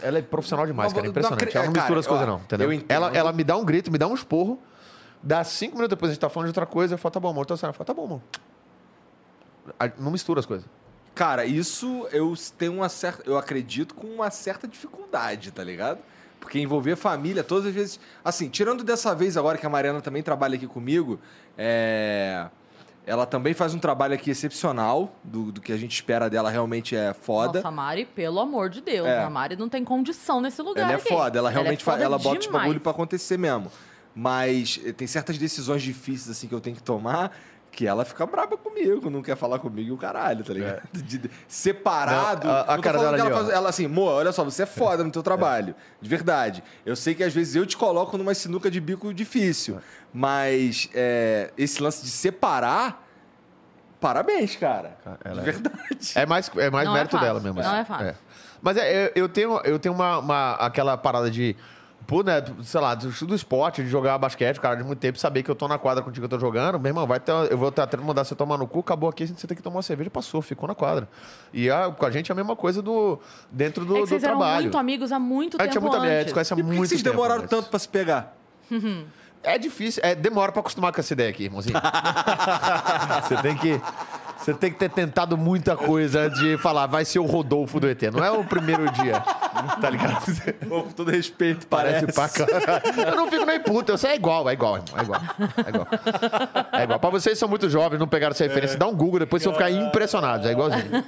ela 0.07 0.19
é 0.19 0.22
profissional 0.22 0.65
demais, 0.65 0.93
cara. 0.93 1.07
É 1.07 1.10
impressionante. 1.10 1.43
Ela 1.57 1.65
não 1.65 1.72
é, 1.73 1.76
mistura 1.76 1.99
as 1.99 2.07
coisas, 2.07 2.26
eu- 2.27 2.34
não, 2.34 2.39
entendeu? 2.41 2.72
eu. 2.72 2.84
Ela, 2.88 3.10
ela 3.14 3.34
me 3.34 3.43
dá 3.43 3.57
um 3.57 3.65
grito, 3.65 3.91
me 3.91 3.97
dá 3.97 4.07
um 4.07 4.14
esporro. 4.14 4.61
Dá 5.22 5.43
cinco 5.43 5.76
minutos 5.76 5.89
depois 5.89 6.11
a 6.11 6.14
gente 6.14 6.22
tá 6.22 6.30
falando 6.30 6.47
de 6.47 6.49
outra 6.52 6.65
coisa. 6.65 6.93
Eu 6.93 6.97
falo, 6.97 7.11
tá 7.11 7.19
bom, 7.19 7.30
amor. 7.30 7.41
Então, 7.43 7.57
ela 7.64 7.73
fala, 7.73 7.85
tá 7.85 7.93
bom, 7.93 8.06
amor. 8.06 8.22
Não 9.99 10.11
mistura 10.11 10.39
as 10.39 10.45
coisas. 10.45 10.68
Cara, 11.15 11.45
isso 11.45 12.07
eu 12.11 12.33
tenho 12.57 12.73
uma 12.73 12.89
certa. 12.89 13.23
Eu 13.25 13.37
acredito 13.37 13.95
com 13.95 14.05
uma 14.07 14.29
certa 14.29 14.67
dificuldade, 14.67 15.49
tá 15.51 15.63
ligado? 15.63 15.99
Porque 16.41 16.59
envolver 16.59 16.95
família, 16.97 17.43
todas 17.43 17.65
as 17.67 17.73
vezes. 17.73 17.99
Assim, 18.23 18.49
tirando 18.49 18.83
dessa 18.83 19.15
vez 19.15 19.37
agora 19.37 19.57
que 19.57 19.65
a 19.65 19.69
Mariana 19.69 20.01
também 20.01 20.21
trabalha 20.21 20.55
aqui 20.55 20.67
comigo, 20.67 21.19
é. 21.57 22.47
Ela 23.07 23.27
também 23.27 23.53
faz 23.53 23.73
um 23.75 23.77
trabalho 23.77 24.15
aqui 24.15 24.31
excepcional, 24.31 25.15
do, 25.23 25.51
do 25.51 25.61
que 25.61 25.71
a 25.71 25.77
gente 25.77 25.93
espera 25.93 26.27
dela, 26.27 26.49
realmente 26.49 26.95
é 26.95 27.13
foda. 27.13 27.59
Nossa, 27.59 27.67
a 27.67 27.71
Mari, 27.71 28.03
pelo 28.03 28.39
amor 28.39 28.67
de 28.67 28.81
Deus. 28.81 29.07
É. 29.07 29.23
A 29.23 29.29
Mari 29.29 29.55
não 29.55 29.69
tem 29.69 29.83
condição 29.83 30.41
nesse 30.41 30.59
lugar. 30.63 30.81
Ela 30.85 30.93
é 30.93 30.95
aqui. 30.95 31.07
foda, 31.07 31.37
ela 31.37 31.51
realmente 31.51 31.81
é 31.81 31.83
fa- 31.83 31.91
foda 31.91 32.03
ela 32.03 32.17
bota 32.17 32.39
os 32.39 32.45
demais. 32.45 32.63
bagulho 32.63 32.79
pra 32.81 32.91
acontecer 32.91 33.37
mesmo. 33.37 33.71
Mas 34.15 34.79
eh, 34.83 34.91
tem 34.91 35.05
certas 35.05 35.37
decisões 35.37 35.83
difíceis 35.83 36.29
assim 36.35 36.47
que 36.47 36.55
eu 36.55 36.59
tenho 36.61 36.75
que 36.75 36.81
tomar 36.81 37.31
que 37.76 37.85
ela 37.85 38.06
fica 38.06 38.26
braba 38.26 38.57
comigo, 38.57 39.10
não 39.10 39.22
quer 39.22 39.35
falar 39.35 39.60
comigo 39.60 39.89
e 39.89 39.91
o 39.91 39.97
caralho, 39.97 40.43
tá 40.45 40.53
ligado? 40.53 40.81
De- 40.93 41.18
de- 41.18 41.31
separado. 41.47 42.47
É. 42.47 42.52
Não, 42.52 42.56
a- 42.57 42.61
a 42.61 42.76
não 42.77 42.81
cara 42.81 42.97
dela 42.99 43.15
que 43.15 43.22
ela, 43.22 43.35
faz- 43.35 43.49
ela 43.49 43.69
assim, 43.69 43.88
Mo, 43.88 44.03
olha 44.03 44.31
só, 44.31 44.43
você 44.43 44.64
é 44.64 44.65
foda 44.65 45.03
no 45.03 45.11
teu 45.11 45.22
trabalho. 45.22 45.76
De 46.02 46.10
verdade. 46.10 46.64
Eu 46.85 46.95
sei 46.95 47.14
que 47.14 47.23
às 47.23 47.34
vezes 47.34 47.56
eu 47.56 47.65
te 47.65 47.76
coloco 47.76 48.18
numa 48.18 48.34
sinuca 48.34 48.72
de 48.72 48.80
bico 48.80 49.14
difícil. 49.14 49.80
Mas 50.14 50.89
é, 50.93 51.52
esse 51.57 51.84
lance 51.84 52.02
de 52.03 52.10
separar. 52.10 53.03
Parabéns, 53.99 54.56
cara. 54.56 54.97
Ela 55.23 55.41
de 55.41 55.49
é- 55.49 55.52
verdade. 55.52 56.11
É 56.15 56.26
mais, 56.26 56.52
é 56.57 56.69
mais 56.69 56.85
Não 56.85 56.93
é 56.93 56.97
mérito 56.97 57.18
dela 57.19 57.39
mesmo. 57.39 57.61
não 57.61 57.69
assim. 57.69 57.80
é 57.81 57.85
fácil. 57.85 58.15
Mas 58.61 58.77
é, 58.77 59.06
eu- 59.07 59.11
eu 59.23 59.30
tenho, 59.30 59.60
eu 59.64 59.80
tenho 59.80 59.93
uma, 59.95 60.19
uma- 60.19 60.53
aquela 60.53 60.97
parada 60.97 61.30
de. 61.30 61.56
Pô, 62.07 62.22
né, 62.23 62.44
sei 62.61 62.80
lá, 62.80 62.94
do, 62.94 63.10
do 63.26 63.34
esporte, 63.36 63.82
de 63.84 63.90
jogar 63.90 64.18
basquete, 64.18 64.60
cara, 64.60 64.76
de 64.76 64.84
muito 64.84 64.99
tempo, 64.99 65.18
saber 65.18 65.41
que 65.44 65.49
eu 65.49 65.56
tô 65.56 65.68
na 65.68 65.77
quadra 65.77 66.03
contigo 66.03 66.27
que 66.27 66.34
eu 66.34 66.38
tô 66.38 66.44
jogando, 66.45 66.80
meu 66.80 66.90
irmão, 66.90 67.07
vai 67.07 67.19
ter, 67.19 67.32
eu 67.49 67.57
vou 67.57 67.69
estar 67.69 67.88
tentando 67.88 68.06
mandar 68.06 68.23
você 68.23 68.36
tomar 68.36 68.57
no 68.57 68.68
cu, 68.68 68.80
acabou 68.80 69.10
aqui, 69.10 69.26
você 69.26 69.48
tem 69.48 69.57
que 69.57 69.64
tomar 69.64 69.77
uma 69.77 69.82
cerveja, 69.82 70.10
passou, 70.10 70.41
ficou 70.41 70.68
na 70.68 70.76
quadra. 70.76 71.07
E 71.53 71.69
a, 71.69 71.90
com 71.91 72.06
a 72.06 72.11
gente 72.11 72.32
é 72.32 72.34
a 72.34 72.36
mesma 72.36 72.56
coisa 72.56 72.82
do, 72.82 73.19
dentro 73.52 73.84
do, 73.86 73.94
É 73.94 73.95
que 73.95 74.02
do 74.03 74.07
vocês 74.10 74.23
eram 74.23 74.38
trabalho. 74.38 74.64
muito 74.64 74.77
amigos 74.77 75.11
há 75.11 75.19
muito 75.19 75.57
a 75.60 75.64
gente 75.64 75.72
é 75.72 75.73
tempo 75.73 75.82
muito 75.84 75.95
amigo, 75.98 76.11
a 76.11 76.15
gente 76.15 76.22
antes. 76.22 76.34
conhece 76.34 76.53
há 76.53 76.57
E 76.57 76.61
por 76.61 76.69
que 76.69 76.76
muito 76.77 76.90
vocês 76.90 77.02
tempo, 77.02 77.15
demoraram 77.15 77.41
mas- 77.41 77.49
tanto 77.49 77.69
pra 77.69 77.80
se 77.80 77.90
pegar? 77.90 78.36
É 79.44 79.57
difícil, 79.57 80.02
é, 80.03 80.15
demora 80.15 80.52
pra 80.52 80.60
acostumar 80.61 80.91
com 80.91 80.99
essa 80.99 81.14
ideia 81.14 81.30
aqui, 81.30 81.44
irmãozinho. 81.44 81.76
você 83.23 83.36
tem 83.41 83.56
que. 83.56 83.80
Você 84.45 84.53
tem 84.53 84.72
que 84.72 84.77
ter 84.77 84.89
tentado 84.89 85.35
muita 85.38 85.76
coisa 85.76 86.30
de 86.30 86.57
falar, 86.57 86.85
vai 86.88 87.03
ser 87.03 87.19
o 87.19 87.26
Rodolfo 87.26 87.80
do 87.80 87.88
ET. 87.89 88.01
Não 88.13 88.23
é 88.23 88.30
o 88.31 88.43
primeiro 88.43 88.89
dia, 88.91 89.19
tá 89.81 89.89
ligado? 89.89 90.23
Pô, 90.69 90.84
com 90.84 90.91
todo 90.91 91.09
respeito, 91.11 91.65
Parece 91.67 92.05
parece. 92.13 92.45
pra 92.45 92.59
caralho. 92.61 93.09
Eu 93.09 93.15
não 93.15 93.30
fico 93.30 93.45
nem 93.45 93.59
puto, 93.59 93.91
eu 93.91 93.97
sei, 93.97 94.11
é 94.11 94.15
igual, 94.15 94.47
é 94.49 94.53
igual, 94.53 94.77
irmão, 94.77 94.99
é 94.99 95.01
igual. 95.03 95.22
É 95.65 95.69
igual. 95.69 95.88
É 96.80 96.84
igual. 96.84 96.99
Pra 96.99 97.09
vocês 97.09 97.34
que 97.34 97.39
são 97.39 97.49
muito 97.49 97.69
jovens, 97.69 97.97
não 97.99 98.07
pegaram 98.07 98.31
essa 98.34 98.43
referência, 98.43 98.77
dá 98.77 98.88
um 98.88 98.95
Google, 98.95 99.19
depois 99.19 99.41
vocês 99.41 99.55
vão 99.55 99.65
ficar 99.67 99.72
impressionados, 99.76 100.45
é 100.47 100.51
igualzinho. 100.51 101.03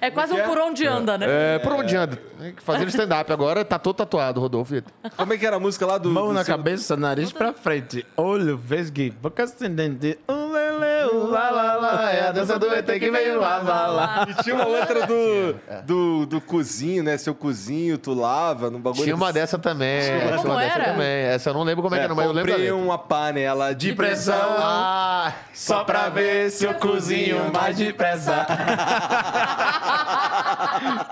É 0.00 0.10
quase 0.10 0.32
um 0.32 0.42
por 0.44 0.58
onde 0.58 0.86
anda, 0.86 1.16
né? 1.16 1.26
É, 1.28 1.58
por 1.58 1.72
onde 1.72 1.94
anda? 1.96 2.18
Fazendo 2.58 2.88
stand-up 2.88 3.32
agora, 3.32 3.64
tá 3.64 3.78
todo 3.78 3.96
tatuado, 3.96 4.40
Rodolfo. 4.40 4.74
Como 5.16 5.32
é 5.32 5.38
que 5.38 5.46
era 5.46 5.56
a 5.56 5.60
música 5.60 5.86
lá 5.86 5.96
do. 5.98 6.10
Mão 6.10 6.28
do 6.28 6.32
na 6.34 6.44
seu- 6.44 6.56
cabeça, 6.56 6.96
nariz 6.96 7.32
pra 7.32 7.52
frente, 7.52 8.04
olho, 8.16 8.56
vesgue, 8.56 9.10
boca 9.10 9.44
ascendente, 9.44 10.18
um 10.28 10.56
um 11.06 11.26
lá, 11.30 11.50
lá, 11.50 11.74
lá, 11.76 12.12
é 12.12 12.28
a 12.28 12.32
dança 12.32 12.58
do 12.58 12.66
ET 12.74 12.86
que 12.98 13.10
veio 13.10 13.40
lá, 13.40 13.58
lá, 13.58 13.86
lá. 13.86 14.26
E 14.28 14.42
tinha 14.42 14.54
uma 14.54 14.66
outra 14.66 15.06
do, 15.06 15.54
do, 15.84 16.26
do 16.26 16.40
cozinho, 16.40 17.02
né? 17.02 17.16
Seu 17.18 17.34
cozinho, 17.34 17.98
tu 17.98 18.12
lava 18.14 18.70
no 18.70 18.78
bagulho. 18.78 19.04
Tinha 19.04 19.14
uma 19.16 19.32
dessa 19.32 19.58
também. 19.58 20.02
Tinha 20.02 20.36
Como 20.36 20.52
uma 20.52 20.60
dessa 20.60 20.80
também. 20.80 21.24
Essa 21.24 21.50
eu 21.50 21.54
não 21.54 21.62
lembro 21.62 21.82
como 21.82 21.94
é, 21.94 21.98
que 21.98 22.02
É, 22.02 22.04
era, 22.06 22.14
mas 22.14 22.26
eu 22.26 22.32
lembro 22.32 22.52
comprei 22.52 22.72
uma 22.72 22.98
panela 22.98 23.74
de 23.74 23.88
De 23.88 23.94
pressão, 23.94 24.34
Ah, 24.58 25.32
só 25.52 25.84
pra 25.84 26.08
ver 26.08 26.50
se 26.50 26.64
eu 26.64 26.74
cozinho 26.74 27.50
mais 27.52 27.76
depressa. 27.76 28.46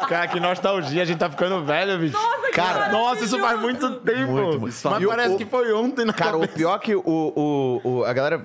Cara, 0.09 0.29
que 0.29 0.39
nostalgia, 0.41 1.03
a 1.03 1.05
gente 1.05 1.19
tá 1.19 1.29
ficando 1.29 1.65
velho, 1.65 1.99
bicho. 1.99 2.15
Nossa, 2.17 2.47
que 2.47 2.53
Cara, 2.53 2.89
nossa, 2.91 3.25
isso 3.25 3.39
faz 3.39 3.61
muito 3.61 3.91
tempo. 3.97 4.33
Muito, 4.33 4.61
muito. 4.61 4.77
Mas 4.85 5.05
o- 5.05 5.09
parece 5.09 5.35
o- 5.35 5.39
que 5.39 5.45
foi 5.45 5.73
ontem 5.73 6.05
na 6.05 6.13
Cara, 6.13 6.37
o 6.37 6.41
cabeça. 6.41 6.57
pior 6.57 6.79
que 6.79 6.95
o, 6.95 7.03
o, 7.05 7.81
o- 7.85 8.05
a 8.05 8.13
galera 8.13 8.41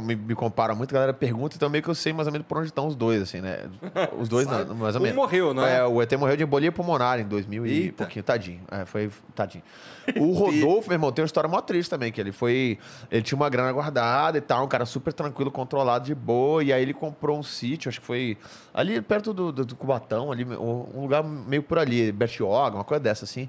me, 0.00 0.16
me 0.16 0.34
compara 0.34 0.74
muito, 0.74 0.81
a 0.90 0.94
galera 0.94 1.12
pergunta, 1.12 1.56
então 1.56 1.68
meio 1.70 1.82
que 1.82 1.88
eu 1.90 1.94
sei 1.94 2.12
mais 2.12 2.26
ou 2.26 2.32
menos 2.32 2.46
por 2.46 2.58
onde 2.58 2.66
estão 2.68 2.86
os 2.86 2.94
dois, 2.96 3.22
assim, 3.22 3.40
né? 3.40 3.68
Os 4.18 4.28
dois, 4.28 4.46
não, 4.46 4.74
mais 4.74 4.94
ou 4.94 5.00
Um 5.00 5.04
menos. 5.04 5.16
morreu, 5.16 5.54
não 5.54 5.64
é? 5.64 5.86
o 5.86 6.00
ET 6.02 6.12
morreu 6.14 6.36
de 6.36 6.42
embolia 6.44 6.70
pulmonar 6.72 7.18
em 7.20 7.24
2000 7.24 7.66
e 7.66 7.70
Eita. 7.70 8.04
pouquinho, 8.04 8.22
tadinho. 8.24 8.60
É, 8.70 8.84
foi, 8.84 9.10
tadinho. 9.34 9.62
O 10.18 10.32
Rodolfo, 10.32 10.88
meu 10.88 10.96
irmão, 10.96 11.12
tem 11.12 11.22
uma 11.22 11.26
história 11.26 11.48
mó 11.48 11.60
triste 11.60 11.88
também, 11.88 12.10
que 12.10 12.20
ele 12.20 12.32
foi, 12.32 12.76
ele 13.08 13.22
tinha 13.22 13.36
uma 13.36 13.48
grana 13.48 13.70
guardada 13.70 14.36
e 14.36 14.40
tal, 14.40 14.64
um 14.64 14.68
cara 14.68 14.84
super 14.84 15.12
tranquilo, 15.12 15.48
controlado, 15.48 16.04
de 16.06 16.14
boa, 16.14 16.62
e 16.64 16.72
aí 16.72 16.82
ele 16.82 16.92
comprou 16.92 17.38
um 17.38 17.42
sítio, 17.42 17.88
acho 17.88 18.00
que 18.00 18.06
foi 18.06 18.36
ali 18.74 19.00
perto 19.00 19.32
do, 19.32 19.52
do, 19.52 19.64
do 19.64 19.76
Cubatão, 19.76 20.32
ali, 20.32 20.44
um 20.44 21.02
lugar 21.02 21.22
meio 21.22 21.62
por 21.62 21.78
ali, 21.78 22.10
Bertioga, 22.10 22.76
uma 22.76 22.82
coisa 22.84 23.00
dessa, 23.00 23.24
assim. 23.24 23.48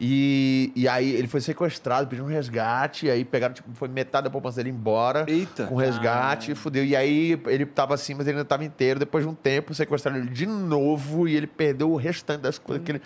E, 0.00 0.72
e 0.74 0.88
aí 0.88 1.12
ele 1.12 1.28
foi 1.28 1.40
sequestrado, 1.40 2.06
pediu 2.08 2.24
um 2.24 2.28
resgate, 2.28 3.06
e 3.06 3.10
aí 3.10 3.24
pegaram, 3.24 3.54
tipo, 3.54 3.72
foi 3.74 3.88
metade 3.88 4.24
da 4.24 4.30
poupança 4.30 4.56
dele 4.56 4.70
embora. 4.70 5.24
Eita. 5.28 5.66
Com 5.66 5.76
resgate, 5.76 6.54
fudeu. 6.54 6.84
E 6.84 6.96
aí 6.96 7.40
ele 7.46 7.66
tava 7.66 7.94
assim, 7.94 8.14
mas 8.14 8.26
ele 8.26 8.38
ainda 8.38 8.44
tava 8.44 8.64
inteiro. 8.64 8.98
Depois 8.98 9.24
de 9.24 9.30
um 9.30 9.34
tempo, 9.34 9.74
sequestraram 9.74 10.18
ele 10.18 10.30
de 10.30 10.46
novo 10.46 11.28
e 11.28 11.36
ele 11.36 11.46
perdeu 11.46 11.90
o 11.90 11.96
restante 11.96 12.40
das 12.42 12.58
coisas 12.58 12.84
que 12.84 12.92
ele. 12.92 13.02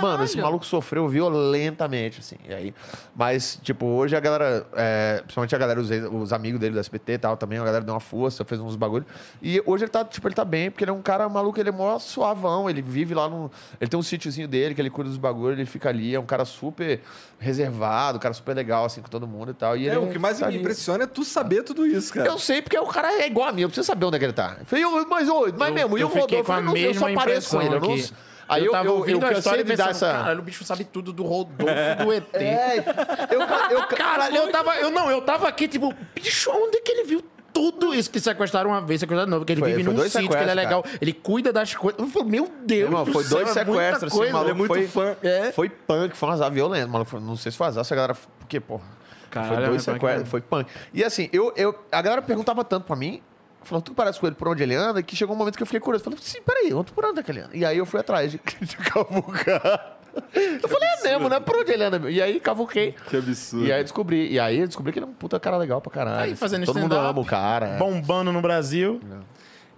Mano, 0.00 0.24
esse 0.24 0.38
maluco 0.40 0.64
sofreu 0.64 1.08
violentamente, 1.08 2.20
assim. 2.20 2.36
E 2.48 2.54
aí, 2.54 2.74
mas, 3.14 3.58
tipo, 3.62 3.86
hoje 3.86 4.16
a 4.16 4.20
galera, 4.20 4.66
é, 4.74 5.20
principalmente 5.22 5.54
a 5.54 5.58
galera, 5.58 5.80
os, 5.80 5.90
os 5.90 6.32
amigos 6.32 6.60
dele 6.60 6.74
do 6.74 6.80
SBT 6.80 7.12
e 7.12 7.18
tal, 7.18 7.36
também, 7.36 7.58
a 7.58 7.64
galera 7.64 7.84
deu 7.84 7.94
uma 7.94 8.00
força, 8.00 8.44
fez 8.44 8.60
uns 8.60 8.76
bagulho. 8.76 9.04
E 9.42 9.62
hoje 9.66 9.84
ele 9.84 9.90
tá, 9.90 10.04
tipo, 10.04 10.26
ele 10.26 10.34
tá 10.34 10.44
bem, 10.44 10.70
porque 10.70 10.84
ele 10.84 10.90
é 10.90 10.94
um 10.94 11.02
cara 11.02 11.28
maluco, 11.28 11.58
ele 11.60 11.68
é 11.68 11.72
mó 11.72 11.98
suavão, 11.98 12.68
ele 12.68 12.82
vive 12.82 13.14
lá 13.14 13.28
no. 13.28 13.50
Ele 13.80 13.90
tem 13.90 13.98
um 13.98 14.02
sítiozinho 14.02 14.48
dele, 14.48 14.74
que 14.74 14.80
ele 14.80 14.90
cuida 14.90 15.08
dos 15.08 15.18
bagulhos, 15.18 15.58
ele 15.58 15.66
fica 15.66 15.88
ali, 15.88 16.14
é 16.14 16.20
um 16.20 16.26
cara 16.30 16.44
super 16.44 17.00
reservado, 17.38 18.16
um 18.18 18.20
cara 18.20 18.34
super 18.34 18.54
legal, 18.54 18.84
assim, 18.84 19.02
com 19.02 19.08
todo 19.08 19.26
mundo 19.26 19.50
e 19.50 19.54
tal. 19.54 19.76
E 19.76 19.86
É, 19.88 19.90
ele 19.92 19.98
o 19.98 20.10
que 20.10 20.18
mais 20.18 20.38
tá 20.38 20.46
me 20.46 20.52
ali. 20.54 20.60
impressiona 20.60 21.04
é 21.04 21.06
tu 21.06 21.24
saber 21.24 21.62
tudo 21.62 21.86
isso, 21.86 22.12
cara. 22.14 22.28
Eu 22.28 22.38
sei, 22.38 22.62
porque 22.62 22.78
o 22.78 22.86
cara 22.86 23.12
é 23.20 23.26
igual 23.26 23.48
a 23.48 23.52
mim, 23.52 23.62
eu 23.62 23.68
preciso 23.68 23.86
saber 23.86 24.06
onde 24.06 24.16
é 24.16 24.18
que 24.18 24.24
ele 24.26 24.32
tá. 24.32 24.56
Eu 24.60 24.66
falei, 24.66 24.84
"Ô, 24.84 25.06
mas, 25.08 25.28
ô, 25.28 25.46
mas 25.58 25.68
Eu- 25.68 25.74
mesmo, 25.74 25.98
e 25.98 26.00
eu 26.00 26.06
o 26.06 26.10
fiquei 26.10 26.38
Rodolfo? 26.40 26.52
a 26.52 26.56
Eu, 26.58 26.62
não- 26.62 26.76
eu 26.76 26.94
só 26.94 27.12
pareço 27.14 27.50
com 27.56 27.62
ele. 27.62 27.74
Eu 27.74 27.80
não... 27.80 27.96
Aí 28.48 28.64
eu, 28.64 28.72
tava 28.72 28.86
eu, 28.88 28.90
eu, 28.92 28.96
ouvindo 28.98 29.18
a 29.18 29.28
cansei 29.28 29.38
história 29.38 29.62
de 29.64 29.76
dar 29.76 29.90
essa... 29.90 30.10
Caralho, 30.12 30.40
o 30.40 30.42
bicho 30.42 30.64
sabe 30.64 30.82
tudo 30.82 31.12
do 31.12 31.22
Rodolfo 31.22 31.54
do 32.04 32.12
ET. 32.12 32.24
É, 32.34 32.78
eu, 33.30 33.40
eu, 33.78 33.86
Caralho, 33.96 34.36
eu 34.36 34.50
tava. 34.50 34.74
Eu 34.74 34.90
não, 34.90 35.08
eu 35.08 35.22
tava 35.22 35.46
aqui, 35.46 35.68
tipo, 35.68 35.94
bicho, 36.16 36.50
onde 36.52 36.78
é 36.78 36.80
que 36.80 36.90
ele 36.90 37.04
viu 37.04 37.24
tudo 37.52 37.94
isso? 37.94 38.10
Que 38.10 38.20
sequestraram 38.20 38.70
uma 38.70 38.80
vez, 38.80 39.00
sequestraram 39.00 39.26
de 39.26 39.30
novo, 39.30 39.44
que 39.44 39.52
ele 39.52 39.60
Foi- 39.60 39.70
vive 39.70 39.82
num 39.82 39.94
dois 39.94 40.12
sítio, 40.12 40.28
que 40.28 40.36
ele 40.36 40.50
é 40.50 40.54
legal. 40.54 40.84
Ele 41.00 41.12
cuida 41.12 41.52
das 41.52 41.74
coisas. 41.74 42.00
Meu 42.24 42.50
Deus. 42.64 42.82
Irmão, 42.90 43.04
do 43.04 43.12
foi 43.12 43.24
céu, 43.24 43.38
dois 43.44 43.56
é 43.56 43.64
muita 43.64 43.82
sequestros, 43.82 44.12
coisa. 44.12 44.32
maluco. 44.32 44.50
Ele 44.50 44.54
é 44.54 44.58
muito 44.58 44.72
foi, 44.72 44.86
fã. 44.86 45.16
É. 45.22 45.52
Foi 45.52 45.68
punk, 45.68 46.16
foi 46.16 46.28
um 46.28 46.32
azar 46.32 46.50
violento, 46.50 46.88
maluco. 46.90 47.20
Não 47.20 47.36
sei 47.36 47.52
se 47.52 47.58
foi 47.58 47.66
azar, 47.66 47.84
se 47.84 47.92
a 47.92 47.96
galera... 47.96 48.16
Porque, 48.38 48.60
porra... 48.60 48.84
Caralho, 49.30 49.54
foi 49.54 49.66
dois 49.66 49.88
é 49.88 49.92
sequestros, 49.92 50.28
foi 50.28 50.40
punk. 50.40 50.68
E 50.92 51.04
assim, 51.04 51.28
eu, 51.32 51.52
eu, 51.56 51.72
a 51.92 52.02
galera 52.02 52.20
perguntava 52.20 52.64
tanto 52.64 52.84
pra 52.84 52.96
mim, 52.96 53.22
falou, 53.62 53.80
tu 53.80 53.94
parece 53.94 54.18
com 54.18 54.26
ele 54.26 54.34
por 54.34 54.48
onde 54.48 54.62
ele 54.62 54.74
anda, 54.74 55.02
que 55.02 55.14
chegou 55.14 55.36
um 55.36 55.38
momento 55.38 55.56
que 55.56 55.62
eu 55.62 55.66
fiquei 55.66 55.78
curioso. 55.78 56.02
Falei, 56.02 56.18
sim, 56.20 56.40
peraí, 56.42 56.74
onde 56.74 56.90
por 56.90 57.04
onde 57.04 57.20
é 57.20 57.22
que 57.22 57.30
ele 57.30 57.40
anda? 57.40 57.50
E 57.56 57.64
aí 57.64 57.78
eu 57.78 57.86
fui 57.86 58.00
atrás 58.00 58.32
de, 58.32 58.40
de 58.60 58.76
cavucar. 58.76 59.99
Eu 60.62 60.68
falei, 60.68 60.88
é 60.88 61.02
mesmo, 61.08 61.28
né? 61.28 61.40
Por 61.40 61.56
onde 61.56 61.72
ele 61.72 61.84
anda? 61.84 62.10
E 62.10 62.20
aí 62.20 62.40
cavuquei. 62.40 62.94
Que 63.08 63.16
absurdo. 63.16 63.66
E 63.66 63.72
aí 63.72 63.82
descobri. 63.82 64.30
E 64.32 64.38
aí 64.38 64.58
eu 64.58 64.66
descobri 64.66 64.92
que 64.92 64.98
ele 64.98 65.06
é 65.06 65.08
um 65.08 65.12
puta 65.12 65.38
cara 65.40 65.56
legal 65.56 65.80
pra 65.80 65.90
caralho. 65.92 66.22
Aí 66.24 66.36
fazendo 66.36 66.64
Todo 66.66 66.78
mundo 66.80 66.94
ama 66.96 67.20
o 67.20 67.24
cara. 67.24 67.66
é. 67.66 67.78
Bombando 67.78 68.32
no 68.32 68.40
Brasil. 68.40 69.00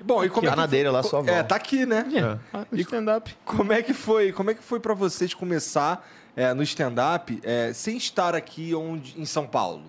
Bom, 0.05 0.25
e 0.25 0.29
como 0.29 0.43
Tá 0.47 0.53
é 0.53 0.55
que 0.55 0.61
na 0.61 0.67
dele 0.67 0.89
lá, 0.91 1.03
sua 1.03 1.21
avó. 1.21 1.31
É, 1.31 1.43
tá 1.43 1.55
aqui, 1.55 1.87
né? 1.87 2.05
Ah, 2.53 2.65
Stand-up. 2.73 3.37
Como 3.45 3.73
é 3.73 3.83
que 3.83 3.95
foi? 3.95 4.33
Como 4.33 4.51
é 4.51 4.55
que 4.55 4.63
foi 4.63 4.81
para 4.81 4.95
vocês 4.95 5.33
começar 5.33 6.05
é, 6.37 6.53
no 6.53 6.63
stand-up 6.63 7.41
é, 7.45 7.73
sem 7.73 7.97
estar 7.97 8.35
aqui 8.35 8.75
onde, 8.75 9.21
em 9.21 9.25
São 9.25 9.47
Paulo? 9.47 9.85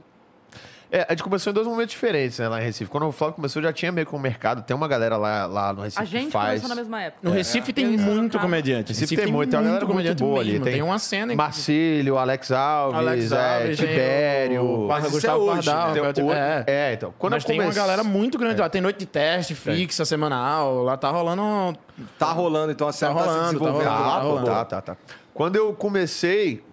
É, 0.95 1.07
a 1.09 1.13
gente 1.13 1.23
começou 1.23 1.49
em 1.49 1.53
dois 1.55 1.65
momentos 1.65 1.91
diferentes, 1.91 2.37
né, 2.37 2.47
lá 2.47 2.61
em 2.61 2.65
Recife. 2.65 2.87
Quando 2.87 3.07
o 3.07 3.11
Flávio 3.11 3.33
começou, 3.35 3.59
já 3.63 3.73
tinha 3.73 3.91
meio 3.91 4.05
que 4.05 4.15
um 4.15 4.19
mercado. 4.19 4.61
Tem 4.61 4.75
uma 4.77 4.87
galera 4.87 5.17
lá, 5.17 5.47
lá 5.47 5.73
no 5.73 5.81
Recife 5.81 5.99
A 5.99 6.05
gente 6.05 6.25
que 6.27 6.31
faz. 6.31 6.49
começou 6.61 6.69
na 6.69 6.75
mesma 6.75 7.01
época. 7.01 7.27
No 7.27 7.33
Recife 7.35 7.73
tem 7.73 7.87
muito 7.97 8.37
comediante. 8.37 8.89
Recife 8.93 9.15
tem 9.15 9.25
muito, 9.25 9.49
tem 9.49 9.59
uma 9.59 9.65
galera 9.79 9.85
muito 9.87 10.15
boa 10.23 10.39
ali. 10.41 10.51
mesmo. 10.51 10.65
Tem 10.65 10.73
Tem 10.73 10.81
uma 10.83 10.99
cena. 10.99 11.33
Marcílio, 11.35 12.15
Alex 12.19 12.51
Alves, 12.51 12.99
Alex 12.99 13.31
é, 13.31 13.55
Alves, 13.55 13.77
tem 13.79 13.87
Tibério. 13.87 14.85
Mas 14.87 15.09
Gustavo 15.09 15.49
é 15.49 15.53
Pardal, 15.55 15.93
né? 15.95 16.01
O- 16.23 16.31
é. 16.31 16.63
É, 16.67 16.93
então. 16.93 17.11
Quando 17.17 17.33
Mas 17.33 17.43
tem 17.43 17.55
uma 17.57 17.63
comecei- 17.63 17.81
galera 17.81 18.03
muito 18.03 18.37
grande 18.37 18.61
lá. 18.61 18.69
Tem 18.69 18.79
noite 18.79 18.99
de 18.99 19.07
teste 19.07 19.55
fixa, 19.55 20.05
semanal. 20.05 20.83
Lá 20.83 20.95
tá 20.95 21.09
rolando. 21.09 21.75
Tá 22.19 22.31
rolando, 22.31 22.71
então 22.71 22.87
a 22.87 22.93
cena 22.93 23.15
tá, 23.15 23.19
rolando, 23.19 23.37
se 23.37 23.41
tá 23.45 23.59
desenvolvendo 23.59 23.87
Tá 23.87 24.19
rolando. 24.19 24.45
tá, 24.45 24.65
tá, 24.65 24.81
tá. 24.81 24.97
Quando 25.33 25.55
eu 25.55 25.73
comecei, 25.73 26.63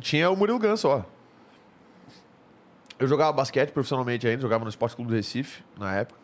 tinha 0.00 0.30
o 0.30 0.34
Murilo 0.36 0.58
Gans 0.58 0.80
só. 0.80 1.04
Eu 2.98 3.06
jogava 3.06 3.32
basquete 3.32 3.70
profissionalmente 3.72 4.26
ainda, 4.26 4.40
jogava 4.40 4.64
no 4.64 4.70
Esporte 4.70 4.96
Clube 4.96 5.10
do 5.10 5.16
Recife, 5.16 5.62
na 5.78 5.94
época. 5.94 6.18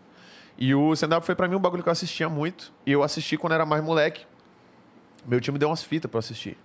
E 0.57 0.75
o 0.75 0.93
stand-up 0.93 1.25
foi 1.25 1.35
pra 1.35 1.49
mim 1.49 1.55
um 1.57 1.61
bagulho 1.61 1.83
que 1.83 1.89
eu 1.89 1.93
assistia 1.93 2.29
muito. 2.29 2.73
E 2.87 2.93
eu 2.93 3.03
assisti 3.03 3.37
quando 3.37 3.53
era 3.55 3.65
mais 3.67 3.83
moleque. 3.83 4.25
Meu 5.27 5.41
tio 5.41 5.53
me 5.53 5.59
deu 5.59 5.69
umas 5.69 5.83
fitas 5.83 6.11
pra 6.11 6.19
eu 6.19 6.21
assistir. 6.21 6.57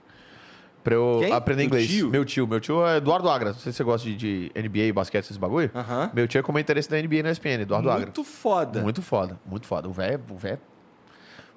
Pra 0.83 0.93
eu 0.95 1.17
Quem? 1.21 1.33
aprender 1.33 1.61
Teu 1.63 1.67
inglês. 1.67 1.87
tio? 1.89 2.09
Meu 2.09 2.23
tio. 2.23 2.47
Meu 2.47 2.59
tio 2.59 2.85
é 2.85 2.97
Eduardo 2.97 3.29
Agra. 3.29 3.49
Não 3.51 3.57
sei 3.59 3.71
se 3.71 3.77
você 3.77 3.83
gosta 3.83 4.07
de, 4.07 4.15
de 4.15 4.51
NBA, 4.55 4.93
basquete, 4.93 5.25
esses 5.25 5.37
bagulho. 5.37 5.69
Aham. 5.75 6.11
Meu 6.13 6.27
tio 6.27 6.39
é 6.39 6.41
como 6.41 6.57
interesse 6.59 6.89
da 6.89 6.97
NBA 7.01 7.23
na 7.23 7.31
ESPN, 7.31 7.61
Eduardo 7.61 7.89
Agra. 7.89 8.05
Muito 8.05 8.23
foda. 8.23 8.81
Muito 8.81 9.01
foda, 9.01 9.39
muito 9.45 9.67
foda. 9.67 9.87
O 9.89 9.91
velho, 9.91 10.21
o 10.29 10.37
velho, 10.37 10.59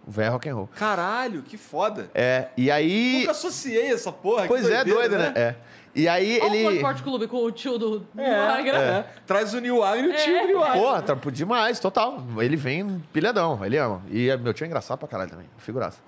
o 0.06 0.10
velho 0.10 0.26
é 0.26 0.30
rock 0.30 0.48
and 0.48 0.54
roll. 0.54 0.68
Caralho, 0.76 1.42
que 1.42 1.56
foda. 1.56 2.10
É, 2.14 2.48
e 2.56 2.70
aí... 2.70 3.20
Nunca 3.20 3.30
associei 3.32 3.92
essa 3.92 4.10
porra. 4.10 4.42
que 4.42 4.48
Pois 4.48 4.68
é, 4.68 4.84
doido, 4.84 5.16
né? 5.18 5.32
É. 5.36 5.54
E 5.94 6.06
aí 6.08 6.38
Olha 6.40 6.50
o 6.52 6.54
ele. 6.54 6.74
Esporte 6.76 7.02
Clube 7.02 7.26
com 7.26 7.38
o 7.38 7.50
tio 7.50 7.76
do, 7.76 7.98
do 7.98 8.20
É, 8.20 8.32
Agra. 8.48 8.76
é. 8.78 9.06
Traz 9.26 9.52
o 9.54 9.60
New 9.60 9.82
Agri 9.82 10.06
e 10.06 10.10
o 10.10 10.14
tio 10.16 10.36
É. 10.36 10.46
New 10.46 10.62
Agri. 10.62 10.78
Porra, 10.78 11.02
tá 11.02 11.14
demais, 11.32 11.80
total. 11.80 12.22
Ele 12.38 12.54
vem 12.56 13.02
pilhadão, 13.12 13.64
ele 13.64 13.76
ama. 13.76 14.00
E 14.08 14.30
é- 14.30 14.36
meu 14.36 14.54
tio 14.54 14.64
é 14.64 14.66
engraçado 14.68 14.98
pra 14.98 15.08
caralho 15.08 15.30
também, 15.30 15.46
figuraça. 15.58 15.98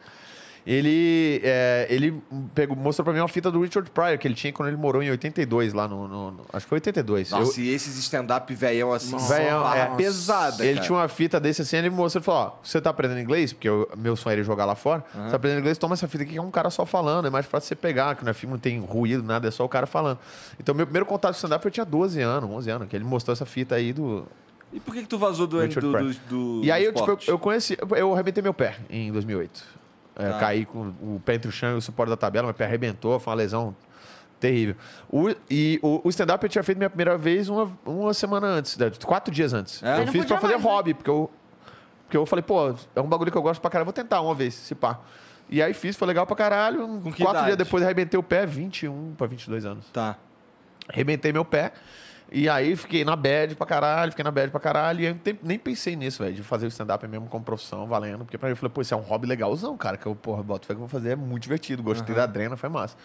Ele, 0.66 1.40
é, 1.43 1.86
ele 1.90 2.22
pegou, 2.55 2.76
mostrou 2.76 3.05
pra 3.05 3.12
mim 3.12 3.18
uma 3.20 3.26
fita 3.28 3.51
do 3.51 3.60
Richard 3.60 3.90
Pryor, 3.90 4.16
que 4.16 4.28
ele 4.28 4.34
tinha 4.34 4.52
quando 4.52 4.68
ele 4.68 4.76
morou 4.76 5.02
em 5.02 5.10
82, 5.10 5.72
lá 5.72 5.89
no. 5.89 6.06
no- 6.06 6.30
no- 6.30 6.47
acho 6.52 6.64
que 6.66 6.68
foi 6.70 6.76
82. 6.76 7.30
Nossa, 7.30 7.60
Eu- 7.60 7.64
e 7.64 7.70
esses 7.74 7.97
stand-up 7.98 8.55
velhão 8.55 8.93
assim, 8.93 9.16
Velhão, 9.28 9.72
é. 9.74 9.86
pesada, 9.97 10.64
ele 10.64 10.74
cara. 10.74 10.86
tinha 10.86 10.97
uma 10.98 11.09
fita 11.09 11.40
desse 11.40 11.62
assim, 11.62 11.76
ele 11.78 11.90
me 11.90 11.97
mostrou 11.97 12.20
e 12.20 12.24
falou: 12.24 12.40
Ó, 12.43 12.52
você 12.62 12.80
tá 12.80 12.90
aprendendo 12.90 13.18
inglês? 13.20 13.52
Porque 13.52 13.68
eu- 13.68 13.90
meu 13.97 14.14
sonho 14.14 14.34
era 14.34 14.43
jogar 14.44 14.64
lá 14.64 14.76
fora. 14.76 15.05
Você 15.12 15.30
tá 15.30 15.36
aprendendo 15.36 15.60
inglês? 15.60 15.78
Toma 15.78 15.94
essa 15.94 16.06
fita 16.06 16.22
aqui 16.22 16.32
que 16.32 16.39
é 16.39 16.43
um 16.43 16.51
cara 16.51 16.70
só 16.70 16.86
falando. 16.86 17.26
É 17.26 17.30
mais 17.30 17.44
fácil 17.47 17.66
você 17.68 17.74
pegar, 17.74 18.14
que 18.14 18.22
não 18.24 18.30
é 18.30 18.34
filme, 18.34 18.52
não 18.52 18.60
tem 18.60 18.78
ruído, 18.78 19.22
nada, 19.22 19.48
é 19.48 19.51
só 19.51 19.64
o 19.64 19.68
cara 19.68 19.86
falando. 19.86 20.18
Então, 20.60 20.74
meu 20.74 20.86
primeiro 20.86 21.06
contato 21.06 21.32
com 21.32 21.36
stand-up 21.39 21.64
eu 21.64 21.70
tinha 21.72 21.84
12 21.84 22.20
anos, 22.20 22.48
11 22.48 22.70
anos, 22.70 22.89
que 22.89 22.94
ele 22.94 23.05
mostrou 23.05 23.32
essa 23.32 23.44
fita 23.44 23.74
aí 23.74 23.93
do. 23.93 24.24
E 24.72 24.78
por 24.80 24.94
que, 24.94 25.02
que 25.02 25.09
tu 25.09 25.18
vazou 25.18 25.47
do, 25.47 25.59
do, 25.66 25.80
do, 25.80 26.14
do 26.28 26.60
E 26.64 26.70
aí, 26.70 26.84
do 26.84 26.89
eu, 26.89 26.94
tipo, 26.94 27.10
eu, 27.10 27.34
eu 27.34 27.39
conheci, 27.39 27.76
eu- 27.78 27.97
eu 27.97 28.12
arrebentei 28.14 28.43
meu 28.43 28.55
pé 28.55 28.76
em 28.89 29.10
2008. 29.12 29.81
É, 30.16 30.28
Tá. 30.30 30.39
Caí 30.39 30.64
com 30.64 30.93
o 31.01 31.20
pé 31.24 31.34
entre 31.34 31.48
o 31.48 31.52
chão 31.52 31.74
e 31.74 31.78
o 31.78 31.80
suporte 31.82 32.10
da 32.10 32.16
tabela, 32.16 32.47
meu 32.47 32.55
pé 32.55 32.64
arrebentou, 32.64 33.18
foi 33.18 33.30
uma 33.30 33.36
lesão 33.36 33.74
terrível. 34.39 34.74
O, 35.09 35.30
e 35.51 35.78
o, 35.82 36.01
o 36.05 36.09
stand-up 36.10 36.43
eu 36.44 36.51
tinha 36.51 36.62
feito 36.62 36.78
minha 36.78 36.90
primeira 36.90 37.16
vez 37.16 37.48
uma, 37.48 37.70
uma 37.86 38.12
semana 38.12 38.47
antes, 38.47 38.76
né, 38.76 38.90
quatro 39.05 39.32
dias 39.32 39.52
antes. 39.55 39.82
É? 39.82 40.02
Eu 40.02 40.06
fiz 40.09 40.24
pra 40.24 40.39
fazer 40.39 40.55
mais, 40.55 40.64
né? 40.64 40.70
hobby, 40.70 40.94
porque 40.94 41.10
eu, 41.10 41.30
porque 42.05 42.16
eu 42.16 42.26
falei, 42.26 42.43
pô, 42.43 42.74
é 42.94 43.01
um 43.01 43.09
bagulho 43.09 43.30
que 43.30 43.39
eu 43.39 43.43
gosto 43.43 43.60
pra 43.60 43.70
caralho, 43.70 43.86
vou 43.86 43.93
tentar 43.93 44.20
uma 44.20 44.34
vez, 44.34 44.55
se 44.55 44.74
pá. 44.74 45.01
E 45.48 45.62
aí 45.62 45.74
fiz, 45.74 45.97
foi 45.97 46.09
legal 46.09 46.26
pra 46.26 46.34
caralho. 46.36 46.86
Com 47.02 47.12
que 47.12 47.22
quatro 47.22 47.40
idade? 47.40 47.47
dias 47.47 47.56
depois 47.59 47.82
arrebentei 47.82 48.18
o 48.18 48.22
pé, 48.22 48.47
21 48.47 49.14
pra 49.16 49.26
22 49.26 49.64
anos. 49.66 49.86
Tá. 49.93 50.16
Arrebentei 50.89 51.32
meu 51.32 51.44
pé. 51.44 51.72
E 52.34 52.48
aí 52.48 52.74
fiquei 52.76 53.04
na 53.04 53.14
bad 53.14 53.54
pra 53.56 53.66
caralho, 53.66 54.10
fiquei 54.12 54.22
na 54.24 54.30
bad 54.30 54.50
pra 54.50 54.59
caralho. 54.59 55.00
E 55.00 55.06
eu 55.06 55.16
nem- 55.42 55.59
pensei 55.59 55.94
nisso, 55.94 56.22
velho, 56.22 56.34
de 56.34 56.42
fazer 56.42 56.64
o 56.64 56.68
stand-up 56.68 57.06
mesmo 57.06 57.26
como 57.28 57.44
profissão, 57.44 57.86
valendo. 57.86 58.24
Porque 58.24 58.38
pra 58.38 58.48
mim 58.48 58.52
eu 58.52 58.56
falei, 58.56 58.72
pô, 58.72 58.80
isso 58.80 58.94
é 58.94 58.96
um 58.96 59.00
hobby 59.02 59.26
legalzão, 59.26 59.76
cara. 59.76 59.98
Que 59.98 60.06
eu, 60.06 60.14
porra, 60.16 60.42
boto 60.42 60.66
fé 60.66 60.72
que 60.72 60.76
eu 60.78 60.80
vou 60.80 60.88
fazer, 60.88 61.10
é 61.10 61.16
muito 61.16 61.42
divertido. 61.42 61.82
Gostei 61.82 62.14
da 62.14 62.24
drena, 62.24 62.56
foi 62.56 62.70
massa. 62.70 62.96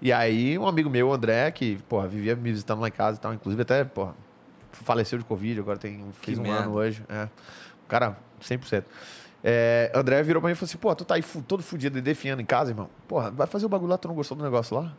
E 0.00 0.12
aí 0.12 0.56
um 0.56 0.66
amigo 0.68 0.88
meu, 0.88 1.08
o 1.08 1.12
André, 1.12 1.50
que, 1.50 1.76
porra, 1.88 2.06
vivia 2.06 2.36
me 2.36 2.50
visitando 2.52 2.80
lá 2.80 2.86
em 2.88 2.92
casa 2.92 3.18
e 3.18 3.20
tal, 3.20 3.34
inclusive 3.34 3.60
até, 3.62 3.82
porra, 3.84 4.14
faleceu 4.70 5.18
de 5.18 5.24
Covid, 5.24 5.58
agora 5.60 5.76
tem, 5.76 6.06
fez 6.12 6.38
um 6.38 6.42
merda. 6.42 6.60
ano 6.62 6.72
hoje. 6.74 7.04
É. 7.08 7.28
Cara, 7.88 8.16
100%. 8.40 8.84
É, 9.42 9.90
André 9.94 10.22
virou 10.22 10.40
pra 10.40 10.48
mim 10.48 10.52
e 10.52 10.54
falou 10.54 10.68
assim, 10.68 10.78
pô, 10.78 10.94
tu 10.94 11.04
tá 11.04 11.16
aí 11.16 11.22
todo 11.46 11.60
fudido 11.62 11.98
e 11.98 12.00
defiando 12.00 12.40
em 12.40 12.44
casa, 12.46 12.70
irmão. 12.70 12.88
Porra, 13.08 13.30
vai 13.32 13.46
fazer 13.48 13.66
o 13.66 13.68
bagulho 13.68 13.90
lá, 13.90 13.98
tu 13.98 14.06
não 14.06 14.14
gostou 14.14 14.36
do 14.36 14.44
negócio 14.44 14.76
lá? 14.76 14.92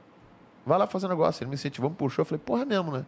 Vai 0.66 0.78
lá 0.78 0.86
fazer 0.88 1.06
o 1.06 1.10
negócio. 1.10 1.42
Ele 1.44 1.50
me 1.50 1.56
incentivou, 1.56 1.90
me 1.90 1.96
puxou. 1.96 2.22
Eu 2.24 2.26
falei, 2.26 2.42
porra, 2.46 2.64
é 2.64 2.66
mesmo, 2.66 2.92
né? 2.92 3.06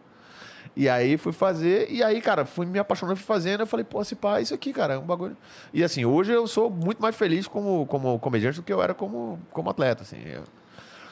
E 0.76 0.88
aí 0.88 1.16
fui 1.16 1.32
fazer, 1.32 1.88
e 1.90 2.02
aí, 2.02 2.20
cara, 2.20 2.44
fui 2.44 2.66
me 2.66 2.78
apaixonando, 2.78 3.16
fui 3.16 3.26
fazendo. 3.26 3.60
Eu 3.60 3.66
falei, 3.66 3.84
pô, 3.84 4.02
se 4.04 4.14
pá, 4.16 4.38
é 4.38 4.42
isso 4.42 4.54
aqui, 4.54 4.72
cara, 4.72 4.94
é 4.94 4.98
um 4.98 5.02
bagulho. 5.04 5.36
E 5.72 5.84
assim, 5.84 6.04
hoje 6.04 6.32
eu 6.32 6.46
sou 6.46 6.68
muito 6.70 7.00
mais 7.00 7.14
feliz 7.14 7.46
como, 7.46 7.86
como 7.86 8.18
comediante 8.18 8.56
do 8.56 8.62
que 8.62 8.72
eu 8.72 8.82
era 8.82 8.92
como, 8.94 9.38
como 9.52 9.70
atleta, 9.70 10.02
assim. 10.02 10.18
Eu- 10.24 10.42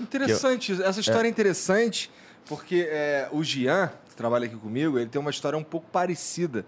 Interessante, 0.00 0.72
essa 0.82 0.98
história 1.00 1.28
é, 1.28 1.30
interessante, 1.30 2.10
porque 2.46 2.88
é, 2.90 3.28
o 3.30 3.44
Gian, 3.44 3.90
que 4.08 4.16
trabalha 4.16 4.46
aqui 4.46 4.56
comigo, 4.56 4.98
ele 4.98 5.08
tem 5.08 5.20
uma 5.20 5.30
história 5.30 5.56
um 5.56 5.62
pouco 5.62 5.86
parecida. 5.90 6.64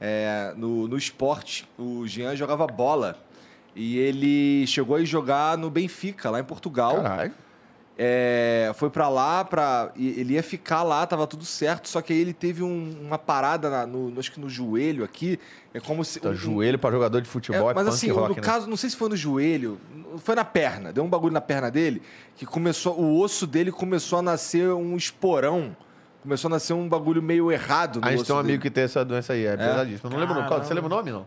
É, 0.00 0.52
no, 0.56 0.88
no 0.88 0.96
esporte, 0.98 1.68
o 1.78 2.04
Gian 2.08 2.34
jogava 2.34 2.66
bola 2.66 3.16
e 3.76 3.98
ele 3.98 4.66
chegou 4.66 4.96
a 4.96 5.04
jogar 5.04 5.56
no 5.56 5.70
Benfica, 5.70 6.28
lá 6.28 6.40
em 6.40 6.44
Portugal. 6.44 6.96
Caralho. 7.00 7.32
É, 8.04 8.72
foi 8.74 8.90
pra 8.90 9.08
lá, 9.08 9.44
pra, 9.44 9.92
ele 9.96 10.34
ia 10.34 10.42
ficar 10.42 10.82
lá, 10.82 11.06
tava 11.06 11.24
tudo 11.24 11.44
certo, 11.44 11.88
só 11.88 12.02
que 12.02 12.12
aí 12.12 12.18
ele 12.18 12.32
teve 12.32 12.60
um- 12.60 12.96
uma 13.00 13.16
parada 13.16 13.70
na- 13.70 13.86
no, 13.86 14.12
acho 14.18 14.32
que 14.32 14.40
no 14.40 14.48
joelho 14.50 15.04
aqui, 15.04 15.38
é 15.72 15.78
como 15.78 16.04
se... 16.04 16.18
Então, 16.18 16.32
um- 16.32 16.34
joelho 16.34 16.80
pra 16.80 16.90
jogador 16.90 17.20
de 17.20 17.28
é, 17.28 17.30
futebol 17.30 17.70
é, 17.70 17.74
mas 17.74 17.84
punk 17.84 17.94
assim, 17.94 18.10
rock, 18.10 18.28
no 18.30 18.34
né? 18.34 18.40
caso, 18.42 18.66
não 18.68 18.76
sei 18.76 18.90
se 18.90 18.96
foi 18.96 19.08
no 19.08 19.16
joelho, 19.16 19.78
foi 20.18 20.34
na 20.34 20.44
perna, 20.44 20.92
deu 20.92 21.04
um 21.04 21.08
bagulho 21.08 21.32
na 21.32 21.40
perna 21.40 21.70
dele, 21.70 22.02
que 22.34 22.44
começou, 22.44 22.98
o 22.98 23.20
osso 23.20 23.46
dele 23.46 23.70
começou 23.70 24.18
a 24.18 24.22
nascer 24.22 24.68
um 24.72 24.96
esporão, 24.96 25.76
começou 26.24 26.48
a 26.48 26.50
nascer 26.52 26.72
um 26.72 26.88
bagulho 26.88 27.22
meio 27.22 27.52
errado 27.52 28.00
no 28.00 28.06
A 28.08 28.10
gente 28.10 28.24
tem 28.24 28.34
um 28.34 28.38
dele. 28.38 28.48
amigo 28.54 28.62
que 28.64 28.70
tem 28.70 28.82
essa 28.82 29.04
doença 29.04 29.32
aí, 29.32 29.46
é, 29.46 29.56
pesadíssimo. 29.56 30.10
Eu 30.10 30.10
não 30.10 30.18
lembro 30.18 30.42
Você 30.58 30.74
lembra 30.74 30.86
o 30.92 30.96
nome, 30.96 31.12
não? 31.12 31.24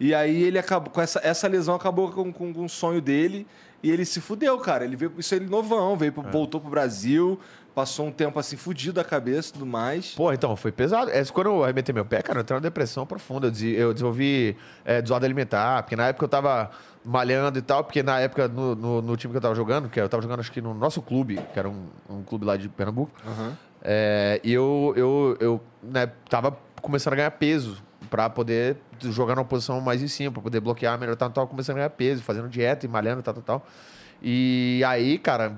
E 0.00 0.14
aí 0.14 0.44
ele 0.44 0.58
acabou, 0.58 0.90
com 0.90 1.00
essa, 1.00 1.20
essa 1.22 1.46
lesão 1.48 1.74
acabou 1.74 2.10
com, 2.10 2.32
com, 2.32 2.54
com 2.54 2.64
o 2.64 2.68
sonho 2.68 3.00
dele 3.02 3.46
e 3.82 3.90
ele 3.90 4.04
se 4.04 4.20
fudeu, 4.20 4.58
cara. 4.58 4.84
Ele 4.84 4.96
veio, 4.96 5.12
isso 5.18 5.34
ele 5.34 5.46
novão, 5.46 5.96
veio, 5.96 6.12
pro- 6.12 6.22
voltou 6.24 6.60
pro 6.60 6.70
Brasil, 6.70 7.38
passou 7.74 8.06
um 8.06 8.10
tempo 8.12 8.38
assim 8.38 8.56
fudido 8.56 8.94
da 8.94 9.04
cabeça 9.04 9.50
e 9.50 9.52
tudo 9.52 9.66
mais. 9.66 10.12
Porra, 10.14 10.34
então, 10.34 10.56
foi 10.56 10.72
pesado. 10.72 11.10
É, 11.10 11.24
quando 11.26 11.46
eu 11.48 11.62
arrebentei 11.62 11.92
meu 11.94 12.04
pé, 12.04 12.20
cara, 12.22 12.38
eu 12.38 12.42
entrei 12.42 12.56
numa 12.56 12.60
depressão 12.62 13.06
profunda. 13.06 13.46
Eu, 13.62 13.92
desenvolvi 13.92 14.56
é, 14.84 15.00
desordem 15.00 15.26
alimentar, 15.26 15.82
porque 15.84 15.94
na 15.96 16.08
época 16.08 16.24
eu 16.24 16.28
tava 16.28 16.70
malhando 17.04 17.58
e 17.58 17.62
tal, 17.62 17.84
porque 17.84 18.02
na 18.02 18.18
época, 18.20 18.48
no, 18.48 18.74
no, 18.74 19.00
no 19.02 19.16
time 19.16 19.32
que 19.32 19.36
eu 19.38 19.40
tava 19.40 19.54
jogando, 19.54 19.88
que 19.88 19.98
eu 20.00 20.08
tava 20.08 20.22
jogando 20.22 20.40
acho 20.40 20.50
que 20.52 20.60
no 20.60 20.74
nosso 20.74 21.00
clube, 21.00 21.40
que 21.54 21.58
era 21.58 21.68
um, 21.68 21.86
um 22.10 22.22
clube 22.22 22.44
lá 22.44 22.56
de 22.56 22.68
Pernambuco, 22.68 23.12
é, 23.82 24.40
e 24.42 24.52
eu, 24.52 24.92
eu, 24.96 25.36
eu 25.40 25.60
né, 25.82 26.10
tava 26.28 26.58
começando 26.82 27.12
a 27.14 27.16
ganhar 27.16 27.30
peso 27.30 27.82
pra 28.10 28.28
poder 28.30 28.76
jogar 29.00 29.34
numa 29.34 29.44
posição 29.44 29.80
mais 29.80 30.02
em 30.02 30.08
cima, 30.08 30.32
pra 30.32 30.42
poder 30.42 30.60
bloquear 30.60 30.98
melhor, 30.98 31.16
tal, 31.16 31.30
tava 31.30 31.46
começando 31.46 31.76
a 31.76 31.78
ganhar 31.78 31.90
peso, 31.90 32.22
fazendo 32.22 32.48
dieta 32.48 32.86
e 32.86 32.88
malhando, 32.88 33.22
tal, 33.22 33.34
tal, 33.34 33.42
tal. 33.42 33.66
E 34.20 34.82
aí, 34.84 35.16
cara, 35.18 35.56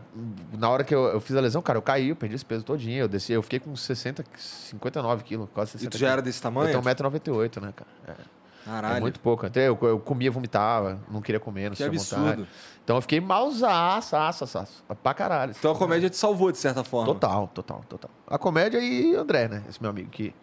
na 0.58 0.68
hora 0.68 0.84
que 0.84 0.94
eu, 0.94 1.04
eu 1.06 1.20
fiz 1.20 1.34
a 1.34 1.40
lesão, 1.40 1.62
cara, 1.62 1.78
eu 1.78 1.82
caí, 1.82 2.10
eu 2.10 2.16
perdi 2.16 2.34
esse 2.34 2.44
peso 2.44 2.62
todinho, 2.62 2.98
eu 3.00 3.08
desci, 3.08 3.32
eu 3.32 3.42
fiquei 3.42 3.58
com 3.58 3.74
60, 3.74 4.22
59 4.36 5.24
quilos, 5.24 5.48
quase 5.54 5.72
60 5.72 5.86
E 5.86 5.90
tu 5.90 5.98
já 5.98 6.10
era 6.10 6.20
desse 6.20 6.42
tamanho? 6.42 6.70
Eu 6.70 6.82
tenho 6.82 6.94
1,98m, 6.94 7.62
né, 7.62 7.72
cara? 7.74 7.90
É. 8.06 8.40
Caralho. 8.64 8.96
É 8.98 9.00
muito 9.00 9.18
pouco. 9.20 9.46
Até 9.46 9.68
eu, 9.68 9.78
eu 9.82 9.98
comia, 9.98 10.30
vomitava, 10.30 11.00
não 11.10 11.22
queria 11.22 11.40
comer, 11.40 11.70
não 11.70 11.76
Que 11.76 11.82
absurdo. 11.82 12.22
vontade. 12.22 12.48
Então 12.84 12.96
eu 12.96 13.02
fiquei 13.02 13.20
malzaço, 13.20 14.14
aço, 14.16 14.44
aço, 14.44 14.58
aço, 14.58 14.84
pra 15.02 15.14
caralho. 15.14 15.54
Então 15.58 15.72
a 15.72 15.74
comédia 15.74 16.10
te 16.10 16.16
salvou, 16.16 16.52
de 16.52 16.58
certa 16.58 16.84
forma. 16.84 17.06
Total, 17.12 17.48
total, 17.48 17.84
total. 17.88 18.10
A 18.26 18.38
comédia 18.38 18.78
e 18.78 19.14
André, 19.14 19.48
né? 19.48 19.62
Esse 19.68 19.80
meu 19.80 19.90
amigo 19.90 20.10
que. 20.10 20.34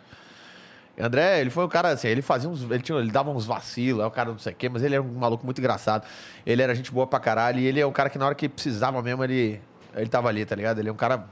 André, 0.99 1.41
ele 1.41 1.49
foi 1.49 1.63
um 1.63 1.67
cara 1.67 1.89
assim, 1.89 2.07
ele 2.07 2.21
fazia 2.21 2.49
uns. 2.49 2.63
Ele, 2.63 2.81
tinha, 2.81 2.97
ele 2.97 3.11
dava 3.11 3.29
uns 3.29 3.45
vacilos, 3.45 4.03
é 4.03 4.05
o 4.07 4.11
cara 4.11 4.31
não 4.31 4.39
sei 4.39 4.53
o 4.53 4.55
quê, 4.55 4.67
mas 4.67 4.81
ele 4.83 4.95
era 4.95 5.03
um 5.03 5.13
maluco 5.13 5.45
muito 5.45 5.59
engraçado. 5.59 6.05
Ele 6.45 6.61
era 6.61 6.73
gente 6.73 6.91
boa 6.91 7.05
pra 7.05 7.19
caralho. 7.19 7.59
E 7.59 7.65
ele 7.65 7.79
é 7.79 7.85
um 7.85 7.91
cara 7.91 8.09
que 8.09 8.17
na 8.17 8.25
hora 8.25 8.35
que 8.35 8.49
precisava 8.49 9.01
mesmo, 9.01 9.23
ele. 9.23 9.61
Ele 9.95 10.09
tava 10.09 10.27
ali, 10.29 10.43
tá 10.45 10.55
ligado? 10.55 10.79
Ele 10.79 10.89
é 10.89 10.91
um 10.91 10.95
cara 10.95 11.25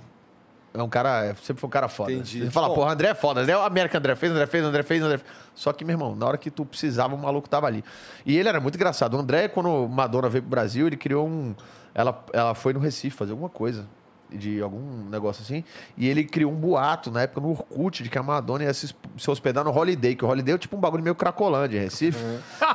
É 0.73 0.83
um 0.83 0.89
cara, 0.89 1.25
é- 1.27 1.35
sempre 1.35 1.61
foi 1.61 1.67
um 1.67 1.71
cara 1.71 1.87
foda. 1.87 2.11
Entendi. 2.11 2.43
Você 2.43 2.51
fala, 2.51 2.67
Bom. 2.67 2.75
porra, 2.75 2.91
André 2.91 3.07
é 3.07 3.15
foda. 3.15 3.39
André 3.41 3.53
é 3.53 3.57
o 3.57 3.61
América, 3.61 3.97
André 3.97 4.13
fez, 4.15 4.31
André 4.31 4.45
fez, 4.45 4.63
André 4.63 4.83
fez, 4.83 5.01
André 5.01 5.17
fez. 5.19 5.31
Só 5.55 5.71
que, 5.71 5.85
meu 5.85 5.93
irmão, 5.93 6.13
na 6.15 6.25
hora 6.25 6.37
que 6.37 6.51
tu 6.51 6.65
precisava, 6.65 7.15
o 7.15 7.17
maluco 7.17 7.47
tava 7.47 7.65
ali. 7.65 7.81
E 8.25 8.37
ele 8.37 8.49
era 8.49 8.59
muito 8.59 8.75
engraçado. 8.75 9.15
O 9.15 9.19
André, 9.19 9.47
quando 9.47 9.87
Madonna 9.87 10.27
veio 10.27 10.41
pro 10.43 10.49
Brasil, 10.49 10.85
ele 10.85 10.97
criou 10.97 11.25
um. 11.27 11.55
Ela, 11.93 12.25
ela 12.33 12.53
foi 12.53 12.73
no 12.73 12.79
Recife 12.81 13.15
fazer 13.15 13.31
alguma 13.31 13.47
coisa. 13.49 13.87
De 14.31 14.61
algum 14.61 15.07
negócio 15.09 15.43
assim. 15.43 15.63
E 15.97 16.07
ele 16.07 16.23
criou 16.23 16.51
um 16.51 16.55
boato 16.55 17.11
na 17.11 17.21
época 17.21 17.41
no 17.41 17.51
Orkut 17.51 18.03
de 18.03 18.09
que 18.09 18.17
a 18.17 18.23
Madonna 18.23 18.63
ia 18.63 18.73
se, 18.73 18.93
se 19.17 19.31
hospedar 19.31 19.63
no 19.63 19.71
Holiday. 19.71 20.15
Que 20.15 20.25
o 20.25 20.27
Holiday 20.27 20.55
é 20.55 20.57
tipo 20.57 20.75
um 20.75 20.79
bagulho 20.79 21.03
meio 21.03 21.15
cracolândia, 21.15 21.77
em 21.77 21.81
Recife. 21.81 22.17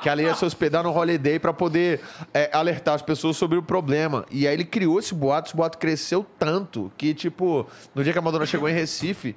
Que 0.03 0.09
ela 0.09 0.23
ia 0.23 0.35
se 0.35 0.45
hospedar 0.45 0.83
no 0.83 0.91
Holiday 0.97 1.39
pra 1.39 1.53
poder 1.53 2.01
é, 2.33 2.51
alertar 2.53 2.95
as 2.95 3.03
pessoas 3.03 3.37
sobre 3.37 3.59
o 3.59 3.63
problema. 3.63 4.25
E 4.31 4.47
aí 4.47 4.55
ele 4.55 4.65
criou 4.65 4.99
esse 4.99 5.15
boato. 5.15 5.49
Esse 5.49 5.57
boato 5.57 5.79
cresceu 5.79 6.25
tanto 6.39 6.91
que, 6.97 7.13
tipo, 7.13 7.67
no 7.95 8.03
dia 8.03 8.13
que 8.13 8.19
a 8.19 8.23
Madonna 8.23 8.47
chegou 8.47 8.69
em 8.69 8.73
Recife, 8.73 9.35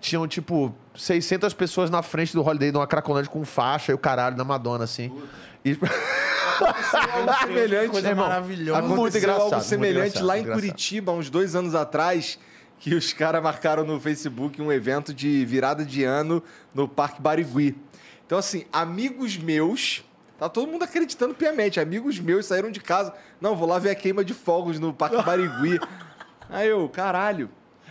tinham, 0.00 0.26
tipo, 0.26 0.74
600 0.94 1.54
pessoas 1.54 1.90
na 1.90 2.02
frente 2.02 2.32
do 2.32 2.42
Holiday 2.42 2.72
numa 2.72 2.86
cracolândia 2.86 3.30
com 3.30 3.44
faixa 3.44 3.92
e 3.92 3.94
o 3.94 3.98
caralho 3.98 4.36
da 4.36 4.44
Madonna, 4.44 4.84
assim. 4.84 5.12
E... 5.64 5.76
Algo 7.12 7.34
semelhante, 7.40 7.90
coisa 7.90 8.08
irmão. 8.08 8.28
maravilhosa. 8.28 8.78
Aconteceu 8.78 9.00
Muito 9.00 9.18
engraçado, 9.18 9.42
algo 9.42 9.54
muito 9.56 9.66
semelhante 9.66 9.98
engraçado, 10.08 10.26
lá 10.26 10.38
em 10.38 10.40
engraçado. 10.40 10.60
Curitiba, 10.62 11.12
uns 11.12 11.28
dois 11.28 11.54
anos 11.54 11.74
atrás, 11.74 12.38
que 12.78 12.94
os 12.94 13.12
caras 13.12 13.42
marcaram 13.42 13.84
no 13.84 14.00
Facebook 14.00 14.60
um 14.62 14.72
evento 14.72 15.12
de 15.12 15.44
virada 15.44 15.84
de 15.84 16.04
ano 16.04 16.42
no 16.74 16.88
Parque 16.88 17.20
Barigui. 17.20 17.76
Então, 18.24 18.38
assim, 18.38 18.64
amigos 18.72 19.36
meus. 19.36 20.04
Tá 20.38 20.48
todo 20.48 20.70
mundo 20.70 20.82
acreditando 20.82 21.34
piamente. 21.34 21.80
Amigos 21.80 22.18
meus 22.18 22.46
saíram 22.46 22.70
de 22.70 22.80
casa. 22.80 23.12
Não, 23.40 23.56
vou 23.56 23.68
lá 23.68 23.78
ver 23.78 23.90
a 23.90 23.94
queima 23.94 24.24
de 24.24 24.34
fogos 24.34 24.78
no 24.78 24.92
Parque 24.92 25.22
Barigui. 25.22 25.78
Aí 26.50 26.68
eu, 26.68 26.88
caralho. 26.88 27.50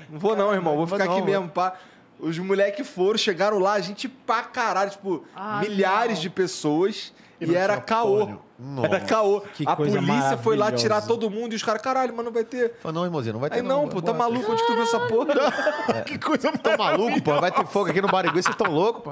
Não 0.10 0.20
vou 0.20 0.36
não, 0.36 0.54
irmão. 0.54 0.76
Vou 0.76 0.86
ficar 0.86 1.06
aqui 1.06 1.22
mesmo, 1.22 1.50
pá. 1.50 1.76
Os 2.20 2.38
moleques 2.40 2.88
foram, 2.88 3.18
chegaram 3.18 3.60
lá, 3.60 3.80
gente 3.80 4.08
pra 4.08 4.44
caralho, 4.44 4.92
tipo, 4.92 5.26
Ah, 5.36 5.60
milhares 5.62 6.16
não. 6.16 6.22
de 6.22 6.30
pessoas. 6.30 7.14
E, 7.40 7.46
não 7.46 7.54
era 7.56 7.82
caô. 7.82 8.38
Nossa. 8.58 8.88
Era 8.88 9.00
caô. 9.02 9.42
Que 9.42 9.68
a 9.68 9.76
coisa 9.76 9.98
polícia 10.00 10.38
foi 10.38 10.56
lá 10.56 10.72
tirar 10.72 11.02
todo 11.02 11.30
mundo 11.30 11.52
e 11.52 11.56
os 11.58 11.64
caras, 11.64 11.82
caralho, 11.82 12.14
mas 12.16 12.24
não 12.26 12.32
vai 12.32 12.46
ter. 12.46 12.74
Falei, 12.80 12.96
não, 12.96 13.04
irmãozinho, 13.04 13.34
não 13.34 13.40
vai 13.42 13.50
ter 13.50 13.58
Aí 13.58 13.62
não, 13.62 13.90
pô, 13.90 14.02
tá 14.02 14.14
bora. 14.14 14.30
maluco? 14.30 14.50
Onde 14.52 14.66
tu 14.66 14.74
viu 14.74 14.84
essa 14.84 15.00
porra? 15.02 15.34
Que 16.08 16.18
coisa 16.18 16.52
Tão 16.54 16.78
maluco, 16.78 17.22
pô? 17.22 17.40
Vai 17.42 17.52
ter 17.52 17.66
fogo 17.68 17.90
aqui 17.90 18.02
no 18.02 18.08
Barigui, 18.08 18.42
vocês 18.42 18.56
estão 18.56 18.72
loucos, 18.72 19.04
pô? 19.04 19.12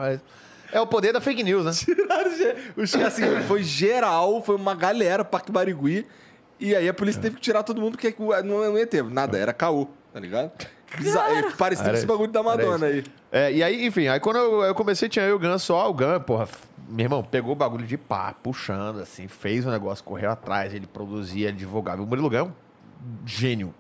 É 0.71 0.80
o 0.81 0.88
poder 0.88 1.11
da 1.11 1.19
fake 1.21 1.43
news, 1.43 1.65
né? 1.65 1.71
Tiraram 1.75 2.31
os 2.77 2.91
caras, 2.91 3.07
assim, 3.13 3.41
foi 3.47 3.61
geral, 3.61 4.41
foi 4.41 4.55
uma 4.55 4.73
galera, 4.73 5.23
Parque 5.25 5.51
Barigui. 5.51 6.07
E 6.59 6.73
aí 6.73 6.88
a 6.88 6.93
polícia 6.93 7.21
teve 7.21 7.35
que 7.35 7.41
tirar 7.41 7.61
todo 7.63 7.81
mundo 7.81 7.97
porque 7.97 8.15
não, 8.43 8.71
não 8.71 8.77
ia 8.77 8.88
ter 8.88 9.03
nada, 9.03 9.38
era 9.38 9.51
caô, 9.51 9.88
tá 10.13 10.19
ligado? 10.19 10.51
Bizarro. 10.98 11.52
Parecia 11.57 11.91
esse 11.94 12.06
bagulho 12.06 12.32
da 12.32 12.44
Madonna 12.44 12.86
aí. 12.88 13.03
É, 13.32 13.52
e 13.52 13.64
aí, 13.64 13.86
enfim, 13.86 14.07
aí 14.07 14.20
quando 14.20 14.38
eu, 14.38 14.61
eu 14.64 14.76
comecei, 14.76 15.10
tinha 15.10 15.26
eu 15.26 15.32
e 15.32 15.34
o 15.34 15.40
Gan 15.40 15.57
só, 15.57 15.90
o 15.90 15.94
Gan, 15.94 16.20
porra, 16.20 16.48
meu 16.88 17.06
irmão, 17.06 17.24
pegou 17.24 17.53
o 17.53 17.56
bagulho 17.56 17.86
de 17.86 17.98
pá, 17.98 18.34
puxando, 18.34 18.99
assim, 18.99 19.28
fez 19.28 19.65
o 19.65 19.72
negócio, 19.72 20.03
correu 20.03 20.30
atrás, 20.30 20.74
ele 20.74 20.86
produzia, 20.86 21.48
ele 21.49 21.57
divulgava. 21.57 22.02
O 22.02 22.06
Murilo 22.06 22.30
Gan 22.30 22.40
é 22.40 22.44
um 22.44 22.52
gênio. 23.26 23.74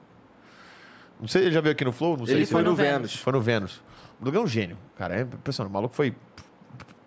Não 1.19 1.27
sei, 1.27 1.43
ele 1.43 1.51
já 1.51 1.61
veio 1.61 1.73
aqui 1.73 1.85
no 1.85 1.91
Flow? 1.91 2.17
Não 2.17 2.25
sei 2.25 2.35
Ele 2.35 2.45
se 2.45 2.51
foi 2.51 2.63
no 2.63 2.75
Vênus. 2.75 3.15
Foi 3.15 3.31
no 3.31 3.39
Vênus. 3.39 3.77
O 4.19 4.25
Murilo 4.25 4.31
Gan 4.31 4.39
é 4.39 4.43
um 4.43 4.47
gênio, 4.47 4.77
cara, 4.97 5.15
é 5.15 5.21
impressionante. 5.21 5.71
O 5.71 5.73
maluco 5.73 5.95
foi 5.95 6.15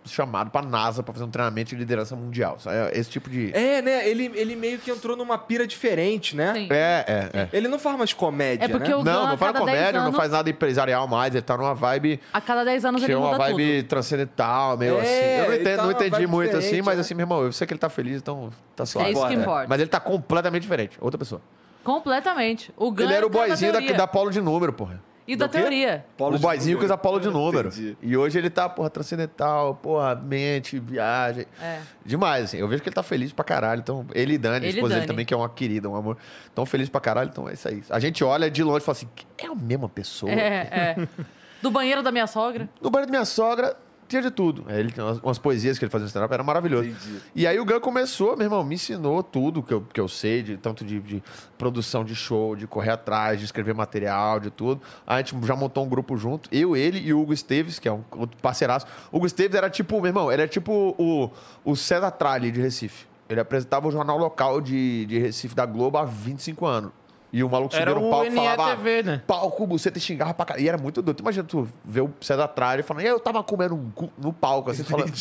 chamado 0.07 0.51
pra 0.51 0.63
NASA 0.63 1.03
pra 1.03 1.13
fazer 1.13 1.25
um 1.25 1.31
treinamento 1.31 1.71
de 1.71 1.77
liderança 1.77 2.15
mundial. 2.17 2.57
É 2.67 2.99
Esse 2.99 3.11
tipo 3.11 3.29
de... 3.31 3.51
É, 3.55 3.83
né? 3.83 4.09
Ele, 4.09 4.31
ele 4.35 4.57
meio 4.57 4.79
que 4.79 4.91
entrou 4.91 5.17
numa 5.17 5.37
pira 5.39 5.67
diferente, 5.67 6.35
né? 6.37 6.53
Sim. 6.55 6.69
É, 6.71 7.05
é, 7.35 7.39
é. 7.41 7.49
Ele 7.53 7.69
não 7.69 7.79
faz 7.79 7.97
mais 7.99 8.13
comédia, 8.13 8.65
É 8.65 8.69
porque 8.69 8.89
né? 8.91 8.97
o 8.97 9.05
Não, 9.05 9.21
Gun, 9.21 9.27
não 9.27 9.35
a 9.35 9.37
faz 9.37 9.53
cada 9.53 9.65
10 9.65 9.79
comédia, 9.79 9.93
não 10.01 10.07
anos- 10.09 10.17
faz 10.17 10.31
nada 10.33 10.49
empresarial 10.51 11.07
mais, 11.09 11.35
ele 11.35 11.43
tá 11.43 11.57
numa 11.57 11.75
vibe 11.75 12.21
A 12.33 12.41
cada 12.41 12.65
10 12.65 12.85
anos 12.85 13.01
que 13.01 13.07
ele 13.07 13.13
é 13.15 13.17
uma 13.17 13.33
muda 13.33 13.39
vibe 13.39 13.77
tudo. 13.83 13.89
transcendental, 13.89 14.77
meio 14.77 14.97
É, 14.99 15.01
assim. 15.01 15.11
Eu 15.11 15.45
não 15.47 15.53
ele 15.53 15.61
entendi, 15.63 15.77
tá 15.77 15.83
não 15.83 15.91
entendi 15.93 16.27
muito 16.27 16.57
assim, 16.57 16.83
mas 16.83 16.95
né? 16.97 17.01
assim, 17.01 17.15
meu 17.15 17.25
irmão, 17.25 17.43
eu 17.43 17.53
sei 17.53 17.67
que 17.67 17.73
ele 17.73 17.79
tá 17.81 17.89
feliz, 17.89 18.17
então 18.19 18.51
tá 18.75 18.87
suave. 18.87 19.09
É 19.09 19.13
isso 19.13 19.27
que 19.27 19.35
importa. 19.35 19.67
Mas 19.69 19.81
ele 19.81 19.89
tá 19.91 20.01
completamente 20.01 20.63
diferente, 20.63 20.97
outra 21.01 21.19
pessoa. 21.19 21.41
Completamente. 21.83 22.73
O 22.77 22.91
Gun 22.91 23.05
ele 23.05 23.15
era 23.15 23.25
o 23.27 23.29
é 23.29 23.33
boyzinho 23.33 23.73
da, 23.73 23.81
da 23.81 24.07
Polo 24.07 24.31
de 24.31 24.41
número, 24.41 24.73
porra. 24.73 25.01
E 25.27 25.35
da 25.35 25.47
Do 25.47 25.53
quê? 25.53 25.59
teoria. 25.59 26.05
Polo 26.17 26.37
o 26.37 26.39
boyzinho 26.39 26.79
que 26.79 26.85
usa 26.85 26.97
Polo 26.97 27.19
de 27.19 27.29
número. 27.29 27.69
Entendi. 27.69 27.97
E 28.01 28.17
hoje 28.17 28.39
ele 28.39 28.49
tá, 28.49 28.69
porra, 28.69 28.89
transcendental, 28.89 29.75
porra, 29.75 30.15
mente, 30.15 30.79
viagem. 30.79 31.47
É. 31.61 31.81
Demais, 32.05 32.45
assim. 32.45 32.59
Eu 32.59 32.69
vejo 32.69 32.83
que 32.83 32.89
ele 32.89 32.95
tá 32.95 33.03
feliz 33.03 33.33
pra 33.33 33.45
caralho. 33.45 33.81
Então, 33.81 34.07
ele 34.15 34.35
e 34.35 34.39
Dani, 34.39 34.55
a 34.55 34.59
Ele 34.59 34.67
e 34.67 34.71
esposa 34.71 34.89
dele 34.95 35.01
Dani. 35.01 35.07
também, 35.09 35.27
que 35.27 35.35
é 35.35 35.37
uma 35.37 35.49
querida, 35.49 35.89
um 35.89 35.97
amor. 35.97 36.17
Tão 36.55 36.65
feliz 36.65 36.89
pra 36.89 37.01
caralho, 37.01 37.29
então 37.33 37.49
é 37.49 37.55
isso 37.55 37.67
aí. 37.69 37.83
A 37.91 37.99
gente 37.99 38.23
olha 38.23 38.51
de 38.51 38.63
longe 38.63 38.83
e 38.83 38.85
fala 38.85 38.97
assim, 38.97 39.09
é 39.39 39.47
a 39.47 39.55
mesma 39.55 39.89
pessoa. 39.89 40.31
É, 40.33 40.95
é. 40.99 41.09
Do 41.63 41.71
banheiro 41.71 42.03
da 42.03 42.13
minha 42.13 42.27
sogra. 42.27 42.69
No 42.81 42.91
banheiro 42.91 43.11
da 43.11 43.19
minha 43.19 43.25
sogra, 43.25 43.77
tinha 44.09 44.23
de 44.23 44.31
tudo. 44.31 44.65
É, 44.69 44.79
Ele 44.79 44.91
tinha 44.91 45.05
umas, 45.05 45.19
umas 45.19 45.39
poesias 45.39 45.79
que 45.79 45.85
ele 45.85 45.91
fazia 45.91 46.05
no 46.05 46.09
stand-up, 46.09 46.33
era 46.33 46.43
maravilhoso. 46.43 46.89
Entendi. 46.89 47.21
E 47.35 47.47
aí 47.47 47.59
o 47.59 47.65
Gun 47.65 47.81
começou, 47.81 48.37
meu 48.37 48.47
irmão, 48.47 48.63
me 48.65 48.75
ensinou 48.75 49.23
tudo 49.23 49.63
que 49.63 49.75
eu, 49.75 49.81
que 49.93 50.01
eu 50.01 50.09
sei, 50.09 50.43
de, 50.43 50.57
tanto 50.57 50.85
de, 50.85 51.01
de 51.01 51.23
produção 51.59 52.05
de 52.05 52.15
show, 52.15 52.57
de 52.57 52.67
correr 52.67 52.91
atrás, 52.91 53.39
de 53.39 53.45
escrever 53.45 53.75
material, 53.75 54.41
de 54.41 54.51
tudo. 54.51 54.81
A 55.07 55.19
gente 55.19 55.35
já 55.47 55.57
montou 55.57 55.85
um 55.85 55.89
grupo 55.89 56.17
junto, 56.17 56.49
eu, 56.53 56.77
ele 56.77 56.99
e 56.99 57.13
o 57.13 57.21
Hugo 57.21 57.33
Esteves, 57.33 57.79
que 57.79 57.89
é 57.89 57.93
um 57.93 58.03
outro 58.13 58.37
parceiraço. 58.41 58.87
O 59.11 59.17
Hugo 59.17 59.27
Esteves 59.27 59.57
era 59.57 59.69
tipo, 59.69 59.97
meu 60.01 60.07
irmão, 60.07 60.33
ele 60.33 60.43
era 60.43 60.51
tipo 60.51 60.95
o, 60.99 61.31
o 61.65 61.77
César 61.77 62.11
Tralli 62.11 62.51
de 62.51 62.61
Recife. 62.61 63.07
Ele 63.29 63.41
apresentava 63.41 63.89
o 63.89 63.91
jornal 63.91 64.17
local 64.17 64.61
de, 64.61 65.05
de 65.07 65.19
Recife 65.19 65.55
da 65.55 65.67
Globo 65.67 65.99
há 65.99 66.05
25 66.05 66.65
anos. 66.65 66.93
E 67.37 67.45
o 67.45 67.51
maluco 67.51 67.77
Era 67.77 67.91
subia 67.91 68.03
no 68.07 68.11
palco 68.11 68.27
e 68.27 68.31
falava 68.31 68.67
NETV, 68.71 69.03
né? 69.03 69.23
palco, 69.27 69.67
você 69.67 69.93
xingava 70.01 70.33
pra 70.33 70.47
caralho. 70.47 70.65
E 70.65 70.69
era 70.71 70.79
muito 70.79 71.03
doido. 71.03 71.21
Imagina 71.21 71.45
tu 71.45 71.69
ver 71.85 72.01
o 72.01 72.11
César 72.19 72.49
Tralli 72.49 72.83
falando, 72.83 73.05
e 73.05 73.09
eu 73.09 73.21
tava 73.21 73.43
comendo 73.45 73.75
um 73.75 73.91
cu 73.91 74.11
no 74.17 74.33
palco, 74.33 74.71
assim, 74.71 74.83
falando. 74.83 75.13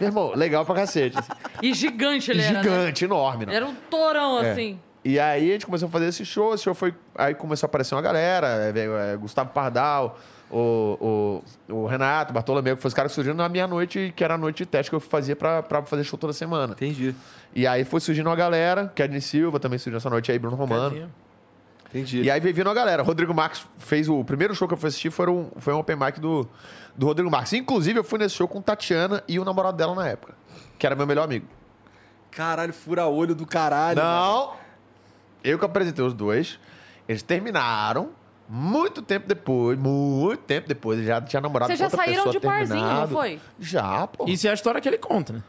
Meu 0.00 0.08
irmão, 0.08 0.32
legal 0.34 0.64
pra 0.64 0.74
cacete. 0.74 1.18
assim. 1.18 1.30
E 1.62 1.74
gigante 1.74 2.30
ele 2.30 2.40
era. 2.40 2.52
né? 2.54 2.62
Gigante, 2.62 3.04
enorme. 3.04 3.44
Não. 3.44 3.52
Era 3.52 3.66
um 3.66 3.74
torão, 3.90 4.40
É. 4.42 4.52
assim. 4.52 4.78
E 5.04 5.18
aí 5.18 5.50
a 5.50 5.52
gente 5.54 5.66
começou 5.66 5.88
a 5.88 5.90
fazer 5.90 6.06
esse 6.06 6.24
show, 6.24 6.54
esse 6.54 6.64
show 6.64 6.74
foi. 6.74 6.94
Aí 7.14 7.34
começou 7.34 7.66
a 7.66 7.68
aparecer 7.68 7.94
uma 7.94 8.00
galera, 8.00 8.46
é, 8.46 8.72
veio, 8.72 8.96
é, 8.96 9.16
Gustavo 9.18 9.50
Pardal, 9.50 10.16
o, 10.52 11.42
o, 11.68 11.74
o 11.74 11.86
Renato, 11.86 12.32
Bartolomeu, 12.32 12.76
que 12.76 12.82
foi 12.82 12.88
os 12.88 12.94
caras 12.94 13.12
que 13.12 13.14
surgiram 13.14 13.36
na 13.36 13.48
meia-noite, 13.48 14.12
que 14.14 14.22
era 14.22 14.34
a 14.34 14.38
noite 14.38 14.58
de 14.58 14.66
teste 14.66 14.90
que 14.90 14.94
eu 14.94 15.00
fazia 15.00 15.34
pra, 15.34 15.62
pra 15.62 15.82
fazer 15.82 16.04
show 16.04 16.18
toda 16.18 16.32
semana. 16.32 16.74
Entendi. 16.74 17.14
E 17.54 17.66
aí 17.66 17.84
foi 17.84 18.00
surgindo 18.00 18.28
uma 18.28 18.36
galera, 18.36 18.92
Kedney 18.94 19.20
Silva 19.20 19.58
também 19.58 19.78
surgiu 19.78 19.96
essa 19.96 20.10
noite 20.10 20.30
aí, 20.30 20.38
Bruno 20.38 20.56
Romano. 20.56 21.10
Entendi. 21.88 22.22
E 22.22 22.30
aí 22.30 22.40
veio 22.40 22.54
vindo 22.54 22.70
a 22.70 22.74
galera. 22.74 23.02
Rodrigo 23.02 23.34
Marques 23.34 23.66
fez 23.78 24.08
o, 24.08 24.20
o 24.20 24.24
primeiro 24.24 24.54
show 24.54 24.66
que 24.66 24.74
eu 24.74 24.78
fui 24.78 24.88
assistir 24.88 25.10
foi 25.10 25.28
um, 25.28 25.50
foi 25.58 25.74
um 25.74 25.78
open 25.78 25.96
mic 25.96 26.18
do, 26.18 26.48
do 26.96 27.06
Rodrigo 27.06 27.30
Marques. 27.30 27.52
Inclusive, 27.52 27.98
eu 27.98 28.04
fui 28.04 28.18
nesse 28.18 28.34
show 28.34 28.48
com 28.48 28.62
Tatiana 28.62 29.22
e 29.28 29.38
o 29.38 29.44
namorado 29.44 29.76
dela 29.76 29.94
na 29.94 30.08
época, 30.08 30.34
que 30.78 30.86
era 30.86 30.96
meu 30.96 31.06
melhor 31.06 31.24
amigo. 31.24 31.46
Caralho, 32.30 32.72
fura-olho 32.72 33.34
do 33.34 33.44
caralho. 33.46 33.98
Não! 33.98 34.54
Eu 35.44 35.58
que 35.58 35.64
apresentei 35.64 36.02
os 36.02 36.14
dois. 36.14 36.58
Eles 37.06 37.22
terminaram. 37.22 38.10
Muito 38.54 39.00
tempo 39.00 39.26
depois, 39.26 39.78
muito 39.78 40.42
tempo 40.42 40.68
depois, 40.68 40.98
ele 40.98 41.06
já 41.08 41.22
tinha 41.22 41.40
namorado 41.40 41.68
Vocês 41.68 41.78
com 41.80 41.84
já 41.84 41.86
outra 41.86 42.04
saíram 42.04 42.24
pessoa 42.24 42.32
de 42.32 42.40
parzinho, 42.46 42.84
não 42.84 43.08
foi? 43.08 43.40
Já, 43.58 44.06
pô. 44.06 44.26
Isso 44.28 44.46
é 44.46 44.50
a 44.50 44.54
história 44.54 44.78
que 44.78 44.86
ele 44.86 44.98
conta, 44.98 45.32
né? 45.32 45.42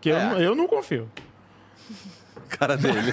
Que 0.00 0.10
eu, 0.10 0.16
É. 0.16 0.24
não- 0.24 0.38
eu 0.40 0.54
não 0.54 0.68
confio. 0.68 1.10
cara 2.48 2.76
dele. 2.76 3.00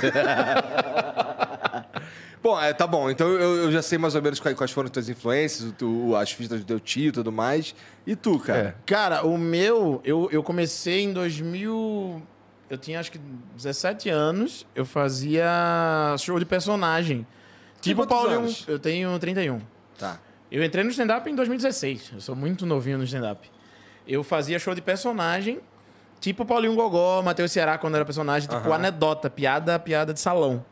bom, 2.41 2.59
é, 2.61 2.71
tá 2.73 2.85
bom. 2.85 3.09
Então 3.09 3.27
eu, 3.29 3.63
eu 3.63 3.71
já 3.71 3.81
sei 3.81 3.97
mais 3.97 4.13
ou 4.15 4.21
menos 4.21 4.39
quais, 4.39 4.55
quais 4.55 4.69
foram 4.71 4.85
as 4.85 4.91
tuas 4.91 5.09
influências, 5.09 5.69
o 5.69 5.73
teu- 5.73 6.15
as 6.15 6.31
fitas 6.31 6.59
do 6.59 6.65
teu 6.65 6.79
tio 6.79 7.09
e 7.09 7.11
tudo 7.11 7.31
mais. 7.31 7.73
E 8.05 8.15
tu, 8.15 8.37
cara? 8.39 8.75
Cara, 8.85 9.25
o 9.25 9.37
meu, 9.39 10.01
eu, 10.03 10.29
eu 10.31 10.43
comecei 10.43 11.01
em 11.03 11.13
2000. 11.13 12.21
Eu 12.69 12.77
tinha 12.77 12.99
acho 12.99 13.11
que 13.11 13.17
17 13.55 14.07
anos. 14.09 14.65
Eu 14.75 14.85
fazia 14.85 16.15
show 16.19 16.37
de 16.39 16.45
personagem. 16.45 17.25
Tipo 17.81 18.05
Paulinho. 18.07 18.39
anos? 18.39 18.65
Eu 18.67 18.79
tenho 18.79 19.17
31. 19.19 19.59
Tá. 19.97 20.17
Eu 20.51 20.63
entrei 20.63 20.83
no 20.83 20.89
stand-up 20.91 21.29
em 21.29 21.35
2016. 21.35 22.11
Eu 22.13 22.21
sou 22.21 22.35
muito 22.35 22.65
novinho 22.65 22.97
no 22.97 23.03
stand-up. 23.03 23.49
Eu 24.07 24.23
fazia 24.23 24.59
show 24.59 24.73
de 24.75 24.81
personagem, 24.81 25.59
tipo 26.19 26.45
Paulinho 26.45 26.75
Gogó, 26.75 27.21
Matheus 27.21 27.51
Ceará, 27.51 27.77
quando 27.77 27.95
era 27.95 28.03
personagem, 28.05 28.49
tipo 28.49 28.61
Aham. 28.67 28.75
anedota, 28.75 29.29
piada, 29.29 29.77
piada 29.79 30.13
de 30.13 30.19
salão. 30.19 30.65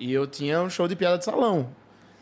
E 0.00 0.12
eu 0.12 0.26
tinha 0.26 0.60
um 0.62 0.70
show 0.70 0.86
de 0.88 0.96
piada 0.96 1.18
de 1.18 1.24
salão. 1.24 1.68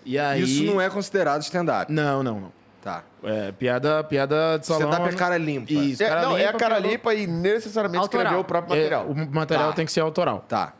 E 0.05 0.19
aí... 0.19 0.43
Isso 0.43 0.65
não 0.65 0.81
é 0.81 0.89
considerado 0.91 1.43
stand-up. 1.43 1.91
Não, 1.93 2.23
não, 2.23 2.41
não. 2.41 2.53
Tá. 2.83 3.03
É, 3.23 3.51
piada, 3.53 4.05
piada 4.05 4.59
de 4.59 4.66
salão. 4.66 4.91
Stand-up 4.91 5.15
é 5.15 5.16
cara 5.19 5.39
limpa. 5.39 5.73
Isso, 5.73 6.03
É, 6.03 6.09
cara 6.09 6.23
não, 6.23 6.37
é 6.37 6.43
a 6.43 6.47
limpa, 6.49 6.59
cara 6.59 6.79
limpa 6.79 7.15
e 7.15 7.27
necessariamente 7.27 8.01
Autoral. 8.03 8.25
escreveu 8.25 8.41
o 8.43 8.45
próprio 8.45 8.75
É, 8.75 8.79
material. 8.91 9.07
o 9.07 9.35
material 9.35 9.69
Tá. 9.71 9.77
tem 9.77 9.87
que 9.87 9.93
ser 9.93 10.01
autoral. 10.01 10.45
Tá. 10.49 10.75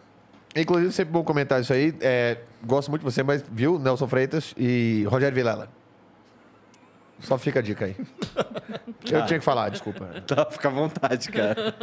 Inclusive, 0.56 0.93
sempre 0.93 1.12
bom 1.12 1.24
comentar 1.24 1.60
isso 1.60 1.72
aí. 1.72 1.94
É, 2.01 2.39
gosto 2.64 2.89
muito 2.90 3.01
de 3.05 3.12
você, 3.12 3.22
mas 3.22 3.44
viu 3.51 3.78
Nelson 3.78 4.06
Freitas 4.06 4.55
e 4.56 5.05
Rogério 5.09 5.35
Vilela. 5.35 5.68
Só 7.20 7.39
fica 7.39 7.59
a 7.60 7.62
dica 7.62 7.86
aí. 7.86 7.97
Eu 9.10 9.24
tinha 9.26 9.39
que 9.39 9.44
falar, 9.44 9.68
desculpa. 9.70 10.09
Tá, 10.26 10.47
fica 10.51 10.68
à 10.68 10.70
vontade, 10.70 11.28
cara. 11.31 11.74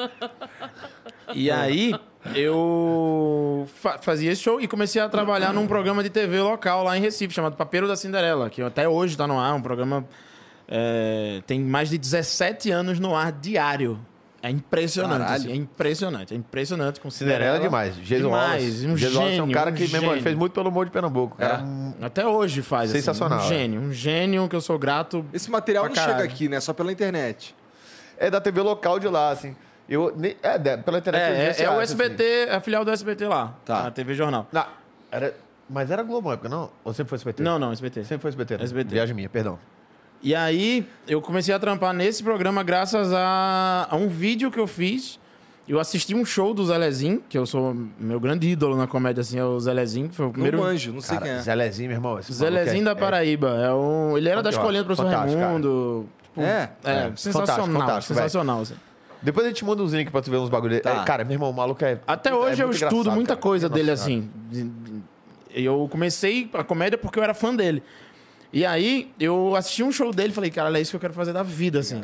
E 1.34 1.50
aí, 1.52 1.94
eu 2.36 3.68
fa- 3.76 3.98
fazia 4.00 4.32
esse 4.32 4.42
show 4.42 4.60
e 4.60 4.68
comecei 4.68 5.02
a 5.02 5.08
trabalhar 5.08 5.54
num 5.54 5.66
programa 5.68 6.04
de 6.04 6.10
TV 6.10 6.40
local 6.42 6.84
lá 6.84 6.98
em 6.98 7.02
Recife, 7.02 7.34
chamado 7.34 7.56
Papeiro 7.56 7.88
da 7.88 7.96
Cinderela, 7.96 8.50
que 8.50 8.62
até 8.62 8.88
hoje 8.90 9.16
tá 9.16 9.26
no 9.28 9.40
ar, 9.40 9.54
um 9.54 9.62
programa. 9.62 10.06
é, 10.68 11.42
tem 11.48 11.60
mais 11.62 11.90
de 11.90 11.98
17 11.98 12.70
anos 12.72 13.00
no 13.00 13.16
ar 13.16 13.32
diário. 13.32 14.00
É 14.44 14.50
impressionante, 14.50 15.22
assim, 15.32 15.52
é 15.52 15.56
impressionante, 15.56 16.34
é 16.34 16.38
impressionante 16.38 17.00
com 17.00 17.12
Cinderela 17.12 17.58
é 17.58 17.60
demais. 17.60 17.96
Jason 17.98 18.24
demais, 18.24 18.64
Wallace. 18.64 18.88
um 18.88 18.96
Jason 18.96 19.20
Wallace 19.20 19.38
é 19.38 19.44
um 19.44 19.46
gênio, 19.46 19.54
cara 19.54 19.70
um 19.70 19.74
que 19.74 19.82
mesmo, 19.88 20.00
gênio. 20.10 20.24
fez 20.24 20.36
muito 20.36 20.52
pelo 20.54 20.70
humor 20.70 20.86
de 20.86 20.92
Pernambuco. 20.92 21.38
Cara, 21.38 21.56
É. 21.56 21.58
um- 21.64 21.94
Até 22.02 22.26
hoje 22.26 22.62
faz. 22.64 22.90
assim, 22.90 23.00
Sensacional, 23.00 23.40
um 23.40 23.44
é. 23.44 23.48
gênio, 23.48 23.82
um 23.82 23.94
gênio 23.94 24.50
que 24.50 24.56
eu 24.56 24.62
sou 24.62 24.80
grato. 24.80 25.24
Esse 25.32 25.52
material 25.52 25.84
Pra 25.84 25.90
não 25.90 25.96
chega 25.96 26.08
caralho. 26.14 26.26
aqui, 26.30 26.50
né? 26.50 26.60
Só 26.60 26.74
pela 26.74 26.92
internet. 26.92 27.56
É 28.18 28.32
da 28.32 28.42
TV 28.42 28.62
local 28.62 28.98
de 29.00 29.08
lá, 29.08 29.30
assim. 29.30 29.56
Eu, 29.88 30.16
é, 30.42 30.58
pela 30.78 30.98
internet. 30.98 31.30
eu 31.30 31.36
É, 31.36 31.46
é, 31.50 31.64
é 31.64 31.70
o 31.78 31.82
SBT, 31.82 32.24
é 32.50 32.56
a 32.56 32.62
filial 32.62 32.84
do 32.84 32.90
SBT 32.92 33.28
lá, 33.28 33.56
Tá. 33.66 33.88
a 33.88 33.92
TV 33.92 34.14
Jornal. 34.16 34.48
Assim. 34.52 34.58
Não, 34.58 34.66
era, 35.12 35.36
mas 35.70 35.92
era 35.92 36.02
Globo 36.02 36.30
na 36.30 36.34
época, 36.34 36.50
não? 36.50 36.72
Ou 36.84 36.94
sempre 36.94 37.10
foi 37.10 37.18
SBT? 37.18 37.44
Não, 37.44 37.60
não, 37.60 37.72
SBT. 37.72 38.04
Sempre 38.06 38.22
foi 38.24 38.30
SBT. 38.30 38.58
né? 38.58 38.64
SBT. 38.64 38.90
Viagem 38.96 39.14
minha, 39.16 39.30
perdão. 39.30 39.60
E 40.24 40.36
aí, 40.36 40.86
eu 41.08 41.22
comecei 41.22 41.54
a 41.54 41.60
trampar 41.60 41.94
nesse 41.94 42.22
programa 42.24 42.62
graças 42.64 43.12
a, 43.12 43.88
a 43.90 43.96
um 43.96 44.08
vídeo 44.08 44.52
que 44.52 44.60
eu 44.60 44.68
fiz. 44.68 45.20
Eu 45.68 45.80
assisti 45.80 46.14
um 46.14 46.26
show 46.26 46.54
do 46.54 46.66
Zelezinho, 46.66 47.24
que 47.30 47.38
eu 47.38 47.46
sou 47.46 47.76
meu 48.00 48.20
grande 48.20 48.50
ídolo 48.50 48.76
na 48.76 48.88
comédia, 48.88 49.22
assim, 49.22 49.40
é 49.40 49.44
o 49.46 49.60
Zelezinho, 49.60 50.10
que 50.10 50.16
foi 50.16 50.26
o 50.28 50.32
primeiro. 50.32 50.58
Não 50.58 50.66
manjo, 50.66 50.92
não 50.92 51.02
sei 51.02 51.18
Cara, 51.18 51.30
quem 51.30 51.38
é. 51.38 51.42
Zelezinho, 51.42 51.90
meu 51.90 51.98
irmão. 51.98 52.22
Zelezinho 52.22 52.82
é- 52.82 52.86
da 52.86 52.96
Paraíba. 52.96 53.50
É 53.64 53.74
um, 53.74 54.18
ele 54.18 54.28
era 54.28 54.44
da 54.44 54.50
escolinha 54.50 54.84
do 54.84 54.86
professor 54.88 55.10
fantástico. 55.10 55.40
Raimundo. 55.42 56.06
Tipo, 56.24 56.42
É? 56.42 56.46
é, 56.46 56.52
É, 56.52 56.70
fantástico, 57.04 57.18
sensacional. 57.18 57.82
fantástico, 57.82 58.14
sensacional. 58.16 58.62
assim. 58.62 58.76
Depois 59.22 59.46
a 59.46 59.50
gente 59.50 59.64
manda 59.64 59.82
uns 59.84 59.94
links 59.94 60.12
pra 60.12 60.22
tu 60.22 60.30
ver 60.32 60.38
uns 60.38 60.50
bagulho. 60.50 60.72
dele. 60.72 60.82
Tá. 60.82 61.02
É, 61.02 61.06
cara, 61.06 61.24
meu 61.24 61.34
irmão, 61.34 61.50
o 61.52 61.54
maluco 61.54 61.84
é. 61.86 62.00
Até 62.08 62.32
é 62.32 62.34
hoje 62.36 62.62
eu 62.62 62.68
muito 62.68 62.84
estudo 62.84 63.12
muita 63.12 63.30
cara. 63.30 63.42
coisa 63.42 63.70
Nossa 63.70 63.76
dele 63.80 63.92
assim. 63.92 64.30
Eu 65.54 65.88
comecei 65.92 66.50
a 66.54 66.64
comédia 66.64 66.98
porque 66.98 67.18
eu 67.20 67.24
era 67.24 67.34
fã 67.34 67.56
dele. 67.56 67.82
E 68.54 68.66
aí 68.66 69.12
eu 69.20 69.56
assisti 69.56 69.84
um 69.84 69.92
show 69.92 70.12
dele 70.12 70.30
e 70.30 70.34
falei, 70.34 70.52
cara, 70.52 70.78
é 70.78 70.82
isso 70.82 70.92
que 70.92 70.96
eu 70.96 71.00
quero 71.00 71.14
fazer 71.14 71.34
da 71.34 71.44
vida, 71.44 71.80
assim. 71.80 72.04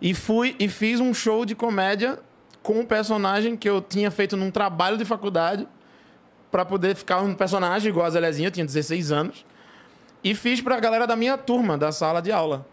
E 0.00 0.14
fui 0.14 0.56
e 0.58 0.68
fiz 0.68 0.98
um 0.98 1.14
show 1.14 1.44
de 1.44 1.54
comédia 1.54 2.18
com 2.62 2.80
um 2.80 2.84
personagem 2.84 3.56
que 3.56 3.68
eu 3.68 3.80
tinha 3.80 4.10
feito 4.10 4.36
num 4.36 4.50
trabalho 4.50 4.96
de 4.96 5.04
faculdade 5.04 5.66
pra 6.50 6.64
poder 6.64 6.96
ficar 6.96 7.20
um 7.20 7.34
personagem 7.34 7.90
igual 7.90 8.06
a 8.06 8.10
Zelezinha, 8.10 8.48
eu 8.48 8.52
tinha 8.52 8.66
16 8.66 9.12
anos. 9.12 9.46
E 10.22 10.34
fiz 10.34 10.60
pra 10.60 10.78
galera 10.80 11.06
da 11.06 11.16
minha 11.16 11.38
turma, 11.38 11.78
da 11.78 11.92
sala 11.92 12.20
de 12.20 12.32
aula. 12.32 12.66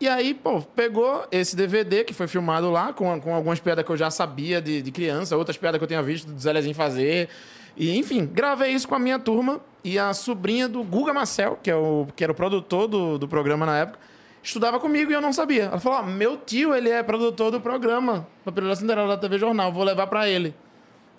E 0.00 0.08
aí, 0.08 0.34
pô, 0.34 0.60
pegou 0.60 1.26
esse 1.30 1.54
DVD 1.54 2.04
que 2.04 2.12
foi 2.12 2.26
filmado 2.26 2.70
lá, 2.70 2.92
com, 2.92 3.18
com 3.20 3.34
algumas 3.34 3.60
piadas 3.60 3.84
que 3.84 3.90
eu 3.90 3.96
já 3.96 4.10
sabia 4.10 4.60
de, 4.60 4.82
de 4.82 4.90
criança, 4.90 5.36
outras 5.36 5.56
piadas 5.56 5.78
que 5.78 5.84
eu 5.84 5.88
tinha 5.88 6.02
visto 6.02 6.30
do 6.30 6.38
Zelezinho 6.38 6.74
fazer. 6.74 7.28
E, 7.76 7.96
enfim, 7.96 8.26
gravei 8.26 8.72
isso 8.72 8.88
com 8.88 8.94
a 8.94 8.98
minha 8.98 9.18
turma 9.18 9.60
e 9.86 10.00
a 10.00 10.12
sobrinha 10.12 10.68
do 10.68 10.82
Guga 10.82 11.14
Marcel, 11.14 11.56
que, 11.62 11.70
é 11.70 11.76
o, 11.76 12.08
que 12.16 12.24
era 12.24 12.32
o 12.32 12.34
produtor 12.34 12.88
do, 12.88 13.18
do 13.18 13.28
programa 13.28 13.64
na 13.64 13.78
época, 13.78 14.00
estudava 14.42 14.80
comigo 14.80 15.12
e 15.12 15.14
eu 15.14 15.20
não 15.20 15.32
sabia. 15.32 15.66
Ela 15.66 15.78
falou: 15.78 16.00
Ó, 16.00 16.02
meu 16.02 16.36
tio, 16.38 16.74
ele 16.74 16.90
é 16.90 17.04
produtor 17.04 17.52
do 17.52 17.60
programa 17.60 18.26
Papel 18.44 18.64
da 18.64 18.74
Cinderela 18.74 19.06
da 19.06 19.16
TV 19.16 19.38
Jornal, 19.38 19.72
vou 19.72 19.84
levar 19.84 20.08
pra 20.08 20.28
ele. 20.28 20.52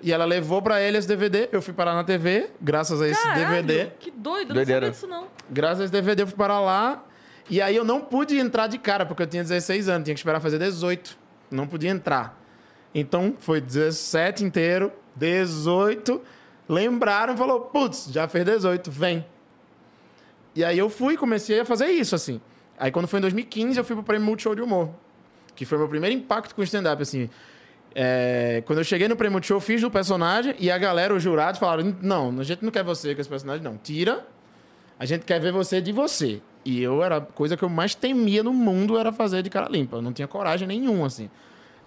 E 0.02 0.12
ela 0.12 0.26
levou 0.26 0.62
pra 0.62 0.82
ele 0.82 0.98
esse 0.98 1.08
DVD, 1.08 1.48
eu 1.50 1.62
fui 1.62 1.74
parar 1.74 1.94
na 1.94 2.04
TV, 2.04 2.50
graças 2.60 3.02
a 3.02 3.08
esse 3.08 3.24
Caralho, 3.24 3.64
DVD. 3.64 3.92
Que 4.00 4.12
doido, 4.12 4.54
Doideira. 4.54 4.88
não 4.88 4.94
sabia 4.94 5.08
disso 5.08 5.08
não. 5.08 5.28
Graças 5.50 5.80
a 5.80 5.84
esse 5.86 5.94
DVD 5.94 6.24
eu 6.24 6.28
fui 6.28 6.36
para 6.36 6.60
lá. 6.60 7.06
E 7.50 7.62
aí 7.62 7.74
eu 7.74 7.86
não 7.86 8.02
pude 8.02 8.38
entrar 8.38 8.68
de 8.68 8.78
cara, 8.78 9.06
porque 9.06 9.24
eu 9.24 9.28
tinha 9.28 9.44
16 9.44 9.88
anos, 9.88 10.04
tinha 10.04 10.14
que 10.14 10.20
esperar 10.20 10.42
fazer 10.42 10.60
18. 10.60 11.18
Não 11.50 11.66
podia 11.66 11.90
entrar. 11.90 12.38
Então 12.94 13.34
foi 13.40 13.62
17 13.62 14.44
inteiro, 14.44 14.92
18. 15.16 16.22
Lembraram 16.68 17.34
e 17.34 17.38
falou: 17.38 17.62
putz, 17.62 18.10
já 18.12 18.28
fez 18.28 18.46
18, 18.46 18.92
vem. 18.92 19.26
E 20.56 20.64
aí 20.64 20.78
eu 20.78 20.90
fui 20.90 21.16
comecei 21.16 21.60
a 21.60 21.66
fazer 21.66 21.88
isso, 21.88 22.16
assim. 22.16 22.42
Aí 22.78 22.92
quando 22.92 23.08
foi 23.08 23.20
em 23.20 23.22
2015, 23.22 23.78
eu 23.78 23.84
fui 23.84 23.96
pro 23.96 24.04
Prêmio 24.04 24.26
Multishow 24.26 24.56
de 24.56 24.62
Humor. 24.62 24.90
Que 25.56 25.66
foi 25.66 25.78
meu 25.78 25.88
primeiro 25.88 26.16
impacto 26.16 26.54
com 26.54 26.64
stand-up, 26.64 27.02
assim. 27.02 27.30
É, 27.96 28.62
quando 28.66 28.80
eu 28.80 28.84
cheguei 28.84 29.08
no 29.08 29.16
Prêmio 29.16 29.34
Multishow, 29.34 29.60
fiz 29.60 29.84
o 29.84 29.90
personagem 29.90 30.56
e 30.60 30.70
a 30.70 30.78
galera, 30.78 31.14
os 31.14 31.24
jurados, 31.24 31.60
falaram: 31.60 31.96
não, 32.02 32.40
a 32.40 32.44
gente 32.44 32.64
não 32.64 32.72
quer 32.72 32.84
você 32.84 33.16
com 33.16 33.22
esse 33.22 33.30
personagem, 33.30 33.64
não. 33.64 33.78
Tira. 33.78 34.26
A 35.00 35.06
gente 35.06 35.26
quer 35.26 35.40
ver 35.40 35.52
você 35.52 35.80
de 35.80 35.92
você. 35.92 36.42
E 36.66 36.82
eu 36.82 37.04
era 37.04 37.18
a 37.18 37.22
coisa 37.22 37.56
que 37.56 37.64
eu 37.64 37.70
mais 37.70 37.96
temia 37.96 38.44
no 38.44 38.52
mundo 38.52 38.98
era 38.98 39.14
fazer 39.14 39.42
de 39.42 39.50
cara 39.50 39.70
limpa. 39.70 39.98
Eu 39.98 40.02
não 40.02 40.12
tinha 40.12 40.28
coragem 40.28 40.68
nenhuma, 40.68 41.08
assim. 41.08 41.30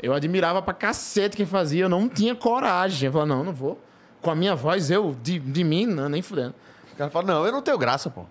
Eu 0.00 0.14
admirava 0.14 0.62
pra 0.62 0.72
cacete 0.72 1.36
quem 1.36 1.44
fazia, 1.44 1.84
eu 1.84 1.88
não 1.88 2.08
tinha 2.08 2.34
coragem. 2.34 3.08
Eu 3.08 3.12
falava, 3.12 3.28
não, 3.28 3.44
não 3.44 3.52
vou. 3.52 3.78
Com 4.22 4.30
a 4.30 4.34
minha 4.34 4.54
voz, 4.54 4.90
eu, 4.90 5.16
de, 5.22 5.38
de 5.38 5.64
mim, 5.64 5.86
não, 5.86 6.08
nem 6.08 6.20
fudendo. 6.22 6.54
O 6.92 6.96
cara 6.96 7.10
fala, 7.10 7.26
não, 7.26 7.46
eu 7.46 7.52
não 7.52 7.62
tenho 7.62 7.78
graça, 7.78 8.10
pô. 8.10 8.22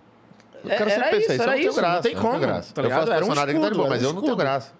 O 0.63 0.69
É- 0.69 0.75
cara 0.75 0.91
era 0.91 1.03
sempre 1.05 1.19
pensa 1.27 1.33
isso, 1.33 1.33
isso, 1.33 1.41
eu 1.43 1.47
não 1.47 1.53
tenho 1.55 1.73
graça. 1.73 1.93
não 1.95 2.01
tem 2.01 2.11
eu 2.11 2.15
não 2.21 2.29
como, 2.29 2.39
graça. 2.39 2.73
tá 2.73 2.81
eu 2.81 2.83
ligado? 2.83 2.99
faço 2.99 3.11
Era 3.13 3.25
um 3.25 3.27
personagem 3.27 3.55
que 3.55 3.61
tá 3.61 3.67
de 3.67 3.71
escudo, 3.73 3.77
boa, 3.77 3.89
mas 3.89 4.01
um 4.01 4.05
eu 4.05 4.13
não 4.13 4.21
tenho 4.21 4.31
escudo. 4.33 4.43
graça. 4.43 4.71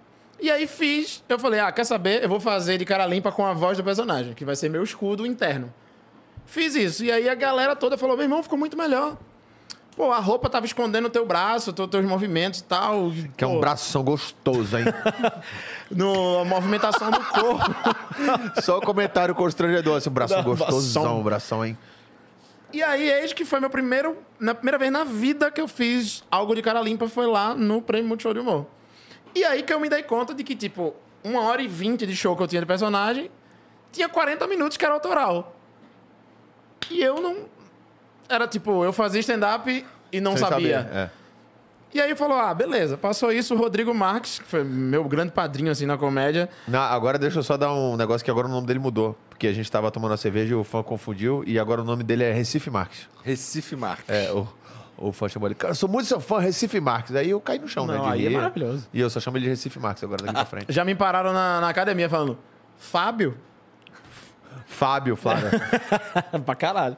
E 0.42 0.52
aí 0.52 0.68
fiz, 0.68 1.24
eu 1.28 1.40
falei, 1.40 1.60
ah, 1.60 1.72
quer 1.72 1.84
saber? 1.86 2.24
Eu 2.24 2.30
vou 2.30 2.40
fazer 2.40 2.78
de 2.78 2.86
cara 2.86 3.06
limpa 3.06 3.32
com 3.32 3.46
a 3.46 3.54
voz 3.54 3.78
do 3.78 3.84
personagem, 3.84 4.34
que 4.34 4.46
vai 4.46 4.56
ser 4.56 4.70
meu 4.70 4.84
escudo 4.84 5.26
interno. 5.26 5.74
Fiz 6.46 6.76
isso. 6.76 7.04
E 7.04 7.12
aí 7.12 7.28
a 7.30 7.36
galera 7.36 7.76
toda 7.76 7.98
falou, 7.98 8.16
meu 8.16 8.24
irmão, 8.26 8.42
ficou 8.44 8.58
muito 8.58 8.78
melhor. 8.78 9.18
Pô, 10.00 10.14
a 10.14 10.20
roupa 10.20 10.50
tava 10.50 10.66
escondendo 10.66 11.08
o 11.08 11.10
teu 11.10 11.26
braço, 11.26 11.74
teu- 11.74 11.86
teus 11.86 12.06
movimentos 12.06 12.62
e 12.62 12.64
tal. 12.64 13.12
Que 13.36 13.44
é 13.44 13.48
um 13.48 13.56
Pô, 13.56 13.60
bração 13.60 14.02
gostoso, 14.02 14.78
hein? 14.78 14.86
No, 15.92 16.40
a 16.40 16.46
movimentação 16.46 17.12
do 17.12 17.20
corpo. 17.20 17.66
Só 18.64 18.78
o 18.78 18.82
comentário 18.82 19.36
constrangedor, 19.36 19.98
esse 19.98 20.10
braço 20.10 20.36
Dá 20.36 20.42
gostosão, 20.42 21.02
bração. 21.04 21.20
o 21.20 21.24
bração, 21.24 21.66
hein? 21.66 21.78
E 22.72 22.82
aí, 22.82 23.10
eis 23.10 23.34
que 23.34 23.44
foi 23.44 23.60
meu 23.60 23.70
primeiro. 23.70 24.16
Na 24.40 24.56
primeira 24.56 24.78
vez 24.78 24.90
na 24.90 25.04
vida 25.04 25.52
que 25.52 25.60
eu 25.60 25.68
fiz 25.68 26.24
algo 26.32 26.56
de 26.56 26.62
cara 26.62 26.80
limpa 26.80 27.10
foi 27.10 27.28
lá 27.28 27.54
no 27.54 27.82
Prêmio 27.82 28.08
Multishow 28.08 28.34
de 28.34 28.40
Humor. 28.40 28.68
E 29.36 29.44
aí 29.44 29.64
que 29.64 29.74
eu 29.74 29.82
me 29.82 29.90
dei 29.90 30.02
conta 30.04 30.34
de 30.34 30.46
que, 30.46 30.56
tipo, 30.56 30.94
uma 31.22 31.42
hora 31.42 31.62
e 31.62 31.68
vinte 31.68 32.06
de 32.08 32.16
show 32.16 32.38
que 32.38 32.44
eu 32.44 32.48
tinha 32.48 32.62
de 32.62 32.66
personagem, 32.68 33.30
tinha 33.92 34.08
40 34.08 34.48
minutos 34.48 34.78
que 34.78 34.86
era 34.86 34.94
autoral. 34.94 35.58
E 36.90 37.02
eu 37.04 37.20
não. 37.20 37.59
Era 38.30 38.48
tipo, 38.48 38.84
eu 38.86 38.94
fazia 38.94 39.20
stand-up 39.20 39.86
e 40.12 40.22
não 40.22 40.38
Sem 40.38 40.48
sabia. 40.48 40.84
saber, 40.84 40.96
é. 40.96 41.10
E 41.92 42.00
aí 42.00 42.16
falou: 42.16 42.38
ah, 42.38 42.54
beleza. 42.54 42.98
Passou 42.98 43.32
isso 43.32 43.56
o 43.56 43.58
Rodrigo 43.58 43.94
Marques, 43.94 44.38
que 44.40 44.46
foi 44.46 44.64
meu 44.64 45.04
grande 45.06 45.32
padrinho 45.32 45.72
assim 45.72 45.88
na 45.88 45.98
comédia. 45.98 46.48
Não, 46.68 46.80
agora 46.80 47.18
deixa 47.18 47.40
eu 47.40 47.44
só 47.44 47.58
dar 47.58 47.74
um 47.74 47.98
negócio 47.98 48.24
que 48.24 48.30
agora 48.30 48.46
o 48.48 48.50
nome 48.50 48.68
dele 48.68 48.78
mudou. 48.80 49.18
Porque 49.30 49.48
a 49.48 49.54
gente 49.54 49.72
tava 49.72 49.90
tomando 49.90 50.14
a 50.14 50.18
cerveja 50.18 50.52
e 50.52 50.56
o 50.56 50.64
fã 50.64 50.84
confundiu. 50.84 51.44
E 51.48 51.58
agora 51.58 51.82
o 51.82 51.84
nome 51.84 52.04
dele 52.04 52.24
é 52.24 52.32
Recife 52.32 52.70
Marques. 52.70 53.08
Recife 53.24 53.76
Marques. 53.76 54.06
É, 54.08 54.32
o, 54.32 54.48
o 54.98 55.12
fã 55.12 55.28
chamou 55.28 55.48
ele. 55.48 55.56
Cara, 55.56 55.72
eu 55.72 55.76
sou 55.76 55.90
muito 55.90 56.06
seu 56.08 56.20
fã, 56.20 56.40
Recife 56.40 56.80
Marques. 56.80 57.16
Aí 57.16 57.32
eu 57.32 57.42
caí 57.42 57.58
no 57.58 57.68
chão, 57.68 57.88
né? 57.88 57.96
Não, 57.98 58.04
de 58.06 58.10
aí 58.12 58.26
é 58.28 58.30
rir. 58.30 58.36
maravilhoso. 58.36 58.88
E 58.94 59.00
eu 59.00 59.10
só 59.10 59.20
chamo 59.20 59.38
ele 59.38 59.46
de 59.46 59.50
Recife 59.50 59.80
Marques 59.80 60.04
agora 60.04 60.22
daqui 60.22 60.34
pra 60.36 60.46
frente. 60.46 60.72
Já 60.72 60.86
me 60.86 60.94
pararam 60.94 61.34
na, 61.34 61.60
na 61.62 61.70
academia 61.70 62.08
falando: 62.08 62.38
Fábio? 62.78 63.36
Fábio, 64.68 65.16
Flávio. 65.16 65.50
pra 66.46 66.54
caralho. 66.54 66.96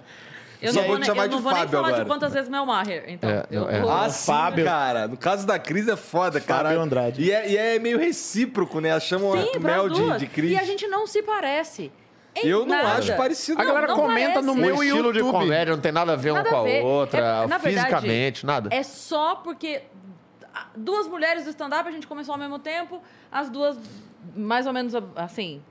Eu 0.61 0.71
Só 0.73 0.81
não 0.81 0.87
vou 0.87 0.95
te 0.97 0.99
nem, 0.99 1.07
chamar 1.07 1.23
eu 1.23 1.27
de 1.29 1.35
não 1.35 1.41
vou 1.41 1.51
nem 1.51 1.61
Fábio 1.61 1.75
falar 1.77 1.87
agora. 1.87 2.03
de 2.03 2.09
quantas 2.09 2.33
vezes 2.33 2.49
Mel 2.49 2.65
Maher, 2.65 3.03
então. 3.07 3.29
É, 3.29 3.45
eu, 3.49 3.61
não, 3.61 3.69
é. 3.69 4.05
Ah, 4.05 4.09
sim, 4.09 4.25
Fábio. 4.27 4.65
cara. 4.65 5.07
No 5.07 5.17
caso 5.17 5.47
da 5.47 5.57
Cris 5.57 5.87
é 5.87 5.95
foda, 5.95 6.39
cara. 6.39 6.69
Fábio 6.69 6.81
Andrade. 6.81 7.21
E 7.23 7.31
é, 7.31 7.49
e 7.49 7.57
é 7.57 7.79
meio 7.79 7.97
recíproco, 7.97 8.79
né? 8.79 8.89
Elas 8.89 9.03
chamam 9.03 9.31
Sim, 9.33 9.49
a 9.55 9.59
pra 9.59 9.73
Mel 9.73 9.89
de, 9.89 9.99
duas. 9.99 10.19
de 10.19 10.27
Cris. 10.27 10.51
E 10.51 10.57
a 10.57 10.63
gente 10.63 10.87
não 10.87 11.07
se 11.07 11.23
parece. 11.23 11.91
Em 12.35 12.47
Eu 12.47 12.59
não 12.59 12.67
nada. 12.67 12.93
acho 12.99 13.15
parecido, 13.17 13.59
A 13.59 13.65
não. 13.65 13.73
galera 13.73 13.87
não 13.91 13.95
comenta 13.99 14.27
parece. 14.35 14.45
no 14.45 14.53
O 14.53 14.55
meu 14.55 14.75
estilo 14.83 15.11
de 15.11 15.19
YouTube. 15.19 15.31
comédia 15.39 15.73
não 15.75 15.81
tem 15.81 15.91
nada 15.91 16.13
a 16.13 16.15
ver 16.15 16.31
Nada 16.33 16.47
um 16.47 16.51
com 16.51 16.57
a 16.57 16.59
a 16.59 16.63
ver. 16.63 16.83
outra. 16.85 17.19
É- 17.19 17.47
na 17.47 17.57
verdade, 17.57 17.87
fisicamente, 17.87 18.45
nada. 18.45 18.69
É 18.71 18.83
só 18.83 19.35
porque 19.35 19.81
duas 20.75 21.07
mulheres 21.07 21.43
do 21.43 21.49
stand-up 21.49 21.89
a 21.89 21.91
gente 21.91 22.07
começou 22.07 22.33
ao 22.33 22.39
mesmo 22.39 22.57
tempo, 22.59 23.01
as 23.31 23.49
duas, 23.49 23.75
mais 24.35 24.65
ou 24.67 24.71
menos 24.73 24.93
assim. 25.15 25.61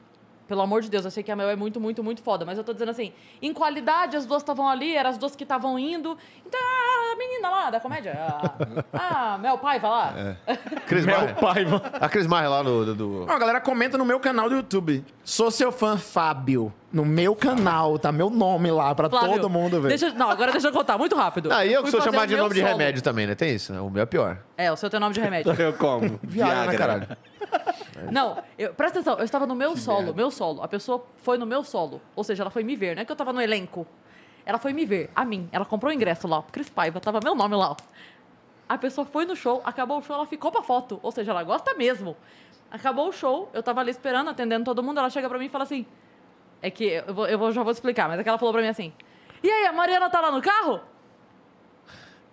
Pelo 0.51 0.63
amor 0.63 0.83
de 0.83 0.91
Deus, 0.91 1.05
eu 1.05 1.13
sei 1.13 1.23
que 1.23 1.31
a 1.31 1.37
Mel 1.37 1.49
é 1.49 1.55
muito, 1.55 1.79
muito, 1.79 2.03
muito 2.03 2.21
foda, 2.25 2.45
mas 2.45 2.59
eu 2.59 2.65
tô 2.65 2.73
dizendo 2.73 2.89
assim, 2.91 3.13
em 3.41 3.55
qualidade 3.55 4.17
as 4.17 4.27
duas 4.27 4.43
estavam 4.43 4.69
ali, 4.69 4.97
eram 4.97 5.11
as 5.11 5.17
duas 5.17 5.37
que 5.37 5.45
estavam 5.45 5.79
indo. 5.79 6.19
Então, 6.45 6.59
a 6.61 7.17
menina 7.17 7.49
lá 7.49 7.71
da 7.71 7.79
comédia, 7.79 8.19
a, 8.93 9.35
a 9.35 9.39
Mel 9.39 9.59
Paiva 9.59 9.89
lá. 9.89 10.15
Cris 10.89 11.07
Mel 11.07 11.21
Maia. 11.21 11.35
Paiva. 11.35 11.83
A 12.01 12.09
Cris 12.09 12.27
Maia 12.27 12.49
lá 12.49 12.65
no... 12.65 12.85
Do, 12.85 12.95
do- 12.97 13.27
Não, 13.27 13.33
a 13.35 13.39
galera 13.39 13.61
comenta 13.61 13.97
no 13.97 14.05
meu 14.05 14.19
canal 14.19 14.49
do 14.49 14.57
YouTube. 14.57 15.05
Sou 15.23 15.53
seu 15.53 15.71
fã, 15.71 15.97
Fábio. 15.97 16.75
No 16.93 17.05
meu 17.05 17.37
canal, 17.37 17.99
tá 18.01 18.11
meu 18.11 18.29
nome 18.29 18.69
lá 18.71 18.93
pra 18.95 19.09
Flávio, 19.09 19.37
todo 19.37 19.49
mundo 19.49 19.81
ver. 19.81 19.89
Deixa, 19.91 20.11
não, 20.13 20.29
agora 20.29 20.51
deixa 20.51 20.69
eu 20.69 20.73
contar, 20.73 20.99
muito 20.99 21.15
rápido. 21.15 21.53
Ah, 21.53 21.65
e 21.65 21.73
eu 21.73 21.85
que 21.85 21.91
sou 21.91 22.01
chamado 22.03 22.29
de 22.29 22.37
nome 22.37 22.53
de 22.53 22.61
solo. 22.61 22.73
remédio 22.73 23.01
também, 23.01 23.29
né? 23.29 23.35
Tem 23.37 23.55
isso, 23.55 23.73
né? 23.73 23.81
O 23.81 23.89
meu 23.89 24.03
é 24.03 24.07
pior. 24.07 24.39
É, 24.57 24.73
o 24.73 24.77
seu 24.77 24.91
tem 24.91 24.99
nome 24.99 25.15
de 25.15 25.21
remédio. 25.21 25.53
Eu 25.61 25.73
como. 25.75 26.19
Viagra, 26.25 26.73
né, 26.73 26.77
caralho? 26.77 27.09
Não, 28.11 28.39
eu- 28.59 28.73
presta 28.75 28.99
atenção, 28.99 29.19
eu 29.19 29.25
estava 29.25 29.47
no 29.47 29.55
meu 29.55 29.77
solo, 29.77 30.15
meu 30.15 30.31
solo. 30.31 30.63
A 30.63 30.69
pessoa 30.69 31.05
foi 31.19 31.37
no 31.39 31.47
meu 31.47 31.63
solo. 31.63 32.01
Ou 32.17 32.25
seja, 32.25 32.43
ela 32.43 32.51
foi 32.51 32.63
me 32.65 32.75
ver, 32.77 32.95
não 32.97 33.03
é 33.03 33.05
que 33.05 33.11
eu 33.11 33.15
estava 33.15 33.33
no 33.33 33.41
elenco. 33.41 33.87
Ela 34.45 34.59
foi 34.59 34.73
me 34.73 34.85
ver, 34.85 35.11
a 35.15 35.25
mim. 35.25 35.49
Ela 35.53 35.65
comprou 35.65 35.91
o 35.91 35.95
ingresso 35.95 36.27
lá, 36.27 36.43
Cris 36.51 36.69
Paiva, 36.69 36.99
tava 37.01 37.21
meu 37.23 37.35
nome 37.35 37.55
lá. 37.57 37.77
A 38.69 38.79
pessoa 38.79 39.05
foi 39.07 39.25
no 39.27 39.37
show, 39.37 39.61
acabou 39.65 39.99
o 39.99 40.03
show, 40.03 40.15
ela 40.17 40.27
ficou 40.27 40.51
pra 40.51 40.63
foto. 40.63 40.99
Ou 41.03 41.11
seja, 41.13 41.31
ela 41.33 41.43
gosta 41.45 41.75
mesmo. 41.75 42.17
Acabou 42.71 43.09
o 43.09 43.13
show, 43.13 43.49
eu 43.53 43.63
tava 43.63 43.81
ali 43.81 43.91
esperando, 43.91 44.31
atendendo 44.31 44.65
todo 44.65 44.83
mundo, 44.83 44.99
ela 44.99 45.11
chega 45.11 45.29
pra 45.29 45.39
mim 45.39 45.47
e 45.47 45.49
fala 45.49 45.65
assim: 45.65 45.85
É 46.63 46.71
que 46.71 46.85
eu, 46.85 47.15
vou, 47.15 47.27
eu 47.27 47.39
vou- 47.39 47.53
já 47.53 47.63
vou 47.63 47.73
explicar, 47.73 48.09
mas 48.09 48.19
é 48.21 48.23
que 48.23 48.29
ela 48.29 48.39
falou 48.39 48.53
pra 48.53 48.63
mim 48.63 48.69
assim: 48.69 48.93
E 49.43 49.51
aí, 49.51 49.67
a 49.67 49.73
Mariana 49.73 50.11
tá 50.11 50.21
lá 50.21 50.31
no 50.31 50.43
carro? 50.43 50.81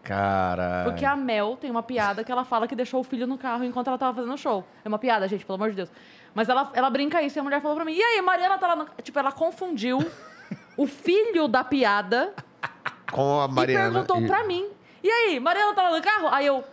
Cara. 0.04 0.84
Porque 0.86 1.04
a 1.04 1.16
Mel 1.16 1.58
tem 1.60 1.70
uma 1.70 1.84
piada 1.84 2.24
que 2.24 2.32
ela 2.32 2.46
fala 2.46 2.68
que 2.68 2.76
deixou 2.76 3.02
o 3.02 3.04
filho 3.04 3.28
no 3.28 3.38
carro 3.38 3.64
enquanto 3.66 3.88
ela 3.88 3.98
tava 3.98 4.16
fazendo 4.16 4.34
o 4.34 4.38
show. 4.38 4.66
É 4.84 4.88
uma 4.88 4.98
piada, 4.98 5.28
gente, 5.28 5.46
pelo 5.46 5.56
amor 5.56 5.70
de 5.72 5.76
Deus. 5.76 5.92
Mas 6.34 6.48
ela, 6.48 6.72
ela 6.74 6.90
brinca 6.90 7.22
isso 7.22 7.38
e 7.38 7.42
a 7.42 7.44
mulher 7.44 7.62
falou 7.62 7.76
pra 7.76 7.84
mim: 7.86 7.94
E 7.94 8.02
aí, 8.02 8.22
Mariana 8.22 8.58
tá 8.58 8.68
lá 8.68 8.76
no. 8.76 8.86
Tipo, 9.02 9.20
ela 9.20 9.32
confundiu 9.34 10.00
o 10.78 10.88
filho 10.88 11.48
da 11.50 11.64
piada 11.64 12.34
Com 13.12 13.42
a 13.42 13.48
Mariana. 13.50 13.88
e 13.88 13.92
perguntou 13.92 14.22
e- 14.22 14.28
pra 14.28 14.44
mim: 14.46 14.70
E 15.04 15.10
aí, 15.10 15.40
Mariana 15.42 15.74
tá 15.74 15.84
lá 15.84 15.92
no 15.98 16.02
carro? 16.02 16.28
Aí 16.32 16.46
eu. 16.46 16.64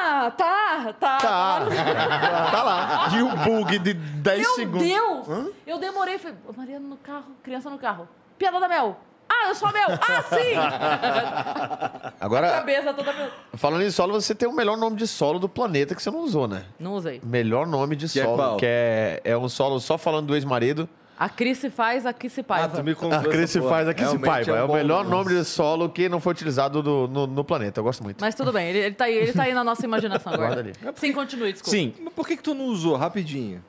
Ah, 0.00 0.30
tá, 0.36 0.92
tá. 0.98 1.18
Tá. 1.18 1.60
tá 2.52 2.62
lá. 2.62 3.08
E 3.16 3.22
o 3.22 3.28
bug 3.36 3.78
de 3.80 3.94
10 3.94 4.38
Meu 4.40 4.54
segundos. 4.54 4.86
Deus! 4.86 5.52
Eu 5.66 5.78
demorei, 5.78 6.18
falei, 6.18 6.36
"Ô, 6.46 6.52
Mariana 6.56 6.86
no 6.88 6.96
carro, 6.96 7.24
criança 7.42 7.68
no 7.68 7.78
carro. 7.78 8.08
Piada 8.38 8.60
da 8.60 8.68
Mel. 8.68 8.96
Ah, 9.28 9.48
eu 9.48 9.54
sou 9.54 9.68
a 9.68 9.72
Mel. 9.72 9.88
Ah, 9.90 10.22
sim! 10.22 10.54
Agora, 12.20 12.50
Cabeça 12.50 12.94
toda. 12.94 13.12
falando 13.54 13.82
em 13.82 13.90
solo, 13.90 14.14
você 14.14 14.34
tem 14.34 14.48
o 14.48 14.52
melhor 14.52 14.76
nome 14.76 14.96
de 14.96 15.06
solo 15.06 15.38
do 15.38 15.48
planeta 15.48 15.94
que 15.94 16.02
você 16.02 16.10
não 16.10 16.20
usou, 16.20 16.48
né? 16.48 16.64
Não 16.78 16.94
usei. 16.94 17.20
Melhor 17.24 17.66
nome 17.66 17.94
de 17.96 18.08
Que 18.08 18.20
é 18.20 18.24
solo, 18.24 18.36
qual? 18.36 18.56
que 18.56 18.66
é, 18.66 19.20
é 19.24 19.36
um 19.36 19.48
solo 19.48 19.78
só 19.80 19.98
falando 19.98 20.26
do 20.28 20.34
ex-marido. 20.34 20.88
A 21.18 21.28
Cris 21.28 21.58
se 21.58 21.68
faz, 21.68 22.06
a 22.06 22.12
Cris 22.12 22.32
se 22.32 22.42
Ah, 22.42 22.44
paiva. 22.44 22.76
tu 22.78 22.84
me 22.84 22.94
contou 22.94 23.18
A 23.18 23.22
Cris 23.24 23.50
se 23.50 23.60
faz 23.60 23.88
aqui 23.88 24.00
se 24.00 24.04
Realmente 24.06 24.24
paiva. 24.24 24.56
É, 24.56 24.62
um 24.62 24.70
o 24.70 24.74
melhor 24.74 25.04
nome 25.04 25.34
de 25.34 25.44
solo 25.44 25.88
que 25.88 26.08
não 26.08 26.20
foi 26.20 26.30
utilizado 26.32 26.80
do- 26.82 27.08
no, 27.08 27.26
no 27.26 27.42
planeta. 27.44 27.80
Eu 27.80 27.84
gosto 27.84 28.04
muito. 28.04 28.20
Mas 28.20 28.34
tudo 28.36 28.52
bem, 28.52 28.68
ele, 28.68 28.78
ele, 28.78 28.94
tá 28.94 29.06
aí, 29.06 29.16
ele 29.16 29.32
tá 29.32 29.42
aí 29.42 29.52
na 29.52 29.64
nossa 29.64 29.84
imaginação 29.84 30.32
agora. 30.32 30.54
Guarda 30.62 30.70
ali. 30.70 30.92
Sim, 30.96 31.12
continue, 31.12 31.52
desculpa. 31.52 31.76
Sim. 31.76 31.92
Mas 32.00 32.12
por 32.14 32.26
que, 32.26 32.36
que 32.36 32.42
tu 32.42 32.54
não 32.54 32.66
usou? 32.66 32.94
Rapidinho. 32.96 33.64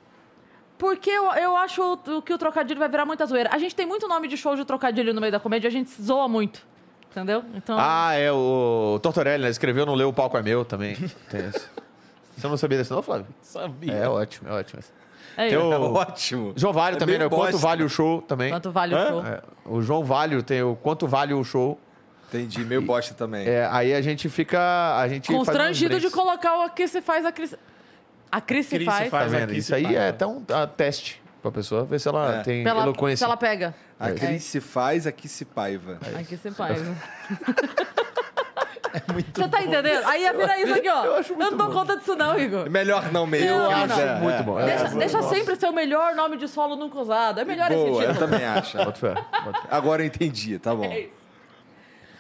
Porque 0.78 1.10
eu, 1.10 1.26
eu 1.34 1.58
acho 1.58 1.98
que 2.24 2.34
o 2.34 2.38
trocadilho 2.38 2.80
vai 2.80 2.88
virar 2.88 3.06
muita 3.06 3.26
zoeira. 3.26 3.50
A 3.52 3.58
gente 3.58 3.76
tem 3.76 3.86
muito 3.86 4.08
nome 4.08 4.28
de 4.28 4.38
show 4.38 4.56
de 4.56 4.64
trocadilho 4.64 5.14
no 5.14 5.20
meio 5.20 5.32
da 5.32 5.40
comédia, 5.40 5.68
a 5.68 5.72
gente 5.72 5.90
se 5.90 6.02
zoa 6.04 6.28
muito. 6.28 6.66
Entendeu? 7.12 7.44
Então. 7.56 7.76
Ah, 7.80 8.14
é 8.14 8.32
o 8.32 9.00
Tortorelli, 9.02 9.44
né? 9.44 9.50
Escreveu 9.50 9.86
Não 9.88 9.96
Leu, 9.96 10.10
o 10.10 10.14
Palco 10.14 10.38
é 10.38 10.44
Meu 10.44 10.64
também. 10.64 10.96
Tem 11.30 11.48
esse. 11.48 11.68
Você 12.38 12.48
não 12.48 12.56
sabia 12.56 12.78
desse 12.78 12.92
não, 12.92 13.02
Flávio? 13.02 13.26
Sabia. 13.42 13.92
É 13.92 14.08
ótimo, 14.08 14.48
é 14.48 14.54
ótimo. 14.54 14.82
É 15.46 15.50
Tem 15.50 15.58
o- 15.58 15.74
É 15.74 15.78
ótimo. 16.00 16.54
João 16.56 16.74
Valho 16.74 16.96
É 16.96 17.00
também, 17.00 17.18
né? 17.18 17.30
Quanto 17.30 17.52
bosta. 17.52 17.58
vale 17.58 17.84
o 17.84 17.90
show 17.90 18.22
também. 18.22 18.52
Quanto 18.52 18.72
vale 18.72 18.96
o 18.96 19.08
show? 19.08 19.26
É, 19.26 19.42
o 19.66 19.82
João 19.82 20.04
Valho 20.04 20.44
tem 20.44 20.62
o 20.64 20.76
Quanto 20.76 21.08
Vale 21.08 21.34
o 21.34 21.44
show. 21.44 21.80
Entendi, 22.28 22.64
meio 22.64 22.82
bosta 22.82 23.14
também. 23.16 23.48
É, 23.48 23.68
aí 23.72 23.94
a 23.94 24.02
gente 24.02 24.30
fica. 24.30 24.60
A 25.00 25.08
gente 25.08 25.32
Constrangido 25.32 26.00
de 26.00 26.10
colocar 26.12 26.60
o 26.60 26.62
aqui 26.62 26.88
se 26.88 27.02
faz, 27.02 27.26
a 27.26 27.32
Cris. 27.32 27.56
A 28.32 28.40
Cris 28.40 28.68
se 28.68 28.86
faz. 28.86 29.10
faz. 29.10 29.32
Tá 29.32 29.38
vendo? 29.40 29.54
Isso 29.54 29.74
aí 29.74 29.96
é 29.96 30.10
até 30.10 30.28
um 30.28 30.44
ah, 30.54 30.68
teste 30.68 31.20
pra 31.42 31.52
pessoa 31.52 31.84
ver 31.86 32.00
se 32.00 32.08
ela 32.08 32.36
É. 32.36 32.44
tem 32.44 32.64
Pela, 32.64 32.84
eloquência. 32.84 33.18
se 33.18 33.24
ela 33.24 33.36
pega. 33.38 33.74
A 34.00 34.12
Cris 34.12 34.44
se 34.44 34.62
faz, 34.62 35.08
aqui 35.08 35.28
se 35.28 35.44
paiva. 35.46 35.98
Aqui 36.20 36.38
se 36.38 36.52
faz. 38.92 39.26
Você 39.34 39.48
tá 39.48 39.62
entendendo? 39.64 40.06
Aí 40.06 40.22
ia 40.24 40.34
virar 40.34 40.60
isso 40.60 40.74
aqui, 40.74 40.90
ó. 40.90 41.06
Eu, 41.06 41.16
acho 41.16 41.36
muito 41.36 41.52
não 41.52 41.58
dou 41.58 41.68
bom. 41.68 41.74
conta 41.74 41.98
disso, 41.98 42.16
não, 42.16 42.38
Igor. 42.40 42.70
Melhor 42.70 43.12
não 43.12 43.26
mesmo. 43.28 43.48
Eu 43.48 43.70
acho 43.70 44.00
é, 44.00 44.20
muito 44.20 44.40
é. 44.40 44.44
bom. 44.44 44.56
Deixa, 44.64 44.86
É, 44.86 44.90
deixa 44.90 45.24
sempre 45.24 45.56
ser 45.56 45.68
o 45.68 45.74
melhor 45.74 46.16
nome 46.16 46.38
de 46.38 46.48
solo 46.48 46.76
nunca 46.76 47.00
usado. 47.00 47.40
É 47.40 47.46
melhor 47.46 47.72
esse 47.72 47.76
Boa, 47.84 48.04
eu 48.04 48.14
título. 48.14 48.28
também 48.30 48.46
acho. 48.46 48.78
Bota 48.84 48.94
fé. 49.00 49.14
Agora 49.70 50.02
eu 50.02 50.08
entendi, 50.08 50.58
tá 50.60 50.74
bom. 50.76 50.86
É 50.86 51.02
isso. 51.02 51.20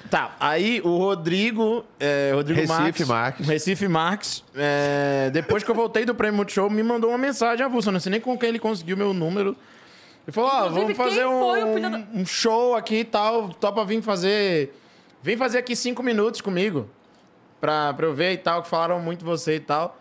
Tá, 0.09 0.35
aí 0.39 0.81
o 0.83 0.97
Rodrigo. 0.97 1.85
É, 1.99 2.31
Rodrigo 2.33 2.59
Recife 2.61 2.79
Marques, 2.81 3.07
Marques. 3.07 3.47
Recife 3.47 3.87
Marques. 3.87 4.43
é, 4.55 5.29
depois 5.31 5.63
que 5.63 5.69
eu 5.69 5.75
voltei 5.75 6.03
do 6.05 6.15
Prêmio 6.15 6.37
Multishow, 6.37 6.69
me 6.69 6.81
mandou 6.81 7.11
uma 7.11 7.17
mensagem 7.17 7.63
avulsa. 7.63 7.91
Não 7.91 7.99
sei 7.99 8.11
nem 8.13 8.21
com 8.21 8.35
quem 8.37 8.49
ele 8.49 8.59
conseguiu 8.59 8.97
meu 8.97 9.13
número. 9.13 9.55
Ele 10.27 10.33
falou: 10.33 10.49
Ó, 10.51 10.69
vamos 10.69 10.97
fazer 10.97 11.25
um, 11.27 11.81
da- 11.81 12.01
um 12.13 12.25
show 12.25 12.75
aqui 12.75 13.01
e 13.01 13.03
tal. 13.05 13.49
Topa 13.49 13.85
vir 13.85 14.01
fazer. 14.01 14.73
Vem 15.21 15.37
fazer 15.37 15.57
aqui 15.57 15.75
cinco 15.75 16.01
minutos 16.01 16.41
comigo. 16.41 16.89
Pra, 17.59 17.93
pra 17.93 18.05
eu 18.05 18.13
ver 18.13 18.33
e 18.33 18.37
tal, 18.37 18.61
que 18.63 18.69
falaram 18.69 18.99
muito 19.01 19.25
você 19.25 19.55
e 19.55 19.59
tal. 19.59 19.97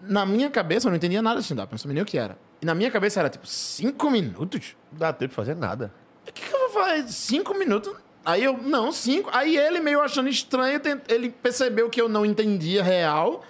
Na 0.00 0.24
minha 0.24 0.48
cabeça, 0.48 0.86
eu 0.86 0.90
não 0.90 0.96
entendia 0.96 1.20
nada 1.20 1.40
de 1.40 1.42
stand-up, 1.42 1.72
não 1.72 1.78
sabia 1.78 1.94
nem 1.94 2.02
o 2.02 2.06
que 2.06 2.16
era. 2.18 2.38
E 2.62 2.66
na 2.66 2.74
minha 2.74 2.90
cabeça 2.90 3.20
era 3.20 3.28
tipo, 3.28 3.46
cinco 3.46 4.10
minutos? 4.10 4.76
Não 4.92 4.98
dá 4.98 5.12
tempo 5.12 5.30
de 5.30 5.34
fazer 5.34 5.56
nada. 5.56 5.92
O 6.22 6.32
que, 6.32 6.48
que 6.48 6.54
eu 6.54 6.58
vou 6.60 6.70
fazer? 6.70 7.08
Cinco 7.08 7.52
minutos? 7.54 7.94
Aí 8.24 8.42
eu, 8.44 8.56
não, 8.56 8.90
cinco. 8.90 9.28
Aí 9.32 9.56
ele, 9.56 9.80
meio 9.80 10.00
achando 10.00 10.28
estranho, 10.28 10.80
ele 11.08 11.30
percebeu 11.30 11.90
que 11.90 12.00
eu 12.00 12.08
não 12.08 12.24
entendia 12.24 12.82
real 12.82 13.42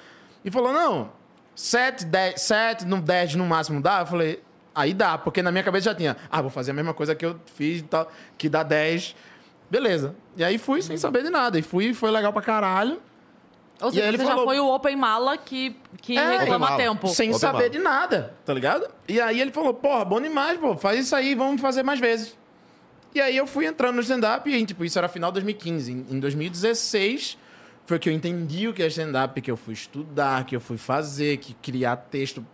e 0.44 0.50
falou: 0.50 0.72
não, 0.72 1.12
sete, 1.54 2.04
dez, 2.04 2.40
sete, 2.40 2.84
no 2.84 3.00
dez 3.00 3.34
no 3.34 3.46
máximo 3.46 3.80
dá? 3.80 4.00
Eu 4.00 4.06
falei, 4.06 4.42
aí 4.74 4.92
dá, 4.92 5.16
porque 5.16 5.42
na 5.42 5.52
minha 5.52 5.62
cabeça 5.62 5.90
já 5.90 5.94
tinha, 5.94 6.16
ah, 6.30 6.42
vou 6.42 6.50
fazer 6.50 6.72
a 6.72 6.74
mesma 6.74 6.92
coisa 6.92 7.14
que 7.14 7.24
eu 7.24 7.38
fiz 7.54 7.80
e 7.80 7.84
tal, 7.84 8.10
que 8.36 8.48
dá 8.48 8.62
dez. 8.62 9.14
Beleza. 9.70 10.14
E 10.36 10.44
aí 10.44 10.58
fui 10.58 10.82
sem 10.82 10.96
saber 10.96 11.22
de 11.22 11.30
nada. 11.30 11.58
E 11.58 11.62
fui, 11.62 11.92
foi 11.94 12.10
legal 12.10 12.32
pra 12.32 12.42
caralho. 12.42 13.00
Ou 13.80 13.88
E 13.88 13.92
seja, 13.92 14.02
aí 14.04 14.08
ele 14.08 14.18
você 14.18 14.24
falou- 14.24 14.38
já 14.40 14.44
foi 14.44 14.60
o 14.60 14.72
Open 14.72 14.96
Mala 14.96 15.36
que, 15.36 15.76
que 16.00 16.16
É, 16.16 16.38
reclama 16.38 16.66
Mala. 16.66 16.76
tempo. 16.76 17.08
Sem 17.08 17.30
Open 17.30 17.40
saber 17.40 17.58
mala. 17.58 17.70
de 17.70 17.78
nada, 17.80 18.34
tá 18.44 18.54
ligado? 18.54 18.86
E 19.08 19.20
aí 19.20 19.40
ele 19.40 19.50
falou, 19.50 19.74
porra, 19.74 20.04
bom 20.04 20.20
demais, 20.20 20.58
pô, 20.58 20.76
faz 20.76 21.00
isso 21.00 21.14
aí, 21.16 21.34
vamos 21.34 21.60
fazer 21.60 21.82
mais 21.82 21.98
vezes. 21.98 22.36
E 23.14 23.20
aí 23.20 23.36
eu 23.36 23.46
fui 23.46 23.66
entrando 23.66 23.96
no 23.96 24.00
stand-up 24.02 24.48
e, 24.48 24.64
tipo, 24.66 24.84
isso 24.84 24.98
era 24.98 25.08
final 25.08 25.30
de 25.30 25.34
2015. 25.34 25.92
Em, 25.92 26.06
em 26.10 26.20
2016 26.20 27.36
foi 27.86 27.98
que 27.98 28.08
eu 28.08 28.12
entendi 28.12 28.66
o 28.68 28.72
que 28.72 28.82
é 28.82 28.86
stand-up, 28.86 29.40
que 29.40 29.50
eu 29.50 29.56
fui 29.56 29.74
estudar, 29.74 30.44
que 30.44 30.54
eu 30.56 30.60
fui 30.60 30.78
fazer, 30.78 31.36
que 31.38 31.52
criar 31.54 31.96
texto 31.96 32.44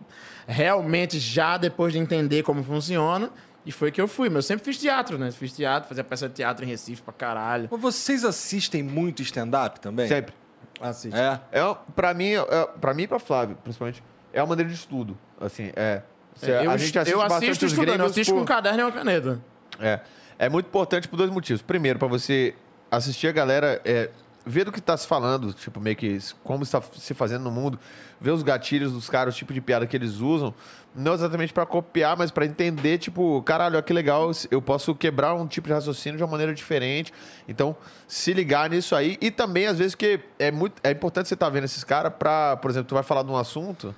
realmente 0.47 1.19
já 1.19 1.55
depois 1.57 1.93
de 1.93 1.99
entender 1.99 2.43
como 2.43 2.63
funciona. 2.63 3.29
E 3.65 3.71
foi 3.71 3.91
que 3.91 4.01
eu 4.01 4.07
fui. 4.07 4.27
Mas 4.29 4.37
eu 4.37 4.41
sempre 4.43 4.65
fiz 4.65 4.77
teatro, 4.79 5.17
né? 5.17 5.31
Fiz 5.31 5.53
teatro, 5.53 5.87
fazia 5.87 6.03
peça 6.03 6.27
de 6.27 6.35
teatro 6.35 6.65
em 6.65 6.67
Recife 6.67 7.01
pra 7.01 7.13
caralho. 7.13 7.67
Mas 7.71 7.79
vocês 7.81 8.25
assistem 8.25 8.81
muito 8.81 9.21
stand-up 9.21 9.79
também? 9.79 10.07
Sempre. 10.07 10.33
Assiste. 10.79 11.15
É. 11.15 11.39
É, 11.51 11.75
pra 11.95 12.13
mim, 12.13 12.31
é, 12.33 12.67
pra 12.79 12.93
mim 12.93 13.03
e 13.03 13.07
pra 13.07 13.19
Flávio, 13.19 13.55
principalmente, 13.63 14.03
é 14.33 14.41
uma 14.41 14.47
maneira 14.47 14.69
de 14.69 14.75
estudo. 14.75 15.15
Assim, 15.39 15.71
é. 15.75 16.01
Cê- 16.35 16.49
eu, 16.65 16.71
a 16.71 16.77
gente 16.77 16.97
assiste 16.97 17.13
eu 17.13 17.21
assisto 17.21 17.65
estudando, 17.65 17.99
eu 17.99 18.05
assisto 18.07 18.31
por- 18.33 18.37
com 18.39 18.43
um 18.43 18.45
caderno 18.47 18.79
e 18.79 18.83
uma 18.83 18.91
caneta. 18.91 19.39
É. 19.79 19.99
É 20.39 20.49
muito 20.49 20.65
importante 20.67 21.07
por 21.07 21.17
dois 21.17 21.29
motivos. 21.29 21.61
Primeiro, 21.61 21.99
pra 21.99 22.07
você 22.07 22.55
assistir 22.89 23.27
a 23.27 23.31
galera, 23.31 23.79
é, 23.85 24.09
ver 24.45 24.65
do 24.65 24.71
que 24.71 24.81
tá 24.81 24.95
se 24.97 25.07
falando, 25.07 25.53
tipo, 25.53 25.79
meio 25.79 25.95
que 25.95 26.17
como 26.43 26.63
está 26.63 26.81
se 26.81 27.13
fazendo 27.13 27.43
no 27.43 27.51
mundo, 27.51 27.79
ver 28.19 28.31
os 28.31 28.43
gatilhos 28.43 28.91
dos 28.91 29.09
caras, 29.09 29.35
o 29.35 29.37
tipo 29.37 29.53
de 29.53 29.61
piada 29.61 29.85
que 29.85 29.95
eles 29.95 30.19
usam, 30.19 30.53
não 30.95 31.13
exatamente 31.13 31.53
pra 31.53 31.65
copiar, 31.65 32.17
mas 32.17 32.31
pra 32.31 32.45
entender, 32.45 32.97
tipo, 32.97 33.41
caralho, 33.43 33.75
olha 33.75 33.83
que 33.83 33.93
legal, 33.93 34.29
eu 34.49 34.61
posso 34.61 34.93
quebrar 34.93 35.33
um 35.33 35.47
tipo 35.47 35.67
de 35.67 35.73
raciocínio 35.73 36.17
de 36.17 36.23
uma 36.23 36.29
maneira 36.29 36.53
diferente. 36.53 37.13
Então, 37.47 37.75
se 38.07 38.33
ligar 38.33 38.69
nisso 38.69 38.95
aí. 38.95 39.17
E 39.21 39.31
também, 39.31 39.67
às 39.67 39.77
vezes, 39.77 39.95
que 39.95 40.19
é 40.37 40.51
muito 40.51 40.75
é 40.83 40.91
importante 40.91 41.27
você 41.27 41.33
estar 41.33 41.49
vendo 41.49 41.63
esses 41.63 41.83
caras 41.83 42.11
pra, 42.17 42.57
por 42.57 42.69
exemplo, 42.69 42.89
tu 42.89 42.95
vai 42.95 43.03
falar 43.03 43.23
de 43.23 43.31
um 43.31 43.37
assunto. 43.37 43.95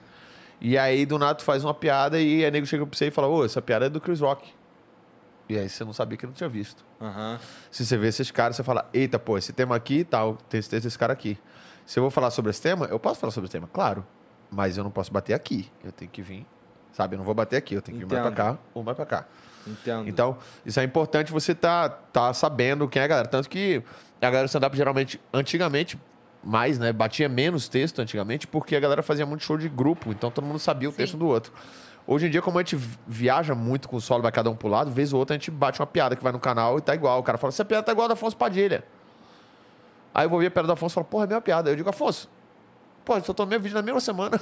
E 0.62 0.78
aí, 0.78 1.06
do 1.06 1.18
nada, 1.18 1.36
tu 1.36 1.44
faz 1.44 1.64
uma 1.64 1.74
piada 1.74 2.20
e 2.20 2.46
aí 2.46 2.52
nego 2.52 2.66
chega 2.66 2.86
pra 2.86 2.98
você 2.98 3.08
e 3.08 3.12
fala, 3.12 3.28
ô, 3.28 3.44
essa 3.44 3.62
piada 3.62 3.88
é 3.88 3.90
do 3.90 4.00
Chris 4.00 4.20
Rock. 4.20 4.48
E 5.50 5.58
aí 5.58 5.68
você 5.68 5.84
não 5.84 5.94
sabia 5.94 6.18
que 6.18 6.26
não 6.26 6.34
tinha 6.34 6.50
visto. 6.50 6.86
Aham. 7.02 7.40
Se 7.70 7.86
você 7.86 7.98
vê 7.98 8.08
esses 8.08 8.32
caras, 8.32 8.56
você 8.56 8.64
fala, 8.64 8.90
eita, 8.94 9.20
pô, 9.20 9.38
esse 9.38 9.52
tema 9.52 9.76
aqui 9.76 10.00
e 10.00 10.04
tal, 10.04 10.36
tem 10.50 10.60
esse, 10.60 10.76
esse 10.76 10.98
cara 10.98 11.14
aqui. 11.14 11.38
Se 11.86 12.00
eu 12.00 12.04
vou 12.04 12.10
falar 12.10 12.32
sobre 12.32 12.50
esse 12.52 12.62
tema, 12.62 12.86
eu 12.86 13.00
posso 13.00 13.20
falar 13.20 13.32
sobre 13.32 13.48
esse 13.48 13.52
tema, 13.52 13.68
claro. 13.72 14.06
Mas 14.50 14.78
eu 14.78 14.84
não 14.84 14.92
posso 14.92 15.12
bater 15.12 15.34
aqui. 15.34 15.70
Eu 15.84 15.92
tenho 15.92 16.10
que 16.10 16.22
vir, 16.22 16.46
sabe? 16.94 17.16
Eu 17.16 17.18
não 17.18 17.26
vou 17.26 17.34
bater 17.34 17.58
aqui, 17.58 17.74
eu 17.76 17.82
tenho 17.82 17.98
que 17.98 18.06
vir 18.06 18.12
mais 18.12 18.22
pra 18.22 18.32
cá 18.32 18.58
ou 18.74 18.84
mais 18.84 18.96
pra 18.96 19.06
cá. 19.06 19.26
Entendo. 19.66 20.08
Então, 20.08 20.38
isso 20.66 20.80
é 20.80 20.84
importante 20.84 21.32
você 21.32 21.56
tá, 21.56 21.90
tá 21.90 22.34
sabendo 22.34 22.88
quem 22.88 23.02
é 23.02 23.06
a 23.06 23.08
galera. 23.08 23.28
Tanto 23.28 23.50
que 23.50 23.84
a 24.22 24.26
galera 24.26 24.46
do 24.46 24.50
stand-up 24.50 24.76
geralmente, 24.76 25.20
antigamente, 25.34 26.00
mais, 26.44 26.78
né? 26.78 26.92
Batia 26.92 27.30
menos 27.30 27.68
texto 27.68 28.00
antigamente, 28.00 28.46
porque 28.46 28.76
a 28.76 28.80
galera 28.80 29.02
fazia 29.02 29.26
muito 29.26 29.44
show 29.44 29.58
de 29.58 29.70
grupo, 29.70 30.12
então 30.12 30.30
todo 30.30 30.44
mundo 30.46 30.60
sabia 30.60 30.90
o 30.90 30.92
Sim. 30.92 30.98
texto 30.98 31.18
do 31.18 31.26
outro. 31.26 31.54
Hoje 32.06 32.28
em 32.28 32.30
dia, 32.30 32.42
como 32.42 32.58
a 32.60 32.62
gente 32.62 32.76
viaja 33.08 33.56
muito 33.56 33.88
com 33.88 33.96
o 33.96 34.02
solo, 34.02 34.22
vai 34.22 34.32
cada 34.32 34.50
um 34.50 34.56
pro 34.56 34.68
lado, 34.68 34.92
vez 34.92 35.14
ou 35.14 35.20
outra 35.20 35.36
a 35.36 35.40
gente 35.40 35.50
bate 35.50 35.80
uma 35.80 35.88
piada 35.88 36.16
que 36.16 36.24
vai 36.24 36.34
no 36.34 36.40
canal 36.40 36.78
e 36.78 36.82
tá 36.82 36.94
igual. 36.94 37.20
O 37.20 37.24
cara 37.24 37.38
fala, 37.38 37.50
essa 37.50 37.64
piada 37.64 37.84
tá 37.84 37.92
igual 37.92 38.06
a 38.06 38.08
da 38.10 38.14
Afonso 38.14 38.36
Padilha. 38.36 38.84
Aí 40.14 40.26
eu 40.26 40.30
vou 40.30 40.40
ver 40.40 40.48
a 40.48 40.52
piada 40.52 40.68
do 40.68 40.74
Afonso 40.74 40.94
e 40.94 40.96
falo, 40.96 41.06
porra, 41.06 41.24
é 41.24 41.26
a 41.26 41.28
mesma 41.28 41.42
piada. 41.42 41.70
Eu 41.70 41.76
digo, 41.76 41.90
Afonso, 41.90 42.30
pô, 43.06 43.16
eu 43.16 43.24
só 43.24 43.34
mesmo 43.46 43.64
vídeo 43.64 43.76
na 43.76 43.82
mesma 43.82 44.02
semana. 44.02 44.40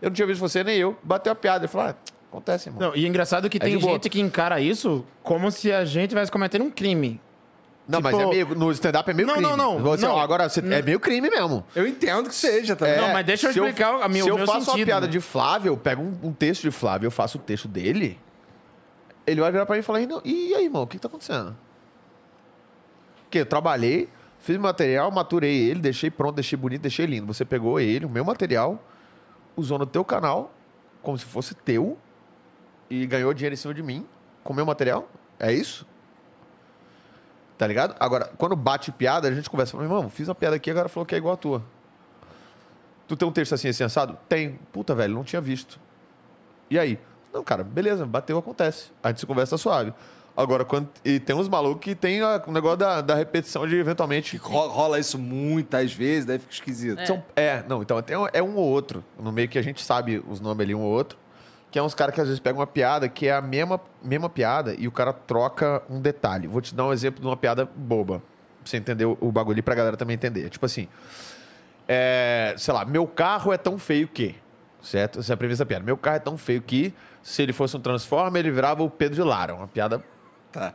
Eu 0.00 0.10
não 0.10 0.14
tinha 0.14 0.26
visto 0.26 0.40
você 0.40 0.64
nem 0.64 0.76
eu. 0.76 0.96
Bateu 1.04 1.32
a 1.32 1.36
piada. 1.36 1.64
Ele 1.64 1.68
falou, 1.68 1.88
ah, 1.90 1.94
acontece, 2.28 2.68
irmão. 2.68 2.88
Não, 2.88 2.96
e 2.96 3.04
é 3.04 3.08
engraçado 3.08 3.48
que 3.48 3.58
É 3.58 3.60
tem 3.60 3.76
de 3.76 3.82
boa. 3.82 3.92
gente 3.92 4.10
que 4.10 4.20
encara 4.20 4.60
isso 4.60 5.04
como 5.22 5.48
se 5.52 5.70
a 5.70 5.84
gente 5.84 6.06
estivesse 6.06 6.32
cometendo 6.32 6.64
um 6.64 6.70
crime. 6.70 7.20
Não, 7.88 8.00
mas 8.00 8.14
Tipo- 8.16 8.28
é 8.28 8.30
meio, 8.34 8.54
no 8.54 8.70
stand-up 8.70 9.10
é 9.10 9.12
meio 9.14 9.26
Não, 9.26 9.34
crime. 9.34 9.50
não, 9.50 9.56
não, 9.56 9.78
Você, 9.82 10.06
não. 10.06 10.14
ó, 10.14 10.20
agora, 10.20 10.48
você- 10.48 10.60
é 10.60 10.82
meio 10.82 11.00
crime 11.00 11.28
mesmo. 11.28 11.64
Eu 11.74 11.86
entendo 11.86 12.28
que 12.28 12.34
seja 12.34 12.76
também. 12.76 12.96
Não, 12.96 13.12
mas 13.12 13.26
deixa 13.26 13.48
eu 13.48 13.52
se 13.52 13.58
explicar 13.58 14.00
a 14.02 14.08
minha- 14.08 14.22
Se 14.22 14.30
o 14.30 14.34
eu 14.34 14.36
meu 14.38 14.46
faço 14.46 14.58
uma 14.60 14.64
sentido, 14.66 14.86
piada 14.86 15.06
né? 15.06 15.12
de 15.12 15.20
Flávio, 15.20 15.70
eu 15.70 15.76
pego 15.76 16.00
um, 16.02 16.28
um 16.28 16.32
texto 16.32 16.62
de 16.62 16.70
Flávio, 16.70 17.06
eu 17.08 17.10
faço 17.10 17.38
o 17.38 17.40
texto 17.40 17.66
dele, 17.66 18.20
ele 19.26 19.40
vai 19.40 19.50
virar 19.50 19.66
pra 19.66 19.74
mim 19.74 19.80
e 19.80 19.82
falar, 19.82 20.00
"E 20.00 20.54
aí, 20.54 20.64
irmão, 20.64 20.82
o 20.82 20.86
que, 20.86 20.96
que 20.96 21.02
tá 21.02 21.08
acontecendo? 21.08 21.56
Porque 23.24 23.38
eu 23.38 23.46
trabalhei, 23.46 24.08
fiz 24.38 24.56
material, 24.58 25.10
maturei 25.10 25.56
ele, 25.70 25.80
deixei 25.80 26.10
pronto, 26.10 26.36
deixei 26.36 26.56
bonito, 26.56 26.82
deixei 26.82 27.06
lindo. 27.06 27.26
Você 27.26 27.44
pegou 27.44 27.80
ele, 27.80 28.04
o 28.06 28.08
meu 28.10 28.24
material, 28.24 28.82
usou 29.56 29.78
no 29.78 29.86
teu 29.86 30.04
canal, 30.04 30.52
como 31.02 31.18
se 31.18 31.24
fosse 31.24 31.54
teu, 31.54 31.98
e 32.88 33.06
ganhou 33.06 33.32
dinheiro 33.34 33.54
em 33.54 33.56
cima 33.56 33.74
de 33.74 33.82
mim 33.82 34.06
com 34.44 34.52
meu 34.54 34.64
material. 34.66 35.08
É 35.40 35.52
isso? 35.52 35.86
Tá 37.58 37.66
ligado? 37.66 37.94
Agora, 38.00 38.30
quando 38.38 38.56
bate 38.56 38.90
piada, 38.90 39.28
a 39.28 39.32
gente 39.34 39.48
conversa. 39.48 39.72
Fala, 39.72 39.84
irmão, 39.84 40.08
fiz 40.10 40.28
uma 40.28 40.34
piada 40.34 40.56
aqui, 40.56 40.70
agora 40.70 40.88
falou 40.88 41.06
que 41.06 41.14
é 41.14 41.18
igual 41.18 41.34
a 41.34 41.36
tua. 41.36 41.62
Tu 43.06 43.16
tem 43.16 43.28
um 43.28 43.32
texto 43.32 43.52
assim, 43.54 43.68
assim, 43.68 43.84
assado? 43.84 44.16
Tem. 44.28 44.58
Puta, 44.72 44.94
velho, 44.94 45.14
não 45.14 45.24
tinha 45.24 45.40
visto. 45.40 45.78
E 46.70 46.78
aí? 46.78 46.98
Não, 47.32 47.42
cara, 47.44 47.62
beleza, 47.62 48.04
bateu, 48.06 48.38
acontece. 48.38 48.90
A 49.02 49.08
gente 49.08 49.20
se 49.20 49.26
conversa 49.26 49.56
suave. 49.58 49.92
Agora, 50.34 50.64
quando. 50.64 50.88
E 51.04 51.20
tem 51.20 51.36
uns 51.36 51.48
malucos 51.48 51.82
que 51.84 51.94
tem 51.94 52.22
a- 52.22 52.42
o 52.46 52.52
negócio 52.52 52.78
da, 52.78 53.00
da 53.02 53.14
repetição 53.14 53.66
de 53.68 53.76
eventualmente. 53.76 54.38
Ro- 54.38 54.68
Rola 54.68 54.98
isso 54.98 55.18
muitas 55.18 55.92
vezes, 55.92 56.24
daí 56.24 56.38
fica 56.38 56.52
esquisito. 56.52 56.98
São- 57.06 57.22
é, 57.36 57.62
não, 57.68 57.82
então 57.82 57.98
um- 57.98 58.28
é 58.32 58.42
um 58.42 58.56
ou 58.56 58.64
outro. 58.66 59.04
No 59.18 59.30
meio 59.30 59.48
que 59.48 59.58
a 59.58 59.62
gente 59.62 59.84
sabe 59.84 60.22
os 60.26 60.40
nomes 60.40 60.64
ali, 60.64 60.74
um 60.74 60.80
ou 60.80 60.90
outro. 60.90 61.18
Que 61.72 61.78
é 61.78 61.82
uns 61.82 61.94
caras 61.94 62.14
que 62.14 62.20
às 62.20 62.28
vezes 62.28 62.38
pegam 62.38 62.60
uma 62.60 62.66
piada 62.66 63.08
que 63.08 63.26
é 63.26 63.32
a 63.32 63.40
mesma, 63.40 63.80
mesma 64.00 64.28
piada 64.28 64.74
e 64.78 64.86
o 64.86 64.92
cara 64.92 65.12
troca 65.12 65.82
um 65.90 66.00
detalhe. 66.00 66.46
Vou 66.46 66.60
te 66.60 66.72
dar 66.74 66.86
um 66.86 66.92
exemplo 66.92 67.20
de 67.20 67.26
uma 67.26 67.36
piada 67.36 67.68
boba. 67.74 68.18
Pra 68.18 68.70
você 68.70 68.76
entender 68.76 69.06
o, 69.06 69.18
o 69.20 69.32
bagulho 69.32 69.58
e 69.58 69.62
pra 69.62 69.74
galera 69.74 69.96
também 69.96 70.14
entender. 70.14 70.48
Tipo 70.50 70.66
assim. 70.66 70.86
É, 71.88 72.54
sei 72.56 72.72
lá, 72.72 72.84
meu 72.84 73.06
carro 73.08 73.52
é 73.52 73.56
tão 73.56 73.76
feio 73.78 74.06
que. 74.06 74.36
Certo? 74.80 75.18
Essa 75.18 75.32
é 75.32 75.34
a 75.34 75.36
premissa 75.36 75.64
da 75.64 75.68
piada. 75.68 75.84
Meu 75.84 75.96
carro 75.96 76.16
é 76.16 76.20
tão 76.20 76.36
feio 76.36 76.62
que, 76.62 76.94
se 77.22 77.42
ele 77.42 77.52
fosse 77.52 77.76
um 77.76 77.80
Transformer, 77.80 78.40
ele 78.40 78.50
virava 78.50 78.82
o 78.82 78.90
Pedro 78.90 79.16
de 79.16 79.22
Lara. 79.22 79.54
Uma 79.54 79.66
piada 79.66 80.04
Tá. 80.52 80.74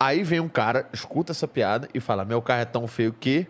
Aí 0.00 0.22
vem 0.22 0.40
um 0.40 0.48
cara, 0.48 0.88
escuta 0.92 1.32
essa 1.32 1.46
piada 1.46 1.88
e 1.92 2.00
fala: 2.00 2.24
Meu 2.24 2.40
carro 2.40 2.62
é 2.62 2.64
tão 2.64 2.86
feio 2.86 3.12
que, 3.12 3.46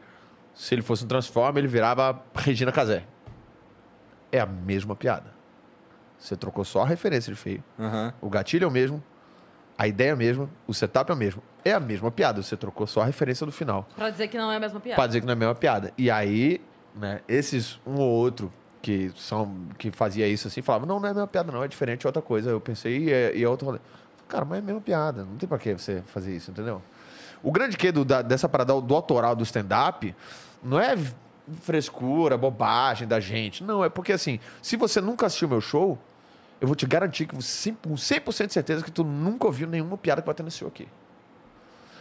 se 0.53 0.75
ele 0.75 0.83
fosse 0.83 1.05
um 1.05 1.09
Transformer, 1.09 1.59
ele 1.59 1.69
virava 1.69 2.21
Regina 2.35 2.73
Casé. 2.73 3.05
É 4.33 4.41
a 4.41 4.47
mesma 4.47 4.97
piada. 4.97 5.36
Você 6.27 6.35
trocou 6.35 6.65
só 6.65 6.83
a 6.83 6.87
referência 6.87 7.33
de 7.33 7.39
feio. 7.39 7.63
Aham. 7.79 8.13
O 8.21 8.29
gatilho 8.29 8.65
é 8.65 8.67
o 8.67 8.71
mesmo, 8.71 9.01
a 9.79 9.87
ideia 9.87 10.11
é 10.11 10.13
a 10.13 10.17
mesma, 10.17 10.51
o 10.67 10.75
setup 10.75 11.09
é 11.09 11.15
o 11.15 11.17
mesmo. 11.17 11.41
É 11.65 11.73
a 11.73 11.79
mesma 11.79 12.11
piada, 12.11 12.43
você 12.43 12.57
trocou 12.57 12.85
só 12.85 13.03
a 13.03 13.05
referência 13.05 13.47
do 13.47 13.53
final. 13.53 13.87
Pra 13.95 14.11
dizer 14.11 14.27
que 14.27 14.37
não 14.37 14.51
é 14.51 14.57
a 14.57 14.61
mesma 14.61 14.81
piada. 14.81 14.97
Pra 14.97 15.07
dizer 15.07 15.21
que 15.21 15.27
não 15.27 15.33
é 15.33 15.37
a 15.37 15.39
mesma 15.39 15.55
piada. 15.55 15.93
E 15.97 16.11
aí, 16.11 16.61
né, 16.97 17.21
esses 17.29 17.79
um 17.87 17.95
ou 17.95 18.11
outro 18.11 18.53
que 18.83 19.13
são 19.15 19.69
que 19.79 19.93
fazia 19.93 20.27
isso 20.27 20.49
assim, 20.49 20.63
falava, 20.63 20.85
não, 20.85 20.99
não 20.99 21.07
é 21.07 21.11
a 21.13 21.15
mesma 21.15 21.29
piada, 21.29 21.53
não, 21.53 21.63
é 21.63 21.69
diferente, 21.69 22.05
é 22.05 22.09
outra 22.09 22.23
coisa. 22.23 22.51
Eu 22.51 22.61
pensei, 22.61 23.05
e 23.05 23.13
é, 23.13 23.37
e 23.37 23.45
é 23.45 23.49
outro 23.49 23.67
rolê. 23.67 23.79
Cara, 24.27 24.45
mas 24.45 24.59
é 24.59 24.63
a 24.63 24.65
mesma 24.65 24.81
piada, 24.81 25.25
não 25.25 25.37
tem 25.37 25.49
pra 25.49 25.59
que 25.59 25.75
você 25.75 26.03
fazer 26.07 26.35
isso, 26.35 26.51
entendeu? 26.51 26.83
O 27.41 27.53
grande 27.53 27.77
que 27.77 27.93
da, 27.93 28.21
dessa 28.21 28.49
parada 28.49 28.81
do 28.81 28.95
autoral 28.97 29.37
do 29.37 29.45
stand-up 29.45 30.13
não 30.61 30.81
é 30.81 30.97
frescura, 31.63 32.37
bobagem 32.37 33.07
da 33.07 33.21
gente. 33.21 33.63
Não, 33.63 33.85
é 33.85 33.89
porque 33.89 34.13
assim, 34.13 34.41
se 34.61 34.77
você 34.77 35.01
nunca 35.01 35.27
assistiu 35.27 35.49
meu 35.49 35.61
show, 35.61 35.97
eu 36.61 36.67
vou 36.67 36.75
te 36.75 36.87
garantir 36.87 37.27
que 37.27 37.35
com 37.35 37.41
100% 37.41 38.47
de 38.47 38.53
certeza 38.53 38.85
que 38.85 38.91
tu 38.91 39.05
nunca 39.05 39.47
ouviu 39.47 39.69
nenhuma 39.69 39.97
piada 39.97 40.23
que 40.23 40.27
vai 40.27 40.35
ter 40.35 40.43
nesse 40.43 40.59
show 40.59 40.69
aqui. 40.69 40.89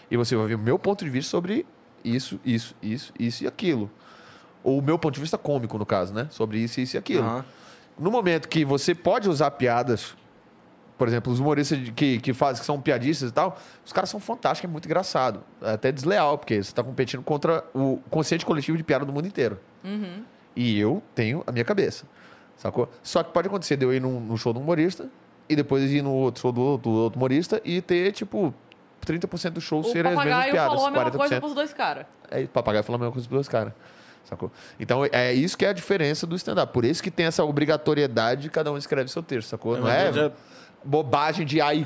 E 0.10 0.16
você 0.16 0.36
vai 0.36 0.44
ouvir 0.44 0.56
o 0.56 0.60
meu 0.60 0.80
ponto 0.80 1.04
de 1.04 1.10
vista 1.10 1.32
sobre 1.32 1.66
isso, 2.04 2.40
isso, 2.46 2.76
isso, 2.82 3.14
isso 3.20 3.44
e 3.44 3.48
aquilo. 3.48 3.90
Ou 4.64 4.80
o 4.80 4.82
meu 4.82 4.98
ponto 4.98 5.16
de 5.16 5.22
vista 5.22 5.38
cômico, 5.38 5.78
no 5.78 5.86
caso, 5.86 6.14
né? 6.14 6.28
Sobre 6.30 6.60
isso, 6.60 6.80
isso 6.80 6.96
e 6.96 6.98
aquilo. 6.98 7.24
Aham. 7.24 7.46
No 7.98 8.12
momento 8.12 8.50
que 8.50 8.66
você 8.66 8.94
pode 8.94 9.30
usar 9.30 9.52
piadas, 9.52 10.16
por 10.98 11.08
exemplo, 11.08 11.32
os 11.32 11.40
humoristas 11.40 11.80
que, 11.96 12.20
que 12.20 12.34
fazem, 12.34 12.60
que 12.60 12.66
são 12.66 12.80
piadistas 12.80 13.30
e 13.30 13.34
tal, 13.34 13.58
os 13.86 13.94
caras 13.94 14.10
são 14.10 14.20
fantásticos, 14.20 14.70
é 14.70 14.72
muito 14.72 14.86
engraçado. 14.86 15.44
É 15.62 15.74
até 15.74 15.92
desleal, 15.92 16.38
porque 16.38 16.56
você 16.56 16.70
está 16.70 16.84
competindo 16.84 17.24
contra 17.24 17.64
o 17.74 18.00
consciente 18.10 18.46
coletivo 18.46 18.78
de 18.78 18.84
piada 18.84 19.06
do 19.06 19.14
mundo 19.14 19.28
inteiro. 19.28 19.60
E 20.56 20.80
eu 20.80 21.02
tenho 21.14 21.44
a 21.48 21.52
minha 21.52 21.66
cabeça. 21.66 22.06
Sacou? 22.58 22.90
Só 23.04 23.22
que 23.24 23.32
pode 23.32 23.48
acontecer 23.48 23.76
de 23.78 23.86
eu 23.86 23.94
ir 23.94 24.02
num, 24.02 24.20
num 24.20 24.38
show 24.38 24.54
do 24.54 24.60
humorista 24.60 25.08
e 25.48 25.56
depois 25.56 25.92
ir 25.92 26.02
no 26.02 26.12
outro 26.14 26.42
show 26.42 26.52
do 26.52 26.62
outro, 26.62 26.92
do 26.92 26.98
outro 26.98 27.18
humorista 27.20 27.62
e 27.64 27.82
ter, 27.82 28.12
tipo, 28.12 28.54
30% 29.06 29.52
do 29.52 29.62
show 29.62 29.80
O 29.82 29.84
serem 29.84 30.12
as 30.12 30.18
mesmas 30.18 30.26
papagaio 30.26 30.52
piadas. 30.52 30.72
falou 30.74 30.86
a 30.88 30.92
mesma 30.92 31.12
40%. 31.12 31.18
coisa 31.18 31.40
pros 31.42 31.54
dois 31.54 31.74
caras. 31.74 32.06
É, 32.32 32.42
o 32.42 32.48
papagaio 32.48 32.84
falou 32.84 32.96
a 32.96 33.00
mesma 33.00 33.12
coisa 33.12 33.28
pros 33.28 33.38
dois 33.38 33.48
caras. 33.48 33.74
Sacou? 34.24 34.52
Então 34.80 35.02
é 35.12 35.34
isso 35.34 35.56
que 35.56 35.64
é 35.66 35.70
a 35.70 35.74
diferença 35.74 36.26
do 36.26 36.36
stand-up. 36.36 36.74
Por 36.74 36.84
isso 36.84 37.04
que 37.04 37.12
tem 37.12 37.28
essa 37.28 37.44
obrigatoriedade 37.44 38.42
de 38.44 38.50
cada 38.50 38.72
um 38.72 38.78
escreve 38.78 39.12
seu 39.12 39.22
texto, 39.22 39.50
sacou? 39.50 39.78
Não 39.78 39.88
é 39.88 40.12
já- 40.12 40.32
bobagem 40.84 41.46
de 41.46 41.62
ai. 41.62 41.86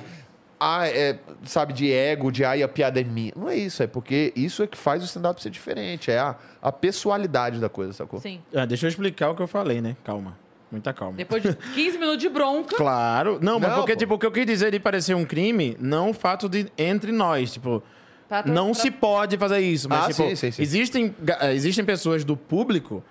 Ah, 0.62 0.88
é, 0.88 1.18
sabe, 1.46 1.72
de 1.72 1.90
ego, 1.92 2.32
de 2.32 2.44
ai, 2.44 2.62
a 2.62 2.68
piada 2.68 3.00
é 3.00 3.04
minha. 3.04 3.32
Não 3.36 3.48
é 3.50 3.56
isso, 3.56 3.82
é 3.82 3.88
porque 3.88 4.34
isso 4.36 4.62
é 4.62 4.68
que 4.68 4.78
faz 4.78 5.02
o 5.02 5.06
stand-up 5.06 5.42
ser 5.42 5.50
diferente. 5.50 6.12
É 6.12 6.20
a, 6.20 6.36
a 6.62 6.70
pessoalidade 6.72 7.60
da 7.60 7.70
coisa, 7.70 7.94
sacou? 7.94 8.20
Sim. 8.20 8.42
Ah, 8.54 8.66
deixa 8.66 8.86
eu 8.86 8.90
explicar 8.90 9.30
o 9.30 9.36
que 9.36 9.42
eu 9.42 9.48
falei, 9.48 9.80
né? 9.82 9.96
Calma. 10.04 10.38
Muita 10.72 10.94
calma. 10.94 11.18
Depois 11.18 11.42
de 11.42 11.54
15 11.74 11.98
minutos 11.98 12.20
de 12.20 12.30
bronca. 12.30 12.76
Claro. 12.76 13.40
Não, 13.42 13.60
mas 13.60 13.70
Não, 13.70 13.78
porque, 13.80 13.94
pô. 13.94 13.98
tipo, 14.00 14.14
o 14.16 14.20
que 14.20 14.26
eu 14.26 14.32
quis 14.32 14.46
dizer 14.46 14.72
de 14.72 14.80
parecer 14.80 15.16
um 15.16 15.26
crime, 15.26 15.76
não 15.80 16.12
o 16.12 16.14
fato 16.14 16.48
de 16.48 16.72
entre 16.78 17.12
nós, 17.12 17.52
tipo... 17.54 17.82
Pra- 18.28 18.44
pra- 18.44 18.52
não 18.52 18.72
pra- 18.72 18.82
se 18.82 18.92
pode 18.92 19.38
fazer 19.38 19.60
isso, 19.60 19.90
mas, 19.90 20.04
Ah, 20.06 20.08
tipo, 20.10 20.30
sim, 20.30 20.36
sim, 20.36 20.52
sim. 20.52 20.62
Existem, 20.62 21.16
eh, 21.42 21.54
existem 21.56 21.84
pessoas 21.84 22.24
do 22.24 22.38
público 22.38 23.04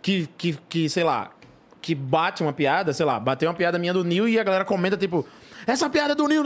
que, 0.00 0.26
que, 0.38 0.56
que, 0.68 0.88
sei 0.88 1.04
lá, 1.04 1.30
que 1.82 1.94
bate 1.94 2.42
uma 2.42 2.54
piada, 2.54 2.92
sei 2.94 3.04
lá, 3.04 3.20
bateu 3.20 3.50
uma 3.50 3.54
piada 3.54 3.78
minha 3.78 3.92
do 3.92 4.02
Nil 4.02 4.26
e 4.26 4.38
a 4.38 4.42
galera 4.42 4.64
comenta, 4.64 4.96
tipo, 4.96 5.26
essa 5.66 5.90
piada 5.90 6.12
é 6.12 6.14
do 6.14 6.26
Nil... 6.26 6.42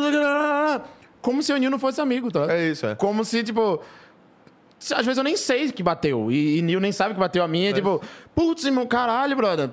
Como 1.22 1.42
se 1.42 1.52
o 1.52 1.56
Nil 1.56 1.70
não 1.70 1.78
fosse 1.78 2.00
amigo, 2.00 2.30
tá? 2.30 2.52
É 2.52 2.68
isso, 2.70 2.86
é. 2.86 2.94
Como 2.96 3.24
se, 3.24 3.44
tipo... 3.44 3.80
Às 4.94 5.06
vezes 5.06 5.16
eu 5.18 5.24
nem 5.24 5.36
sei 5.36 5.70
que 5.72 5.82
bateu. 5.82 6.30
E, 6.30 6.58
e 6.58 6.62
Nil 6.62 6.80
nem 6.80 6.92
sabe 6.92 7.14
que 7.14 7.20
bateu 7.20 7.42
a 7.42 7.48
minha. 7.48 7.72
Tipo, 7.72 8.00
putz, 8.34 8.64
irmão, 8.64 8.86
caralho, 8.86 9.34
brother. 9.34 9.70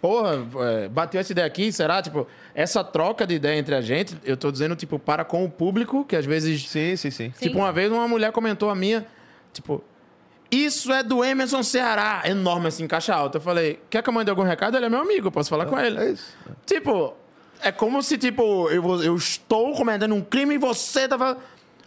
Porra, 0.00 0.46
é, 0.60 0.88
bateu 0.88 1.20
essa 1.20 1.32
ideia 1.32 1.46
aqui, 1.46 1.72
será? 1.72 2.02
Tipo, 2.02 2.26
essa 2.54 2.84
troca 2.84 3.26
de 3.26 3.34
ideia 3.34 3.58
entre 3.58 3.74
a 3.74 3.80
gente, 3.80 4.16
eu 4.24 4.36
tô 4.36 4.52
dizendo, 4.52 4.76
tipo, 4.76 4.98
para 4.98 5.24
com 5.24 5.44
o 5.44 5.50
público, 5.50 6.04
que 6.04 6.14
às 6.14 6.26
vezes. 6.26 6.68
Sim, 6.68 6.96
sim, 6.96 7.10
sim. 7.10 7.32
Sim. 7.34 7.48
Tipo, 7.48 7.58
uma 7.58 7.72
vez 7.72 7.90
uma 7.90 8.06
mulher 8.06 8.30
comentou 8.32 8.70
a 8.70 8.74
minha, 8.74 9.06
tipo, 9.52 9.82
isso 10.50 10.92
é 10.92 11.02
do 11.02 11.24
Emerson 11.24 11.62
Ceará, 11.62 12.22
enorme 12.24 12.68
assim, 12.68 12.86
caixa 12.86 13.14
alta. 13.14 13.38
Eu 13.38 13.42
falei, 13.42 13.80
quer 13.90 14.02
que 14.02 14.08
eu 14.08 14.12
mande 14.12 14.30
algum 14.30 14.42
recado? 14.42 14.76
Ele 14.76 14.86
é 14.86 14.88
meu 14.88 15.00
amigo, 15.00 15.28
eu 15.28 15.32
posso 15.32 15.50
falar 15.50 15.66
com 15.66 15.78
ele. 15.78 15.98
É 15.98 16.10
isso. 16.10 16.36
Tipo, 16.64 17.14
é 17.60 17.72
como 17.72 18.02
se, 18.02 18.16
tipo, 18.16 18.68
eu, 18.70 19.02
eu 19.02 19.16
estou 19.16 19.74
cometendo 19.74 20.14
um 20.14 20.20
crime 20.20 20.54
e 20.54 20.58
você 20.58 21.08
tava. 21.08 21.38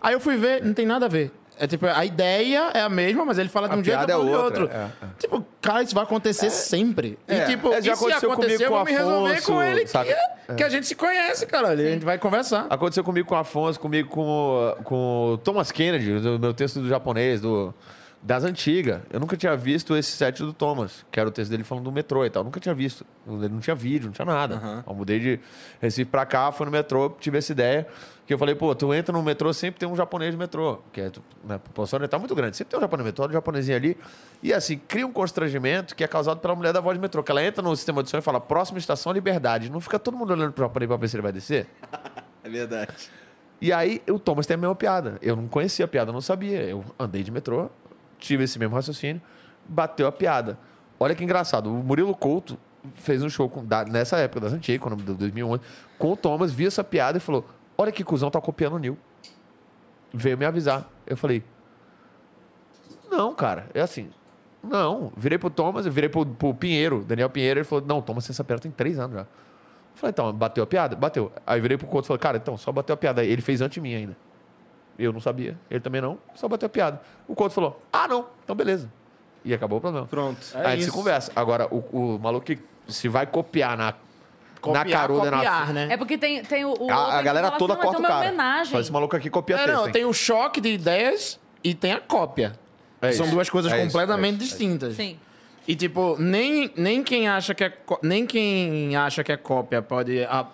Aí 0.01 0.13
eu 0.13 0.19
fui 0.19 0.35
ver, 0.35 0.63
não 0.63 0.73
tem 0.73 0.85
nada 0.85 1.05
a 1.05 1.09
ver. 1.09 1.31
É 1.61 1.67
tipo, 1.67 1.85
a 1.85 2.05
ideia 2.05 2.71
é 2.73 2.81
a 2.81 2.87
mesma, 2.89 3.25
mas 3.25 3.37
ele 3.37 3.49
fala 3.49 3.67
de 3.67 3.75
um 3.75 3.83
jeito 3.83 3.99
eu 4.01 4.07
falo 4.07 4.23
é 4.23 4.29
de 4.29 4.35
outra, 4.35 4.61
outro. 4.63 4.77
é, 4.77 4.83
é. 4.85 5.07
Tipo, 5.19 5.45
cara, 5.61 5.83
isso 5.83 5.93
vai 5.93 6.05
acontecer 6.05 6.49
sempre. 6.49 7.19
É, 7.27 7.43
e 7.43 7.45
tipo, 7.47 7.67
é, 7.73 7.81
já 7.81 7.91
e 7.93 7.95
se 7.97 8.13
acontecer, 8.13 8.65
eu 8.65 8.69
vou 8.69 8.85
me 8.85 8.91
resolver 8.93 9.33
Afonso, 9.33 9.51
com 9.51 9.61
ele, 9.61 9.83
que, 9.85 9.97
é- 9.97 10.53
que 10.55 10.63
a 10.63 10.69
gente 10.69 10.87
se 10.87 10.95
conhece, 10.95 11.45
cara. 11.45 11.67
A 11.67 11.75
gente 11.75 12.05
vai 12.05 12.17
conversar. 12.17 12.65
Aconteceu 12.69 13.03
comigo 13.03 13.27
com 13.27 13.35
o 13.35 13.37
Afonso, 13.37 13.77
comigo 13.77 14.07
com, 14.09 14.21
o- 14.21 14.83
com 14.83 15.33
o 15.33 15.37
Thomas 15.39 15.69
Kennedy, 15.71 16.19
do 16.21 16.39
meu 16.39 16.53
texto 16.53 16.79
do 16.79 16.87
japonês, 16.87 17.41
do, 17.41 17.73
das 18.23 18.45
antigas. 18.45 19.01
Eu 19.11 19.19
nunca 19.19 19.35
tinha 19.35 19.53
visto 19.57 19.97
esse 19.97 20.11
set 20.11 20.39
do 20.41 20.53
Thomas, 20.53 21.05
que 21.11 21.19
era 21.19 21.27
o 21.27 21.31
texto 21.31 21.51
dele 21.51 21.65
falando 21.65 21.83
do 21.83 21.91
metrô 21.91 22.25
e 22.25 22.29
tal. 22.29 22.43
Nunca 22.43 22.59
tinha 22.61 22.73
visto. 22.73 23.05
Ele 23.27 23.49
não 23.49 23.59
tinha 23.59 23.75
vídeo, 23.75 24.05
não 24.05 24.13
tinha 24.13 24.25
nada. 24.25 24.83
Eu 24.87 24.93
mudei 24.95 25.19
de 25.19 25.39
Recife 25.81 26.09
pra 26.09 26.25
cá, 26.25 26.51
fui 26.53 26.65
no 26.65 26.71
metrô, 26.71 27.09
tive 27.19 27.37
essa 27.37 27.51
ideia. 27.51 27.85
Que 28.29 28.33
eu 28.35 28.37
falei, 28.37 28.53
pô, 28.53 28.75
tu 28.75 28.93
entra 28.93 29.11
no 29.11 29.23
metrô, 29.23 29.51
sempre 29.51 29.79
tem 29.79 29.89
um 29.89 29.95
japonês 29.95 30.31
no 30.35 30.37
metrô. 30.37 30.81
Que 30.93 31.01
é, 31.01 31.11
né, 31.43 31.55
a 31.55 31.57
população 31.57 31.97
oriental 31.97 32.19
é 32.19 32.21
muito 32.21 32.35
grande. 32.35 32.55
Sempre 32.55 32.69
tem 32.69 32.77
um 32.77 32.81
japonês 32.81 33.03
no 33.03 33.09
metrô, 33.09 33.25
um 33.27 33.31
japonesinho 33.31 33.75
ali. 33.75 33.97
E 34.43 34.53
assim, 34.53 34.77
cria 34.87 35.07
um 35.07 35.11
constrangimento 35.11 35.95
que 35.95 36.03
é 36.03 36.07
causado 36.07 36.39
pela 36.39 36.53
mulher 36.53 36.71
da 36.71 36.79
voz 36.79 36.95
de 36.95 37.01
metrô. 37.01 37.23
Que 37.23 37.31
ela 37.31 37.43
entra 37.43 37.63
no 37.63 37.75
sistema 37.75 38.03
de 38.03 38.09
som 38.11 38.19
e 38.19 38.21
fala, 38.21 38.39
próxima 38.39 38.77
estação, 38.77 39.11
Liberdade. 39.11 39.71
Não 39.71 39.81
fica 39.81 39.97
todo 39.97 40.15
mundo 40.15 40.31
olhando 40.31 40.53
pro 40.53 40.63
japonês 40.63 40.87
pra 40.87 40.97
ver 40.97 41.07
se 41.07 41.15
ele 41.15 41.23
vai 41.23 41.31
descer? 41.31 41.67
É 42.43 42.47
verdade. 42.49 42.93
E 43.59 43.73
aí 43.73 43.99
o 44.07 44.19
Thomas 44.19 44.45
tem 44.45 44.53
a 44.53 44.57
mesma 44.57 44.75
piada. 44.75 45.17
Eu 45.23 45.35
não 45.35 45.47
conhecia 45.47 45.85
a 45.85 45.87
piada, 45.87 46.09
eu 46.09 46.13
não 46.13 46.21
sabia. 46.21 46.61
Eu 46.61 46.85
andei 46.99 47.23
de 47.23 47.31
metrô, 47.31 47.67
tive 48.19 48.43
esse 48.43 48.59
mesmo 48.59 48.75
raciocínio, 48.75 49.19
bateu 49.67 50.05
a 50.05 50.11
piada. 50.11 50.55
Olha 50.99 51.15
que 51.15 51.23
engraçado. 51.23 51.67
O 51.73 51.83
Murilo 51.83 52.15
Couto 52.15 52.59
fez 52.93 53.23
um 53.23 53.29
show 53.29 53.49
com- 53.49 53.65
da- 53.65 53.83
nessa 53.85 54.17
época 54.19 54.39
das 54.41 54.53
antigas, 54.53 54.79
quando 54.81 55.03
de 55.03 55.13
2011, 55.15 55.61
com 55.97 56.11
o 56.13 56.15
Thomas, 56.15 56.53
viu 56.53 56.67
essa 56.67 56.83
piada 56.83 57.17
e 57.17 57.21
falou: 57.21 57.43
Olha 57.79 57.93
que 57.93 58.03
cuzão 58.03 58.29
tá 58.29 58.41
copiando 58.41 58.73
o 58.73 58.77
Nil. 58.77 58.97
Veio 60.13 60.37
me 60.37 60.43
avisar. 60.43 60.85
Eu 61.07 61.15
falei: 61.15 61.41
Não, 63.09 63.33
cara, 63.33 63.69
é 63.73 63.79
assim. 63.79 64.09
Não, 64.61 65.13
virei 65.15 65.37
pro 65.37 65.49
Thomas, 65.49 65.85
virei 65.85 66.09
pro, 66.09 66.25
pro 66.25 66.53
Pinheiro, 66.53 67.05
Daniel 67.05 67.29
Pinheiro, 67.29 67.61
ele 67.61 67.63
falou: 67.63 67.85
Não, 67.85 68.01
Thomas 68.01 68.25
tem 68.25 68.33
essa 68.33 68.43
piada 68.43 68.61
tem 68.61 68.69
três 68.69 68.99
anos 68.99 69.15
já. 69.15 69.21
Eu 69.21 69.27
falei, 69.95 70.11
então, 70.11 70.33
bateu 70.33 70.61
a 70.61 70.67
piada? 70.67 70.93
Bateu. 70.93 71.31
Aí 71.47 71.61
virei 71.61 71.77
pro 71.77 71.87
Couto 71.87 72.05
e 72.05 72.07
falei, 72.07 72.19
cara, 72.19 72.37
então, 72.37 72.57
só 72.57 72.69
bateu 72.69 72.93
a 72.93 72.97
piada. 72.97 73.23
Ele 73.23 73.41
fez 73.41 73.61
antes 73.61 73.75
de 73.75 73.81
mim 73.81 73.95
ainda. 73.95 74.17
Eu 74.97 75.13
não 75.13 75.21
sabia. 75.21 75.57
Ele 75.69 75.79
também 75.79 76.01
não. 76.01 76.17
Só 76.35 76.49
bateu 76.49 76.67
a 76.67 76.69
piada. 76.69 77.01
O 77.27 77.35
Couto 77.35 77.53
falou, 77.53 77.81
ah, 77.91 78.07
não. 78.07 78.27
Então, 78.43 78.55
beleza. 78.55 78.89
E 79.43 79.53
acabou 79.53 79.77
o 79.77 79.81
problema. 79.81 80.05
Pronto. 80.07 80.39
É 80.53 80.59
Aí 80.59 80.65
a 80.65 80.75
gente 80.75 80.85
se 80.85 80.91
conversa. 80.91 81.31
Agora, 81.35 81.67
o, 81.73 81.79
o 82.15 82.19
maluco 82.19 82.45
que 82.45 82.59
se 82.87 83.09
vai 83.09 83.25
copiar 83.25 83.77
na, 83.77 83.93
Copiar, 84.61 84.85
na 84.85 84.91
carona, 84.91 85.31
copiar, 85.37 85.67
na... 85.67 85.73
né? 85.73 85.87
É 85.91 85.97
porque 85.97 86.17
tem, 86.17 86.43
tem 86.43 86.65
o. 86.65 86.73
o 86.79 86.91
A, 86.91 87.17
a 87.19 87.21
galera 87.21 87.51
toda 87.51 87.73
assim, 87.75 87.81
"Não, 87.83 87.89
mas 87.91 87.95
corta 87.95 87.97
o 87.97 87.99
uma 88.01 88.07
cara. 88.09 88.27
homenagem. 88.27 88.71
Fala, 88.71 88.81
esse 88.81 88.91
maluco 88.91 89.15
aqui 89.15 89.29
copia 89.29 89.55
É, 89.55 89.59
texto, 89.59 89.73
não, 89.73 89.85
hein? 89.85 89.91
tem 89.93 90.05
o 90.05 90.13
choque 90.13 90.59
de 90.59 90.69
ideias 90.69 91.39
e 91.63 91.73
tem 91.73 91.93
a 91.93 91.99
cópia. 91.99 92.53
É 93.01 93.11
São 93.13 93.25
isso. 93.25 93.35
duas 93.35 93.49
coisas 93.49 93.71
É 93.71 93.77
isso, 93.77 93.85
completamente 93.85 94.41
é 94.41 94.43
isso, 94.43 94.43
é 94.43 94.45
isso. 94.45 94.57
distintas. 94.57 94.95
Sim. 94.95 95.17
E 95.67 95.75
tipo, 95.75 96.17
nem, 96.19 96.71
nem 96.75 97.01
quem 97.03 97.27
acha 97.29 97.53
que 97.55 97.63
é 97.63 97.73
nem 98.01 98.25
quem 98.25 98.95
acha 98.95 99.23
que 99.23 99.31
é 99.31 99.37
cópia 99.37 99.81
pode 99.81 100.23
a- 100.25 100.47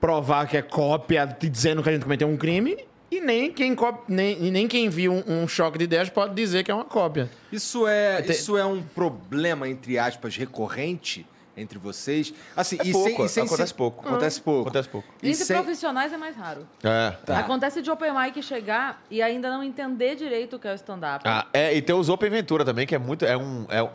provar 0.00 0.46
que 0.46 0.56
é 0.56 0.62
cópia, 0.62 1.26
te 1.26 1.48
dizendo 1.48 1.82
que 1.82 1.88
a 1.88 1.92
gente 1.92 2.02
cometeu 2.04 2.28
um 2.28 2.36
crime. 2.36 2.76
E 3.10 3.20
nem 3.20 3.50
quem, 3.50 3.74
cop- 3.74 4.04
nem, 4.06 4.36
nem 4.50 4.68
quem 4.68 4.88
viu 4.90 5.12
um, 5.12 5.42
um 5.42 5.48
choque 5.48 5.78
de 5.78 5.84
ideias 5.84 6.08
pode 6.10 6.34
dizer 6.34 6.62
que 6.62 6.70
é 6.70 6.74
uma 6.74 6.84
cópia. 6.84 7.28
Isso 7.50 7.86
é, 7.86 8.24
isso 8.26 8.56
é 8.56 8.64
um 8.64 8.82
problema, 8.82 9.66
entre 9.68 9.98
aspas, 9.98 10.36
recorrente 10.36 11.26
entre 11.60 11.78
vocês? 11.78 12.32
Assim, 12.56 12.76
É 12.80 12.86
e 12.86 12.92
pouco, 12.92 13.08
sem, 13.16 13.24
e 13.24 13.28
sem 13.28 13.42
acontece 13.44 13.68
ser- 13.68 13.74
pouco. 13.74 14.06
Acontece 14.08 14.40
pouco. 14.40 14.62
Acontece 14.62 14.88
pouco. 14.88 15.08
E 15.22 15.30
Entre 15.30 15.44
sem- 15.44 15.56
profissionais 15.56 16.12
é 16.12 16.16
mais 16.16 16.36
raro. 16.36 16.66
É. 16.82 17.10
Tá. 17.24 17.38
Acontece 17.38 17.82
de 17.82 17.90
open 17.90 18.12
mic 18.12 18.42
chegar 18.42 19.02
e 19.10 19.20
ainda 19.22 19.50
não 19.50 19.62
entender 19.62 20.14
direito 20.14 20.56
o 20.56 20.58
que 20.58 20.68
é 20.68 20.72
o 20.72 20.74
stand-up. 20.74 21.24
Ah, 21.26 21.46
é, 21.52 21.74
e 21.76 21.82
tem 21.82 21.94
os 21.94 22.08
Open 22.08 22.30
Ventura 22.30 22.64
também, 22.64 22.86
que 22.86 22.94
é 22.94 22.98
muito. 22.98 23.24
É 23.24 23.36
um. 23.36 23.66
É 23.68 23.82
um... 23.82 23.88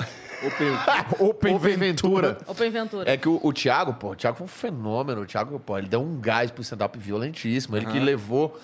Open, 1.19 1.53
Open 1.55 1.57
Ventura. 1.77 2.37
Open 2.47 2.69
Ventura. 2.69 3.09
É 3.11 3.17
que 3.17 3.29
o, 3.29 3.39
o 3.41 3.53
Thiago, 3.53 3.93
pô, 3.93 4.11
o 4.11 4.15
Thiago 4.15 4.37
foi 4.37 4.45
um 4.45 4.47
fenômeno. 4.47 5.21
O 5.21 5.25
Thiago, 5.25 5.59
pô, 5.59 5.77
ele 5.77 5.87
deu 5.87 6.01
um 6.01 6.19
gás 6.19 6.51
pro 6.51 6.61
stand-up 6.61 6.97
violentíssimo. 6.97 7.77
Ele 7.77 7.85
que 7.85 7.99
levou 7.99 8.59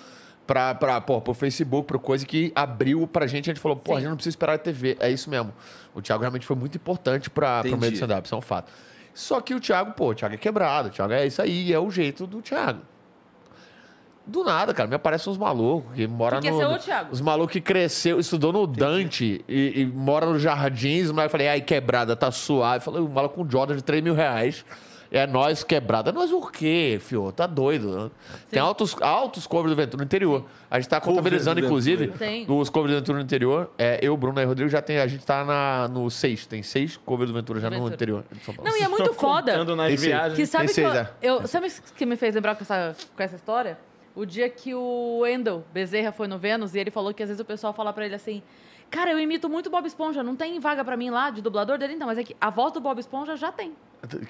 pra, 0.46 0.74
pra, 0.76 1.00
pô, 1.00 1.22
pro 1.22 1.34
Facebook, 1.34 1.88
pro 1.88 2.00
coisa 2.00 2.26
que 2.26 2.52
abriu 2.56 3.08
pra 3.08 3.28
gente. 3.28 3.50
A 3.50 3.54
gente 3.54 3.62
falou, 3.62 3.78
pô, 3.78 3.94
a 3.94 3.96
Sim. 3.96 4.02
gente 4.02 4.10
não 4.10 4.16
precisa 4.18 4.34
esperar 4.34 4.54
a 4.54 4.58
TV. 4.58 4.98
É 5.00 5.10
isso 5.10 5.30
mesmo. 5.30 5.54
O 5.94 6.02
Thiago 6.02 6.22
realmente 6.22 6.46
foi 6.46 6.56
muito 6.56 6.76
importante 6.76 7.30
pra, 7.30 7.60
pro 7.62 7.70
Entendi. 7.70 7.80
meio 7.82 7.92
do 7.92 7.96
stand-up, 7.96 8.26
isso 8.26 8.36
é 8.36 8.38
um 8.38 8.42
fato. 8.42 8.72
Só 9.20 9.41
que 9.41 9.54
o 9.54 9.60
Thiago, 9.60 9.91
pô, 9.91 10.12
o 10.12 10.16
Thiago 10.16 10.36
é 10.36 10.38
quebrado. 10.38 10.88
O 10.88 10.91
Thiago 10.91 11.12
é 11.12 11.28
isso 11.28 11.41
aí, 11.41 11.74
é 11.74 11.78
o 11.78 11.91
jeito 11.91 12.26
do 12.26 12.41
Thiago. 12.41 12.80
Do 14.26 14.46
nada, 14.46 14.74
cara, 14.74 14.88
me 14.88 14.96
aparecem 14.96 15.30
uns 15.30 15.38
malucos 15.38 15.94
que 15.94 16.08
moram 16.08 16.40
Que 16.40 16.48
quer 16.48 16.54
no. 16.54 16.58
ser 16.58 16.66
o 16.68 16.78
Thiago. 16.78 17.10
Os 17.12 17.20
malucos 17.20 17.52
que 17.52 17.60
cresceu, 17.60 18.18
estudou 18.18 18.54
no 18.54 18.66
Dante 18.66 19.44
e, 19.46 19.82
e 19.82 19.86
mora 19.86 20.26
nos 20.26 20.41
jardins, 20.41 21.12
mas 21.12 21.26
eu 21.26 21.30
falei, 21.30 21.50
ai, 21.50 21.60
quebrada, 21.60 22.16
tá 22.16 22.32
suave. 22.32 22.82
Falei, 22.82 23.02
o 23.02 23.10
maluco 23.10 23.36
com 23.36 23.41
um 23.41 23.52
Jordan 23.52 23.76
de 23.76 23.84
3 23.84 24.02
mil 24.02 24.14
reais. 24.14 24.64
É 25.11 25.26
nós 25.26 25.64
quebrada. 25.64 26.11
Nós 26.11 26.31
o 26.31 26.40
quê, 26.41 26.99
fio? 27.02 27.31
Tá 27.31 27.48
doido. 27.48 28.11
Tem 28.52 28.61
altos, 28.61 28.95
altos 29.02 29.48
covers 29.48 29.72
do 29.72 29.76
Ventura 29.76 29.98
no 30.02 30.06
interior. 30.06 30.45
A 30.69 30.80
gente 30.80 30.88
tá 30.88 31.02
contabilizando, 31.02 31.60
do 31.60 31.65
inclusive. 31.65 32.10
Tem. 32.10 32.45
os 32.48 32.69
covers 32.69 32.94
do 32.94 32.99
Ventura 32.99 33.18
no 33.18 33.23
interior. 33.23 33.72
É, 33.76 33.98
eu, 34.03 34.15
Bruno 34.15 34.40
e 34.40 34.44
Rodrigo 34.45 34.69
já 34.69 34.81
tem. 34.84 34.99
A 34.99 35.07
gente 35.07 35.26
tá 35.26 35.44
na, 35.44 35.88
no 35.88 36.11
6. 36.11 36.45
Tem 36.45 36.61
seis 36.61 36.95
covers 36.95 37.31
do 37.31 37.34
Ventura 37.36 37.60
já 37.60 37.69
no 37.72 37.77
Ventura. 37.77 37.95
interior 37.95 38.23
de 38.31 38.40
São 38.44 38.53
Paulo. 38.53 38.69
Não, 38.69 38.77
e 38.77 38.84
é 38.84 38.88
muito 38.88 39.11
foda. 39.15 39.52
Contando 39.53 39.76
nas 39.76 39.94
Esse- 39.94 40.06
viagens. 40.06 40.36
Que 40.36 40.45
sabe 40.45 40.65
Tem 40.68 40.76
que 40.76 40.81
eu, 40.81 40.91
seis, 40.94 41.07
é. 41.07 41.14
eu- 41.23 41.48
sabe 41.48 41.68
o 41.68 41.94
que 41.95 42.06
me 42.06 42.15
fez 42.15 42.36
lembrar 42.36 42.53
com 42.56 42.61
essa, 42.64 42.95
com 43.15 43.23
essa 43.23 43.36
história? 43.36 43.80
O 44.15 44.26
dia 44.26 44.48
que 44.48 44.76
o 44.76 45.19
Wendel 45.22 45.64
Bezerra 45.73 46.11
foi 46.11 46.27
no 46.27 46.38
Vênus 46.38 46.76
e 46.76 46.80
ele 46.80 46.91
falou 46.91 47.14
que 47.15 47.23
às 47.23 47.30
vezes 47.30 47.40
o 47.40 47.45
pessoal 47.45 47.73
fala 47.73 47.91
pra 47.94 48.06
ele 48.06 48.14
assim: 48.14 48.44
Cara, 48.91 49.11
eu 49.11 49.19
imito 49.19 49.49
muito 49.49 49.69
Bob 49.72 49.88
Esponja, 49.88 50.22
não 50.22 50.36
tem 50.36 50.60
vaga 50.60 50.84
pra 50.84 50.95
mim 50.95 51.10
lá 51.10 51.31
de 51.31 51.41
dublador 51.41 51.77
dele, 51.80 51.94
então, 51.94 52.06
mas 52.07 52.18
é 52.19 52.23
que 52.23 52.36
a 52.40 52.49
voz 52.52 52.72
do 52.73 52.80
Bob 52.80 52.99
Esponja 52.99 53.36
já 53.36 53.52
tem. 53.52 53.73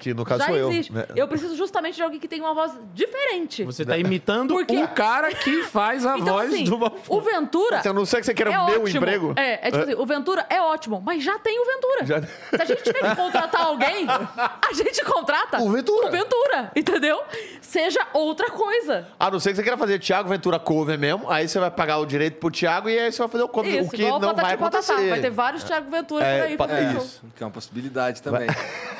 Que 0.00 0.12
no 0.12 0.24
caso 0.24 0.40
já 0.40 0.46
sou 0.48 0.56
eu. 0.56 0.70
existe. 0.72 0.92
né? 0.92 1.06
Eu 1.14 1.28
preciso 1.28 1.56
justamente 1.56 1.94
de 1.94 2.02
alguém 2.02 2.18
que 2.18 2.26
tenha 2.26 2.42
uma 2.42 2.52
voz 2.54 2.72
diferente. 2.92 3.62
Você 3.64 3.84
tá 3.84 3.96
imitando 3.96 4.52
Por 4.52 4.66
quê? 4.66 4.76
um 4.76 4.86
cara 4.88 5.32
que 5.32 5.62
faz 5.64 6.04
a 6.04 6.16
então, 6.18 6.34
voz 6.34 6.52
assim, 6.52 6.64
do 6.64 6.76
Bob 6.76 6.96
o 7.08 7.20
Ventura. 7.20 7.80
A 7.88 7.92
não 7.92 8.04
ser 8.04 8.18
que 8.18 8.26
você 8.26 8.34
queira 8.34 8.52
é 8.52 8.58
o 8.58 8.66
meu 8.66 8.82
ótimo. 8.82 8.96
emprego. 8.98 9.32
É, 9.36 9.68
é 9.68 9.70
tipo 9.70 9.82
assim, 9.84 9.94
o 9.94 10.04
Ventura 10.04 10.44
é 10.50 10.60
ótimo, 10.60 11.00
mas 11.04 11.22
já 11.22 11.38
tem 11.38 11.60
o 11.60 11.64
Ventura. 11.64 12.04
Já- 12.06 12.20
Se 12.56 12.62
a 12.62 12.64
gente 12.64 12.82
tiver 12.82 12.98
que 13.10 13.14
contratar 13.16 13.62
alguém, 13.62 14.06
a 14.08 14.72
gente 14.74 15.04
contrata 15.04 15.60
O 15.62 15.70
Ventura. 15.70 16.08
o 16.08 16.10
Ventura, 16.10 16.72
entendeu? 16.74 17.22
Seja 17.60 18.00
outra 18.12 18.50
coisa. 18.50 19.06
A 19.20 19.30
não 19.30 19.38
ser 19.38 19.50
que 19.50 19.56
você 19.56 19.62
queira 19.62 19.78
fazer 19.78 20.00
Thiago 20.00 20.28
Ventura 20.28 20.58
cover 20.58 20.98
mesmo, 20.98 21.30
aí 21.30 21.48
você 21.48 21.60
vai 21.60 21.70
pagar 21.70 21.98
o 21.98 22.06
direito 22.06 22.38
pro 22.40 22.50
Thiago 22.50 22.88
e 22.88 22.98
aí 22.98 23.12
você 23.12 23.18
vai 23.18 23.28
fazer 23.28 23.44
o 23.44 23.48
cover, 23.48 23.72
Isso, 23.72 23.88
o 23.88 23.90
que 23.90 24.02
igual 24.02 24.18
o 24.18 24.20
não 24.20 24.34
vai 24.34 24.54
acontecer. 24.54 25.08
Vai 25.10 25.20
ter 25.20 25.30
vários 25.30 25.62
Thiago 25.62 25.88
Ventura 25.90 26.24
É, 26.26 26.56
por 26.56 26.70
aí. 26.70 26.86
É 26.86 26.92
isso, 26.94 27.22
que 27.36 27.42
é 27.42 27.46
uma 27.46 27.52
possibilidade 27.52 28.20
também. 28.20 28.48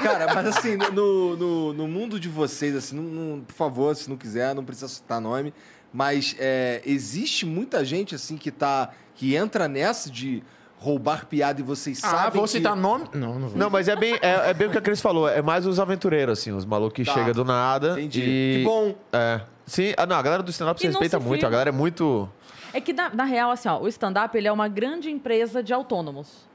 Cara, 0.03 0.33
mas 0.35 0.47
assim, 0.47 0.60
no, 0.93 1.37
no, 1.37 1.73
no 1.73 1.89
mundo 1.89 2.19
de 2.21 2.29
vocês, 2.29 2.75
assim, 2.77 2.97
não, 2.97 3.03
não- 3.03 3.41
por 3.41 3.55
favor, 3.55 3.95
se 3.97 4.09
não 4.09 4.17
quiser, 4.17 4.55
não 4.55 4.65
precisa 4.65 4.89
citar 4.89 5.21
nome, 5.21 5.53
mas 5.93 6.37
é, 6.39 6.81
existe 6.85 7.45
muita 7.47 7.85
gente, 7.85 8.15
assim, 8.15 8.37
que 8.37 8.51
tá. 8.51 8.91
que 9.15 9.35
entra 9.35 9.67
nessa 9.69 10.11
de 10.11 10.43
roubar 10.79 11.27
piada 11.27 11.61
e 11.61 11.63
vocês 11.63 12.03
Ah, 12.03 12.09
sabem. 12.09 12.31
vou 12.33 12.45
que... 12.45 12.51
citar 12.51 12.75
nome? 12.75 13.05
Não, 13.13 13.39
não 13.39 13.49
vou. 13.49 13.59
Não, 13.59 13.69
mas 13.69 13.87
é 13.89 13.95
bem, 13.97 14.15
é, 14.23 14.51
é 14.51 14.55
bem 14.55 14.69
o 14.69 14.71
que 14.71 14.79
a 14.79 14.81
Cris 14.81 15.01
falou, 15.01 15.29
é 15.29 15.43
mais 15.43 15.67
os 15.67 15.79
aventureiros, 15.79 16.39
assim, 16.39 16.53
os 16.53 16.65
malucos 16.65 16.95
que 16.95 17.05
Tá. 17.05 17.13
chegam 17.13 17.33
do 17.35 17.45
nada. 17.45 17.93
Entendi. 18.01 18.23
E... 18.23 18.57
Que 18.59 18.65
bom. 18.65 18.95
É. 19.13 19.41
Sim, 19.67 19.93
ah, 19.97 20.07
não, 20.07 20.17
a 20.17 20.23
galera 20.23 20.43
do 20.43 20.51
stand-up 20.51 20.81
se 20.81 20.87
E 20.87 20.89
respeita 20.89 21.21
se 21.21 21.25
muito, 21.27 21.47
a 21.47 21.51
galera 21.51 21.69
é 21.69 21.73
muito. 21.73 22.29
É 22.73 22.81
que, 22.81 22.93
na, 22.93 23.11
na 23.11 23.25
real, 23.25 23.51
assim, 23.51 23.69
ó, 23.69 23.79
o 23.79 23.89
stand-up 23.89 24.37
ele 24.37 24.49
é 24.49 24.53
uma 24.53 24.69
grande 24.69 25.11
empresa 25.11 25.63
de 25.63 25.73
autônomos. 25.73 26.49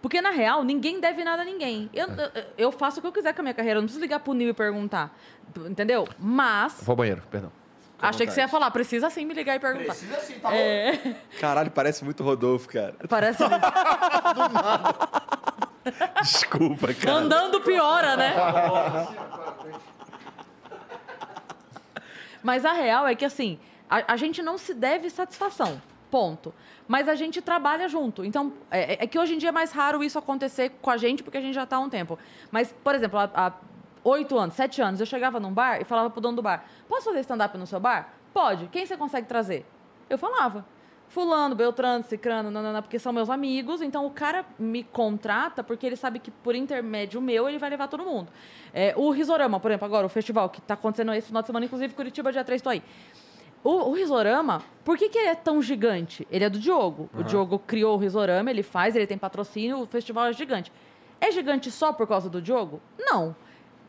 Porque, 0.00 0.20
na 0.20 0.30
real, 0.30 0.62
ninguém 0.62 1.00
deve 1.00 1.24
nada 1.24 1.42
a 1.42 1.44
ninguém. 1.44 1.90
Eu, 1.92 2.06
eu, 2.08 2.44
eu 2.56 2.72
faço 2.72 2.98
o 2.98 3.00
que 3.00 3.08
eu 3.08 3.12
quiser 3.12 3.34
com 3.34 3.40
a 3.40 3.44
minha 3.44 3.54
carreira, 3.54 3.78
eu 3.78 3.82
não 3.82 3.86
preciso 3.86 4.00
ligar 4.00 4.20
pro 4.20 4.32
Nil 4.32 4.50
e 4.50 4.54
perguntar. 4.54 5.16
Entendeu? 5.56 6.08
Mas. 6.18 6.80
Vou 6.82 6.92
ao 6.92 6.96
banheiro, 6.96 7.22
perdão. 7.30 7.50
achei 7.98 8.26
que 8.26 8.32
você 8.32 8.40
ia 8.40 8.48
falar, 8.48 8.70
precisa 8.70 9.10
sim 9.10 9.26
me 9.26 9.34
ligar 9.34 9.56
e 9.56 9.58
perguntar. 9.58 9.86
Precisa 9.86 10.20
sim, 10.20 10.38
tá 10.38 10.54
é, 10.54 11.16
Caralho, 11.40 11.70
parece 11.70 12.04
muito 12.04 12.22
Rodolfo, 12.22 12.68
cara. 12.68 12.94
Parece. 13.08 13.42
Desculpa, 16.22 16.94
cara. 16.94 17.12
Andando 17.16 17.60
piora, 17.60 18.16
né? 18.16 18.34
Mas 22.42 22.64
a 22.64 22.72
real 22.72 23.06
é 23.06 23.14
que, 23.14 23.24
assim, 23.24 23.58
a, 23.90 24.12
a 24.12 24.16
gente 24.16 24.42
não 24.42 24.56
se 24.58 24.74
deve 24.74 25.10
satisfação. 25.10 25.80
Ponto. 26.10 26.54
Mas 26.88 27.06
a 27.06 27.14
gente 27.14 27.40
trabalha 27.42 27.86
junto. 27.88 28.24
Então, 28.24 28.52
é, 28.70 29.04
é 29.04 29.06
que 29.06 29.18
hoje 29.18 29.34
em 29.34 29.38
dia 29.38 29.50
é 29.50 29.52
mais 29.52 29.70
raro 29.70 30.02
isso 30.02 30.18
acontecer 30.18 30.70
com 30.80 30.90
a 30.90 30.96
gente, 30.96 31.22
porque 31.22 31.36
a 31.36 31.40
gente 31.40 31.54
já 31.54 31.64
está 31.64 31.76
há 31.76 31.80
um 31.80 31.90
tempo. 31.90 32.18
Mas, 32.50 32.72
por 32.82 32.94
exemplo, 32.94 33.18
há- 33.20 33.52
oito 34.02 34.38
anos, 34.38 34.54
sete 34.54 34.80
anos, 34.80 34.98
eu 34.98 35.04
chegava 35.06 35.38
num 35.38 35.52
bar 35.52 35.80
e 35.82 35.84
falava 35.84 36.08
pro 36.08 36.20
dono 36.20 36.36
do 36.36 36.42
bar: 36.42 36.64
Posso 36.88 37.04
fazer 37.04 37.20
stand-up 37.20 37.56
no 37.58 37.66
seu 37.66 37.78
bar? 37.78 38.14
Pode. 38.32 38.68
Quem 38.68 38.86
você 38.86 38.96
consegue 38.96 39.26
trazer? 39.28 39.66
Eu 40.08 40.16
falava. 40.16 40.64
Fulano, 41.10 41.54
Beltrano, 41.54 42.04
Cicrano, 42.04 42.50
nanana, 42.50 42.82
porque 42.82 42.98
são 42.98 43.14
meus 43.14 43.30
amigos, 43.30 43.80
então 43.80 44.04
o 44.04 44.10
cara 44.10 44.44
me 44.58 44.84
contrata 44.84 45.64
porque 45.64 45.86
ele 45.86 45.96
sabe 45.96 46.18
que 46.18 46.30
por 46.30 46.54
intermédio 46.54 47.18
meu 47.18 47.48
ele 47.48 47.56
vai 47.58 47.70
levar 47.70 47.88
todo 47.88 48.04
mundo. 48.04 48.30
É, 48.74 48.92
o 48.94 49.10
Risorama, 49.10 49.58
por 49.58 49.70
exemplo, 49.70 49.86
agora, 49.86 50.04
o 50.04 50.08
festival 50.10 50.50
que 50.50 50.58
está 50.58 50.74
acontecendo 50.74 51.14
esse 51.14 51.28
final 51.28 51.40
de 51.40 51.46
semana, 51.46 51.64
inclusive 51.64 51.94
Curitiba, 51.94 52.30
dia 52.30 52.44
3, 52.44 52.60
tô 52.60 52.68
aí. 52.68 52.82
O, 53.62 53.90
o 53.90 53.92
Risorama, 53.92 54.62
por 54.84 54.96
que, 54.96 55.08
que 55.08 55.18
ele 55.18 55.28
é 55.28 55.34
tão 55.34 55.60
gigante? 55.60 56.26
Ele 56.30 56.44
é 56.44 56.50
do 56.50 56.58
Diogo. 56.58 57.10
O 57.14 57.22
Diogo 57.22 57.58
criou 57.58 57.94
o 57.94 57.98
Risorama, 57.98 58.50
ele 58.50 58.62
faz, 58.62 58.94
ele 58.96 59.06
tem 59.06 59.18
patrocínio, 59.18 59.80
o 59.80 59.86
festival 59.86 60.26
é 60.26 60.32
gigante. 60.32 60.72
É 61.20 61.30
gigante 61.32 61.70
só 61.70 61.92
por 61.92 62.06
causa 62.06 62.30
do 62.30 62.40
Diogo? 62.40 62.80
Não. 62.98 63.34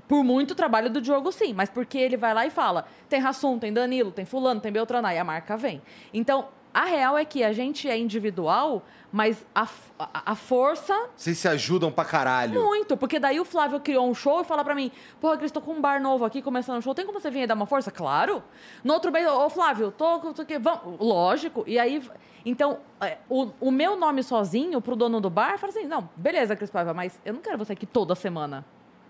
Por 0.08 0.24
muito 0.24 0.56
trabalho 0.56 0.90
do 0.90 1.00
Diogo, 1.00 1.32
sim. 1.32 1.54
Mas 1.54 1.70
porque 1.70 1.98
ele 1.98 2.18
vai 2.18 2.34
lá 2.34 2.46
e 2.46 2.50
fala: 2.50 2.88
tem 3.08 3.20
Rassum, 3.20 3.60
tem 3.60 3.72
Danilo, 3.72 4.12
tem 4.12 4.26
Fulano, 4.26 4.60
tem 4.60 4.72
Beltrano, 4.72 5.08
aí 5.08 5.20
a 5.20 5.24
marca 5.24 5.56
vem. 5.56 5.82
Então, 6.12 6.48
a 6.74 6.86
real 6.86 7.18
é 7.18 7.26
que 7.26 7.44
a 7.44 7.52
gente 7.52 7.90
é 7.90 7.98
individual, 7.98 8.84
mas 9.12 9.44
a, 9.56 9.68
a, 9.98 10.32
a 10.32 10.36
força 10.36 11.10
Vocês 11.16 11.38
se 11.38 11.48
ajudam 11.48 11.92
pra 11.92 12.06
caralho. 12.06 12.62
muito, 12.64 12.96
porque 12.96 13.20
daí 13.20 13.40
o 13.40 13.46
Flávio 13.46 13.80
criou 13.80 14.08
um 14.08 14.14
show 14.14 14.42
e 14.42 14.44
fala 14.44 14.64
pra 14.64 14.76
mim: 14.76 14.92
Porra, 15.20 15.38
Cris, 15.38 15.52
tô 15.52 15.62
com 15.62 15.74
um 15.74 15.82
bar 15.82 16.00
novo 16.02 16.24
aqui 16.26 16.42
começando 16.42 16.78
um 16.78 16.82
show, 16.82 16.94
tem 16.94 17.06
como 17.06 17.20
você 17.20 17.32
vir 17.32 17.42
aí 17.42 17.48
dar 17.48 17.56
uma 17.56 17.66
força? 17.66 17.90
Claro. 17.90 18.44
No 18.84 18.94
outro 18.94 19.12
mês, 19.12 19.28
ô 19.28 19.50
Flávio, 19.50 19.92
tô 19.92 20.20
com. 20.20 20.32
tô 20.32 20.44
aqui, 20.44 20.60
Vamos. 20.60 21.00
Lógico. 21.00 21.64
E 21.66 21.80
aí. 21.80 22.02
Então, 22.46 22.80
é, 23.02 23.18
o, 23.28 23.50
o 23.60 23.72
meu 23.72 23.98
nome 23.98 24.24
sozinho 24.24 24.80
pro 24.80 24.96
dono 24.96 25.20
do 25.20 25.30
bar 25.30 25.58
fala 25.58 25.72
assim: 25.72 25.86
Não, 25.88 26.08
beleza, 26.16 26.56
Cris 26.56 26.70
Paiva, 26.70 26.94
mas 26.94 27.20
eu 27.26 27.34
não 27.34 27.42
quero 27.42 27.58
você 27.58 27.74
aqui 27.74 27.86
toda 27.86 28.14
semana. 28.16 28.64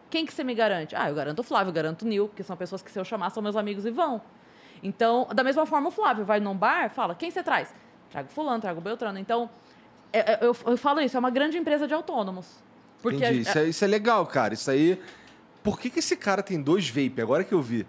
Quem 0.09 0.25
que 0.25 0.33
você 0.33 0.43
me 0.43 0.55
garante? 0.55 0.95
Ah, 0.95 1.09
eu 1.09 1.13
garanto 1.15 1.39
o 1.39 1.43
Flávio, 1.43 1.69
eu 1.69 1.73
garanto 1.73 2.01
o 2.01 2.07
Nil, 2.07 2.31
que 2.35 2.41
são 2.41 2.57
pessoas 2.57 2.81
que 2.81 2.89
se 2.89 2.97
eu 2.97 3.05
chamar 3.05 3.29
são 3.29 3.43
meus 3.43 3.55
amigos 3.55 3.85
e 3.85 3.91
vão. 3.91 4.19
Então, 4.81 5.27
da 5.33 5.43
mesma 5.43 5.65
forma, 5.65 5.89
o 5.89 5.91
Flávio 5.91 6.23
vai 6.25 6.39
num 6.39 6.55
bar, 6.55 6.89
fala: 6.89 7.15
Quem 7.15 7.29
você 7.31 7.43
traz? 7.43 7.73
Trago 8.09 8.29
Fulano, 8.29 8.59
trago 8.61 8.81
Beltrano. 8.81 9.19
Então, 9.19 9.49
é- 10.11 10.33
é- 10.33 10.39
eu, 10.41 10.55
eu 10.65 10.77
falo 10.77 10.99
isso, 11.01 11.15
é 11.15 11.19
uma 11.19 11.29
grande 11.29 11.57
empresa 11.57 11.87
de 11.87 11.93
autônomos. 11.93 12.47
Porque 13.01 13.17
Entendi. 13.17 13.39
a- 13.39 13.41
Isso, 13.41 13.57
é, 13.59 13.63
isso 13.65 13.83
é 13.85 13.87
legal, 13.87 14.25
cara. 14.25 14.53
Isso 14.53 14.69
aí. 14.71 14.99
Por 15.63 15.79
que, 15.79 15.89
que 15.89 15.99
esse 15.99 16.15
cara 16.15 16.41
tem 16.41 16.61
dois 16.61 16.89
vape? 16.89 17.21
Agora 17.21 17.43
que 17.43 17.53
eu 17.53 17.61
vi. 17.61 17.85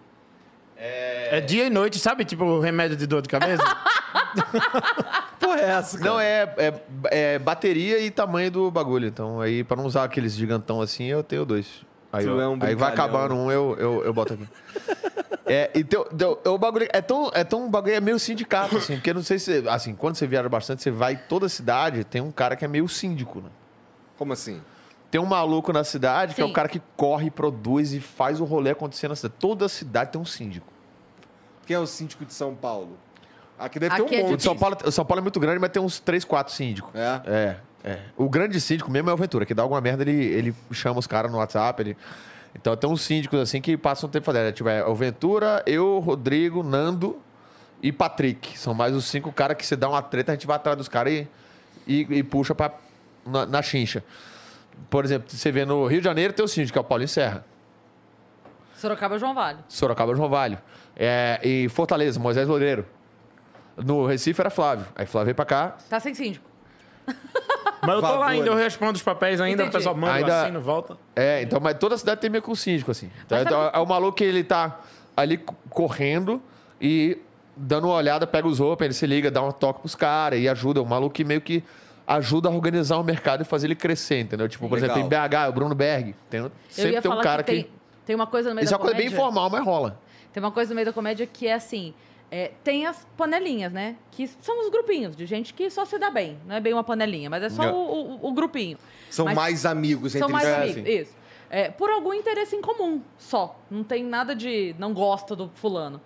É 0.83 1.41
dia 1.41 1.67
e 1.67 1.71
noite, 1.71 1.99
sabe? 1.99 2.25
Tipo 2.25 2.59
remédio 2.59 2.97
de 2.97 3.07
dor 3.07 3.21
de 3.21 3.29
cabeça? 3.29 3.63
Porra, 5.39 5.61
é 5.61 5.65
essa? 5.71 5.99
Cara? 5.99 6.11
Não, 6.11 6.21
é, 6.21 6.43
é, 6.57 6.83
é 7.35 7.39
bateria 7.39 7.99
e 7.99 8.11
tamanho 8.11 8.51
do 8.51 8.71
bagulho. 8.71 9.07
Então, 9.07 9.41
aí, 9.41 9.63
pra 9.63 9.77
não 9.77 9.85
usar 9.85 10.05
aqueles 10.05 10.35
gigantão 10.35 10.81
assim, 10.81 11.05
eu 11.05 11.23
tenho 11.23 11.45
dois. 11.45 11.85
Aí, 12.13 12.25
Tu 12.25 12.33
ó, 12.37 12.41
é 12.41 12.49
um 12.49 12.59
aí 12.61 12.75
vai 12.75 12.93
acabando 12.93 13.35
um, 13.35 13.51
eu, 13.53 13.77
eu, 13.79 14.05
eu 14.05 14.13
boto 14.13 14.35
aqui. 14.35 14.49
É, 15.47 15.71
e 15.75 15.83
teu- 15.85 16.09
o 16.45 16.59
bagulho 16.59 16.89
é 16.93 17.01
tão, 17.01 17.31
é 17.35 17.43
tão 17.45 17.71
bagulho 17.71 17.95
é 17.95 18.01
meio 18.01 18.19
sindicato, 18.19 18.77
assim, 18.77 18.95
porque 18.97 19.13
não 19.13 19.23
sei 19.23 19.39
se, 19.39 19.65
assim, 19.69 19.95
quando 19.95 20.15
você 20.17 20.27
viaja 20.27 20.49
bastante, 20.49 20.83
você 20.83 20.91
vai 20.91 21.17
toda 21.17 21.47
a 21.47 21.49
cidade, 21.49 22.05
tem 22.05 22.21
um 22.21 22.31
cara 22.33 22.55
que 22.57 22.65
é 22.65 22.69
meio 22.69 22.87
síndico, 22.89 23.41
né? 23.41 23.49
Como 24.19 24.33
assim? 24.33 24.61
Tem 25.11 25.21
um 25.21 25.27
maluco 25.27 25.73
na 25.73 25.83
cidade 25.83 26.35
que 26.35 26.41
é 26.41 26.45
Sim. 26.45 26.51
o 26.51 26.53
cara 26.55 26.69
que 26.69 26.81
corre, 26.97 27.31
produz 27.31 27.93
e 27.93 28.01
faz 28.01 28.41
o 28.41 28.45
rolê 28.45 28.71
acontecer 28.71 29.09
na 29.09 29.17
cidade. 29.17 29.35
Toda 29.41 29.69
cidade 29.69 30.13
tem 30.13 30.21
um 30.21 30.25
síndico. 30.25 30.67
Quem 31.67 31.75
é 31.75 31.81
o 31.81 31.87
síndico 31.87 32.25
de 32.25 32.33
São 32.33 32.55
Paulo? 32.55 32.97
Aqui 33.59 33.79
deve 33.81 33.95
Aqui 33.95 34.05
ter 34.05 34.17
é 34.17 34.23
um 34.23 34.27
O 34.27 34.31
monte. 34.31 34.37
de 34.39 34.43
São 34.45 34.57
Paulo, 34.57 34.77
São 34.93 35.05
Paulo 35.05 35.19
é 35.19 35.23
muito 35.23 35.41
grande, 35.41 35.59
mas 35.59 35.71
tem 35.71 35.83
uns 35.83 35.99
3, 35.99 36.25
4 36.25 36.53
síndicos. 36.55 36.93
É? 36.95 37.21
É, 37.27 37.57
é. 37.85 37.99
O 38.17 38.29
grande 38.29 38.61
síndico 38.61 38.91
mesmo 38.91 39.11
é 39.11 39.13
o 39.13 39.17
Ventura, 39.17 39.47
que 39.47 39.55
dá 39.55 39.63
alguma 39.63 39.81
merda, 39.81 40.03
ele, 40.03 40.25
ele 40.25 40.55
chama 40.73 40.99
os 40.99 41.07
caras 41.07 41.31
no 41.31 41.39
WhatsApp, 41.39 41.83
ele... 41.83 41.97
Então 42.55 42.77
tem 42.77 42.91
uns 42.91 43.03
síndicos 43.03 43.39
assim 43.39 43.61
que 43.61 43.77
passam 43.77 44.09
o 44.09 44.13
tempo 44.13 44.27
fazendo. 44.27 44.53
Tipo, 44.53 44.69
é 44.69 44.85
o 44.85 44.95
Ventura, 44.95 45.63
eu, 45.67 46.01
Rodrigo, 46.01 46.65
Nando 46.65 47.17
e 47.81 47.93
Patrick. 47.93 48.59
São 48.59 48.75
mais 48.75 48.95
os 48.95 49.05
cinco 49.05 49.33
caras 49.33 49.57
que 49.57 49.65
se 49.65 49.77
dá 49.77 49.89
uma 49.89 50.03
treta, 50.03 50.33
a 50.33 50.35
gente 50.35 50.49
vai 50.49 50.57
atrás 50.57 50.77
dos 50.77 50.89
caras 50.89 51.13
e, 51.13 51.29
e, 51.87 52.07
e 52.11 52.23
puxa 52.25 52.53
pra, 52.53 52.73
na, 53.25 53.47
na 53.47 53.63
chincha. 53.63 54.03
Por 54.89 55.05
exemplo, 55.05 55.31
você 55.31 55.53
vê 55.53 55.65
no 55.65 55.87
Rio 55.87 56.01
de 56.01 56.05
Janeiro 56.05 56.33
tem 56.33 56.45
o 56.45 56.49
síndico, 56.49 56.73
que 56.73 56.79
é 56.79 56.81
o 56.81 56.85
Paulinho 56.85 57.09
Serra. 57.09 57.45
Sorocaba 58.75 59.19
João 59.19 59.35
Vale. 59.35 59.59
Sorocaba, 59.69 60.15
João 60.17 60.29
Valho. 60.29 60.59
É, 60.97 61.39
e 61.45 61.69
Fortaleza, 61.69 62.19
Moisés 62.19 62.49
Loureiro. 62.49 62.85
No 63.77 64.07
Recife 64.07 64.41
era 64.41 64.51
Flávio. 64.51 64.87
Aí 64.97 65.07
Flávio 65.07 65.27
veio 65.27 65.35
pra 65.35 65.45
cá. 65.45 65.77
Tá 65.89 66.01
sem 66.01 66.15
síndico. 66.15 66.50
Mas 67.83 67.95
eu 67.95 68.03
tô 68.03 68.15
lá 68.17 68.29
ainda, 68.29 68.47
eu 68.49 68.55
respondo 68.55 68.97
os 68.97 69.03
papéis 69.03 69.41
ainda, 69.41 69.63
Entendi. 69.63 69.69
o 69.71 69.79
pessoal 69.79 69.95
manda, 69.97 70.13
Ainda- 70.15 70.43
assino, 70.43 70.61
volta. 70.61 70.99
É, 71.17 71.41
então, 71.43 71.59
mas 71.61 71.79
toda 71.79 71.97
cidade 71.97 72.21
tem 72.21 72.29
meio 72.29 72.43
que 72.43 72.51
um 72.51 72.55
síndico, 72.55 72.91
assim. 72.91 73.11
Então, 73.25 73.71
é 73.73 73.79
o 73.79 73.87
maluco 73.87 74.19
que 74.19 74.25
ele 74.25 74.45
tá 74.45 74.81
ali 75.17 75.39
co- 75.39 75.55
correndo 75.71 76.43
e 76.79 77.17
dando 77.57 77.87
uma 77.87 77.95
olhada, 77.95 78.27
pega 78.27 78.47
os 78.47 78.59
roupas, 78.59 78.85
ele 78.85 78.93
se 78.95 79.07
liga, 79.07 79.31
dá 79.31 79.43
um 79.43 79.51
toque 79.51 79.81
pros 79.81 79.95
caras 79.95 80.39
e 80.39 80.47
ajuda. 80.47 80.79
É 80.81 80.83
um 80.83 80.87
maluco 80.87 81.15
que 81.15 81.25
meio 81.25 81.41
que 81.41 81.65
ajuda 82.07 82.51
a 82.51 82.53
organizar 82.53 82.99
o 82.99 83.03
mercado 83.03 83.41
e 83.43 83.45
fazer 83.45 83.67
ele 83.67 83.75
crescer, 83.75 84.21
entendeu? 84.21 84.47
Tipo, 84.47 84.69
por 84.69 84.75
Legal. 84.79 84.99
exemplo, 84.99 85.07
em 85.07 85.29
BH, 85.29 85.49
o 85.49 85.53
Bruno 85.53 85.75
Berg. 85.75 86.15
Tem, 86.29 86.51
sempre 86.69 87.01
tem 87.01 87.11
um 87.11 87.21
cara 87.23 87.43
que 87.43 87.53
que. 87.53 87.63
tem, 87.63 87.71
tem 88.05 88.15
uma 88.17 88.27
coisa 88.27 88.51
no 88.51 88.55
meio 88.57 88.65
Isso 88.65 88.75
é 88.75 88.77
da 88.77 88.83
uma 88.83 88.91
coisa 88.91 88.99
bem 89.03 89.07
informal, 89.07 89.49
mas 89.49 89.65
rola. 89.65 89.99
Tem 90.35 90.43
uma 90.43 90.53
coisa 90.53 90.69
no 90.71 90.75
meio 90.75 90.87
da 90.87 90.93
comédia 90.93 91.27
que 91.27 91.47
é 91.47 91.55
assim: 91.55 91.95
é, 92.31 92.53
tem 92.63 92.87
as 92.87 93.07
panelinhas, 93.17 93.73
né? 93.73 93.97
Que 94.11 94.27
são 94.27 94.61
os 94.61 94.69
grupinhos 94.71 95.17
de 95.17 95.27
gente 95.27 95.53
que 95.53 95.69
só 95.71 95.85
se 95.85 95.99
dá 95.99 96.11
bem. 96.11 96.39
Não 96.47 96.55
é 96.57 96.61
bem 96.61 96.73
uma 96.73 96.85
panelinha, 96.85 97.29
mas 97.29 97.43
é 97.43 97.49
só 97.51 97.73
o, 97.73 98.17
o- 98.17 98.29
o 98.29 98.33
grupinho. 98.33 98.79
São 99.11 99.25
Mas 99.27 99.35
mais 99.35 99.67
amigos 99.67 100.15
entre 100.15 100.21
São 100.21 100.29
mais 100.29 100.47
si. 100.47 100.55
Amigos. 100.55 100.89
Isso. 100.89 101.17
É, 101.51 101.69
por 101.71 101.91
algum 101.91 102.15
interesse 102.15 102.55
em 102.55 102.61
comum, 102.63 103.03
só. 103.19 103.59
Não 103.69 103.83
tem 103.83 104.05
nada 104.05 104.37
de 104.37 104.75
não 104.79 104.95
gosta 104.95 105.35
do 105.35 105.51
fulano. 105.57 106.01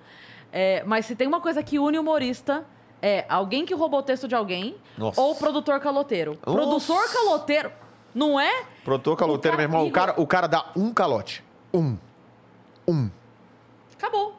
É, 0.51 0.83
mas 0.85 1.05
se 1.05 1.15
tem 1.15 1.27
uma 1.29 1.41
coisa 1.41 1.63
que 1.63 1.79
une 1.79 1.99
humorista. 1.99 2.65
É 3.07 3.27
alguém 3.29 3.67
que 3.67 3.75
roubou 3.75 4.01
o 4.01 4.03
texto 4.03 4.27
de 4.27 4.35
alguém 4.35 4.77
Nossa. 4.97 5.21
ou 5.21 5.35
produtor 5.35 5.79
caloteiro. 5.79 6.39
Nossa. 6.47 6.57
Produtor 6.59 7.13
caloteiro, 7.13 7.71
não 8.15 8.41
é? 8.41 8.65
Produtor 8.83 9.15
caloteiro, 9.15 9.59
meu 9.59 9.65
irmão. 9.65 9.87
O 9.87 9.91
cara, 9.91 10.15
o 10.17 10.27
cara 10.27 10.47
dá 10.47 10.71
um 10.75 10.91
calote. 10.95 11.45
Um. 11.75 11.99
Um. 12.89 13.11
Acabou. 13.93 14.35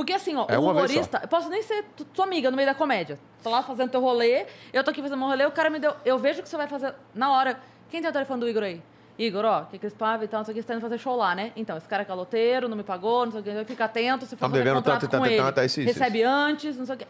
Porque 0.00 0.14
assim, 0.14 0.34
ó, 0.34 0.46
É 0.48 0.58
o 0.58 0.62
humorista, 0.62 1.20
eu 1.22 1.28
posso 1.28 1.50
nem 1.50 1.62
ser 1.62 1.84
tu- 1.94 2.06
tua 2.06 2.24
amiga 2.24 2.50
no 2.50 2.56
meio 2.56 2.66
da 2.66 2.74
comédia. 2.74 3.18
Tô 3.42 3.50
lá 3.50 3.62
fazendo 3.62 3.90
teu 3.90 4.00
rolê, 4.00 4.46
eu 4.72 4.82
tô 4.82 4.90
aqui 4.90 5.02
fazendo 5.02 5.18
meu 5.18 5.28
rolê, 5.28 5.44
o 5.44 5.50
cara 5.50 5.68
me 5.68 5.78
deu. 5.78 5.94
Eu 6.06 6.18
vejo 6.18 6.42
que 6.42 6.48
você 6.48 6.56
vai 6.56 6.66
fazer 6.66 6.94
na 7.14 7.30
hora. 7.30 7.60
Quem 7.90 8.00
tem 8.00 8.08
o 8.08 8.12
telefone 8.12 8.40
do 8.40 8.48
Igor 8.48 8.62
aí? 8.62 8.80
Igor, 9.18 9.44
ó, 9.44 9.64
que 9.64 9.78
que 9.78 9.84
esse 9.86 9.94
pavo 9.94 10.24
e 10.24 10.26
tal, 10.28 10.38
não 10.38 10.44
sei 10.46 10.52
o 10.52 10.54
que, 10.54 10.62
você 10.62 10.68
tá 10.68 10.72
indo 10.72 10.80
fazer 10.80 10.96
show 10.96 11.14
lá, 11.16 11.34
né? 11.34 11.52
Então, 11.54 11.76
esse 11.76 11.86
cara 11.86 12.00
é 12.00 12.06
caloteiro, 12.06 12.66
não 12.66 12.78
me 12.78 12.82
pagou, 12.82 13.26
não 13.26 13.32
sei 13.32 13.42
o 13.42 13.44
que, 13.44 13.64
fica 13.66 13.84
atento, 13.84 14.24
se 14.24 14.30
for 14.30 14.38
Tá 14.38 14.48
fazer 14.48 14.58
devendo 14.62 14.76
contrato 14.76 15.00
tanto, 15.02 15.10
com 15.10 15.16
tanto, 15.18 15.26
ele, 15.26 15.36
tanto, 15.42 15.60
é 15.60 15.66
isso, 15.66 15.80
isso, 15.82 15.92
recebe 15.92 16.22
antes, 16.22 16.78
não 16.78 16.86
sei 16.86 16.94
o 16.94 16.98
que. 16.98 17.06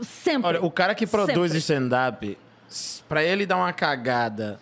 Sempre. 0.00 0.48
Olha, 0.48 0.64
o 0.64 0.70
cara 0.70 0.94
que 0.94 1.06
produz 1.06 1.52
stand-up, 1.54 2.38
pra 3.06 3.22
ele 3.22 3.44
dar 3.44 3.56
uma 3.56 3.70
cagada 3.74 4.58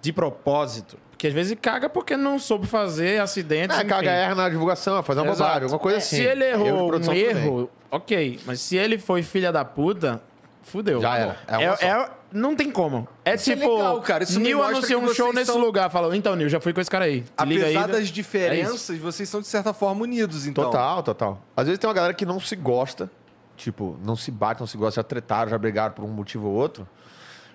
de 0.00 0.12
propósito, 0.12 0.96
porque 1.20 1.26
às 1.28 1.34
vezes 1.34 1.54
caga 1.60 1.86
porque 1.86 2.16
não 2.16 2.38
soube 2.38 2.66
fazer 2.66 3.20
acidentes. 3.20 3.76
É, 3.76 3.80
enfim. 3.80 3.88
caga 3.90 4.10
erra 4.10 4.34
na 4.34 4.48
divulgação, 4.48 5.02
fazer 5.02 5.20
uma 5.20 5.32
Exato. 5.32 5.42
bobagem, 5.42 5.62
alguma 5.64 5.78
coisa 5.78 5.98
assim. 5.98 6.16
Se 6.16 6.22
ele 6.22 6.44
Erro 6.46 6.62
de 6.62 6.68
errou 6.70 6.84
um 6.84 6.88
produção 6.88 7.14
também. 7.14 7.28
erro, 7.30 7.70
ok. 7.90 8.40
Mas 8.46 8.60
se 8.62 8.76
ele 8.78 8.96
foi 8.96 9.22
filha 9.22 9.52
da 9.52 9.62
puta, 9.62 10.22
fudeu. 10.62 10.98
Já 10.98 11.18
era. 11.18 11.36
É 11.46 11.58
uma 11.68 11.76
só. 11.76 11.84
É- 11.86 12.10
não 12.32 12.56
tem 12.56 12.70
como. 12.70 13.06
É 13.22 13.34
Isso 13.34 13.52
é 13.52 13.54
tipo, 13.56 13.76
legal, 13.76 14.00
cara. 14.00 14.24
Isso 14.24 14.40
Nil 14.40 14.62
anunciou 14.62 15.02
que 15.02 15.08
um 15.10 15.12
show 15.12 15.30
nesse 15.30 15.52
são- 15.52 15.60
lugar. 15.60 15.90
Falou, 15.90 16.14
então, 16.14 16.34
Nil, 16.34 16.48
já 16.48 16.58
fui 16.58 16.72
com 16.72 16.80
esse 16.80 16.88
cara 16.90 17.04
aí. 17.04 17.20
Te 17.22 17.44
liga 17.44 17.66
aí. 17.66 17.76
Apesar 17.76 17.88
né? 17.88 17.98
das 17.98 18.08
É 18.08 18.12
diferenças, 18.12 18.98
vocês 18.98 19.28
são 19.28 19.42
de 19.42 19.46
certa 19.46 19.74
forma 19.74 20.02
unidos, 20.04 20.46
então. 20.46 20.64
Total, 20.64 21.02
total. 21.02 21.42
Às 21.54 21.66
vezes 21.66 21.78
tem 21.78 21.86
uma 21.86 21.92
galera 21.94 22.14
que 22.14 22.24
não 22.24 22.40
se 22.40 22.56
gosta, 22.56 23.10
tipo, 23.58 23.98
não 24.02 24.16
se 24.16 24.30
bate, 24.30 24.60
não 24.60 24.66
se 24.66 24.78
gosta, 24.78 25.00
já 25.00 25.04
tretaram, 25.04 25.50
já 25.50 25.58
brigaram 25.58 25.92
por 25.92 26.02
um 26.02 26.08
motivo 26.08 26.48
ou 26.48 26.54
outro. 26.54 26.88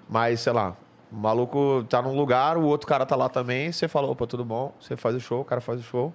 Mas, 0.07 0.41
sei 0.41 0.53
lá, 0.53 0.75
o 1.15 1.17
maluco 1.17 1.85
tá 1.89 2.01
num 2.01 2.13
lugar, 2.13 2.57
o 2.57 2.63
outro 2.63 2.85
cara 2.85 3.05
tá 3.05 3.15
lá 3.15 3.29
também, 3.29 3.71
você 3.71 3.87
fala, 3.87 4.07
opa, 4.07 4.27
tudo 4.27 4.43
bom, 4.43 4.73
você 4.79 4.97
faz 4.97 5.15
o 5.15 5.19
show, 5.19 5.41
o 5.41 5.45
cara 5.45 5.61
faz 5.61 5.79
o 5.79 5.83
show. 5.83 6.13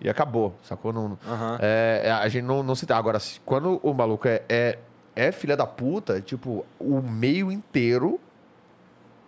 E 0.00 0.08
acabou, 0.08 0.52
sacou? 0.64 0.92
Não, 0.92 1.16
Aham. 1.24 1.58
é, 1.60 2.10
a 2.10 2.28
gente 2.28 2.42
não, 2.44 2.60
não 2.60 2.74
se 2.74 2.84
dá. 2.84 2.96
Agora, 2.96 3.20
quando 3.44 3.78
o 3.84 3.94
maluco 3.94 4.26
é, 4.26 4.42
é, 4.48 4.78
é 5.14 5.30
filha 5.30 5.56
da 5.56 5.64
puta, 5.64 6.20
tipo, 6.20 6.66
o 6.80 7.00
meio 7.00 7.52
inteiro 7.52 8.18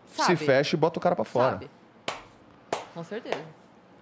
Sabe, 0.08 0.36
se 0.36 0.44
fecha 0.44 0.74
e 0.74 0.78
bota 0.78 0.98
o 0.98 1.02
cara 1.02 1.14
pra 1.14 1.24
fora. 1.24 1.52
Sabe. 1.52 1.70
Com 2.92 3.04
certeza. 3.04 3.40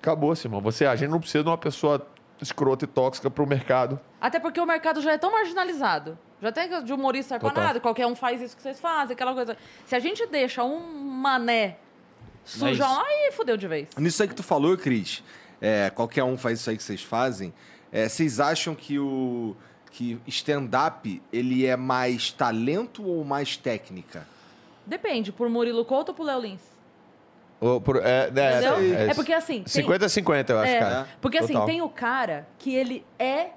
Acabou, 0.01 0.35
Simão. 0.35 0.63
Você, 0.63 0.87
a 0.87 0.97
gente 0.97 1.11
não 1.11 1.21
precisa 1.21 1.45
de 1.45 1.51
uma 1.51 1.59
pessoa 1.59 2.07
escrota 2.41 2.87
e 2.87 2.89
tóxica 2.89 3.31
pro 3.31 3.47
mercado. 3.47 4.01
Até 4.19 4.41
porque 4.41 4.59
o 4.59 4.67
mercado 4.67 5.03
já 5.03 5.13
é 5.13 5.19
tão 5.19 5.31
marginalizado. 5.31 6.19
Já 6.43 6.51
tem 6.53 6.83
de 6.83 6.93
humorista 6.93 7.37
Total. 7.37 7.49
arpanado, 7.51 7.81
qualquer 7.81 8.05
um 8.07 8.17
faz 8.17 8.41
isso 8.43 8.57
que 8.57 8.63
vocês 8.63 8.81
fazem, 8.81 9.15
aquela 9.15 9.33
coisa. 9.33 9.57
Se 9.87 9.95
a 9.95 10.01
gente 10.01 10.27
deixa 10.27 10.65
um 10.65 10.81
mané 11.05 11.77
sujão, 12.45 13.01
aí 13.01 13.31
fudeu 13.33 13.57
de 13.57 13.69
vez. 13.69 13.89
Nisso 13.97 14.21
aí 14.23 14.29
que 14.29 14.35
tu 14.35 14.43
falou, 14.43 14.77
Cris, 14.77 15.23
é, 15.61 15.89
qualquer 15.91 16.25
um 16.25 16.37
faz 16.37 16.59
isso 16.61 16.69
aí 16.69 16.77
que 16.77 16.83
vocês 16.83 17.01
fazem. 17.03 17.55
é, 17.93 18.09
vocês 18.09 18.41
acham 18.41 18.75
que 18.75 18.99
o 18.99 19.55
que 19.91 20.19
stand-up 20.27 21.23
ele 21.33 21.65
é 21.67 21.77
mais 21.77 22.33
talento 22.33 23.07
ou 23.07 23.23
mais 23.25 23.57
técnica? 23.57 24.27
Depende, 24.85 25.31
por 25.31 25.49
Murilo 25.49 25.85
Couto 25.85 26.11
ou 26.11 26.15
por 26.17 26.25
Léo 26.25 26.41
Lins. 26.41 26.61
Ou 27.61 27.81
por- 27.81 27.99
é, 27.99 28.25
é, 28.25 28.29
Entendeu? 28.29 28.77
é, 28.99 29.11
É 29.11 29.15
porque 29.15 29.33
assim. 29.33 29.59
tem- 29.63 29.67
50 29.69 30.07
a 30.07 30.09
50, 30.09 30.53
eu 30.55 30.59
acho, 30.59 30.73
É, 30.73 30.79
cara. 30.81 31.09
Porque 31.21 31.39
assim, 31.39 31.53
Total. 31.53 31.67
tem 31.67 31.83
o 31.83 31.89
cara 31.89 32.49
que 32.59 32.75
ele 32.75 33.07
é 33.19 33.51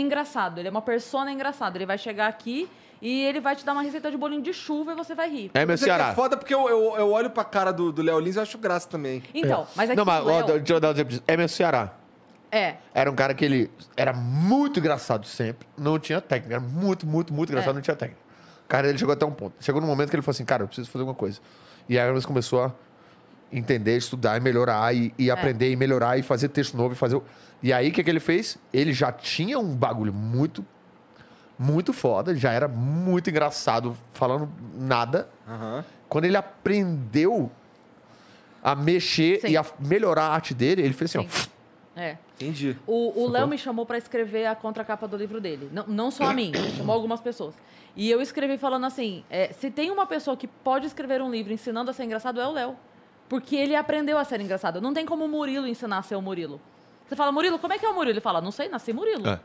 engraçado, 0.00 0.58
ele 0.58 0.68
é 0.68 0.70
uma 0.70 0.82
persona 0.82 1.32
engraçada. 1.32 1.76
Ele 1.78 1.86
vai 1.86 1.98
chegar 1.98 2.28
aqui 2.28 2.68
e 3.00 3.24
ele 3.24 3.40
vai 3.40 3.54
te 3.56 3.64
dar 3.64 3.72
uma 3.72 3.82
receita 3.82 4.10
de 4.10 4.16
bolinho 4.16 4.42
de 4.42 4.52
chuva 4.52 4.92
e 4.92 4.94
você 4.94 5.14
vai 5.14 5.28
rir. 5.30 5.50
É, 5.54 5.60
meu 5.60 5.68
Mas 5.68 5.82
é 5.82 5.84
que 5.84 5.90
Ceará. 5.90 6.10
É 6.10 6.14
foda 6.14 6.36
porque 6.36 6.54
eu, 6.54 6.68
eu, 6.68 6.96
eu 6.96 7.10
olho 7.10 7.30
pra 7.30 7.44
cara 7.44 7.72
do, 7.72 7.90
do 7.92 8.02
Léo 8.02 8.18
Lins 8.20 8.36
e 8.36 8.40
acho 8.40 8.56
graça 8.58 8.88
também. 8.88 9.22
Então, 9.34 9.66
mas 9.74 9.90
é 9.90 9.92
que 9.92 9.96
Não, 9.96 10.04
mas 10.04 10.22
o 10.22 10.26
Léo- 10.26 10.36
ó, 10.36 10.42
deixa 10.58 10.72
eu 10.74 10.80
dar 10.80 10.88
um 10.88 10.92
exemplo 10.92 11.10
disso. 11.10 11.22
É 11.26 11.36
meu 11.36 11.48
Ceará. 11.48 11.92
É. 12.50 12.76
Era 12.94 13.10
um 13.10 13.14
cara 13.14 13.34
que 13.34 13.44
ele 13.44 13.70
era 13.96 14.12
muito 14.12 14.78
engraçado 14.78 15.26
sempre. 15.26 15.66
Não 15.76 15.98
tinha 15.98 16.20
técnica. 16.20 16.54
Era 16.54 16.62
muito, 16.62 17.06
muito, 17.06 17.34
muito 17.34 17.50
engraçado, 17.50 17.72
É. 17.72 17.74
não 17.74 17.82
tinha 17.82 17.96
técnica. 17.96 18.20
Cara, 18.68 18.88
ele 18.88 18.96
chegou 18.98 19.12
até 19.12 19.26
um 19.26 19.30
ponto. 19.32 19.54
Chegou 19.60 19.80
num 19.80 19.86
momento 19.86 20.10
que 20.10 20.16
ele 20.16 20.22
falou 20.22 20.34
assim, 20.34 20.44
cara, 20.44 20.62
eu 20.62 20.66
preciso 20.66 20.88
fazer 20.90 21.02
alguma 21.02 21.14
coisa. 21.16 21.40
E 21.88 21.98
aí 21.98 22.08
ele 22.08 22.22
começou 22.22 22.64
a 22.64 22.72
entender, 23.52 23.96
estudar 23.96 24.36
e 24.36 24.40
melhorar 24.40 24.94
e, 24.94 25.08
É. 25.08 25.12
e 25.22 25.30
aprender 25.30 25.70
e 25.70 25.76
melhorar 25.76 26.18
e 26.18 26.22
fazer 26.22 26.48
texto 26.48 26.76
novo 26.76 26.94
e 26.94 26.96
fazer... 26.96 27.16
o- 27.16 27.24
E 27.62 27.72
aí, 27.72 27.88
o 27.88 27.92
que, 27.92 28.04
que 28.04 28.10
ele 28.10 28.20
fez? 28.20 28.58
Ele 28.72 28.92
já 28.92 29.10
tinha 29.10 29.58
um 29.58 29.74
bagulho 29.74 30.12
muito, 30.12 30.64
muito 31.58 31.92
foda. 31.92 32.34
Já 32.34 32.52
era 32.52 32.68
muito 32.68 33.30
engraçado, 33.30 33.96
falando 34.12 34.50
nada. 34.74 35.28
Aham. 35.48 35.84
Quando 36.08 36.24
ele 36.26 36.36
aprendeu 36.36 37.50
a 38.62 38.74
mexer 38.74 39.40
Sim. 39.40 39.48
e 39.48 39.56
a 39.56 39.64
melhorar 39.80 40.24
a 40.24 40.34
arte 40.34 40.54
dele, 40.54 40.82
ele 40.82 40.92
fez 40.92 41.14
assim, 41.14 41.28
Sim. 41.28 41.48
ó... 41.52 41.56
É. 41.98 42.18
Entendi. 42.34 42.76
O, 42.86 43.22
o 43.22 43.28
Léo 43.30 43.48
me 43.48 43.56
chamou 43.56 43.86
pra 43.86 43.96
escrever 43.96 44.44
a 44.44 44.54
contracapa 44.54 45.08
do 45.08 45.16
livro 45.16 45.40
dele. 45.40 45.70
Não, 45.72 45.86
não 45.86 46.10
só 46.10 46.24
a 46.24 46.34
mim, 46.34 46.52
ele 46.54 46.70
chamou 46.76 46.94
algumas 46.94 47.20
pessoas. 47.20 47.54
E 47.96 48.10
eu 48.10 48.20
escrevi 48.20 48.58
falando 48.58 48.84
assim: 48.84 49.24
é, 49.30 49.50
se 49.54 49.70
tem 49.70 49.90
uma 49.90 50.06
pessoa 50.06 50.36
que 50.36 50.46
pode 50.46 50.86
escrever 50.86 51.22
um 51.22 51.30
livro 51.30 51.54
ensinando 51.54 51.90
a 51.90 51.94
ser 51.94 52.04
engraçado, 52.04 52.38
é 52.38 52.46
o 52.46 52.52
Léo. 52.52 52.76
Porque 53.26 53.56
ele 53.56 53.74
aprendeu 53.74 54.18
a 54.18 54.24
ser 54.24 54.40
engraçado. 54.40 54.80
Não 54.80 54.92
tem 54.92 55.06
como 55.06 55.24
o 55.24 55.28
Murilo 55.28 55.66
ensinar 55.66 55.98
a 55.98 56.02
ser 56.02 56.14
o 56.14 56.22
Murilo. 56.22 56.60
Você 57.08 57.16
fala, 57.16 57.30
Murilo, 57.32 57.58
como 57.58 57.72
é 57.72 57.78
que 57.78 57.86
é 57.86 57.88
o 57.88 57.94
Murilo? 57.94 58.12
Ele 58.14 58.20
fala, 58.20 58.40
não 58.40 58.50
sei, 58.50 58.68
nasci 58.68 58.92
Murilo. 58.92 59.26
É. 59.28 59.38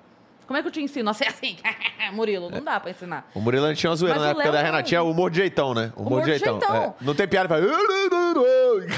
Como 0.48 0.58
é 0.58 0.62
que 0.62 0.68
eu 0.68 0.72
te 0.72 0.82
ensino 0.82 1.10
a 1.10 1.14
ser 1.14 1.28
assim? 1.28 1.56
Murilo, 2.12 2.50
não 2.50 2.62
dá 2.62 2.80
pra 2.80 2.92
ensinar. 2.92 3.30
O 3.34 3.40
Murilo 3.40 3.66
a 3.66 3.70
gente 3.70 3.78
tinha 3.80 3.90
uma 3.90 3.96
zoeira 3.96 4.16
Mas 4.20 4.24
na 4.24 4.30
o 4.30 4.32
época 4.32 4.44
Léo 4.52 4.54
da. 4.54 4.62
Renatinha, 4.62 5.02
o 5.04 5.10
humor 5.12 5.30
de 5.30 5.38
jeitão, 5.38 5.74
né? 5.74 5.94
O 5.96 6.02
humor, 6.02 6.22
de 6.24 6.38
jeitão. 6.38 6.60
É. 6.76 6.94
Não 7.00 7.16
tem 7.16 7.28
piada, 7.28 7.56
ele 7.58 7.70
fala... 7.72 8.92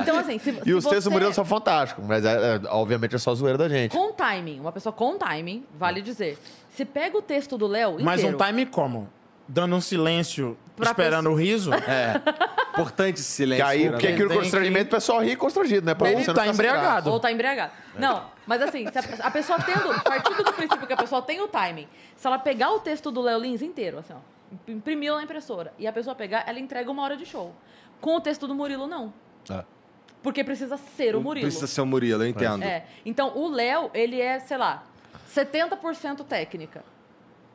Então, 0.00 0.18
assim, 0.18 0.38
se, 0.38 0.50
E 0.50 0.62
se 0.64 0.72
os 0.72 0.84
textos 0.84 1.04
do 1.04 1.10
você- 1.10 1.10
Murilo 1.10 1.34
são 1.34 1.44
fantásticos, 1.44 2.04
mas 2.06 2.24
é, 2.24 2.56
é, 2.56 2.60
obviamente 2.68 3.14
é 3.14 3.18
só 3.18 3.34
zoeira 3.34 3.58
da 3.58 3.68
gente. 3.68 3.92
Com 3.92 4.12
timing, 4.12 4.60
uma 4.60 4.72
pessoa 4.72 4.92
com 4.92 5.18
timing, 5.18 5.64
vale 5.78 6.00
dizer. 6.00 6.38
Se 6.70 6.84
pega 6.84 7.16
o 7.18 7.22
texto 7.22 7.58
do 7.58 7.66
Léo 7.66 8.00
inteiro... 8.00 8.04
Mas 8.04 8.24
um 8.24 8.36
time 8.36 8.66
como? 8.66 9.08
Dando 9.46 9.76
um 9.76 9.80
silêncio, 9.80 10.56
Pra 10.76 10.90
esperando 10.90 11.30
o 11.30 11.34
riso? 11.34 11.70
Importante 12.72 13.20
esse 13.20 13.28
Que 13.28 13.34
silêncio. 13.36 13.66
aí, 13.66 13.84
né? 13.84 13.90
porque 13.90 14.06
aquilo 14.08 14.28
tem 14.28 14.38
constrangimento, 14.38 14.86
o 14.86 14.90
pessoal 14.90 15.20
ri 15.22 15.36
constrangido, 15.36 15.86
né? 15.86 15.94
Pra 15.94 16.10
Ou 16.10 16.34
tá 16.34 16.46
embriagado. 16.46 17.10
Ou 17.10 17.20
tá 17.20 17.30
embriagado. 17.30 17.72
Não, 17.98 18.24
mas 18.46 18.62
assim, 18.62 18.90
se 18.90 18.98
a, 18.98 19.26
a 19.26 19.30
pessoa 19.30 19.58
tendo. 19.60 20.02
Partindo 20.02 20.42
do 20.42 20.52
princípio 20.52 20.86
que 20.86 20.92
a 20.92 20.96
pessoa 20.96 21.22
tem 21.22 21.40
o 21.40 21.46
timing, 21.48 21.86
se 22.16 22.26
ela 22.26 22.38
pegar 22.38 22.72
o 22.72 22.80
texto 22.80 23.10
do 23.10 23.20
Léo 23.20 23.38
Lins 23.38 23.62
inteiro, 23.62 23.98
assim, 23.98 24.12
ó, 24.12 24.70
imprimiu 24.70 25.14
na 25.14 25.22
impressora, 25.22 25.72
e 25.78 25.86
a 25.86 25.92
pessoa 25.92 26.16
pegar, 26.16 26.44
ela 26.46 26.58
entrega 26.58 26.90
uma 26.90 27.02
hora 27.02 27.16
de 27.16 27.26
show. 27.26 27.54
Com 28.00 28.16
o 28.16 28.20
texto 28.20 28.48
do 28.48 28.54
Murilo, 28.54 28.86
não. 28.86 29.12
graça. 29.46 29.66
Porque 30.22 30.42
precisa 30.42 30.78
ser 30.96 31.14
o 31.14 31.20
Murilo. 31.20 31.46
Precisa 31.46 31.66
ser 31.66 31.82
o 31.82 31.86
Murilo, 31.86 32.22
eu 32.22 32.28
entendo. 32.28 32.62
É. 32.62 32.86
Então, 33.04 33.36
o 33.36 33.46
Léo, 33.48 33.90
ele 33.92 34.20
é, 34.20 34.40
sei 34.40 34.56
lá, 34.56 34.82
70% 35.30 36.24
técnica. 36.24 36.82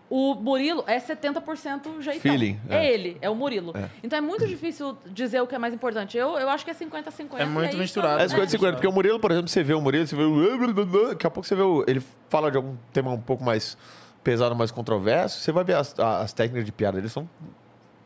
O 0.10 0.34
Murilo 0.34 0.84
é 0.88 1.00
70% 1.00 2.02
jeitão. 2.02 2.20
Feeling, 2.22 2.60
É. 2.68 2.78
é. 2.78 2.92
ele, 2.94 3.18
é 3.22 3.30
o 3.30 3.36
Murilo. 3.36 3.74
Então 4.04 4.18
é 4.18 4.22
muito 4.22 4.48
difícil 4.48 4.98
dizer 5.06 5.40
o 5.42 5.46
que 5.46 5.54
é 5.54 5.60
mais 5.60 5.74
importante. 5.74 6.18
Eu, 6.18 6.38
eu 6.40 6.50
acho 6.50 6.66
que 6.66 6.72
é 6.72 6.74
50-50. 6.74 7.38
É 7.38 7.46
muito 7.46 7.72
e 7.72 7.76
aí, 7.76 7.78
misturado. 7.78 8.22
É 8.24 8.28
50 8.28 8.50
50, 8.50 8.74
porque 8.74 8.88
o 8.88 8.92
Murilo, 8.92 9.20
por 9.20 9.30
exemplo, 9.32 9.48
você 9.48 9.64
vê 9.64 9.74
o 9.76 9.82
Murilo, 9.82 10.08
você 10.08 10.16
vê 10.16 10.24
o. 10.24 11.10
Daqui 11.10 11.28
a 11.28 11.30
pouco 11.30 11.48
você 11.48 11.56
vê 11.56 11.62
o. 11.62 11.84
Ele 11.88 12.02
fala 12.28 12.50
de 12.50 12.58
algum 12.58 12.76
tema 12.92 13.12
um 13.12 13.22
pouco 13.22 13.44
mais 13.44 13.78
pesado, 14.24 14.56
mais 14.56 14.72
controverso. 14.72 15.40
Você 15.42 15.52
vai 15.52 15.64
ver 15.64 15.76
as, 15.76 15.94
as 16.00 16.34
técnicas 16.34 16.66
de 16.66 16.72
piada 16.72 16.98
dele 16.98 17.10
são. 17.10 17.30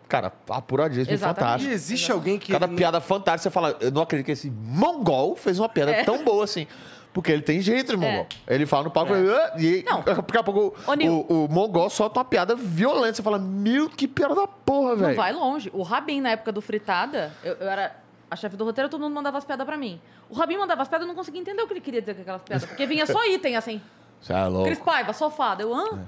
Cara, 0.10 0.32
apuradíssimo. 0.50 1.16
E 1.16 1.18
fantástico. 1.18 1.72
existe 1.74 2.12
alguém 2.12 2.38
que. 2.38 2.52
Cada 2.52 2.68
piada 2.68 3.00
fantástica, 3.00 3.50
você 3.50 3.54
fala, 3.54 3.76
eu 3.80 3.92
não 3.92 4.02
acredito 4.02 4.26
que 4.26 4.32
esse 4.34 4.50
mongol 4.52 5.36
fez 5.36 5.58
uma 5.58 5.70
piada 5.70 5.92
É. 5.92 6.04
tão 6.04 6.24
boa 6.24 6.44
assim. 6.44 6.68
Porque 7.14 7.32
ele 7.32 7.44
tem 7.44 7.62
jeito 7.62 7.92
de 7.92 7.98
mongol. 7.98 8.26
Ele 8.48 8.66
fala 8.66 8.86
no 8.86 8.92
palco 8.92 9.14
"Ah", 9.14 9.54
e 9.60 9.84
Não. 9.84 10.02
daqui 10.02 10.38
a 10.38 10.44
pouco 10.44 10.76
Nil. 10.98 11.26
o, 11.30 11.46
o 11.46 11.48
mongol 11.48 11.90
solta 11.90 12.20
uma 12.20 12.26
piada 12.26 12.56
violenta. 12.56 13.14
Você 13.18 13.22
fala, 13.24 13.38
meu, 13.38 13.88
que 13.90 14.08
piada 14.08 14.34
da 14.34 14.48
porra, 14.48 14.90
Não 14.96 14.98
velho. 14.98 15.16
vai 15.16 15.32
longe. 15.32 15.70
O 15.74 15.84
Rabin, 15.84 16.22
na 16.22 16.32
época 16.32 16.52
do 16.52 16.60
Fritada, 16.62 17.32
eu, 17.44 17.54
eu 17.54 17.70
era 17.70 17.96
a 18.32 18.36
chefe 18.36 18.58
do 18.58 18.66
roteiro, 18.66 18.90
todo 18.90 19.00
mundo 19.02 19.14
mandava 19.14 19.38
as 19.38 19.46
piadas 19.46 19.64
pra 19.64 19.78
mim. 19.78 20.02
O 20.28 20.34
Rabin 20.34 20.58
mandava 20.58 20.82
as 20.82 20.88
piadas, 20.88 21.06
eu 21.06 21.08
não 21.08 21.16
conseguia 21.16 21.40
entender 21.40 21.62
o 21.62 21.68
que 21.68 21.74
ele 21.74 21.82
queria 21.82 22.02
dizer 22.02 22.16
com 22.16 22.22
aquelas 22.22 22.42
piadas. 22.42 22.66
Porque 22.66 22.88
vinha 22.88 23.06
só 23.06 23.24
item, 23.28 23.56
assim. 23.56 23.80
Você 24.20 24.34
é 24.34 24.46
louco. 24.48 24.66
Cris 24.66 24.80
Paiva, 24.80 25.14
sofá. 25.14 25.56
Eu, 25.60 25.72
hã? 25.72 26.08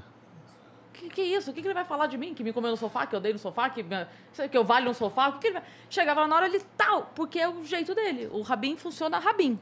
Que, 0.92 1.09
que 1.09 1.22
isso? 1.22 1.51
O 1.51 1.53
que, 1.53 1.61
que 1.61 1.67
ele 1.67 1.74
vai 1.75 1.84
falar 1.85 2.08
de 2.08 2.17
mim? 2.17 2.34
Que 2.34 2.43
me 2.43 2.51
comeu 2.53 2.72
no 2.72 2.77
sofá, 2.77 3.06
que 3.06 3.16
eu 3.16 3.19
dei 3.19 3.34
no 3.34 3.38
sofá, 3.38 3.69
que, 3.69 3.85
sei 4.32 4.48
que 4.48 4.58
eu 4.58 4.64
valho 4.64 4.85
no 4.85 4.93
sofá? 4.95 5.27
O 5.27 5.34
que, 5.34 5.40
que 5.40 5.48
ele 5.48 5.53
vai... 5.56 5.64
Chegava 5.90 6.22
lá 6.22 6.27
na 6.27 6.35
hora, 6.38 6.45
ele 6.48 6.61
tal, 6.75 7.11
porque 7.14 7.38
é 7.38 7.48
o 7.48 7.64
jeito 7.64 7.93
dele. 7.93 8.27
O 8.32 8.42
Rabin 8.42 8.75
funciona 8.77 9.19
Rabin. 9.19 9.59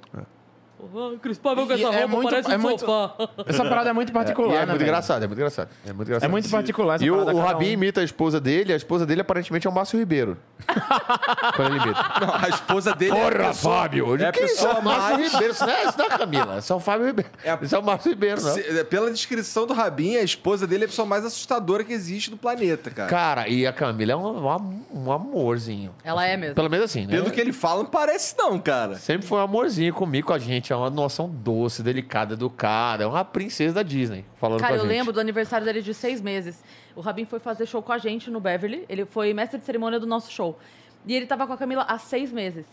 Oh, 0.94 1.18
Cris 1.20 1.38
com 1.38 1.50
essa 1.52 1.74
é 1.74 1.86
roupa 1.86 2.08
muito- 2.08 2.30
parece 2.30 2.52
é 2.52 2.58
um 2.58 2.60
muito- 2.60 2.80
sofá. 2.80 3.14
Essa 3.46 3.64
parada 3.66 3.90
é 3.90 3.94
muito 3.94 4.12
particular, 4.14 4.54
é 4.56 4.60
né, 4.60 4.66
muito 4.66 4.80
velho? 4.80 4.84
engraçado, 4.90 5.24
é 5.24 5.28
muito 5.28 5.40
engraçado. 5.40 5.70
É 5.86 5.94
muito 5.94 6.08
engraçado. 6.08 6.30
É 6.30 6.32
muito 6.32 6.50
particular 6.50 6.96
essa 6.96 7.06
E 7.06 7.12
o, 7.12 7.16
o 7.16 7.40
Rabin 7.40 7.70
um. 7.70 7.72
imita 7.74 8.02
a 8.02 8.04
esposa 8.04 8.40
dele, 8.40 8.74
a 8.74 8.76
esposa 8.76 9.06
dele 9.06 9.22
aparentemente 9.22 9.68
é 9.68 9.70
o 9.70 9.74
Márcio 9.74 9.98
Ribeiro. 10.00 10.38
Quando 11.56 11.76
ele 11.76 11.84
imita. 11.84 12.04
Não, 12.22 12.34
a 12.36 12.50
esposa 12.50 12.94
dele 12.96 13.12
é 13.16 13.28
a 13.28 13.32
Porra, 13.32 13.48
pessoa- 13.50 13.74
Fábio! 13.82 14.22
É 14.22 14.26
a 14.28 14.32
que 14.32 14.44
isso? 14.44 14.56
pessoa 14.56 14.74
É 14.74 14.80
o 14.80 14.84
Márcio 14.84 15.12
mais... 15.20 15.32
Ribeiro, 15.34 15.54
isso 15.54 15.66
não 15.66 15.74
é, 15.74 15.84
isso 15.86 15.98
não 15.98 16.06
é 16.06 16.08
a 16.08 16.18
Camila, 16.18 16.58
isso 16.60 16.74
é 16.74 16.76
o 16.76 16.80
Fábio 16.80 17.06
Ribeiro. 17.08 17.30
É- 17.44 17.58
Isso 17.62 17.76
é 17.76 17.80
o 17.80 17.84
Márcio 17.84 18.10
Ribeiro, 18.12 18.42
não. 18.42 18.54
Se- 18.54 18.84
Pela 18.86 19.12
descrição 19.12 19.66
do 19.68 19.74
Rabin, 19.74 20.18
a 20.18 20.24
esposa 20.24 20.66
dele 20.68 20.84
é 20.84 20.86
a 20.86 20.90
pessoa 20.90 21.06
mais 21.06 21.26
assustadora 21.26 21.84
que 21.84 21.94
existe 21.94 22.32
no 22.32 22.38
planeta, 22.38 22.90
cara. 22.92 23.10
Cara, 23.10 23.48
e 23.48 23.66
a 23.68 23.74
Camila 23.74 24.14
é 24.14 24.16
um, 24.16 24.48
um, 24.48 24.84
um 24.94 25.12
amorzinho. 25.12 25.94
Ela 26.04 26.26
é 26.26 26.36
mesmo. 26.38 26.56
Pelo 26.56 26.70
menos 26.70 26.86
assim, 26.86 27.06
né? 27.06 27.16
Pelo 27.16 27.32
que 27.32 27.40
ele 27.40 27.54
fala, 27.54 27.84
não 27.84 27.90
parece 27.90 28.36
não, 28.38 28.60
cara. 28.60 28.96
Sempre 28.96 29.28
foi 29.28 29.38
um 29.40 29.42
amorzinho 29.42 29.94
comigo, 29.94 30.28
com 30.28 30.34
a 30.34 30.40
gente. 30.40 30.73
É 30.74 30.76
uma 30.76 30.90
noção 30.90 31.30
doce, 31.30 31.84
delicada, 31.84 32.34
educada. 32.34 33.04
É 33.04 33.08
uma 33.08 33.24
princesa 33.24 33.76
da 33.76 33.84
Disney 33.84 34.26
falando 34.38 34.60
Cara, 34.60 34.74
eu 34.74 34.80
gente. 34.80 34.90
lembro 34.90 35.14
do 35.14 35.20
aniversário 35.20 35.66
dele 35.66 35.82
de 35.82 35.94
seis 35.94 36.20
meses. 36.20 36.64
O 36.96 37.02
Rabin 37.02 37.26
foi 37.26 37.40
fazer 37.40 37.68
show 37.68 37.82
com 37.82 37.92
a 37.92 37.98
gente 38.00 38.32
no 38.32 38.40
Beverly. 38.40 38.84
Ele 38.90 39.06
foi 39.06 39.34
mestre 39.34 39.60
de 39.60 39.66
cerimônia 39.66 40.00
do 40.00 40.08
nosso 40.08 40.32
show. 40.32 40.58
E 41.06 41.14
ele 41.14 41.28
tava 41.28 41.46
com 41.46 41.54
a 41.54 41.58
Camila 41.58 41.84
há 41.88 42.00
seis 42.00 42.32
meses. 42.32 42.66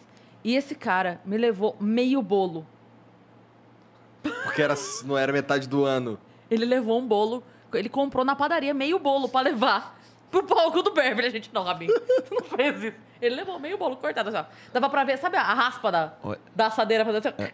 E 0.43 0.57
esse 0.57 0.75
cara 0.75 1.21
me 1.27 1.37
levou 1.37 1.77
meio 1.79 2.23
bolo. 2.23 2.67
Porque 4.23 4.63
era, 4.63 4.75
não 5.05 5.19
era 5.19 5.31
metade 5.33 5.69
do 5.69 5.85
ano. 5.85 6.19
Ele 6.51 6.65
levou 6.65 6.99
um 6.99 7.07
bolo. 7.07 7.43
Ele 7.75 7.89
comprou 7.89 8.25
na 8.25 8.35
padaria 8.35 8.73
meio 8.73 8.99
bolo 8.99 9.29
pra 9.29 9.43
levar 9.43 10.00
pro 10.31 10.43
palco 10.45 10.83
do 10.83 10.93
Beverly. 10.93 11.27
A 11.27 11.31
gente, 11.31 11.51
não, 11.53 11.65
Rabin, 11.65 11.87
tu 11.87 12.35
não 12.35 12.45
fez 12.45 12.83
isso. 12.83 12.97
Ele 13.21 13.35
levou 13.35 13.59
meio 13.59 13.77
bolo 13.77 13.97
cortado, 13.97 14.29
assim, 14.29 14.39
ó. 14.39 14.45
Dava 14.73 14.89
pra 14.89 15.05
ver, 15.05 15.19
sabe 15.19 15.37
a 15.37 15.43
raspa 15.43 15.91
da, 15.93 16.13
Oi. 16.23 16.37
da 16.55 16.67
assadeira 16.67 17.05
fazendo 17.05 17.27
assim, 17.27 17.37
ó, 17.39 17.47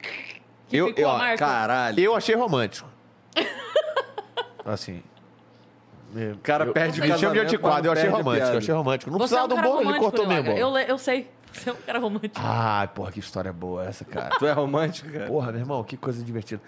que 0.68 0.76
Eu- 0.76 0.86
ficou 0.88 1.02
eu- 1.04 1.10
a 1.10 1.18
marca? 1.18 1.38
Caralho. 1.44 2.00
Eu 2.00 2.14
achei 2.14 2.34
romântico. 2.34 2.88
assim. 4.64 5.02
O 6.34 6.38
cara 6.38 6.64
eu, 6.64 6.72
perde 6.72 7.00
o 7.00 7.04
Me 7.04 7.18
chama 7.18 7.34
de 7.34 7.40
antiquado, 7.40 7.86
eu 7.88 7.92
achei 7.92 8.08
romântico, 8.08 8.52
eu 8.52 8.58
achei 8.58 8.74
romântico. 8.74 9.10
Não 9.10 9.18
Você 9.18 9.34
é 9.34 9.38
precisava 9.38 9.54
um 9.54 9.56
do 9.56 9.62
bolo, 9.76 9.90
ele 9.90 9.98
cortou 9.98 10.26
mesmo. 10.26 10.48
Laga. 10.50 10.60
Eu, 10.60 10.76
eu 10.78 10.96
sei. 10.98 11.28
Você 11.52 11.68
é 11.68 11.72
um 11.72 11.76
cara 11.76 11.98
romântico. 11.98 12.40
Ai, 12.42 12.88
porra, 12.88 13.12
que 13.12 13.18
história 13.20 13.52
boa 13.52 13.84
essa, 13.84 14.04
cara. 14.04 14.34
Tu 14.38 14.46
é 14.46 14.52
romântico, 14.52 15.10
cara? 15.10 15.26
Porra, 15.26 15.50
meu 15.52 15.60
irmão, 15.60 15.82
que 15.84 15.96
coisa 15.96 16.22
divertida. 16.24 16.62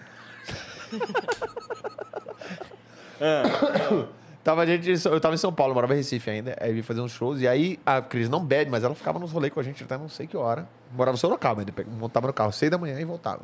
tava 4.49 4.65
gente, 4.65 4.89
eu 5.07 5.19
tava 5.19 5.35
em 5.35 5.37
São 5.37 5.53
Paulo, 5.53 5.73
morava 5.73 5.93
em 5.93 5.97
Recife 5.97 6.29
ainda. 6.29 6.55
Aí 6.59 6.73
vim 6.73 6.81
fazer 6.81 7.01
uns 7.01 7.11
shows. 7.11 7.39
E 7.41 7.47
aí 7.47 7.79
a 7.85 8.01
Cris 8.01 8.27
não 8.29 8.43
bebe, 8.43 8.71
mas 8.71 8.83
ela 8.83 8.95
ficava 8.95 9.19
nos 9.19 9.31
rolês 9.31 9.53
com 9.53 9.59
a 9.59 9.63
gente 9.63 9.83
até 9.83 9.97
não 9.97 10.09
sei 10.09 10.25
que 10.27 10.35
hora. 10.35 10.67
Morava 10.93 11.15
em 11.15 11.19
Sorocaba, 11.19 11.61
ainda 11.61 11.73
montava 11.99 12.27
no 12.27 12.33
carro 12.33 12.51
seis 12.51 12.71
da 12.71 12.77
manhã 12.77 12.99
e 12.99 13.05
voltava. 13.05 13.41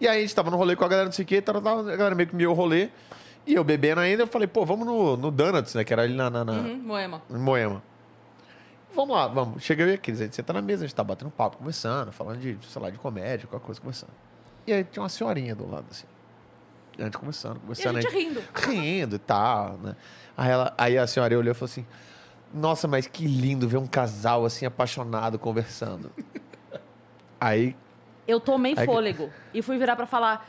E 0.00 0.06
aí 0.08 0.18
a 0.18 0.20
gente 0.20 0.34
tava 0.34 0.50
no 0.50 0.56
rolê 0.56 0.76
com 0.76 0.84
a 0.84 0.88
galera, 0.88 1.06
não 1.06 1.12
sei 1.12 1.24
o 1.24 1.28
quê, 1.28 1.40
tava, 1.40 1.58
a 1.58 1.96
galera 1.96 2.14
meio 2.14 2.28
que 2.28 2.36
me 2.36 2.44
rolê. 2.44 2.90
E 3.46 3.54
eu 3.54 3.62
bebendo 3.62 4.00
ainda, 4.00 4.24
eu 4.24 4.26
falei, 4.26 4.48
pô, 4.48 4.64
vamos 4.66 4.84
no, 4.86 5.16
no 5.16 5.30
Donuts, 5.30 5.74
né? 5.74 5.84
Que 5.84 5.92
era 5.92 6.02
ali 6.02 6.14
na, 6.14 6.28
na- 6.28 6.44
na- 6.44 6.52
Uhum, 6.52 6.76
Moema. 6.78 7.22
em 7.30 7.38
Moema. 7.38 7.82
Vamos 8.94 9.14
lá, 9.16 9.28
vamos. 9.28 9.62
Chega 9.62 9.84
eu 9.84 9.88
e 9.90 9.94
a 9.94 9.98
Cris, 9.98 10.20
a 10.20 10.24
gente 10.24 10.34
senta 10.36 10.52
na 10.52 10.60
mesa, 10.60 10.84
a 10.84 10.86
gente 10.86 10.94
tá 10.96 11.04
batendo 11.04 11.30
papo, 11.30 11.58
conversando, 11.58 12.10
falando 12.12 12.38
de, 12.40 12.58
sei 12.68 12.82
lá, 12.82 12.90
de 12.90 12.98
comédia, 12.98 13.46
qualquer 13.46 13.64
coisa, 13.66 13.80
conversando. 13.80 14.10
E 14.66 14.72
aí 14.72 14.82
tinha 14.84 15.02
uma 15.02 15.08
senhorinha 15.08 15.54
do 15.54 15.70
lado, 15.70 15.84
assim. 15.90 16.06
A 16.98 17.04
gente 17.04 17.18
conversando, 17.18 17.60
E 17.78 17.86
a 17.88 17.92
gente 17.92 18.08
rindo. 18.14 18.42
rindo 18.54 19.16
e 19.16 19.18
tal, 19.18 19.78
né? 19.82 19.94
Aí, 20.36 20.50
ela, 20.50 20.74
aí 20.78 20.96
a 20.98 21.06
senhora 21.06 21.36
olhou 21.38 21.50
e 21.52 21.54
falou 21.54 21.70
assim: 21.70 21.86
Nossa, 22.54 22.88
mas 22.88 23.06
que 23.06 23.26
lindo 23.26 23.68
ver 23.68 23.76
um 23.76 23.86
casal 23.86 24.44
assim 24.44 24.64
apaixonado 24.66 25.38
conversando. 25.38 26.10
aí, 27.40 27.76
Eu 28.26 28.40
tomei 28.40 28.72
Aí 28.72 28.78
que- 28.78 28.92
fôlego. 28.92 29.30
E 29.52 29.62
fui 29.62 29.78
virar 29.78 29.94
pra 29.96 30.06
falar. 30.06 30.48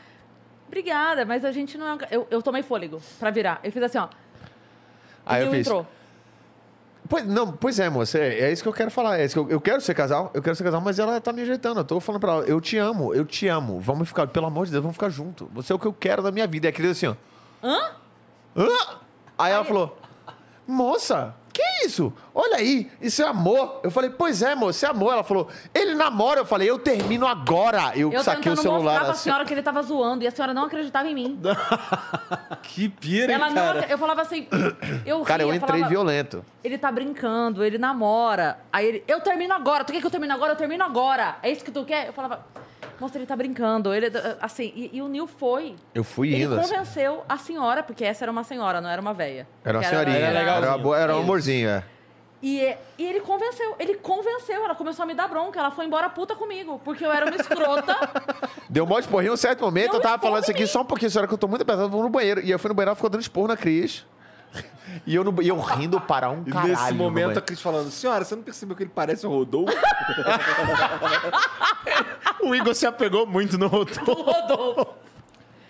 Obrigada, 0.66 1.24
mas 1.24 1.44
a 1.44 1.52
gente 1.52 1.76
não 1.78 1.86
é. 1.88 1.92
um 1.94 1.98
ca-" 1.98 2.08
Eu, 2.10 2.26
eu 2.30 2.42
tomei 2.42 2.62
fôlego 2.62 3.00
pra 3.18 3.30
virar. 3.30 3.60
Eu 3.62 3.70
fiz 3.72 3.82
assim, 3.82 3.98
ó. 3.98 4.08
aí 5.24 5.44
eu 5.44 5.50
fiz. 5.50 5.66
entrou. 5.66 5.86
Pois, 7.08 7.26
não, 7.26 7.52
pois 7.52 7.80
é, 7.80 7.88
moça, 7.88 8.18
é, 8.18 8.40
é 8.40 8.52
isso 8.52 8.62
que 8.62 8.68
eu 8.68 8.72
quero 8.72 8.90
falar. 8.90 9.18
É 9.18 9.24
isso 9.24 9.34
que 9.34 9.40
eu, 9.40 9.56
eu 9.56 9.60
quero 9.60 9.80
ser 9.80 9.94
casal, 9.94 10.30
eu 10.34 10.42
quero 10.42 10.54
ser 10.54 10.64
casal, 10.64 10.80
mas 10.80 10.98
ela 10.98 11.18
tá 11.20 11.32
me 11.32 11.42
ajeitando. 11.42 11.80
Eu 11.80 11.84
tô 11.84 12.00
falando 12.00 12.20
pra 12.20 12.32
ela, 12.32 12.44
eu 12.44 12.60
te 12.60 12.76
amo, 12.76 13.14
eu 13.14 13.24
te 13.24 13.48
amo. 13.48 13.80
Vamos 13.80 14.08
ficar, 14.08 14.26
pelo 14.26 14.46
amor 14.46 14.66
de 14.66 14.72
Deus, 14.72 14.82
vamos 14.82 14.96
ficar 14.96 15.08
junto. 15.08 15.50
Você 15.54 15.72
é 15.72 15.76
o 15.76 15.78
que 15.78 15.86
eu 15.86 15.92
quero 15.92 16.22
da 16.22 16.30
minha 16.30 16.46
vida. 16.46 16.66
E 16.66 16.70
a 16.70 16.72
Cris 16.72 16.90
assim, 16.90 17.06
ó. 17.06 17.14
Hã? 17.62 17.92
Hã? 18.56 18.98
Aí 19.38 19.52
ela 19.52 19.64
falou: 19.64 19.96
Moça, 20.66 21.34
que 21.80 21.86
isso? 21.86 22.12
Olha 22.34 22.56
aí, 22.56 22.90
isso 23.00 23.22
é 23.22 23.26
amor. 23.26 23.80
Eu 23.82 23.90
falei: 23.90 24.10
Pois 24.10 24.42
é, 24.42 24.54
moça, 24.54 24.86
é 24.86 24.90
amor. 24.90 25.12
Ela 25.12 25.22
falou: 25.24 25.48
Ele 25.74 25.94
namora. 25.94 26.40
Eu 26.40 26.46
falei: 26.46 26.68
Eu 26.68 26.78
termino 26.78 27.26
agora. 27.26 27.92
Eu, 27.94 28.12
Eu 28.12 28.22
saquei 28.22 28.52
o 28.52 28.56
tentando 28.56 28.56
mostrar 28.56 28.70
celular 28.78 29.00
pra 29.00 29.10
assim. 29.12 29.22
senhora 29.24 29.44
que 29.44 29.54
ele 29.54 29.62
tava 29.62 29.82
zoando. 29.82 30.24
E 30.24 30.26
a 30.26 30.30
senhora 30.30 30.52
não 30.54 30.64
acreditava 30.64 31.08
em 31.08 31.14
mim. 31.14 31.40
Que 32.62 32.88
pira, 32.88 33.32
Ela 33.32 33.48
não, 33.48 33.54
cara? 33.54 33.78
acre- 33.80 33.92
eu 33.92 33.98
falava 33.98 34.22
assim. 34.22 34.46
Eu 35.06 35.20
Cara, 35.22 35.42
eu 35.42 35.48
ria, 35.48 35.56
entrei 35.56 35.68
falava, 35.78 35.88
violento. 35.88 36.44
Ele 36.62 36.76
tá 36.78 36.90
brincando, 36.92 37.64
ele 37.64 37.78
namora. 37.78 38.58
Aí 38.72 38.86
ele, 38.86 39.04
eu 39.08 39.20
termino 39.20 39.54
agora. 39.54 39.84
Tu 39.84 39.92
quer 39.92 40.00
que 40.00 40.06
eu 40.06 40.10
termine 40.10 40.32
agora? 40.32 40.52
Eu 40.52 40.56
termino 40.56 40.84
agora. 40.84 41.36
É 41.42 41.50
isso 41.50 41.64
que 41.64 41.70
tu 41.70 41.84
quer? 41.84 42.08
Eu 42.08 42.12
falava, 42.12 42.44
moça, 43.00 43.18
ele 43.18 43.26
tá 43.26 43.36
brincando. 43.36 43.92
Ele, 43.94 44.06
assim, 44.40 44.72
e, 44.74 44.90
e 44.96 45.02
o 45.02 45.08
Nil 45.08 45.26
foi. 45.26 45.74
Eu 45.94 46.02
fui 46.04 46.32
Ele 46.32 46.44
indo. 46.44 46.58
assim. 46.58 46.68
convenceu 46.70 47.24
a 47.28 47.36
senhora, 47.38 47.82
porque 47.82 48.04
essa 48.04 48.24
era 48.24 48.32
uma 48.32 48.44
senhora, 48.44 48.80
não 48.80 48.88
era 48.90 49.00
uma 49.00 49.14
véia. 49.14 49.46
Era 49.64 49.78
uma 49.78 49.84
senhorinha. 49.84 50.16
era 50.18 50.38
Era, 50.40 50.68
uma 50.70 50.78
boa- 50.78 50.98
era 50.98 51.16
um 51.16 51.20
amorzinho, 51.20 51.68
é. 51.68 51.84
E, 52.40 52.60
e 52.96 53.04
ele 53.04 53.18
convenceu, 53.20 53.74
ele 53.80 53.94
convenceu. 53.96 54.64
Ela 54.64 54.74
começou 54.74 55.02
a 55.02 55.06
me 55.06 55.12
dar 55.14 55.26
bronca. 55.26 55.58
Ela 55.58 55.72
foi 55.72 55.84
embora 55.86 56.08
puta 56.08 56.36
comigo, 56.36 56.80
porque 56.84 57.04
eu 57.04 57.10
era 57.10 57.26
uma 57.26 57.34
escrota. 57.34 57.96
Deu 58.70 58.84
um 58.84 58.86
monte 58.86 59.02
de 59.04 59.08
porrinho. 59.08 59.30
Em 59.30 59.34
um 59.34 59.36
certo 59.36 59.64
momento, 59.64 59.90
Deu 59.90 59.98
eu 59.98 60.02
tava 60.02 60.22
falando 60.22 60.42
isso 60.42 60.50
aqui 60.52 60.60
mim. 60.60 60.66
só 60.68 60.82
um 60.82 60.84
pouquinho, 60.84 61.10
senhora, 61.10 61.26
que 61.26 61.34
eu 61.34 61.38
tô 61.38 61.48
muito 61.48 61.64
pesado. 61.64 61.86
Eu 61.86 61.90
vou 61.90 62.02
no 62.04 62.08
banheiro. 62.08 62.40
E 62.40 62.50
eu 62.50 62.58
fui 62.58 62.68
no 62.68 62.74
banheiro, 62.74 62.90
ela 62.90 62.94
ficou 62.96 63.10
dando 63.10 63.22
esporro 63.22 63.48
na 63.48 63.56
Cris. 63.56 64.06
E 65.06 65.14
eu, 65.14 65.22
no, 65.22 65.42
e 65.42 65.48
eu 65.48 65.60
rindo 65.60 66.00
para 66.00 66.30
um 66.30 66.42
E 66.46 66.50
caralho. 66.50 66.68
nesse 66.72 66.90
no 66.92 66.96
momento 66.96 67.38
a. 67.38 67.42
Cris 67.42 67.60
falando, 67.60 67.90
senhora, 67.90 68.24
você 68.24 68.34
não 68.34 68.42
percebeu 68.42 68.74
que 68.74 68.82
ele 68.84 68.92
parece 68.94 69.26
o 69.26 69.30
Rodolfo? 69.30 69.72
O 72.40 72.54
Igor 72.54 72.74
se 72.74 72.86
apegou 72.86 73.26
muito 73.26 73.58
no 73.58 73.66
rotor. 73.66 74.04
Rodolfo. 74.04 74.94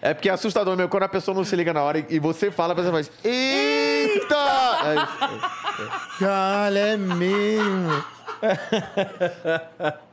É 0.00 0.14
porque 0.14 0.28
é 0.28 0.32
assustador 0.32 0.76
mesmo 0.76 0.90
quando 0.90 1.02
a 1.04 1.08
pessoa 1.08 1.34
não 1.34 1.42
se 1.44 1.56
liga 1.56 1.72
na 1.72 1.82
hora 1.82 1.98
e, 1.98 2.06
e 2.10 2.18
você 2.20 2.50
fala, 2.52 2.72
a 2.72 2.76
pessoa 2.76 2.92
faz. 2.92 3.10
Eita! 3.24 4.36
É 4.84 4.94
isso. 4.94 6.18
Cara, 6.20 6.78
é 6.78 6.96
mesmo. 6.96 8.04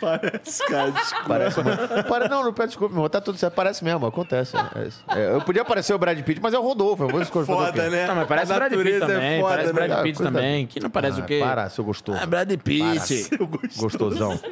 Parece, 0.00 0.66
cara, 0.66 0.90
desculpa. 0.92 1.24
Parece. 1.28 1.60
Para, 2.08 2.28
não, 2.28 2.44
não 2.44 2.52
pede 2.52 2.68
desculpa, 2.68 2.92
meu 2.94 2.98
irmão. 3.00 3.08
Tá 3.10 3.20
tudo 3.20 3.36
certo. 3.38 3.54
Parece 3.54 3.82
mesmo, 3.84 4.06
acontece. 4.06 4.56
É 4.56 4.86
isso. 4.86 5.02
É, 5.08 5.34
eu 5.34 5.40
podia 5.42 5.64
parecer 5.64 5.92
o 5.94 5.98
Brad 5.98 6.18
Pitt, 6.22 6.40
mas 6.42 6.54
é 6.54 6.58
o 6.58 6.62
Rodolfo. 6.62 7.04
Eu 7.04 7.08
vou 7.08 7.20
escolher 7.22 7.44
o 7.44 7.46
Foda, 7.46 7.90
né? 7.90 8.06
Não, 8.06 8.14
mas 8.14 8.28
parece 8.28 8.52
a 8.52 8.54
o 8.54 8.58
Brad 8.58 8.70
Pitt 8.72 8.78
natureza 8.84 9.06
também. 9.06 9.38
é 9.38 9.40
foda, 9.40 9.50
parece 9.54 9.66
né? 9.66 9.72
Brad 9.72 10.02
Pitt 10.02 10.16
Coisa- 10.18 10.32
também. 10.32 10.66
Que 10.66 10.80
não 10.80 10.90
parece 10.90 11.20
Ah, 11.20 11.24
o 11.24 11.26
quê? 11.26 11.40
Para, 11.42 11.68
seu 11.70 11.84
gostoso. 11.84 12.18
Ah, 12.22 12.26
Brad 12.26 12.52
Pitt. 12.62 13.30
Gostosão. 13.76 14.38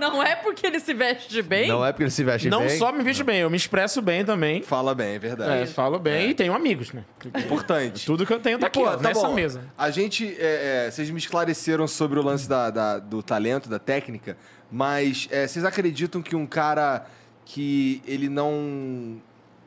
Não 0.00 0.22
é 0.22 0.36
porque 0.36 0.66
ele 0.66 0.80
se 0.80 0.92
veste 0.94 1.42
bem. 1.42 1.68
Não 1.68 1.84
é 1.84 1.92
porque 1.92 2.04
ele 2.04 2.10
se 2.10 2.22
veste 2.24 2.48
Não 2.48 2.66
bem. 2.66 2.78
só 2.78 2.92
me 2.92 3.02
visto 3.02 3.24
bem, 3.24 3.40
eu 3.40 3.50
me 3.50 3.56
expresso 3.56 4.00
bem 4.02 4.24
também. 4.24 4.62
Fala 4.62 4.94
bem, 4.94 5.14
é 5.14 5.18
verdade. 5.18 5.62
É, 5.62 5.66
falo 5.66 5.98
bem 5.98 6.30
e 6.30 6.34
tenho 6.34 6.54
amigos, 6.54 6.92
né? 6.92 7.04
Importante. 7.36 8.04
Tudo 8.06 8.24
que 8.26 8.32
eu 8.32 8.40
tenho 8.40 8.58
tá 8.58 8.66
aqui, 8.68 8.78
pô, 8.80 8.86
ó, 8.86 8.96
nessa 8.96 9.28
bom. 9.28 9.34
mesa. 9.34 9.62
A 9.76 9.90
gente. 9.90 10.26
é, 10.38 10.86
é, 10.86 10.90
vocês 10.90 11.10
me 11.10 11.18
esclareceram 11.18 11.86
sobre 11.86 12.18
o 12.18 12.22
lance 12.22 12.48
da, 12.48 12.70
da- 12.70 12.98
do 12.98 13.22
talento, 13.22 13.68
da 13.68 13.78
técnica, 13.78 14.36
mas 14.70 15.28
é, 15.30 15.46
vocês 15.46 15.64
acreditam 15.64 16.22
que 16.22 16.34
um 16.36 16.46
cara 16.46 17.06
que 17.44 18.02
ele 18.06 18.28
não. 18.28 19.16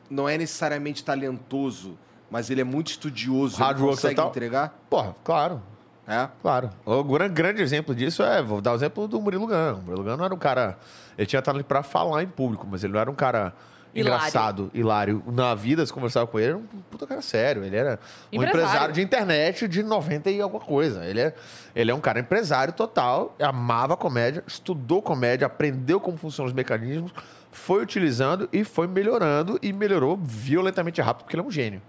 não 0.08 0.28
é 0.28 0.38
necessariamente 0.38 1.02
talentoso, 1.04 1.98
mas 2.30 2.50
ele 2.50 2.60
é 2.60 2.64
muito 2.64 2.88
estudioso, 2.88 3.56
Hard 3.58 3.78
ele 3.78 3.88
consegue 3.88 4.14
total. 4.14 4.30
entregar? 4.30 4.78
Porra, 4.88 5.14
claro. 5.24 5.62
É? 6.06 6.28
Claro. 6.42 6.70
O 6.84 7.04
gran- 7.04 7.28
grande 7.28 7.62
exemplo 7.62 7.94
disso 7.94 8.22
é, 8.22 8.42
vou 8.42 8.60
dar 8.60 8.72
o 8.72 8.74
exemplo 8.74 9.06
do 9.06 9.20
Murilo 9.20 9.46
Gano. 9.46 9.78
O 9.78 9.82
Murilo 9.82 10.02
Gano 10.04 10.16
não 10.18 10.24
era 10.24 10.34
um 10.34 10.38
cara. 10.38 10.76
Ele 11.16 11.26
tinha 11.26 11.40
talento 11.40 11.66
pra 11.66 11.82
falar 11.82 12.22
em 12.22 12.26
público, 12.26 12.66
mas 12.68 12.82
ele 12.82 12.92
não 12.92 13.00
era 13.00 13.10
um 13.10 13.14
cara 13.14 13.52
Hilário. 13.94 14.16
engraçado, 14.18 14.70
hilário. 14.74 15.22
Na 15.28 15.54
vida, 15.54 15.84
se 15.86 15.92
conversava 15.92 16.26
com 16.26 16.38
ele, 16.40 16.48
era 16.48 16.56
um 16.58 16.66
puta 16.90 17.06
cara 17.06 17.22
sério. 17.22 17.62
Ele 17.62 17.76
era 17.76 18.00
um 18.32 18.36
Empresário. 18.36 18.60
empresário 18.64 18.94
de 18.94 19.00
internet 19.02 19.68
de 19.68 19.82
90 19.82 20.28
e 20.30 20.40
alguma 20.40 20.64
coisa. 20.64 21.04
Ele 21.06 21.20
é, 21.20 21.34
ele 21.74 21.90
é 21.90 21.94
um 21.94 22.00
cara 22.00 22.18
empresário 22.18 22.72
total, 22.72 23.36
amava 23.40 23.96
comédia, 23.96 24.42
estudou 24.46 25.00
comédia, 25.02 25.46
aprendeu 25.46 26.00
como 26.00 26.16
funcionam 26.16 26.48
os 26.48 26.52
mecanismos, 26.54 27.12
foi 27.52 27.80
utilizando 27.82 28.48
e 28.52 28.64
foi 28.64 28.88
melhorando 28.88 29.56
e 29.62 29.72
melhorou 29.72 30.16
violentamente 30.20 31.00
rápido, 31.00 31.24
porque 31.24 31.36
ele 31.36 31.42
é 31.42 31.46
um 31.46 31.50
gênio. 31.50 31.80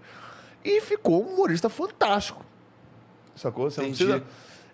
E 0.64 0.80
ficou 0.82 1.24
um 1.24 1.34
humorista 1.34 1.68
fantástico. 1.68 2.44
Sacou? 3.36 3.70
Você 3.70 3.80
não 3.80 3.88
Entendi. 3.88 4.04
precisa. 4.04 4.24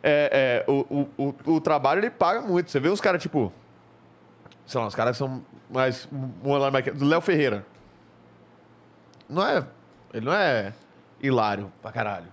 É, 0.02 0.64
é, 0.66 0.70
o, 0.70 1.06
o, 1.18 1.34
o, 1.46 1.52
o 1.56 1.60
trabalho 1.60 2.00
ele 2.00 2.10
paga 2.10 2.40
muito. 2.40 2.70
Você 2.70 2.80
vê 2.80 2.88
os 2.88 3.00
caras, 3.00 3.20
tipo. 3.20 3.52
Sei 4.66 4.80
lá, 4.80 4.86
os 4.86 4.94
caras 4.94 5.12
que 5.12 5.18
são 5.18 5.42
mais. 5.70 6.08
Um 6.12 6.96
do 6.96 7.04
Léo 7.04 7.20
Ferreira. 7.20 7.66
Não 9.28 9.46
é. 9.46 9.64
Ele 10.12 10.24
não 10.26 10.32
é 10.32 10.72
hilário 11.20 11.70
pra 11.82 11.92
caralho. 11.92 12.26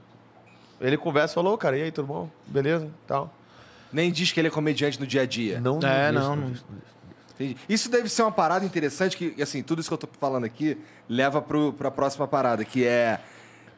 Ele 0.80 0.98
conversa 0.98 1.34
e 1.34 1.36
falou, 1.36 1.54
"Ô, 1.54 1.58
cara, 1.58 1.78
e 1.78 1.84
aí, 1.84 1.92
tudo 1.92 2.08
bom? 2.08 2.30
Beleza? 2.46 2.90
Tal. 3.08 3.34
Nem 3.92 4.12
diz 4.12 4.32
que 4.32 4.40
ele 4.40 4.48
é 4.48 4.52
comediante 4.52 5.00
no 5.00 5.08
dia 5.08 5.22
a 5.22 5.26
dia. 5.26 5.60
Não, 5.60 5.80
É, 5.82 6.12
diz, 6.12 6.22
não, 6.22 6.36
não. 6.36 6.52
diz, 6.52 6.64
diz. 6.70 6.98
Entendi. 7.36 7.58
Isso 7.70 7.90
deve 7.90 8.10
ser 8.10 8.24
uma 8.24 8.32
parada 8.32 8.66
interessante 8.66 9.16
que, 9.16 9.42
assim, 9.42 9.62
tudo 9.62 9.80
isso 9.80 9.90
que 9.90 9.94
eu 9.94 9.98
tô 9.98 10.08
falando 10.20 10.44
aqui 10.44 10.78
leva 11.08 11.42
pro, 11.42 11.72
pra 11.74 11.92
próxima 11.92 12.28
parada, 12.28 12.64
que 12.66 12.86
é... 12.86 13.20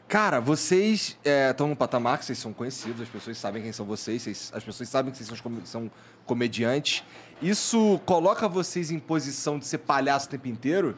Cara, 0.09 0.39
vocês 0.41 1.17
estão 1.51 1.67
num 1.67 1.75
patamar 1.75 2.17
que 2.17 2.25
vocês 2.25 2.37
são 2.39 2.51
conhecidos, 2.51 3.01
as 3.01 3.07
pessoas 3.07 3.37
sabem 3.37 3.61
quem 3.61 3.71
são 3.71 3.85
vocês, 3.85 4.23
vocês- 4.23 4.51
as 4.55 4.63
pessoas 4.63 4.89
sabem 4.89 5.11
que 5.11 5.17
vocês 5.17 5.27
são, 5.27 5.35
os 5.35 5.41
come- 5.41 5.61
são 5.65 5.91
comediantes. 6.25 7.03
Isso 7.41 8.01
coloca 8.07 8.47
vocês 8.49 8.89
em 8.89 8.97
posição 8.97 9.59
de 9.59 9.67
ser 9.67 9.77
palhaço 9.77 10.25
o 10.25 10.29
tempo 10.31 10.47
inteiro? 10.47 10.97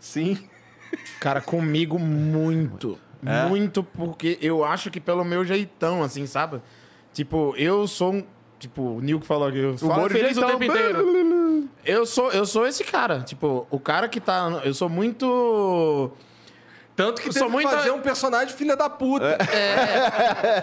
Sim. 0.00 0.38
Cara, 1.20 1.42
comigo 1.42 1.98
muito. 1.98 2.98
É? 3.24 3.46
Muito, 3.46 3.84
porque 3.84 4.38
eu 4.40 4.64
acho 4.64 4.90
que 4.90 4.98
pelo 4.98 5.22
meu 5.24 5.44
jeitão, 5.44 6.02
assim, 6.02 6.26
sabe? 6.26 6.60
Tipo, 7.12 7.54
eu 7.58 7.86
sou 7.86 8.14
um. 8.14 8.24
Tipo, 8.58 8.82
o 8.82 9.00
Nil 9.00 9.20
que 9.20 9.26
falou 9.26 9.48
aqui, 9.48 9.58
eu 9.58 9.76
falo 9.76 10.08
feliz 10.08 10.36
o 10.38 10.40
tempo 10.46 10.64
inteiro. 10.64 11.68
Eu 11.84 12.06
sou, 12.06 12.32
eu 12.32 12.46
sou 12.46 12.66
esse 12.66 12.84
cara. 12.84 13.20
Tipo, 13.20 13.66
o 13.70 13.78
cara 13.78 14.08
que 14.08 14.18
tá. 14.20 14.62
Eu 14.64 14.72
sou 14.72 14.88
muito. 14.88 16.10
Tanto 16.94 17.22
que 17.22 17.28
Eu 17.28 17.32
sou 17.32 17.48
muito- 17.48 17.68
fazer 17.70 17.90
um 17.90 18.00
personagem 18.00 18.54
filha 18.54 18.76
da 18.76 18.88
puta. 18.90 19.38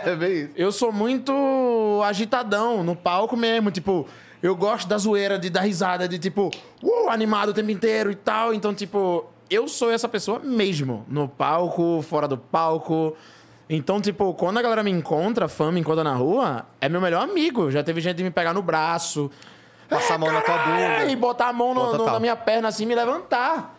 É 0.06 0.16
bem 0.16 0.32
isso. 0.44 0.52
Eu 0.56 0.72
sou 0.72 0.92
muito 0.92 2.02
agitadão 2.06 2.84
no 2.84 2.96
palco 2.96 3.36
mesmo. 3.36 3.72
Tipo, 3.72 4.08
eu 4.42 4.56
gosto 4.56 4.88
da 4.88 4.98
zoeira, 4.98 5.38
de 5.40 5.50
dar 5.50 5.62
risada, 5.62 6.08
de 6.08 6.20
tipo, 6.20 6.50
uh, 6.84 7.10
animado 7.10 7.50
o 7.50 7.54
tempo 7.54 7.72
inteiro 7.72 8.12
e 8.12 8.16
tal. 8.16 8.54
Então, 8.54 8.74
tipo, 8.74 9.26
eu 9.50 9.68
sou 9.68 9.92
essa 9.92 10.08
pessoa 10.08 10.40
mesmo. 10.40 11.06
No 11.08 11.28
palco, 11.28 12.02
fora 12.08 12.28
do 12.28 12.38
palco. 12.38 13.16
Então, 13.70 14.02
tipo, 14.02 14.34
quando 14.34 14.58
a 14.58 14.62
galera 14.62 14.82
me 14.84 14.92
encontra, 14.92 15.48
fã 15.48 15.72
me 15.72 15.80
encontra 15.80 16.04
na 16.04 16.14
rua, 16.14 16.66
é 16.82 16.90
meu 16.90 17.00
melhor 17.02 17.24
amigo. 17.24 17.70
Já 17.70 17.84
teve 17.84 18.02
gente 18.02 18.18
de 18.18 18.24
me 18.24 18.32
pegar 18.32 18.54
no 18.54 18.62
braço. 18.62 19.30
Passar 19.88 20.16
a 20.16 20.18
mão 20.20 20.32
na 20.32 20.42
tua 20.42 20.56
É, 20.56 21.00
bunda. 21.00 21.12
E 21.12 21.16
botar 21.16 21.48
a 21.50 21.54
mão 21.54 21.74
no- 21.74 21.82
Pô, 21.92 21.98
no- 21.98 22.06
na 22.06 22.20
minha 22.20 22.36
perna 22.36 22.68
assim 22.68 22.84
e 22.84 22.86
me 22.86 22.94
levantar. 22.96 23.79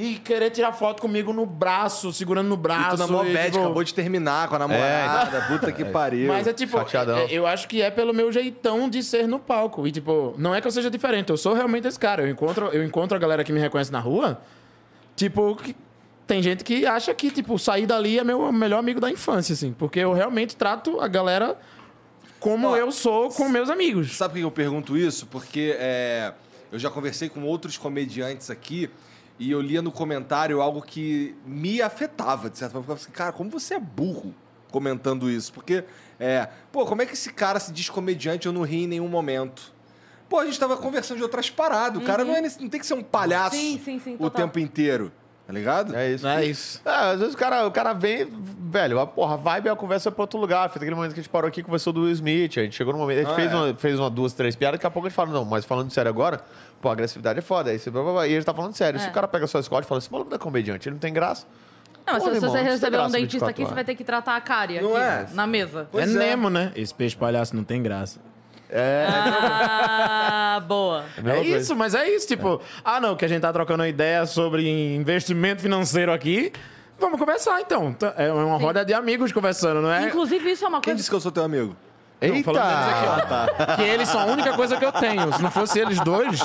E 0.00 0.14
querer 0.14 0.50
tirar 0.50 0.70
foto 0.72 1.00
comigo 1.02 1.32
no 1.32 1.44
braço, 1.44 2.12
segurando 2.12 2.46
no 2.48 2.54
E 2.54 2.58
braço. 2.58 2.96
tu 2.96 2.98
na 3.00 3.06
mó 3.08 3.24
e, 3.24 3.32
bad, 3.32 3.46
tipo, 3.50 3.58
acabou 3.64 3.82
de 3.82 3.92
terminar 3.92 4.46
com 4.48 4.54
a 4.54 4.58
namorada, 4.60 5.40
puta 5.48 5.72
que 5.72 5.84
pariu. 5.86 6.28
Mas 6.28 6.46
é 6.46 6.52
tipo, 6.52 6.78
Chateadão. 6.78 7.18
é- 7.18 7.26
eu 7.32 7.44
acho 7.48 7.66
que 7.66 7.82
é 7.82 7.90
pelo 7.90 8.14
meu 8.14 8.30
jeitão 8.30 8.88
de 8.88 9.02
ser 9.02 9.26
no 9.26 9.40
palco. 9.40 9.88
E 9.88 9.90
tipo, 9.90 10.34
não 10.38 10.54
é 10.54 10.60
que 10.60 10.68
eu 10.68 10.70
seja 10.70 10.88
diferente, 10.88 11.30
eu 11.30 11.36
sou 11.36 11.52
realmente 11.52 11.88
esse 11.88 11.98
cara. 11.98 12.22
Eu 12.22 12.28
encontro, 12.28 12.66
eu 12.66 12.84
encontro 12.84 13.16
a 13.16 13.18
galera 13.20 13.42
que 13.42 13.50
me 13.52 13.58
reconhece 13.58 13.90
na 13.90 13.98
rua, 13.98 14.40
tipo, 15.16 15.56
que- 15.56 15.74
tem 16.28 16.40
gente 16.42 16.62
que 16.62 16.86
acha 16.86 17.12
que, 17.12 17.28
tipo, 17.30 17.58
sair 17.58 17.86
dali 17.86 18.20
é 18.20 18.22
meu 18.22 18.52
melhor 18.52 18.78
amigo 18.78 19.00
da 19.00 19.10
infância, 19.10 19.52
assim. 19.54 19.72
Porque 19.72 19.98
eu 19.98 20.12
realmente 20.12 20.54
trato 20.54 21.00
a 21.00 21.08
galera 21.08 21.56
como 22.38 22.76
eu 22.76 22.92
sou 22.92 23.30
com 23.30 23.48
meus 23.48 23.68
amigos. 23.68 24.16
Sabe 24.16 24.34
por 24.34 24.38
que 24.38 24.44
eu 24.44 24.50
pergunto 24.52 24.96
isso? 24.96 25.26
Porque 25.26 25.74
é, 25.76 26.32
eu 26.70 26.78
já 26.78 26.88
conversei 26.88 27.28
com 27.28 27.42
outros 27.42 27.76
comediantes 27.76 28.48
aqui 28.48 28.88
e 29.38 29.50
eu 29.50 29.60
lia 29.60 29.80
no 29.82 29.92
comentário 29.92 30.60
algo 30.60 30.82
que 30.82 31.34
me 31.46 31.80
afetava, 31.80 32.50
de 32.50 32.58
certa 32.58 32.72
forma. 32.72 32.92
Eu 32.92 32.96
ficava 32.96 33.00
assim, 33.00 33.12
cara, 33.12 33.32
como 33.32 33.50
você 33.50 33.74
é 33.74 33.78
burro 33.80 34.34
comentando 34.70 35.30
isso? 35.30 35.52
Porque, 35.52 35.84
é, 36.18 36.48
pô, 36.72 36.84
como 36.84 37.02
é 37.02 37.06
que 37.06 37.14
esse 37.14 37.32
cara 37.32 37.58
se 37.60 37.72
diz 37.72 37.88
comediante 37.88 38.46
eu 38.46 38.52
não 38.52 38.62
ri 38.62 38.84
em 38.84 38.86
nenhum 38.86 39.08
momento? 39.08 39.72
Pô, 40.28 40.38
a 40.38 40.44
gente 40.44 40.58
tava 40.60 40.76
conversando 40.76 41.16
de 41.18 41.22
outras 41.22 41.48
paradas. 41.48 42.02
O 42.02 42.04
cara 42.04 42.22
não, 42.24 42.34
é, 42.34 42.40
nesse- 42.42 42.60
não 42.60 42.68
tem 42.68 42.78
que 42.78 42.86
ser 42.86 42.94
um 42.94 43.02
palhaço 43.02 43.56
Sim, 43.56 43.80
sim, 43.82 43.98
sim, 43.98 44.16
o 44.18 44.28
tempo 44.28 44.58
inteiro. 44.58 45.10
Tá 45.48 45.54
ligado? 45.54 45.96
É 45.96 46.10
isso. 46.10 46.26
É 46.28 46.44
isso. 46.44 46.80
É, 46.84 46.90
às 46.90 47.20
vezes 47.20 47.34
o 47.34 47.38
cara, 47.38 47.66
o 47.66 47.70
cara 47.70 47.94
vem, 47.94 48.28
velho, 48.70 49.00
a, 49.00 49.06
porra, 49.06 49.32
a 49.32 49.36
vibe 49.38 49.68
é 49.68 49.70
a 49.70 49.76
conversa 49.76 50.12
pra 50.12 50.22
outro 50.24 50.38
lugar. 50.38 50.68
Foi 50.68 50.76
aquele 50.78 50.94
momento 50.94 51.14
que 51.14 51.20
a 51.20 51.22
gente 51.22 51.32
parou 51.32 51.48
aqui 51.48 51.60
e 51.60 51.62
conversou 51.62 51.90
do 51.90 52.02
Will 52.02 52.12
Smith. 52.12 52.58
A 52.58 52.62
gente 52.64 52.76
chegou 52.76 52.92
no 52.92 52.98
momento, 52.98 53.16
a 53.16 53.22
gente 53.22 53.32
Ah, 53.32 53.34
fez, 53.34 53.50
é. 53.50 53.56
uma, 53.56 53.74
fez 53.74 53.98
uma, 53.98 54.10
duas, 54.10 54.34
três 54.34 54.54
piadas, 54.54 54.78
daqui 54.78 54.86
a 54.86 54.90
pouco 54.90 55.06
a 55.06 55.08
gente 55.08 55.16
fala, 55.16 55.30
não, 55.30 55.46
mas 55.46 55.64
falando 55.64 55.90
sério 55.90 56.10
agora, 56.10 56.42
pô, 56.82 56.90
a 56.90 56.92
agressividade 56.92 57.38
é 57.38 57.42
foda. 57.42 57.70
Aí 57.70 57.78
você, 57.78 57.90
blá, 57.90 58.02
blá, 58.02 58.12
blá, 58.12 58.28
e 58.28 58.32
ele 58.34 58.44
tá 58.44 58.52
falando 58.52 58.74
sério. 58.74 59.00
Se 59.00 59.06
É. 59.06 59.08
o 59.08 59.12
cara 59.14 59.26
pega 59.26 59.46
só 59.46 59.62
Scott 59.62 59.86
e 59.86 59.88
fala, 59.88 60.00
esse 60.00 60.12
maluco 60.12 60.28
não 60.30 60.36
é 60.36 60.38
comediante, 60.38 60.86
ele 60.86 60.96
não 60.96 61.00
tem 61.00 61.14
graça. 61.14 61.46
Não, 62.06 62.12
mas 62.12 62.22
Pô, 62.22 62.28
se, 62.28 62.36
se 62.40 62.44
irmão, 62.44 62.50
você 62.50 62.62
receber 62.62 62.98
um 63.00 63.10
dentista 63.10 63.46
24 63.46 63.48
aqui, 63.48 63.60
você 63.62 63.64
horas. 63.64 63.74
vai 63.74 63.84
ter 63.84 63.94
que 63.94 64.04
tratar 64.04 64.36
a 64.36 64.40
cárie 64.42 64.78
aqui, 64.78 64.86
é? 64.96 65.26
na 65.32 65.46
mesa. 65.46 65.88
Pois 65.90 66.14
é 66.14 66.24
é. 66.24 66.28
Nemo, 66.28 66.50
né? 66.50 66.72
Esse 66.76 66.92
peixe 66.92 67.16
palhaço 67.16 67.56
não 67.56 67.64
tem 67.64 67.82
graça. 67.82 68.20
Ah, 68.70 70.62
boa. 70.66 71.04
É, 71.24 71.38
É 71.38 71.42
isso, 71.42 71.74
mas 71.74 71.94
é 71.94 72.08
isso, 72.08 72.26
tipo, 72.26 72.60
ah 72.84 73.00
não, 73.00 73.16
que 73.16 73.24
a 73.24 73.28
gente 73.28 73.40
tá 73.42 73.52
trocando 73.52 73.82
uma 73.82 73.88
ideia 73.88 74.26
sobre 74.26 74.68
investimento 74.94 75.62
financeiro 75.62 76.12
aqui. 76.12 76.52
Vamos 76.98 77.18
conversar 77.18 77.60
então. 77.60 77.92
Tá- 77.92 78.14
É 78.16 78.32
uma 78.32 78.58
roda 78.58 78.84
de 78.84 78.92
amigos 78.92 79.30
conversando, 79.32 79.80
não 79.80 79.90
é? 79.92 80.06
Inclusive, 80.08 80.50
isso 80.50 80.64
é 80.64 80.68
uma 80.68 80.78
Quem 80.80 80.92
coisa. 80.92 80.96
disse 80.96 81.08
que 81.10 81.14
eu 81.16 81.20
sou 81.20 81.30
teu 81.30 81.44
amigo? 81.44 81.76
Não, 82.20 82.42
falando 82.42 82.64
deles 82.66 82.88
aqui, 82.88 83.20
Eita! 83.20 83.54
ó. 83.72 83.76
Que 83.76 83.82
eles 83.82 84.08
são 84.08 84.20
a 84.20 84.24
única 84.24 84.52
coisa 84.54 84.76
que 84.76 84.84
eu 84.84 84.90
tenho. 84.90 85.32
Se 85.32 85.40
não 85.40 85.52
fosse 85.52 85.78
eles 85.78 86.00
dois, 86.00 86.40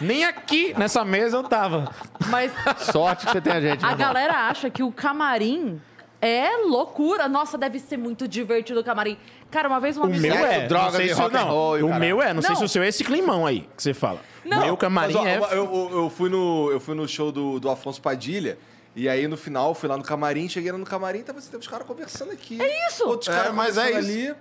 nem 0.00 0.24
aqui 0.24 0.72
nessa 0.78 1.04
mesa 1.04 1.36
eu 1.36 1.42
tava. 1.42 1.90
Mas 2.28 2.50
Sorte 2.78 3.26
que 3.26 3.32
você 3.32 3.40
tem 3.42 3.52
a 3.52 3.60
gente. 3.60 3.84
a 3.84 3.92
galera 3.94 4.48
acha 4.48 4.70
que 4.70 4.82
o 4.82 4.90
camarim 4.90 5.78
é 6.26 6.56
loucura. 6.66 7.28
Nossa, 7.28 7.56
deve 7.58 7.78
ser 7.78 7.96
muito 7.96 8.26
divertido 8.26 8.80
o 8.80 8.84
camarim. 8.84 9.16
Cara, 9.50 9.68
uma 9.68 9.78
vez 9.80 9.96
um 9.96 10.02
O 10.02 10.06
meu 10.06 10.20
Sexo, 10.20 10.44
é. 10.46 10.66
droga 10.66 10.84
não 10.86 10.90
sei 10.92 11.08
se 11.08 11.14
o- 11.14 11.16
rock 11.18 11.36
and 11.36 11.38
não, 11.38 11.48
roll 11.48 11.76
o 11.84 11.98
meu 11.98 12.22
é. 12.22 12.32
Não, 12.34 12.40
sei 12.42 12.50
Não. 12.50 12.56
se 12.56 12.64
o 12.64 12.68
seu 12.68 12.82
é 12.82 12.88
esse 12.88 13.04
climão 13.04 13.46
aí 13.46 13.68
que 13.76 13.82
você 13.82 13.94
fala. 13.94 14.20
Não. 14.44 14.60
Meu 14.64 14.76
camarim 14.76 15.14
Mas, 15.14 15.22
ó, 15.22 15.26
é. 15.26 15.36
eu, 15.56 15.64
eu- 15.64 15.90
eu 16.04 16.10
fui 16.10 16.28
no, 16.28 16.70
eu 16.72 16.80
fui 16.80 16.94
no 16.94 17.06
show 17.08 17.30
do, 17.30 17.58
do 17.60 17.70
Afonso 17.70 18.00
Padilha. 18.00 18.58
E 18.96 19.08
aí, 19.08 19.26
no 19.26 19.36
final, 19.36 19.74
fui 19.74 19.88
lá 19.88 19.96
no 19.96 20.04
camarim, 20.04 20.48
cheguei 20.48 20.70
lá 20.70 20.78
no 20.78 20.84
camarim, 20.84 21.22
tava, 21.22 21.40
tava 21.42 21.58
os 21.58 21.66
caras 21.66 21.84
conversando 21.86 22.30
aqui. 22.30 22.60
É 22.62 22.86
isso! 22.88 23.04
Outros 23.08 23.28
É, 23.28 23.36
caras 23.36 23.52
mas 23.54 23.76
é 23.76 23.88
conversando 23.88 24.08
isso. 24.12 24.28
ali. 24.30 24.34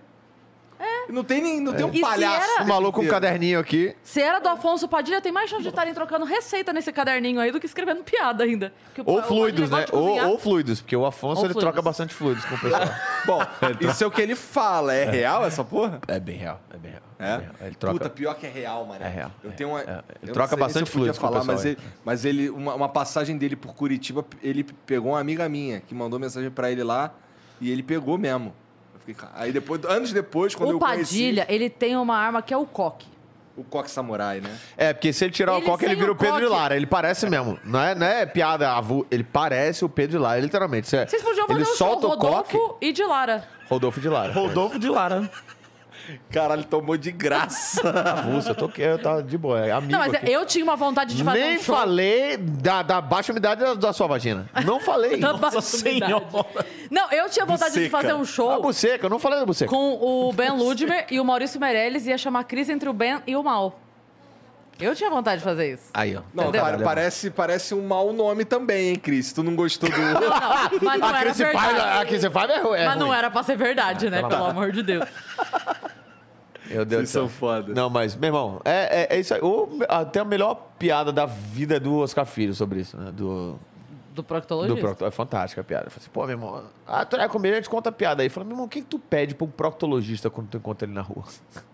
É. 0.83 1.11
Não 1.11 1.23
tem, 1.23 1.41
nem, 1.41 1.59
não 1.59 1.73
tem 1.73 1.85
um 1.85 1.89
E 1.91 1.95
se 1.95 2.01
palhaço. 2.01 2.51
era- 2.55 2.63
O 2.63 2.67
maluco 2.67 2.99
com 2.99 3.05
um 3.05 3.09
caderninho 3.09 3.59
aqui. 3.59 3.95
Se 4.03 4.21
era 4.21 4.39
do 4.39 4.49
Afonso 4.49 4.87
Padilha, 4.87 5.21
tem 5.21 5.31
mais 5.31 5.49
chance 5.49 5.63
de 5.63 5.69
estarem 5.69 5.93
trocando 5.93 6.25
receita 6.25 6.73
nesse 6.73 6.91
caderninho 6.91 7.39
aí 7.39 7.51
do 7.51 7.59
que 7.59 7.65
escrevendo 7.65 8.03
piada 8.03 8.43
ainda. 8.43 8.73
Que 8.93 9.01
o- 9.01 9.03
Ou 9.05 9.19
o 9.19 9.23
fluidos, 9.23 9.69
Padilha 9.69 9.77
né? 9.77 9.85
gosta 9.85 9.91
de 9.91 9.97
Ou, 9.97 10.07
cozinhar. 10.07 10.29
ou 10.29 10.37
fluidos, 10.39 10.81
porque 10.81 10.95
o 10.95 11.05
Afonso 11.05 11.39
Ou 11.41 11.45
ele 11.45 11.53
fluidos. 11.53 11.61
troca 11.71 11.81
bastante 11.81 12.13
fluidos 12.13 12.43
com 12.45 12.55
o 12.55 12.59
pessoal. 12.59 12.81
Bom, 13.25 13.39
isso 13.89 14.03
é 14.03 14.07
o 14.07 14.11
que 14.11 14.21
ele 14.21 14.35
fala. 14.35 14.93
É 14.93 15.05
real 15.09 15.45
essa 15.45 15.63
porra? 15.63 15.99
é 16.07 16.19
bem 16.19 16.35
real, 16.37 16.59
é 16.73 16.77
bem 16.77 16.91
real. 16.91 17.03
É? 17.19 17.37
bem 17.37 17.45
real. 17.45 17.55
Ele 17.61 17.75
troca. 17.75 17.93
Puta, 17.99 18.09
pior 18.09 18.35
que 18.35 18.45
é 18.45 18.49
real, 18.49 18.85
mano. 18.85 19.03
É 19.03 19.07
real, 19.07 19.31
Eu 19.43 19.51
é, 19.51 19.53
tenho 19.53 19.69
uma. 19.69 19.79
é. 19.81 19.83
Ele 19.83 19.93
eu 20.23 20.27
não 20.27 20.33
troca 20.33 20.49
sei 20.49 20.57
bastante 20.59 20.89
se 20.89 20.95
eu 20.97 21.01
podia 21.01 21.13
fluidos 21.13 21.17
com 21.19 21.25
o 21.25 21.29
falar, 21.29 21.43
mas 21.45 21.61
pessoal, 21.63 21.85
ele, 21.85 21.93
mas 22.03 22.25
ele 22.25 22.49
uma, 22.49 22.73
uma 22.75 22.89
passagem 22.89 23.37
dele 23.37 23.55
por 23.55 23.73
Curitiba, 23.73 24.25
ele 24.41 24.63
pegou 24.63 25.11
uma 25.13 25.19
amiga 25.19 25.47
minha 25.47 25.79
que 25.79 25.95
mandou 25.95 26.19
mensagem 26.19 26.49
pra 26.51 26.71
ele 26.71 26.83
lá 26.83 27.13
e 27.61 27.71
ele 27.71 27.81
pegou 27.83 28.17
mesmo. 28.17 28.53
Fiquei, 29.05 29.13
cara, 29.15 29.33
aí 29.35 29.51
depois, 29.51 29.83
anos 29.85 30.13
depois, 30.13 30.55
quando 30.55 30.69
O 30.69 30.73
eu 30.73 30.79
Padilha, 30.79 31.45
ele 31.49 31.69
tem 31.69 31.97
uma 31.97 32.15
arma 32.17 32.41
que 32.41 32.53
é 32.53 32.57
o 32.57 32.65
coque. 32.65 33.05
conheci 33.05 33.13
o 33.55 33.63
coque 33.63 33.91
samurai, 33.91 34.39
né? 34.41 34.49
É, 34.77 34.93
porque 34.93 35.11
se 35.13 35.25
ele 35.25 35.31
tirar 35.33 35.53
Ele 35.57 35.61
o 35.63 35.65
coque, 35.69 35.85
ele 35.85 35.95
vira 35.95 36.09
o 36.09 36.13
o 36.13 36.17
Pedro 36.17 36.37
de 36.37 36.43
coque. 36.47 36.55
Lara. 36.55 36.75
Ele 36.75 36.87
parece 36.87 37.29
mesmo. 37.29 37.59
Não 37.63 37.79
é, 37.79 37.93
não 37.93 38.07
é 38.07 38.25
piada 38.25 38.71
avu. 38.71 39.05
Ele 39.11 39.23
parece 39.23 39.85
o 39.85 39.89
Pedro 39.89 40.17
de 40.17 40.23
Lara, 40.23 40.39
literalmente. 40.39 40.87
Você- 40.87 41.05
Vocês 41.05 41.21
podiam 41.21 41.45
fazer 41.45 41.59
ele 41.59 41.69
um 41.69 41.75
show 41.75 41.87
solta 41.89 42.07
o 42.07 42.17
coque. 42.17 42.55
Rodolfo 42.57 42.77
e 42.81 42.91
de 42.91 43.03
Lara. 43.03 43.47
Rodolfo 43.69 43.99
de 44.01 44.09
Lara. 44.09 44.33
Rodolfo 44.33 44.79
de 44.79 44.89
Lara. 44.89 45.29
Caralho, 46.29 46.63
tomou 46.65 46.97
de 46.97 47.11
graça. 47.11 47.81
Avulso, 47.89 48.49
eu 48.49 48.55
tô 48.55 48.69
eu 48.77 48.99
tava 48.99 49.23
de 49.23 49.37
boa. 49.37 49.65
É 49.65 49.71
amigo 49.71 49.91
Não, 49.91 49.99
mas 49.99 50.13
aqui. 50.13 50.31
eu 50.31 50.45
tinha 50.45 50.63
uma 50.63 50.75
vontade 50.75 51.15
de 51.15 51.23
fazer 51.23 51.39
Nem 51.39 51.57
um 51.57 51.61
show. 51.61 51.75
falei 51.75 52.37
da, 52.37 52.81
da 52.81 52.99
baixa 53.01 53.31
umidade 53.31 53.61
da, 53.61 53.73
da 53.73 53.93
sua 53.93 54.07
vagina. 54.07 54.49
Não 54.65 54.79
falei. 54.79 55.17
da 55.21 55.33
baixa 55.33 55.59
umidade. 55.59 56.13
Não, 56.91 57.11
eu 57.11 57.29
tinha 57.29 57.45
vontade 57.45 57.73
de 57.73 57.79
Buceca. 57.81 57.97
fazer 58.01 58.13
um 58.13 58.21
A 58.21 58.25
show 58.25 58.61
buceca, 58.61 59.05
eu 59.05 59.09
não 59.09 59.19
falei 59.19 59.39
da 59.39 59.45
buceca. 59.45 59.69
com 59.71 59.93
o 60.01 60.33
Ben 60.33 60.51
Ludmer 60.51 61.05
e 61.09 61.19
o 61.19 61.25
Maurício 61.25 61.59
Meirelles 61.59 62.05
ia 62.05 62.17
chamar 62.17 62.43
Crise 62.43 62.71
entre 62.71 62.89
o 62.89 62.93
Ben 62.93 63.19
e 63.25 63.35
o 63.35 63.43
Mal. 63.43 63.79
Eu 64.79 64.95
tinha 64.95 65.09
vontade 65.09 65.37
de 65.37 65.43
fazer 65.43 65.71
isso. 65.73 65.83
Aí, 65.93 66.15
ó. 66.17 66.21
Não, 66.33 66.51
pare- 66.51 66.83
parece, 66.83 67.29
parece 67.29 67.75
um 67.75 67.85
mau 67.87 68.11
nome 68.11 68.43
também, 68.43 68.89
hein, 68.89 68.95
Cris? 68.95 69.31
Tu 69.31 69.43
não 69.43 69.55
gostou 69.55 69.87
do. 69.87 69.95
Não, 69.95 70.79
mas 70.81 70.99
não 70.99 71.07
A 71.07 71.19
era 71.19 71.19
Chris 71.31 71.37
Five, 71.37 71.55
a 71.55 72.05
Five 72.31 72.51
é, 72.51 72.59
ru- 72.59 72.75
é 72.75 72.85
Mas 72.87 72.97
não 72.97 73.07
ruim. 73.07 73.17
era 73.17 73.29
pra 73.29 73.43
ser 73.43 73.55
verdade, 73.55 74.09
né? 74.09 74.23
Pelo 74.27 74.45
amor 74.45 74.71
de 74.71 74.81
Deus. 74.81 75.05
Meu 76.73 76.85
Deus 76.85 77.01
Vocês 77.01 77.09
do 77.09 77.11
céu. 77.13 77.21
são 77.23 77.29
foda. 77.29 77.73
Não, 77.73 77.89
mas, 77.89 78.15
meu 78.15 78.27
irmão, 78.29 78.61
é, 78.65 79.07
é, 79.11 79.15
é 79.15 79.19
isso 79.19 79.33
aí. 79.33 79.39
O, 79.41 79.79
até 79.87 80.19
a 80.19 80.25
melhor 80.25 80.55
piada 80.79 81.11
da 81.11 81.25
vida 81.25 81.79
do 81.79 81.97
Oscar 81.99 82.25
Filho 82.25 82.53
sobre 82.53 82.79
isso, 82.81 82.97
né? 82.97 83.11
Do, 83.11 83.53
Do 83.53 83.59
do 84.15 84.23
proctologista. 84.23 84.79
procto- 84.81 85.05
É 85.05 85.11
fantástica 85.11 85.61
a 85.61 85.63
piada. 85.63 85.85
Eu 85.87 85.91
falei 85.91 86.03
assim, 86.03 86.11
pô, 86.11 86.21
meu 86.21 86.31
irmão, 86.31 86.63
ah, 86.87 87.03
tu 87.05 87.15
é 87.15 87.27
comigo, 87.27 87.53
a 87.53 87.57
gente 87.57 87.69
conta 87.69 87.89
a 87.89 87.91
piada 87.91 88.21
aí. 88.23 88.29
Fala, 88.29 88.43
meu 88.45 88.53
irmão, 88.53 88.65
o 88.65 88.69
que, 88.69 88.81
que 88.81 88.87
tu 88.87 88.99
pede 88.99 89.33
pra 89.35 89.45
um 89.45 89.49
proctologista 89.49 90.29
quando 90.29 90.47
tu 90.49 90.57
encontra 90.57 90.85
ele 90.85 90.93
na 90.93 91.01
rua? 91.01 91.23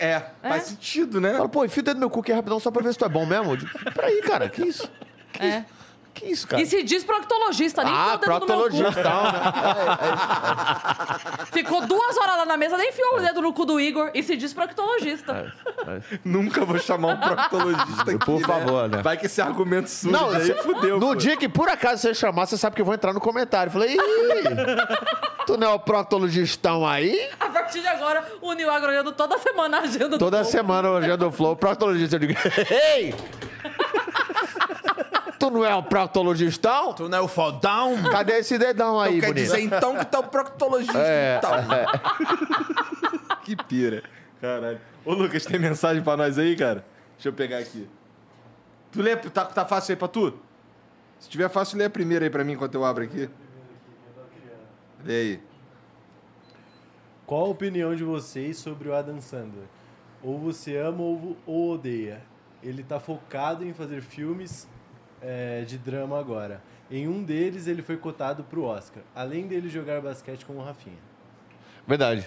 É, 0.00 0.22
faz 0.40 0.62
sentido, 0.64 1.20
né? 1.20 1.32
Fala, 1.34 1.48
pô, 1.48 1.64
enfia 1.64 1.80
o 1.80 1.84
dedo 1.84 1.94
no 1.96 2.00
meu 2.02 2.10
cu 2.10 2.20
aqui 2.20 2.32
rapidão 2.32 2.60
só 2.60 2.70
pra 2.70 2.80
ver 2.82 2.92
se 2.92 2.98
tu 3.00 3.04
é 3.04 3.08
bom 3.08 3.26
mesmo. 3.26 3.50
Eu 3.50 3.56
digo, 3.56 3.70
Peraí, 3.92 4.20
cara, 4.22 4.48
que 4.48 4.62
isso? 4.62 4.88
É. 5.40 5.64
Que 6.18 6.26
isso, 6.26 6.46
cara? 6.48 6.60
E 6.62 6.66
se 6.66 6.82
diz 6.82 7.04
proctologista, 7.04 7.84
nem 7.84 7.92
ah, 7.94 8.14
enfiou 8.16 8.36
o 8.36 8.40
dedo 8.40 8.40
no 8.40 8.46
meu 8.46 8.56
proctologista 8.68 9.02
tal, 9.02 9.22
né? 9.24 9.30
cu. 11.38 11.46
Ficou 11.52 11.86
duas 11.86 12.16
horas 12.16 12.36
lá 12.38 12.44
na 12.46 12.56
mesa, 12.56 12.76
nem 12.76 12.88
enfiou 12.88 13.16
o 13.16 13.20
dedo 13.20 13.40
no 13.42 13.52
cu 13.52 13.64
do 13.64 13.80
Igor 13.80 14.10
e 14.14 14.22
se 14.22 14.36
diz 14.36 14.52
proctologista. 14.52 15.52
Nunca 16.24 16.64
vou 16.64 16.78
chamar 16.78 17.08
um 17.14 17.16
proctologista 17.20 18.02
aqui. 18.10 18.18
Por 18.24 18.40
favor, 18.40 18.88
né? 18.88 19.02
Vai 19.02 19.16
que 19.16 19.26
esse 19.26 19.40
argumento 19.40 19.88
surge 19.88 20.12
Não, 20.16 20.30
aí, 20.30 20.46
você- 20.46 20.54
fudeu. 20.56 20.98
No 20.98 21.08
pô. 21.08 21.14
dia 21.14 21.36
que 21.36 21.48
por 21.48 21.68
acaso 21.68 22.02
você 22.02 22.14
chamar, 22.14 22.46
você 22.46 22.56
sabe 22.56 22.74
que 22.76 22.82
eu 22.82 22.86
vou 22.86 22.94
entrar 22.94 23.12
no 23.12 23.20
comentário. 23.20 23.70
Falei, 23.70 23.94
Ih, 23.94 23.98
tu 25.46 25.56
não 25.56 25.68
é 25.68 25.74
o 25.74 25.78
proctologistão 25.78 26.86
aí? 26.86 27.28
A 27.38 27.48
partir 27.48 27.80
de 27.80 27.86
agora, 27.86 28.24
o 28.40 28.52
Nil 28.52 28.70
Agronhando 28.70 29.12
toda 29.12 29.38
semana 29.38 29.78
a 29.78 29.80
agenda 29.82 30.08
do 30.10 30.18
Toda 30.18 30.42
semana 30.44 30.90
o 30.90 31.00
dia 31.00 31.16
do 31.16 31.30
Flow, 31.30 31.54
proctologista, 31.56 32.16
eu 32.16 32.20
digo, 32.20 32.34
ei! 32.70 33.14
Tu 35.38 35.50
não 35.50 35.64
é 35.64 35.74
o 35.74 35.82
proctologistão? 35.82 36.92
Tu 36.92 37.08
não 37.08 37.18
é 37.18 37.20
o 37.20 37.28
fodão? 37.28 37.94
Cadê 38.10 38.38
esse 38.38 38.58
dedão 38.58 38.98
aí, 39.00 39.20
Quer 39.20 39.28
bonito? 39.28 39.44
dizer 39.44 39.60
então 39.60 39.96
que 39.96 40.04
tá 40.04 40.18
o 40.18 40.24
proctologista 40.24 40.98
É, 40.98 41.38
tal. 41.38 41.52
que 43.44 43.54
pira. 43.54 44.02
Caralho. 44.40 44.80
Ô, 45.04 45.14
Lucas, 45.14 45.44
tem 45.44 45.58
mensagem 45.58 46.02
pra 46.02 46.16
nós 46.16 46.38
aí, 46.38 46.56
cara? 46.56 46.84
Deixa 47.16 47.28
eu 47.28 47.32
pegar 47.32 47.58
aqui. 47.58 47.88
Tu 48.90 49.00
lê, 49.00 49.16
tá, 49.16 49.44
tá 49.44 49.64
fácil 49.64 49.92
aí 49.92 49.96
pra 49.96 50.08
tu? 50.08 50.34
Se 51.20 51.28
tiver 51.28 51.48
fácil, 51.48 51.78
lê 51.78 51.84
a 51.84 51.90
primeira 51.90 52.24
aí 52.24 52.30
pra 52.30 52.42
mim 52.44 52.52
enquanto 52.52 52.74
eu 52.74 52.84
abro 52.84 53.04
aqui. 53.04 53.28
Lê 55.04 55.14
aí. 55.20 55.40
Qual 57.26 57.44
a 57.44 57.48
opinião 57.48 57.94
de 57.94 58.02
vocês 58.04 58.56
sobre 58.58 58.88
o 58.88 58.94
Adam 58.94 59.20
Sandler? 59.20 59.66
Ou 60.22 60.38
você 60.38 60.76
ama 60.76 61.02
ou, 61.02 61.36
ou 61.46 61.72
odeia? 61.72 62.22
Ele 62.62 62.82
tá 62.82 62.98
focado 62.98 63.64
em 63.64 63.72
fazer 63.72 64.00
filmes 64.02 64.66
é, 65.22 65.62
de 65.66 65.78
drama 65.78 66.18
agora. 66.18 66.60
Em 66.90 67.06
um 67.06 67.22
deles, 67.22 67.66
ele 67.66 67.82
foi 67.82 67.96
cotado 67.96 68.42
pro 68.44 68.64
Oscar, 68.64 69.02
além 69.14 69.46
dele 69.46 69.68
jogar 69.68 70.00
basquete 70.00 70.44
com 70.46 70.54
o 70.54 70.64
Rafinha. 70.64 70.96
Verdade. 71.86 72.26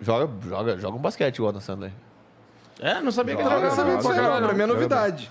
Joga, 0.00 0.30
joga, 0.46 0.78
joga 0.78 0.96
um 0.96 1.00
basquete 1.00 1.36
igual 1.36 1.52
no 1.52 1.60
Sandler. 1.60 1.92
É, 2.80 3.00
não 3.00 3.10
sabia 3.10 3.34
que 3.34 3.42
ele 3.42 3.48
não 3.48 3.56
jogava. 3.56 3.74
saber 3.74 3.96
disso 3.96 4.12
aí, 4.12 4.16
não. 4.20 4.42
Pra 4.46 4.52
mim 4.54 4.62
é 4.62 4.66
novidade. 4.66 5.30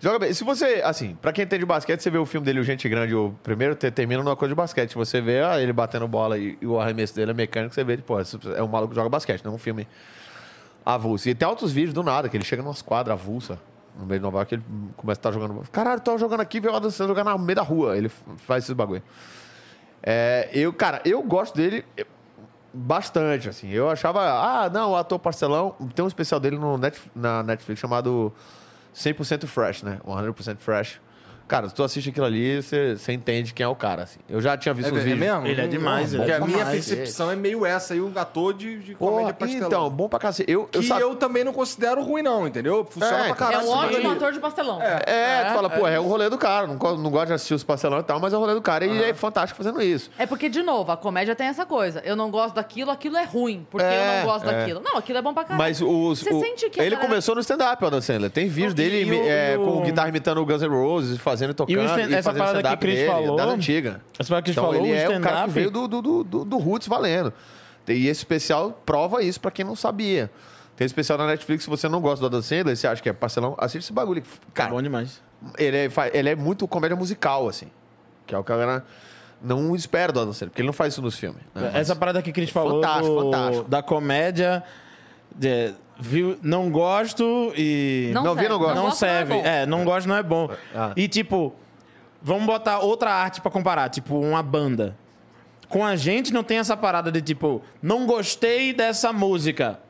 Joga 0.00 0.18
bem. 0.18 0.32
Se 0.32 0.44
você, 0.44 0.82
assim, 0.84 1.14
pra 1.14 1.32
quem 1.32 1.44
entende 1.44 1.60
de 1.60 1.66
basquete, 1.66 2.00
você 2.02 2.10
vê 2.10 2.18
o 2.18 2.26
filme 2.26 2.44
dele, 2.44 2.60
o 2.60 2.64
Gente 2.64 2.88
Grande, 2.88 3.14
o 3.14 3.34
primeiro 3.42 3.74
te- 3.74 3.90
termina 3.90 4.22
numa 4.22 4.36
coisa 4.36 4.54
de 4.54 4.56
basquete. 4.56 4.94
Você 4.94 5.20
vê 5.20 5.42
ah, 5.42 5.60
ele 5.60 5.72
batendo 5.72 6.06
bola 6.06 6.38
e, 6.38 6.56
e 6.60 6.66
o 6.66 6.78
arremesso 6.80 7.14
dele 7.14 7.30
é 7.30 7.34
mecânico, 7.34 7.74
você 7.74 7.82
vê, 7.84 7.96
pô, 7.96 8.20
esse 8.20 8.38
é 8.56 8.62
um 8.62 8.68
maluco 8.68 8.90
que 8.90 8.96
joga 8.96 9.08
basquete, 9.08 9.44
não 9.44 9.52
é 9.52 9.54
um 9.54 9.58
filme 9.58 9.86
avulso. 10.84 11.28
E 11.28 11.34
tem 11.34 11.46
outros 11.48 11.72
vídeos 11.72 11.92
do 11.94 12.02
nada, 12.02 12.28
que 12.28 12.36
ele 12.36 12.44
chega 12.44 12.62
numa 12.62 12.74
quadra 12.74 13.14
avulsa, 13.14 13.58
no 13.98 14.06
meio 14.06 14.18
de 14.20 14.22
Nova 14.24 14.38
York, 14.38 14.54
ele 14.54 14.62
começa 14.96 15.18
a 15.18 15.20
estar 15.20 15.32
jogando. 15.32 15.62
Caralho, 15.70 16.00
tô 16.00 16.16
jogando 16.18 16.40
aqui, 16.40 16.60
vê 16.60 16.68
o 16.68 16.74
Adam 16.76 16.90
Sandler 16.90 17.16
jogar 17.16 17.30
no 17.36 17.38
meio 17.44 17.56
da 17.56 17.62
rua. 17.62 17.96
Ele 17.96 18.08
faz 18.38 18.64
esses 18.64 18.74
bagulho. 18.74 19.02
É, 20.02 20.48
eu, 20.52 20.72
cara, 20.72 21.00
eu 21.04 21.22
gosto 21.22 21.56
dele 21.56 21.84
eu- 21.96 22.06
bastante, 22.72 23.48
assim. 23.48 23.70
Eu 23.70 23.88
achava, 23.90 24.20
ah, 24.22 24.68
não, 24.70 24.92
o 24.92 24.96
ator 24.96 25.18
parcelão. 25.18 25.74
Tem 25.94 26.04
um 26.04 26.08
especial 26.08 26.38
dele 26.38 26.58
no 26.58 26.76
Net- 26.76 27.00
na 27.14 27.42
Netflix 27.42 27.80
chamado 27.80 28.32
100% 28.94 29.46
Fresh, 29.46 29.82
né? 29.82 29.98
100% 30.04 30.58
Fresh. 30.60 31.00
Cara, 31.48 31.68
se 31.68 31.74
tu 31.74 31.82
assiste 31.84 32.10
aquilo 32.10 32.26
ali, 32.26 32.60
você 32.62 32.96
você 32.96 33.12
entende 33.12 33.54
quem 33.54 33.62
é 33.64 33.68
o 33.68 33.74
cara, 33.76 34.02
assim. 34.02 34.18
Eu 34.28 34.40
já 34.40 34.56
tinha 34.56 34.74
visto 34.74 34.88
É, 34.88 34.92
os 34.92 34.98
é 34.98 35.02
vídeos. 35.02 35.20
mesmo? 35.20 35.46
Ele 35.46 35.60
é 35.60 35.66
demais, 35.66 36.08
ele 36.12 36.18
Porque 36.22 36.32
é 36.32 36.36
a 36.36 36.40
minha 36.40 36.66
percepção 36.66 37.30
é 37.30 37.36
meio 37.36 37.64
essa 37.64 37.94
aí, 37.94 38.00
um 38.00 38.12
ator 38.16 38.52
de, 38.54 38.78
de 38.78 38.94
Pô, 38.94 39.08
comédia 39.10 39.32
pastelão. 39.34 39.66
então, 39.68 39.90
bom 39.90 40.08
pra 40.08 40.18
cacete. 40.18 40.50
Eu, 40.50 40.68
eu 40.72 40.80
que 40.80 40.86
sabe- 40.88 41.02
eu 41.02 41.14
também 41.14 41.44
não 41.44 41.52
considero 41.52 42.02
ruim, 42.02 42.22
não, 42.22 42.46
entendeu? 42.46 42.84
Funciona 42.88 43.16
É, 43.16 43.22
pra 43.24 43.30
É 43.30 43.34
caralho. 43.34 43.58
um 43.58 43.62
isso 43.62 43.72
ótimo 43.72 44.10
ator 44.10 44.32
de 44.32 44.40
pastelão. 44.40 44.82
É, 44.82 45.44
tu 45.44 45.54
fala, 45.54 45.70
pô, 45.70 45.86
é 45.86 46.00
o 46.00 46.02
rolê 46.04 46.28
do 46.28 46.36
cara. 46.38 46.66
Não, 46.66 46.74
não 46.96 47.10
gosto 47.10 47.28
de 47.28 47.32
assistir 47.34 47.54
os 47.54 47.62
parcelão 47.62 48.00
e 48.00 48.02
tal, 48.02 48.18
mas 48.18 48.32
é 48.32 48.36
o 48.36 48.40
rolê 48.40 48.54
do 48.54 48.62
cara. 48.62 48.84
E 48.84 48.90
ele 48.90 49.04
é 49.04 49.14
fantástico 49.14 49.56
fazendo 49.56 49.80
isso. 49.80 50.10
É 50.18 50.26
porque, 50.26 50.48
de 50.48 50.62
novo, 50.62 50.90
a 50.90 50.96
comédia 50.96 51.34
tem 51.36 51.46
essa 51.46 51.64
coisa. 51.64 52.00
Eu 52.04 52.16
não 52.16 52.30
gosto 52.30 52.54
daquilo, 52.56 52.90
aquilo 52.90 53.16
é 53.16 53.24
ruim. 53.24 53.66
Porque 53.70 53.86
eu 53.86 53.90
É, 53.90 54.18
não 54.20 54.26
gosto 54.26 54.48
é. 54.48 54.52
daquilo. 54.52 54.80
Não, 54.80 54.96
aquilo 54.98 55.18
é 55.18 55.22
bom 55.22 55.32
pra 55.32 55.44
caralho. 55.44 55.58
Mas 55.58 55.80
os, 55.80 56.20
Você 56.24 56.34
o- 56.34 56.40
sente 56.40 56.68
que 56.70 56.80
ele 56.80 56.90
galera- 56.90 57.08
começou 57.08 57.34
no 57.36 57.40
stand-up, 57.40 57.82
o 57.84 57.86
Adam 57.86 58.00
Sandler. 58.00 58.30
Tem 58.30 58.48
vídeo 58.48 58.74
dele 58.74 59.08
o- 59.10 59.28
é, 59.28 59.56
o- 59.56 59.64
com 59.64 59.82
guitarra 59.82 60.08
imitando 60.08 60.38
o 60.40 60.46
Guns 60.46 60.62
N' 60.62 60.68
Roses, 60.68 61.18
fazendo 61.18 61.35
e 61.44 61.54
tocando. 61.54 61.76
E 61.76 61.80
essa 62.14 62.30
fazendo 62.32 62.38
parada 62.44 62.68
que 62.68 62.74
o 62.74 62.78
Chris 62.78 62.94
dele, 62.96 63.06
falou- 63.10 63.36
Das 63.36 63.48
antigas. 63.48 63.96
Essa 64.18 64.28
parada 64.28 64.42
que 64.44 64.50
o 64.50 64.52
Então 64.52 64.64
falou, 64.64 64.80
ele 64.86 64.92
o 64.92 64.96
é 64.96 65.18
o 65.18 65.20
cara 65.20 65.44
que 65.44 65.50
veio 65.50 65.70
do, 65.70 65.86
do, 65.88 66.02
do, 66.02 66.44
do- 66.44 66.58
Roots 66.58 66.88
valendo. 66.88 67.32
E 67.88 68.08
esse 68.08 68.20
especial 68.20 68.80
prova 68.84 69.22
isso 69.22 69.40
pra 69.40 69.50
quem 69.50 69.64
não 69.64 69.76
sabia. 69.76 70.30
Tem 70.76 70.84
especial 70.84 71.16
na 71.18 71.26
Netflix, 71.26 71.64
se 71.64 71.70
você 71.70 71.88
não 71.88 72.00
gosta 72.00 72.20
do 72.20 72.26
Adam 72.26 72.42
Sandler, 72.42 72.76
você 72.76 72.86
acha 72.86 73.00
que 73.02 73.08
é 73.08 73.12
parcelão, 73.12 73.54
assiste 73.58 73.84
esse 73.84 73.92
bagulho. 73.92 74.22
Cara, 74.52 74.70
Bom 74.70 74.82
demais. 74.82 75.22
ele 75.56 75.76
é, 75.76 75.90
ele 76.12 76.28
é 76.30 76.34
muito 76.36 76.66
comédia 76.68 76.96
musical, 76.96 77.48
assim. 77.48 77.66
Que 78.26 78.34
é 78.34 78.38
o 78.38 78.44
que 78.44 78.52
a 78.52 78.56
galera 78.56 78.84
não 79.40 79.74
espera 79.76 80.12
do 80.12 80.20
Adam 80.20 80.32
Sandler, 80.32 80.50
porque 80.50 80.60
ele 80.62 80.66
não 80.66 80.72
faz 80.74 80.92
isso 80.92 81.00
nos 81.00 81.16
filmes. 81.18 81.40
né? 81.54 81.70
Essa 81.74 81.94
parada 81.96 82.20
que 82.20 82.30
o 82.30 82.32
Chris 82.32 82.50
falou 82.50 82.82
Fantástico, 82.82 83.14
do- 83.14 83.22
fantástico. 83.30 83.68
da 83.68 83.82
comédia, 83.82 84.62
de- 85.34 85.72
viu, 85.98 86.36
não 86.42 86.70
gosto 86.70 87.52
e 87.56 88.10
Não 88.14 88.24
Não 88.24 88.34
vi, 88.34 88.40
serve. 88.42 88.52
não 88.52 88.58
gosto. 88.58 88.74
não, 88.74 88.82
não 88.84 88.88
é 88.90 88.94
serve. 88.94 89.34
bom. 89.34 89.42
é, 89.44 89.66
não 89.66 89.84
gosto, 89.84 90.06
não 90.08 90.16
é 90.16 90.22
bom. 90.22 90.50
Ah. 90.74 90.92
E 90.96 91.08
tipo, 91.08 91.54
vamos 92.22 92.46
botar 92.46 92.78
outra 92.80 93.10
arte 93.12 93.40
pra 93.40 93.50
comparar, 93.50 93.88
tipo 93.88 94.18
uma 94.18 94.42
banda. 94.42 94.96
Com 95.68 95.84
a 95.84 95.96
gente 95.96 96.32
não 96.32 96.44
tem 96.44 96.58
essa 96.58 96.76
parada 96.76 97.10
de 97.10 97.20
tipo, 97.20 97.60
não 97.82 98.06
gostei 98.06 98.72
dessa 98.72 99.12
música, 99.12 99.80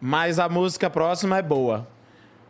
mas 0.00 0.38
a 0.38 0.48
música 0.48 0.88
próxima 0.88 1.38
é 1.38 1.42
boa. 1.42 1.86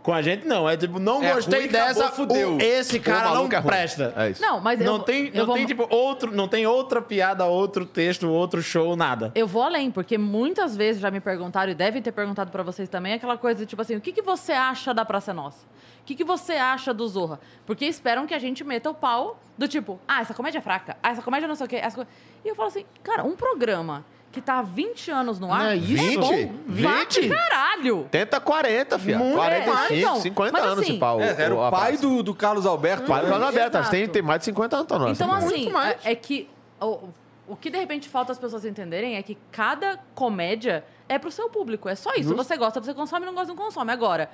Com 0.07 0.13
a 0.13 0.23
gente 0.23 0.47
não, 0.47 0.69
é 0.71 0.77
tipo, 0.77 1.01
não 1.01 1.21
É 1.21 1.35
gostei 1.35 1.63
ruim, 1.63 1.69
acabou, 1.69 1.95
dessa, 1.95 2.13
fudeu. 2.13 2.55
o- 2.55 2.63
esse 2.63 3.01
cara 3.01 3.25
não 3.25 3.35
maluco 3.35 3.55
é 3.57 3.59
ruim. 3.59 3.67
presta. 3.67 4.15
É 4.17 4.31
isso. 4.31 4.41
Não, 4.41 4.61
mas 4.61 4.81
eu, 4.81 4.87
Não 4.87 5.01
tem, 5.01 5.27
eu 5.27 5.39
não 5.41 5.47
vou, 5.47 5.57
tem 5.57 5.67
tipo 5.67 5.85
outro, 5.91 6.31
não 6.31 6.47
tem 6.47 6.65
outra 6.65 7.03
piada, 7.03 7.45
outro 7.45 7.85
texto, 7.85 8.29
outro 8.31 8.63
show, 8.63 8.95
nada. 8.95 9.33
Eu 9.35 9.49
vou 9.49 9.63
além, 9.65 9.91
porque 9.91 10.17
muitas 10.17 10.77
vezes 10.77 11.03
já 11.03 11.11
me 11.11 11.19
perguntaram, 11.19 11.73
e 11.73 11.75
devem 11.75 12.01
ter 12.01 12.13
perguntado 12.13 12.53
pra 12.53 12.63
vocês 12.63 12.89
também, 12.89 13.15
aquela 13.15 13.37
coisa 13.37 13.59
de 13.59 13.67
tipo 13.67 13.83
assim, 13.83 13.97
o 13.97 14.01
que, 14.01 14.13
que 14.13 14.23
você 14.23 14.53
acha 14.53 14.95
da 14.95 15.05
Praça 15.05 15.33
é 15.33 15.35
Nossa? 15.35 15.67
O 16.03 16.05
que, 16.07 16.15
que 16.15 16.23
você 16.23 16.53
acha 16.53 16.95
do 16.95 17.09
Zorra? 17.09 17.41
Porque 17.67 17.85
esperam 17.85 18.29
que 18.29 18.35
a 18.35 18.39
gente 18.39 18.63
meta 18.63 18.89
o 18.89 18.95
pau 18.95 19.41
do 19.59 19.67
tipo, 19.67 19.99
ah, 20.07 20.21
essa 20.21 20.33
comédia 20.33 20.59
é 20.59 20.63
fraca, 20.63 20.97
ah, 21.03 21.11
essa 21.11 21.21
comédia 21.21 21.49
não 21.49 21.57
sei 21.57 21.67
o 21.67 21.69
quê. 21.69 21.77
essa 21.83 21.97
co-" 21.97 22.07
E 22.45 22.49
eu 22.49 22.55
falo 22.55 22.69
assim, 22.69 22.85
cara, 23.03 23.25
um 23.25 23.35
programa 23.35 24.05
que 24.37 24.43
tá 24.43 24.59
há 24.59 24.63
20 24.63 25.11
anos 25.11 25.41
no 25.41 25.51
ar, 25.51 25.73
é 25.73 25.77
isso? 25.77 26.05
é 26.05 26.17
bom 26.19 26.53
20? 26.67 26.83
Vá 26.83 27.05
de 27.05 27.21
20? 27.23 27.35
caralho! 27.35 28.07
Tenta 28.11 28.39
40, 28.39 28.99
filha. 28.99 29.19
Muito 29.19 29.35
45, 29.35 29.75
mais. 29.75 29.91
Então, 29.93 30.21
50 30.21 30.53
mas 30.53 30.63
anos 30.63 30.79
assim, 30.81 30.93
de 30.93 30.99
pau. 30.99 31.21
É, 31.23 31.43
era 31.43 31.55
o 31.55 31.65
a 31.65 31.71
pai 31.71 31.97
do, 31.97 32.23
do 32.23 32.35
Carlos 32.35 32.67
Alberto. 32.67 33.07
Pai 33.07 33.23
do 33.23 33.29
Carlos 33.29 33.47
Alberto. 33.47 33.91
Tem, 33.91 34.07
tem 34.07 34.21
mais 34.21 34.41
de 34.41 34.45
50 34.45 34.77
anos, 34.77 34.89
Tonó. 34.89 35.09
Então, 35.09 35.33
Assim, 35.33 35.47
assim, 35.47 35.71
mais. 35.71 36.05
é, 36.05 36.13
é 36.13 36.15
que 36.15 36.51
o, 36.79 37.09
o 37.49 37.57
que 37.57 37.71
de 37.71 37.79
repente 37.79 38.11
falta 38.11 38.31
as 38.31 38.39
pessoas 38.39 38.67
entenderem 38.67 39.17
é 39.17 39.23
que 39.23 39.39
cada 39.51 39.99
comédia 40.15 40.85
é 41.09 41.19
pro 41.19 41.31
seu 41.31 41.49
público. 41.49 41.89
É 41.89 41.95
só 41.95 42.13
isso. 42.15 42.37
Você 42.37 42.59
gosta, 42.59 42.79
você 42.79 42.93
consome, 42.93 43.25
não 43.25 43.35
gosta, 43.35 43.49
não 43.49 43.57
consome. 43.57 43.91
Agora, 43.91 44.29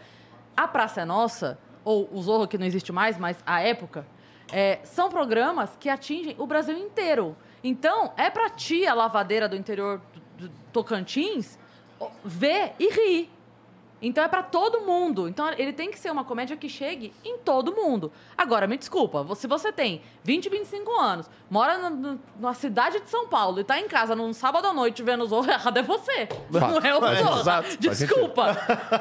a 0.57 0.67
Praça 0.67 1.03
é 1.03 1.05
Nossa, 1.05 1.57
ou 1.85 2.09
o 2.13 2.21
Zorro, 2.21 2.49
que 2.49 2.59
não 2.59 2.67
existe 2.67 2.91
mais, 2.91 3.17
mas 3.19 3.37
a 3.47 3.61
época, 3.61 4.05
é, 4.53 4.81
são 4.83 5.09
programas 5.09 5.71
que 5.79 5.89
atingem 5.89 6.35
o 6.39 6.47
Brasil 6.47 6.77
inteiro. 6.77 7.37
Então, 7.63 8.13
é 8.17 8.29
pra 8.29 8.51
tia 8.51 8.93
lavadeira 8.93 9.49
do 9.49 9.57
interior 9.57 10.01
do, 10.37 10.49
Tocantins 10.73 11.59
ver 12.25 12.73
e 12.79 12.89
rir. 12.89 13.31
Então 14.03 14.25
é 14.25 14.29
pra 14.29 14.43
todo 14.43 14.81
mundo. 14.81 15.29
Então 15.29 15.49
ele 15.57 15.73
tem 15.73 15.91
que 15.91 15.99
ser 15.99 16.11
uma 16.11 16.25
comédia 16.25 16.57
que 16.57 16.69
chegue 16.69 17.13
em 17.25 17.39
todo 17.39 17.73
mundo. 17.73 18.11
Agora, 18.37 18.67
me 18.67 18.77
desculpa, 18.77 19.25
se 19.37 19.47
você 19.47 19.71
tem 19.71 20.03
20, 20.25 20.49
25 20.49 20.91
anos, 20.99 21.31
mora 21.49 21.89
na, 21.89 22.55
cidade 22.55 22.99
de 22.99 23.09
São 23.09 23.29
Paulo 23.29 23.61
e 23.61 23.65
tá 23.65 23.79
em 23.79 23.87
casa 23.87 24.17
num 24.17 24.33
sábado 24.33 24.67
à 24.67 24.75
noite 24.75 25.03
vendo 25.05 25.23
os 25.23 25.31
Zorro, 25.31 25.49
errado 25.53 25.79
é 25.79 25.83
você. 25.83 26.29
Não 26.51 26.79
é 26.79 26.95
o 26.97 27.45
Zorro. 27.45 27.77
Desculpa. 27.79 28.59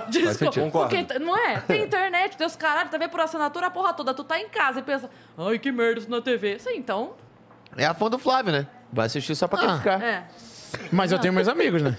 Desculpa. 0.09 0.87
Porque, 0.87 1.17
não 1.17 1.35
é? 1.35 1.59
Tem 1.61 1.81
internet, 1.83 2.37
tem 2.37 2.45
os 2.45 2.55
caralho, 2.55 2.89
TV 2.89 3.07
por 3.07 3.21
assinatura, 3.21 3.67
a 3.67 3.71
porra 3.71 3.93
toda. 3.93 4.13
Tu 4.13 4.23
tá 4.23 4.39
em 4.39 4.49
casa 4.49 4.79
e 4.79 4.83
pensa, 4.83 5.09
ai, 5.35 5.57
que 5.57 5.71
merda 5.71 5.99
isso 5.99 6.11
na 6.11 6.21
TV. 6.21 6.59
Sim, 6.59 6.75
então, 6.75 7.15
É 7.77 7.85
a 7.85 7.93
fã 7.93 8.09
do 8.09 8.17
Flávio, 8.19 8.51
né? 8.51 8.67
Vai 8.91 9.05
assistir 9.05 9.35
só 9.35 9.47
pra 9.47 9.59
Ah. 9.61 9.67
criticar. 9.67 10.01
é. 10.01 10.23
Mas 10.91 11.11
eu 11.11 11.19
tenho 11.19 11.33
meus 11.33 11.49
amigos, 11.49 11.81
né? 11.81 11.97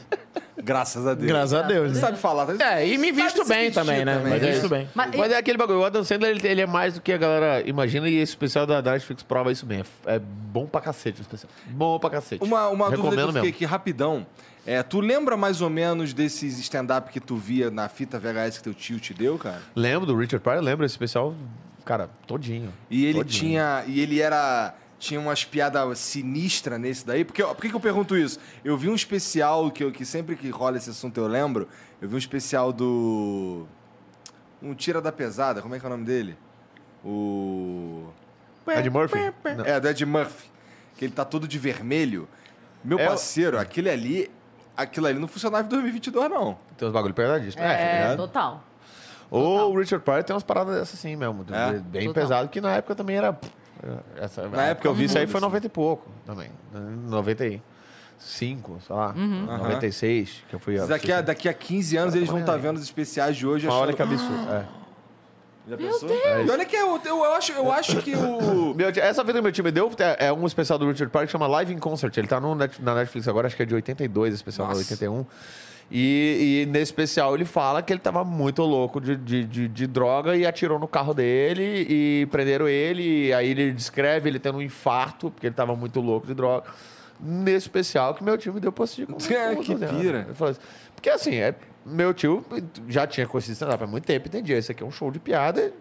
Graças 0.56 1.06
a 1.06 1.12
Deus. 1.14 1.26
Graças 1.30 1.52
a 1.54 1.62
Deus, 1.62 1.90
Você 1.90 1.94
né? 1.94 2.00
sabe 2.00 2.18
falar. 2.18 2.46
tá? 2.46 2.78
É, 2.80 2.86
e 2.88 2.96
me 2.96 3.12
visto 3.12 3.44
bem 3.44 3.70
também, 3.70 4.02
né? 4.04 4.14
também, 4.16 4.32
Me 4.34 4.38
né? 4.40 4.50
visto 4.52 4.68
bem. 4.68 4.88
Mas, 4.94 5.14
Mas 5.14 5.32
é 5.32 5.36
aquele 5.36 5.58
bagulho, 5.58 5.80
o 5.80 5.84
Adam 5.84 6.02
Sandler, 6.04 6.30
ele, 6.36 6.46
ele 6.48 6.60
é 6.62 6.66
mais 6.66 6.94
do 6.94 7.00
que 7.00 7.12
a 7.12 7.18
galera 7.18 7.68
imagina 7.68 8.08
e 8.08 8.14
esse 8.16 8.32
especial 8.32 8.66
da 8.66 8.80
Netflix 8.80 9.22
prova 9.22 9.52
isso 9.52 9.66
bem. 9.66 9.82
É, 10.06 10.14
é 10.16 10.18
bom 10.18 10.66
pra 10.66 10.80
cacete 10.80 11.20
o 11.20 11.22
especial. 11.22 11.50
Bom 11.66 11.98
pra 11.98 12.08
cacete. 12.10 12.42
Uma, 12.44 12.68
uma 12.68 12.86
dúvida 12.90 13.02
que 13.02 13.06
eu 13.06 13.10
Recomendo 13.10 13.34
fiquei 13.34 13.50
aqui 13.50 13.64
rapidão. 13.66 14.26
É, 14.64 14.82
tu 14.82 15.00
lembra 15.00 15.36
mais 15.36 15.60
ou 15.60 15.68
menos 15.68 16.14
desses 16.14 16.58
stand-up 16.60 17.10
que 17.10 17.18
tu 17.20 17.36
via 17.36 17.70
na 17.70 17.88
fita 17.88 18.18
VHS 18.18 18.58
que 18.58 18.64
teu 18.64 18.74
tio 18.74 19.00
te 19.00 19.12
deu, 19.12 19.36
cara? 19.36 19.60
Lembro 19.74 20.06
do 20.06 20.16
Richard 20.16 20.42
Pryor, 20.42 20.62
lembro 20.62 20.86
esse 20.86 20.94
especial, 20.94 21.34
cara, 21.84 22.08
todinho. 22.26 22.72
E 22.88 23.04
ele 23.04 23.18
Todinho. 23.18 23.40
tinha. 23.40 23.84
E 23.86 24.00
ele 24.00 24.20
era. 24.20 24.74
Tinha 25.02 25.18
umas 25.18 25.44
piadas 25.44 25.98
sinistras 25.98 26.78
nesse 26.78 27.04
daí. 27.04 27.24
Porque, 27.24 27.42
ó, 27.42 27.52
por 27.52 27.62
que, 27.62 27.68
que 27.70 27.74
eu 27.74 27.80
pergunto 27.80 28.16
isso? 28.16 28.38
Eu 28.64 28.76
vi 28.76 28.88
um 28.88 28.94
especial 28.94 29.68
que, 29.68 29.82
eu, 29.82 29.90
que 29.90 30.06
sempre 30.06 30.36
que 30.36 30.48
rola 30.48 30.76
esse 30.76 30.90
assunto 30.90 31.18
eu 31.18 31.26
lembro. 31.26 31.66
Eu 32.00 32.08
vi 32.08 32.14
um 32.14 32.18
especial 32.18 32.72
do. 32.72 33.66
Um 34.62 34.72
Tira 34.74 35.00
da 35.00 35.10
Pesada. 35.10 35.60
Como 35.60 35.74
é 35.74 35.80
que 35.80 35.84
é 35.84 35.88
o 35.88 35.90
nome 35.90 36.04
dele? 36.04 36.38
O. 37.04 38.10
Ed 38.68 38.88
Murphy? 38.90 39.18
Não. 39.56 39.64
É, 39.66 39.80
do 39.80 39.88
Ed 39.88 40.06
Murphy. 40.06 40.48
Que 40.96 41.06
ele 41.06 41.12
tá 41.12 41.24
todo 41.24 41.48
de 41.48 41.58
vermelho. 41.58 42.28
Meu 42.84 42.96
É 42.96 43.08
parceiro, 43.08 43.58
aquele 43.58 43.90
ali. 43.90 44.30
Aquilo 44.76 45.08
ali 45.08 45.18
não 45.18 45.26
funcionava 45.26 45.66
em 45.66 45.68
2022, 45.68 46.30
não. 46.30 46.56
Tem 46.78 46.86
uns 46.86 46.94
bagulho 46.94 47.12
pesadíssimo. 47.12 47.60
é, 47.60 48.02
ligado? 48.02 48.18
total. 48.18 48.62
Ou 49.28 49.72
o 49.72 49.76
Richard 49.76 50.04
Pryor 50.04 50.22
tem 50.22 50.32
umas 50.32 50.44
paradas 50.44 50.76
dessas 50.76 50.94
assim 50.94 51.16
mesmo. 51.16 51.44
É? 51.50 51.72
Bem 51.80 52.06
Total. 52.06 52.22
pesado, 52.22 52.48
que 52.48 52.60
na 52.60 52.76
época 52.76 52.94
também 52.94 53.16
era. 53.16 53.36
Essa, 54.16 54.48
Na 54.48 54.64
época 54.66 54.82
que 54.82 54.88
eu 54.88 54.94
vi 54.94 55.04
isso 55.04 55.18
aí 55.18 55.26
foi 55.26 55.40
90 55.40 55.66
e 55.66 55.70
pouco 55.70 56.08
também. 56.24 56.50
95, 56.72 58.78
sei 58.86 58.96
lá. 58.96 59.12
Uhum. 59.16 59.46
96, 59.46 60.44
que 60.48 60.54
eu 60.54 60.58
fui. 60.60 60.76
Daqui 60.78 61.12
a, 61.12 61.20
daqui 61.20 61.48
a 61.48 61.54
15 61.54 61.96
anos 61.96 62.14
eles 62.14 62.28
vão 62.28 62.40
estar 62.40 62.56
vendo 62.56 62.76
os 62.76 62.82
especiais 62.82 63.36
de 63.36 63.46
hoje. 63.46 63.66
Olha 63.68 63.92
achando- 63.92 63.96
que 63.96 64.02
absurdo. 64.02 64.52
É. 64.52 64.64
Já 65.68 65.76
pensou? 65.76 66.08
E 66.10 66.50
olha 66.50 66.64
que 66.64 66.74
eu, 66.74 67.00
eu, 67.04 67.24
eu 67.24 67.34
acho, 67.34 67.52
eu 67.52 67.70
acho 67.72 68.02
que 68.02 68.14
o. 68.16 68.74
Meu, 68.74 68.88
essa 68.88 69.22
vida 69.22 69.38
que 69.38 69.42
meu 69.42 69.52
time 69.52 69.70
deu 69.70 69.90
é, 69.98 70.26
é 70.26 70.32
um 70.32 70.44
especial 70.44 70.76
do 70.78 70.88
Richard 70.88 71.10
Pryor 71.12 71.26
que 71.26 71.32
chama 71.32 71.46
Live 71.46 71.72
in 71.72 71.78
Concert. 71.78 72.16
Ele 72.16 72.26
tá 72.26 72.40
no 72.40 72.54
Net- 72.56 72.82
na 72.82 72.94
Netflix 72.96 73.28
agora, 73.28 73.46
acho 73.46 73.54
que 73.56 73.62
é 73.62 73.66
de 73.66 73.74
82, 73.74 74.34
especial 74.34 74.66
de 74.66 74.74
Nossa. 74.74 74.92
81. 74.92 75.24
E, 75.94 76.62
e 76.62 76.66
nesse 76.70 76.84
especial 76.84 77.34
ele 77.34 77.44
fala 77.44 77.82
que 77.82 77.92
ele 77.92 78.00
tava 78.00 78.24
muito 78.24 78.62
louco 78.62 78.98
de, 78.98 79.14
de, 79.14 79.44
de, 79.44 79.68
de 79.68 79.86
droga 79.86 80.34
e 80.34 80.46
atirou 80.46 80.78
no 80.78 80.88
carro 80.88 81.12
dele 81.12 81.86
e 81.86 82.26
prenderam 82.30 82.66
ele. 82.66 83.26
E 83.26 83.32
aí 83.34 83.50
ele 83.50 83.72
descreve 83.72 84.28
ele 84.30 84.38
tendo 84.38 84.56
um 84.58 84.62
infarto, 84.62 85.30
porque 85.30 85.46
ele 85.48 85.54
tava 85.54 85.76
muito 85.76 86.00
louco 86.00 86.26
de 86.26 86.32
droga. 86.32 86.64
Nesse 87.20 87.66
especial 87.66 88.14
que 88.14 88.24
meu 88.24 88.38
time 88.38 88.58
deu 88.58 88.72
pra 88.72 88.84
assistir. 88.84 89.06
com- 89.06 89.18
É, 89.32 89.54
que 89.56 89.74
com- 89.76 89.86
pira. 89.98 90.28
Assim, 90.40 90.60
Porque 90.94 91.10
assim, 91.10 91.34
é, 91.34 91.54
meu 91.84 92.14
tio 92.14 92.42
já 92.88 93.06
tinha 93.06 93.26
conhecido 93.26 93.52
stand-up 93.52 93.84
há 93.84 93.86
muito 93.86 94.04
tempo, 94.06 94.28
entendia. 94.28 94.56
Esse 94.56 94.72
aqui 94.72 94.82
é 94.82 94.86
um 94.86 94.90
show 94.90 95.10
de 95.10 95.18
piada. 95.18 95.74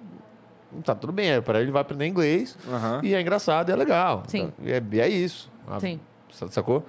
Tá 0.84 0.94
tudo 0.94 1.14
bem, 1.14 1.30
é, 1.32 1.42
para 1.42 1.62
ele 1.62 1.72
vai 1.72 1.82
aprender 1.82 2.06
inglês. 2.06 2.58
Aham. 2.70 3.00
E 3.04 3.14
é 3.16 3.22
engraçado, 3.22 3.70
e 3.70 3.72
é 3.72 3.76
legal. 3.78 4.24
Sim. 4.28 4.52
E 4.62 4.72
é, 4.72 4.82
é 5.00 5.08
isso. 5.10 5.50
Sim. 5.80 6.00
sa- 6.32 6.50
Sacou? 6.50 6.86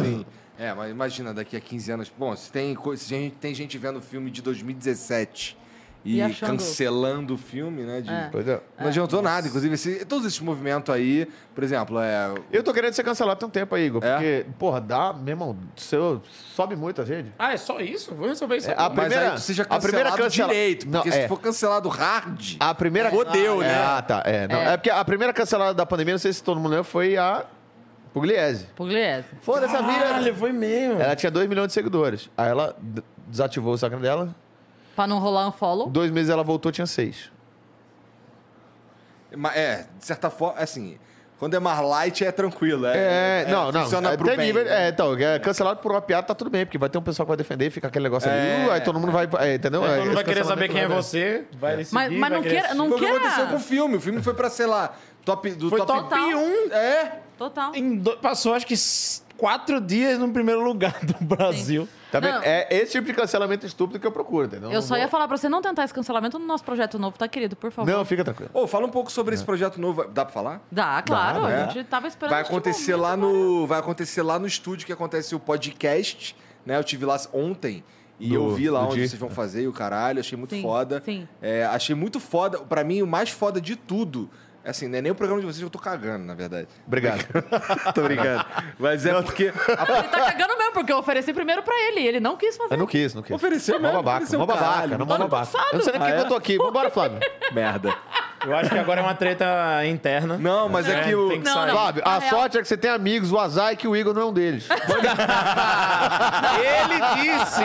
Sim. 0.00 0.24
É, 0.58 0.72
mas 0.72 0.90
imagina, 0.90 1.34
daqui 1.34 1.56
a 1.56 1.60
15 1.60 1.90
anos. 1.92 2.12
Bom, 2.16 2.34
se 2.36 2.50
tem, 2.50 2.76
se 2.96 3.08
gente, 3.08 3.34
tem 3.36 3.54
gente 3.54 3.76
vendo 3.78 3.98
o 3.98 4.02
filme 4.02 4.30
de 4.30 4.40
2017 4.42 5.56
e, 6.04 6.16
E 6.18 6.22
achando- 6.22 6.50
cancelando 6.50 7.32
o 7.34 7.38
filme, 7.38 7.82
né? 7.82 8.02
de- 8.02 8.10
É. 8.10 8.28
Pois 8.30 8.46
é. 8.46 8.60
Não 8.78 8.88
adiantou 8.88 9.22
nada. 9.22 9.48
Inclusive, 9.48 9.74
esse- 9.74 10.04
todos 10.04 10.26
esses 10.26 10.38
movimentos 10.38 10.94
aí, 10.94 11.26
por 11.54 11.64
exemplo, 11.64 11.98
é. 11.98 12.32
Eu 12.52 12.62
tô 12.62 12.74
querendo 12.74 12.92
ser 12.92 13.02
cancelado 13.02 13.40
tem 13.40 13.48
um 13.48 13.50
tempo 13.50 13.74
aí, 13.74 13.86
Igor. 13.86 14.04
É? 14.04 14.12
Porque, 14.12 14.46
porra, 14.58 14.80
dá, 14.82 15.14
meu 15.14 15.32
irmão, 15.32 15.56
seu, 15.76 16.20
sobe 16.54 16.76
muito 16.76 17.00
a 17.00 17.04
gente. 17.06 17.32
Ah, 17.38 17.54
é 17.54 17.56
só 17.56 17.80
isso? 17.80 18.14
Vou 18.14 18.28
resolver 18.28 18.56
isso 18.58 18.68
É, 18.70 18.74
agora. 18.74 18.86
a 18.86 18.90
Mas 18.90 19.04
primeira- 19.06 19.30
aí 19.30 19.34
tu 19.36 19.40
seja 19.40 19.62
a 19.62 19.80
primeira 19.80 20.10
cancelado 20.10 20.22
cancela- 20.30 20.48
direito. 20.52 20.86
Não, 20.88 21.00
Porque 21.02 21.16
é. 21.18 21.22
se 21.22 21.28
for 21.28 21.40
cancelado 21.40 21.88
hard. 21.88 22.56
A 22.60 22.74
primeira. 22.74 23.10
Fodeu, 23.10 23.62
é, 23.62 23.66
né? 23.66 23.74
Ah, 23.82 24.02
tá. 24.02 24.22
É, 24.26 24.46
não. 24.46 24.56
é. 24.60 24.76
porque 24.76 24.90
a 24.90 25.04
primeira 25.04 25.32
cancelada 25.32 25.72
da 25.74 25.86
pandemia, 25.86 26.14
não 26.14 26.18
sei 26.18 26.32
se 26.34 26.42
todo 26.44 26.58
mundo 26.60 26.68
lembra, 26.70 26.84
foi 26.84 27.16
a 27.16 27.46
Pugliese. 28.14 28.66
Pugliese. 28.76 29.26
Foda-se 29.42 29.74
a 29.76 29.80
Caralho, 29.82 30.24
vida. 30.24 30.36
foi 30.36 30.52
mesmo. 30.52 31.00
Ela 31.00 31.14
tinha 31.16 31.30
2 31.30 31.46
milhões 31.48 31.66
de 31.68 31.74
seguidores. 31.74 32.30
Aí 32.38 32.48
ela 32.48 32.74
d- 32.80 33.02
desativou 33.26 33.72
o 33.72 33.74
Instagram 33.74 34.00
dela. 34.00 34.34
Pra 34.96 35.06
não 35.06 35.18
rolar 35.18 35.48
um 35.48 35.52
follow. 35.52 35.90
Dois 35.90 36.10
meses 36.12 36.30
ela 36.30 36.44
voltou, 36.44 36.70
tinha 36.72 36.86
6. 36.86 37.30
Mas, 39.36 39.56
É, 39.56 39.86
de 39.98 40.04
certa 40.06 40.30
forma, 40.30 40.60
assim. 40.60 40.96
Quando 41.36 41.54
é 41.54 41.58
mais 41.58 41.80
light, 41.80 42.24
é 42.24 42.30
tranquilo. 42.30 42.86
É, 42.86 43.44
não, 43.48 43.72
não. 43.72 43.82
Funciona 43.82 44.12
é, 44.12 44.16
pro 44.16 44.24
tem 44.28 44.36
bem. 44.36 44.46
nível- 44.46 44.64
né? 44.64 44.86
é, 44.86 44.88
então, 44.88 45.14
é 45.18 45.38
cancelado 45.40 45.80
por 45.80 45.90
uma 45.90 46.00
piada, 46.00 46.24
tá 46.28 46.34
tudo 46.34 46.48
bem, 46.48 46.64
porque 46.64 46.78
vai 46.78 46.88
ter 46.88 46.96
um 46.96 47.02
pessoal 47.02 47.26
que 47.26 47.30
vai 47.30 47.36
defender, 47.36 47.68
fica 47.70 47.88
aquele 47.88 48.04
negócio 48.04 48.30
É. 48.30 48.56
ali, 48.58 48.68
uh, 48.68 48.70
aí 48.70 48.80
todo 48.80 49.00
mundo 49.00 49.10
vai. 49.10 49.28
é, 49.40 49.54
entendeu? 49.56 49.84
É, 49.84 49.96
todo 49.96 50.04
mundo 50.04 50.14
vai 50.14 50.24
querer 50.24 50.44
saber 50.44 50.68
quem 50.68 50.80
é 50.82 50.88
você, 50.88 51.44
vai 51.58 51.74
lhe 51.76 51.84
seguir, 51.84 51.94
Mas, 51.94 52.12
mas 52.12 52.20
vai 52.20 52.30
não 52.30 52.42
queira, 52.42 52.74
não 52.74 52.86
Foi 52.88 52.96
o 52.96 53.00
que 53.00 53.04
queira. 53.06 53.18
aconteceu 53.20 53.46
com 53.48 53.56
o 53.56 53.58
filme. 53.58 53.96
O 53.96 54.00
filme 54.00 54.22
foi 54.22 54.32
pra, 54.32 54.48
sei 54.48 54.66
lá, 54.66 54.94
top 55.24 55.50
do 55.50 55.68
Foi 55.68 55.78
top, 55.84 56.08
top 56.08 56.14
1. 56.34 56.72
É. 56.72 57.12
Total. 57.38 57.74
Em 57.74 57.96
do- 57.96 58.16
Passou 58.18 58.54
acho 58.54 58.66
que 58.66 58.74
quatro 59.36 59.80
dias 59.80 60.18
no 60.18 60.30
primeiro 60.32 60.62
lugar 60.62 60.98
do 61.04 61.24
Brasil. 61.24 61.88
Tá 62.12 62.20
vendo? 62.20 62.34
Não. 62.36 62.42
É 62.44 62.68
esse 62.70 62.92
tipo 62.92 63.06
de 63.08 63.12
cancelamento 63.12 63.66
estúpido 63.66 63.98
que 63.98 64.06
eu 64.06 64.12
procuro, 64.12 64.46
entendeu? 64.46 64.70
Eu 64.70 64.80
só 64.80 64.90
Não 64.94 64.98
ia 64.98 65.04
vou- 65.06 65.10
falar 65.10 65.26
pra 65.26 65.36
você 65.36 65.48
não 65.48 65.60
tentar 65.60 65.82
esse 65.84 65.92
cancelamento 65.92 66.38
no 66.38 66.46
nosso 66.46 66.62
projeto 66.62 66.96
novo, 66.96 67.18
tá, 67.18 67.26
querido? 67.26 67.56
Por 67.56 67.72
favor. 67.72 67.90
Não, 67.90 68.04
fica 68.04 68.22
tranquilo. 68.22 68.50
Ô, 68.54 68.68
fala 68.68 68.86
um 68.86 68.90
pouco 68.90 69.10
sobre 69.10 69.34
esse 69.34 69.42
projeto 69.44 69.80
novo. 69.80 70.04
Dá 70.04 70.24
pra 70.24 70.32
falar? 70.32 70.60
Dá, 70.70 71.02
claro. 71.02 71.42
Dá, 71.42 71.46
a 71.48 71.50
né? 71.66 71.70
gente 71.72 71.86
tava 71.88 72.06
esperando 72.06 72.30
Vai 72.30 72.42
este 72.42 72.50
acontecer 72.52 72.92
momento 72.96 73.02
lá 73.02 73.12
agora. 73.14 73.32
no, 73.32 73.66
vai 73.66 73.78
acontecer 73.80 74.22
lá 74.22 74.38
no 74.38 74.46
estúdio 74.46 74.86
que 74.86 74.92
acontece 74.92 75.34
o 75.34 75.40
podcast, 75.40 76.36
né? 76.64 76.78
Eu 76.78 76.84
tive 76.84 77.04
lá 77.04 77.18
ontem 77.32 77.82
e 78.20 78.28
Do- 78.28 78.34
eu 78.36 78.54
vi 78.54 78.70
lá 78.70 78.84
onde 78.86 78.94
dia. 78.94 79.08
vocês 79.08 79.18
vão 79.18 79.30
fazer 79.30 79.62
e 79.62 79.66
o 79.68 79.72
caralho, 79.72 80.20
achei 80.20 80.38
muito 80.38 80.54
Sim, 80.54 80.62
foda. 80.62 81.02
sim. 81.04 81.26
É, 81.42 81.64
achei 81.64 81.96
muito 81.96 82.20
foda. 82.20 82.58
Pra 82.60 82.84
mim, 82.84 83.02
o 83.02 83.06
mais 83.08 83.30
foda 83.30 83.60
de 83.60 83.74
tudo. 83.74 84.30
Assim, 84.64 84.88
não 84.88 84.98
é 84.98 85.02
nem 85.02 85.12
o 85.12 85.14
programa 85.14 85.40
de 85.42 85.46
vocês 85.46 85.60
eu 85.62 85.68
tô 85.68 85.78
cagando, 85.78 86.24
na 86.24 86.34
verdade. 86.34 86.66
Obrigado. 86.86 87.26
tô 87.94 88.02
brincando. 88.02 88.44
Mas 88.78 89.04
é 89.04 89.12
porque. 89.22 89.44
Ele 89.44 89.52
tá 90.08 90.20
cagando 90.24 90.56
mesmo, 90.56 90.72
porque 90.72 90.90
eu 90.92 90.96
ofereci 90.98 91.34
primeiro 91.34 91.62
pra 91.62 91.74
ele. 91.88 92.00
e 92.00 92.06
Ele 92.06 92.18
não 92.20 92.34
quis 92.36 92.56
fazer. 92.56 92.72
Eu 92.74 92.78
não 92.78 92.86
quis, 92.86 93.12
não 93.14 93.22
quis. 93.22 93.30
Ofereceu 93.36 93.74
Mó 93.76 93.88
mesmo, 93.88 94.02
babaca, 94.02 94.38
mó 94.38 94.46
babaca, 94.46 94.64
caralho. 94.66 94.98
não 94.98 95.04
mó 95.06 95.14
Ano 95.14 95.28
babaca. 95.28 95.46
passado. 95.52 95.68
Eu 95.72 95.78
não 95.78 95.84
sei 95.84 95.92
nem 95.92 96.00
por 96.02 96.08
que 96.08 96.20
eu 96.22 96.28
tô 96.28 96.34
aqui. 96.36 96.56
Vambora, 96.56 96.90
Flávio. 96.90 97.18
Merda. 97.52 97.94
Eu 98.46 98.54
acho 98.54 98.68
que 98.68 98.78
agora 98.78 99.00
é 99.00 99.02
uma 99.02 99.14
treta 99.14 99.46
interna. 99.86 100.36
Não, 100.36 100.68
mas 100.68 100.86
é, 100.86 101.00
É, 101.00 101.04
que 101.04 101.14
o. 101.14 101.28
tem 101.30 101.40
que 101.40 101.46
Não, 101.46 101.54
sair. 101.54 101.66
não. 101.66 101.74
Flávio, 101.74 102.02
a 102.04 102.20
sorte 102.22 102.58
é 102.58 102.62
que 102.62 102.68
você 102.68 102.76
tem 102.76 102.90
amigos, 102.90 103.32
o 103.32 103.38
azar 103.38 103.72
é 103.72 103.76
que 103.76 103.88
o 103.88 103.96
Igor 103.96 104.12
não 104.12 104.20
é 104.20 104.24
um 104.26 104.32
deles. 104.34 104.68
Ele 106.60 107.00
disse! 107.22 107.62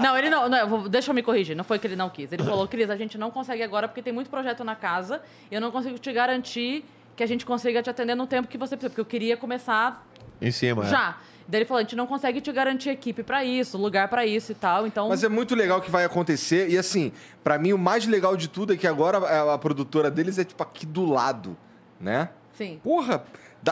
Não, 0.00 0.16
ele 0.16 0.30
não, 0.30 0.48
não 0.48 0.58
eu 0.58 0.68
vou- 0.68 0.88
deixa 0.88 1.10
eu 1.10 1.14
me 1.14 1.22
corrigir. 1.22 1.56
Não 1.56 1.64
foi 1.64 1.78
que 1.78 1.86
ele 1.86 1.96
não 1.96 2.10
quis. 2.10 2.32
Ele 2.32 2.42
falou, 2.42 2.66
Cris, 2.66 2.90
a 2.90 2.96
gente 2.96 3.16
não 3.16 3.30
consegue 3.30 3.62
agora 3.62 3.86
porque 3.88 4.02
tem 4.02 4.12
muito 4.12 4.28
projeto 4.30 4.64
na 4.64 4.74
casa 4.74 5.20
e 5.50 5.54
eu 5.54 5.60
não 5.60 5.70
consigo 5.72 5.98
te 5.98 6.12
garantir 6.12 6.84
que 7.16 7.22
a 7.22 7.26
gente 7.26 7.44
consiga 7.44 7.82
te 7.82 7.90
atender 7.90 8.14
no 8.14 8.26
tempo 8.26 8.46
que 8.48 8.56
você 8.58 8.76
precisa. 8.76 8.90
Porque 8.90 9.00
eu 9.00 9.04
queria 9.06 9.36
começar 9.36 10.06
em 10.40 10.50
cima. 10.50 10.84
é. 10.84 10.88
já. 10.88 11.16
Daí 11.48 11.58
ele 11.58 11.64
falou, 11.66 11.78
a 11.80 11.82
gente 11.82 11.96
não 11.96 12.06
consegue 12.06 12.40
te 12.40 12.52
garantir 12.52 12.88
equipe 12.90 13.22
pra 13.24 13.44
isso, 13.44 13.76
lugar 13.76 14.06
pra 14.08 14.24
isso 14.24 14.52
e 14.52 14.54
tal. 14.54 14.86
Então, 14.86 15.08
Mas 15.08 15.24
é 15.24 15.28
muito 15.28 15.56
legal 15.56 15.80
que 15.80 15.90
vai 15.90 16.04
acontecer. 16.04 16.70
E 16.70 16.78
assim, 16.78 17.10
pra 17.42 17.58
mim 17.58 17.72
o 17.72 17.78
mais 17.78 18.06
legal 18.06 18.36
de 18.36 18.48
tudo 18.48 18.72
é 18.72 18.76
que 18.76 18.86
agora 18.86 19.18
a, 19.18 19.54
a 19.54 19.58
produtora 19.58 20.08
deles 20.08 20.38
é 20.38 20.44
tipo 20.44 20.62
aqui 20.62 20.86
do 20.86 21.04
lado, 21.04 21.56
né? 22.00 22.28
sim. 22.56 22.78
Porra, 22.82 23.24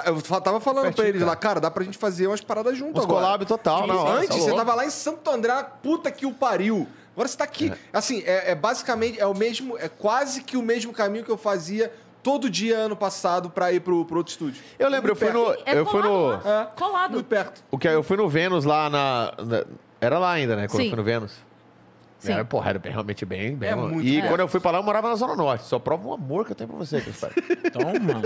eu 0.05 0.21
tava 0.41 0.59
falando 0.61 0.83
pra 0.83 0.93
Pertinho, 0.93 1.09
eles 1.09 1.21
cara. 1.21 1.31
lá, 1.31 1.37
cara, 1.37 1.61
dá 1.61 1.71
pra 1.71 1.85
gente 1.85 1.97
fazer 1.97 2.27
umas 2.27 2.41
paradas 2.41 2.77
juntas 2.77 3.03
Uns 3.03 3.05
agora. 3.05 3.25
collab 3.25 3.47
total, 3.47 3.87
na 3.87 3.95
hora. 3.95 4.19
Antes, 4.19 4.29
tá 4.29 4.35
você 4.35 4.51
louco. 4.51 4.57
tava 4.57 4.75
lá 4.75 4.85
em 4.85 4.91
Santo 4.91 5.31
André, 5.31 5.53
puta 5.83 6.11
que 6.11 6.27
o 6.27 6.33
pariu. 6.33 6.89
Agora 7.15 7.29
você 7.29 7.37
tá 7.37 7.45
aqui. 7.45 7.73
Assim, 7.93 8.23
é, 8.25 8.53
é 8.53 8.55
basicamente, 8.55 9.21
é 9.21 9.27
o 9.27 9.35
mesmo, 9.35 9.77
é 9.79 9.89
quase 9.89 10.43
que 10.43 10.57
o 10.57 10.63
mesmo 10.63 10.93
caminho 10.93 11.25
que 11.25 11.31
eu 11.31 11.37
fazia 11.37 11.93
todo 12.23 12.49
dia 12.51 12.77
ano 12.77 12.95
passado 12.97 13.51
pra 13.51 13.73
ir 13.73 13.81
pro, 13.81 14.05
pro 14.05 14.19
outro 14.19 14.31
estúdio. 14.31 14.63
Eu 14.79 14.89
lembro, 14.89 15.13
eu 15.13 15.17
fui 15.17 15.31
no. 15.31 15.53
É 15.67 15.75
eu 15.79 15.87
fui 15.87 16.01
colado 16.03 16.43
no. 16.45 16.49
É, 16.51 16.67
Colado. 16.77 17.13
Muito 17.13 17.27
perto. 17.27 17.63
O 17.71 17.79
que 17.79 17.89
eu 17.89 18.03
fui 18.03 18.17
no 18.17 18.29
Vênus 18.29 18.65
lá 18.65 18.89
na. 18.89 19.33
na- 19.45 19.65
era 20.01 20.19
lá 20.19 20.33
ainda, 20.33 20.57
né? 20.57 20.67
Quando 20.69 20.79
Sim. 20.79 20.85
eu 20.85 20.91
fui 20.91 20.97
no 20.99 21.05
Vênus. 21.05 21.35
Sim. 22.19 22.33
Era, 22.33 22.45
porra, 22.45 22.71
era 22.71 22.79
bem- 22.79 22.93
realmente 22.93 23.25
bem, 23.25 23.57
bem. 23.57 23.71
É 23.71 23.75
muito 23.75 24.07
e 24.07 24.21
bom. 24.21 24.29
quando 24.29 24.41
eu 24.41 24.49
fui 24.49 24.61
pra 24.61 24.71
lá, 24.73 24.79
eu 24.79 24.83
morava 24.83 25.09
na 25.09 25.15
Zona 25.15 25.35
Norte. 25.35 25.65
Só 25.65 25.79
prova 25.79 26.07
um 26.07 26.13
amor 26.13 26.45
que 26.45 26.53
eu 26.53 26.57
tenho 26.57 26.69
pra 26.69 26.79
você, 26.79 27.01
Cristóvão. 27.01 27.35
Toma. 27.73 28.23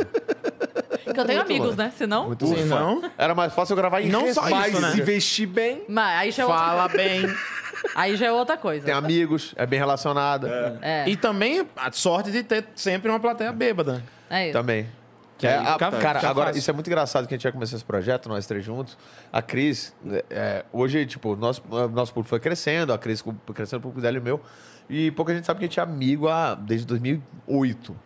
Porque 1.04 1.20
eu 1.20 1.24
tenho 1.24 1.40
amigos, 1.40 1.76
né? 1.76 1.92
Senão. 1.96 2.26
Muito 2.26 2.44
não, 2.66 3.02
Era 3.16 3.34
mais 3.36 3.52
fácil 3.52 3.74
eu 3.74 3.76
gravar 3.76 4.00
em 4.00 4.08
Não 4.08 4.32
só 4.34 4.48
isso, 4.66 4.80
né? 4.80 4.90
se 4.92 5.02
vestir 5.02 5.46
bem. 5.46 5.84
Mas 5.88 6.18
aí 6.20 6.30
já 6.32 6.42
é 6.42 6.46
fala 6.46 6.88
bem. 6.88 7.22
Aí 7.94 8.16
já 8.16 8.26
é 8.26 8.32
outra 8.32 8.56
coisa. 8.56 8.84
Tem 8.84 8.94
amigos, 8.94 9.54
é 9.56 9.66
bem 9.66 9.78
relacionada. 9.78 10.78
É, 10.82 11.08
E 11.08 11.16
também 11.16 11.66
a 11.76 11.90
sorte 11.92 12.30
de 12.30 12.42
ter 12.42 12.64
sempre 12.74 13.10
uma 13.10 13.20
plateia 13.20 13.52
bêbada. 13.52 14.02
é 14.30 14.44
isso. 14.48 14.52
Também. 14.52 14.88
Que 15.36 15.46
É, 15.48 15.58
aí 15.58 15.66
a- 15.66 15.72
fica- 15.72 15.90
cara, 15.90 16.20
fica 16.20 16.30
agora, 16.30 16.46
fácil. 16.46 16.58
isso 16.60 16.70
é 16.70 16.72
muito 16.74 16.86
engraçado 16.86 17.26
que 17.26 17.34
a 17.34 17.36
gente 17.36 17.42
vai 17.42 17.52
começar 17.52 17.74
esse 17.74 17.84
projeto, 17.84 18.28
nós 18.28 18.46
três 18.46 18.64
juntos. 18.64 18.96
A 19.32 19.42
Cris, 19.42 19.92
é, 20.30 20.64
hoje, 20.72 21.04
tipo, 21.06 21.34
nosso, 21.34 21.60
nosso 21.92 22.12
público 22.14 22.28
foi 22.30 22.38
crescendo, 22.40 22.92
a 22.92 22.98
Cris 22.98 23.22
crescendo, 23.52 23.80
o 23.80 23.82
público 23.82 24.00
dela 24.00 24.16
e 24.16 24.20
o 24.20 24.22
meu. 24.22 24.40
E 24.88 25.10
pouca 25.10 25.34
gente 25.34 25.44
sabe 25.44 25.58
que 25.58 25.64
a 25.64 25.68
gente 25.68 25.80
é 25.80 25.82
amigo 25.82 26.28
há, 26.28 26.54
desde 26.54 26.86
2008. 26.86 27.96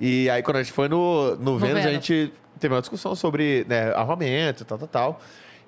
E 0.00 0.28
aí, 0.28 0.42
quando 0.42 0.56
a 0.58 0.62
gente 0.62 0.72
foi 0.72 0.88
no, 0.88 1.36
no, 1.36 1.58
Vênus, 1.58 1.78
a 1.78 1.88
Vênus. 1.88 2.04
gente 2.06 2.32
teve 2.60 2.74
uma 2.74 2.80
discussão 2.80 3.14
sobre 3.14 3.64
né, 3.68 3.92
armamento 3.94 4.62
e 4.62 4.66
tal, 4.66 4.76
tal, 4.78 4.88
tal. 4.88 5.20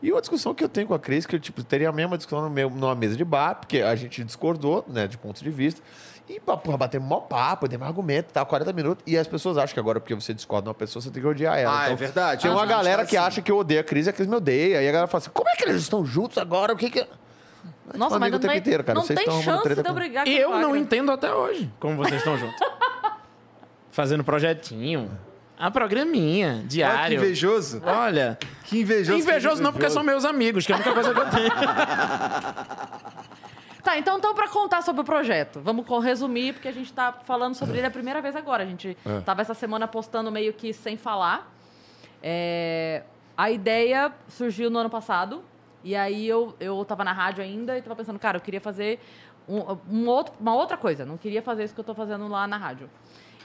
E 0.05 0.13
uma 0.13 0.21
discussão 0.21 0.53
que 0.55 0.63
eu 0.63 0.69
tenho 0.69 0.87
com 0.87 0.93
a 0.93 0.99
Cris, 0.99 1.25
que 1.25 1.35
eu 1.35 1.41
tipo, 1.41 1.65
teria 1.65 1.89
a 1.89 1.93
mesma 1.93 2.19
discussão 2.19 2.43
no 2.43 2.51
meu, 2.51 2.69
numa 2.69 2.95
mesa 2.95 3.17
de 3.17 3.25
bar, 3.25 3.55
porque 3.55 3.81
a 3.81 3.95
gente 3.97 4.23
discordou, 4.23 4.85
né, 4.87 5.07
de 5.07 5.17
pontos 5.17 5.41
de 5.41 5.49
vista. 5.49 5.81
E, 6.29 6.39
porra, 6.39 6.77
batemos 6.77 7.09
mó 7.09 7.21
papo, 7.21 7.67
demos 7.67 7.87
argumento, 7.89 8.31
tal, 8.31 8.45
40 8.45 8.71
minutos. 8.75 9.03
E 9.07 9.17
as 9.17 9.27
pessoas 9.27 9.57
acham 9.57 9.73
que 9.73 9.81
agora, 9.81 10.01
porque 10.01 10.15
você 10.15 10.35
discorda 10.35 10.65
de 10.65 10.69
uma 10.69 10.75
pessoa, 10.75 11.03
você 11.03 11.11
tem 11.11 11.23
que 11.23 11.29
odiar 11.29 11.59
ela. 11.59 11.81
Ah, 11.81 11.83
é 11.85 11.87
Então, 11.87 11.97
verdade. 11.97 12.43
Tem 12.43 12.51
A 12.51 12.55
uma 12.55 12.67
galera 12.67 13.03
tá 13.03 13.09
que 13.09 13.17
assim. 13.17 13.27
acha 13.27 13.41
que 13.43 13.51
eu 13.51 13.57
odeio 13.57 13.81
a 13.81 13.85
Cris 13.85 14.07
e 14.07 14.11
a 14.11 14.13
Cris 14.13 14.27
me 14.29 14.37
odeia. 14.37 14.83
E 14.83 14.89
a 14.89 14.93
galera 14.93 15.07
fala 15.07 15.23
assim: 15.23 15.31
como 15.33 15.49
é 15.49 15.57
que 15.57 15.65
eles 15.65 15.81
estão 15.81 16.05
juntos 16.05 16.37
agora? 16.37 16.75
O 16.75 16.77
que 16.77 16.91
que. 16.91 17.07
Nossa, 17.95 18.19
mas 18.19 18.23
amigo 18.23 18.31
não, 18.33 18.37
o 18.37 18.41
tempo 18.41 18.53
tem, 18.53 18.59
inteiro, 18.61 18.85
cara. 18.85 18.99
não 18.99 19.07
Vocês 19.07 19.19
tem 19.19 19.43
chance 19.43 19.63
treta 19.63 19.83
de 19.83 19.89
eu 19.89 19.95
brigar 19.95 20.27
E 20.29 20.35
com 20.37 20.41
eu 20.43 20.59
não 20.59 20.77
entendo 20.77 21.11
até 21.13 21.33
hoje 21.33 21.71
como 21.81 21.97
vocês 21.97 22.17
estão 22.17 22.37
juntos. 22.37 22.59
Fazendo 23.91 24.23
projetinho. 24.23 25.11
A 25.59 25.71
programinha, 25.71 26.49
Olha 26.55 26.61
que 26.63 26.67
diário. 26.69 27.17
invejoso. 27.17 27.81
Olha, 27.85 28.39
Que 28.65 28.81
invejoso. 28.81 29.19
invejoso 29.19 29.63
não 29.63 29.73
porque 29.73 29.89
são 29.89 30.03
meus 30.03 30.25
amigos, 30.25 30.67
que 30.67 30.73
é 30.73 30.75
a 30.75 30.79
única 30.79 30.93
coisa 30.93 31.15
que 31.15 31.21
eu 31.21 31.31
tenho. 31.31 31.51
Tá, 33.85 33.99
então, 33.99 34.17
então 34.17 34.35
para 34.35 34.49
contar 34.49 34.81
sobre 34.81 35.03
o 35.03 35.05
projeto, 35.05 35.61
vamos 35.61 35.85
resumir, 36.03 36.55
porque 36.55 36.67
a 36.69 36.73
gente 36.73 36.91
tá 36.91 37.13
falando 37.13 37.55
sobre 37.55 37.77
ele 37.77 37.87
a 37.87 37.91
primeira 37.91 38.23
vez 38.23 38.35
agora. 38.35 38.63
A 38.63 38.67
gente 38.67 38.97
É. 39.05 39.21
tava 39.21 39.43
essa 39.43 39.53
semana 39.53 39.87
postando 39.87 40.33
meio 40.33 40.55
que 40.55 40.73
sem 40.73 40.97
falar. 40.97 41.53
É, 42.23 43.03
a 43.37 43.51
ideia 43.51 44.11
surgiu 44.27 44.71
no 44.71 44.79
ano 44.79 44.89
passado, 44.89 45.43
e 45.83 45.95
aí 45.95 46.27
eu, 46.27 46.57
eu 46.59 46.83
tava 46.87 47.05
na 47.05 47.13
rádio 47.13 47.45
ainda 47.45 47.77
e 47.77 47.83
tava 47.83 47.95
pensando, 47.95 48.19
cara, 48.19 48.39
eu 48.39 48.41
queria 48.41 48.61
fazer 48.61 48.99
um, 49.47 49.77
um 49.91 50.09
outro, 50.09 50.33
uma 50.41 50.55
outra 50.55 50.79
coisa, 50.79 51.05
não 51.05 51.19
queria 51.19 51.43
fazer 51.43 51.65
isso 51.65 51.75
que 51.75 51.81
eu 51.81 51.85
tô 51.85 51.95
fazendo 51.95 52.27
lá 52.27 52.47
na 52.47 52.57
rádio. 52.57 52.89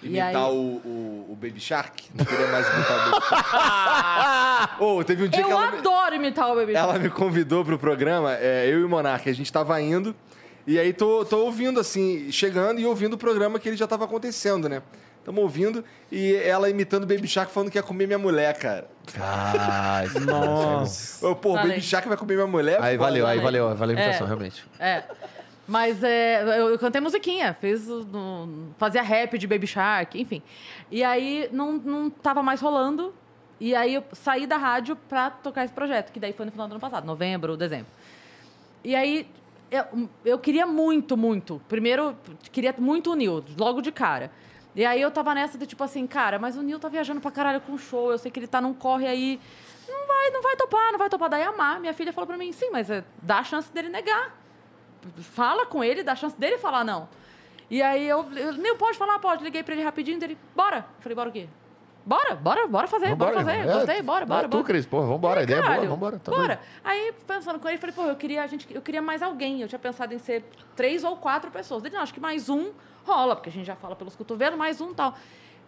Imitar 0.01 0.27
aí- 0.35 0.35
o, 0.47 0.81
o, 0.85 1.25
o 1.31 1.35
Baby 1.35 1.59
Shark? 1.59 2.03
Não 2.15 2.23
queria 2.25 2.47
mais 2.47 2.67
imitar 2.67 3.07
o 3.07 3.11
Baby 3.11 3.25
Shark. 3.27 4.75
Ô, 4.83 5.03
teve 5.03 5.23
um 5.23 5.27
dia 5.27 5.43
que 5.43 5.49
Eu 5.51 5.57
ela, 5.57 5.71
me- 5.71 5.77
adoro 5.79 6.15
imitar 6.15 6.51
o 6.51 6.55
Baby 6.55 6.73
Shark. 6.73 6.89
ela 6.89 6.99
me 6.99 7.09
convidou 7.09 7.65
pro 7.65 7.77
programa, 7.77 8.33
é, 8.35 8.65
eu 8.67 8.79
e 8.79 8.83
o 8.83 8.89
Monark, 8.89 9.29
a 9.29 9.33
gente 9.33 9.51
tava 9.51 9.79
indo, 9.81 10.15
e 10.65 10.79
aí 10.79 10.93
tô, 10.93 11.25
tô 11.25 11.39
ouvindo, 11.45 11.79
assim, 11.79 12.31
chegando 12.31 12.79
e 12.79 12.85
ouvindo 12.85 13.13
o 13.13 13.17
programa 13.17 13.59
que 13.59 13.67
ele 13.67 13.77
já 13.77 13.87
tava 13.87 14.05
acontecendo, 14.05 14.69
né? 14.69 14.81
Tamo 15.25 15.41
ouvindo, 15.41 15.83
e 16.11 16.33
ela 16.35 16.69
imitando 16.69 17.03
o 17.03 17.05
Baby 17.05 17.27
Shark 17.27 17.51
falando 17.51 17.69
que 17.69 17.77
ia 17.77 17.83
comer 17.83 18.07
minha 18.07 18.17
mulher, 18.17 18.57
cara. 18.57 18.87
Ah, 19.19 20.03
Nossa. 20.25 21.35
Pô, 21.35 21.51
o. 21.51 21.55
Baby 21.55 21.81
Shark 21.81 22.07
vai 22.07 22.15
comer 22.17 22.35
minha 22.35 22.47
mulher? 22.47 22.81
Aí 22.81 22.97
valeu, 22.97 23.27
aí 23.27 23.37
Valeu. 23.39 23.65
valeu, 23.67 23.77
valeu 23.77 23.97
a 23.97 24.01
imitação, 24.01 24.25
É. 24.25 24.27
realmente. 24.29 24.63
É. 24.79 25.03
Mas 25.69 26.03
é, 26.03 26.41
eu, 26.59 26.69
eu 26.71 26.79
cantei 26.79 26.99
musiquinha, 26.99 27.53
fiz 27.61 27.85
no- 27.87 28.73
fazia 28.79 29.03
rap 29.03 29.37
de 29.37 29.45
Baby 29.45 29.67
Shark, 29.67 30.19
enfim. 30.19 30.41
E 30.89 31.03
aí 31.03 31.47
não, 31.51 31.73
não 31.73 32.09
tava 32.09 32.41
mais 32.41 32.59
rolando. 32.59 33.13
E 33.59 33.75
aí 33.75 33.93
eu 33.93 34.03
saí 34.13 34.47
da 34.47 34.57
rádio 34.57 34.95
pra 34.95 35.29
tocar 35.29 35.63
esse 35.65 35.73
projeto, 35.73 36.11
que 36.11 36.19
daí 36.19 36.33
foi 36.33 36.45
no 36.45 36.51
final 36.51 36.67
do 36.67 36.71
ano 36.71 36.79
passado, 36.79 37.05
novembro, 37.05 37.55
dezembro. 37.55 37.85
E 38.83 38.95
aí 38.95 39.27
eu, 39.69 40.09
eu 40.25 40.39
queria 40.39 40.65
muito, 40.65 41.15
muito. 41.15 41.61
Primeiro, 41.69 42.17
queria 42.51 42.73
muito 42.77 43.11
o 43.11 43.15
Nil, 43.15 43.43
logo 43.57 43.81
de 43.81 43.91
cara. 43.91 44.31
E 44.75 44.83
aí 44.83 44.99
eu 44.99 45.11
tava 45.11 45.35
nessa 45.35 45.55
de 45.57 45.67
tipo 45.67 45.83
assim, 45.83 46.07
cara, 46.07 46.39
mas 46.39 46.57
o 46.57 46.63
Nil 46.63 46.79
tá 46.79 46.89
viajando 46.89 47.21
pra 47.21 47.29
caralho 47.29 47.61
com 47.61 47.77
show, 47.77 48.11
eu 48.11 48.17
sei 48.17 48.31
que 48.31 48.39
ele 48.39 48.47
tá 48.47 48.59
num 48.59 48.73
corre 48.73 49.05
aí. 49.05 49.39
Não 49.87 50.07
vai, 50.07 50.29
não 50.31 50.41
vai 50.41 50.55
topar, 50.55 50.91
não 50.93 50.97
vai 50.97 51.09
topar. 51.09 51.29
Daí 51.29 51.43
a 51.43 51.51
Mar, 51.51 51.79
minha 51.79 51.93
filha, 51.93 52.11
falou 52.13 52.27
pra 52.27 52.37
mim, 52.37 52.51
sim, 52.51 52.69
mas 52.71 52.89
é, 52.89 53.03
dá 53.21 53.39
a 53.39 53.43
chance 53.43 53.71
dele 53.71 53.89
negar 53.89 54.38
fala 55.21 55.65
com 55.65 55.83
ele, 55.83 56.03
dá 56.03 56.15
chance 56.15 56.37
dele 56.39 56.57
falar 56.57 56.83
não. 56.83 57.07
E 57.69 57.81
aí 57.81 58.07
eu, 58.07 58.25
eu 58.35 58.53
nem 58.53 58.75
pode 58.75 58.97
falar, 58.97 59.19
pode. 59.19 59.43
Liguei 59.43 59.61
pra 59.61 59.75
ele 59.75 59.83
rapidinho, 59.83 60.19
dele, 60.19 60.37
bora. 60.55 60.77
Eu 60.77 61.01
falei, 61.01 61.15
bora 61.15 61.29
o 61.29 61.31
quê? 61.31 61.47
Bora, 62.05 62.33
bora, 62.35 62.67
bora 62.67 62.87
fazer, 62.87 63.13
bora 63.13 63.33
fazer. 63.33 63.51
irmão. 63.51 63.69
É, 63.69 63.77
Gostei, 63.77 64.01
bora, 64.01 64.25
bora, 64.25 64.45
é, 64.45 64.47
bora. 64.47 64.63
Tu, 64.63 64.65
Cris, 64.65 64.85
porra, 64.85 65.05
vambora, 65.05 65.41
a 65.41 65.43
ideia 65.43 65.57
é 65.57 65.61
boa, 65.61 65.69
Caralho, 65.71 65.89
vambora. 65.89 66.17
Tá 66.17 66.31
bora. 66.31 66.55
doido. 66.55 66.59
Aí, 66.83 67.13
pensando 67.27 67.59
com 67.59 67.69
ele, 67.69 67.77
falei, 67.77 67.95
pô, 67.95 68.03
eu 68.05 68.15
queria, 68.15 68.41
a 68.43 68.47
gente, 68.47 68.67
eu 68.73 68.81
queria 68.81 69.01
mais 69.01 69.21
alguém. 69.21 69.61
Eu 69.61 69.67
tinha 69.67 69.77
pensado 69.77 70.11
em 70.13 70.17
ser 70.17 70.43
três 70.75 71.03
ou 71.03 71.15
quatro 71.17 71.51
pessoas. 71.51 71.83
Ele, 71.83 71.93
não, 71.93 72.01
acho 72.01 72.13
que 72.13 72.19
mais 72.19 72.49
um 72.49 72.71
rola, 73.05 73.35
porque 73.35 73.49
a 73.49 73.51
gente 73.51 73.65
já 73.65 73.75
fala 73.75 73.95
pelos 73.95 74.15
cotovelos, 74.15 74.57
mais 74.57 74.81
um 74.81 74.93
tal. 74.93 75.15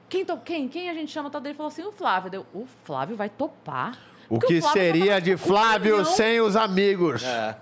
Quem, 0.09 0.25
to, 0.25 0.37
quem, 0.37 0.67
quem 0.67 0.89
a 0.89 0.93
gente 0.95 1.11
chama 1.11 1.29
tal 1.29 1.39
dele? 1.39 1.53
Falou 1.53 1.67
assim, 1.71 1.83
o 1.83 1.91
Flávio. 1.91 2.31
Deu, 2.31 2.45
o 2.53 2.65
Flávio 2.85 3.15
vai 3.15 3.29
topar. 3.29 3.97
O 4.27 4.39
que 4.39 4.59
já 4.61 4.69
seria 4.69 5.21
de 5.21 5.35
um 5.35 5.37
Flávio 5.37 6.03
sem 6.05 6.41
os 6.41 6.55
amigos? 6.55 7.23
É. 7.23 7.55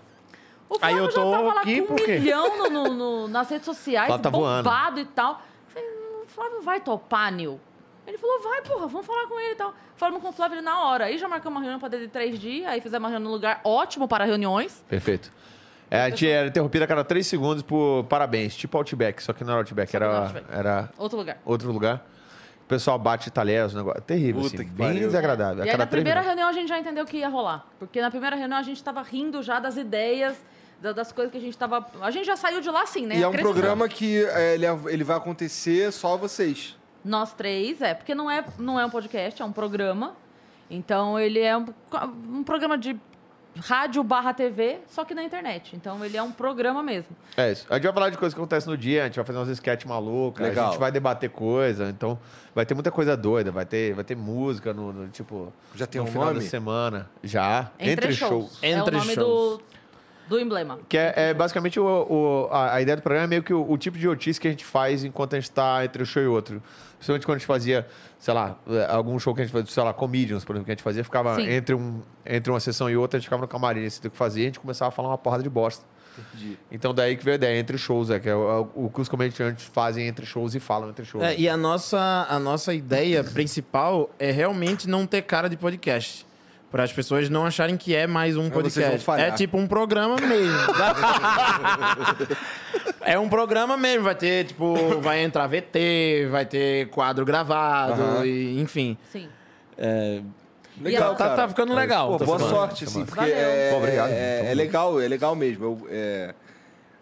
O 0.69 0.75
Aí 0.75 0.80
Flávio 0.93 0.98
eu 0.99 1.06
já 1.06 1.11
tô 1.22 1.31
tava 1.31 1.53
lá 1.53 1.61
aqui 1.61 1.81
com 1.81 1.93
um 1.93 1.95
por 1.98 2.06
quê? 2.06 2.19
milhão 2.19 2.57
no, 2.57 2.69
no- 2.69 2.93
no- 2.93 3.27
nas 3.27 3.49
redes 3.49 3.65
sociais, 3.65 4.06
Flávio 4.07 4.23
tá 4.23 4.30
voando. 4.30 4.64
bombado 4.69 4.99
e 4.99 5.06
tal. 5.06 5.41
Falei, 5.67 5.89
"Hum, 5.89 6.23
o 6.23 6.27
Flávio 6.27 6.61
vai 6.61 6.80
topar, 6.80 7.31
Nil. 7.31 7.59
Ele 8.06 8.17
falou, 8.17 8.41
vai, 8.41 8.61
porra, 8.64 8.88
vamos 8.88 9.06
falar 9.06 9.27
com 9.27 9.39
ele 9.39 9.51
e 9.51 9.56
tal. 9.56 9.73
Falamos 9.95 10.22
com 10.22 10.30
o 10.30 10.31
Flávio 10.31 10.61
na 10.61 10.80
hora. 10.83 11.06
Aí 11.06 11.17
já 11.17 11.27
marcamos 11.27 11.57
uma 11.57 11.61
reunião 11.61 11.80
para 11.80 11.89
dele 11.89 12.06
de 12.07 12.11
três 12.11 12.39
dias, 12.39 12.67
aí 12.67 12.81
fizemos 12.81 13.03
uma 13.06 13.09
reunião 13.09 13.30
no 13.30 13.35
lugar 13.35 13.61
ótimo 13.64 14.07
para 14.07 14.25
reuniões. 14.25 14.83
Perfeito. 14.88 15.31
É, 15.91 16.01
a 16.03 16.09
gente 16.09 16.27
era 16.27 16.48
interrompida 16.48 16.85
a 16.85 16.88
cada 16.88 17.03
três 17.03 17.25
segundos 17.27 17.61
por 17.64 18.03
parabéns, 18.06 18.56
tipo 18.56 18.77
Outback, 18.77 19.22
só 19.23 19.33
que 19.33 19.43
não 19.43 19.53
era 19.53 19.61
Outback, 19.61 19.91
Só 19.91 19.98
que 19.98 20.03
não 20.03 20.09
era 20.11 20.17
era, 20.17 20.25
Outback. 20.38 20.57
era 20.59 20.89
Outro 20.98 21.17
lugar. 21.17 21.38
outro 21.45 21.72
lugar. 21.72 22.06
O 22.64 22.67
pessoal 22.69 22.98
bate 22.99 23.31
talheres, 23.31 23.73
negócio. 23.73 23.99
Terrível, 24.01 24.41
Puta 24.43 24.56
assim, 24.56 24.65
que 24.65 24.72
bem 24.72 24.88
pariu. 24.88 25.01
desagradável. 25.07 25.64
A 25.64 25.65
E 25.65 25.69
aí 25.69 25.72
cada 25.72 25.83
na 25.85 25.88
três 25.89 26.01
primeira 26.03 26.19
minutos. 26.22 26.27
reunião 26.27 26.49
a 26.49 26.53
gente 26.53 26.69
já 26.69 26.80
entendeu 26.80 27.06
que 27.06 27.17
ia 27.17 27.27
rolar. 27.30 27.65
Porque 27.80 27.99
na 28.01 28.11
primeira 28.11 28.35
reunião 28.35 28.59
a 28.59 28.64
gente 28.64 28.83
tava 28.83 29.01
rindo 29.01 29.41
já 29.41 29.59
das 29.59 29.75
ideias, 29.77 30.35
das 30.82 31.11
coisas 31.11 31.32
que 31.32 31.38
a 31.38 31.41
gente 31.41 31.58
tava... 31.58 31.85
A 32.01 32.11
gente 32.11 32.25
já 32.25 32.35
saiu 32.35 32.61
de 32.61 32.69
lá 32.69 32.83
assim, 32.83 33.06
né? 33.06 33.17
E 33.17 33.24
é 33.24 33.27
um 33.27 33.33
programa 33.33 33.88
que 33.88 34.24
é, 34.25 34.56
ele, 34.56 34.66
ele 34.88 35.03
vai 35.03 35.17
acontecer 35.17 35.91
só 35.91 36.17
vocês. 36.17 36.77
Nós 37.03 37.33
três, 37.33 37.82
é, 37.82 37.93
porque 37.93 38.14
não 38.14 38.30
é, 38.30 38.43
não 38.58 38.80
é 38.80 38.85
um 38.85 38.90
podcast, 38.90 39.41
é 39.41 39.45
um 39.45 39.51
programa. 39.51 40.16
Então 40.69 41.19
ele 41.19 41.40
é 41.40 41.58
um, 41.58 41.66
um 42.30 42.43
programa 42.43 42.77
de 42.77 42.99
rádio 43.58 44.03
barra 44.03 44.33
TV, 44.33 44.80
só 44.88 45.03
que 45.03 45.14
na 45.14 45.24
internet. 45.24 45.75
Então 45.75 46.03
ele 46.03 46.16
é 46.16 46.24
um 46.24 46.32
programa 46.32 46.83
mesmo. 46.83 47.16
É 47.35 47.51
isso. 47.51 47.66
A 47.69 47.75
gente 47.75 47.83
vai 47.83 47.93
falar 47.93 48.09
de 48.09 48.17
coisas 48.17 48.33
que 48.33 48.40
acontecem 48.40 48.69
no 48.69 48.77
dia, 48.77 49.03
a 49.03 49.06
gente 49.06 49.16
vai 49.16 49.25
fazer 49.25 49.40
umas 49.40 49.49
sketch 49.49 49.85
malucas, 49.85 50.45
a 50.45 50.49
Legal. 50.49 50.72
gente 50.72 50.80
vai 50.80 50.91
debater 50.91 51.30
coisa, 51.30 51.90
então 51.90 52.19
vai 52.53 52.66
ter 52.66 52.74
muita 52.74 52.91
coisa 52.91 53.17
doida, 53.17 53.51
vai 53.51 53.66
ter, 53.66 53.93
vai 53.93 54.03
ter 54.03 54.16
música 54.16 54.74
no, 54.74 54.93
no, 54.93 55.08
tipo, 55.09 55.51
Já 55.75 55.88
tem 55.88 55.99
no 55.99 56.08
um 56.08 56.11
final 56.11 56.27
nome? 56.27 56.40
da 56.40 56.45
semana. 56.45 57.09
Já. 57.24 57.72
Entre, 57.80 58.14
shows. 58.14 58.30
shows. 58.30 58.59
é 58.61 58.75
o 58.75 58.80
Entre 58.80 58.95
nome 58.98 59.14
shows. 59.14 59.59
do, 59.59 59.64
do 60.30 60.40
emblema. 60.40 60.80
Que 60.88 60.98
é, 60.98 61.14
é 61.16 61.33
basicamente 61.33 61.80
o, 61.80 61.83
o- 61.85 62.48
a, 62.51 62.75
a 62.75 62.82
ideia 62.82 62.95
do 62.95 63.01
programa 63.01 63.25
é 63.25 63.27
meio 63.27 63.43
que 63.43 63.53
o, 63.53 63.69
o 63.69 63.77
tipo 63.77 63.98
de 63.98 64.06
notícia 64.06 64.40
que 64.41 64.48
a 64.48 64.51
gente 64.51 64.64
faz 64.64 65.03
enquanto 65.03 65.33
a 65.33 65.38
gente 65.40 65.49
está 65.49 65.83
entre 65.83 66.01
um 66.03 66.06
show 66.06 66.22
e 66.24 66.27
outro. 66.27 66.61
Principalmente 66.98 67.25
quando 67.25 67.35
a 67.35 67.40
gente 67.40 67.48
fazia, 67.48 67.88
sei 68.19 68.33
lá, 68.33 68.58
é, 68.69 68.85
algum 68.91 69.17
show 69.19 69.33
que 69.33 69.41
a 69.41 69.43
gente 69.45 69.53
fazia, 69.53 69.72
sei 69.72 69.83
lá, 69.83 69.93
Comedians, 69.93 70.45
por 70.45 70.53
exemplo, 70.53 70.66
que 70.66 70.72
a 70.72 70.75
gente 70.75 70.83
fazia, 70.83 71.03
ficava 71.03 71.35
Sim. 71.35 71.49
entre, 71.49 71.74
um, 71.75 72.01
entre 72.25 72.51
uma 72.51 72.59
sessão 72.59 72.90
e 72.90 72.95
outra, 72.95 73.17
a 73.17 73.19
gente 73.19 73.25
ficava 73.27 73.41
no 73.41 73.48
camarim, 73.48 73.85
assim, 73.85 73.99
o 74.06 74.11
que 74.11 74.17
fazia, 74.17 74.43
a 74.43 74.45
gente 74.48 74.59
começava 74.59 74.90
a 74.90 74.91
falar 74.91 75.09
uma 75.09 75.17
porrada 75.17 75.41
de 75.41 75.49
bosta. 75.49 75.83
Entendi. 76.33 76.58
Então 76.69 76.93
daí 76.93 77.16
que 77.16 77.24
veio 77.24 77.35
a 77.35 77.38
ideia, 77.38 77.58
entre 77.58 77.77
shows, 77.77 78.09
é, 78.09 78.19
que 78.19 78.27
é 78.27 78.35
o, 78.35 78.67
o 78.75 78.90
que 78.90 78.99
os 78.99 79.08
comediantes 79.08 79.66
fazem 79.66 80.06
entre 80.08 80.25
shows 80.25 80.53
e 80.53 80.59
falam 80.59 80.90
entre 80.90 81.06
shows. 81.06 81.24
É, 81.24 81.33
e 81.40 81.48
a 81.48 81.56
nossa, 81.56 82.27
a 82.30 82.38
nossa 82.38 82.74
ideia 82.74 83.24
principal 83.24 84.09
é 84.19 84.30
realmente 84.30 84.88
não 84.90 85.06
ter 85.08 85.22
cara 85.22 85.48
de 85.49 85.56
podcast. 85.56 86.25
Para 86.72 86.83
as 86.83 86.93
pessoas 86.93 87.30
não 87.30 87.45
acharem 87.45 87.75
que 87.75 87.95
é 87.95 88.06
mais 88.06 88.38
um 88.38 88.49
podcast. 88.49 89.09
É 89.17 89.31
tipo 89.31 89.57
um 89.57 89.67
programa 89.67 90.17
mesmo. 90.17 90.56
é 93.01 93.17
um 93.17 93.27
programa 93.27 93.75
mesmo. 93.75 94.03
Vai 94.03 94.14
ter, 94.14 94.45
tipo, 94.45 94.75
vai 95.01 95.23
entrar 95.23 95.48
VT, 95.48 96.27
vai 96.30 96.45
ter 96.45 96.88
quadro 96.89 97.25
gravado, 97.25 98.23
e, 98.25 98.61
enfim. 98.61 98.95
Sim. 99.11 99.27
Legal, 100.81 101.15
tá, 101.15 101.35
tá 101.35 101.49
ficando 101.49 101.73
legal. 101.73 102.11
Pô, 102.11 102.17
tá 102.19 102.25
boa 102.25 102.39
sorte, 102.39 102.85
assim, 102.85 103.03
porque 103.03 103.19
Valeu. 103.19 103.35
é, 103.35 103.73
obrigado. 103.75 104.11
é, 104.11 104.38
Tamo 104.38 104.49
é 104.49 104.53
legal, 104.53 105.01
é 105.01 105.07
legal 105.07 105.35
mesmo. 105.35 105.65
Eu, 105.65 105.88
é, 105.89 106.33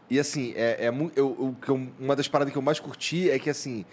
e 0.10 0.20
assim, 0.20 0.54
é, 0.56 0.86
é 0.86 0.90
eu, 1.16 1.56
eu- 1.68 1.88
uma 2.00 2.16
das 2.16 2.28
paradas 2.28 2.52
que 2.52 2.58
eu 2.58 2.62
mais 2.62 2.80
curti 2.80 3.30
é 3.30 3.38
que 3.38 3.50
assim. 3.50 3.86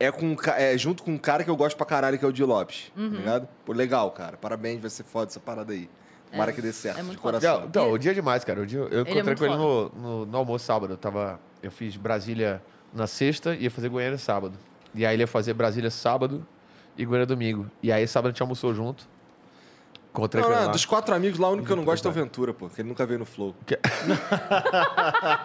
É, 0.00 0.12
com, 0.12 0.36
é 0.56 0.78
junto 0.78 1.02
com 1.02 1.12
um 1.12 1.18
cara 1.18 1.42
que 1.42 1.50
eu 1.50 1.56
gosto 1.56 1.76
pra 1.76 1.84
caralho, 1.84 2.18
que 2.18 2.24
é 2.24 2.28
o 2.28 2.32
Di 2.32 2.44
Lopes. 2.44 2.92
Uhum. 2.96 3.10
Tá 3.10 3.16
ligado? 3.16 3.48
Pô, 3.64 3.72
legal, 3.72 4.10
cara. 4.12 4.36
Parabéns, 4.36 4.80
vai 4.80 4.90
ser 4.90 5.02
foda 5.02 5.30
essa 5.30 5.40
parada 5.40 5.72
aí. 5.72 5.88
Tomara 6.30 6.52
que 6.52 6.60
dê 6.60 6.72
certo. 6.72 6.98
é 6.98 7.02
muito 7.02 7.16
de 7.16 7.22
coração. 7.22 7.64
Então, 7.66 7.90
o 7.90 7.98
dia 7.98 8.10
é 8.10 8.14
demais, 8.14 8.44
cara. 8.44 8.60
O 8.60 8.66
dia, 8.66 8.80
eu 8.80 8.98
é 8.98 9.00
encontrei 9.00 9.22
muito 9.22 9.38
com 9.38 9.44
ele 9.46 9.56
no, 9.56 9.88
no, 9.88 10.26
no 10.26 10.36
almoço 10.36 10.64
sábado. 10.64 10.92
Eu, 10.92 10.96
tava, 10.96 11.40
eu 11.62 11.70
fiz 11.70 11.96
Brasília 11.96 12.62
na 12.92 13.06
sexta 13.06 13.54
e 13.54 13.64
ia 13.64 13.70
fazer 13.70 13.88
Goiânia 13.88 14.18
sábado. 14.18 14.54
E 14.94 15.06
aí 15.06 15.14
ele 15.14 15.22
ia 15.22 15.26
fazer 15.26 15.54
Brasília 15.54 15.90
sábado 15.90 16.46
e 16.96 17.04
Goiânia 17.04 17.26
domingo. 17.26 17.66
E 17.82 17.90
aí 17.90 18.06
sábado 18.06 18.28
a 18.28 18.32
gente 18.32 18.42
almoçou 18.42 18.74
junto. 18.74 19.08
Encontrei 20.10 20.42
Não, 20.42 20.50
com 20.50 20.56
ele 20.56 20.64
não, 20.64 20.72
dos 20.72 20.84
quatro 20.84 21.14
amigos 21.14 21.38
lá, 21.38 21.48
o 21.48 21.52
único 21.52 21.66
que 21.66 21.72
eu 21.72 21.76
não 21.76 21.84
gosto 21.84 22.06
é 22.06 22.10
o 22.10 22.12
Ventura, 22.12 22.52
pô. 22.52 22.68
Que 22.68 22.80
ele 22.80 22.88
nunca 22.88 23.06
veio 23.06 23.18
no 23.18 23.26
Flow. 23.26 23.54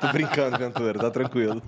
Tô 0.01 0.07
brincando, 0.11 0.57
Ventura, 0.57 0.99
tá 0.99 1.11
tranquilo. 1.11 1.61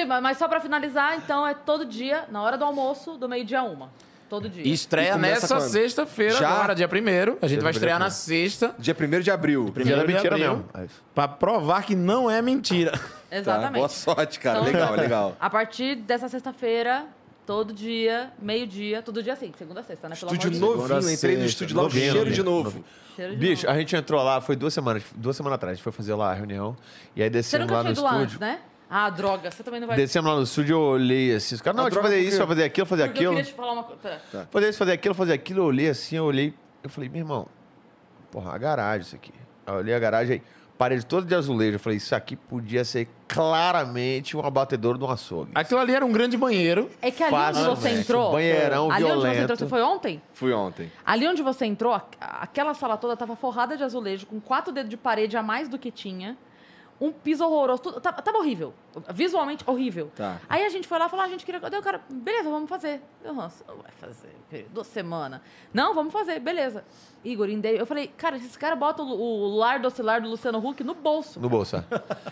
Sim, 0.00 0.04
mas 0.04 0.36
só 0.36 0.46
pra 0.46 0.60
finalizar, 0.60 1.16
então 1.16 1.46
é 1.46 1.54
todo 1.54 1.84
dia, 1.86 2.24
na 2.30 2.42
hora 2.42 2.58
do 2.58 2.64
almoço, 2.64 3.16
do 3.16 3.28
meio-dia 3.28 3.60
a 3.60 3.64
uma. 3.64 3.90
Todo 4.28 4.48
dia. 4.48 4.62
E 4.66 4.72
estreia 4.72 5.14
E 5.14 5.18
nessa 5.18 5.60
sexta-feira, 5.60 6.34
Já? 6.36 6.48
agora, 6.50 6.74
dia 6.74 6.88
1 6.88 7.38
A 7.40 7.46
gente 7.46 7.62
vai 7.62 7.70
estrear 7.70 7.98
na 7.98 8.10
sexta, 8.10 8.74
Dia 8.78 8.94
1 8.98 9.20
de 9.20 9.30
abril. 9.30 9.70
Primeiro 9.72 10.00
de 10.04 10.12
mentira 10.12 10.34
abril. 10.34 10.56
mesmo. 10.56 10.64
É 10.74 10.86
pra 11.14 11.28
provar 11.28 11.82
que 11.84 11.94
não 11.94 12.30
é 12.30 12.42
mentira. 12.42 12.92
Tá, 13.28 13.38
Exatamente. 13.38 13.74
boa 13.78 13.88
sorte, 13.88 14.38
cara. 14.38 14.60
Então- 14.60 14.72
Legal, 14.72 14.94
legal. 14.94 15.36
A 15.40 15.50
partir 15.50 15.96
dessa 15.96 16.28
sexta-feira, 16.28 17.06
Todo 17.46 17.72
dia, 17.72 18.32
meio-dia, 18.42 19.00
todo 19.02 19.22
dia 19.22 19.32
assim, 19.34 19.52
segunda 19.56 19.78
a 19.78 19.82
sexta, 19.84 20.08
né? 20.08 20.16
Pelo 20.16 20.32
Estúdio 20.32 20.50
de 20.50 20.58
novinho, 20.58 21.10
entrei 21.12 21.36
no 21.36 21.44
estúdio 21.44 21.76
lá, 21.76 21.82
novinho, 21.84 22.12
cheiro 22.12 22.30
de 22.32 22.42
novinho, 22.42 22.64
novo. 22.64 22.84
Cheiro 23.14 23.32
de 23.34 23.38
Bicho, 23.38 23.66
novo. 23.66 23.76
a 23.76 23.78
gente 23.78 23.94
entrou 23.94 24.20
lá, 24.24 24.40
foi 24.40 24.56
duas 24.56 24.74
semanas, 24.74 25.04
duas 25.14 25.36
semanas 25.36 25.54
atrás, 25.54 25.72
a 25.72 25.74
gente 25.76 25.84
foi 25.84 25.92
fazer 25.92 26.12
lá 26.14 26.32
a 26.32 26.34
reunião. 26.34 26.76
E 27.14 27.22
aí 27.22 27.30
descemos 27.30 27.70
lá 27.70 27.84
no 27.84 27.90
ido 27.92 28.02
lá 28.02 28.14
estúdio. 28.16 28.40
né? 28.40 28.58
Ah, 28.88 29.10
droga, 29.10 29.50
você 29.50 29.62
também 29.64 29.80
não 29.80 29.88
vai... 29.88 29.96
Descemos 29.96 30.30
lá 30.30 30.36
no 30.36 30.44
estúdio, 30.44 30.74
eu 30.74 30.80
olhei 30.80 31.34
assim, 31.34 31.56
os 31.56 31.60
caras, 31.60 31.76
não, 31.76 31.84
deixa 31.84 31.98
eu 31.98 32.02
fazer 32.02 32.20
isso, 32.20 32.38
vai 32.38 32.46
fazer 32.46 32.64
aquilo, 32.64 32.86
fazer 32.86 33.02
Porque 33.08 33.18
eu 33.24 33.30
aquilo. 33.32 33.36
queria 33.36 33.52
te 33.52 33.56
falar 33.56 33.72
uma 33.72 33.82
coisa. 33.82 34.00
Pera. 34.30 34.48
Fazer 34.50 34.68
isso, 34.68 34.78
fazer 34.78 34.92
aquilo, 34.92 35.14
fazer 35.14 35.32
aquilo, 35.32 35.60
eu 35.60 35.64
olhei 35.64 35.88
assim, 35.88 36.16
eu 36.16 36.24
olhei, 36.24 36.54
eu 36.84 36.88
falei, 36.90 37.08
meu 37.08 37.18
irmão, 37.20 37.48
porra, 38.30 38.54
a 38.54 38.58
garagem 38.58 39.00
isso 39.06 39.16
aqui. 39.16 39.32
Aí 39.66 39.74
eu 39.74 39.78
olhei 39.80 39.92
a 39.94 39.98
garagem 39.98 40.34
aí, 40.34 40.42
parede 40.78 41.04
toda 41.04 41.26
de 41.26 41.34
azulejo, 41.34 41.74
eu 41.76 41.80
falei, 41.80 41.96
isso 41.96 42.14
aqui 42.14 42.36
podia 42.36 42.84
ser 42.84 43.08
claramente 43.26 44.36
um 44.36 44.40
abatedor 44.46 44.96
de 44.96 45.02
um 45.04 45.10
açougue. 45.10 45.50
Aquilo 45.54 45.80
ali 45.80 45.92
era 45.94 46.04
um 46.04 46.12
grande 46.12 46.36
banheiro. 46.36 46.88
É 47.02 47.10
que 47.10 47.24
ali 47.24 47.34
onde 47.34 47.58
você 47.58 47.66
Facilmente. 47.70 48.00
entrou... 48.02 48.32
Banheirão 48.32 48.90
ali 48.90 49.02
onde 49.04 49.12
você 49.14 49.20
violento. 49.22 49.42
entrou, 49.42 49.56
você 49.58 49.66
foi 49.66 49.82
ontem? 49.82 50.22
Fui 50.32 50.52
ontem. 50.52 50.92
Ali 51.04 51.26
onde 51.26 51.42
você 51.42 51.66
entrou, 51.66 51.92
a- 51.92 52.04
aquela 52.20 52.72
sala 52.74 52.96
toda 52.96 53.16
tava 53.16 53.34
forrada 53.34 53.76
de 53.76 53.82
azulejo, 53.82 54.26
com 54.26 54.40
quatro 54.40 54.72
dedos 54.72 54.90
de 54.90 54.96
parede 54.96 55.36
a 55.36 55.42
mais 55.42 55.68
do 55.68 55.76
que 55.78 55.90
tinha. 55.90 56.36
Um 57.00 57.12
piso 57.12 57.44
horroroso. 57.44 57.82
Tudo, 57.82 58.00
tava, 58.00 58.22
tava 58.22 58.38
horrível. 58.38 58.72
Visualmente 59.12 59.62
horrível. 59.66 60.10
Tá. 60.16 60.40
Aí 60.48 60.64
a 60.64 60.68
gente 60.70 60.88
foi 60.88 60.98
lá 60.98 61.06
e 61.06 61.08
falou: 61.10 61.24
ah, 61.24 61.26
a 61.26 61.30
gente 61.30 61.44
queria. 61.44 61.60
Daí 61.60 61.78
o 61.78 61.82
cara, 61.82 62.00
beleza, 62.08 62.48
vamos 62.48 62.68
fazer. 62.68 63.02
Eu, 63.22 63.34
nossa, 63.34 63.64
não 63.68 63.76
vai 63.76 63.92
fazer. 64.00 64.34
querido, 64.48 64.70
Duas 64.72 64.86
semanas. 64.86 65.40
Não, 65.74 65.94
vamos 65.94 66.12
fazer, 66.12 66.40
beleza. 66.40 66.84
Igor, 67.24 67.48
eu 67.48 67.84
falei, 67.86 68.06
cara, 68.16 68.36
esses 68.36 68.56
caras 68.56 68.78
botam 68.78 69.06
o, 69.08 69.20
o 69.20 69.56
lar 69.56 69.80
do 69.80 69.88
oscilar 69.88 70.22
do 70.22 70.28
Luciano 70.28 70.58
Huck 70.58 70.84
no 70.84 70.94
bolso. 70.94 71.40
No 71.40 71.48
bolso, 71.48 71.76
é. 71.76 71.84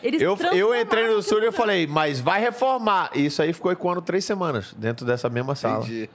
Eles 0.02 0.22
Eu, 0.22 0.36
eu 0.52 0.74
entrei 0.80 1.08
no 1.08 1.18
estúdio 1.18 1.48
e 1.48 1.52
falei, 1.52 1.86
mas 1.86 2.20
vai 2.20 2.40
reformar. 2.40 3.10
E 3.12 3.26
isso 3.26 3.42
aí 3.42 3.52
ficou 3.52 3.72
ecoando 3.72 4.00
três 4.00 4.24
semanas 4.24 4.72
dentro 4.74 5.04
dessa 5.04 5.28
mesma 5.28 5.54
sala. 5.56 5.84
Entendi. 5.84 6.08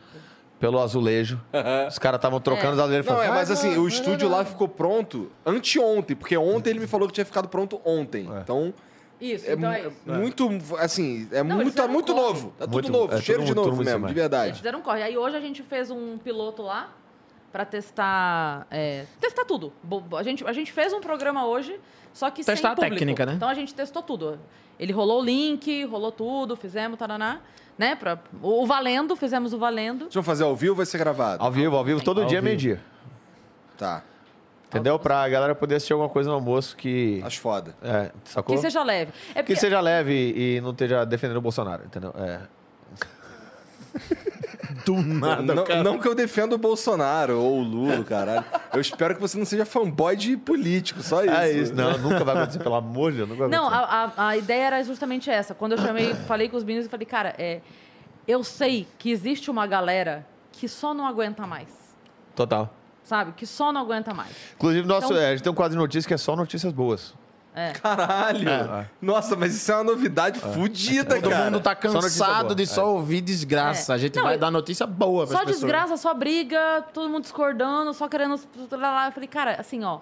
Pelo 0.60 0.80
azulejo. 0.80 1.40
Os 1.88 1.98
caras 1.98 2.18
estavam 2.18 2.40
trocando 2.42 2.72
É. 2.72 2.74
os 2.74 2.80
azulejos. 2.80 3.06
Não, 3.06 3.22
é, 3.22 3.30
mas 3.30 3.50
"Ah, 3.50 3.54
assim, 3.54 3.76
não, 3.76 3.84
o 3.84 3.88
estúdio 3.88 4.28
lá 4.28 4.44
ficou 4.44 4.68
pronto 4.68 5.32
anteontem, 5.46 6.16
porque 6.16 6.36
ontem 6.38 6.72
ele 6.72 6.80
me 6.80 6.88
falou 6.88 7.08
que 7.08 7.14
tinha 7.14 7.26
ficado 7.26 7.48
pronto 7.48 7.80
ontem. 7.86 8.28
Então, 8.44 8.74
Isso, 9.22 9.50
é, 9.50 9.54
então 9.54 9.72
é 9.72 9.82
isso. 9.88 9.92
muito, 10.06 10.50
assim, 10.78 11.28
é 11.32 11.38
Não, 11.44 11.56
muito, 11.56 11.62
eles 11.62 11.74
tá 11.76 11.82
fizeram 11.84 11.94
muito 11.94 12.14
novo. 12.14 12.54
Tá 12.58 12.66
tudo 12.66 12.74
Muito- 12.74 12.92
novo, 12.92 13.14
é, 13.14 13.22
cheiro 13.22 13.40
todo 13.42 13.50
de 13.50 13.56
novo 13.56 13.70
mesmo, 13.70 13.84
de 13.84 13.90
cima. 13.92 14.08
Eles 14.08 14.16
verdade. 14.16 14.58
fizeram 14.58 14.80
um 14.80 14.82
corre. 14.82 15.02
Aí 15.04 15.18
hoje 15.18 15.36
a 15.38 15.40
gente 15.42 15.64
fez 15.64 15.90
um 15.90 16.18
piloto 16.18 16.62
lá 16.62 16.90
pra 17.52 17.64
testar. 17.66 18.68
é, 18.70 19.06
testar 19.20 19.46
tudo. 19.46 19.72
Bo- 19.82 20.04
A 20.18 20.24
gente, 20.24 20.46
a 20.46 20.52
gente 20.54 20.72
fez 20.74 20.92
um 20.94 21.00
programa 21.00 21.46
hoje, 21.48 21.80
só 22.14 22.30
que 22.30 22.44
Testar 22.44 22.56
sem 22.58 22.70
a 22.70 22.76
público. 22.76 22.96
técnica, 22.98 23.26
né? 23.26 23.34
Então 23.36 23.48
a 23.50 23.54
gente 23.54 23.74
testou 23.74 24.02
tudo. 24.04 24.38
Ele 24.80 24.92
rolou 24.94 25.22
o 25.22 25.24
link, 25.24 25.84
rolou 25.86 26.12
tudo, 26.12 26.56
fizemos, 26.56 26.98
taraná. 27.00 27.40
Né? 27.80 27.96
Pra, 27.96 28.20
o, 28.42 28.64
o 28.64 28.68
valendo, 28.68 29.16
fizemos 29.16 29.54
o 29.54 29.58
valendo. 29.58 30.00
Vocês 30.02 30.14
vão 30.16 30.24
fazer 30.24 30.44
ao 30.44 30.54
vivo 30.54 30.74
ou 30.74 30.76
vai 30.78 30.86
ser 30.86 30.98
gravado? 30.98 31.42
Ao 31.42 31.50
vivo, 31.50 31.78
ao 31.78 31.84
vivo, 31.86 32.04
todo 32.04 32.22
Ao 32.22 32.28
dia, 32.28 32.40
vivo. 32.40 32.46
meio-dia. 32.46 32.82
Tá, 33.78 34.04
Entendeu? 34.68 35.00
Pra 35.00 35.28
galera 35.30 35.56
poder 35.56 35.76
assistir 35.76 35.94
alguma 35.94 36.10
coisa 36.10 36.30
no 36.30 36.36
almoço 36.36 36.76
que. 36.76 37.22
acho 37.26 37.40
foda. 37.40 37.74
É, 37.82 38.12
sacou? 38.26 38.54
Que 38.56 38.62
seja 38.62 38.84
leve. 38.84 39.12
É 39.30 39.36
Que 39.36 39.54
porque, 39.54 39.56
seja 39.56 39.80
leve 39.80 40.34
e 40.36 40.62
não 40.62 40.72
esteja 40.72 41.06
defendendo 41.06 41.38
o 41.38 41.42
Bolsonaro, 41.42 41.86
entendeu? 41.86 42.14
É. 42.16 42.42
Do 44.86 44.96
nada, 45.02 45.56
não, 45.56 45.64
cara. 45.64 45.84
não 45.84 46.00
que 46.00 46.08
eu 46.08 46.16
defenda 46.16 46.56
o 46.56 46.58
Bolsonaro 46.58 47.40
ou 47.40 47.60
o 47.60 47.64
Lula, 47.64 48.04
caralho. 48.04 48.46
Eu 48.74 48.82
espero 48.82 49.16
que 49.16 49.22
você 49.22 49.38
não 49.38 49.46
seja 49.46 49.66
fanboy 49.66 50.16
de 50.16 50.38
político, 50.38 51.02
só 51.02 51.24
isso. 51.24 51.34
É 51.34 51.52
isso, 51.52 51.74
não, 51.74 51.98
nunca 51.98 52.24
vai 52.24 52.36
acontecer, 52.38 52.60
pelo 52.60 52.76
amor 52.76 53.12
de 53.12 53.18
Deus, 53.18 53.30
nunca 53.30 53.48
vai 53.48 53.58
Não, 53.58 53.68
acontecer. 53.68 53.94
a, 54.18 54.24
a, 54.24 54.28
a 54.30 54.38
ideia 54.38 54.64
era 54.68 54.84
justamente 54.84 55.30
essa. 55.30 55.54
Quando 55.56 55.74
eu 55.74 55.78
chamei, 55.78 56.14
falei 56.14 56.50
com 56.50 56.58
os 56.58 56.64
meninos, 56.64 56.86
eu 56.86 56.92
falei, 56.92 57.06
cara, 57.06 57.34
é, 57.38 57.62
eu 58.28 58.44
sei 58.44 58.88
que 58.98 59.10
existe 59.12 59.50
uma 59.52 59.66
galera 59.68 60.26
que 60.52 60.68
só 60.68 60.94
não 60.94 61.06
aguenta 61.08 61.46
mais. 61.48 61.68
Total. 62.36 62.74
Sabe? 63.04 63.32
Que 63.36 63.46
só 63.46 63.72
não 63.74 63.82
aguenta 63.82 64.14
mais. 64.14 64.32
Inclusive, 64.56 64.88
nosso, 64.88 65.08
Então- 65.08 65.18
é, 65.18 65.28
a 65.30 65.32
gente 65.32 65.42
tem 65.44 65.52
um 65.52 65.56
quadro 65.56 65.72
de 65.76 65.78
notícias 65.82 66.06
que 66.06 66.14
é 66.14 66.18
só 66.18 66.36
notícias 66.36 66.72
boas. 66.72 67.14
É. 67.60 67.74
Caralho! 67.74 68.88
Nossa, 69.02 69.36
mas 69.36 69.56
isso 69.56 69.72
é 69.72 69.76
uma 69.76 69.84
novidade 69.84 70.40
fudida, 70.40 71.16
Todo 71.16 71.30
cara. 71.30 71.46
mundo 71.46 71.60
tá 71.60 71.76
cansado 71.76 72.44
boa. 72.48 72.56
de 72.56 72.66
só 72.68 72.94
ouvir 72.94 73.22
desgraça. 73.22 73.94
É. 73.94 73.96
A 73.96 73.98
gente 73.98 74.16
Não, 74.16 74.24
vai 74.24 74.36
eu- 74.36 74.40
dar 74.40 74.52
notícia 74.52 74.86
boa 74.88 75.26
pras 75.28 75.38
Só 75.40 75.46
pessoas. 75.46 75.62
desgraça, 75.62 75.98
só 75.98 76.14
briga, 76.14 76.84
todo 76.94 77.10
mundo 77.10 77.24
discordando, 77.24 77.94
só 77.94 78.08
querendo. 78.08 78.40
lá. 78.72 79.08
Eu 79.08 79.12
falei, 79.12 79.28
cara, 79.28 79.56
assim, 79.60 79.84
ó. 79.84 80.00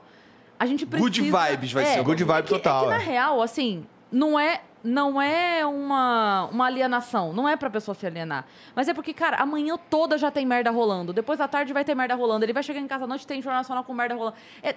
A 0.60 0.66
gente 0.66 0.86
precisa. 0.86 1.04
Good 1.10 1.22
vibes 1.22 1.72
vai 1.72 1.86
ser. 1.86 2.04
Good 2.04 2.24
vibe 2.24 2.40
é 2.40 2.42
que, 2.44 2.50
total, 2.50 2.82
É 2.82 2.84
que, 2.84 2.90
na 2.90 3.02
é. 3.02 3.06
real, 3.06 3.42
assim, 3.42 3.86
não 4.12 4.40
é. 4.40 4.62
Não 4.84 5.22
é 5.22 5.66
uma, 5.66 6.46
uma 6.52 6.66
alienação, 6.68 7.34
não 7.34 7.50
é 7.50 7.58
pra 7.58 7.70
pessoa 7.70 7.94
se 7.94 8.06
alienar. 8.06 8.46
Mas 8.74 8.88
é 8.88 8.94
porque, 8.94 9.12
cara, 9.12 9.36
amanhã 9.38 9.76
toda 9.90 10.18
já 10.18 10.32
tem 10.32 10.46
merda 10.46 10.70
rolando. 10.72 11.12
Depois 11.12 11.40
da 11.40 11.48
tarde 11.48 11.74
vai 11.74 11.84
ter 11.84 11.94
merda 11.94 12.16
rolando. 12.16 12.46
Ele 12.46 12.54
vai 12.54 12.64
chegar 12.64 12.80
em 12.80 12.88
casa 12.88 13.04
à 13.04 13.08
noite 13.08 13.24
e 13.24 13.28
tem 13.28 13.42
jornal 13.42 13.60
nacional 13.62 13.84
com 13.84 13.94
merda 13.94 14.16
rolando. 14.16 14.36
É, 14.64 14.76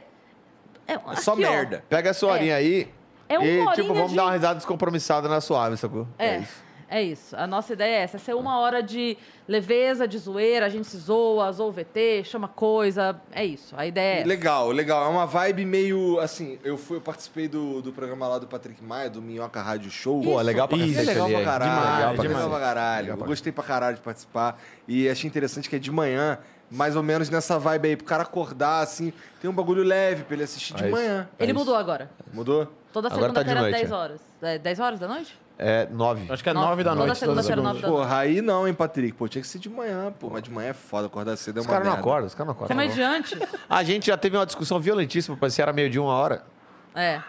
é, 0.86 0.94
É 0.94 1.16
só 1.16 1.32
aqui, 1.32 1.44
ó. 1.44 1.50
merda. 1.50 1.84
Pega 1.88 2.10
a 2.10 2.14
sua 2.14 2.32
horinha 2.32 2.56
aí 2.56 2.88
É 3.28 3.38
uma 3.38 3.46
e, 3.46 3.58
horinha 3.60 3.74
tipo, 3.74 3.94
vamos 3.94 4.10
de- 4.10 4.16
dar 4.16 4.24
uma 4.24 4.32
risada 4.32 4.54
descompromissada 4.56 5.28
na 5.28 5.40
suave, 5.40 5.76
sacou? 5.76 6.06
É, 6.18 6.42
é 6.88 7.02
isso. 7.02 7.36
A 7.36 7.46
nossa 7.46 7.72
ideia 7.72 7.98
é 7.98 8.02
essa. 8.02 8.16
É 8.16 8.20
ser 8.20 8.34
uma 8.34 8.58
hora 8.58 8.82
de 8.82 9.16
leveza, 9.46 10.08
de 10.08 10.18
zoeira, 10.18 10.66
a 10.66 10.68
gente 10.68 10.86
se 10.88 10.96
zoa, 10.96 11.50
zoa 11.52 11.68
o 11.68 11.72
VT, 11.72 12.24
chama 12.24 12.48
coisa. 12.48 13.20
É 13.30 13.44
isso. 13.44 13.74
A 13.76 13.86
ideia 13.86 14.14
é 14.14 14.18
essa. 14.18 14.28
Legal, 14.28 14.70
legal. 14.72 15.04
É 15.04 15.08
uma 15.08 15.26
vibe 15.26 15.64
meio 15.64 16.18
assim. 16.18 16.58
Eu 16.64 16.76
fui, 16.76 16.96
eu 16.96 17.00
participei 17.00 17.46
do, 17.46 17.80
do 17.80 17.92
programa 17.92 18.26
lá 18.26 18.38
do 18.40 18.48
Patrick 18.48 18.82
Maia, 18.82 19.08
do 19.08 19.22
Minhoca 19.22 19.62
Rádio 19.62 19.88
Show. 19.90 20.20
Pô, 20.22 20.40
legal 20.40 20.66
pra 20.66 20.76
É 20.78 20.80
cacete 20.80 21.06
legal 21.06 21.28
pra 21.28 21.38
é. 21.40 21.44
caralho. 21.44 21.70
Demais, 21.70 21.98
legal 22.00 22.14
pra, 22.14 22.22
legal 22.34 22.50
pra 22.50 22.58
caralho. 22.60 23.08
Eu 23.10 23.16
gostei 23.18 23.52
pra 23.52 23.62
caralho 23.64 23.96
de 23.96 24.02
participar. 24.02 24.60
E 24.88 25.08
achei 25.08 25.28
interessante 25.28 25.70
que 25.70 25.76
é 25.76 25.78
de 25.78 25.92
manhã, 25.92 26.38
mais 26.70 26.94
ou 26.96 27.02
menos 27.02 27.28
nessa 27.28 27.58
vibe 27.58 27.88
aí, 27.88 27.96
pro 27.96 28.06
cara 28.06 28.22
acordar, 28.22 28.80
assim. 28.82 29.12
Tem 29.40 29.50
um 29.50 29.54
bagulho 29.54 29.82
leve 29.82 30.22
pra 30.24 30.34
ele 30.34 30.44
assistir 30.44 30.74
de 30.74 30.84
É 30.84 30.86
isso. 30.88 30.96
manhã. 30.96 31.28
Ele 31.38 31.50
isso. 31.52 31.58
mudou 31.58 31.74
agora. 31.76 32.10
Mudou? 32.32 32.66
Toda 32.92 33.08
Agora 33.08 33.32
tá 33.32 33.42
de 33.42 33.48
segunda-feira 33.48 33.60
às 33.60 33.64
noite, 33.66 33.80
10 33.80 33.90
é. 33.90 33.94
horas. 33.94 34.20
É, 34.42 34.58
10 34.58 34.80
horas 34.80 35.00
da 35.00 35.08
noite? 35.08 35.38
É 35.62 35.86
nove. 35.90 36.26
Acho 36.32 36.42
que 36.42 36.48
é 36.48 36.52
Nove- 36.54 36.66
nove 36.68 36.82
da 36.84 36.90
toda 36.92 37.04
noite. 37.06 37.18
segunda-feira, 37.18 37.56
todas 37.56 37.64
nove 37.66 37.76
as 37.76 37.82
da 37.82 37.88
segundas. 37.88 38.08
Porra, 38.08 38.18
aí 38.20 38.40
não, 38.40 38.66
hein, 38.66 38.72
Patrick? 38.74 39.12
Pô, 39.12 39.28
tinha 39.28 39.42
que 39.42 39.48
ser 39.48 39.58
de 39.58 39.68
manhã, 39.68 40.10
pô. 40.18 40.30
Mas 40.30 40.42
de 40.42 40.50
manhã 40.50 40.70
é 40.70 40.72
foda, 40.72 41.06
acordar 41.06 41.36
cedo 41.36 41.58
é 41.58 41.60
Os 41.60 41.66
uma 41.66 41.72
caras 41.72 41.86
não 41.86 41.92
merda. 41.92 42.08
acordam, 42.08 42.26
os 42.26 42.34
caras 42.34 42.46
não 42.46 42.52
acordam. 42.54 42.76
Comediante. 42.76 43.38
A 43.68 43.82
gente 43.84 44.06
já 44.06 44.16
teve 44.16 44.36
uma 44.36 44.46
discussão 44.46 44.80
violentíssima, 44.80 45.36
parecia 45.36 45.62
era 45.64 45.72
meio 45.72 45.90
de 45.90 45.98
uma 45.98 46.12
hora. 46.14 46.44
É. 46.94 47.20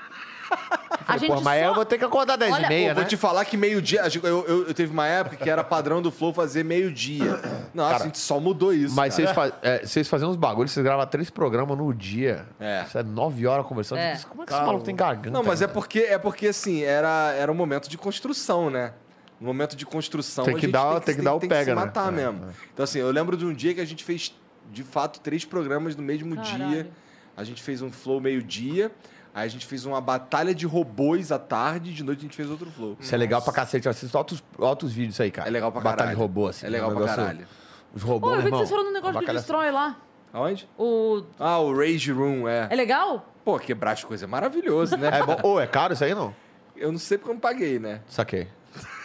A 1.07 1.17
gente 1.17 1.29
Porra, 1.29 1.41
mas 1.41 1.59
só... 1.61 1.65
eu 1.67 1.75
vou 1.75 1.85
ter 1.85 1.97
que 1.97 2.05
acordar 2.05 2.37
10 2.37 2.53
Olha, 2.53 2.65
e 2.65 2.69
meia, 2.69 2.89
Pô, 2.89 2.95
vou 2.95 3.03
né? 3.03 3.09
te 3.09 3.17
falar 3.17 3.45
que 3.45 3.57
meio-dia. 3.57 4.01
Eu, 4.23 4.45
eu, 4.47 4.67
eu 4.67 4.73
teve 4.73 4.91
uma 4.91 5.07
época 5.07 5.35
que 5.35 5.49
era 5.49 5.63
padrão 5.63 6.01
do 6.01 6.11
Flow 6.11 6.33
fazer 6.33 6.63
meio-dia. 6.63 7.39
Nossa, 7.73 7.91
Cara, 7.91 8.03
a 8.03 8.05
gente 8.07 8.17
só 8.19 8.39
mudou 8.39 8.73
isso. 8.73 8.95
Mas 8.95 9.15
cara. 9.15 9.27
vocês, 9.27 9.35
fa 9.35 9.59
é, 9.61 9.85
vocês 9.85 10.07
faziam 10.07 10.29
uns 10.29 10.35
bagulhos, 10.35 10.71
vocês 10.71 10.83
gravam 10.83 11.05
três 11.07 11.29
programas 11.29 11.77
no 11.77 11.93
dia. 11.93 12.45
É. 12.59 12.83
Isso 12.87 12.97
é 12.97 13.03
nove 13.03 13.45
horas 13.47 13.65
conversando. 13.65 13.99
É. 13.99 14.19
Como 14.27 14.43
é 14.43 14.45
que 14.45 14.53
esse 14.53 14.61
maluco 14.61 14.83
tem 14.83 14.95
garganta? 14.95 15.31
Não, 15.31 15.43
mas 15.43 15.61
é 15.61 15.67
porque, 15.67 15.99
é 15.99 16.17
porque 16.17 16.47
assim, 16.47 16.83
era, 16.83 17.33
era 17.33 17.51
um 17.51 17.55
momento 17.55 17.89
de 17.89 17.97
construção, 17.97 18.69
né? 18.69 18.93
Um 19.41 19.45
momento 19.45 19.75
de 19.75 19.85
construção. 19.85 20.45
Tem 20.45 20.53
a 20.53 20.57
que 20.57 20.67
gente 20.67 20.73
dar- 20.73 20.99
tem 20.99 21.15
que 21.15 21.21
dar 21.21 21.33
o 21.33 21.39
se 21.41 21.47
pega, 21.47 21.73
né? 21.73 21.81
matar 21.81 22.09
É, 22.09 22.11
mesmo. 22.15 22.45
Então, 22.73 22.83
assim, 22.83 22.99
eu 22.99 23.09
lembro 23.09 23.35
de 23.35 23.45
um 23.45 23.53
dia 23.53 23.73
que 23.73 23.81
a 23.81 23.85
gente 23.85 24.03
fez, 24.03 24.35
de 24.71 24.83
fato, 24.83 25.19
três 25.19 25.43
programas 25.43 25.95
no 25.95 26.03
mesmo 26.03 26.37
dia. 26.37 26.57
Caralho. 26.59 26.87
A 27.35 27.43
gente 27.43 27.63
fez 27.63 27.81
um 27.81 27.91
flow 27.91 28.21
meio-dia. 28.21 28.91
Aí 29.33 29.45
a 29.45 29.47
gente 29.47 29.65
fez 29.65 29.85
uma 29.85 30.01
batalha 30.01 30.53
de 30.53 30.65
robôs 30.65 31.31
à 31.31 31.39
tarde. 31.39 31.93
De 31.93 32.03
noite 32.03 32.19
a 32.19 32.21
gente 32.23 32.35
fez 32.35 32.49
outro 32.49 32.69
flow. 32.69 32.97
Isso 32.99 33.13
é 33.15 33.17
legal 33.17 33.41
pra 33.41 33.53
cacete. 33.53 33.85
Eu 33.85 33.91
assisto 33.91 34.17
altos, 34.17 34.43
altos 34.59 34.91
vídeos 34.91 35.19
aí, 35.21 35.31
cara. 35.31 35.47
É 35.47 35.51
legal 35.51 35.71
pra 35.71 35.79
Batalha 35.79 35.97
caralho. 35.97 36.17
de 36.17 36.21
robô, 36.21 36.47
assim. 36.47 36.65
É 36.65 36.69
legal 36.69 36.91
um 36.91 36.95
pra 36.95 37.05
caralho. 37.05 37.47
Os 37.93 38.03
Pô, 38.03 38.09
robôs, 38.09 38.35
eu 38.37 38.41
vi 38.43 38.51
que 38.51 38.57
vocês 38.57 38.69
foram 38.69 38.83
no 38.85 38.91
negócio 38.91 39.13
que 39.13 39.17
avacalhação. 39.19 39.55
destrói 39.55 39.71
lá. 39.71 39.97
Aonde? 40.33 40.69
O... 40.77 41.23
Ah, 41.39 41.59
o 41.59 41.75
Rage 41.77 42.11
Room, 42.11 42.47
é. 42.47 42.67
É 42.69 42.75
legal? 42.75 43.25
Pô, 43.43 43.57
quebrar 43.59 43.91
as 43.91 44.03
coisas 44.03 44.23
é 44.23 44.27
maravilhoso, 44.27 44.95
né? 44.97 45.09
É 45.19 45.23
bom. 45.25 45.37
Ô, 45.43 45.59
é 45.59 45.67
caro 45.67 45.93
isso 45.93 46.03
aí, 46.03 46.13
não? 46.13 46.33
Eu 46.75 46.91
não 46.91 46.99
sei 46.99 47.17
porque 47.17 47.31
eu 47.31 47.33
não 47.33 47.41
paguei, 47.41 47.79
né? 47.79 48.01
Saquei. 48.07 48.47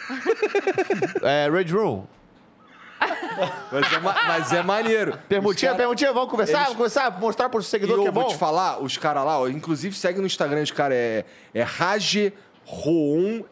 é, 1.21 1.49
Red 1.49 1.71
Room. 1.71 2.05
Mas 3.71 3.93
é, 3.93 3.99
ma- 3.99 4.15
mas 4.27 4.51
é 4.53 4.63
maneiro. 4.63 5.17
Permutinha, 5.29 5.71
Os 5.71 5.75
cara- 5.75 5.77
permutinha, 5.77 6.11
vamos 6.13 6.29
conversar? 6.31 6.63
Vamos 6.63 6.75
conversar? 6.77 7.19
Mostrar 7.19 7.49
pro 7.49 7.59
E 7.59 7.63
seguidor 7.63 7.97
eu 7.97 8.01
que 8.03 8.07
é 8.09 8.11
vou 8.11 8.23
bom? 8.23 8.29
te 8.29 8.35
falar, 8.35 8.81
os 8.81 8.97
caras 8.97 9.23
lá, 9.25 9.39
ó, 9.39 9.47
inclusive 9.47 9.95
segue 9.95 10.19
no 10.19 10.25
Instagram, 10.25 10.61
os 10.63 10.71
caras 10.71 10.97
é, 10.97 11.23
é 11.53 11.61
Rage 11.63 12.33
Room, 12.65 13.43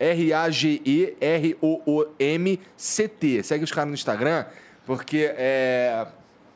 R-A-G-E-R-O-O-M-C-T. 2.16 3.44
Segue 3.44 3.64
os 3.64 3.72
caras 3.72 3.88
no 3.90 3.94
Instagram, 3.94 4.46
porque 4.86 5.34
é. 5.38 6.06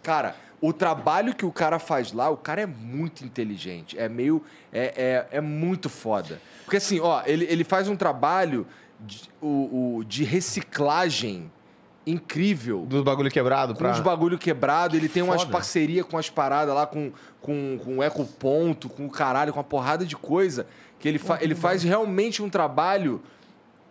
Cara, 0.01 0.35
o 0.61 0.73
trabalho 0.73 1.33
que 1.35 1.45
o 1.45 1.51
cara 1.51 1.77
faz 1.79 2.11
lá, 2.11 2.29
o 2.29 2.37
cara 2.37 2.61
é 2.61 2.65
muito 2.65 3.23
inteligente. 3.23 3.97
É 3.97 4.09
meio. 4.09 4.43
É, 4.73 5.25
é, 5.31 5.37
é 5.37 5.41
muito 5.41 5.89
foda. 5.89 6.41
Porque 6.63 6.77
assim, 6.77 6.99
ó, 6.99 7.21
ele, 7.25 7.45
ele 7.49 7.63
faz 7.63 7.87
um 7.87 7.95
trabalho 7.95 8.65
de, 8.99 9.21
o, 9.41 9.97
o- 9.99 10.03
de 10.03 10.23
reciclagem 10.23 11.51
incrível 12.09 12.85
Dos 12.85 13.03
bagulho 13.03 13.29
quebrado 13.29 13.75
pra... 13.75 13.91
uns 13.91 13.99
bagulho 13.99 14.37
quebrado, 14.37 14.95
ele 14.95 15.09
tem 15.09 15.23
umas 15.23 15.41
Foda. 15.41 15.51
parcerias 15.51 16.05
com 16.05 16.17
as 16.17 16.29
paradas 16.29 16.73
lá, 16.73 16.85
com, 16.85 17.11
com, 17.41 17.79
com 17.83 17.97
o 17.97 18.03
ecoponto, 18.03 18.89
com 18.89 19.05
o 19.05 19.09
caralho, 19.09 19.51
com 19.53 19.59
uma 19.59 19.63
porrada 19.63 20.05
de 20.05 20.15
coisa, 20.15 20.67
que 20.99 21.07
ele, 21.07 21.19
fa 21.19 21.37
ele 21.41 21.55
faz 21.55 21.83
realmente 21.83 22.41
um 22.41 22.49
trabalho 22.49 23.21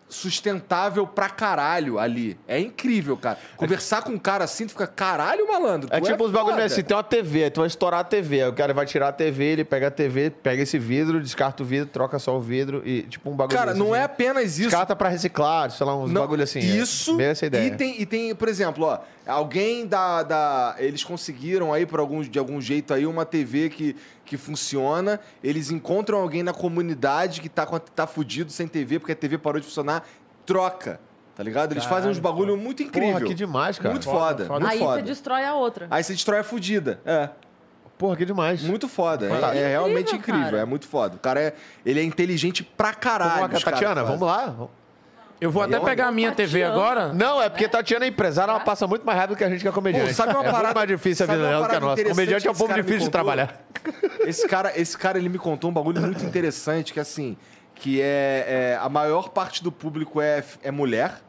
sustentável 0.08 1.06
pra 1.06 1.28
caralho 1.28 1.98
ali. 1.98 2.38
É 2.46 2.58
incrível, 2.58 3.16
cara. 3.16 3.38
Conversar 3.56 4.02
com 4.02 4.12
um 4.12 4.18
cara 4.18 4.44
assim, 4.44 4.66
tu 4.66 4.72
fica, 4.72 4.86
caralho, 4.86 5.46
malandro. 5.48 5.88
É 5.92 6.00
tu 6.00 6.06
tipo 6.06 6.24
os 6.24 6.30
bagulho 6.32 6.54
foda." 6.54 6.64
assim, 6.66 6.82
tem 6.82 6.96
uma 6.96 7.02
TV, 7.02 7.50
tu 7.50 7.60
vai 7.60 7.66
estourar 7.66 8.00
a 8.00 8.04
TV. 8.04 8.42
Aí 8.42 8.48
o 8.48 8.52
cara 8.52 8.72
vai 8.72 8.86
tirar 8.86 9.08
a 9.08 9.12
TV, 9.12 9.44
ele 9.44 9.64
pega 9.64 9.88
a 9.88 9.90
TV, 9.90 10.30
pega 10.30 10.62
esse 10.62 10.78
vidro, 10.78 11.20
descarta 11.20 11.62
o 11.62 11.66
vidro, 11.66 11.86
troca 11.86 12.18
só 12.18 12.36
o 12.36 12.40
vidro 12.40 12.82
e 12.84 13.02
tipo 13.02 13.28
um 13.30 13.36
bagulho 13.36 13.56
Cara, 13.56 13.72
desse, 13.72 13.78
não 13.78 13.92
assim. 13.92 14.00
é 14.00 14.04
apenas 14.04 14.58
isso. 14.58 14.68
Descarta 14.70 14.96
pra 14.96 15.08
reciclar, 15.08 15.70
sei 15.70 15.86
lá, 15.86 15.96
uns 15.96 16.10
Não, 16.10 16.20
bagulho 16.22 16.42
assim. 16.42 16.60
é 16.60 16.62
Isso. 16.62 17.14
meio 17.14 17.30
essa 17.30 17.46
ideia. 17.46 17.66
E 17.66 17.76
tem, 17.76 18.00
e 18.00 18.06
tem, 18.06 18.34
por 18.34 18.48
exemplo, 18.48 18.84
ó, 18.84 18.98
alguém 19.26 19.86
da, 19.86 20.22
da. 20.22 20.74
Eles 20.78 21.04
conseguiram 21.04 21.72
aí, 21.72 21.84
por 21.86 22.00
algum, 22.00 22.22
de 22.22 22.38
algum 22.38 22.60
jeito, 22.60 22.94
aí, 22.94 23.06
uma 23.06 23.24
TV 23.24 23.68
que, 23.68 23.94
que 24.28 24.36
funciona. 24.36 25.18
Eles 25.42 25.70
encontram 25.70 26.18
alguém 26.18 26.42
na 26.42 26.52
comunidade 26.52 27.40
que 27.40 27.48
tá, 27.48 27.66
tá 27.66 28.07
fudido 28.07 28.52
sem 28.52 28.68
TV, 28.68 28.98
porque 28.98 29.12
a 29.12 29.16
TV 29.16 29.39
parou 29.39 29.60
de 29.60 29.66
funcionar, 29.66 30.07
troca. 30.44 31.00
Tá 31.34 31.42
ligado? 31.42 31.73
Eles 31.73 31.84
fazem 31.84 32.10
uns 32.10 32.18
bagulho 32.18 32.57
muito 32.57 32.82
incrível. 32.82 33.12
Porra, 33.15 33.26
que 33.26 33.34
demais, 33.34 33.78
cara. 33.78 33.90
Muito 33.90 34.05
Foda, 34.05 34.18
foda. 34.18 34.47
foda. 34.47 34.60
Muito 34.60 34.73
Aí 34.73 34.78
você 34.78 35.02
destrói 35.02 35.44
a 35.44 35.55
outra. 35.55 35.86
Aí 35.89 36.02
você 36.02 36.12
destrói 36.12 36.40
a 36.40 36.44
fudida. 36.44 37.00
É. 37.05 37.31
Porra, 37.97 38.16
que 38.16 38.24
demais. 38.24 38.62
Muito 38.62 38.89
foda. 38.89 39.26
É- 39.26 39.28
Fantástico. 39.28 39.65
É, 39.65 39.68
realmente 39.68 40.15
Incrível, 40.15 40.18
incrível. 40.18 40.44
cara. 40.50 40.58
É 40.62 40.65
muito 40.65 40.89
foda. 40.89 41.16
O 41.16 41.18
cara 41.20 41.40
é. 41.40 41.55
Ele 41.86 42.00
é 42.00 42.02
inteligente 42.02 42.65
pra 42.65 42.92
caralho. 42.92 43.42
Vamos 43.48 43.65
lá, 43.65 43.70
Tatiana, 43.70 44.02
vamos 44.05 44.20
lá. 44.26 44.68
Eu 45.41 45.50
vou 45.52 45.62
até 45.62 45.78
Não, 45.78 45.84
pegar 45.84 46.08
a 46.08 46.12
minha 46.12 46.33
TV 46.33 46.60
Tatiana. 46.62 46.75
agora. 46.75 47.12
Não, 47.12 47.41
é 47.41 47.49
porque 47.49 47.68
Tatiana 47.68 48.05
é 48.05 48.08
empresária, 48.08 48.50
ela 48.50 48.60
passa 48.60 48.86
muito 48.89 49.05
mais 49.07 49.17
rápido 49.18 49.36
que 49.36 49.44
a 49.44 49.49
gente 49.49 49.60
que 49.62 49.68
é 49.68 49.73
comediante. 49.73 50.08
Pô, 50.08 50.15
sabe 50.15 50.33
uma 50.33 50.41
é 50.41 50.44
parada- 50.44 50.65
muito 50.65 50.75
mais 50.76 50.89
difícil 50.89 51.25
a 51.25 51.26
sabe 51.26 51.39
vida 51.39 51.49
uma 51.49 51.52
dela 51.52 51.62
do 51.67 51.70
que 51.70 51.76
a 51.76 51.81
parada 51.81 51.86
nossa. 51.86 52.00
interessante 52.02 52.17
Comediante 52.17 52.47
é 52.47 52.50
um 52.50 52.52
que 52.52 52.58
pouco 52.58 52.73
cara 52.73 52.83
me 52.83 52.86
difícil 52.89 53.10
de 53.10 53.17
contou? 53.17 53.34
trabalhar. 53.34 53.65
Esse 54.26 54.49
cara, 54.49 54.73
esse 54.78 54.99
cara, 54.99 55.17
ele 55.18 55.28
me 55.28 55.39
contou 55.39 55.70
um 55.70 55.73
bagulho 55.73 56.00
muito 56.00 56.25
interessante, 56.25 56.92
que 56.92 56.99
assim, 57.00 57.36
que 57.75 58.00
é, 58.00 58.75
é, 58.75 58.78
a 58.81 58.89
maior 58.89 59.28
parte 59.28 59.62
do 59.62 59.70
público 59.70 60.20
é, 60.20 60.42
é 60.62 60.70
mulher 60.73 61.23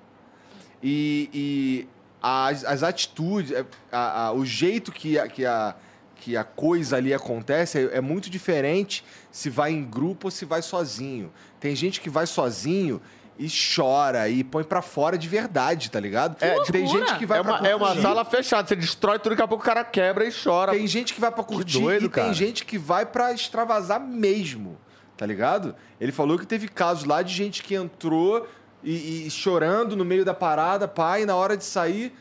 e, 0.81 1.29
e 1.33 1.87
as, 2.21 2.65
as 2.65 2.83
atitudes, 2.83 3.51
é, 3.51 3.63
a- 3.91 4.25
a- 4.27 4.31
o 4.33 4.43
jeito 4.45 4.91
que 4.91 5.17
a, 5.19 5.27
que, 5.27 5.45
a, 5.45 5.75
que 6.15 6.35
a 6.35 6.43
coisa 6.43 6.97
ali 6.97 7.13
acontece 7.13 7.77
é, 7.93 7.97
é 7.97 8.01
muito 8.01 8.29
diferente 8.29 9.05
se 9.31 9.49
vai 9.49 9.71
em 9.71 9.83
grupo 9.83 10.27
ou 10.27 10.31
se 10.31 10.43
vai 10.45 10.61
sozinho. 10.61 11.31
Tem 11.59 11.75
gente 11.75 12.01
que 12.01 12.09
vai 12.09 12.25
sozinho 12.25 12.99
e 13.39 13.47
chora 13.47 14.27
e 14.27 14.43
põe 14.43 14.65
pra 14.65 14.81
fora 14.81 15.17
de 15.17 15.25
verdade, 15.27 15.89
tá 15.89 15.97
ligado? 15.99 16.35
É, 16.43 16.61
Tem 16.65 16.83
loucura! 16.83 17.07
gente 17.07 17.17
que 17.19 17.25
vai 17.25 17.37
É 17.37 17.41
uma, 17.41 17.57
pra 17.57 17.69
é 17.69 17.75
uma 17.75 17.87
curtir. 17.87 18.01
sala 18.01 18.25
fechada, 18.25 18.67
você 18.67 18.75
destrói 18.75 19.17
tudo, 19.17 19.29
daqui 19.31 19.41
a 19.41 19.47
pouco 19.47 19.63
o 19.63 19.65
cara 19.65 19.83
quebra 19.85 20.25
e 20.25 20.31
chora. 20.31 20.73
Tem 20.73 20.85
gente 20.85 21.13
que 21.13 21.21
vai 21.21 21.31
pra 21.31 21.41
curtir 21.43 21.79
doido, 21.79 22.05
e 22.05 22.09
tem 22.09 22.23
cara. 22.23 22.33
gente 22.33 22.65
que 22.65 22.77
vai 22.77 23.05
pra 23.05 23.31
extravasar 23.31 23.97
mesmo, 23.99 24.77
tá 25.15 25.25
ligado? 25.25 25.73
Ele 26.01 26.11
falou 26.11 26.37
que 26.37 26.45
teve 26.45 26.67
casos 26.67 27.05
lá 27.05 27.21
de 27.21 27.33
gente 27.33 27.63
que 27.63 27.75
entrou 27.75 28.45
e, 28.83 29.25
e 29.25 29.31
chorando 29.31 29.95
no 29.95 30.03
meio 30.03 30.25
da 30.25 30.33
parada, 30.33 30.85
pai, 30.85 31.21
e 31.21 31.25
na 31.25 31.35
hora 31.37 31.55
de 31.55 31.63
sair, 31.63 32.13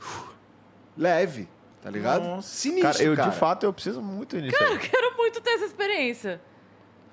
uf, 0.00 0.24
leve, 0.96 1.48
tá 1.82 1.90
ligado? 1.90 2.22
Nossa. 2.24 2.48
Sinistro, 2.48 2.92
Cara, 2.92 3.02
eu 3.04 3.14
cara. 3.16 3.30
de 3.30 3.36
fato 3.36 3.64
eu 3.66 3.72
preciso 3.74 4.00
muito 4.00 4.36
nisso. 4.38 4.56
aí. 4.58 4.78
Quero 4.78 5.16
muito 5.18 5.38
ter 5.42 5.50
essa 5.50 5.66
experiência. 5.66 6.40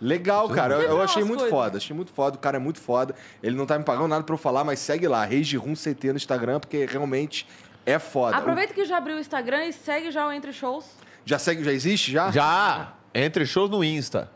Legal, 0.02 0.48
cara. 0.50 0.76
Eu, 0.76 0.82
eu 0.82 1.02
achei 1.02 1.24
muito 1.24 1.40
coisas. 1.40 1.50
foda. 1.58 1.78
Achei 1.78 1.96
muito 1.96 2.12
foda. 2.12 2.38
O 2.38 2.40
cara 2.40 2.58
é 2.58 2.60
muito 2.60 2.80
foda. 2.80 3.14
Ele 3.44 3.56
não 3.56 3.66
tá 3.66 3.78
me 3.78 3.84
pagando 3.84 4.08
nada 4.08 4.24
pra 4.24 4.34
eu 4.34 4.38
falar, 4.38 4.64
mas 4.64 4.80
segue 4.80 5.08
lá, 5.08 5.26
Rage 5.26 5.58
Room 5.58 5.74
CT 5.74 6.12
no 6.12 6.16
Instagram, 6.18 6.60
porque 6.60 6.86
realmente 6.86 7.46
é 7.86 8.00
foda. 8.00 8.38
Aproveita 8.38 8.74
que 8.74 8.86
já 8.86 8.98
abriu 8.98 9.18
o 9.18 9.20
Instagram 9.20 9.66
e 9.66 9.74
segue 9.74 10.12
já 10.12 10.26
o 10.28 10.32
Entre 10.32 10.54
Shows. 10.54 10.86
Já 11.26 11.38
segue, 11.38 11.64
já 11.64 11.72
existe 11.74 12.12
já? 12.12 12.32
Já! 12.32 12.94
Entre 13.14 13.46
shows 13.46 13.70
no 13.70 13.84
Insta. 13.84 14.32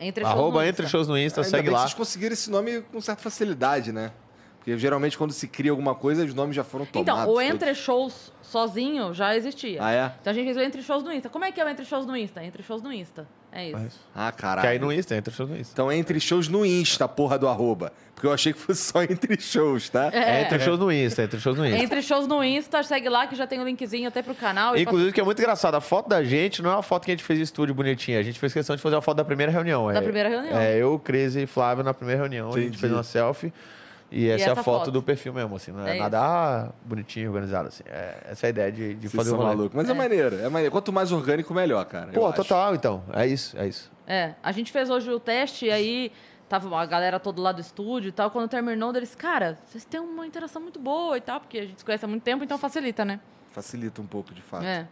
Entre 0.00 0.24
Shows 0.24 0.34
Arroba 0.34 0.60
no 0.62 0.66
entre 0.66 0.82
Insta. 0.84 0.90
shows 0.96 1.08
no 1.08 1.16
Insta, 1.16 1.40
Ainda 1.40 1.50
segue 1.50 1.62
bem 1.62 1.70
que 1.70 1.74
lá. 1.74 1.82
vocês 1.82 1.94
conseguiram 1.94 2.32
esse 2.32 2.50
nome 2.50 2.80
com 2.92 3.00
certa 3.00 3.22
facilidade, 3.22 3.92
né? 3.92 4.10
Porque 4.58 4.76
geralmente 4.78 5.16
quando 5.16 5.32
se 5.32 5.46
cria 5.46 5.70
alguma 5.70 5.94
coisa, 5.94 6.24
os 6.24 6.34
nomes 6.34 6.56
já 6.56 6.64
foram 6.64 6.86
tomados. 6.86 7.12
Então, 7.12 7.22
o 7.30 7.34
todos. 7.34 7.48
Entre 7.50 7.74
Shows 7.74 8.32
sozinho 8.42 9.12
já 9.12 9.36
existia. 9.36 9.78
Ah, 9.82 9.92
é? 9.92 10.12
Então 10.20 10.30
a 10.30 10.34
gente 10.34 10.46
fez 10.46 10.56
o 10.56 10.60
Entre 10.60 10.82
Shows 10.82 11.04
no 11.04 11.12
Insta. 11.12 11.28
Como 11.28 11.44
é 11.44 11.52
que 11.52 11.60
é 11.60 11.64
o 11.64 11.68
Entre 11.68 11.84
Shows 11.84 12.06
no 12.06 12.16
Insta? 12.16 12.42
Entre 12.42 12.62
Shows 12.62 12.82
no 12.82 12.92
Insta. 12.92 13.28
É 13.54 13.68
isso. 13.68 14.00
Ah, 14.14 14.32
Que 14.32 14.42
caralho. 14.42 14.68
aí 14.68 14.78
no 14.78 14.92
Insta, 14.92 15.14
entre 15.16 15.32
shows 15.32 15.48
no 15.48 15.56
Insta. 15.56 15.72
Então 15.72 15.92
entre 15.92 16.18
shows 16.18 16.48
no 16.48 16.66
Insta, 16.66 17.06
porra 17.06 17.38
do 17.38 17.46
arroba. 17.48 17.92
Porque 18.14 18.26
eu 18.26 18.32
achei 18.32 18.52
que 18.52 18.58
fosse 18.58 18.80
só 18.80 19.02
entre 19.02 19.40
shows, 19.40 19.88
tá? 19.88 20.10
É, 20.12 20.42
entre 20.42 20.58
shows 20.60 20.78
no 20.78 20.90
Insta, 20.90 21.22
entre 21.22 21.40
shows 21.40 21.58
no 21.58 21.66
Insta. 21.66 21.82
Entre 21.82 22.02
Shows 22.02 22.26
no 22.26 22.42
Insta, 22.44 22.82
segue 22.82 23.08
lá 23.08 23.26
que 23.26 23.34
já 23.36 23.46
tem 23.46 23.60
o 23.60 23.64
linkzinho 23.64 24.08
até 24.08 24.22
pro 24.22 24.34
canal. 24.34 24.76
e 24.76 24.82
Inclusive, 24.82 25.12
que 25.12 25.20
é 25.20 25.24
muito 25.24 25.38
engraçado, 25.40 25.74
a 25.74 25.80
foto 25.80 26.08
da 26.08 26.22
gente 26.22 26.62
não 26.62 26.70
é 26.70 26.74
uma 26.74 26.82
foto 26.82 27.04
que 27.04 27.10
a 27.10 27.14
gente 27.14 27.24
fez 27.24 27.38
em 27.38 27.42
estúdio 27.42 27.74
bonitinha. 27.74 28.18
A 28.18 28.22
gente 28.22 28.38
fez 28.38 28.52
questão 28.52 28.74
de 28.76 28.82
fazer 28.82 28.96
a 28.96 29.00
foto 29.00 29.16
da 29.16 29.24
primeira 29.24 29.50
reunião. 29.50 29.92
Da 29.92 29.98
é, 29.98 30.02
primeira 30.02 30.28
reunião. 30.28 30.56
É, 30.58 30.76
eu, 30.76 30.98
Cris 30.98 31.36
e 31.36 31.46
Flávio 31.46 31.84
na 31.84 31.92
primeira 31.92 32.20
reunião. 32.20 32.48
A 32.48 32.52
gente 32.52 32.62
Entendi. 32.62 32.78
fez 32.78 32.92
uma 32.92 33.02
selfie. 33.02 33.52
E 34.14 34.28
essa 34.28 34.50
é 34.50 34.52
a 34.52 34.54
foto, 34.54 34.64
foto. 34.64 34.90
do 34.92 35.02
perfil 35.02 35.34
mesmo, 35.34 35.56
assim. 35.56 35.72
Não 35.72 35.86
é, 35.86 35.96
É 35.96 36.00
nada 36.00 36.20
ah, 36.20 36.68
bonitinho, 36.84 37.28
organizado, 37.28 37.68
assim. 37.68 37.82
É, 37.86 38.28
essa 38.30 38.46
é 38.46 38.48
a 38.48 38.50
ideia 38.50 38.72
de, 38.72 38.94
de 38.94 39.08
Vocês 39.08 39.12
fazer 39.12 39.30
são 39.30 39.38
o 39.38 39.42
rolê. 39.42 39.56
malucos. 39.56 39.76
Mas 39.76 39.90
é. 39.90 39.94
maneiro, 39.94 40.36
é 40.36 40.48
maneiro. 40.48 40.70
Quanto 40.70 40.92
mais 40.92 41.10
orgânico, 41.10 41.52
melhor, 41.52 41.84
cara. 41.86 42.12
Pô, 42.12 42.26
acho. 42.26 42.36
total, 42.36 42.74
então. 42.74 43.02
É 43.12 43.26
isso, 43.26 43.58
é 43.58 43.66
isso. 43.66 43.90
É, 44.06 44.34
a 44.42 44.52
gente 44.52 44.70
fez 44.70 44.88
hoje 44.88 45.10
o 45.10 45.18
teste 45.18 45.66
e 45.66 45.70
aí 45.72 46.12
tava 46.48 46.78
a 46.78 46.86
galera 46.86 47.18
toda 47.18 47.42
lá 47.42 47.50
do 47.50 47.60
estúdio 47.60 48.10
e 48.10 48.12
tal. 48.12 48.30
Quando 48.30 48.48
terminou, 48.48 48.94
eles, 48.94 49.14
cara, 49.16 49.58
vocês 49.66 49.84
têm 49.84 50.00
uma 50.00 50.24
interação 50.24 50.62
muito 50.62 50.78
boa 50.78 51.16
e 51.18 51.20
tal, 51.20 51.40
porque 51.40 51.58
a 51.58 51.66
gente 51.66 51.78
se 51.78 51.84
conhece 51.84 52.04
há 52.04 52.08
muito 52.08 52.22
tempo, 52.22 52.44
então 52.44 52.56
facilita, 52.56 53.04
né? 53.04 53.18
Facilita 53.50 54.00
um 54.00 54.06
pouco, 54.06 54.32
de 54.32 54.42
fato. 54.42 54.64
É. 54.64 54.86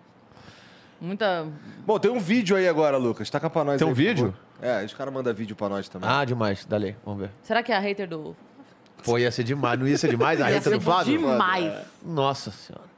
Muita. 1.01 1.47
Bom, 1.85 1.99
tem 1.99 2.11
um 2.11 2.21
vídeo 2.21 2.57
aí 2.57 2.69
agora, 2.69 2.97
Lucas. 2.97 3.29
Taca 3.29 3.51
pra 3.51 3.65
nós 3.65 3.79
Tem 3.79 3.87
aí, 3.87 3.93
um 3.93 3.95
vídeo? 3.95 4.35
É, 4.61 4.85
os 4.85 4.95
caras 4.95 5.13
mandam 5.13 5.35
vídeo 5.35 5.57
pra 5.57 5.69
nós 5.69 5.89
também. 5.89 6.09
Ah, 6.09 6.25
demais. 6.25 6.65
Dali, 6.65 6.97
vamos 7.05 7.23
ver. 7.23 7.31
Será 7.43 7.61
que 7.61 7.73
é 7.73 7.77
a 7.77 7.81
hater 7.81 8.09
do. 8.09 8.37
Pô, 9.05 9.19
ia 9.19 9.31
ser 9.31 9.45
demais. 9.45 9.79
Não 9.79 9.87
ia 9.87 9.99
ser 9.99 10.11
demais 10.11 10.41
a 10.41 10.47
reta 10.47 10.71
do 10.71 10.81
Flávio? 10.81 11.19
Demais. 11.19 11.87
Nossa 12.03 12.51
senhora. 12.51 12.91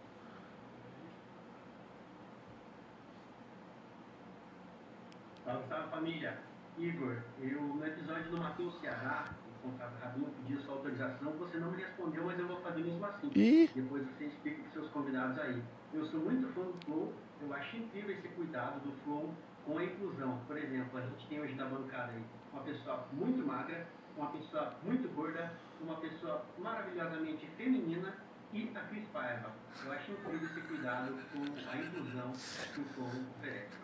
Salve, 5.44 5.68
salve 5.68 5.90
família. 5.90 6.38
Igor, 6.78 7.16
eu 7.40 7.62
no 7.62 7.86
episódio 7.86 8.30
do 8.30 8.38
Matheus 8.38 8.74
Ceará, 8.80 9.26
o 9.62 9.70
contrato 9.70 9.94
Rabinho 10.02 10.26
pediu 10.42 10.60
sua 10.62 10.74
autorização, 10.74 11.32
você 11.38 11.58
não 11.58 11.70
me 11.70 11.76
respondeu, 11.82 12.24
mas 12.24 12.38
eu 12.38 12.48
vou 12.48 12.60
fazer 12.60 12.82
mesmo 12.82 13.04
assim. 13.06 13.30
Ih. 13.34 13.70
Depois 13.74 14.02
você 14.04 14.24
explica 14.24 14.62
para 14.62 14.72
seus 14.72 14.90
convidados 14.90 15.38
aí. 15.38 15.62
Eu 15.92 16.04
sou 16.06 16.20
muito 16.20 16.52
fã 16.52 16.62
do 16.62 16.74
Flow, 16.84 17.12
eu 17.40 17.54
acho 17.54 17.76
incrível 17.76 18.10
esse 18.10 18.28
cuidado 18.28 18.80
do 18.80 18.92
Flow 19.04 19.32
com 19.64 19.78
a 19.78 19.84
inclusão. 19.84 20.40
Por 20.46 20.56
exemplo, 20.58 20.98
a 20.98 21.02
gente 21.02 21.26
tem 21.28 21.40
hoje 21.40 21.54
na 21.54 21.66
bancada 21.66 22.12
aí 22.12 22.24
uma 22.52 22.62
pessoa 22.62 23.06
muito 23.12 23.46
magra, 23.46 23.86
uma 24.16 24.28
pessoa 24.30 24.74
muito 24.82 25.08
gorda, 25.14 25.52
uma 25.84 25.96
pessoa 25.96 26.44
maravilhosamente 26.58 27.46
feminina 27.56 28.14
e 28.52 28.70
a 28.74 28.80
Cris 28.80 29.04
Paiva. 29.12 29.50
Eu 29.84 29.92
acho 29.92 30.12
incrível 30.12 30.48
esse 30.48 30.60
cuidado 30.62 31.12
com 31.32 31.40
a 31.70 31.76
inclusão 31.76 32.32
que 32.74 32.80
o 32.80 32.84
Flow 32.94 33.10
oferece. 33.38 33.74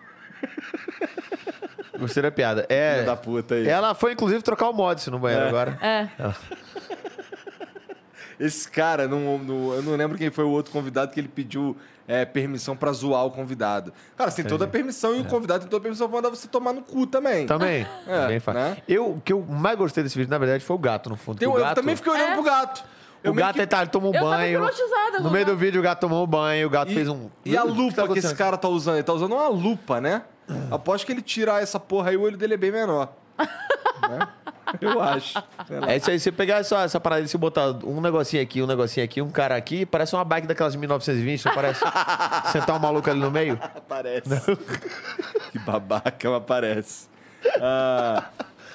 Gostei 1.98 2.22
da 2.22 2.30
piada. 2.30 2.64
É. 2.68 3.02
Da 3.02 3.16
puta 3.16 3.54
aí. 3.56 3.68
Ela 3.68 3.94
foi, 3.94 4.12
inclusive, 4.12 4.42
trocar 4.42 4.70
o 4.70 4.72
Modis 4.72 5.06
no 5.08 5.18
banheiro 5.18 5.48
agora. 5.48 5.78
É. 5.82 6.08
Esse 8.38 8.70
cara, 8.70 9.06
não, 9.06 9.38
não- 9.38 9.74
eu 9.74 9.82
não 9.82 9.96
lembro 9.96 10.16
quem 10.16 10.30
foi 10.30 10.44
o 10.44 10.50
outro 10.50 10.72
convidado 10.72 11.12
que 11.12 11.20
ele 11.20 11.28
pediu 11.28 11.76
é, 12.10 12.24
permissão 12.24 12.76
pra 12.76 12.90
zoar 12.92 13.24
o 13.24 13.30
convidado. 13.30 13.92
Cara, 14.16 14.30
você 14.30 14.42
tem 14.42 14.48
toda 14.50 14.64
a 14.64 14.68
permissão 14.68 15.14
e 15.14 15.20
o 15.20 15.24
convidado 15.24 15.60
tem 15.60 15.68
toda 15.70 15.80
a 15.80 15.82
permissão 15.82 16.08
pra 16.08 16.16
mandar 16.16 16.28
você 16.30 16.48
tomar 16.48 16.72
no 16.72 16.82
cu 16.82 17.06
também. 17.06 17.46
Também. 17.46 17.86
É, 18.06 18.26
Bem 18.26 18.40
fácil. 18.40 18.60
né? 18.60 18.76
Eu, 18.88 19.10
o 19.12 19.20
que 19.20 19.32
eu 19.32 19.40
mais 19.48 19.78
gostei 19.78 20.02
desse 20.02 20.18
vídeo, 20.18 20.30
na 20.30 20.38
verdade, 20.38 20.64
foi 20.64 20.74
o 20.74 20.78
gato, 20.78 21.08
no 21.08 21.16
fundo. 21.16 21.38
Tem- 21.38 21.48
que 21.48 21.54
o 21.54 21.58
eu 21.58 21.64
gato, 21.64 21.76
também 21.76 21.94
fiquei 21.94 22.12
olhando 22.12 22.30
É. 22.30 22.34
pro 22.34 22.42
gato. 22.42 22.84
Eu 23.22 23.32
o 23.32 23.34
gato, 23.34 23.54
que- 23.58 23.66
tá, 23.66 23.82
ele 23.82 23.90
tomou 23.90 24.12
um 24.12 24.16
Eu 24.16 24.22
banho. 24.22 24.60
No 24.60 25.22
com 25.24 25.30
meio 25.30 25.44
do 25.46 25.56
vídeo, 25.56 25.78
o 25.78 25.84
gato 25.84 26.00
tomou 26.00 26.24
um 26.24 26.26
banho, 26.26 26.66
o 26.66 26.70
gato 26.70 26.90
E, 26.90 26.94
fez 26.94 27.06
um. 27.08 27.28
e 27.44 27.54
a 27.56 27.62
O 27.62 27.66
que 27.68 27.72
tá 27.94 28.02
lupa 28.04 28.12
que 28.14 28.18
esse 28.18 28.34
cara 28.34 28.56
tá 28.56 28.66
usando? 28.68 28.94
Ele 28.96 29.02
tá 29.04 29.12
usando 29.12 29.32
uma 29.34 29.48
lupa, 29.48 30.00
né? 30.00 30.22
Aposto 30.70 31.04
que 31.06 31.12
ele 31.12 31.22
tirar 31.22 31.62
essa 31.62 31.78
porra 31.78 32.10
aí, 32.10 32.16
o 32.16 32.22
olho 32.22 32.36
dele 32.36 32.54
é 32.54 32.56
bem 32.56 32.72
menor. 32.72 33.12
Né? 34.08 34.18
Eu 34.80 35.00
acho. 35.00 35.42
É 35.86 35.96
isso 35.96 36.10
aí, 36.10 36.18
você 36.20 36.30
pegar 36.30 36.58
essa, 36.58 36.82
essa 36.82 37.00
parada 37.00 37.22
e 37.22 37.28
se 37.28 37.38
botar 37.38 37.70
um 37.84 38.00
negocinho 38.00 38.42
aqui, 38.42 38.62
um 38.62 38.66
negocinho 38.66 39.04
aqui, 39.04 39.22
um 39.22 39.30
cara 39.30 39.56
aqui, 39.56 39.86
parece 39.86 40.14
uma 40.14 40.24
bike 40.24 40.46
daquelas 40.46 40.72
de 40.72 40.78
1920, 40.78 41.46
não 41.46 41.54
parece? 41.54 41.80
Sentar 42.52 42.76
um 42.76 42.78
maluco 42.78 43.08
ali 43.08 43.20
no 43.20 43.30
meio? 43.30 43.58
Aparece. 43.62 44.28
que 45.52 45.58
babaca, 45.58 46.30
mas 46.30 46.36
aparece. 46.36 47.08
Ah, 47.60 48.28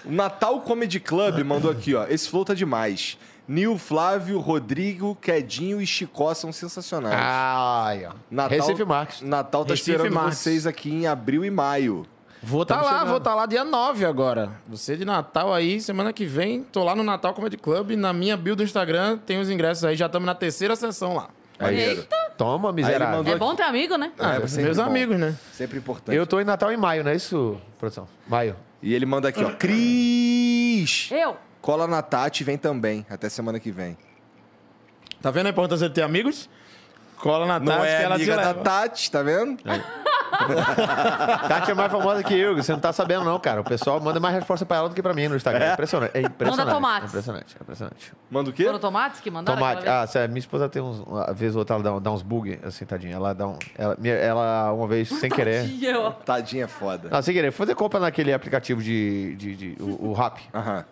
o 0.03 0.11
Natal 0.11 0.59
Comedy 0.61 0.99
Club 0.99 1.43
mandou 1.43 1.71
aqui, 1.71 1.95
ó. 1.95 2.05
Esse 2.07 2.29
flow 2.29 2.43
tá 2.45 2.53
demais. 2.53 3.17
Nil, 3.47 3.77
Flávio, 3.77 4.39
Rodrigo, 4.39 5.15
Quedinho 5.15 5.79
e 5.79 5.85
Chicó 5.85 6.33
são 6.33 6.51
sensacionais. 6.51 7.15
Ai, 7.15 8.05
ó. 8.07 8.13
Natal, 8.29 8.57
Recife 8.57 8.83
Marques. 8.83 9.21
Natal 9.21 9.63
tá 9.63 9.73
Recife 9.73 9.91
esperando 9.91 10.13
Marques. 10.13 10.39
vocês 10.39 10.65
aqui 10.65 10.91
em 10.91 11.05
abril 11.05 11.45
e 11.45 11.51
maio. 11.51 12.07
Vou 12.45 12.61
estar 12.61 12.75
Tamo 12.75 12.85
lá, 12.85 12.91
chegando. 12.93 13.07
vou 13.09 13.17
estar 13.17 13.33
lá 13.35 13.45
dia 13.45 13.63
9 13.63 14.05
agora. 14.05 14.51
Você 14.67 14.95
de 14.95 15.03
Natal 15.03 15.53
aí, 15.53 15.81
semana 15.81 16.13
que 16.13 16.25
vem, 16.25 16.61
tô 16.63 16.83
lá 16.83 16.95
no 16.95 17.03
Natal 17.03 17.33
Comedy 17.33 17.57
Club. 17.57 17.91
Na 17.91 18.13
minha 18.13 18.37
bio 18.37 18.55
do 18.55 18.63
Instagram 18.63 19.17
tem 19.17 19.39
os 19.39 19.49
ingressos 19.49 19.83
aí, 19.83 19.95
já 19.95 20.05
estamos 20.05 20.25
na 20.25 20.35
terceira 20.35 20.75
sessão 20.75 21.15
lá. 21.15 21.29
Maneiro. 21.59 22.05
Toma, 22.37 22.71
miserável. 22.71 23.23
É 23.33 23.37
bom 23.37 23.55
ter 23.55 23.63
amigo, 23.63 23.97
né? 23.97 24.11
Ah, 24.19 24.35
É, 24.35 24.61
meus 24.61 24.77
bom. 24.77 24.83
amigos, 24.83 25.17
né? 25.17 25.35
Sempre 25.53 25.77
importante. 25.79 26.15
Eu 26.15 26.27
tô 26.27 26.39
em 26.39 26.43
Natal 26.43 26.71
em 26.71 26.77
maio, 26.77 27.03
não 27.03 27.11
é 27.11 27.15
isso, 27.15 27.59
produção? 27.79 28.07
Maio. 28.27 28.55
E 28.81 28.93
ele 28.93 29.05
manda 29.05 29.29
aqui, 29.29 29.43
ó. 29.43 29.51
Cris! 29.51 31.09
Eu. 31.11 31.37
Cola 31.61 31.87
na 31.87 32.01
Tati 32.01 32.41
e 32.41 32.45
vem 32.45 32.57
também. 32.57 33.05
Até 33.09 33.27
semana 33.29 33.59
que 33.59 33.71
vem. 33.71 33.97
Tá 35.21 35.31
vendo 35.31 35.47
a 35.47 35.49
importância 35.49 35.87
de 35.87 35.95
ter 35.95 36.03
amigos? 36.03 36.47
Cola 37.17 37.47
na 37.47 37.57
Não 37.59 37.65
Tati 37.77 37.87
é 37.87 37.97
que 37.97 38.03
ela 38.03 38.15
te 38.15 38.21
amiga 38.21 38.35
da 38.35 38.47
leva. 38.49 38.61
Tati, 38.61 39.09
tá 39.09 39.23
vendo? 39.23 39.57
Tati 41.47 41.71
é 41.71 41.73
mais 41.73 41.91
famosa 41.91 42.23
que 42.23 42.33
eu, 42.37 42.55
você 42.55 42.71
não 42.71 42.79
tá 42.79 42.91
sabendo, 42.93 43.23
não, 43.25 43.39
cara. 43.39 43.61
O 43.61 43.63
pessoal 43.63 43.99
manda 43.99 44.19
mais 44.19 44.35
resposta 44.35 44.65
pra 44.65 44.77
ela 44.77 44.89
do 44.89 44.95
que 44.95 45.01
pra 45.01 45.13
mim 45.13 45.27
no 45.27 45.35
Instagram. 45.35 45.65
É 45.65 45.73
impressionante. 45.73 46.11
É 46.15 46.21
impressionante. 46.21 46.71
tomates. 46.73 47.03
É 47.03 47.07
impressionante, 47.07 47.55
é 47.59 47.63
impressionante. 47.63 48.13
Manda 48.29 48.49
o 48.49 48.53
quê? 48.53 48.65
Foram 48.65 48.79
tomates 48.79 49.19
que 49.21 49.31
mandaram? 49.31 49.57
Tomate. 49.59 49.87
Ah, 49.87 50.05
sério, 50.07 50.29
minha 50.29 50.39
esposa 50.39 50.67
tem 50.69 50.81
uns. 50.81 50.99
Uma 50.99 51.33
vez 51.33 51.55
ou 51.55 51.59
outra 51.59 51.75
ela 51.75 51.83
dá, 51.83 51.99
dá 51.99 52.11
uns 52.11 52.21
bug, 52.21 52.59
assim, 52.63 52.85
tadinha. 52.85 53.15
Ela 53.15 53.33
dá 53.33 53.47
um. 53.47 53.57
Ela, 53.77 53.95
minha- 53.99 54.15
ela 54.15 54.71
uma 54.73 54.87
vez, 54.87 55.09
sem 55.09 55.29
querer. 55.29 55.65
E 55.65 55.85
eu, 55.85 56.11
Tadinha 56.11 56.65
é 56.65 56.67
foda. 56.67 57.09
Não, 57.09 57.21
sem 57.21 57.33
querer, 57.33 57.51
foi 57.51 57.65
fazer 57.65 57.75
compra 57.75 57.99
naquele 57.99 58.33
aplicativo 58.33 58.81
de. 58.81 59.35
de, 59.35 59.55
de- 59.55 59.83
o, 59.83 60.09
o 60.09 60.13
Rap. 60.13 60.39
Aham. 60.53 60.85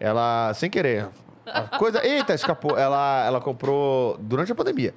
Ela, 0.00 0.52
sem 0.54 0.70
querer. 0.70 1.08
a 1.46 1.62
Coisa. 1.78 2.04
Eita, 2.06 2.34
escapou. 2.34 2.76
Ela, 2.78 3.24
ela 3.26 3.40
comprou. 3.40 4.16
Durante 4.20 4.52
a 4.52 4.54
pandemia. 4.54 4.94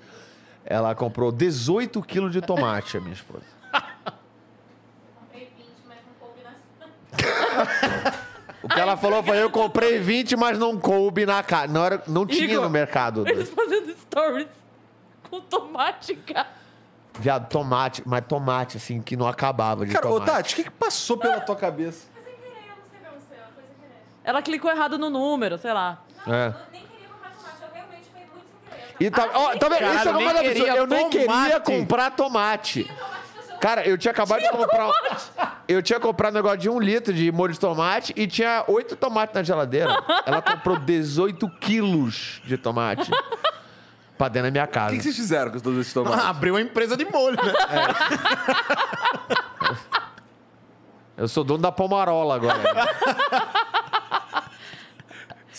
Ela 0.66 0.94
comprou 0.96 1.32
18 1.32 2.02
quilos 2.04 2.32
de 2.32 2.42
tomate, 2.42 2.98
a 2.98 3.02
minha 3.02 3.14
esposa. 3.14 3.44
Comprei 5.20 5.52
20, 5.58 5.68
mas 5.88 5.98
não 6.06 6.14
coube 6.20 6.42
nas... 6.44 8.22
O 8.64 8.70
que 8.70 8.80
ela 8.80 8.96
falou 8.96 9.24
foi: 9.24 9.42
eu 9.42 9.50
comprei 9.50 10.00
20, 10.00 10.36
mas 10.36 10.60
não 10.60 10.78
coube 10.78 11.26
na 11.26 11.42
casa. 11.42 11.68
Não, 11.68 11.84
era, 11.84 12.04
não 12.08 12.26
tinha 12.28 12.46
Igor, 12.46 12.64
no 12.64 12.70
mercado. 12.70 13.28
Eles 13.28 13.50
fazendo 13.50 13.92
stories 13.98 14.48
com 15.30 15.42
tomate, 15.42 16.16
cara. 16.16 16.48
Viado, 17.20 17.50
tomate, 17.50 18.04
mas 18.06 18.24
tomate, 18.26 18.78
assim, 18.78 19.02
que 19.02 19.18
não 19.18 19.28
acabava 19.28 19.86
de 19.86 19.92
Cara, 19.92 20.08
ô 20.08 20.14
tomate. 20.14 20.32
Tati, 20.32 20.54
o 20.54 20.56
que, 20.58 20.64
que 20.66 20.72
passou 20.72 21.18
pela 21.18 21.42
tua 21.42 21.56
cabeça? 21.56 22.08
Foi 22.14 22.24
sem 22.24 22.34
querer, 22.36 22.70
eu 22.70 22.76
não 22.76 22.90
sei 22.90 23.00
pra 23.00 23.12
você, 23.12 23.36
ela 23.36 23.50
foi 23.54 23.64
sem 23.64 23.76
querer. 23.80 24.02
Ela 24.24 24.42
clicou 24.42 24.72
errado 24.72 24.98
no 24.98 25.10
número, 25.10 25.58
sei 25.58 25.74
lá. 25.74 26.02
É. 26.26 26.48
Eu 26.48 26.54
nem 26.72 26.82
queria 26.86 27.08
comprar 27.10 27.32
tomate, 27.32 27.62
eu 27.62 27.74
realmente 27.74 28.10
foi 28.12 28.22
muito 28.22 28.46
sem 28.70 28.70
querer. 28.70 28.90
Eu 28.90 28.91
E 29.04 29.10
tá, 29.10 29.28
ó, 29.34 29.56
tá 29.58 29.68
vendo? 29.68 29.80
Caralho, 29.80 29.98
Isso 30.00 30.08
é 30.08 30.12
uma 30.12 30.18
nem 30.20 30.28
coisa 30.34 30.50
absurda. 30.52 30.76
Eu 30.76 30.88
nem 30.88 31.10
queria 31.10 31.26
tomate. 31.28 31.62
comprar 31.66 32.12
tomate. 32.12 32.92
Cara, 33.60 33.88
eu 33.88 33.98
tinha 33.98 34.12
acabado 34.12 34.42
de 34.42 34.50
comprar. 34.50 34.88
um- 34.88 34.92
Eu 35.68 35.82
tinha 35.82 36.00
comprado 36.00 36.34
um 36.34 36.38
negócio 36.38 36.58
de 36.60 36.70
um 36.70 36.80
litro 36.80 37.12
de 37.14 37.32
molho 37.32 37.54
de 37.54 37.60
tomate 37.60 38.14
e 38.16 38.28
tinha 38.28 38.64
oito 38.68 38.96
tomates 38.96 39.34
na 39.36 39.42
geladeira. 39.44 39.90
Ela 40.26 40.42
comprou 40.42 40.78
18 40.78 41.50
quilos 41.60 42.42
de 42.44 42.58
tomate 42.58 43.10
pra 44.18 44.28
dentro 44.28 44.48
da 44.48 44.52
minha 44.52 44.66
O 44.66 44.68
casa. 44.68 44.90
que, 44.92 44.98
que 44.98 45.04
vocês 45.04 45.16
fizeram 45.16 45.52
com 45.52 45.60
todos 45.60 45.80
esses 45.80 45.94
tomates? 45.94 46.20
Abriu 46.26 46.54
uma 46.56 46.62
empresa 46.62 46.96
de 46.98 47.06
molho, 47.06 47.38
né? 47.38 47.54
Eu 51.18 51.28
sou 51.28 51.44
dono 51.44 51.60
da 51.62 51.72
Pomarola 51.72 52.36
agora. 52.36 52.60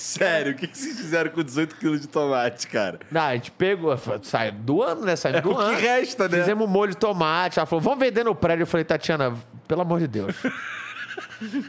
Sério, 0.02 0.52
o 0.52 0.56
que, 0.56 0.66
que 0.66 0.76
vocês 0.76 0.96
fizeram 0.96 1.30
com 1.30 1.44
18 1.44 1.76
quilos 1.76 2.00
de 2.00 2.08
tomate, 2.08 2.66
cara? 2.66 2.98
Não, 3.08 3.20
a 3.20 3.34
gente 3.34 3.52
pegou, 3.52 3.96
saiu 4.22 4.50
do 4.52 4.82
ano, 4.82 5.02
né? 5.04 5.14
Saiu 5.14 5.40
do 5.40 5.52
o 5.52 5.56
que 5.56 5.62
ano. 5.62 5.78
resta, 5.78 6.28
né? 6.28 6.38
Fizemos 6.38 6.68
molho 6.68 6.90
de 6.90 6.96
tomate. 6.96 7.60
Ela 7.60 7.66
falou, 7.66 7.80
vamos 7.80 8.00
vender 8.00 8.24
no 8.24 8.34
prédio. 8.34 8.64
Eu 8.64 8.66
falei, 8.66 8.82
Tatiana, 8.84 9.32
pelo 9.68 9.82
amor 9.82 10.00
de 10.00 10.08
Deus. 10.08 10.34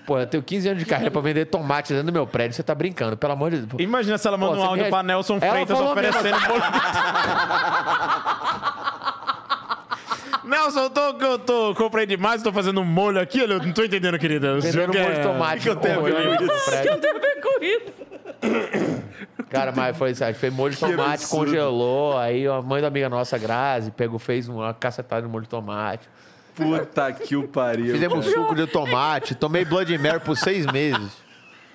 Pô, 0.08 0.18
eu 0.20 0.26
tenho 0.26 0.42
15 0.42 0.70
anos 0.70 0.80
de 0.84 0.90
carreira 0.90 1.12
pra 1.12 1.22
vender 1.22 1.46
tomate 1.46 1.94
dentro 1.94 2.08
do 2.08 2.12
meu 2.14 2.26
prédio. 2.26 2.56
Você 2.56 2.64
tá 2.64 2.74
brincando, 2.74 3.16
pelo 3.16 3.34
amor 3.34 3.52
de 3.52 3.58
Deus. 3.58 3.80
Imagina 3.80 4.18
se 4.18 4.28
ela 4.28 4.38
manda 4.38 4.54
Pô, 4.54 4.58
um 4.58 4.62
você 4.62 4.68
áudio 4.70 4.84
me- 4.86 4.90
pra 4.90 5.04
Nelson 5.04 5.38
Ela 5.40 5.52
Freitas 5.52 5.78
falou 5.78 5.92
oferecendo 5.92 6.40
molho 6.42 6.62
de... 10.44 10.44
Nelson, 10.50 10.80
eu 10.82 10.90
tô, 10.90 11.02
eu 11.26 11.40
tô, 11.40 11.76
comprei 11.76 12.06
demais, 12.06 12.42
tô 12.44 12.52
fazendo 12.52 12.82
um 12.82 12.86
molho 12.86 13.20
aqui, 13.22 13.42
olha, 13.42 13.54
eu 13.54 13.60
não 13.60 13.72
tô 13.72 13.84
entendendo, 13.84 14.18
querida. 14.20 14.56
O 14.56 14.62
Vendendo 14.62 14.94
molho 14.94 15.16
de 15.16 15.22
tomate. 15.22 15.62
que 15.62 15.70
eu 15.70 15.76
tenho 15.76 16.00
a 16.00 16.04
ver 16.04 16.40
no 16.42 16.54
isso? 16.54 16.66
prédio. 16.66 16.98
Tem 17.00 17.12
a 17.12 17.14
ver 17.14 17.42
com 17.42 17.64
isso. 17.64 17.94
Cara, 19.50 19.72
mas 19.76 19.96
foi 19.98 20.12
isso. 20.12 20.24
A 20.24 20.28
gente 20.32 20.40
fez 20.40 20.54
molho 20.54 20.74
de 20.74 20.80
tomate, 20.80 21.24
absurdo. 21.24 21.46
congelou. 21.46 22.18
Aí 22.18 22.48
a 22.48 22.62
mãe 22.62 22.82
da 22.82 22.88
amiga 22.88 23.10
nossa, 23.10 23.38
Grazi, 23.38 23.92
pegou, 23.92 24.18
fez 24.20 24.48
uma 24.48 24.74
cacetada 24.74 25.22
de 25.22 25.28
molho 25.28 25.44
de 25.44 25.50
tomate. 25.50 26.08
Puta 26.56 27.12
que 27.12 27.36
o 27.36 27.48
pariu. 27.48 27.94
Fizemos 27.94 28.26
cara. 28.26 28.38
suco 28.38 28.56
de 28.56 28.68
tomate. 28.68 29.36
Tomei 29.36 29.66
Blood 29.66 29.98
Mary 29.98 30.20
por 30.20 30.38
seis 30.38 30.66
meses. 30.68 31.12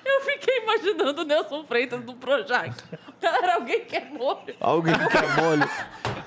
Eu 0.04 0.20
fiquei 0.22 0.58
imaginando 0.62 1.22
o 1.22 1.24
Nelson 1.24 1.64
Freitas 1.64 2.00
do 2.02 2.14
Projac. 2.14 2.72
Galera, 3.20 3.54
alguém 3.56 3.84
quer 3.84 4.08
molho? 4.10 4.54
Alguém 4.60 4.94
quer 4.94 5.42
molho? 5.42 5.68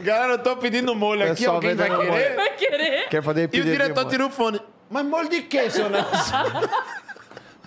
Galera, 0.01 0.33
eu 0.33 0.39
tô 0.39 0.55
pedindo 0.57 0.93
molho 0.95 1.23
aqui, 1.23 1.35
Pessoal 1.35 1.55
alguém 1.55 1.75
vai 1.75 1.89
querer? 1.89 2.11
molho. 2.11 2.35
Vai 2.35 2.49
querer? 2.55 3.09
Quer 3.09 3.23
fazer 3.23 3.49
E 3.53 3.59
o 3.59 3.63
diretor 3.63 4.05
tira 4.05 4.25
o 4.25 4.29
fone. 4.29 4.59
Mas 4.89 5.05
molho 5.05 5.29
de 5.29 5.41
quê, 5.43 5.69
seu 5.69 5.89
Nelson? 5.89 6.09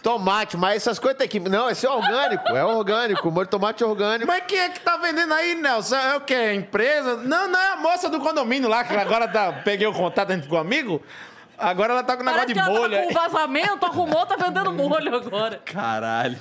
Tomate, 0.05 0.59
mas 0.59 0.77
essas 0.77 0.99
coisas 0.99 1.17
tem 1.17 1.27
que... 1.27 1.41
Não, 1.41 1.71
esse 1.71 1.87
é 1.87 1.91
orgânico. 1.91 2.49
É 2.49 2.63
orgânico. 2.63 3.31
Molho 3.31 3.47
de 3.47 3.51
tomate 3.51 3.83
é 3.83 3.87
orgânico. 3.87 4.27
Mas 4.27 4.45
quem 4.47 4.59
é 4.59 4.69
que 4.69 4.81
tá 4.81 4.99
vendendo 4.99 5.33
aí, 5.33 5.55
Nelson? 5.55 5.97
É 5.97 6.17
o 6.17 6.21
quê? 6.21 6.35
A 6.35 6.55
empresa? 6.55 7.17
Não, 7.17 7.49
não 7.49 7.59
é 7.59 7.73
a 7.73 7.77
moça 7.77 8.11
do 8.11 8.21
condomínio 8.21 8.69
lá, 8.69 8.85
que 8.85 8.95
agora 8.95 9.27
tá, 9.27 9.51
peguei 9.65 9.87
o 9.87 9.95
contato, 9.95 10.31
a 10.31 10.35
gente 10.35 10.45
ficou 10.45 10.59
amigo. 10.59 11.03
Agora 11.57 11.95
ela 11.95 12.03
tá 12.03 12.17
com 12.17 12.23
um 12.23 12.27
negócio 12.27 12.47
Parece 12.47 12.55
de 12.55 12.61
que 12.61 12.69
ela 12.69 12.79
molho 12.79 12.97
tá 12.97 13.05
com 13.05 13.15
vazamento, 13.15 13.87
arrumou, 13.87 14.27
tá 14.27 14.37
vendendo 14.37 14.73
molho 14.73 15.15
agora. 15.15 15.63
Caralho. 15.65 16.37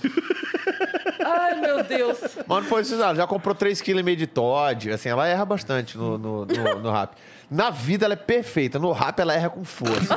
Ai, 1.23 1.55
meu 1.61 1.83
Deus. 1.83 2.19
Mas 2.45 2.63
não 2.63 2.63
foi 2.63 2.81
isso. 2.81 2.95
Ela 2.95 3.15
já 3.15 3.25
comprou 3.25 3.55
3,5 3.55 4.03
kg 4.03 4.15
de 4.15 4.27
Todd. 4.27 4.91
Assim, 4.91 5.09
ela 5.09 5.27
erra 5.27 5.45
bastante 5.45 5.97
no, 5.97 6.17
no, 6.17 6.45
no, 6.45 6.79
no 6.79 6.91
rap. 6.91 7.11
Na 7.53 7.69
vida 7.69 8.05
ela 8.05 8.15
é 8.15 8.17
perfeita. 8.17 8.79
No 8.79 8.91
rap 8.91 9.19
ela 9.19 9.31
erra 9.31 9.51
com 9.51 9.63
força. 9.63 10.15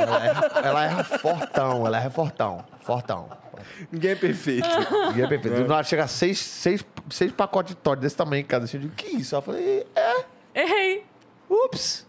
ela, 0.00 0.24
erra, 0.24 0.52
ela 0.64 0.84
erra 0.84 1.04
fortão. 1.04 1.86
Ela 1.86 1.98
erra 1.98 2.08
fortão. 2.08 2.64
Fortão. 2.80 3.28
Ninguém 3.92 4.12
é 4.12 4.14
perfeito. 4.14 4.66
E 5.14 5.20
é 5.20 5.26
perfeito. 5.26 5.70
Ela 5.70 5.82
chega 5.82 6.06
seis, 6.06 6.38
seis, 6.38 6.82
seis 7.10 7.30
pacotes 7.30 7.74
de 7.74 7.80
Todd 7.82 8.00
desse 8.00 8.16
tamanho 8.16 8.42
cada. 8.46 8.64
Assim, 8.64 8.78
eu 8.78 8.84
digo, 8.84 8.94
que 8.94 9.18
isso? 9.18 9.34
Ela 9.34 9.42
falei, 9.42 9.86
é. 9.94 10.24
Errei. 10.54 11.04
Ups. 11.48 12.06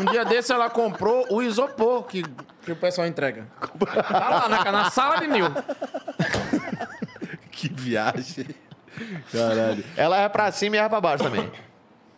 Um 0.00 0.04
dia 0.06 0.24
desse 0.24 0.52
ela 0.52 0.68
comprou 0.68 1.24
o 1.30 1.40
isopor 1.40 2.02
que, 2.02 2.24
que 2.64 2.72
o 2.72 2.76
pessoal 2.76 3.06
entrega. 3.06 3.46
Tá 4.08 4.28
lá 4.28 4.48
na, 4.48 4.72
na 4.72 4.90
sala 4.90 5.20
de 5.20 5.28
Nil. 5.28 5.46
que 7.52 7.68
viagem. 7.68 8.48
Caralho. 9.30 9.84
Ela 9.96 10.16
erra 10.16 10.30
pra 10.30 10.50
cima 10.50 10.74
e 10.74 10.78
erra 10.80 10.90
pra 10.90 11.00
baixo 11.00 11.22
também. 11.22 11.48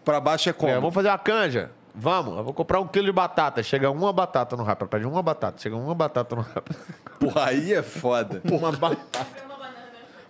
Pra 0.09 0.21
baixo 0.21 0.49
é 0.49 0.55
como? 0.55 0.73
É, 0.73 0.77
vamos 0.77 0.95
fazer 0.95 1.09
uma 1.09 1.19
canja. 1.19 1.71
Vamos, 1.95 2.35
eu 2.39 2.43
vou 2.43 2.55
comprar 2.55 2.81
um 2.81 2.89
quilo 2.89 3.05
de 3.05 3.13
batata. 3.13 3.63
Chega 3.63 3.91
uma 3.91 4.11
batata 4.11 4.57
no 4.57 4.63
rap. 4.63 4.81
Ela 4.81 4.89
pede 4.89 5.05
uma 5.05 5.23
batata. 5.23 5.61
Chega 5.61 5.77
uma 5.77 5.95
batata 5.95 6.35
no 6.35 6.41
rap. 6.41 6.65
Porra, 7.21 7.49
aí 7.49 7.75
é 7.75 7.83
foda. 7.83 8.41
Uma 8.51 8.73
batata. 8.73 9.27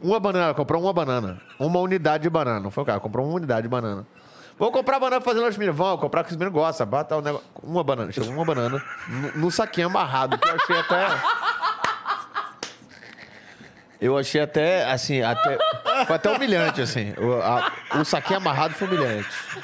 Uma 0.02 0.18
banana, 0.18 0.52
comprou 0.52 0.82
uma 0.82 0.92
banana. 0.92 1.40
Uma 1.60 1.78
unidade 1.78 2.24
de 2.24 2.30
banana. 2.30 2.58
Não 2.58 2.72
foi 2.72 2.82
o 2.82 2.86
cara, 2.86 2.98
comprou 2.98 3.24
uma 3.24 3.36
unidade 3.36 3.62
de 3.62 3.68
banana. 3.68 4.04
Vou 4.58 4.72
comprar 4.72 4.98
banana 4.98 5.20
pra 5.20 5.32
fazer 5.32 5.44
lanche 5.44 5.58
meninos. 5.58 5.78
Vamos 5.78 6.00
comprar 6.00 6.24
que 6.24 6.30
os 6.30 6.36
meninos 6.36 6.54
gostam. 6.54 6.84
Bata 6.84 7.16
o 7.16 7.20
negócio. 7.20 7.46
Uma 7.62 7.84
banana. 7.84 8.10
Chegou 8.10 8.30
uma 8.30 8.44
banana 8.44 8.82
no, 9.08 9.32
no 9.42 9.50
saquinho 9.50 9.86
amarrado, 9.86 10.38
que 10.38 10.48
eu 10.48 10.54
achei 10.56 10.76
até. 10.76 11.06
Eu 14.00 14.16
achei 14.16 14.40
até, 14.40 14.84
assim, 14.90 15.22
até. 15.22 15.58
Foi 16.06 16.16
até 16.16 16.30
humilhante, 16.30 16.80
assim. 16.80 17.12
O, 17.18 17.32
a- 17.42 17.72
o 18.00 18.04
saquinho 18.04 18.36
amarrado 18.38 18.74
foi 18.74 18.86
humilhante. 18.86 19.28
Teve 19.28 19.60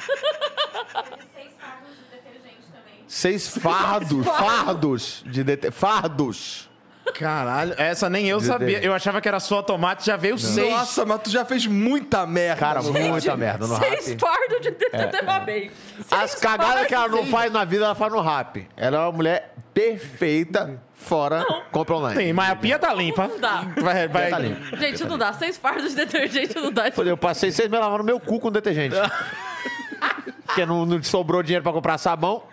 seis 1.33 1.51
fardos 1.57 1.95
de 1.95 2.11
detergente 2.11 2.67
também. 2.73 3.05
Seis 3.07 3.47
fardos. 3.57 4.25
Fardos 4.25 5.23
de 5.25 5.43
dete... 5.43 5.71
Fardos. 5.71 6.69
Caralho, 7.13 7.73
essa 7.77 8.09
nem 8.09 8.27
eu 8.27 8.39
sabia. 8.41 8.79
Eu 8.83 8.93
achava 8.93 9.21
que 9.21 9.27
era 9.27 9.39
só 9.39 9.61
tomate, 9.61 10.05
já 10.05 10.17
veio 10.17 10.37
seis. 10.37 10.69
Nossa, 10.71 11.05
mas 11.05 11.21
tu 11.21 11.29
já 11.29 11.45
fez 11.45 11.65
muita 11.65 12.25
merda. 12.25 12.59
Cara, 12.59 12.81
no- 12.81 12.91
muita 12.91 13.37
merda 13.37 13.67
no 13.67 13.77
Seis 13.77 14.07
rap. 14.09 14.19
fardos 14.19 14.61
de 14.61 14.71
DTT 14.71 15.17
é. 15.17 15.39
bem. 15.45 15.71
As 16.11 16.35
cagadas 16.35 16.87
que 16.87 16.93
ela 16.95 17.07
não 17.07 17.25
faz 17.27 17.51
na 17.51 17.63
vida, 17.63 17.85
ela 17.85 17.95
faz 17.95 18.11
no 18.11 18.21
rap. 18.21 18.67
Ela 18.75 18.97
é 18.97 18.99
uma 19.01 19.11
mulher 19.11 19.53
perfeita, 19.73 20.81
fora 20.93 21.45
compra 21.71 21.95
online. 21.95 22.15
Tem, 22.17 22.33
mas 22.33 22.49
a 22.49 22.55
pia 22.55 22.77
tá 22.79 22.93
limpa. 22.93 23.27
Não 23.27 23.39
dá. 23.39 23.63
Vai, 23.77 24.07
vai. 24.07 24.29
Tá 24.29 24.39
limpo. 24.39 24.75
Gente, 24.77 25.03
não 25.05 25.17
dá. 25.17 25.31
Seis 25.33 25.57
fardos 25.57 25.91
de 25.91 25.95
detergente 25.95 26.55
não 26.55 26.71
dá. 26.71 26.85
Eu 27.05 27.15
passei 27.17 27.51
seis 27.51 27.69
meses 27.69 27.83
lavando 27.85 28.03
meu 28.03 28.19
cu 28.19 28.39
com 28.39 28.51
detergente. 28.51 28.95
Porque 30.45 30.65
não, 30.65 30.85
não 30.85 31.01
sobrou 31.03 31.41
dinheiro 31.43 31.63
pra 31.63 31.71
comprar 31.73 31.97
sabão. 31.97 32.43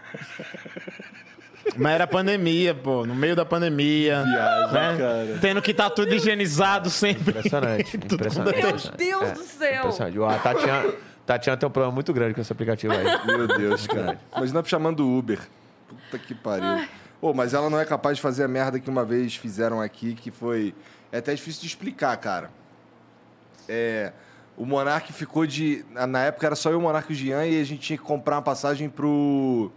Mas 1.77 1.93
era 1.93 2.07
pandemia, 2.07 2.75
pô. 2.75 3.07
No 3.07 3.15
meio 3.15 3.35
da 3.35 3.45
pandemia. 3.45 4.23
Viagem, 4.23 4.73
né? 4.73 4.97
cara. 4.99 5.39
Tendo 5.41 5.63
que 5.63 5.71
estar 5.71 5.91
tudo 5.91 6.15
higienizado 6.15 6.91
sempre. 6.91 7.31
Impressionante. 7.31 7.97
impressionante. 8.13 8.93
Meu 8.99 9.21
Deus 9.21 9.33
do 9.33 9.45
céu. 9.45 9.79
Impressionante. 9.79 10.23
A 10.23 10.39
Tatiana, 10.39 10.95
Tatiana 11.27 11.57
tem 11.57 11.69
um 11.69 11.73
problema 11.73 11.95
muito 11.95 12.13
grande 12.13 12.35
com 12.35 12.41
esse 12.41 12.53
aplicativo 12.53 12.93
aí. 12.93 13.27
Meu 13.27 13.47
Deus, 13.47 13.87
cara. 13.87 14.19
Imagina 14.37 14.65
chamando 14.65 15.07
o 15.07 15.19
Uber. 15.19 15.41
Puta 15.89 16.19
que 16.19 16.35
pariu. 16.35 16.87
Ô, 17.21 17.33
mas 17.33 17.55
ela 17.55 17.71
não 17.71 17.79
é 17.79 17.85
capaz 17.85 18.17
de 18.17 18.23
fazer 18.23 18.45
a 18.45 18.49
merda 18.49 18.81
que 18.81 18.91
uma 18.91 19.05
vez 19.05 19.37
fizeram 19.37 19.81
aqui, 19.81 20.15
que 20.15 20.31
foi. 20.31 20.75
É 21.11 21.19
até 21.19 21.35
difícil 21.35 21.61
de 21.63 21.69
explicar, 21.69 22.17
cara. 22.17 22.51
É. 23.69 24.13
O 24.57 24.67
Monark 24.67 25.13
ficou 25.13 25.47
de. 25.47 25.85
Na 25.91 26.25
época 26.25 26.47
era 26.47 26.57
só 26.57 26.71
eu, 26.71 26.79
o 26.79 26.83
Monark 26.83 27.11
e 27.11 27.15
o 27.15 27.17
Jean, 27.17 27.47
e 27.47 27.61
a 27.61 27.65
gente 27.65 27.81
tinha 27.81 27.97
que 27.97 28.05
comprar 28.05 28.37
uma 28.37 28.43
passagem 28.43 28.89
pro. 28.89 29.71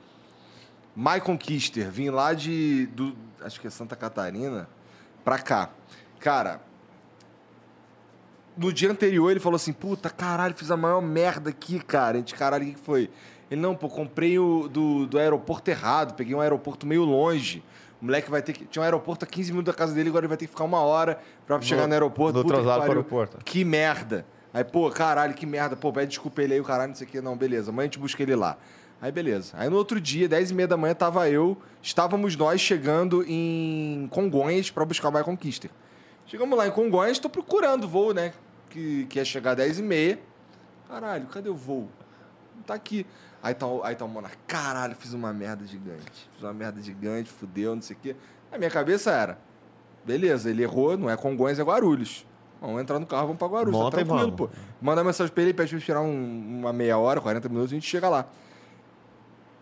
My 0.95 1.19
Conquister. 1.19 1.89
Vim 1.91 2.09
lá 2.09 2.33
de. 2.33 2.87
Do, 2.87 3.15
acho 3.41 3.59
que 3.59 3.67
é 3.67 3.69
Santa 3.69 3.95
Catarina, 3.95 4.69
pra 5.23 5.37
cá. 5.37 5.69
Cara, 6.19 6.61
no 8.57 8.71
dia 8.71 8.89
anterior 8.89 9.29
ele 9.31 9.39
falou 9.39 9.57
assim: 9.57 9.73
puta, 9.73 10.09
caralho, 10.09 10.55
fiz 10.55 10.71
a 10.71 10.77
maior 10.77 11.01
merda 11.01 11.49
aqui, 11.49 11.79
cara. 11.79 12.15
A 12.15 12.19
gente, 12.19 12.33
caralho, 12.33 12.63
o 12.63 12.67
que 12.67 12.73
que 12.73 12.79
foi? 12.79 13.09
Ele, 13.49 13.61
não, 13.61 13.75
pô, 13.75 13.89
comprei 13.89 14.39
o 14.39 14.67
do, 14.67 15.05
do 15.05 15.19
aeroporto 15.19 15.69
errado, 15.69 16.15
peguei 16.15 16.33
um 16.33 16.41
aeroporto 16.41 16.87
meio 16.87 17.03
longe. 17.03 17.63
O 18.01 18.05
moleque 18.05 18.29
vai 18.29 18.41
ter 18.41 18.53
que. 18.53 18.65
Tinha 18.65 18.81
um 18.81 18.85
aeroporto 18.85 19.25
a 19.25 19.27
15 19.27 19.51
minutos 19.51 19.73
da 19.73 19.77
casa 19.77 19.93
dele, 19.93 20.09
agora 20.09 20.23
ele 20.23 20.29
vai 20.29 20.37
ter 20.37 20.45
que 20.45 20.51
ficar 20.51 20.63
uma 20.63 20.79
hora 20.79 21.19
pra 21.45 21.59
chegar 21.61 21.87
no 21.87 21.93
aeroporto. 21.93 22.37
no 22.37 22.43
Puta 22.43 22.57
que 22.57 22.63
pro 22.63 22.81
aeroporto. 22.81 23.37
Que 23.43 23.63
merda. 23.63 24.25
Aí, 24.53 24.63
pô, 24.63 24.89
caralho, 24.89 25.33
que 25.33 25.45
merda. 25.45 25.75
Pô, 25.75 25.91
pede 25.91 26.07
desculpa 26.07 26.41
ele 26.41 26.53
aí, 26.53 26.59
o 26.59 26.63
caralho, 26.63 26.89
não 26.89 26.95
sei 26.95 27.05
o 27.05 27.09
que. 27.09 27.21
Não, 27.21 27.35
beleza. 27.35 27.71
Amanhã 27.71 27.83
a 27.83 27.87
gente 27.87 27.99
busca 27.99 28.23
ele 28.23 28.35
lá. 28.35 28.57
Aí, 29.05 29.11
beleza. 29.11 29.53
Aí, 29.55 29.69
no 29.69 29.75
outro 29.77 30.01
dia, 30.01 30.27
10 30.27 30.49
e 30.49 30.53
meia 30.55 30.67
da 30.67 30.75
manhã, 30.75 30.95
tava 30.95 31.29
eu, 31.29 31.55
estávamos 31.79 32.35
nós 32.35 32.59
chegando 32.59 33.23
em 33.27 34.07
Congonhas 34.09 34.71
pra 34.71 34.83
buscar 34.83 35.09
o 35.09 35.11
Michael 35.11 35.37
Kister. 35.37 35.69
Chegamos 36.25 36.57
lá 36.57 36.67
em 36.67 36.71
Congonhas, 36.71 37.19
tô 37.19 37.29
procurando 37.29 37.83
o 37.83 37.87
voo, 37.87 38.15
né? 38.15 38.33
Que, 38.67 39.05
que 39.05 39.19
ia 39.19 39.23
chegar 39.25 39.53
10 39.53 39.77
e 39.77 39.83
meia. 39.83 40.19
Caralho, 40.89 41.27
cadê 41.27 41.49
o 41.49 41.55
voo? 41.55 41.87
Não 42.55 42.63
tá 42.63 42.73
aqui. 42.73 43.05
Aí 43.43 43.53
tá, 43.53 43.67
o- 43.67 43.83
aí 43.83 43.93
tá 43.95 44.05
o 44.05 44.07
Monark. 44.09 44.35
Caralho, 44.47 44.95
fiz 44.95 45.13
uma 45.13 45.31
merda 45.31 45.67
gigante. 45.67 46.27
Fiz 46.33 46.41
uma 46.41 46.51
merda 46.53 46.81
gigante, 46.81 47.29
fudeu, 47.29 47.75
não 47.75 47.83
sei 47.83 47.95
o 47.95 47.99
quê. 48.01 48.15
A 48.51 48.57
minha 48.57 48.71
cabeça 48.71 49.11
era, 49.11 49.37
beleza, 50.03 50.49
ele 50.49 50.63
errou, 50.63 50.97
não 50.97 51.11
é 51.11 51.15
Congonhas, 51.15 51.59
é 51.59 51.63
Guarulhos. 51.63 52.25
Vamos 52.59 52.81
entrar 52.81 52.97
no 52.97 53.05
carro, 53.05 53.27
vamos 53.27 53.37
pra 53.37 53.47
Guarulhos. 53.47 53.79
Tá 53.79 53.87
e 53.87 53.91
tranquilo, 53.91 54.19
vamos. 54.35 54.35
pô. 54.35 54.49
Manda 54.81 55.03
mensagem 55.03 55.31
pra 55.31 55.43
ele, 55.43 55.53
pede 55.53 55.69
pra 55.69 55.77
esperar 55.77 56.01
um- 56.01 56.59
uma 56.61 56.73
meia 56.73 56.97
hora, 56.97 57.21
40 57.21 57.47
minutos, 57.49 57.71
a 57.71 57.75
gente 57.75 57.85
chega 57.87 58.09
lá. 58.09 58.25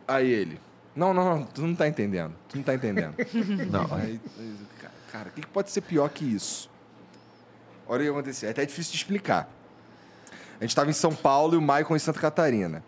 Aí 0.08 0.30
ele, 0.30 0.60
não, 0.96 1.14
não, 1.14 1.24
não, 1.38 1.44
tu 1.46 1.62
não 1.62 1.76
tá 1.76 1.88
entendendo. 1.88 2.34
Tu 2.50 2.58
não 2.58 2.64
tá 2.64 2.74
entendendo. 2.76 3.16
Não, 3.72 3.88
Aí, 3.96 4.20
cara, 5.12 5.30
o 5.30 5.32
que 5.32 5.42
que 5.42 5.48
pode 5.48 5.72
ser 5.72 5.82
pior 5.82 6.10
que 6.10 6.24
isso? 6.26 6.70
Olha 7.88 8.02
o 8.02 8.04
que 8.06 8.10
aconteceu. 8.12 8.48
É 8.48 8.52
até 8.52 8.66
difícil 8.66 8.92
de 8.92 8.98
explicar. 8.98 9.50
A 10.60 10.64
gente 10.64 10.70
estava 10.70 10.90
em 10.90 10.94
São 10.94 11.14
Paulo 11.16 11.56
e 11.56 11.58
o 11.58 11.62
Maicon 11.62 11.96
em 11.96 12.00
Santa 12.00 12.20
Catarina. 12.20 12.84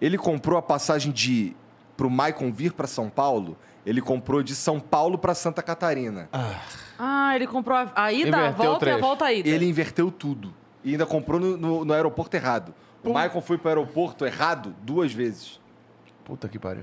Ele 0.00 0.16
comprou 0.16 0.58
a 0.58 0.62
passagem 0.62 1.10
de 1.12 1.54
pro 1.96 2.08
Maicon 2.08 2.52
vir 2.52 2.72
para 2.72 2.86
São 2.86 3.10
Paulo. 3.10 3.56
Ele 3.84 4.00
comprou 4.00 4.42
de 4.42 4.54
São 4.54 4.78
Paulo 4.78 5.18
para 5.18 5.34
Santa 5.34 5.62
Catarina. 5.62 6.28
Ah, 6.98 7.34
ele 7.34 7.46
comprou 7.46 7.76
a, 7.76 7.90
a 7.94 8.12
ida, 8.12 8.36
a 8.36 8.40
Inverteu 8.48 8.66
o 8.66 8.68
volta 8.70 8.86
e 8.86 8.90
a 8.92 8.96
volta 8.98 9.24
a 9.24 9.32
ida. 9.32 9.48
Ele 9.48 9.66
inverteu 9.68 10.10
tudo 10.10 10.54
e 10.84 10.92
ainda 10.92 11.06
comprou 11.06 11.40
no, 11.40 11.56
no- 11.56 11.84
no 11.84 11.92
aeroporto 11.92 12.36
errado. 12.36 12.74
O 13.02 13.12
Maicon 13.12 13.40
foi 13.40 13.56
para 13.58 13.66
o 13.80 13.82
aeroporto 13.82 14.24
errado 14.26 14.74
duas 14.82 15.12
vezes. 15.12 15.60
Puta 16.28 16.46
que 16.48 16.58
pariu. 16.58 16.82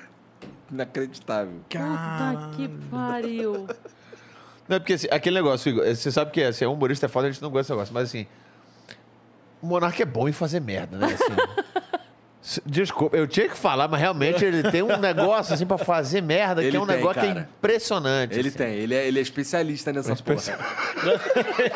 Inacreditável. 0.72 1.60
Puta 1.68 2.50
que 2.56 2.68
pariu. 2.90 3.66
Não, 4.68 4.76
é 4.76 4.78
porque 4.78 4.92
assim, 4.94 5.08
aquele 5.10 5.36
negócio, 5.36 5.68
Igor, 5.70 5.84
você 5.84 6.10
sabe 6.12 6.30
que 6.30 6.42
assim, 6.42 6.64
humorista 6.66 7.06
é 7.06 7.08
foda, 7.08 7.26
a 7.26 7.30
gente 7.30 7.42
não 7.42 7.50
gosta 7.50 7.62
desse 7.64 7.72
negócio, 7.72 7.92
mas 7.94 8.08
assim, 8.08 8.26
o 9.60 9.66
Monark 9.66 10.00
é 10.00 10.04
bom 10.04 10.28
em 10.28 10.32
fazer 10.32 10.60
merda, 10.60 10.96
né? 10.96 11.06
Assim, 11.06 12.58
Desculpa, 12.64 13.14
eu 13.16 13.26
tinha 13.26 13.48
que 13.48 13.56
falar, 13.56 13.88
mas 13.88 14.00
realmente 14.00 14.42
ele 14.42 14.62
tem 14.70 14.80
um 14.82 14.96
negócio 14.96 15.52
assim 15.52 15.66
pra 15.66 15.76
fazer 15.76 16.22
merda, 16.22 16.62
que 16.62 16.68
Ele 16.68 16.76
é 16.78 16.80
um 16.80 16.86
tem, 16.86 16.96
negócio 16.96 17.20
que 17.20 17.26
é 17.26 17.34
cara. 17.34 17.48
impressionante. 17.58 18.38
Ele 18.38 18.48
assim. 18.48 18.56
tem, 18.58 18.74
ele 18.74 18.94
é, 18.94 19.06
ele 19.08 19.18
é 19.18 19.22
especialista 19.22 19.92
nessa 19.92 20.14
porra. 20.16 20.38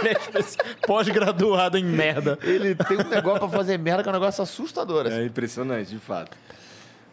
Ele 0.00 0.08
é 0.08 0.12
especi- 0.12 0.56
Pós-graduado 0.86 1.76
em 1.76 1.84
merda. 1.84 2.38
Ele 2.42 2.74
tem 2.74 2.96
um 2.98 3.08
negócio 3.08 3.40
pra 3.40 3.48
fazer 3.50 3.76
merda 3.78 4.02
que 4.02 4.08
é 4.08 4.12
um 4.12 4.14
negócio 4.14 4.42
assustador. 4.42 5.06
Assim. 5.08 5.16
É 5.16 5.24
impressionante, 5.26 5.90
de 5.90 5.98
fato. 5.98 6.34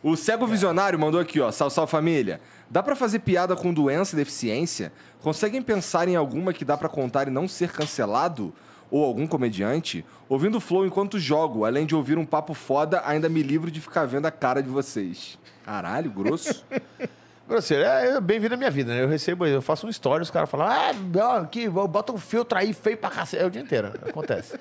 O 0.02 0.16
Cego 0.16 0.48
Visionário 0.48 0.98
mandou 0.98 1.20
aqui, 1.20 1.40
ó. 1.40 1.52
Salve, 1.52 1.74
salve 1.76 1.92
família. 1.92 2.40
Dá 2.70 2.82
pra 2.82 2.96
fazer 2.96 3.20
piada 3.20 3.56
com 3.56 3.74
doença 3.74 4.16
e 4.16 4.18
deficiência? 4.18 4.94
Conseguem 5.22 5.62
pensar 5.62 6.08
em 6.08 6.16
alguma 6.16 6.54
que 6.54 6.64
dá 6.64 6.78
pra 6.78 6.88
contar 6.88 7.28
e 7.28 7.32
não 7.32 7.48
ser 7.48 7.72
cancelado? 7.72 8.54
Ou 8.90 9.04
algum 9.06 9.28
comediante? 9.28 10.04
Ouvindo 10.28 10.58
o 10.58 10.62
Flow 10.62 10.86
enquanto 10.86 11.20
jogo, 11.20 11.66
além 11.66 11.86
de 11.86 11.94
ouvir 11.94 12.18
um 12.18 12.26
papo 12.26 12.54
foda, 12.54 13.04
ainda 13.06 13.30
me 13.30 13.44
livro 13.44 13.70
de 13.70 13.80
ficar 13.80 14.06
vendo 14.06 14.26
a 14.26 14.32
cara 14.32 14.64
de 14.64 14.70
vocês. 14.70 15.38
Caralho, 15.64 16.10
grosso. 16.10 16.66
Grosseiro, 17.48 17.84
é 17.84 18.18
é 18.18 18.22
bem-vindo 18.22 18.54
à 18.54 18.58
minha 18.58 18.70
vida, 18.70 18.94
né? 18.94 19.02
Eu 19.02 19.08
recebo, 19.08 19.44
eu 19.44 19.60
faço 19.60 19.88
um 19.88 19.90
story, 19.90 20.22
os 20.22 20.30
caras 20.30 20.48
falam, 20.48 20.68
ah, 20.68 20.94
não, 20.94 21.32
aqui, 21.38 21.68
bota 21.68 22.14
um 22.14 22.18
filtro 22.18 22.56
aí 22.56 22.74
feio 22.74 22.96
pra 22.96 23.10
cacete. 23.10 23.42
É 23.42 23.46
o 23.48 23.50
dia 23.50 23.60
inteiro, 23.64 23.88
acontece. 24.08 24.56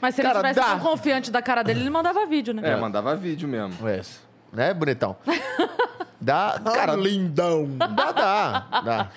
Mas 0.00 0.14
se 0.14 0.20
ele 0.20 0.28
Cara, 0.28 0.38
tivesse 0.38 0.60
dá. 0.60 0.66
tão 0.66 0.78
confiante 0.78 1.32
da 1.32 1.42
cara 1.42 1.64
dele, 1.64 1.80
ele 1.80 1.90
mandava 1.90 2.24
vídeo, 2.26 2.54
né? 2.54 2.62
É, 2.64 2.76
mandava 2.76 3.14
vídeo 3.16 3.48
mesmo. 3.48 3.88
É 3.88 3.98
isso. 3.98 4.29
Né, 4.52 4.74
bonitão? 4.74 5.16
Dá, 6.20 6.60
cara, 6.62 6.94
lindão. 6.96 7.66
Dá, 7.78 8.12
dá. 8.12 8.80
dá. 8.84 9.10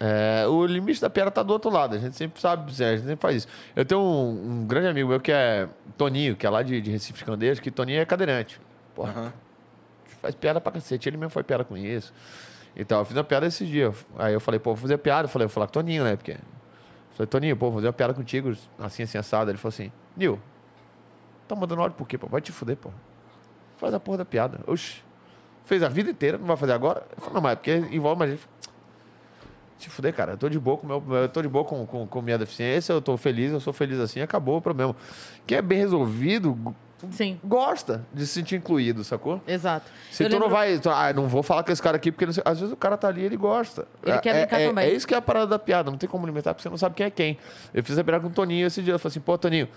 É, 0.00 0.46
o 0.48 0.64
limite 0.64 1.00
da 1.00 1.10
piada 1.10 1.30
tá 1.30 1.42
do 1.42 1.52
outro 1.52 1.70
lado. 1.70 1.96
A 1.96 1.98
gente 1.98 2.16
sempre 2.16 2.40
sabe, 2.40 2.70
a 2.70 2.92
gente 2.96 3.00
sempre 3.00 3.16
faz 3.16 3.36
isso. 3.36 3.48
Eu 3.74 3.84
tenho 3.84 4.00
um, 4.00 4.62
um 4.62 4.66
grande 4.66 4.88
amigo 4.88 5.08
meu 5.08 5.20
que 5.20 5.30
é 5.30 5.68
Toninho, 5.98 6.34
que 6.34 6.46
é 6.46 6.50
lá 6.50 6.62
de, 6.62 6.80
de 6.80 6.90
Recife 6.90 7.24
Candeias, 7.24 7.60
que 7.60 7.70
Toninho 7.70 8.00
é 8.00 8.04
cadeirante. 8.06 8.58
Porra, 8.94 9.12
Aham. 9.12 9.32
faz 10.22 10.34
piada 10.34 10.58
pra 10.58 10.72
cacete. 10.72 11.08
Ele 11.08 11.18
mesmo 11.18 11.30
foi 11.30 11.42
piada 11.42 11.62
com 11.62 11.76
isso. 11.76 12.12
Então, 12.74 12.98
eu 13.00 13.04
fiz 13.04 13.16
uma 13.16 13.24
piada 13.24 13.46
esse 13.46 13.66
dia. 13.66 13.92
Aí 14.18 14.32
eu 14.32 14.40
falei, 14.40 14.58
pô, 14.58 14.70
vou 14.74 14.80
fazer 14.80 14.96
piada. 14.98 15.26
Eu 15.26 15.28
falei, 15.30 15.46
vou 15.46 15.52
falar 15.52 15.66
com 15.66 15.72
Toninho, 15.74 16.04
né? 16.04 16.16
Porque. 16.16 16.32
Eu 16.32 16.38
falei, 17.16 17.26
Toninho, 17.26 17.56
pô, 17.56 17.66
vou 17.66 17.76
fazer 17.76 17.86
uma 17.86 17.92
piada 17.92 18.14
contigo, 18.14 18.54
assim, 18.78 19.02
assim, 19.02 19.18
assado. 19.18 19.50
Ele 19.50 19.58
falou 19.58 19.74
assim, 19.74 19.92
Nil, 20.16 20.40
tá 21.46 21.54
mandando 21.54 21.82
áudio 21.82 21.96
por 21.96 22.06
quê, 22.06 22.16
pô? 22.16 22.26
Vai 22.26 22.40
te 22.40 22.52
fuder, 22.52 22.76
pô. 22.76 22.90
Faz 23.76 23.92
a 23.94 24.00
porra 24.00 24.18
da 24.18 24.24
piada. 24.24 24.60
Oxi. 24.66 25.02
Fez 25.64 25.82
a 25.82 25.88
vida 25.88 26.10
inteira, 26.10 26.38
não 26.38 26.46
vai 26.46 26.56
fazer 26.56 26.72
agora? 26.72 27.04
Eu 27.16 27.18
falei, 27.20 27.34
não, 27.34 27.40
mas 27.42 27.52
é 27.52 27.56
porque 27.56 27.72
envolve 27.90 28.18
mais 28.18 28.30
gente. 28.32 28.48
Se 29.78 29.90
fuder, 29.90 30.14
cara, 30.14 30.32
eu 30.32 30.38
tô 30.38 30.48
de 30.48 30.58
boa 30.58 30.78
com 30.78 30.86
meu, 30.86 31.02
eu 31.16 31.28
tô 31.28 31.42
de 31.42 31.48
boa 31.48 31.62
com, 31.64 31.84
com, 31.86 32.06
com 32.06 32.22
minha 32.22 32.38
deficiência, 32.38 32.92
eu 32.94 33.02
tô 33.02 33.14
feliz, 33.18 33.52
eu 33.52 33.60
sou 33.60 33.72
feliz 33.74 33.98
assim, 34.00 34.20
acabou 34.20 34.56
o 34.56 34.62
problema. 34.62 34.96
Quem 35.46 35.58
é 35.58 35.62
bem 35.62 35.78
resolvido 35.78 36.74
Sim, 37.10 37.38
gosta 37.44 38.02
de 38.14 38.26
se 38.26 38.32
sentir 38.32 38.56
incluído, 38.56 39.04
sacou? 39.04 39.38
exato. 39.46 39.90
Se 40.10 40.22
Eu 40.24 40.30
tu 40.30 40.32
não 40.32 40.46
lembro- 40.46 40.56
vai, 40.56 40.78
tu, 40.78 40.88
ah, 40.88 41.12
não 41.12 41.28
vou 41.28 41.42
falar 41.42 41.62
com 41.62 41.70
esse 41.70 41.82
cara 41.82 41.96
aqui, 41.98 42.10
porque 42.10 42.24
não 42.24 42.32
às 42.42 42.58
vezes 42.58 42.72
o 42.72 42.76
cara 42.76 42.96
tá 42.96 43.08
ali 43.08 43.22
ele 43.22 43.36
gosta. 43.36 43.86
Ele 44.02 44.12
é, 44.16 44.18
quer 44.18 44.34
é- 44.34 44.40
brincar 44.40 44.60
é, 44.62 44.68
também. 44.68 44.84
É 44.86 44.92
isso 44.94 45.06
que 45.06 45.12
é 45.12 45.18
a 45.18 45.22
parada 45.22 45.46
da 45.46 45.58
piada, 45.58 45.90
não 45.90 45.98
tem 45.98 46.08
como 46.08 46.24
limitar, 46.26 46.54
porque 46.54 46.62
você 46.62 46.70
não 46.70 46.78
sabe 46.78 46.94
quem 46.94 47.04
é 47.06 47.10
quem. 47.10 47.38
Eu 47.74 47.84
fiz 47.84 47.98
a 47.98 48.02
piada 48.04 48.22
com 48.22 48.28
o 48.28 48.32
Toninho 48.32 48.66
esse 48.66 48.80
dia, 48.82 48.94
eu 48.94 48.98
falei 48.98 49.10
assim, 49.12 49.20
pô, 49.20 49.36
Toninho, 49.36 49.68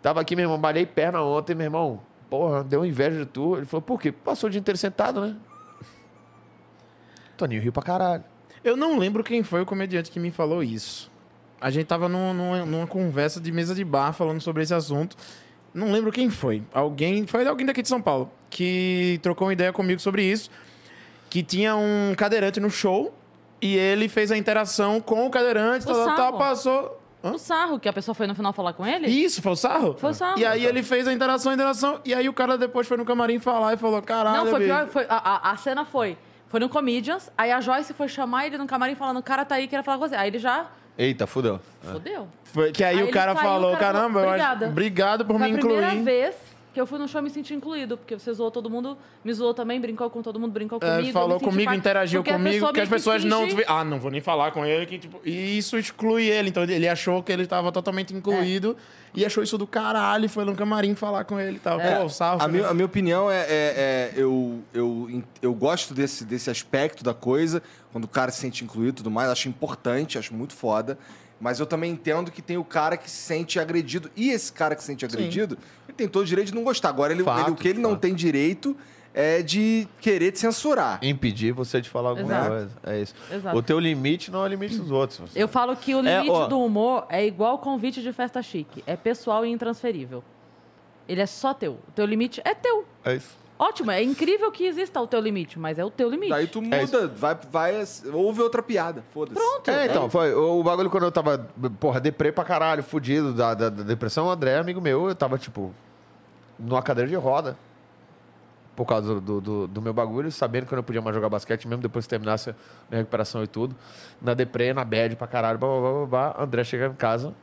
tava 0.00 0.20
aqui, 0.20 0.36
meu 0.36 0.44
irmão, 0.44 0.60
balei 0.60 0.86
perna 0.86 1.20
ontem, 1.22 1.56
meu 1.56 1.64
irmão, 1.64 2.00
porra, 2.30 2.62
deu 2.64 2.86
inveja 2.86 3.18
de 3.18 3.26
tu. 3.26 3.56
Ele 3.56 3.66
falou, 3.66 3.82
por 3.82 4.00
quê? 4.00 4.10
Passou 4.12 4.46
o 4.48 4.50
dia 4.50 4.60
inteiro 4.60 4.78
sentado, 4.78 5.20
né? 5.20 5.36
Toninho 7.36 7.60
riu 7.62 7.72
pra 7.72 7.82
caralho. 7.82 8.24
Eu 8.62 8.76
não 8.76 8.98
lembro 8.98 9.24
quem 9.24 9.42
foi 9.42 9.62
o 9.62 9.66
comediante 9.66 10.10
que 10.10 10.20
me 10.20 10.30
falou 10.30 10.62
isso. 10.62 11.10
A 11.60 11.70
gente 11.70 11.86
tava 11.86 12.08
num- 12.08 12.32
numa, 12.34 12.64
numa 12.66 12.86
conversa 12.86 13.40
de 13.40 13.50
mesa 13.52 13.74
de 13.74 13.84
bar 13.84 14.12
falando 14.12 14.40
sobre 14.40 14.62
esse 14.62 14.74
assunto. 14.74 15.16
Não 15.72 15.90
lembro 15.92 16.10
quem 16.12 16.28
foi. 16.30 16.62
Alguém. 16.72 17.26
Foi 17.26 17.46
alguém 17.46 17.66
daqui 17.66 17.82
de 17.82 17.88
São 17.88 18.00
Paulo 18.02 18.30
que 18.50 19.18
trocou 19.22 19.46
uma 19.46 19.52
ideia 19.52 19.72
comigo 19.72 20.00
sobre 20.00 20.22
isso. 20.24 20.50
Que 21.28 21.42
tinha 21.42 21.76
um 21.76 22.14
cadeirante 22.16 22.58
no 22.60 22.68
show 22.70 23.14
e 23.62 23.76
ele 23.76 24.08
fez 24.08 24.30
a 24.32 24.36
interação 24.36 25.00
com 25.00 25.26
o 25.26 25.30
cadeirante, 25.30 25.84
O 25.84 25.88
tal, 25.92 26.04
tal, 26.16 26.38
tal, 26.38 26.99
Passou. 27.22 27.36
O 27.36 27.38
sarro, 27.38 27.78
que 27.78 27.88
a 27.88 27.92
pessoa 27.92 28.14
foi 28.14 28.26
no 28.26 28.34
final 28.34 28.52
falar 28.52 28.72
com 28.72 28.86
ele? 28.86 29.06
Isso, 29.08 29.42
foi 29.42 29.52
o 29.52 29.56
Sarro? 29.56 29.94
Foi 29.98 30.10
o 30.10 30.14
Sarro. 30.14 30.38
E 30.38 30.44
aí 30.46 30.64
ele 30.64 30.82
fez 30.82 31.06
a 31.06 31.12
interação, 31.12 31.52
a 31.52 31.54
interação, 31.54 32.00
e 32.04 32.14
aí 32.14 32.28
o 32.28 32.32
cara 32.32 32.56
depois 32.56 32.86
foi 32.86 32.96
no 32.96 33.04
camarim 33.04 33.38
falar 33.38 33.74
e 33.74 33.76
falou: 33.76 34.00
caralho. 34.00 34.38
Não, 34.38 34.46
foi 34.46 34.60
bicho." 34.60 34.70
pior. 34.74 34.86
Foi, 34.88 35.04
a, 35.08 35.16
a, 35.16 35.50
a 35.52 35.56
cena 35.56 35.84
foi. 35.84 36.16
Foi 36.48 36.58
no 36.58 36.68
Comedians, 36.68 37.30
aí 37.38 37.52
a 37.52 37.60
Joyce 37.60 37.92
foi 37.94 38.08
chamar 38.08 38.46
ele 38.46 38.58
no 38.58 38.66
camarim 38.66 38.94
falando, 38.94 39.18
o 39.18 39.22
cara 39.22 39.44
tá 39.44 39.54
aí, 39.56 39.68
queria 39.68 39.82
falar 39.84 39.98
com 39.98 40.08
você. 40.08 40.16
Aí 40.16 40.28
ele 40.28 40.38
já 40.38 40.66
Eita, 40.98 41.26
fudeu. 41.26 41.60
fodeu. 41.80 42.26
Foi, 42.44 42.72
que 42.72 42.82
aí, 42.82 42.98
Aí 42.98 43.04
o 43.04 43.10
cara 43.10 43.34
saiu, 43.34 43.46
falou: 43.48 43.74
o 43.74 43.76
cara 43.78 43.98
falou, 43.98 44.10
caramba, 44.10 44.20
eu 44.20 44.24
acho- 44.24 44.30
"Obrigada." 44.34 44.66
obrigado 44.68 45.24
por 45.26 45.38
Foi 45.38 45.48
me 45.48 45.54
a 45.54 45.58
primeira 45.58 45.86
incluir. 45.88 46.02
vez 46.04 46.34
que 46.72 46.80
eu 46.80 46.86
fui 46.86 46.98
no 46.98 47.08
show 47.08 47.20
e 47.20 47.24
me 47.24 47.30
senti 47.30 47.52
incluído, 47.52 47.96
porque 47.96 48.18
você 48.18 48.32
zoou 48.32 48.50
todo 48.50 48.70
mundo, 48.70 48.96
me 49.24 49.32
zoou 49.32 49.52
também, 49.52 49.80
brincou 49.80 50.08
com 50.08 50.22
todo 50.22 50.38
mundo, 50.38 50.52
brincou 50.52 50.78
É, 50.80 50.86
comigo. 50.90 51.08
eu 51.08 51.12
falou 51.12 51.40
comigo, 51.40 51.64
parte- 51.64 51.78
interagiu 51.78 52.22
comigo, 52.22 52.72
que 52.72 52.80
as 52.80 52.88
pessoas 52.88 53.24
não. 53.24 53.46
Ah, 53.66 53.82
não 53.84 53.98
vou 53.98 54.10
nem 54.10 54.20
falar 54.20 54.52
com 54.52 54.64
ele. 54.64 54.86
Que, 54.86 54.98
tipo, 54.98 55.20
e 55.24 55.58
isso 55.58 55.76
exclui 55.76 56.26
ele. 56.28 56.48
Então 56.50 56.62
ele 56.62 56.88
achou 56.88 57.22
que 57.22 57.32
ele 57.32 57.42
estava 57.42 57.72
totalmente 57.72 58.14
incluído 58.14 58.76
e 59.14 59.24
achou 59.26 59.42
isso 59.42 59.58
do 59.58 59.66
caralho. 59.66 60.28
Foi 60.28 60.44
no 60.44 60.54
camarim 60.54 60.94
falar 60.94 61.24
com 61.24 61.40
ele 61.40 61.56
e 61.56 61.60
tal. 61.60 61.78
Pô, 61.80 62.08
salve. 62.08 62.44
A 62.44 62.48
minha, 62.48 62.68
a 62.68 62.74
minha 62.74 62.86
opinião 62.86 63.30
é, 63.30 63.40
é- 63.40 63.46
é- 63.48 64.12
eu, 64.16 64.60
eu, 64.72 65.22
eu 65.42 65.52
gosto 65.54 65.92
desse, 65.92 66.24
desse 66.24 66.50
aspecto 66.50 67.02
da 67.02 67.12
coisa, 67.14 67.62
quando 67.90 68.04
o 68.04 68.08
cara 68.08 68.30
se 68.30 68.38
sente 68.40 68.62
incluído 68.64 68.90
e 68.90 68.96
tudo 68.98 69.10
mais, 69.10 69.28
acho 69.28 69.48
importante, 69.48 70.18
acho 70.18 70.32
muito 70.32 70.54
foda. 70.54 70.96
Mas 71.40 71.58
eu 71.58 71.64
também 71.66 71.90
entendo 71.92 72.30
que 72.30 72.42
tem 72.42 72.58
o 72.58 72.64
cara 72.64 72.96
que 72.96 73.10
se 73.10 73.16
sente 73.16 73.58
agredido. 73.58 74.10
E 74.14 74.30
esse 74.30 74.52
cara 74.52 74.74
que 74.74 74.82
se 74.82 74.88
sente 74.88 75.04
agredido, 75.06 75.56
ele 75.88 75.96
tem 75.96 76.06
todo 76.06 76.22
o 76.22 76.26
direito 76.26 76.48
de 76.48 76.54
não 76.54 76.62
gostar. 76.62 76.90
Agora, 76.90 77.12
ele, 77.14 77.24
Fato, 77.24 77.40
ele- 77.46 77.50
o 77.52 77.54
que 77.56 77.66
ele 77.68 77.80
não 77.80 77.90
fato. 77.92 78.00
tem 78.00 78.14
direito 78.14 78.76
é 79.14 79.42
de 79.42 79.88
querer 80.00 80.32
te 80.32 80.38
censurar. 80.38 80.98
Impedir 81.02 81.52
você 81.52 81.80
de 81.80 81.88
falar 81.88 82.10
alguma 82.10 82.30
Exato. 82.30 82.48
coisa. 82.50 82.70
É 82.84 83.00
isso. 83.00 83.14
Exato. 83.32 83.56
O 83.56 83.62
teu 83.62 83.80
limite 83.80 84.30
não 84.30 84.42
é 84.42 84.44
o 84.44 84.48
limite 84.48 84.76
dos 84.76 84.90
outros. 84.90 85.34
Eu 85.34 85.48
falo 85.48 85.74
que 85.76 85.94
o 85.94 86.06
É, 86.06 86.16
limite 86.18 86.30
ó. 86.30 86.46
do 86.46 86.60
humor 86.60 87.06
é 87.08 87.26
igual 87.26 87.58
convite 87.58 88.02
de 88.02 88.12
festa 88.12 88.42
chique. 88.42 88.84
É 88.86 88.94
pessoal 88.94 89.44
e 89.46 89.48
intransferível. 89.50 90.22
Ele 91.08 91.20
é 91.22 91.26
só 91.26 91.52
teu. 91.54 91.72
O 91.88 91.92
teu 91.94 92.04
limite 92.04 92.40
é 92.44 92.54
teu. 92.54 92.84
É 93.04 93.14
isso. 93.16 93.39
Ótimo, 93.62 93.90
é 93.90 94.02
incrível 94.02 94.50
que 94.50 94.64
exista 94.64 94.98
o 95.02 95.06
teu 95.06 95.20
limite, 95.20 95.58
mas 95.58 95.78
é 95.78 95.84
o 95.84 95.90
teu 95.90 96.08
limite. 96.08 96.30
Daí 96.30 96.46
tu 96.46 96.62
muda, 96.62 97.06
vai, 97.08 97.38
vai, 97.52 97.74
ouve 98.10 98.40
outra 98.40 98.62
piada. 98.62 99.04
Foda-se. 99.12 99.34
Pronto. 99.38 99.70
É, 99.70 99.84
então, 99.84 100.08
foi 100.08 100.32
o, 100.34 100.60
o 100.60 100.64
bagulho 100.64 100.88
quando 100.88 101.02
eu 101.04 101.12
tava, 101.12 101.46
porra, 101.78 102.00
deprê 102.00 102.32
pra 102.32 102.42
caralho, 102.42 102.82
fudido 102.82 103.34
da, 103.34 103.52
da, 103.52 103.68
da 103.68 103.82
depressão, 103.82 104.28
o 104.28 104.30
André, 104.30 104.56
amigo 104.56 104.80
meu, 104.80 105.10
eu 105.10 105.14
tava, 105.14 105.36
tipo, 105.36 105.74
numa 106.58 106.82
cadeira 106.82 107.06
de 107.10 107.16
roda. 107.16 107.54
Por 108.74 108.86
causa 108.86 109.20
do, 109.20 109.40
do, 109.42 109.66
do- 109.68 109.82
meu 109.82 109.92
bagulho, 109.92 110.32
sabendo 110.32 110.64
que 110.64 110.72
eu 110.72 110.76
não 110.76 110.82
podia 110.82 111.02
mais 111.02 111.14
jogar 111.14 111.28
basquete, 111.28 111.68
mesmo 111.68 111.82
depois 111.82 112.06
que 112.06 112.08
terminasse 112.08 112.48
a 112.48 112.54
minha 112.88 113.00
recuperação 113.00 113.44
e 113.44 113.46
tudo. 113.46 113.76
Na 114.22 114.32
deprê, 114.32 114.72
na 114.72 114.86
bad 114.86 115.16
pra 115.16 115.26
caralho, 115.26 115.58
blá, 115.58 115.68
blá, 115.68 115.92
blá, 115.92 116.06
blá. 116.06 116.42
André 116.42 116.64
chega 116.64 116.86
em 116.86 116.94
casa 116.94 117.34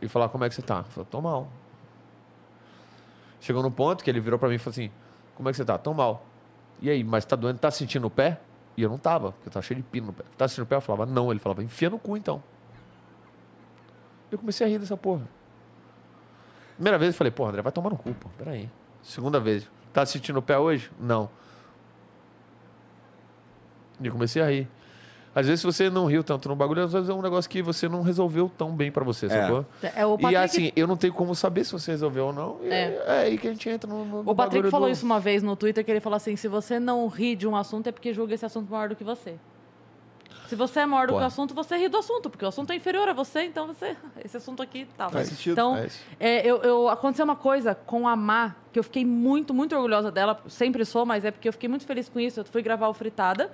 e 0.00 0.08
falar, 0.08 0.30
como 0.30 0.44
é 0.44 0.48
que 0.48 0.54
você 0.54 0.62
tá? 0.62 0.78
Eu 0.78 0.84
falei, 0.84 1.08
tô 1.10 1.20
mal. 1.20 1.48
Chegou 3.44 3.62
no 3.62 3.70
ponto 3.70 4.02
que 4.02 4.08
ele 4.08 4.20
virou 4.20 4.38
pra 4.38 4.48
mim 4.48 4.54
e 4.54 4.58
falou 4.58 4.72
assim, 4.72 4.90
como 5.34 5.50
é 5.50 5.52
que 5.52 5.58
você 5.58 5.66
tá? 5.66 5.76
Tô 5.76 5.92
mal. 5.92 6.24
E 6.80 6.88
aí, 6.88 7.04
mas 7.04 7.26
tá 7.26 7.36
doendo, 7.36 7.58
tá 7.58 7.70
sentindo 7.70 8.06
o 8.06 8.10
pé? 8.10 8.40
E 8.74 8.82
eu 8.82 8.88
não 8.88 8.96
tava, 8.96 9.32
porque 9.32 9.50
eu 9.50 9.52
tava 9.52 9.62
cheio 9.62 9.82
de 9.82 9.86
pino 9.86 10.06
no 10.06 10.12
pé. 10.14 10.24
Tá 10.38 10.48
sentindo 10.48 10.64
o 10.64 10.66
pé? 10.66 10.76
Eu 10.76 10.80
falava, 10.80 11.04
não. 11.04 11.30
Ele 11.30 11.38
falava, 11.38 11.62
enfia 11.62 11.90
no 11.90 11.98
cu 11.98 12.16
então. 12.16 12.42
Eu 14.32 14.38
comecei 14.38 14.66
a 14.66 14.70
rir 14.70 14.78
dessa 14.78 14.96
porra. 14.96 15.28
Primeira 16.76 16.96
vez 16.96 17.12
eu 17.12 17.18
falei, 17.18 17.30
porra, 17.30 17.50
André, 17.50 17.60
vai 17.60 17.70
tomar 17.70 17.90
no 17.90 17.98
cu, 17.98 18.14
pô. 18.14 18.30
Peraí. 18.38 18.70
Segunda 19.02 19.38
vez, 19.38 19.70
tá 19.92 20.06
sentindo 20.06 20.38
o 20.38 20.42
pé 20.42 20.56
hoje? 20.56 20.90
Não. 20.98 21.28
E 24.00 24.06
eu 24.06 24.12
comecei 24.12 24.40
a 24.40 24.48
rir. 24.48 24.70
Às 25.34 25.46
vezes, 25.46 25.60
se 25.62 25.66
você 25.66 25.90
não 25.90 26.06
riu 26.06 26.22
tanto 26.22 26.48
no 26.48 26.54
bagulho, 26.54 26.84
às 26.84 26.92
vezes 26.92 27.08
é 27.08 27.12
um 27.12 27.20
negócio 27.20 27.50
que 27.50 27.60
você 27.60 27.88
não 27.88 28.02
resolveu 28.02 28.50
tão 28.56 28.70
bem 28.70 28.92
pra 28.92 29.02
você, 29.04 29.28
sacou? 29.28 29.66
É, 29.82 30.06
o 30.06 30.14
E 30.14 30.18
Patrick, 30.22 30.36
assim, 30.36 30.72
eu 30.76 30.86
não 30.86 30.96
tenho 30.96 31.12
como 31.12 31.34
saber 31.34 31.64
se 31.64 31.72
você 31.72 31.90
resolveu 31.90 32.26
ou 32.26 32.32
não. 32.32 32.58
e 32.62 32.68
É. 32.68 33.04
É, 33.06 33.12
aí 33.22 33.36
que 33.38 33.48
a 33.48 33.50
gente 33.50 33.68
entra 33.68 33.90
no. 33.90 34.04
no 34.04 34.30
o 34.30 34.34
Patrick 34.34 34.70
falou 34.70 34.88
do- 34.88 34.92
isso 34.92 35.04
uma 35.04 35.18
vez 35.18 35.42
no 35.42 35.56
Twitter, 35.56 35.84
que 35.84 35.90
ele 35.90 35.98
falou 36.00 36.16
assim, 36.16 36.36
se 36.36 36.46
você 36.46 36.78
não 36.78 37.06
ri 37.08 37.34
de 37.34 37.48
um 37.48 37.56
assunto, 37.56 37.88
é 37.88 37.92
porque 37.92 38.12
julga 38.14 38.32
esse 38.34 38.46
assunto 38.46 38.70
maior 38.70 38.88
do 38.88 38.94
que 38.96 39.02
você. 39.02 39.34
Se 40.46 40.54
você 40.54 40.80
é 40.80 40.86
maior 40.86 41.06
do 41.06 41.14
que 41.14 41.18
o 41.18 41.24
assunto, 41.24 41.54
você 41.54 41.76
ri 41.78 41.88
do 41.88 41.96
assunto, 41.96 42.28
porque 42.30 42.44
o 42.44 42.48
assunto 42.48 42.70
é 42.70 42.76
inferior 42.76 43.08
a 43.08 43.12
você, 43.14 43.44
então 43.44 43.66
você. 43.66 43.96
Esse 44.24 44.36
assunto 44.36 44.62
aqui 44.62 44.86
tal. 44.96 45.10
Faz 45.10 45.28
sentido. 45.28 45.52
Então, 45.52 45.74
É 45.76 45.88
é, 46.20 46.46
eu, 46.46 46.58
eu- 46.62 46.88
aconteceu 46.88 47.24
uma 47.24 47.34
coisa 47.34 47.74
com 47.74 48.06
a 48.06 48.14
Má, 48.14 48.54
que 48.72 48.78
eu 48.78 48.84
fiquei 48.84 49.04
muito, 49.04 49.52
muito 49.54 49.74
orgulhosa 49.74 50.12
dela. 50.12 50.38
Sempre 50.46 50.84
sou, 50.84 51.04
mas 51.06 51.24
é 51.24 51.30
porque 51.30 51.48
eu 51.48 51.52
fiquei 51.52 51.68
muito 51.68 51.84
feliz 51.86 52.08
com 52.08 52.20
isso. 52.20 52.38
Eu 52.40 52.44
fui 52.44 52.62
gravar 52.62 52.88
o 52.88 52.94
Fritada. 52.94 53.50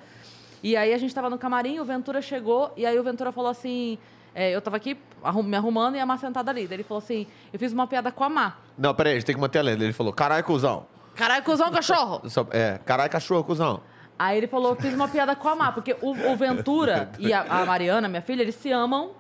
E 0.63 0.77
aí 0.77 0.93
a 0.93 0.99
gente 0.99 1.15
tava 1.15 1.31
no 1.31 1.39
camarim, 1.39 1.79
o 1.79 1.85
Ventura 1.85 2.21
chegou, 2.21 2.73
e 2.77 2.85
aí 2.85 2.99
o 2.99 3.03
Ventura 3.03 3.33
falou 3.33 3.51
assim. 3.51 3.99
é, 4.35 4.51
eu 4.55 4.61
tava 4.61 4.77
aqui 4.77 4.97
arrum- 5.23 5.43
me 5.43 5.57
arrumando 5.57 5.97
e 5.97 6.01
a 6.01 6.07
Má 6.07 6.19
sentada 6.19 6.51
ali. 6.51 6.67
Daí 6.67 6.77
ele 6.77 6.83
falou 6.85 6.99
assim: 7.03 7.27
eu 7.53 7.59
fiz 7.59 7.73
uma 7.73 7.87
piada 7.87 8.13
com 8.13 8.23
a 8.25 8.29
Má. 8.29 8.57
Não, 8.77 8.95
peraí, 8.95 9.13
a 9.13 9.15
gente 9.17 9.27
tem 9.27 9.35
que 9.35 9.41
manter 9.41 9.59
a 9.59 9.63
lenda. 9.63 9.83
Ele 9.85 9.93
falou, 9.93 10.13
caralho, 10.13 10.45
cuzão. 10.45 10.87
Caralho, 11.15 11.43
cuzão, 11.45 11.71
cachorro! 11.71 12.23
Só- 12.31 12.47
É, 12.51 12.79
caralho, 12.85 13.11
cachorro, 13.11 13.43
cuzão. 13.45 13.81
Aí 14.19 14.37
ele 14.37 14.47
falou, 14.47 14.77
fiz 14.77 14.93
uma 14.93 15.09
piada 15.09 15.35
com 15.35 15.49
a 15.49 15.57
Má, 15.57 15.73
porque 15.73 15.97
o, 16.03 16.11
o 16.11 16.37
Ventura 16.37 17.11
e 17.19 17.33
a, 17.33 17.41
a 17.41 17.65
Mariana, 17.65 18.07
minha 18.09 18.21
filha, 18.23 18.43
eles 18.43 18.55
se 18.55 18.71
amam. 18.71 19.13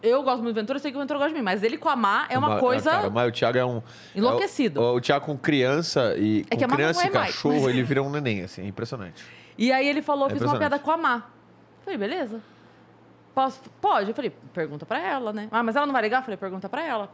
Eu 0.00 0.22
gosto 0.22 0.40
muito 0.44 0.54
do 0.54 0.60
Ventura, 0.60 0.76
eu 0.76 0.80
sei 0.80 0.92
que 0.92 0.96
o 0.96 1.00
Ventura 1.00 1.18
gosta 1.18 1.32
de 1.32 1.38
mim, 1.40 1.44
mas 1.44 1.60
ele 1.64 1.76
com 1.76 1.88
a 1.88 1.96
Má 1.96 2.26
é 2.28 2.38
uma 2.38 2.50
Ma- 2.50 2.58
coisa. 2.60 2.88
Cara, 2.92 3.10
mas 3.10 3.28
o 3.28 3.32
Thiago 3.32 3.58
é 3.58 3.64
um. 3.66 3.82
Enlouquecido. 4.14 4.80
é 4.80 4.84
o, 4.84 4.94
o 4.94 5.00
Thiago 5.00 5.26
com 5.26 5.36
criança 5.36 6.14
e. 6.16 6.46
É 6.48 6.54
com 6.54 6.58
que 6.58 6.64
a 6.64 6.68
não 6.68 6.76
criança 6.76 7.02
é 7.02 7.06
e 7.08 7.10
mais, 7.12 7.26
cachorro, 7.32 7.54
mas- 7.62 7.66
ele 7.66 7.82
vira 7.82 8.00
um 8.00 8.08
neném, 8.08 8.42
assim, 8.44 8.62
é 8.62 8.66
impressionante. 8.66 9.24
E 9.56 9.72
aí 9.72 9.86
ele 9.86 10.02
falou, 10.02 10.28
É 10.28 10.30
fiz 10.30 10.42
uma 10.42 10.58
piada 10.58 10.78
com 10.78 10.90
a 10.90 10.96
Má. 10.96 11.22
Falei, 11.84 11.98
beleza. 11.98 12.40
Posso? 13.34 13.60
Pode. 13.80 14.10
Eu 14.10 14.14
falei, 14.14 14.30
pergunta 14.52 14.84
pra 14.84 14.98
ela, 14.98 15.32
né? 15.32 15.48
Ah, 15.50 15.62
mas 15.62 15.76
ela 15.76 15.86
não 15.86 15.92
vai 15.92 16.02
ligar? 16.02 16.18
Eu 16.18 16.22
falei, 16.22 16.36
pergunta 16.36 16.68
pra 16.68 16.84
ela. 16.84 17.10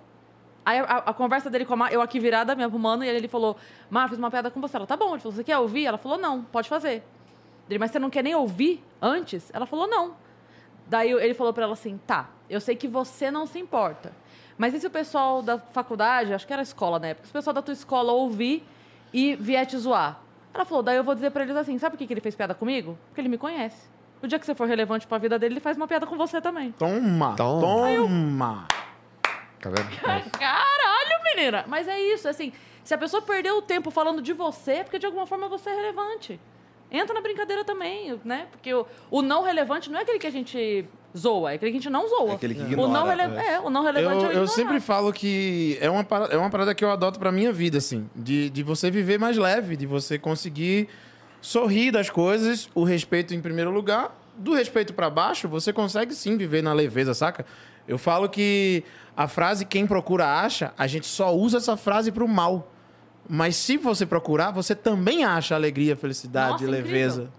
Aí 0.65 0.79
a, 0.79 0.83
a 0.83 1.15
conversa 1.15 1.49
dele 1.49 1.65
com 1.65 1.75
a 1.75 1.77
Má, 1.77 1.91
eu 1.91 2.03
aqui 2.03 2.21
virada, 2.21 2.55
me 2.55 2.63
arrumando, 2.63 3.05
e 3.05 3.09
aí 3.09 3.17
ele 3.17 3.29
falou, 3.29 3.57
Má, 3.89 4.09
fiz 4.09 4.19
uma 4.19 4.31
piada 4.31 4.51
com 4.51 4.61
você. 4.61 4.77
Ela, 4.77 4.87
tá 4.87 4.97
bom. 4.97 5.13
Ele 5.13 5.21
falou, 5.21 5.35
você 5.35 5.45
quer 5.45 5.59
ouvir? 5.59 5.87
Ela 5.87 5.99
falou, 5.99 6.19
não, 6.19 6.43
pode 6.43 6.69
fazer. 6.69 7.03
Ele, 7.69 7.79
mas 7.79 7.91
você 7.91 7.99
não 7.99 8.11
quer 8.11 8.23
nem 8.23 8.35
ouvir 8.35 8.85
antes? 9.01 9.51
Ela 9.53 9.67
falou, 9.67 9.87
não. 9.87 10.15
Daí 10.87 11.11
ele 11.13 11.35
falou 11.35 11.53
pra 11.53 11.65
ela 11.65 11.75
assim, 11.75 12.01
tá, 12.07 12.31
eu 12.49 12.61
sei 12.61 12.75
que 12.75 12.89
você 12.89 13.31
não 13.31 13.47
se 13.47 13.59
importa. 13.59 14.13
Mas 14.57 14.75
e 14.75 14.81
se 14.81 14.87
o 14.87 14.91
pessoal 14.91 15.43
da 15.43 15.59
faculdade, 15.59 16.33
acho 16.33 16.47
que 16.47 16.53
era 16.53 16.63
escola 16.63 16.99
na 16.99 17.09
época, 17.09 17.27
se 17.27 17.31
o 17.31 17.33
pessoal 17.33 17.55
da 17.55 17.63
tua 17.63 17.75
escola 17.75 18.13
ouvir 18.13 18.67
e 19.13 19.37
vier 19.37 19.67
te 19.67 19.77
zoar? 19.77 20.19
Ela 20.55 20.65
falou, 20.65 20.83
daí 20.83 20.97
eu 20.97 21.05
vou 21.05 21.15
dizer 21.15 21.31
pra 21.31 21.43
eles 21.43 21.57
assim, 21.57 21.79
sabe 21.79 21.93
por 21.93 21.99
que 21.99 22.07
que 22.07 22.13
ele 22.13 22.21
fez 22.21 22.35
piada 22.35 22.55
comigo? 22.55 22.99
Porque 23.09 23.21
ele 23.21 23.29
me 23.29 23.39
conhece. 23.39 23.89
O 24.23 24.27
dia 24.27 24.39
que 24.39 24.47
você 24.47 24.55
for 24.55 24.67
relevante 24.67 25.07
pra 25.07 25.19
vida 25.19 25.39
dele, 25.39 25.55
ele 25.55 25.61
faz 25.61 25.77
uma 25.77 25.87
piada 25.87 26.07
com 26.07 26.17
você 26.17 26.41
também. 26.41 26.73
Toma, 26.73 27.37
Toma. 27.37 27.61
toma. 27.61 28.69
Tá 29.61 29.71
vendo? 29.71 30.31
Caralho, 30.33 31.25
menina! 31.25 31.65
Mas 31.69 31.87
é 31.87 32.01
isso, 32.01 32.29
assim, 32.29 32.53
se 32.83 32.95
a 32.95 32.99
pessoa 32.99 33.23
perdeu 33.23 33.59
o 33.59 33.63
tempo 33.63 33.91
falando 33.91 34.21
de 34.23 34.33
você, 34.33 34.73
é 34.73 34.85
porque 34.85 34.99
de 34.99 35.07
alguma 35.07 35.27
forma 35.27 35.49
você 35.49 35.71
é 35.71 35.75
relevante. 35.75 36.41
Entra 36.91 37.15
na 37.15 37.21
brincadeira 37.21 37.65
também, 37.65 38.19
né? 38.25 38.47
Porque 38.51 38.73
o, 38.73 38.87
o 39.11 39.21
não 39.21 39.43
relevante 39.43 39.91
não 39.91 39.99
é 39.99 40.03
aquele 40.03 40.19
que 40.19 40.27
a 40.27 40.31
gente 40.31 40.87
zoa, 41.17 41.53
é 41.53 41.55
aquele 41.57 41.73
que 41.73 41.77
a 41.79 41.81
gente 41.81 41.91
não 41.91 42.09
zoa. 42.09 42.33
É 42.33 42.35
aquele 42.35 42.55
que 42.55 42.63
o 42.63 42.67
ignora, 42.67 42.93
não 42.93 43.07
rele... 43.07 43.23
é. 43.23 43.53
É, 43.55 43.61
o 43.61 43.71
não 43.71 43.83
relevante 43.83 44.25
Eu, 44.25 44.31
é 44.31 44.35
o 44.35 44.39
eu 44.39 44.47
sempre 44.47 44.81
falo 44.81 45.13
que 45.13 45.77
é 45.81 45.91
uma, 45.91 46.05
parada, 46.05 46.35
é 46.35 46.39
uma 46.39 46.51
parada 46.51 46.75
que 46.75 46.85
eu 46.85 46.91
adoto 46.91 47.19
pra 47.19 47.31
minha 47.31 47.53
vida, 47.53 47.79
assim. 47.79 48.09
De, 48.15 48.49
de 48.49 48.63
você 48.63 48.91
viver 48.91 49.19
mais 49.19 49.37
leve, 49.37 49.77
de 49.77 49.87
você 49.87 50.19
conseguir 50.19 50.89
sorrir 51.41 51.91
das 51.91 52.11
coisas, 52.11 52.69
o 52.75 52.85
respeito 52.85 53.35
em 53.35 53.41
primeiro 53.41 53.71
lugar. 53.71 54.17
Do 54.37 54.55
respeito 54.55 54.95
pra 54.95 55.11
baixo, 55.11 55.49
você 55.49 55.73
consegue 55.73 56.15
sim 56.15 56.37
viver 56.37 56.63
na 56.63 56.73
leveza, 56.73 57.13
saca? 57.13 57.45
Eu 57.89 57.99
falo 57.99 58.29
que 58.29 58.85
a 59.17 59.27
frase 59.27 59.65
quem 59.65 59.87
procura 59.87 60.27
acha, 60.41 60.73
a 60.79 60.87
gente 60.87 61.07
só 61.07 61.35
usa 61.35 61.59
essa 61.59 61.77
frase 61.77 62.13
pro 62.13 62.29
mal. 62.29 62.71
Mas 63.29 63.57
se 63.57 63.77
você 63.77 64.07
procurar, 64.07 64.51
você 64.51 64.75
também 64.75 65.25
acha 65.25 65.55
alegria, 65.55 65.95
felicidade, 65.97 66.53
Nossa, 66.53 66.67
leveza. 66.67 67.23
incrível. 67.23 67.39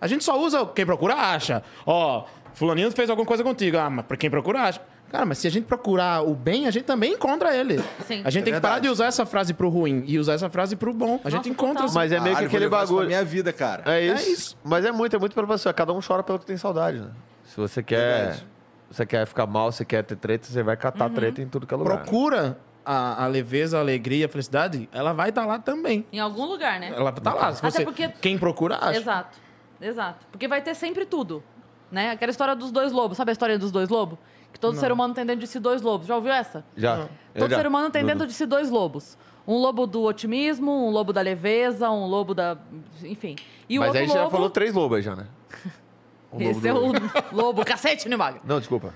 A 0.00 0.06
gente 0.06 0.22
só 0.24 0.38
usa 0.40 0.64
quem 0.66 0.86
procura 0.86 1.14
acha. 1.14 1.62
Ó, 1.84 2.24
fulaninho 2.54 2.90
fez 2.92 3.10
alguma 3.10 3.26
coisa 3.26 3.42
contigo. 3.42 3.76
Ah, 3.78 3.90
mas 3.90 4.06
pra 4.06 4.16
quem 4.16 4.30
procura 4.30 4.60
acha. 4.62 4.80
Cara, 5.10 5.24
mas 5.24 5.38
se 5.38 5.46
a 5.46 5.50
gente 5.50 5.64
procurar 5.64 6.22
o 6.22 6.34
bem, 6.34 6.66
a 6.66 6.70
gente 6.70 6.84
também 6.84 7.12
encontra 7.14 7.56
ele. 7.56 7.78
Sim. 8.06 8.22
A 8.24 8.30
gente 8.30 8.42
É 8.42 8.44
tem 8.44 8.54
que 8.54 8.60
parar 8.60 8.74
verdade. 8.74 8.88
de 8.88 8.92
usar 8.92 9.06
essa 9.06 9.24
frase 9.24 9.54
pro 9.54 9.68
ruim 9.68 10.02
e 10.06 10.18
usar 10.18 10.34
essa 10.34 10.50
frase 10.50 10.74
pro 10.76 10.92
bom. 10.92 11.20
A 11.24 11.30
gente 11.30 11.38
Nossa, 11.38 11.48
encontra 11.48 11.74
total. 11.74 11.86
assim. 11.86 11.94
Mas 11.94 12.12
é 12.12 12.20
meio 12.20 12.24
que 12.36 12.42
Caralho, 12.42 12.48
vou 12.50 12.56
aquele 12.56 12.68
bagulho. 12.68 13.06
minha 13.06 13.24
vida, 13.24 13.52
cara. 13.52 13.82
É 13.86 14.04
isso. 14.04 14.14
É 14.28 14.30
isso. 14.32 14.56
Mas 14.64 14.84
é 14.84 14.90
muito, 14.92 15.14
é 15.16 15.18
muito 15.18 15.34
pela 15.34 15.46
pessoa. 15.46 15.72
Cada 15.72 15.92
um 15.92 16.00
chora 16.06 16.22
pelo 16.22 16.38
que 16.38 16.44
tem 16.46 16.56
saudade, 16.56 16.98
né? 17.00 17.08
Se 17.44 17.56
você 17.56 17.82
quer. 17.82 18.18
Verdade. 18.26 18.46
Você 18.90 19.04
quer 19.06 19.26
ficar 19.26 19.46
mal, 19.46 19.72
você 19.72 19.84
quer 19.84 20.02
ter 20.04 20.14
treta, 20.16 20.46
você 20.46 20.62
vai 20.62 20.76
catar 20.76 21.10
treta 21.10 21.42
em 21.42 21.48
tudo 21.48 21.66
que 21.66 21.74
é 21.74 21.76
lugar. 21.76 21.98
Procura 22.02 22.56
a, 22.86 23.24
a 23.24 23.26
leveza, 23.26 23.76
a 23.76 23.80
alegria, 23.80 24.26
a 24.26 24.28
felicidade, 24.28 24.88
ela 24.92 25.12
vai 25.12 25.28
estar 25.30 25.44
lá 25.44 25.58
também. 25.58 26.06
Em 26.12 26.20
algum 26.20 26.44
lugar, 26.46 26.78
né? 26.78 26.92
Ela 26.94 27.10
tá 27.12 27.34
lá. 27.34 27.52
Se 27.52 27.58
Até 27.58 27.70
você, 27.70 27.84
porque- 27.84 28.08
Quem 28.08 28.38
procura 28.38 28.76
acha. 28.76 28.98
Exato. 29.00 29.38
Exato. 29.80 30.26
Porque 30.30 30.46
vai 30.48 30.62
ter 30.62 30.74
sempre 30.74 31.04
tudo. 31.04 31.42
Né? 31.90 32.10
Aquela 32.12 32.30
história 32.30 32.54
dos 32.56 32.70
dois 32.70 32.92
lobos. 32.92 33.16
Sabe 33.16 33.30
a 33.30 33.32
história 33.32 33.58
dos 33.58 33.70
dois 33.70 33.88
lobos? 33.88 34.18
Que 34.52 34.58
todo 34.60 34.76
ser 34.78 34.90
humano 34.90 35.12
tem 35.12 35.26
dentro 35.26 35.40
de 35.42 35.46
si 35.46 35.58
dois 35.60 35.82
lobos. 35.82 36.06
Já 36.06 36.14
ouviu 36.16 36.32
essa? 36.32 36.64
Já. 36.76 37.00
Eu 37.34 37.40
Todo 37.42 37.50
já. 37.50 37.56
ser 37.58 37.66
humano 37.66 37.90
tem 37.90 38.04
dentro 38.04 38.26
de 38.26 38.32
si 38.32 38.46
dois 38.46 38.70
lobos. 38.70 39.18
Um 39.46 39.56
lobo 39.58 39.86
do 39.86 40.02
otimismo, 40.02 40.88
um 40.88 40.90
lobo 40.90 41.12
da 41.12 41.20
leveza, 41.20 41.90
um 41.90 42.06
lobo 42.06 42.34
da. 42.34 42.56
Enfim. 43.02 43.36
E 43.68 43.78
o 43.78 43.80
Mas 43.80 43.88
outro 43.88 44.00
aí 44.02 44.08
você 44.08 44.14
já 44.14 44.20
lobo. 44.20 44.30
falou 44.30 44.50
três 44.50 44.72
lobos 44.74 45.04
já, 45.04 45.14
né? 45.14 45.26
Lobo 46.32 46.42
Esse 46.50 46.68
é 46.68 46.74
o 46.74 46.92
lobo, 47.32 47.64
cacete, 47.64 48.08
Nimaga. 48.08 48.40
Não, 48.44 48.58
desculpa. 48.58 48.92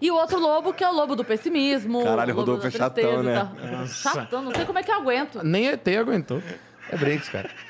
E 0.00 0.10
o 0.10 0.14
outro 0.14 0.38
lobo, 0.40 0.72
que 0.72 0.82
é 0.82 0.88
o 0.88 0.94
lobo 0.94 1.14
do 1.14 1.24
pessimismo. 1.24 2.02
Caralho, 2.02 2.32
o 2.32 2.36
lobo 2.38 2.52
Rodolfo 2.52 2.62
da 2.62 2.68
é 2.68 2.70
chatão, 2.70 3.22
tristeza 3.22 3.52
e 3.62 3.66
né? 3.70 3.86
Chatão, 3.86 4.42
não 4.42 4.54
sei 4.54 4.64
como 4.64 4.78
é 4.78 4.82
que 4.82 4.90
eu 4.90 4.94
aguento. 4.96 5.40
Nem 5.44 5.66
ET 5.68 5.86
aguentou. 5.88 6.42
É 6.90 6.96
Brinks, 6.96 7.28
cara. 7.28 7.50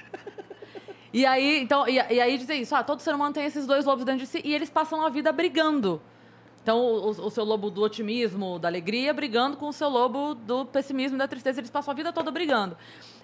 E 1.13 1.27
aí, 1.27 1.61
então, 1.61 1.89
e, 1.89 1.95
e 1.97 2.21
aí 2.21 2.39
dizer 2.39 2.55
isso, 2.55 2.73
ah, 2.73 2.85
todo 2.85 3.01
ser 3.01 3.13
humano 3.13 3.35
tem 3.35 3.45
esses 3.45 3.67
dois 3.67 3.85
lobos 3.85 4.05
dentro 4.05 4.21
de 4.21 4.29
si 4.29 4.41
e 4.45 4.55
eles 4.55 4.71
passam 4.71 5.05
a 5.05 5.09
vida 5.09 5.33
brigando. 5.33 6.01
Então, 6.63 6.79
o, 6.79 7.09
o 7.09 7.31
seu 7.31 7.43
lobo 7.45 7.69
do 7.69 7.83
otimismo, 7.83 8.61
da 8.61 8.69
alegria, 8.69 9.13
brigando 9.13 9.57
com 9.57 9.67
o 9.69 9.73
seu 9.73 9.89
lobo 9.89 10.37
do 10.37 10.65
pessimismo 10.67 11.17
e 11.17 11.19
da 11.19 11.27
tristeza, 11.27 11.59
eles 11.59 11.69
passam 11.71 11.91
a 11.91 11.95
vida 11.97 12.13
toda 12.13 12.31
brigando. 12.31 12.77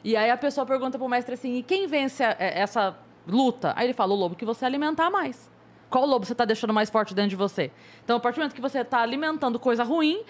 E 0.03 0.17
aí 0.17 0.31
a 0.33 0.37
pessoa 0.37 0.67
pergunta 0.67 0.99
pro 0.99 1.09
mestre 1.09 1.35
assim: 1.35 1.59
e 1.59 1.63
quem 1.63 1.87
vence 1.87 2.25
a- 2.25 2.35
é, 2.41 2.59
essa 2.59 2.97
luta? 3.25 3.73
Aí 3.77 3.87
ele 3.87 3.95
fala: 3.95 4.13
o 4.15 4.17
lobo 4.17 4.35
que 4.35 4.45
você 4.45 4.65
alimentar 4.65 5.09
mais. 5.09 5.49
Qual 5.89 6.05
lobo 6.07 6.27
você 6.27 6.33
está 6.33 6.45
deixando 6.45 6.73
mais 6.73 6.91
forte 6.91 7.15
dentro 7.15 7.31
de 7.31 7.37
você? 7.37 7.71
Então, 8.05 8.17
a 8.17 8.21
partir 8.21 8.37
do 8.37 8.41
momento 8.43 8.55
que 8.55 8.61
você 8.61 8.81
está 8.81 9.01
alimentando 9.01 9.59
coisa 9.59 9.85
ruim, 9.85 10.23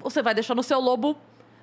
você 0.00 0.22
vai 0.22 0.34
deixando 0.34 0.58
o 0.58 0.62
seu 0.62 0.80
lobo 0.80 1.16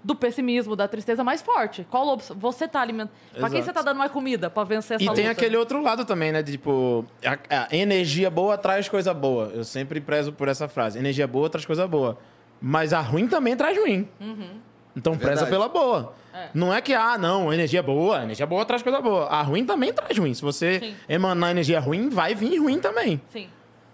do 0.04 0.16
pessimismo, 0.16 0.76
da 0.76 0.88
tristeza 0.88 1.24
mais 1.24 1.42
forte. 1.42 1.86
Qual 1.90 2.04
lobo 2.04 2.24
você 2.38 2.66
está 2.66 2.82
alimentando? 2.82 3.14
Para 3.38 3.50
quem 3.50 3.62
você 3.62 3.70
está 3.70 3.82
dando 3.84 3.98
mais 3.98 4.12
comida 4.12 4.50
para 4.50 4.64
vencer 4.64 4.96
essa 4.96 5.04
E 5.04 5.08
tem 5.14 5.26
luta? 5.28 5.32
aquele 5.32 5.56
outro 5.58 5.82
lado 5.82 6.06
também, 6.06 6.32
né? 6.32 6.42
De, 6.42 6.54
tipo, 6.54 7.06
a, 7.24 7.68
a 7.68 7.76
energia 7.76 8.30
boa 8.30 8.58
traz 8.58 8.90
coisa 8.90 9.14
boa. 9.14 9.52
Eu 9.54 9.64
sempre 9.64 10.02
prezo 10.02 10.32
por 10.34 10.48
essa 10.48 10.68
frase. 10.68 10.98
Energia 10.98 11.28
boa 11.28 11.50
traz 11.50 11.66
coisa 11.66 11.88
boa. 11.88 12.18
Mas 12.60 12.94
a 12.94 13.02
ruim 13.02 13.28
também 13.28 13.56
traz 13.56 13.78
ruim. 13.78 14.08
Então 14.96 15.16
preza 15.18 15.46
Verdade. 15.46 15.52
pela 15.52 15.68
boa. 15.70 16.14
Não 16.54 16.74
é 16.74 16.82
que, 16.82 16.94
ah, 16.94 17.18
não, 17.18 17.52
energia 17.54 17.82
boa, 17.84 18.24
energia 18.24 18.46
boa 18.46 18.64
traz 18.66 18.82
coisa 18.82 19.02
boa. 19.02 19.26
A 19.28 19.42
ruim 19.42 19.66
também 19.66 19.94
traz 19.94 20.18
ruim. 20.18 20.34
Se 20.34 20.42
você 20.42 20.80
Sim. 20.80 20.96
emanar 21.10 21.52
energia 21.52 21.80
ruim, 21.80 22.10
vai 22.10 22.34
vir 22.36 22.58
ruim 22.60 22.80
também. 22.80 23.22
Sim. 23.32 23.48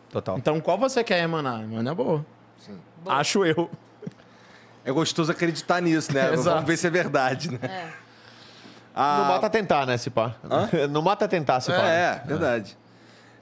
Total. 0.10 0.38
Então 0.38 0.60
qual 0.62 0.78
você 0.78 1.04
quer 1.04 1.22
emanar? 1.24 1.64
Emana 1.64 1.94
boa. 1.96 2.26
Sim. 2.60 2.78
Acho 3.06 3.46
eu. 3.46 3.70
É 4.86 4.92
gostoso 4.92 5.32
acreditar 5.32 5.82
nisso, 5.82 6.14
né? 6.14 6.32
Exato. 6.34 6.56
Vamos 6.56 6.68
ver 6.68 6.78
se 6.78 6.88
é 6.88 6.90
verdade, 6.90 7.52
né? 7.52 7.60
É. 7.64 7.88
A- 8.96 9.18
Não 9.20 9.26
mata 9.28 9.50
tentar, 9.50 9.86
né, 9.86 9.98
se 9.98 10.10
pá? 10.10 10.36
Não 10.90 11.02
mata 11.02 11.28
tentar, 11.28 11.60
se 11.60 11.72
pá. 11.72 11.88
É, 11.88 12.22
é, 12.24 12.28
verdade. 12.28 12.78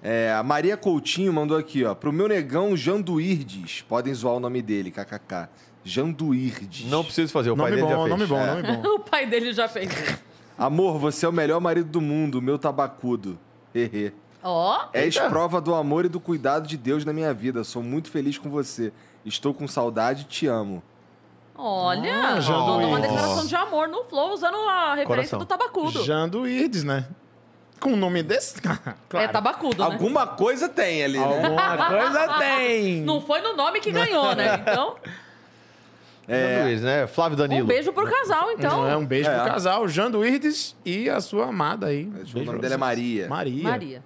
É, 0.03 0.33
a 0.33 0.43
Maria 0.43 0.75
Coutinho 0.75 1.32
mandou 1.32 1.57
aqui, 1.57 1.83
ó. 1.85 1.95
Pro 1.95 2.11
meu 2.11 2.27
negão 2.27 2.75
Janduirdes. 2.75 3.82
Podem 3.83 4.14
zoar 4.14 4.35
o 4.35 4.40
nome 4.40 4.61
dele, 4.61 4.91
kkk. 4.91 5.48
Janduirdes. 5.86 6.86
Não 6.90 7.04
preciso 7.04 7.32
fazer, 7.32 7.52
o 7.52 7.56
pai 7.56 7.70
Nome 7.72 7.82
dele 7.84 7.94
já 7.94 7.98
fez. 8.00 8.10
nome 8.10 8.26
bom, 8.26 8.38
É. 8.40 8.62
nome 8.62 8.64
bom. 8.78 8.90
O 8.96 9.00
pai 9.00 9.26
dele 9.26 9.54
já 9.54 9.68
fez 9.68 9.90
isso. 9.92 10.20
Amor, 10.58 10.98
você 11.00 11.26
é 11.26 11.30
o 11.30 11.32
melhor 11.34 11.62
marido 11.62 11.90
do 11.90 12.02
mundo, 12.02 12.42
meu 12.42 12.58
tabacudo. 12.58 13.38
Hehe. 13.74 14.12
Ó, 14.44 14.86
És 14.94 15.16
Eita. 15.16 15.30
prova 15.30 15.60
do 15.62 15.74
amor 15.74 16.06
e 16.06 16.10
do 16.10 16.20
cuidado 16.20 16.68
de 16.68 16.78
Deus 16.78 17.04
na 17.06 17.12
minha 17.14 17.34
vida. 17.34 17.64
Sou 17.64 17.82
muito 17.84 18.10
feliz 18.12 18.38
com 18.38 18.50
você. 18.50 18.92
Estou 19.26 19.54
com 19.54 19.68
saudade 19.68 20.22
e 20.22 20.26
te 20.26 20.48
amo. 20.48 20.84
olha. 21.58 22.14
Ah, 22.14 22.36
mandou 22.42 22.80
do 22.82 22.88
uma 22.88 23.00
declaração 23.00 23.46
de 23.46 23.56
amor 23.56 23.88
no 23.88 24.04
Flow, 24.06 24.34
usando 24.34 24.56
a 24.56 24.90
referência 24.96 25.06
Coração. 25.38 25.40
do 25.40 25.46
tabacudo. 25.46 26.04
Jando 26.04 26.48
Irdes, 26.48 26.84
né? 26.84 27.08
Com 27.80 27.94
um 27.94 27.96
nome 27.98 28.22
desse, 28.24 28.60
cara. 28.62 28.96
É 29.14 29.28
tabacudo, 29.28 29.78
né? 29.84 29.86
Alguma 29.94 30.28
coisa 30.28 30.70
tem 30.70 31.04
ali, 31.04 31.18
né? 31.18 31.26
Alguma 31.26 31.88
coisa 31.88 32.28
tem. 32.40 33.02
Não 33.02 33.20
foi 33.22 33.42
no 33.42 33.56
nome 33.56 33.80
que 33.80 33.92
ganhou, 33.92 34.36
né? 34.36 34.64
Então, 34.68 34.96
É, 36.28 36.64
Luiz, 36.64 36.82
né? 36.82 37.08
Flávio 37.08 37.38
Danilo. 37.38 37.64
um 37.64 37.68
beijo 37.68 37.94
pro 37.94 38.10
casal, 38.10 38.52
então. 38.52 38.88
É 38.88 38.98
um 38.98 39.06
beijo 39.06 39.30
É. 39.30 39.36
pro 39.40 39.45
casal, 39.52 39.88
Jando 39.88 40.26
Irdes 40.26 40.76
e 40.84 41.10
a 41.10 41.22
sua 41.22 41.48
amada 41.48 41.88
aí. 41.88 42.12
o 42.34 42.40
nome 42.44 42.60
dela 42.60 42.74
é. 42.74 42.78
Maria. 42.78 43.28
Maria. 43.28 43.64
Maria. 43.64 44.04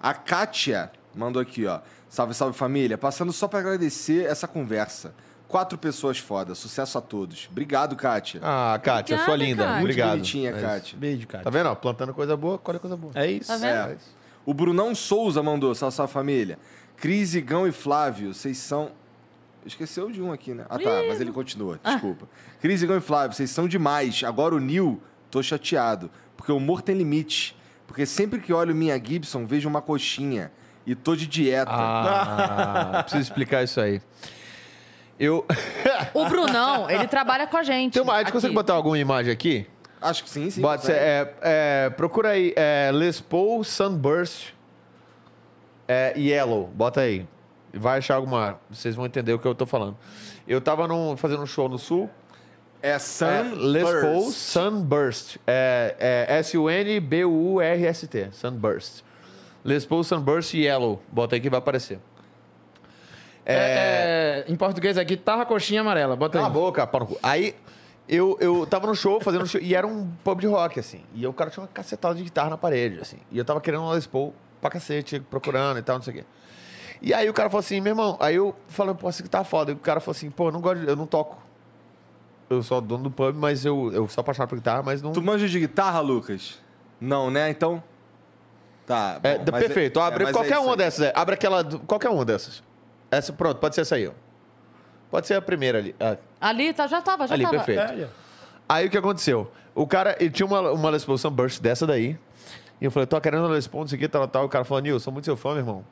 A 0.00 0.12
Kátia 0.14 0.90
mandou 1.14 1.40
aqui, 1.40 1.66
ó. 1.66 1.80
Salve, 2.08 2.34
salve 2.34 2.56
família. 2.56 2.96
Passando 2.96 3.32
só 3.32 3.48
pra 3.48 3.58
agradecer 3.58 4.26
essa 4.26 4.46
conversa. 4.46 5.14
Quatro 5.48 5.76
pessoas 5.78 6.18
foda. 6.18 6.54
Sucesso 6.54 6.98
a 6.98 7.00
todos. 7.00 7.48
Obrigado, 7.50 7.96
Kátia. 7.96 8.40
Ah, 8.42 8.78
Kátia, 8.82 9.16
Obrigada, 9.16 9.24
sua 9.24 9.36
linda. 9.36 9.62
Kátia. 9.64 9.72
Muito 9.80 9.84
Obrigado. 9.90 10.10
bonitinha, 10.10 10.50
É. 10.50 10.60
Kátia. 10.60 10.98
Beijo, 10.98 11.26
cara. 11.26 11.44
Tá 11.44 11.50
vendo? 11.50 11.68
ó? 11.68 11.74
Plantando 11.74 12.12
coisa 12.14 12.36
boa, 12.36 12.58
colhe 12.58 12.78
coisa 12.78 12.96
boa. 12.96 13.12
É 13.16 13.30
isso. 13.30 13.48
Tá 13.48 13.56
vendo? 13.56 13.66
É. 13.92 13.96
O 14.46 14.52
Brunão 14.52 14.94
Souza 14.94 15.42
mandou, 15.42 15.74
salve, 15.74 15.94
salve 15.96 16.12
família. 16.12 16.58
Cris, 16.96 17.34
Igão 17.34 17.66
e 17.66 17.72
Flávio, 17.72 18.32
vocês 18.34 18.58
são. 18.58 18.90
Esqueceu 19.66 20.10
de 20.10 20.20
um 20.22 20.32
aqui, 20.32 20.52
né? 20.52 20.64
Ah, 20.68 20.78
tá, 20.78 21.02
mas 21.08 21.20
ele 21.20 21.32
continua, 21.32 21.80
desculpa. 21.82 22.28
Cris, 22.60 22.82
Igão 22.82 22.96
e 22.96 23.00
Flávio, 23.00 23.36
vocês 23.36 23.50
são 23.50 23.66
demais. 23.66 24.22
Agora 24.24 24.54
o 24.54 24.60
Nil, 24.60 25.00
tô 25.30 25.42
chateado. 25.42 26.10
Porque 26.36 26.52
o 26.52 26.56
humor 26.56 26.82
tem 26.82 26.94
limite. 26.94 27.56
Porque 27.86 28.04
sempre 28.06 28.40
que 28.40 28.52
olho 28.52 28.74
minha 28.74 29.02
Gibson, 29.02 29.46
vejo 29.46 29.68
uma 29.68 29.80
coxinha. 29.80 30.52
E 30.86 30.94
tô 30.94 31.16
de 31.16 31.26
dieta. 31.26 31.70
Ah, 31.72 33.02
preciso 33.04 33.22
explicar 33.22 33.62
isso 33.62 33.80
aí. 33.80 34.00
Eu. 35.18 35.46
O 36.12 36.26
Brunão, 36.28 36.90
ele 36.90 37.06
trabalha 37.06 37.46
com 37.46 37.56
a 37.56 37.62
gente. 37.62 37.94
Tem 37.94 38.02
uma, 38.02 38.14
a 38.14 38.18
gente 38.18 38.32
consegue 38.32 38.54
botar 38.54 38.74
alguma 38.74 38.98
imagem 38.98 39.32
aqui? 39.32 39.66
Acho 40.00 40.24
que 40.24 40.28
sim, 40.28 40.50
sim. 40.50 40.60
Bota, 40.60 40.92
é, 40.92 41.34
é, 41.40 41.90
procura 41.90 42.30
aí, 42.30 42.52
é, 42.56 42.90
Les 42.92 43.22
Paul 43.22 43.64
Sunburst 43.64 44.48
é, 45.88 46.12
Yellow. 46.18 46.66
Bota 46.74 47.00
aí. 47.00 47.26
Vai 47.74 47.98
achar 47.98 48.14
alguma. 48.16 48.58
Vocês 48.70 48.94
vão 48.94 49.04
entender 49.06 49.32
o 49.32 49.38
que 49.38 49.46
eu 49.46 49.54
tô 49.54 49.66
falando. 49.66 49.96
Eu 50.46 50.60
tava 50.60 50.86
num- 50.88 51.16
fazendo 51.16 51.42
um 51.42 51.46
show 51.46 51.68
no 51.68 51.78
sul. 51.78 52.08
É 52.82 52.98
Sun 52.98 53.24
É, 53.26 53.42
Les 53.54 53.84
Paul 54.02 54.30
Sunburst. 54.30 55.36
É, 55.46 56.26
é 56.28 56.38
S-U-N-B-U-R-S-T. 56.38 58.28
Sunburst. 58.32 59.02
Les 59.64 59.86
Paul 59.86 60.04
Sunburst 60.04 60.52
Yellow. 60.54 61.00
Bota 61.10 61.34
aí 61.36 61.40
que 61.40 61.48
vai 61.48 61.58
aparecer. 61.58 61.98
É, 63.46 64.44
em 64.48 64.56
português 64.56 64.96
é 64.96 65.04
guitarra 65.04 65.44
coxinha 65.44 65.80
amarela. 65.80 66.16
Bota 66.16 66.34
Cala 66.38 66.46
aí. 66.46 66.50
a 66.50 66.54
boca, 66.54 66.86
pau 66.86 67.00
no 67.00 67.06
cu. 67.06 67.18
Aí 67.22 67.54
eu, 68.08 68.36
eu 68.40 68.66
tava 68.66 68.86
no 68.86 68.94
show, 68.94 69.20
fazendo 69.20 69.42
um 69.44 69.46
show, 69.46 69.60
e 69.60 69.74
era 69.74 69.86
um 69.86 70.10
pub 70.22 70.40
de 70.40 70.46
rock, 70.46 70.78
assim. 70.80 71.02
E 71.14 71.26
o 71.26 71.32
cara 71.32 71.50
tinha 71.50 71.62
uma 71.62 71.68
cacetada 71.68 72.14
de 72.14 72.22
guitarra 72.22 72.50
na 72.50 72.58
parede, 72.58 73.00
assim. 73.00 73.18
E 73.30 73.38
eu 73.38 73.44
tava 73.44 73.60
querendo 73.60 73.82
uma 73.82 73.94
Les 73.94 74.06
Paul 74.06 74.34
pra 74.60 74.70
cacete, 74.70 75.20
procurando 75.20 75.78
e 75.78 75.82
tal, 75.82 75.96
não 75.96 76.02
sei 76.02 76.12
o 76.12 76.16
quê. 76.18 76.24
E 77.02 77.12
aí 77.12 77.28
o 77.28 77.32
cara 77.34 77.50
falou 77.50 77.60
assim, 77.60 77.80
meu 77.80 77.92
irmão, 77.92 78.16
aí 78.20 78.36
eu 78.36 78.54
falei, 78.68 78.94
pô, 78.94 79.08
essa 79.08 79.22
guitarra 79.22 79.44
foda. 79.44 79.72
E 79.72 79.74
o 79.74 79.78
cara 79.78 80.00
falou 80.00 80.16
assim, 80.16 80.30
pô, 80.30 80.48
eu 80.48 80.52
não 80.52 80.60
gosto, 80.60 80.80
de- 80.80 80.88
eu 80.88 80.96
não 80.96 81.06
toco. 81.06 81.42
Eu 82.48 82.62
sou 82.62 82.80
dono 82.80 83.04
do 83.04 83.10
pub, 83.10 83.34
mas 83.36 83.64
eu, 83.64 83.90
eu 83.92 84.08
sou 84.08 84.20
apaixonado 84.20 84.48
por 84.50 84.56
guitarra, 84.56 84.82
mas 84.82 85.02
não. 85.02 85.12
Tu 85.12 85.22
manja 85.22 85.48
de 85.48 85.58
guitarra, 85.58 86.00
Lucas? 86.00 86.60
Não, 87.00 87.30
né? 87.30 87.50
Então. 87.50 87.82
Tá. 88.86 89.18
É, 89.22 89.38
bom, 89.38 89.44
mas 89.50 89.64
perfeito, 89.64 89.98
é- 89.98 90.02
abre 90.02 90.24
é, 90.24 90.26
mas 90.26 90.36
é 90.36 90.38
qualquer 90.38 90.58
uma 90.58 90.72
aí. 90.72 90.76
dessas. 90.76 91.06
é. 91.06 91.12
Abre 91.14 91.34
aquela. 91.34 91.62
do- 91.64 91.78
Qualquer 91.80 92.10
uma 92.10 92.24
dessas. 92.24 92.62
Essa, 93.10 93.32
pronto, 93.32 93.58
pode 93.58 93.74
ser 93.74 93.80
essa 93.82 93.94
aí, 93.94 94.06
ó. 94.08 94.12
Pode 95.10 95.26
ser 95.26 95.34
a 95.34 95.42
primeira 95.42 95.78
ali. 95.78 95.94
Ah, 96.00 96.16
Ali, 96.40 96.72
tá, 96.74 96.86
já 96.86 97.00
tava, 97.00 97.26
já 97.26 97.34
ali, 97.34 97.44
tava. 97.44 97.62
perfeito. 97.64 98.10
Aí 98.68 98.86
o 98.86 98.90
que 98.90 98.98
aconteceu? 98.98 99.50
O 99.74 99.86
cara, 99.86 100.16
ele 100.20 100.30
tinha 100.30 100.44
uma, 100.46 100.60
uma 100.72 100.90
Les 100.90 101.04
Paul 101.04 101.16
Sunburst 101.16 101.60
dessa 101.60 101.86
daí. 101.86 102.18
E 102.80 102.84
eu 102.84 102.90
falei, 102.90 103.06
tô 103.06 103.18
querendo 103.20 103.44
uma 103.44 103.54
Les 103.54 103.66
Paul, 103.66 103.82
não 103.84 103.88
sei 103.88 103.96
o 103.96 104.00
que, 104.00 104.08
tal, 104.08 104.26
tal. 104.28 104.44
O 104.44 104.48
cara 104.48 104.64
falou, 104.64 104.82
Nil, 104.82 104.98
sou 105.00 105.12
muito 105.12 105.24
seu 105.24 105.36
fã, 105.36 105.50
meu 105.50 105.58
irmão. 105.58 105.84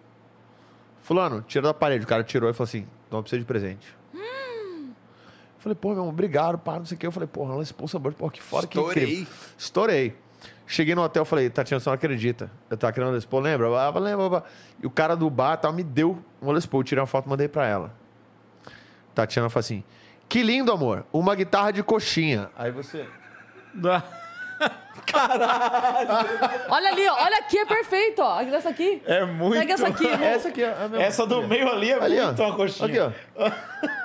Fulano, 1.02 1.42
tira 1.42 1.66
da 1.68 1.74
parede. 1.74 2.04
O 2.04 2.08
cara 2.08 2.24
tirou 2.24 2.48
e 2.48 2.52
falou 2.52 2.64
assim, 2.64 2.86
pra 3.10 3.20
você 3.20 3.38
de 3.38 3.44
presente. 3.44 3.94
Eu 4.14 5.64
falei, 5.64 5.76
pô, 5.76 5.88
meu 5.88 5.98
irmão, 5.98 6.08
obrigado, 6.08 6.58
pá, 6.58 6.78
não 6.78 6.84
sei 6.84 6.96
o 6.96 6.98
que. 6.98 7.06
Eu 7.06 7.12
falei, 7.12 7.28
porra, 7.28 7.52
uma 7.52 7.58
Les 7.58 7.70
Paul 7.70 7.86
Sunburst, 7.86 8.18
pô, 8.18 8.28
que 8.30 8.42
foda, 8.42 8.66
que 8.66 8.78
Estourei. 8.78 9.04
incrível. 9.04 9.32
Estourei. 9.56 10.16
Cheguei 10.66 10.94
no 10.94 11.02
hotel, 11.02 11.24
falei, 11.24 11.50
Tatiana, 11.50 11.78
você 11.80 11.88
não 11.88 11.94
acredita. 11.94 12.50
Eu 12.70 12.76
tava 12.76 12.92
querendo 12.92 13.08
uma 13.10 13.14
Les 13.14 13.24
Paul, 13.24 13.42
lembra? 13.42 13.68
Ah, 13.68 13.90
lembra, 13.90 14.22
lembra. 14.22 14.44
E 14.82 14.86
o 14.86 14.90
cara 14.90 15.14
do 15.14 15.28
bar 15.28 15.56
tal, 15.58 15.72
me 15.72 15.84
deu 15.84 16.18
uma 16.40 16.52
Les 16.52 16.66
Paul. 16.66 16.80
Eu 16.80 16.84
tirei 16.84 17.00
uma 17.00 17.06
foto 17.06 17.26
e 17.26 17.28
mandei 17.28 17.46
pra 17.46 17.66
ela. 17.66 17.94
Tatiana 19.14 19.48
falou 19.50 19.60
assim, 19.60 19.84
que 20.28 20.42
lindo, 20.42 20.72
amor. 20.72 21.04
Uma 21.12 21.34
guitarra 21.34 21.72
de 21.72 21.82
coxinha. 21.82 22.50
Aí 22.56 22.70
você... 22.72 23.06
Olha 26.68 26.90
ali, 26.90 27.08
ó. 27.08 27.14
Olha 27.24 27.38
aqui, 27.38 27.58
é 27.58 27.64
perfeito, 27.66 28.22
ó. 28.22 28.40
Essa 28.40 28.68
aqui. 28.70 29.02
É 29.06 29.24
muito. 29.24 29.58
Pega 29.58 29.74
essa 29.74 29.88
aqui, 29.88 30.04
irmão. 30.06 30.26
Essa 30.28 30.48
aqui 30.48 30.62
é 30.62 30.72
a 30.72 30.88
mesma. 30.88 31.02
Essa 31.02 31.26
do 31.26 31.46
meio 31.46 31.68
ali 31.70 31.90
é 31.90 32.02
Ali, 32.02 32.20
ó. 32.20 32.26
muito 32.26 32.42
uma 32.42 32.54
coxinha. 32.56 33.06
Aqui, 33.08 33.14
ó. 33.36 33.50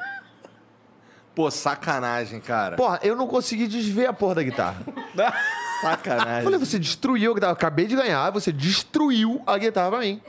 Pô, 1.35 1.51
sacanagem, 1.51 2.39
cara. 2.39 2.75
Porra, 2.75 2.99
eu 3.03 3.15
não 3.15 3.27
consegui 3.27 3.67
desver 3.67 4.07
a 4.07 4.13
porra 4.13 4.35
da 4.35 4.43
guitarra. 4.43 4.77
Eu 4.87 5.31
Sacanagem. 5.81 6.43
falei, 6.43 6.57
você 6.59 6.79
destruiu 6.79 7.31
a 7.31 7.35
guitarra. 7.35 7.51
Eu 7.51 7.55
acabei 7.55 7.85
de 7.85 7.95
ganhar, 7.95 8.31
você 8.31 8.51
destruiu 8.51 9.41
a 9.45 9.55
guitarra 9.57 9.91
pra 9.91 9.99
mim. 9.99 10.19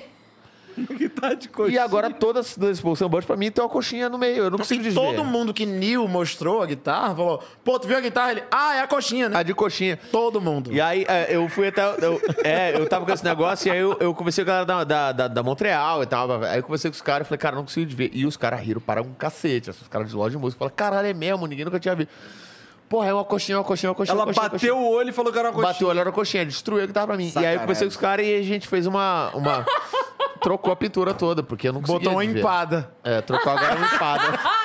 guitarra 0.96 1.34
de 1.34 1.50
E 1.68 1.78
agora 1.78 2.10
todas 2.10 2.58
as 2.58 2.70
expulsão 2.70 3.08
Bush 3.08 3.24
pra 3.24 3.36
mim 3.36 3.50
tem 3.50 3.62
uma 3.62 3.70
coxinha 3.70 4.08
no 4.08 4.18
meio. 4.18 4.44
Eu 4.44 4.50
não 4.50 4.58
consigo 4.58 4.82
desver. 4.82 5.00
todo 5.00 5.24
mundo 5.24 5.52
que 5.52 5.66
Neil 5.66 6.06
mostrou 6.06 6.62
a 6.62 6.66
guitarra 6.66 7.14
falou: 7.14 7.42
pô, 7.64 7.78
tu 7.78 7.88
viu 7.88 7.96
a 7.96 8.00
guitarra? 8.00 8.32
Ele, 8.32 8.42
ah, 8.50 8.76
é 8.76 8.80
a 8.80 8.86
coxinha, 8.86 9.28
né? 9.28 9.36
A 9.36 9.42
de 9.42 9.54
coxinha. 9.54 9.98
Todo 10.10 10.40
mundo. 10.40 10.72
E 10.72 10.80
aí, 10.80 11.04
é, 11.08 11.34
eu 11.34 11.48
fui 11.48 11.68
até. 11.68 11.82
Eu, 11.82 12.20
é, 12.44 12.76
eu 12.76 12.88
tava 12.88 13.04
com 13.04 13.12
esse 13.12 13.24
negócio 13.24 13.68
e 13.68 13.70
aí 13.70 13.78
eu, 13.78 13.96
eu 14.00 14.14
conversei 14.14 14.44
com 14.44 14.50
a 14.50 14.64
galera 14.64 14.84
da, 14.84 15.12
da, 15.12 15.28
da, 15.28 15.42
Montreal 15.42 16.02
e 16.02 16.06
tal. 16.06 16.42
Aí 16.44 16.58
eu 16.58 16.62
conversei 16.62 16.90
com 16.90 16.94
os 16.94 17.02
caras 17.02 17.26
e 17.26 17.28
falei, 17.28 17.38
cara, 17.38 17.56
não 17.56 17.64
consigo 17.64 17.90
ver. 17.94 18.10
E 18.12 18.26
os 18.26 18.36
caras 18.36 18.60
riram 18.60 18.80
para 18.80 19.02
um 19.02 19.12
cacete. 19.14 19.70
Os 19.70 19.88
caras 19.88 20.08
de 20.08 20.16
loja 20.16 20.30
de 20.30 20.38
música 20.38 20.58
falaram, 20.58 20.76
caralho, 20.76 21.08
é 21.08 21.14
mesmo, 21.14 21.46
ninguém 21.46 21.64
nunca 21.64 21.80
tinha 21.80 21.94
visto. 21.94 22.10
Porra, 22.88 23.08
é 23.08 23.14
uma 23.14 23.24
coxinha, 23.24 23.58
uma 23.58 23.64
coxinha, 23.64 23.90
uma 23.90 23.94
coxinha. 23.94 24.14
Ela 24.14 24.24
uma 24.24 24.32
coxinha, 24.32 24.50
bateu 24.50 24.78
o 24.78 24.90
olho 24.90 25.10
e 25.10 25.12
falou 25.12 25.30
que 25.30 25.38
era 25.38 25.48
uma 25.48 25.52
coxinha. 25.52 25.68
coxinha. 25.68 25.74
Bateu, 25.74 25.88
olha, 25.88 26.00
era 26.00 26.08
uma 26.08 26.14
coxinha, 26.14 26.46
destruiu 26.46 26.82
a 26.82 26.86
guitarra 26.86 27.06
pra 27.06 27.16
mim. 27.16 27.32
E 27.34 27.46
aí 27.46 27.54
eu 27.54 27.60
conversei 27.60 27.86
com 27.86 27.90
os 27.90 27.96
caras 27.96 28.26
e 28.26 28.34
a 28.34 28.42
gente 28.42 28.66
fez 28.66 28.86
uma. 28.86 29.30
uma 29.34 29.66
trocou 30.40 30.72
a 30.72 30.76
pintura 30.76 31.12
toda, 31.12 31.42
porque 31.42 31.68
eu 31.68 31.72
não 31.72 31.80
conseguia. 31.80 31.98
Botou 31.98 32.12
uma 32.14 32.32
ver. 32.32 32.38
empada. 32.38 32.90
É, 33.04 33.20
trocou 33.20 33.52
agora 33.52 33.76
uma 33.76 33.86
empada. 33.86 34.38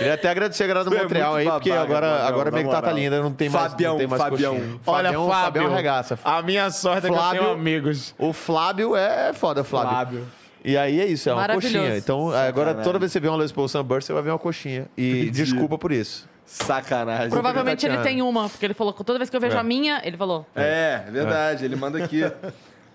Queria 0.00 0.14
até 0.14 0.30
agradecer 0.30 0.64
a 0.64 0.66
galera 0.66 0.88
do 0.88 0.96
é 0.96 1.02
Montreal 1.02 1.34
aí, 1.34 1.50
porque 1.50 1.68
babaca, 1.68 1.84
agora, 1.84 2.10
Magrão, 2.10 2.28
agora 2.28 2.50
minha 2.50 2.62
guitarra 2.62 2.82
tá 2.82 2.88
moral. 2.88 3.02
linda, 3.04 3.20
não 3.20 3.32
tem 3.34 3.50
mais, 3.50 3.70
Fabião, 3.70 3.92
não 3.92 3.98
tem 3.98 4.06
mais 4.06 4.22
Fabião. 4.22 4.54
coxinha. 4.54 4.80
Olha, 4.86 5.04
Fabião, 5.08 5.28
Fábio. 5.28 5.44
Fabião 5.44 5.74
arregaça. 5.74 6.18
A 6.24 6.42
minha 6.42 6.70
sorte 6.70 7.06
é 7.06 7.10
que 7.10 7.16
eu 7.16 7.30
tenho 7.30 7.50
amigos. 7.50 8.14
O 8.16 8.32
Flávio 8.32 8.96
é 8.96 9.34
foda, 9.34 9.62
Flávio. 9.62 9.90
Flávio. 9.90 10.39
E 10.64 10.76
aí 10.76 11.00
é 11.00 11.06
isso, 11.06 11.28
é 11.30 11.34
uma 11.34 11.48
coxinha. 11.48 11.96
Então, 11.96 12.28
agora 12.30 12.68
Sacanagem. 12.70 12.82
toda 12.84 12.98
vez 12.98 13.10
que 13.10 13.12
você 13.14 13.20
vê 13.20 13.28
uma 13.28 13.36
Les 13.38 13.50
Paul 13.52 13.66
Sunburst, 13.68 14.06
você 14.06 14.12
vai 14.12 14.22
ver 14.22 14.30
uma 14.30 14.38
coxinha. 14.38 14.86
E 14.96 15.30
desculpa 15.30 15.78
por 15.78 15.90
isso. 15.92 16.28
Sacanagem. 16.44 17.30
Provavelmente 17.30 17.86
ele 17.86 17.98
tem 17.98 18.20
uma, 18.22 18.48
porque 18.48 18.66
ele 18.66 18.74
falou 18.74 18.92
que 18.92 19.02
toda 19.04 19.18
vez 19.18 19.30
que 19.30 19.36
eu 19.36 19.40
vejo 19.40 19.56
É. 19.56 19.60
a 19.60 19.62
minha, 19.62 20.00
ele 20.04 20.16
falou. 20.16 20.44
É, 20.54 21.04
é 21.06 21.10
verdade. 21.10 21.64
Ele 21.64 21.76
manda 21.76 22.02
aqui. 22.02 22.20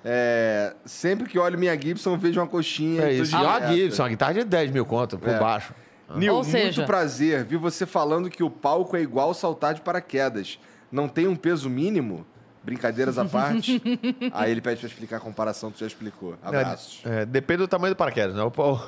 É, 0.08 0.76
sempre 0.86 1.28
que 1.28 1.40
olho 1.40 1.58
minha 1.58 1.74
Gibson, 1.76 2.12
eu 2.12 2.18
vejo 2.18 2.40
uma 2.40 2.46
coxinha. 2.46 3.06
É 3.06 3.14
isso. 3.14 3.36
E 3.36 3.40
uma 3.40 3.58
direto. 3.60 3.74
Gibson, 3.74 4.04
uma 4.04 4.10
guitarra 4.10 4.34
de 4.36 4.44
10 4.44 4.70
mil 4.70 4.86
conto 4.86 5.18
por 5.18 5.30
É. 5.30 5.40
baixo. 5.40 5.74
Nil, 6.16 6.36
Ou 6.36 6.44
seja- 6.44 6.66
muito 6.82 6.86
prazer. 6.86 7.44
Vi 7.44 7.56
você 7.58 7.88
falando 7.88 8.30
que 8.30 8.44
o 8.44 8.50
palco 8.52 8.96
é 8.96 9.02
igual 9.02 9.34
saltar 9.34 9.74
de 9.74 9.82
paraquedas. 9.82 10.60
Não 10.92 11.08
tem 11.08 11.28
um 11.28 11.36
peso 11.36 11.68
mínimo? 11.72 12.24
Brincadeiras 12.66 13.18
à 13.20 13.26
parte. 13.26 13.80
Aí 14.34 14.52
ele 14.52 14.60
pede 14.62 14.80
pra 14.80 14.88
explicar 14.90 15.18
a 15.18 15.20
comparação, 15.20 15.70
tu 15.72 15.80
já 15.80 15.86
explicou. 15.86 16.36
Abraços. 16.44 17.02
É, 17.06 17.22
é, 17.22 17.26
depende 17.26 17.60
do 17.60 17.68
tamanho 17.68 17.94
do 17.94 17.98
paraquedas, 17.98 18.36
né? 18.36 18.42
O, 18.42 18.50
pau- 18.50 18.82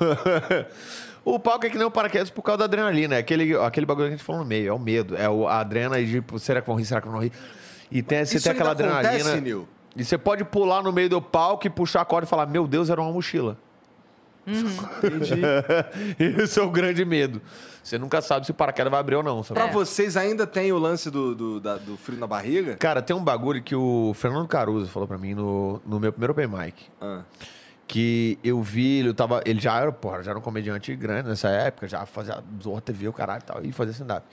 o 1.24 1.38
palco 1.38 1.64
é 1.66 1.70
que 1.70 1.78
nem 1.78 1.86
o 1.86 1.90
paraquedas 1.90 2.28
por 2.28 2.42
causa 2.42 2.58
da 2.58 2.64
adrenalina. 2.64 3.14
É 3.14 3.18
aquele, 3.18 3.54
aquele 3.56 3.86
bagulho 3.86 4.08
que 4.08 4.14
a 4.14 4.16
gente 4.16 4.24
falou 4.26 4.42
no 4.42 4.48
meio, 4.48 4.68
é 4.68 4.72
o 4.72 4.78
medo. 4.78 5.16
É 5.16 5.28
o, 5.28 5.46
a 5.46 5.60
adrenalina 5.60 6.04
de, 6.06 6.14
tipo, 6.14 6.38
será 6.38 6.60
que 6.60 6.66
vão 6.66 6.76
rir, 6.76 6.84
será 6.84 7.00
que 7.00 7.08
vão 7.08 7.20
rir? 7.20 7.32
E 7.90 8.02
tem, 8.02 8.24
você 8.24 8.36
Isso 8.36 8.44
tem 8.44 8.52
aquela 8.52 8.70
ainda 8.70 8.84
adrenalina. 8.84 9.14
acontece, 9.22 9.40
Nil? 9.40 9.68
E 9.96 10.04
você 10.04 10.18
pode 10.18 10.44
pular 10.44 10.82
no 10.82 10.92
meio 10.92 11.08
do 11.08 11.22
palco 11.22 11.66
e 11.66 11.70
puxar 11.70 12.00
a 12.02 12.04
corda 12.04 12.26
e 12.26 12.28
falar, 12.28 12.46
meu 12.46 12.66
Deus, 12.66 12.90
era 12.90 13.00
uma 13.00 13.10
mochila. 13.12 13.56
Entendi. 14.48 15.40
Esse 16.42 16.58
é 16.58 16.62
o 16.62 16.70
grande 16.70 17.04
medo. 17.04 17.40
Você 17.88 17.98
nunca 17.98 18.20
sabe 18.20 18.44
se 18.44 18.50
o 18.50 18.54
paraquedas 18.54 18.90
vai 18.90 19.00
abrir 19.00 19.14
ou 19.16 19.22
não. 19.22 19.42
sabe? 19.42 19.58
Pra 19.58 19.68
É. 19.70 19.72
vocês 19.72 20.14
ainda 20.16 20.46
tem 20.46 20.70
o 20.72 20.78
lance 20.78 21.10
do, 21.10 21.34
do, 21.34 21.58
da- 21.60 21.78
do 21.78 21.96
frio 21.96 22.18
na 22.18 22.26
barriga? 22.26 22.76
Cara, 22.76 23.00
tem 23.00 23.16
um 23.16 23.24
bagulho 23.24 23.62
que 23.62 23.74
o 23.74 24.12
Fernando 24.14 24.46
Caruso 24.46 24.88
falou 24.90 25.08
pra 25.08 25.16
mim 25.16 25.32
no, 25.34 25.80
no 25.86 25.98
meu 25.98 26.12
primeiro 26.12 26.32
open 26.32 26.46
mic. 26.46 26.86
Ah. 27.00 27.22
Que 27.86 28.38
eu 28.44 28.62
vi, 28.62 28.98
ele 28.98 29.14
tava. 29.14 29.40
Ele 29.46 29.58
já 29.58 29.78
era, 29.80 29.90
porra, 29.90 30.22
já 30.22 30.32
era 30.32 30.38
um 30.38 30.42
comediante 30.42 30.94
grande 30.94 31.30
nessa 31.30 31.48
época, 31.48 31.88
já 31.88 32.04
fazia 32.04 32.44
Zorra 32.62 32.82
TV, 32.82 33.08
o 33.08 33.12
caralho 33.14 33.40
e 33.42 33.46
tal, 33.46 33.64
e 33.64 33.72
fazia 33.72 33.92
stand-up. 33.92 34.26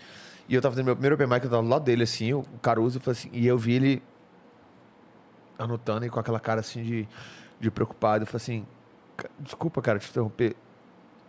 E 0.50 0.54
eu 0.54 0.62
tava 0.62 0.74
fazendo 0.74 0.88
meu 0.88 0.96
primeiro 0.96 1.16
open 1.16 1.26
mic, 1.28 1.44
eu 1.46 1.50
tava 1.50 1.64
do 1.64 1.70
lado 1.70 1.84
dele, 1.86 2.04
assim, 2.04 2.34
o 2.34 2.44
Caruso, 2.62 2.98
e, 2.98 3.02
falei 3.02 3.18
assim, 3.18 3.30
e 3.32 3.48
eu 3.48 3.58
vi 3.58 3.74
ele 3.76 4.04
anotando 5.58 6.06
e 6.06 6.10
com 6.10 6.20
aquela 6.20 6.40
cara 6.40 6.60
assim 6.60 6.84
de, 6.84 7.08
de 7.60 7.72
preocupado. 7.72 8.24
Eu 8.24 8.28
falei 8.28 8.38
assim, 8.44 8.66
"Ca- 9.16 9.30
desculpa, 9.40 9.82
cara, 9.82 9.98
te 10.00 10.10
interromper. 10.10 10.56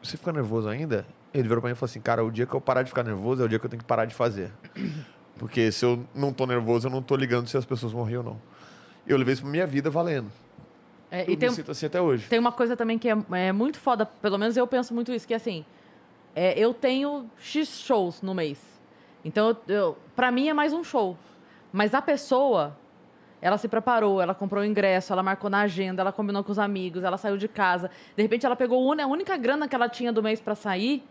Você 0.03 0.17
fica 0.17 0.33
nervoso 0.33 0.69
ainda? 0.69 1.07
Ele 1.39 1.49
virou 1.49 1.61
pra 1.61 1.69
mim 1.69 1.73
e 1.73 1.77
falou 1.77 1.91
assim, 1.91 2.01
cara, 2.01 2.25
o 2.25 2.31
dia 2.31 2.47
que 2.47 2.55
eu 2.55 2.61
parar 2.61 2.83
de 2.83 2.89
ficar 2.89 3.03
nervoso 3.03 3.43
é 3.43 3.45
o 3.45 3.49
dia 3.49 3.59
que 3.59 3.67
eu 3.67 3.71
tenho 3.71 3.83
que 3.83 3.87
parar 3.87 4.07
de 4.07 4.15
fazer. 4.15 4.51
Porque 5.39 5.71
se 5.71 5.85
eu 5.85 6.03
não 6.15 6.33
tô 6.33 6.47
nervoso, 6.47 6.87
eu 6.87 6.91
não 6.91 7.03
tô 7.03 7.15
ligando 7.15 7.47
se 7.47 7.57
as 7.57 7.65
pessoas 7.67 7.93
vão 7.93 8.05
rir 8.05 8.17
ou 8.17 8.25
não. 8.25 8.41
Eu 9.07 9.19
levei 9.19 9.35
isso 9.35 9.43
pra 9.43 9.51
minha 9.51 9.67
vida 9.67 9.91
valendo. 9.91 10.31
É, 11.11 11.25
Eu 11.29 11.33
e 11.33 11.37
tem, 11.37 11.49
me 11.51 11.55
sinto 11.55 11.71
assim 11.71 11.87
até 11.87 12.01
hoje. 12.01 12.27
tem 12.29 12.39
uma 12.39 12.51
coisa 12.51 12.75
também 12.75 12.99
que 12.99 13.09
é, 13.09 13.17
é 13.33 13.53
muito 13.53 13.79
foda, 13.79 14.07
pelo 14.07 14.39
menos 14.39 14.57
eu 14.57 14.67
penso 14.67 14.93
muito 14.95 15.13
isso, 15.13 15.27
que 15.29 15.35
assim, 15.35 15.65
é, 16.35 16.59
eu 16.59 16.73
tenho 16.75 17.31
X 17.39 17.69
shows 17.81 18.23
no 18.23 18.35
mês. 18.35 18.59
Então, 19.25 19.49
eu, 19.69 19.75
eu, 19.75 19.99
pra 20.17 20.31
mim 20.31 20.49
é 20.49 20.55
mais 20.55 20.73
um 20.73 20.83
show. 20.83 21.17
Mas 21.73 21.93
a 21.95 22.01
pessoa, 22.01 22.77
ela 23.43 23.59
se 23.59 23.69
preparou, 23.69 24.23
ela 24.23 24.35
comprou 24.35 24.63
o 24.63 24.67
ingresso, 24.67 25.13
ela 25.13 25.23
marcou 25.23 25.51
na 25.51 25.61
agenda, 25.61 26.01
ela 26.01 26.13
combinou 26.13 26.43
com 26.43 26.51
os 26.51 26.59
amigos, 26.59 27.05
ela 27.05 27.19
saiu 27.19 27.37
de 27.37 27.47
casa. 27.47 27.91
De 28.17 28.23
repente, 28.23 28.47
ela 28.47 28.57
pegou 28.57 28.91
a 28.93 29.07
única 29.07 29.37
grana 29.37 29.69
que 29.69 29.75
ela 29.75 29.89
tinha 29.89 30.13
do 30.13 30.23
mês 30.23 30.41
pra 30.41 30.55
sair 30.55 31.05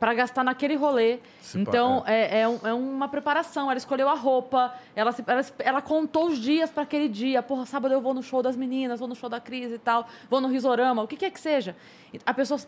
pra 0.00 0.14
gastar 0.14 0.42
naquele 0.42 0.74
rolê. 0.76 1.18
então, 1.60 2.02
é, 2.06 2.40
é 2.40 2.48
um- 2.48 2.60
é 2.64 2.72
uma 2.72 3.06
preparação. 3.06 3.70
Ela 3.70 3.76
escolheu 3.78 4.08
a 4.08 4.14
roupa, 4.14 4.74
ela, 4.96 5.12
se- 5.12 5.22
ela, 5.26 5.42
se- 5.42 5.52
ela 5.58 5.82
contou 5.82 6.28
os 6.28 6.38
dias 6.38 6.70
pra 6.70 6.82
aquele 6.84 7.06
dia. 7.08 7.42
Porra, 7.42 7.66
sábado 7.66 7.92
eu 7.92 8.00
vou 8.00 8.14
no 8.14 8.22
show 8.22 8.42
das 8.42 8.56
meninas, 8.56 8.98
vou 8.98 9.06
no 9.08 9.14
show 9.14 9.28
da 9.28 9.38
Cris 9.38 9.70
e 9.70 9.78
tal, 9.78 10.08
vou 10.30 10.40
no 10.40 10.48
Risorama, 10.48 11.02
o 11.02 11.06
que 11.06 11.16
quer 11.16 11.30
que 11.30 11.38
seja. 11.38 11.76
A 12.24 12.32
pessoa 12.34 12.58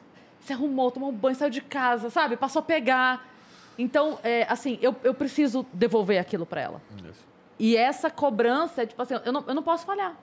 se 0.41 0.52
arrumou, 0.52 0.91
tomou 0.91 1.09
um 1.09 1.12
banho, 1.12 1.35
saiu 1.35 1.51
de 1.51 1.62
casa, 1.62 2.11
sabe? 2.11 2.36
Passou 2.36 2.61
a 2.61 2.62
pegar. 2.62 3.27
Então, 3.78 4.19
é, 4.23 4.47
assim, 4.51 4.78
eu, 4.83 4.94
eu 5.02 5.15
preciso 5.15 5.65
devolver 5.73 6.20
aquilo 6.20 6.44
pra 6.44 6.61
ela. 6.61 6.83
E 7.59 7.77
essa 7.77 8.11
cobrança 8.11 8.83
é 8.83 8.86
tipo 8.86 9.01
assim, 9.01 9.15
eu 9.25 9.33
não, 9.33 9.43
eu 9.47 9.55
não 9.55 9.62
posso 9.62 9.86
falhar. 9.86 10.15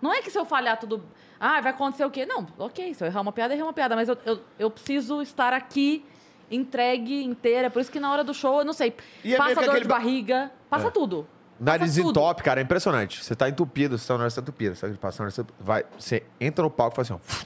Não 0.00 0.12
é 0.12 0.20
que 0.22 0.30
se 0.30 0.38
eu 0.38 0.44
falhar 0.44 0.78
tudo. 0.78 1.02
Ah, 1.40 1.60
vai 1.60 1.72
acontecer 1.72 2.04
o 2.04 2.10
quê? 2.10 2.24
Não, 2.26 2.46
ok, 2.58 2.94
se 2.94 3.02
eu 3.02 3.06
errar 3.08 3.22
uma 3.22 3.32
piada, 3.32 3.54
errei 3.54 3.62
uma 3.64 3.72
piada, 3.72 3.96
mas 3.96 4.08
eu, 4.08 4.16
eu, 4.24 4.40
eu 4.58 4.70
preciso 4.70 5.20
estar 5.22 5.52
aqui, 5.52 6.04
entregue, 6.50 7.24
inteira. 7.24 7.70
Por 7.70 7.80
isso 7.80 7.90
que 7.90 8.00
na 8.00 8.10
hora 8.12 8.22
do 8.24 8.32
show, 8.34 8.58
eu 8.60 8.64
não 8.64 8.72
sei, 8.72 8.94
E 9.24 9.34
é 9.34 9.38
meio 9.38 9.38
passa 9.38 9.54
que 9.54 9.60
dor 9.60 9.70
aquele 9.70 9.82
de 9.82 9.88
ba- 9.88 9.94
barriga, 9.98 10.50
passa 10.70 10.90
tudo. 10.90 11.26
Nariz 11.58 11.94
tudo. 11.94 12.10
entope, 12.10 12.42
cara, 12.42 12.60
é 12.60 12.64
impressionante. 12.64 13.22
Você 13.24 13.34
tá 13.34 13.48
entupido, 13.48 13.96
você 13.96 14.08
tá 14.08 14.14
na 14.14 14.20
hora 14.20 14.28
de 14.28 14.32
estar 14.32 14.42
entupido. 14.42 14.74
Você 14.74 14.88
tá 14.88 14.96
passando, 15.00 15.30
você 15.30 15.44
vai, 15.60 15.84
você 15.98 16.22
entra 16.40 16.62
no 16.64 16.70
palco 16.70 16.94
e 16.94 16.96
faz 16.96 17.10
assim, 17.10 17.20
ó. 17.22 17.44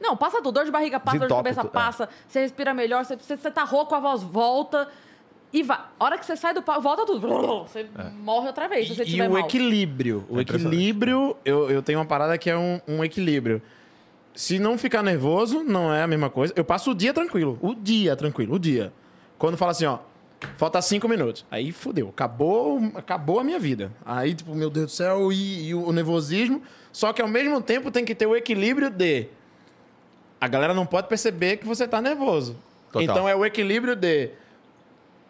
Não, 0.00 0.16
passa 0.16 0.38
tudo. 0.38 0.52
Dor 0.52 0.64
de 0.64 0.70
barriga 0.70 0.98
passa, 1.00 1.18
dor 1.18 1.26
de 1.26 1.32
Desentope 1.34 1.48
cabeça 1.48 1.60
tudo, 1.62 1.70
é. 1.70 1.72
passa, 1.72 2.08
você 2.28 2.40
respira 2.40 2.72
melhor, 2.74 3.04
você, 3.04 3.16
você, 3.16 3.36
você 3.36 3.50
tá 3.50 3.64
rouco, 3.64 3.94
a 3.94 4.00
voz 4.00 4.22
volta. 4.22 4.88
E 5.52 5.62
vai. 5.62 5.78
A 5.98 6.04
hora 6.04 6.18
que 6.18 6.26
você 6.26 6.34
sai 6.36 6.52
do 6.52 6.62
palco, 6.62 6.82
volta 6.82 7.06
tudo. 7.06 7.20
Você 7.66 7.86
morre 8.20 8.48
outra 8.48 8.68
vez 8.68 8.88
se 8.88 8.94
você 8.96 9.04
E, 9.04 9.06
e 9.06 9.10
tiver 9.12 9.28
o 9.28 9.32
mal. 9.32 9.40
equilíbrio. 9.42 10.26
O 10.28 10.38
É 10.38 10.42
impressionante. 10.42 10.74
equilíbrio, 10.76 11.36
eu, 11.44 11.70
eu 11.70 11.82
tenho 11.82 11.98
uma 12.00 12.04
parada 12.04 12.36
que 12.36 12.50
é 12.50 12.56
um, 12.58 12.80
um 12.86 13.04
equilíbrio. 13.04 13.62
Se 14.36 14.58
não 14.58 14.76
ficar 14.76 15.02
nervoso, 15.02 15.64
não 15.64 15.92
é 15.92 16.02
a 16.02 16.06
mesma 16.06 16.28
coisa. 16.28 16.52
Eu 16.54 16.62
passo 16.62 16.90
o 16.90 16.94
dia 16.94 17.14
tranquilo. 17.14 17.58
O 17.62 17.74
dia 17.74 18.14
tranquilo, 18.14 18.56
o 18.56 18.58
dia. 18.58 18.92
Quando 19.38 19.56
fala 19.56 19.70
assim, 19.72 19.86
ó, 19.86 19.98
falta 20.58 20.80
cinco 20.82 21.08
minutos. 21.08 21.46
Aí 21.50 21.72
fudeu. 21.72 22.10
Acabou, 22.10 22.78
acabou 22.94 23.40
a 23.40 23.44
minha 23.44 23.58
vida. 23.58 23.90
Aí, 24.04 24.34
tipo, 24.34 24.54
meu 24.54 24.68
Deus 24.68 24.86
do 24.86 24.92
céu, 24.92 25.32
e, 25.32 25.68
e 25.68 25.74
o 25.74 25.90
nervosismo. 25.90 26.62
Só 26.92 27.14
que 27.14 27.22
ao 27.22 27.28
mesmo 27.28 27.62
tempo 27.62 27.90
tem 27.90 28.04
que 28.04 28.14
ter 28.14 28.26
o 28.26 28.36
equilíbrio 28.36 28.90
de. 28.90 29.26
A 30.38 30.46
galera 30.46 30.74
não 30.74 30.84
pode 30.84 31.08
perceber 31.08 31.56
que 31.56 31.66
você 31.66 31.88
tá 31.88 32.02
nervoso. 32.02 32.56
Total. 32.92 33.02
Então 33.02 33.26
é 33.26 33.34
o 33.34 33.42
equilíbrio 33.42 33.96
de. 33.96 34.30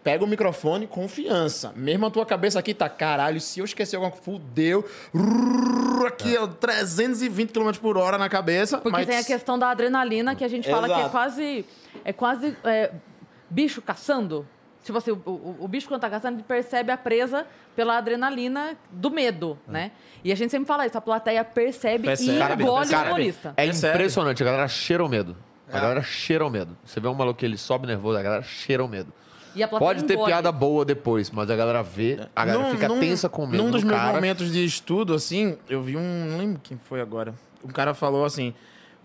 Pega 0.07 0.23
o 0.23 0.27
microfone, 0.29 0.87
confiança. 0.87 1.73
Mesmo 1.75 2.07
a 2.07 2.11
tua 2.13 2.25
cabeça 2.25 2.61
aqui 2.61 2.73
tá, 2.73 2.89
caralho, 2.89 3.41
se 3.41 3.59
eu 3.59 3.65
esquecer 3.65 3.97
alguma 3.97 4.13
coisa, 4.13 4.25
fudeu. 4.25 4.89
Rrr, 5.13 6.07
Aqui, 6.07 6.37
ó, 6.39 6.47
320 6.47 7.51
km 7.51 7.73
por 7.81 7.99
hora 7.99 8.17
na 8.17 8.29
cabeça. 8.29 8.79
Porque 8.79 8.99
mas... 8.99 9.07
tem 9.09 9.19
a 9.19 9.25
questão 9.25 9.59
da 9.59 9.69
adrenalina 9.69 10.37
que 10.37 10.45
a 10.45 10.49
gente 10.49 10.71
fala 10.71 10.87
que 10.87 10.93
é 10.95 10.99
Exato. 10.99 11.11
quase. 11.11 11.67
É 12.05 12.13
quase 12.13 12.57
é, 12.63 12.93
bicho 13.51 13.83
caçando. 13.83 14.47
Tipo 14.85 14.97
assim, 14.99 15.11
o, 15.11 15.17
o- 15.25 15.57
o 15.63 15.67
bicho 15.67 15.89
quando 15.89 16.01
tá 16.03 16.09
caçando, 16.09 16.37
ele 16.37 16.45
percebe 16.45 16.93
a 16.93 16.97
presa 16.97 17.45
pela 17.75 17.97
adrenalina 17.99 18.77
do 18.93 19.11
medo, 19.11 19.59
né? 19.67 19.91
E 20.23 20.31
a 20.31 20.37
gente 20.37 20.53
sempre 20.53 20.69
fala 20.69 20.87
isso, 20.87 20.97
a 20.97 21.01
plateia 21.01 21.43
percebe, 21.45 22.05
Percebe, 22.07 22.31
e 22.63 22.63
engole 22.65 22.95
o 22.95 23.03
humorista. 23.03 23.55
É 23.57 23.65
Percebe. 23.65 23.95
impressionante, 23.95 24.41
a 24.41 24.47
galera 24.47 24.69
cheira 24.69 25.05
o 25.05 25.09
medo. 25.09 25.37
A 25.73 25.81
galera 25.81 26.01
cheira 26.03 26.47
o 26.47 26.51
medo. 26.51 26.77
Você 26.85 27.01
vê 27.01 27.09
um 27.09 27.15
maluco 27.15 27.41
que 27.41 27.45
ele 27.45 27.59
sobe 27.59 27.89
nervoso, 27.89 28.17
a 28.17 28.23
galera 28.23 28.43
cheira 28.45 28.85
o 28.85 28.89
medo. 28.89 29.13
E 29.57 29.63
a 29.63 29.69
plateia 29.69 29.89
Pode 29.89 30.05
ter 30.05 30.13
engole. 30.15 30.31
piada 30.31 30.53
boa 30.53 30.85
depois, 30.85 31.31
mas 31.31 31.51
a 31.51 31.57
galera 31.57 31.83
vê, 31.83 32.21
a 32.37 32.45
galera 32.45 32.65
Num- 32.69 32.71
fica 32.75 32.89
num- 32.89 33.01
tensa 33.01 33.29
com 33.29 33.47
medo 33.47 33.63
Num 33.65 33.71
dos 33.71 33.81
do 33.83 33.87
meus 33.89 33.99
cara. 33.99 34.13
momentos 34.13 34.53
de 34.53 34.65
estudo, 34.65 35.15
assim, 35.15 35.57
eu 35.69 35.83
vi 35.83 35.97
um. 35.97 36.27
Não 36.31 36.39
lembro 36.39 36.61
quem 36.63 36.79
foi 36.85 37.01
agora. 37.01 37.35
Um 37.65 37.69
cara 37.69 37.95
falou 37.95 38.25
assim. 38.25 38.55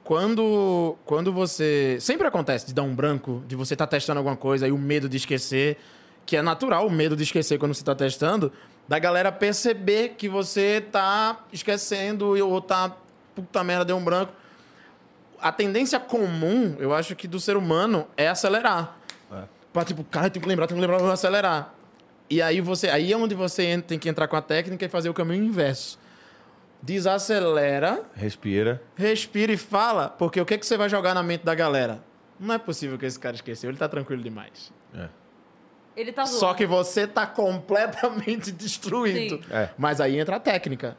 Quando, 0.04 0.96
quando 1.06 1.32
você. 1.32 1.98
Sempre 2.02 2.28
acontece 2.28 2.66
de 2.68 2.74
dar 2.74 2.82
um 2.82 2.94
branco, 2.94 3.44
de 3.48 3.56
você 3.56 3.76
estar 3.76 3.88
testando 3.88 4.18
alguma 4.18 4.36
coisa 4.36 4.68
e 4.68 4.72
o 4.72 4.78
medo 4.78 5.08
de 5.08 5.16
esquecer, 5.18 5.78
que 6.26 6.36
é 6.36 6.42
natural 6.42 6.88
o 6.88 6.92
medo 6.92 7.16
de 7.16 7.24
esquecer 7.24 7.58
quando 7.60 7.74
você 7.74 7.82
está 7.82 7.94
testando, 7.96 8.52
da 8.88 8.98
galera 8.98 9.32
perceber 9.32 10.16
que 10.18 10.28
você 10.28 10.82
tá 10.92 11.40
esquecendo 11.54 12.36
ou 12.46 12.60
tá. 12.62 12.92
Puta 13.36 13.64
merda, 13.64 13.86
deu 13.86 13.96
um 13.96 14.04
branco. 14.04 14.34
A 15.40 15.52
tendência 15.52 16.00
comum, 16.00 16.76
eu 16.80 16.94
acho 16.94 17.16
que 17.16 17.28
do 17.28 17.40
ser 17.40 17.56
humano, 17.56 18.06
é 18.18 18.28
acelerar. 18.28 18.98
Pra, 19.74 19.86
tipo, 19.86 20.04
cara, 20.04 20.30
tem 20.30 20.42
que 20.42 20.48
lembrar, 20.48 20.68
tem 20.68 20.76
que 20.76 20.82
lembrar, 20.82 20.98
vou 20.98 21.12
acelerar. 21.12 21.74
E 22.30 22.42
aí 22.42 22.62
você, 22.62 22.90
aí 22.90 23.12
é 23.12 23.18
onde 23.18 23.36
você 23.36 23.82
tem 23.82 23.98
que 24.00 24.08
entrar 24.10 24.28
com 24.28 24.36
a 24.36 24.42
técnica 24.42 24.86
e 24.86 24.90
fazer 24.90 25.10
o 25.10 25.14
caminho 25.14 25.44
inverso. 25.44 26.00
Desacelera, 26.82 28.04
Respira. 28.16 28.82
respira 28.96 29.52
e 29.54 29.58
fala, 29.58 30.10
porque 30.10 30.42
o 30.42 30.46
que, 30.46 30.58
que 30.58 30.66
você 30.66 30.76
vai 30.76 30.90
jogar 30.90 31.14
na 31.14 31.22
mente 31.22 31.44
da 31.46 31.54
galera? 31.54 32.04
Não 32.40 32.56
é 32.56 32.58
possível 32.58 32.98
que 32.98 33.06
esse 33.06 33.20
cara 33.20 33.36
esqueceu, 33.36 33.70
ele 33.70 33.78
tá 33.78 33.88
tranquilo 33.88 34.24
demais. 34.24 34.74
Ele 35.96 36.12
tá 36.12 36.26
Só 36.26 36.40
zoando. 36.40 36.56
que 36.58 36.66
você 36.66 37.06
tá 37.06 37.28
completamente 37.28 38.50
destruído. 38.54 39.36
Sim. 39.44 39.52
É. 39.52 39.70
Mas 39.78 40.02
aí 40.02 40.18
entra 40.18 40.38
a 40.38 40.40
técnica. 40.40 40.98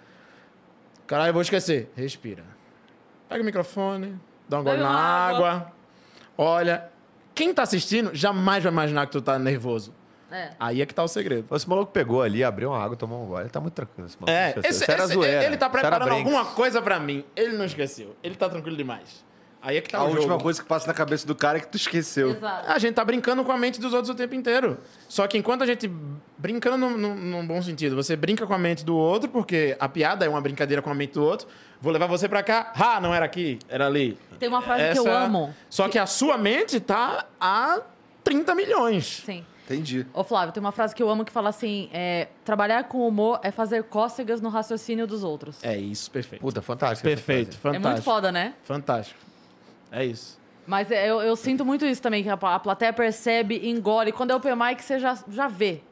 Caralho, 1.07 1.31
eu 1.31 1.33
vou 1.33 1.42
esquecer. 1.42 1.91
Respira. 1.97 2.44
Pega 3.28 3.42
o 3.42 3.44
microfone, 3.44 4.20
dá 4.49 4.60
um 4.60 4.62
gole 4.65 4.78
na 4.78 4.91
água. 4.91 5.51
água. 5.51 5.73
Olha. 6.36 6.91
Quem 7.35 7.52
tá 7.55 7.62
assistindo 7.62 8.11
jamais 8.15 8.62
vai 8.62 8.73
imaginar 8.73 9.07
que 9.07 9.12
tu 9.12 9.20
tá 9.23 9.39
nervoso. 9.39 9.94
É. 10.31 10.51
Aí 10.59 10.81
é 10.81 10.86
que 10.86 10.94
tá 10.94 11.02
o 11.02 11.09
segredo. 11.09 11.55
Esse 11.55 11.69
maluco 11.69 11.93
pegou 11.93 12.23
ali, 12.23 12.43
abriu 12.43 12.70
uma 12.70 12.83
água, 12.83 12.97
tomou 12.97 13.23
um 13.23 13.27
gole. 13.27 13.43
Ele 13.43 13.51
tá 13.51 13.61
muito 13.61 13.75
tranquilo, 13.75 14.07
esse 14.07 14.17
maluco. 14.19 14.31
É, 14.31 14.49
Esqueceu. 14.49 14.70
esse, 14.70 14.83
Isso 14.83 14.91
era 14.91 15.05
esse- 15.05 15.12
zoeira. 15.12 15.44
ele 15.44 15.57
tá 15.59 15.69
preparando 15.69 16.11
alguma 16.11 16.44
coisa 16.47 16.81
pra 16.81 16.99
mim. 16.99 17.23
Ele 17.36 17.52
não 17.57 17.67
esqueceu. 17.67 18.17
Ele 18.23 18.35
tá 18.35 18.49
tranquilo 18.49 18.77
demais. 18.77 19.23
Aí 19.65 19.76
é 19.76 19.81
que 19.81 19.89
tá 19.91 19.99
A 19.99 20.02
o 20.02 20.08
última 20.08 20.23
jogo. 20.32 20.42
coisa 20.42 20.60
que 20.60 20.66
passa 20.66 20.89
na 20.89 20.92
cabeça 20.94 21.24
do 21.24 21.36
cara 21.36 21.58
é 21.58 21.60
que 21.60 21.68
tu 21.68 21.76
esqueceu. 21.76 22.31
Exato. 22.32 22.68
A 22.70 22.78
gente 22.81 22.94
tá 22.94 23.05
brincando 23.05 23.44
com 23.44 23.52
a 23.52 23.57
mente 23.57 23.81
dos 23.81 23.92
outros 23.94 24.10
o 24.10 24.15
tempo 24.15 24.34
inteiro. 24.34 24.76
Só 25.08 25.26
que 25.28 25.39
enquanto 25.39 25.62
a 25.62 25.66
gente. 25.66 25.89
Brincando 26.36 26.76
num, 26.76 26.99
num- 26.99 27.15
num 27.15 27.47
bom 27.47 27.62
sentido, 27.62 27.94
você 27.94 28.16
brinca 28.16 28.44
com 28.44 28.52
a 28.55 28.58
mente 28.58 28.84
do 28.84 28.97
outro, 28.97 29.28
porque 29.31 29.76
a 29.78 29.89
piada 29.89 30.24
é 30.26 30.28
uma 30.28 30.41
brincadeira 30.41 30.82
com 30.82 30.91
a 30.91 30.94
mente 30.94 31.12
do 31.15 31.23
outro. 31.24 31.47
Vou 31.81 31.92
levar 31.92 32.07
você 32.08 32.28
pra 32.28 32.42
cá. 32.42 32.73
Ah, 32.74 33.00
não 33.00 33.15
era 33.15 33.24
aqui, 33.24 33.60
era 33.68 33.86
ali. 33.86 34.18
Tem 34.41 34.49
uma 34.49 34.60
frase 34.62 34.92
que 34.92 34.99
eu 34.99 35.12
amo. 35.12 35.55
Só 35.70 35.89
que 35.89 35.99
a 35.99 36.07
sua 36.07 36.36
mente 36.36 36.81
tá 36.81 37.26
a 37.41 37.81
30 38.24 38.55
milhões. 38.57 39.23
Sim. 39.24 39.47
Entendi. 39.65 40.05
Ô, 40.12 40.24
Flávio, 40.24 40.52
tem 40.52 40.60
uma 40.60 40.73
frase 40.73 40.92
que 40.94 41.00
eu 41.02 41.08
amo 41.08 41.24
que 41.24 41.31
fala 41.31 41.49
assim: 41.50 41.89
é, 41.92 42.26
trabalhar 42.44 42.84
com 42.89 43.07
humor 43.07 43.39
é 43.44 43.52
fazer 43.52 43.84
cócegas 43.84 44.41
no 44.41 44.49
raciocínio 44.49 45.07
dos 45.07 45.23
outros. 45.23 45.62
É 45.62 45.76
isso, 45.78 46.10
perfeito. 46.10 46.42
Puta, 46.42 46.60
fantástico. 46.60 47.07
essa 47.08 47.16
perfeito, 47.16 47.55
É 47.57 47.58
fantástico. 47.60 47.89
muito 47.89 48.02
foda, 48.02 48.32
né? 48.32 48.55
Fantástico. 48.65 49.20
É 49.92 50.04
isso. 50.04 50.40
Mas 50.66 50.90
é, 50.90 51.08
eu, 51.08 51.20
eu 51.20 51.36
sinto 51.36 51.64
muito 51.64 51.84
isso 51.84 52.00
também, 52.00 52.22
que 52.22 52.28
a, 52.30 52.34
a 52.34 52.58
plateia 52.58 52.92
percebe, 52.92 53.68
engole. 53.68 54.10
Quando 54.10 54.30
é 54.30 54.34
open 54.34 54.56
mic, 54.56 54.82
você 54.82 54.98
já, 54.98 55.16
já 55.28 55.46
vê. 55.46 55.82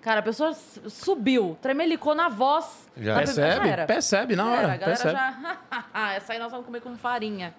Cara, 0.00 0.20
a 0.20 0.22
pessoa 0.22 0.54
subiu, 0.54 1.58
tremelicou 1.60 2.14
na 2.14 2.28
voz. 2.28 2.88
Já. 2.96 3.16
Percebe? 3.16 3.68
era. 3.68 3.86
Percebe 3.86 4.34
na 4.36 4.44
Já 4.44 4.50
hora. 4.50 4.62
era, 4.62 4.72
a 4.72 4.76
galera 4.76 5.02
percebe. 5.02 5.14
já... 5.14 6.14
Essa 6.16 6.32
aí 6.32 6.38
nós 6.38 6.50
vamos 6.50 6.64
comer 6.64 6.80
com 6.80 6.96
farinha. 6.96 7.54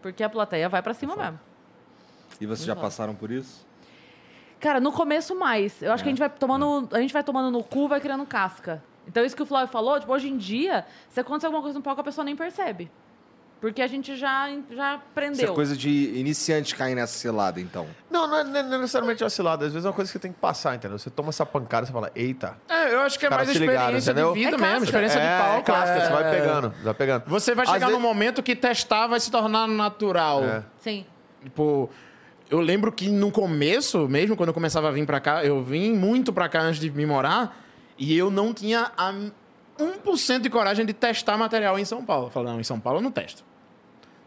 Porque 0.00 0.22
a 0.22 0.28
plateia 0.28 0.68
vai 0.68 0.82
pra 0.82 0.94
cima 0.94 1.16
mesmo. 1.16 1.40
E 2.40 2.46
vocês 2.46 2.66
já 2.66 2.76
passaram 2.76 3.14
por 3.14 3.30
isso? 3.30 3.66
Cara, 4.60 4.78
no 4.78 4.92
começo 4.92 5.34
mais. 5.34 5.82
Eu 5.82 5.92
acho 5.92 6.02
que 6.02 6.08
a 6.08 6.12
gente 6.12 6.18
vai 6.18 6.28
tomando. 6.28 6.88
A 6.94 7.00
gente 7.00 7.12
vai 7.12 7.24
tomando 7.24 7.50
no 7.50 7.64
cu, 7.64 7.88
vai 7.88 8.00
criando 8.00 8.24
casca. 8.26 8.82
Então, 9.06 9.24
isso 9.24 9.34
que 9.34 9.42
o 9.42 9.46
Flávio 9.46 9.68
falou, 9.68 9.98
tipo, 9.98 10.12
hoje 10.12 10.28
em 10.28 10.36
dia, 10.36 10.86
se 11.08 11.20
acontecer 11.20 11.46
alguma 11.46 11.62
coisa 11.62 11.78
no 11.78 11.82
palco, 11.82 12.00
a 12.00 12.04
pessoa 12.04 12.24
nem 12.24 12.36
percebe. 12.36 12.90
Porque 13.60 13.80
a 13.80 13.86
gente 13.86 14.14
já, 14.14 14.48
já 14.50 14.56
Isso 14.56 15.02
aprendeu. 15.10 15.52
é 15.52 15.54
coisa 15.54 15.74
de 15.74 15.88
iniciante 16.18 16.74
cair 16.74 16.94
nessa 16.94 17.16
cilada, 17.16 17.58
então. 17.58 17.86
Não, 18.10 18.26
não 18.26 18.38
é, 18.38 18.44
não 18.44 18.58
é 18.74 18.78
necessariamente 18.78 19.24
vacilada. 19.24 19.64
Às 19.64 19.72
vezes 19.72 19.86
é 19.86 19.88
uma 19.88 19.94
coisa 19.94 20.08
que 20.10 20.12
você 20.12 20.18
tem 20.18 20.32
que 20.32 20.38
passar, 20.38 20.74
entendeu? 20.74 20.98
Você 20.98 21.08
toma 21.08 21.30
essa 21.30 21.46
pancada 21.46 21.84
e 21.84 21.86
você 21.86 21.92
fala, 21.92 22.10
eita. 22.14 22.58
É, 22.68 22.92
eu 22.92 23.00
acho 23.00 23.18
que 23.18 23.24
é 23.24 23.30
mais 23.30 23.48
ligaram, 23.48 23.96
experiência 23.96 24.10
entendeu? 24.10 24.32
de 24.34 24.38
vida 24.38 24.56
É 24.56 24.60
mesmo, 24.60 24.68
casca. 24.70 24.84
experiência 24.84 25.18
é, 25.18 25.36
de 25.38 25.42
palco. 25.42 25.62
casca, 25.64 25.90
é- 25.96 26.00
você 26.06 26.12
vai 26.12 26.30
pegando, 26.30 26.74
vai 26.84 26.94
pegando. 26.94 27.24
Você 27.26 27.54
vai 27.54 27.64
Às 27.64 27.72
chegar 27.72 27.86
vezes- 27.86 28.02
num 28.02 28.06
momento 28.06 28.42
que 28.42 28.54
testar 28.54 29.06
vai 29.06 29.18
se 29.18 29.30
tornar 29.30 29.66
natural. 29.66 30.44
É. 30.44 30.62
Sim. 30.80 31.06
Tipo, 31.42 31.88
eu 32.50 32.60
lembro 32.60 32.92
que 32.92 33.08
no 33.08 33.30
começo, 33.30 34.06
mesmo 34.08 34.36
quando 34.36 34.48
eu 34.50 34.54
começava 34.54 34.88
a 34.88 34.90
vir 34.90 35.06
pra 35.06 35.20
cá, 35.20 35.42
eu 35.42 35.62
vim 35.62 35.94
muito 35.94 36.34
pra 36.34 36.50
cá 36.50 36.60
antes 36.60 36.78
de 36.80 36.90
me 36.90 37.06
morar, 37.06 37.64
e 37.98 38.14
eu 38.14 38.30
não 38.30 38.52
tinha 38.52 38.90
a 38.94 39.14
1% 39.78 40.40
de 40.40 40.50
coragem 40.50 40.84
de 40.86 40.92
testar 40.92 41.36
material 41.36 41.78
em 41.78 41.84
São 41.84 42.04
Paulo. 42.04 42.26
Eu 42.26 42.30
falei, 42.30 42.52
não, 42.52 42.60
em 42.60 42.64
São 42.64 42.78
Paulo 42.80 42.98
eu 42.98 43.02
não 43.02 43.10
testo. 43.10 43.44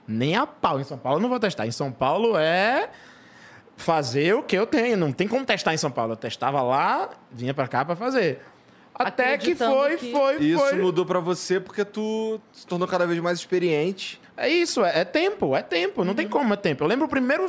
Nem 0.08 0.36
a 0.36 0.46
pau. 0.48 0.80
Em 0.80 0.84
São 0.84 0.98
Paulo 0.98 1.18
eu 1.18 1.22
não 1.22 1.30
vou 1.30 1.40
testar. 1.40 1.66
Em 1.68 1.72
São 1.72 1.92
Paulo 1.92 2.38
é 2.38 2.90
fazer 3.76 4.34
o 4.36 4.44
que 4.44 4.56
eu 4.58 4.66
tenho. 4.66 4.98
Não 4.98 5.12
tem 5.12 5.28
como 5.28 5.46
testar 5.46 5.74
em 5.74 5.78
São 5.78 5.92
Paulo. 5.92 6.14
Eu 6.14 6.18
testava 6.18 6.62
lá, 6.62 7.10
vinha 7.32 7.54
pra 7.54 7.68
cá 7.68 7.84
pra 7.86 7.96
fazer. 7.96 8.42
Até 8.96 9.38
que 9.38 9.54
foi, 9.54 9.98
que- 9.98 10.12
foi, 10.12 10.38
E 10.40 10.52
isso 10.54 10.60
foi. 10.70 10.82
mudou 10.82 11.06
pra 11.06 11.20
você 11.20 11.60
porque 11.60 11.86
tu 11.86 12.42
se 12.52 12.66
tornou 12.66 12.88
cada 12.88 13.06
vez 13.06 13.20
mais 13.20 13.38
experiente. 13.38 14.20
É 14.36 14.50
isso, 14.50 14.84
é, 14.84 15.02
é 15.02 15.06
tempo, 15.06 15.56
é 15.56 15.62
tempo. 15.62 16.04
Não 16.04 16.16
tem 16.16 16.28
como, 16.28 16.54
é 16.54 16.58
tempo. 16.58 16.84
Eu 16.84 16.88
lembro 16.88 17.06
o 17.06 17.10
primeiro, 17.10 17.46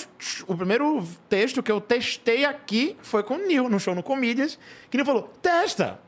o 0.47 0.57
primeiro 0.57 1.03
texto 1.29 1.63
que 1.63 1.73
eu 1.73 1.81
testei 1.81 2.45
aqui 2.45 2.97
foi 3.03 3.23
com 3.23 3.35
o 3.35 3.47
Nil, 3.47 3.69
no 3.69 3.81
show 3.81 3.95
no 3.95 4.03
Comedians, 4.03 4.59
que 4.91 4.97
ele 4.97 5.05
falou, 5.05 5.23
testa. 5.41 5.99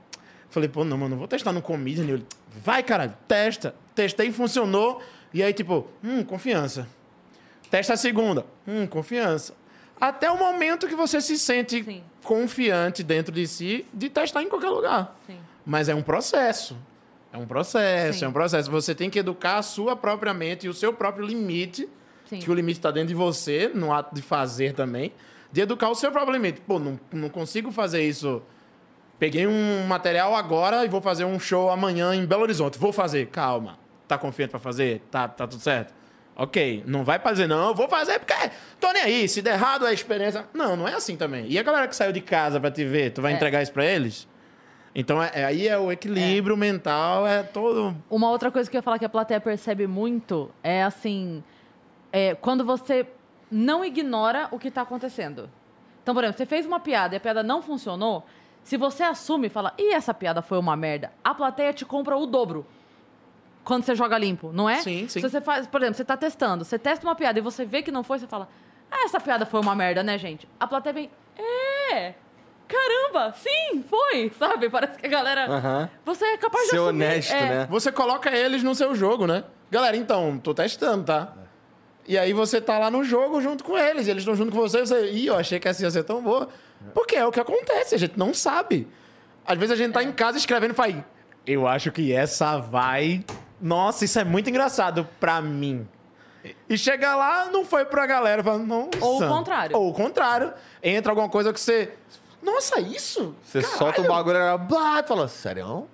Falei, 0.50 0.68
pô, 0.68 0.84
não, 0.84 0.98
mano, 0.98 1.10
não 1.10 1.18
vou 1.18 1.28
testar 1.28 1.52
no 1.52 1.62
Comedians, 1.62 2.06
Nil. 2.06 2.16
Ele, 2.16 2.26
Vai, 2.64 2.82
caralho, 2.82 3.14
testa. 3.28 3.74
Testei, 3.94 4.32
funcionou. 4.32 5.00
E 5.32 5.42
aí, 5.42 5.52
tipo, 5.52 5.86
hum, 6.02 6.24
confiança. 6.24 6.88
Testa 7.70 7.94
a 7.94 7.96
segunda, 7.96 8.44
hum, 8.66 8.86
confiança. 8.86 9.54
Até 10.00 10.30
o 10.30 10.36
momento 10.36 10.88
que 10.88 10.96
você 10.96 11.20
se 11.20 11.38
sente 11.38 11.84
Sim. 11.84 12.02
confiante 12.24 13.02
dentro 13.02 13.32
de 13.32 13.46
si 13.46 13.86
de 13.94 14.08
testar 14.08 14.42
em 14.42 14.48
qualquer 14.48 14.70
lugar. 14.70 15.16
Sim. 15.26 15.38
Mas 15.64 15.88
é 15.88 15.94
um 15.94 16.02
processo. 16.02 16.76
É 17.32 17.38
um 17.38 17.46
processo, 17.46 18.18
Sim. 18.18 18.24
é 18.24 18.28
um 18.28 18.32
processo. 18.32 18.70
Você 18.70 18.92
tem 18.92 19.08
que 19.08 19.18
educar 19.20 19.58
a 19.58 19.62
sua 19.62 19.94
própria 19.94 20.34
mente 20.34 20.66
e 20.66 20.68
o 20.68 20.74
seu 20.74 20.92
próprio 20.92 21.24
limite, 21.24 21.88
Sim. 22.28 22.40
que 22.40 22.50
o 22.50 22.54
limite 22.54 22.80
está 22.80 22.90
dentro 22.90 23.08
de 23.08 23.14
você, 23.14 23.70
no 23.72 23.92
ato 23.92 24.14
de 24.14 24.22
fazer 24.22 24.72
também, 24.72 25.12
de 25.52 25.60
educar 25.60 25.90
o 25.90 25.94
seu 25.94 26.10
próprio 26.10 26.32
limite. 26.32 26.60
Pô, 26.60 26.78
não, 26.80 26.98
não 27.12 27.28
consigo 27.28 27.70
fazer 27.70 28.02
isso. 28.02 28.42
Peguei 29.20 29.46
um 29.46 29.84
material 29.86 30.34
agora 30.34 30.84
e 30.84 30.88
vou 30.88 31.00
fazer 31.02 31.24
um 31.26 31.38
show 31.38 31.70
amanhã 31.70 32.14
em 32.14 32.24
Belo 32.24 32.42
Horizonte. 32.42 32.78
Vou 32.78 32.90
fazer. 32.92 33.26
Calma. 33.26 33.78
Tá 34.08 34.16
confiante 34.18 34.50
para 34.50 34.58
fazer? 34.58 35.02
Tá, 35.10 35.28
tá 35.28 35.46
tudo 35.46 35.62
certo? 35.62 35.92
Ok. 36.34 36.82
Não 36.86 37.04
vai 37.04 37.18
fazer, 37.18 37.46
não. 37.46 37.68
Eu 37.68 37.74
vou 37.74 37.86
fazer 37.86 38.18
porque 38.18 38.34
tô 38.80 38.90
nem 38.92 39.02
aí. 39.02 39.28
Se 39.28 39.42
der 39.42 39.52
errado 39.54 39.86
é 39.86 39.92
experiência. 39.92 40.46
Não, 40.54 40.74
não 40.74 40.88
é 40.88 40.94
assim 40.94 41.16
também. 41.16 41.44
E 41.48 41.58
a 41.58 41.62
galera 41.62 41.86
que 41.86 41.94
saiu 41.94 42.12
de 42.12 42.22
casa 42.22 42.58
para 42.58 42.70
te 42.70 42.82
ver, 42.84 43.10
tu 43.12 43.20
vai 43.20 43.32
É. 43.32 43.36
entregar 43.36 43.62
isso 43.62 43.72
para 43.72 43.84
eles? 43.84 44.26
Então, 44.94 45.22
é, 45.22 45.30
é- 45.34 45.44
aí 45.44 45.68
é 45.68 45.78
o 45.78 45.92
equilíbrio 45.92 46.56
mental, 46.56 47.24
é 47.26 47.42
todo. 47.42 47.94
Uma 48.10 48.30
outra 48.30 48.50
coisa 48.50 48.68
que 48.68 48.76
eu 48.76 48.78
ia 48.78 48.82
falar 48.82 48.98
que 48.98 49.04
a 49.04 49.08
plateia 49.08 49.38
percebe 49.40 49.86
muito 49.86 50.50
é 50.64 50.82
assim: 50.82 51.44
é, 52.10 52.34
quando 52.34 52.64
você 52.64 53.06
não 53.52 53.84
ignora 53.84 54.48
o 54.50 54.58
que 54.58 54.68
está 54.68 54.80
acontecendo. 54.82 55.48
Então, 56.02 56.14
por 56.14 56.24
exemplo, 56.24 56.38
você 56.38 56.46
fez 56.46 56.64
uma 56.66 56.80
piada 56.80 57.14
e 57.14 57.18
a 57.18 57.20
piada 57.20 57.42
não 57.42 57.60
funcionou. 57.60 58.24
Se 58.62 58.76
você 58.76 59.02
assume 59.02 59.46
e 59.48 59.50
fala, 59.50 59.72
e 59.78 59.92
essa 59.94 60.14
piada 60.14 60.42
foi 60.42 60.58
uma 60.58 60.76
merda, 60.76 61.12
a 61.24 61.34
plateia 61.34 61.72
te 61.72 61.84
compra 61.84 62.16
o 62.16 62.26
dobro. 62.26 62.66
Quando 63.64 63.84
você 63.84 63.94
joga 63.94 64.16
limpo, 64.18 64.52
não 64.52 64.68
é? 64.68 64.80
Sim, 64.82 65.06
sim. 65.08 65.20
Se 65.20 65.20
você 65.20 65.40
faz, 65.40 65.66
por 65.66 65.80
exemplo, 65.80 65.96
você 65.96 66.04
tá 66.04 66.16
testando, 66.16 66.64
você 66.64 66.78
testa 66.78 67.06
uma 67.06 67.14
piada 67.14 67.38
e 67.38 67.42
você 67.42 67.64
vê 67.64 67.82
que 67.82 67.90
não 67.90 68.02
foi, 68.02 68.18
você 68.18 68.26
fala, 68.26 68.48
ah, 68.90 69.04
essa 69.04 69.20
piada 69.20 69.44
foi 69.46 69.60
uma 69.60 69.74
merda, 69.74 70.02
né, 70.02 70.18
gente? 70.18 70.48
A 70.58 70.66
plateia 70.66 70.92
vem, 70.92 71.10
é, 71.92 72.14
caramba, 72.66 73.34
sim, 73.36 73.84
foi, 73.88 74.30
sabe? 74.38 74.68
Parece 74.70 74.98
que 74.98 75.06
a 75.06 75.10
galera. 75.10 75.46
Aham. 75.46 75.90
Você 76.04 76.24
é 76.24 76.36
capaz 76.36 76.64
de 76.64 76.70
Ser 76.70 76.76
assumir. 76.76 77.04
honesto, 77.04 77.34
é. 77.34 77.48
né? 77.48 77.66
Você 77.70 77.92
coloca 77.92 78.30
eles 78.30 78.62
no 78.62 78.74
seu 78.74 78.94
jogo, 78.94 79.26
né? 79.26 79.44
Galera, 79.70 79.96
então, 79.96 80.38
tô 80.38 80.54
testando, 80.54 81.04
tá? 81.04 81.32
E 82.08 82.18
aí 82.18 82.32
você 82.32 82.60
tá 82.60 82.78
lá 82.78 82.90
no 82.90 83.04
jogo 83.04 83.40
junto 83.40 83.62
com 83.62 83.76
eles, 83.78 84.06
e 84.06 84.10
eles 84.10 84.22
estão 84.22 84.34
junto 84.34 84.50
com 84.52 84.58
você, 84.58 84.78
e 84.78 84.86
você. 84.86 85.10
Ih, 85.10 85.26
eu 85.26 85.36
achei 85.36 85.60
que 85.60 85.68
essa 85.68 85.82
ia 85.82 85.90
ser 85.90 86.02
tão 86.02 86.22
boa. 86.22 86.48
Porque 86.94 87.16
é 87.16 87.26
o 87.26 87.30
que 87.30 87.40
acontece, 87.40 87.94
a 87.94 87.98
gente 87.98 88.18
não 88.18 88.32
sabe. 88.34 88.88
Às 89.46 89.58
vezes 89.58 89.72
a 89.72 89.76
gente 89.76 89.92
tá 89.92 90.02
em 90.02 90.12
casa 90.12 90.38
escrevendo 90.38 90.72
e 90.72 90.74
fala, 90.74 91.04
eu 91.46 91.66
acho 91.66 91.90
que 91.90 92.12
essa 92.12 92.58
vai. 92.58 93.24
Nossa, 93.60 94.04
isso 94.04 94.18
é 94.18 94.24
muito 94.24 94.48
engraçado 94.48 95.08
pra 95.18 95.40
mim. 95.40 95.86
E 96.68 96.78
chega 96.78 97.14
lá, 97.14 97.46
não 97.50 97.64
foi 97.64 97.84
pra 97.84 98.06
galera. 98.06 98.42
Fala, 98.42 98.58
Nossa. 98.58 98.88
Ou 99.00 99.22
o 99.22 99.28
contrário. 99.28 99.76
Ou 99.76 99.90
o 99.90 99.92
contrário. 99.92 100.52
Entra 100.82 101.12
alguma 101.12 101.28
coisa 101.28 101.52
que 101.52 101.60
você. 101.60 101.92
Nossa, 102.42 102.80
isso? 102.80 103.34
Você 103.42 103.60
Caralho. 103.60 103.78
solta 103.78 104.00
o 104.00 104.06
bagulho 104.06 104.36
e 104.36 104.40
ela 104.40 104.56
blá, 104.56 105.02
tu 105.02 105.08
fala, 105.08 105.28
sério? 105.28 105.86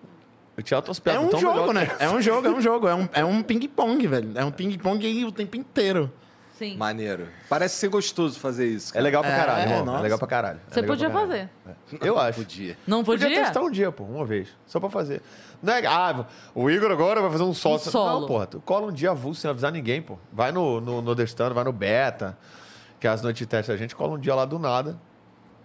Eu 0.56 0.62
tinha 0.62 0.78
outras 0.78 0.98
É 0.98 1.00
piadas 1.00 1.24
um 1.24 1.28
tão 1.28 1.40
jogo, 1.40 1.72
né? 1.72 1.90
É 1.98 2.08
um 2.08 2.20
jogo, 2.20 2.46
é 2.46 2.50
um 2.50 2.60
jogo. 2.60 2.88
É 2.88 2.94
um, 2.94 3.08
é 3.12 3.24
um 3.24 3.42
ping-pong, 3.42 4.06
velho. 4.06 4.32
É 4.36 4.44
um 4.44 4.50
ping-pong 4.50 5.24
o 5.24 5.32
tempo 5.32 5.56
inteiro. 5.56 6.10
Sim. 6.58 6.76
Maneiro. 6.76 7.28
Parece 7.48 7.76
ser 7.76 7.88
gostoso 7.88 8.38
fazer 8.40 8.66
isso. 8.66 8.90
É 8.90 8.94
cara. 8.94 9.04
legal 9.04 9.22
pra 9.22 9.30
É, 9.32 9.36
caralho, 9.36 9.62
irmão. 9.70 9.84
nossa. 9.84 9.98
É 9.98 10.02
legal 10.02 10.18
pra 10.18 10.28
caralho. 10.28 10.60
É 10.70 10.72
Você 10.74 10.80
legal 10.80 10.96
podia 10.96 11.10
pra 11.10 11.20
caralho. 11.20 11.48
fazer. 11.86 11.98
Eu 12.06 12.18
acho. 12.18 12.38
Podia. 12.38 12.78
Não 12.86 13.04
podia? 13.04 13.28
testar 13.28 13.60
um 13.60 13.70
dia, 13.70 13.92
pô, 13.92 14.04
uma 14.04 14.24
vez. 14.24 14.48
Só 14.66 14.80
pra 14.80 14.88
fazer. 14.88 15.20
Não 15.62 15.72
é, 15.74 15.86
ah, 15.86 16.24
o 16.54 16.70
Igor 16.70 16.90
agora 16.90 17.20
vai 17.20 17.30
fazer 17.30 17.42
um 17.44 17.52
solo. 17.52 17.74
Um 17.76 17.78
solo. 17.78 18.20
Não, 18.20 18.26
porra, 18.26 18.46
tu 18.46 18.60
cola 18.60 18.86
um 18.86 18.92
dia 18.92 19.10
avulso 19.10 19.40
sem 19.40 19.50
avisar 19.50 19.70
ninguém, 19.70 20.00
pô. 20.00 20.18
Vai 20.32 20.50
no, 20.50 20.80
no, 20.80 21.02
no 21.02 21.14
Destano, 21.14 21.54
vai 21.54 21.64
no 21.64 21.72
Beta, 21.72 22.36
que 22.98 23.06
é 23.06 23.10
as 23.10 23.20
noites 23.22 23.38
de 23.40 23.46
teste 23.46 23.70
a 23.70 23.76
gente, 23.76 23.94
cola 23.94 24.14
um 24.14 24.18
dia 24.18 24.34
lá 24.34 24.44
do 24.44 24.58
nada. 24.58 24.98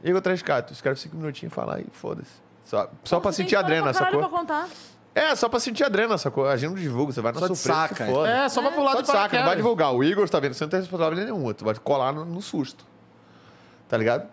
Igor 0.03 0.22
3K, 0.22 0.64
tu 0.64 0.74
escreve 0.74 1.00
cinco 1.00 1.16
minutinhos 1.16 1.52
e 1.53 1.56
fala 1.56 1.76
aí, 1.76 1.86
foda-se. 1.92 2.32
Só, 2.64 2.90
só 3.03 3.20
pra 3.20 3.32
você 3.32 3.38
tem 3.38 3.45
sentir 3.45 3.56
a 3.56 3.60
história 3.60 3.80
adrena, 3.80 3.92
pra 3.92 3.94
caralho 3.94 4.22
sacou? 4.24 4.30
pra 4.30 4.40
contar. 4.40 4.70
É, 5.14 5.35
só 5.35 5.49
pra 5.49 5.59
sentir 5.59 5.83
a 5.83 5.88
adrena, 5.88 6.17
sacou? 6.17 6.48
A 6.48 6.56
gente 6.56 6.69
não 6.69 6.77
divulga, 6.77 7.11
você 7.11 7.19
vai 7.22 7.33
na 7.33 7.40
Só 7.40 7.48
surpresa, 7.48 7.80
saca, 7.80 8.06
foda. 8.06 8.30
É, 8.30 8.48
só 8.49 8.61
pra 8.61 8.72
pular 8.72 8.91
Só 8.91 8.98
do 8.98 9.01
de 9.03 9.07
saca, 9.07 9.17
não 9.17 9.27
vai 9.27 9.30
paraquedas. 9.31 9.57
divulgar. 9.57 9.93
O 9.93 10.03
Igor, 10.03 10.30
tá 10.30 10.40
vendo? 10.40 10.53
Você 10.53 10.64
não 10.64 10.69
tem 10.69 10.80
responsabilidade 10.80 11.30
nenhuma. 11.31 11.53
Tu 11.53 11.65
vai 11.65 11.75
colar 11.75 12.14
no, 12.14 12.23
no 12.23 12.41
susto. 12.41 12.85
Tá 13.90 13.98
ligado? 13.98 14.27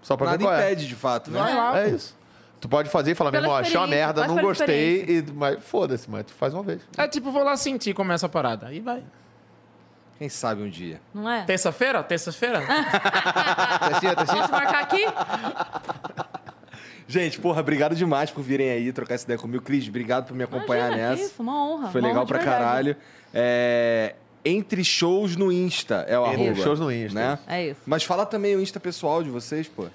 Só 0.00 0.16
pra 0.16 0.26
Nada 0.26 0.38
ver 0.38 0.44
qual 0.44 0.54
é. 0.54 0.66
impede, 0.66 0.86
de 0.86 0.94
fato, 0.94 1.30
né? 1.30 1.40
Vai 1.40 1.54
lá. 1.56 1.80
É 1.80 1.88
isso. 1.88 2.16
Tu 2.60 2.68
pode 2.68 2.88
fazer 2.88 3.10
e 3.10 3.14
falar, 3.16 3.32
meu 3.32 3.40
Pela 3.40 3.54
irmão, 3.54 3.60
achei 3.60 3.76
uma 3.76 3.84
experiência, 3.86 4.06
merda, 4.06 4.20
faz 4.20 4.28
não 4.28 4.36
pela 4.36 4.48
gostei, 4.48 5.04
e, 5.08 5.32
mas 5.34 5.64
foda-se, 5.64 6.08
mas 6.08 6.24
tu 6.26 6.32
faz 6.32 6.54
uma 6.54 6.62
vez. 6.62 6.80
É 6.96 7.08
tipo, 7.08 7.32
vou 7.32 7.42
lá 7.42 7.56
sentir 7.56 7.92
como 7.92 8.12
é 8.12 8.14
essa 8.14 8.28
parada. 8.28 8.68
Aí 8.68 8.78
vai. 8.78 9.02
Quem 10.18 10.28
sabe 10.28 10.62
um 10.62 10.70
dia. 10.70 11.00
Não 11.12 11.28
é? 11.28 11.42
Terça-feira? 11.42 12.00
Terça-feira? 12.04 12.60
Testinha, 13.88 14.14
testinha. 14.14 14.42
Posso 14.42 14.52
marcar 14.52 14.82
aqui? 14.82 15.04
Gente, 17.06 17.38
porra, 17.38 17.60
obrigado 17.60 17.94
demais 17.94 18.30
por 18.30 18.42
virem 18.42 18.70
aí 18.70 18.92
trocar 18.92 19.14
essa 19.14 19.24
ideia 19.24 19.38
comigo. 19.38 19.62
Cris, 19.62 19.88
obrigado 19.88 20.26
por 20.28 20.36
me 20.36 20.44
acompanhar 20.44 20.88
Imagina, 20.88 21.10
nessa. 21.10 21.22
Isso, 21.24 21.42
uma 21.42 21.64
honra. 21.66 21.90
Foi 21.90 22.00
uma 22.00 22.08
legal 22.08 22.22
honra 22.22 22.28
pra 22.28 22.38
verdade. 22.38 22.60
caralho. 22.62 22.96
É, 23.34 24.14
Entre 24.44 24.82
shows 24.84 25.36
no 25.36 25.50
Insta 25.52 26.04
é 26.08 26.18
o 26.18 26.26
Entre 26.32 26.46
arroba. 26.48 26.62
shows 26.62 26.80
no 26.80 26.92
Insta. 26.92 27.18
Né? 27.18 27.38
É 27.46 27.66
isso. 27.68 27.80
Mas 27.86 28.04
fala 28.04 28.24
também 28.26 28.56
o 28.56 28.60
Insta 28.60 28.78
pessoal 28.80 29.22
de 29.22 29.30
vocês, 29.30 29.68
pô. 29.68 29.86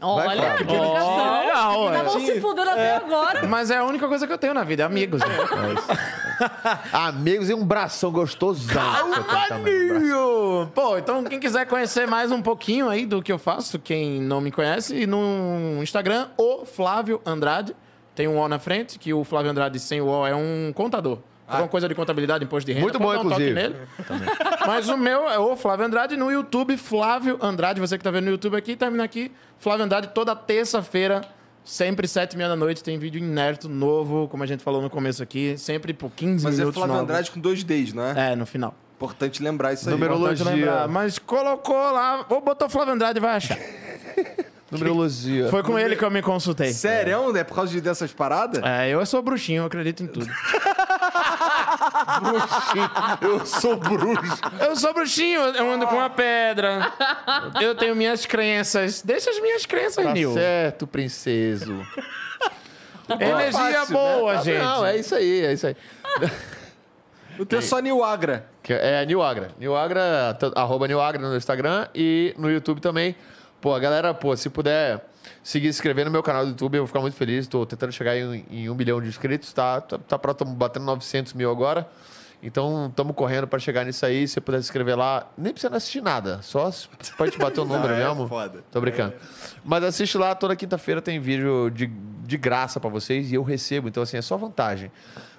Olha, 0.00 0.54
que 0.56 0.64
ligação. 0.64 1.78
Olha, 1.78 1.98
Estavam 1.98 2.20
se 2.20 2.40
fudendo 2.40 2.70
até 2.70 2.96
agora. 2.96 3.46
Mas 3.46 3.70
é 3.70 3.76
a 3.78 3.84
única 3.84 4.08
coisa 4.08 4.26
que 4.26 4.32
eu 4.32 4.38
tenho 4.38 4.54
na 4.54 4.64
vida, 4.64 4.82
é 4.82 4.86
amigos. 4.86 5.20
né? 5.20 5.26
Amigos 6.92 7.50
e 7.50 7.54
um 7.54 7.64
bração 7.64 8.10
gostosão. 8.10 8.82
um. 9.06 9.58
Maninho! 9.58 10.70
Pô, 10.74 10.96
então 10.96 11.22
quem 11.24 11.38
quiser 11.38 11.66
conhecer 11.66 12.06
mais 12.06 12.32
um 12.32 12.40
pouquinho 12.40 12.88
aí 12.88 13.04
do 13.04 13.22
que 13.22 13.30
eu 13.30 13.38
faço, 13.38 13.78
quem 13.78 14.20
não 14.20 14.40
me 14.40 14.50
conhece, 14.50 15.06
no 15.06 15.82
Instagram, 15.82 16.28
o 16.36 16.64
Flávio 16.64 17.20
Andrade. 17.26 17.76
Tem 18.14 18.26
um 18.26 18.38
O 18.38 18.48
na 18.48 18.58
frente, 18.58 18.98
que 18.98 19.14
o 19.14 19.22
Flávio 19.24 19.50
Andrade 19.50 19.78
sem 19.78 20.00
o 20.00 20.06
O 20.06 20.26
é 20.26 20.34
um 20.34 20.72
contador. 20.74 21.18
Alguma 21.50 21.68
coisa 21.68 21.88
de 21.88 21.94
contabilidade, 21.94 22.44
imposto 22.44 22.66
de 22.66 22.72
renda. 22.72 22.82
Muito 22.84 22.98
bom, 22.98 23.10
um 23.10 23.16
inclusive. 23.16 23.52
nele. 23.52 23.76
Mas 24.66 24.88
o 24.88 24.96
meu 24.96 25.28
é 25.28 25.38
o 25.38 25.56
Flávio 25.56 25.86
Andrade 25.86 26.16
no 26.16 26.30
YouTube, 26.30 26.76
Flávio 26.76 27.38
Andrade. 27.40 27.80
Você 27.80 27.98
que 27.98 28.04
tá 28.04 28.10
vendo 28.10 28.24
no 28.26 28.30
YouTube 28.30 28.56
aqui, 28.56 28.76
termina 28.76 29.02
aqui. 29.04 29.32
Flávio 29.58 29.84
Andrade 29.84 30.08
toda 30.08 30.34
terça-feira, 30.36 31.22
sempre 31.64 32.06
sete 32.08 32.34
e 32.34 32.36
meia 32.36 32.48
da 32.48 32.56
noite, 32.56 32.82
tem 32.82 32.98
vídeo 32.98 33.18
inédito 33.18 33.68
novo, 33.68 34.28
como 34.28 34.42
a 34.42 34.46
gente 34.46 34.62
falou 34.62 34.80
no 34.80 34.88
começo 34.90 35.22
aqui. 35.22 35.56
Sempre 35.58 35.92
por 35.92 36.10
15 36.10 36.44
Mas 36.44 36.54
é 36.54 36.58
minutos 36.58 36.76
Flávio 36.78 36.94
novos. 36.94 37.10
Andrade 37.10 37.30
com 37.30 37.40
dois 37.40 37.64
Ds, 37.64 37.92
não 37.92 38.04
é? 38.04 38.32
É, 38.32 38.36
no 38.36 38.46
final. 38.46 38.74
Importante 38.96 39.42
lembrar 39.42 39.72
isso 39.72 39.88
aí. 39.88 39.94
Importante 39.94 40.18
Numerologia. 40.42 40.50
lembrar. 40.54 40.88
Mas 40.88 41.18
colocou 41.18 41.90
lá, 41.92 42.26
ou 42.28 42.40
botou 42.40 42.68
Flávio 42.68 42.94
Andrade 42.94 43.18
vai 43.18 43.36
achar. 43.36 43.58
Numerologia. 44.70 45.48
Foi 45.48 45.62
com 45.62 45.78
ele 45.78 45.96
que 45.96 46.04
eu 46.04 46.10
me 46.10 46.22
consultei. 46.22 46.72
Sério? 46.72 47.36
É 47.36 47.42
por 47.44 47.54
causa 47.56 47.72
de- 47.72 47.80
dessas 47.80 48.12
paradas? 48.12 48.62
É, 48.62 48.88
eu 48.90 49.04
sou 49.04 49.20
bruxinho, 49.22 49.62
eu 49.62 49.66
acredito 49.66 50.02
em 50.02 50.06
tudo. 50.06 50.26
Eu 53.20 53.44
sou 53.46 53.76
bruxo. 53.76 54.40
Eu 54.60 54.76
sou 54.76 54.92
bruxinho, 54.94 55.40
eu 55.40 55.70
ando 55.70 55.86
com 55.86 55.94
uma 55.96 56.10
pedra. 56.10 56.92
Eu 57.60 57.74
tenho 57.74 57.94
minhas 57.96 58.26
crenças. 58.26 59.02
Deixa 59.02 59.30
as 59.30 59.40
minhas 59.40 59.66
crenças, 59.66 60.04
Tá 60.04 60.12
Nil. 60.12 60.32
certo, 60.34 60.86
princeso. 60.86 61.74
Energia 63.20 63.52
Fácil, 63.80 63.92
boa, 63.92 64.32
Ah, 64.38 64.42
gente. 64.42 64.58
Não, 64.62 64.86
é 64.86 64.96
isso 64.96 65.14
aí, 65.14 65.44
é 65.44 65.52
isso 65.52 65.66
aí. 65.66 65.76
O 67.38 67.46
teu 67.46 67.58
é 67.58 67.62
só 67.62 67.78
New 67.80 68.04
Agra. 68.04 68.46
Que 68.62 68.72
é 68.72 69.04
New 69.06 69.22
Agra. 69.22 69.50
New 69.58 69.74
Agra, 69.76 70.36
t- 70.38 70.52
arroba 70.54 70.86
New 70.86 71.00
Agra 71.00 71.20
no 71.28 71.36
Instagram 71.36 71.88
e 71.94 72.34
no 72.38 72.50
YouTube 72.50 72.80
também. 72.80 73.16
Pô, 73.60 73.78
galera, 73.78 74.14
pô, 74.14 74.36
se 74.36 74.48
puder 74.48 75.04
seguir 75.42 75.72
se 75.72 75.78
inscrever 75.78 76.04
no 76.04 76.10
meu 76.10 76.22
canal 76.22 76.44
do 76.44 76.50
YouTube, 76.50 76.76
eu 76.76 76.82
vou 76.82 76.86
ficar 76.86 77.00
muito 77.00 77.14
feliz. 77.16 77.46
Tô 77.46 77.66
tentando 77.66 77.92
chegar 77.92 78.16
em, 78.16 78.44
em 78.50 78.70
um 78.70 78.74
milhão 78.74 79.00
de 79.00 79.08
inscritos, 79.08 79.52
tá? 79.52 79.80
Tá, 79.80 79.98
tá 79.98 80.18
pra, 80.18 80.32
tamo 80.32 80.54
batendo 80.54 80.86
900 80.86 81.34
mil 81.34 81.50
agora. 81.50 81.88
Então, 82.42 82.86
estamos 82.88 83.14
correndo 83.14 83.46
para 83.46 83.58
chegar 83.58 83.84
nisso 83.84 84.04
aí. 84.06 84.26
Se 84.26 84.34
você 84.34 84.40
puder 84.40 84.58
se 84.62 84.64
inscrever 84.68 84.96
lá, 84.96 85.30
nem 85.36 85.52
precisa 85.52 85.76
assistir 85.76 86.00
nada. 86.02 86.40
Só 86.40 86.70
gente 86.70 87.38
bater 87.38 87.60
o 87.60 87.64
número 87.66 87.88
Não, 87.88 88.00
é 88.00 88.08
mesmo. 88.08 88.26
foda. 88.26 88.64
Tô 88.70 88.80
brincando. 88.80 89.12
Mas 89.62 89.84
assiste 89.84 90.16
lá, 90.16 90.34
toda 90.34 90.56
quinta-feira 90.56 91.02
tem 91.02 91.20
vídeo 91.20 91.68
de, 91.70 91.86
de 91.86 92.38
graça 92.38 92.80
para 92.80 92.88
vocês 92.88 93.30
e 93.30 93.34
eu 93.34 93.42
recebo. 93.42 93.88
Então, 93.88 94.02
assim, 94.02 94.16
é 94.16 94.22
só 94.22 94.38
vantagem. 94.38 94.90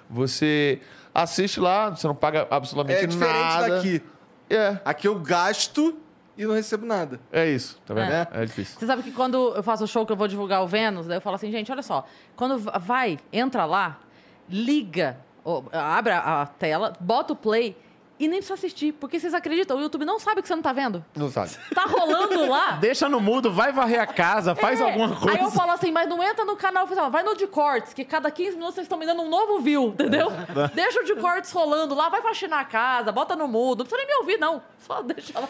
Você 0.08 0.80
assiste 1.12 1.58
lá, 1.58 1.90
você 1.90 2.06
não 2.06 2.14
paga 2.14 2.46
absolutamente 2.48 3.02
É 3.02 3.06
diferente 3.06 3.34
nada. 3.36 3.68
daqui. 3.76 4.02
É, 4.48 4.78
Aqui 4.84 5.08
eu 5.08 5.18
gasto 5.18 5.98
e 6.42 6.46
não 6.46 6.54
recebo 6.54 6.84
nada. 6.86 7.18
é 7.32 7.48
isso. 7.48 7.78
Tá 7.86 7.94
vendo? 7.94 8.12
É. 8.12 8.28
É, 8.32 8.44
difícil. 8.44 8.78
Você 8.78 8.86
sabe 8.86 9.02
que 9.02 9.12
quando 9.12 9.54
eu 9.54 9.62
faço 9.62 9.84
o 9.84 9.86
show 9.86 10.04
que 10.06 10.12
eu 10.12 10.16
vou 10.16 10.28
divulgar 10.28 10.62
o 10.62 10.66
Vênus, 10.66 11.06
daí 11.06 11.16
eu 11.16 11.20
falo 11.20 11.36
assim, 11.36 11.50
gente, 11.50 11.70
olha 11.72 11.82
só. 11.82 12.06
Quando 12.36 12.58
va- 12.58 12.78
vai, 12.78 13.18
entra 13.32 13.64
lá, 13.64 13.98
liga, 14.48 15.16
ou, 15.44 15.64
abre 15.72 16.12
a 16.12 16.42
a 16.42 16.46
tela, 16.46 16.92
bota 17.00 17.32
o 17.32 17.36
play 17.36 17.76
e 18.24 18.28
nem 18.28 18.38
precisa 18.38 18.54
assistir. 18.54 18.92
Porque 18.92 19.18
vocês 19.18 19.34
acreditam, 19.34 19.76
o 19.76 19.80
YouTube 19.80 20.04
não 20.04 20.18
sabe 20.18 20.40
que 20.42 20.48
você 20.48 20.54
não 20.54 20.62
tá 20.62 20.72
vendo. 20.72 21.04
Não 21.16 21.30
sabe. 21.30 21.50
Tá 21.74 21.84
rolando 21.84 22.46
lá. 22.48 22.72
Deixa 22.80 23.08
no 23.08 23.20
mudo, 23.20 23.52
vai 23.52 23.72
varrer 23.72 24.00
a 24.00 24.06
casa, 24.06 24.54
faz 24.54 24.80
É. 24.80 24.84
alguma 24.84 25.16
coisa. 25.16 25.38
Aí 25.38 25.44
eu 25.44 25.50
falo 25.50 25.72
assim, 25.72 25.90
mas 25.90 26.08
não 26.08 26.22
entra 26.22 26.44
no 26.44 26.56
canal 26.56 26.84
oficial, 26.84 27.10
vai 27.10 27.22
no 27.22 27.36
de 27.36 27.46
cortes, 27.46 27.92
que 27.92 28.04
cada 28.04 28.30
15 28.30 28.52
minutos 28.56 28.74
vocês 28.76 28.84
estão 28.84 28.98
me 28.98 29.06
dando 29.06 29.22
um 29.22 29.28
novo 29.28 29.60
view, 29.60 29.88
entendeu? 29.88 30.28
deixa 30.74 31.00
o 31.00 31.04
de 31.04 31.14
cortes 31.16 31.50
rolando 31.52 31.94
lá, 31.94 32.08
vai 32.08 32.22
faxinar 32.22 32.60
a 32.60 32.64
casa, 32.64 33.10
bota 33.10 33.34
no 33.34 33.48
mudo, 33.48 33.80
não 33.80 33.86
precisa 33.86 33.96
nem 33.96 34.06
me 34.06 34.20
ouvir, 34.20 34.38
não. 34.38 34.62
Só 34.86 35.02
deixa 35.02 35.38
lá. 35.38 35.48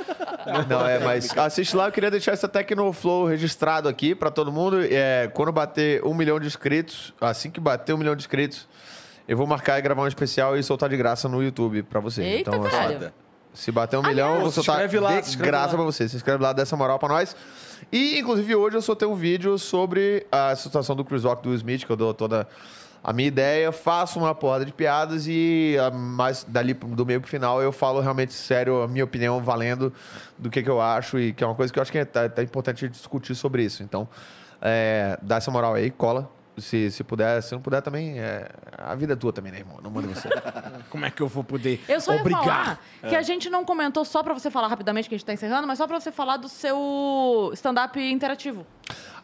Não, 0.69 0.87
é, 0.87 0.99
mas 0.99 1.37
assiste 1.37 1.75
lá. 1.77 1.87
Eu 1.89 1.93
queria 1.93 2.11
deixar 2.11 2.33
esse 2.35 2.47
Tecnoflow 2.47 3.27
registrado 3.27 3.89
aqui 3.89 4.15
pra 4.15 4.31
todo 4.31 4.53
mundo. 4.53 4.79
É, 4.83 5.31
quando 5.33 5.51
bater 5.53 6.05
um 6.05 6.13
milhão 6.15 6.39
de 6.39 6.47
inscritos, 6.47 7.15
assim 7.21 7.51
que 7.51 7.59
bater 7.61 7.95
um 7.95 7.99
milhão 7.99 8.15
de 8.15 8.23
inscritos, 8.23 8.69
eu 9.33 9.37
vou 9.37 9.47
marcar 9.47 9.79
e 9.79 9.83
gravar 9.83 10.03
um 10.03 10.07
especial 10.07 10.59
e 10.59 10.63
soltar 10.63 10.91
de 10.91 10.97
graça 10.97 11.27
no 11.27 11.43
YouTube 11.43 11.83
pra 11.85 12.01
vocês. 12.01 12.27
Eita, 12.27 12.51
então, 12.51 12.67
assim, 12.67 12.99
velho. 12.99 13.13
se 13.55 13.73
bater 13.73 13.99
um 13.99 14.03
milhão, 14.03 14.35
eu 14.35 14.41
vou 14.43 14.51
se 14.51 14.57
soltar 14.57 14.85
inscreve 14.85 15.01
lá, 15.01 15.21
de 15.21 15.25
se 15.25 15.31
inscreve 15.31 15.51
graça 15.51 15.69
lá. 15.69 15.75
pra 15.75 15.85
vocês. 15.85 16.11
Se 16.11 16.17
inscreve 16.19 16.43
lá, 16.43 16.53
dá 16.53 16.63
essa 16.63 16.77
moral 16.77 16.99
pra 16.99 17.09
nós. 17.09 17.35
E, 17.91 18.19
inclusive, 18.19 18.55
hoje 18.55 18.77
eu 18.77 18.83
soltei 18.83 19.09
um 19.09 19.15
vídeo 19.15 19.59
sobre 19.59 20.27
a 20.31 20.55
situação 20.55 20.95
do 20.95 21.03
Chris 21.03 21.25
Rock 21.25 21.43
do 21.43 21.49
Will 21.49 21.57
Smith, 21.57 21.87
que 21.87 21.91
eu 21.91 21.97
dou 21.97 22.13
toda 22.13 22.47
a 23.03 23.11
minha 23.11 23.27
ideia, 23.27 23.73
faço 23.73 24.19
uma 24.19 24.35
porrada 24.35 24.67
de 24.67 24.73
piadas 24.73 25.27
e 25.27 25.77
ah, 25.81 25.91
mais 25.91 26.45
dali 26.45 26.75
do 26.75 27.05
meio 27.05 27.21
pro 27.21 27.29
final 27.29 27.61
eu 27.61 27.73
falo 27.73 28.01
realmente 28.01 28.33
sério 28.33 28.81
a 28.81 28.87
minha 28.87 29.03
opinião 29.03 29.43
valendo 29.43 29.93
do 30.39 30.49
que, 30.49 30.63
que 30.63 30.71
eu 30.71 30.81
acho 30.81 31.19
e 31.19 31.33
que 31.33 31.43
é 31.43 31.47
uma 31.47 31.57
coisa 31.57 31.73
que 31.73 31.81
eu 31.81 31.83
acho 31.83 31.91
que 31.91 31.99
é, 31.99 32.05
tá, 32.05 32.29
tá 32.29 32.43
importante 32.45 32.89
discutir 32.89 33.35
sobre 33.35 33.65
isso. 33.65 33.83
Então, 33.83 34.07
é, 34.61 35.19
dá 35.23 35.37
essa 35.37 35.51
moral 35.51 35.75
aí, 35.75 35.91
cola. 35.91 36.31
Se, 36.63 36.91
se 36.91 37.05
puder, 37.05 37.43
se 37.43 37.53
não 37.53 37.61
puder 37.61 37.83
também, 37.83 38.19
é, 38.21 38.49
a 38.79 38.95
vida 38.95 39.13
é 39.13 39.17
tua 39.17 39.33
também, 39.33 39.53
né, 39.53 39.59
irmão? 39.59 39.79
Não 39.83 39.91
manda 39.91 40.09
você. 40.09 40.29
Como 40.89 41.05
é 41.05 41.11
que 41.11 41.21
eu 41.21 41.29
vou 41.29 41.43
poder 41.45 41.83
Eu 41.89 42.01
só 42.01 42.15
ia 42.15 42.21
obrigar? 42.21 42.43
falar 42.43 42.79
que 43.11 43.15
a 43.17 43.23
gente 43.23 43.51
não 43.51 43.65
comentou 43.65 44.05
só 44.05 44.23
pra 44.23 44.33
você 44.33 44.51
falar 44.51 44.69
rapidamente 44.69 45.09
que 45.09 45.15
a 45.15 45.19
gente 45.19 45.27
tá 45.27 45.33
encerrando, 45.33 45.67
mas 45.67 45.77
só 45.79 45.87
pra 45.87 45.99
você 46.01 46.11
falar 46.13 46.37
do 46.39 46.49
seu 46.49 47.51
stand-up 47.55 48.01
interativo. 48.01 48.67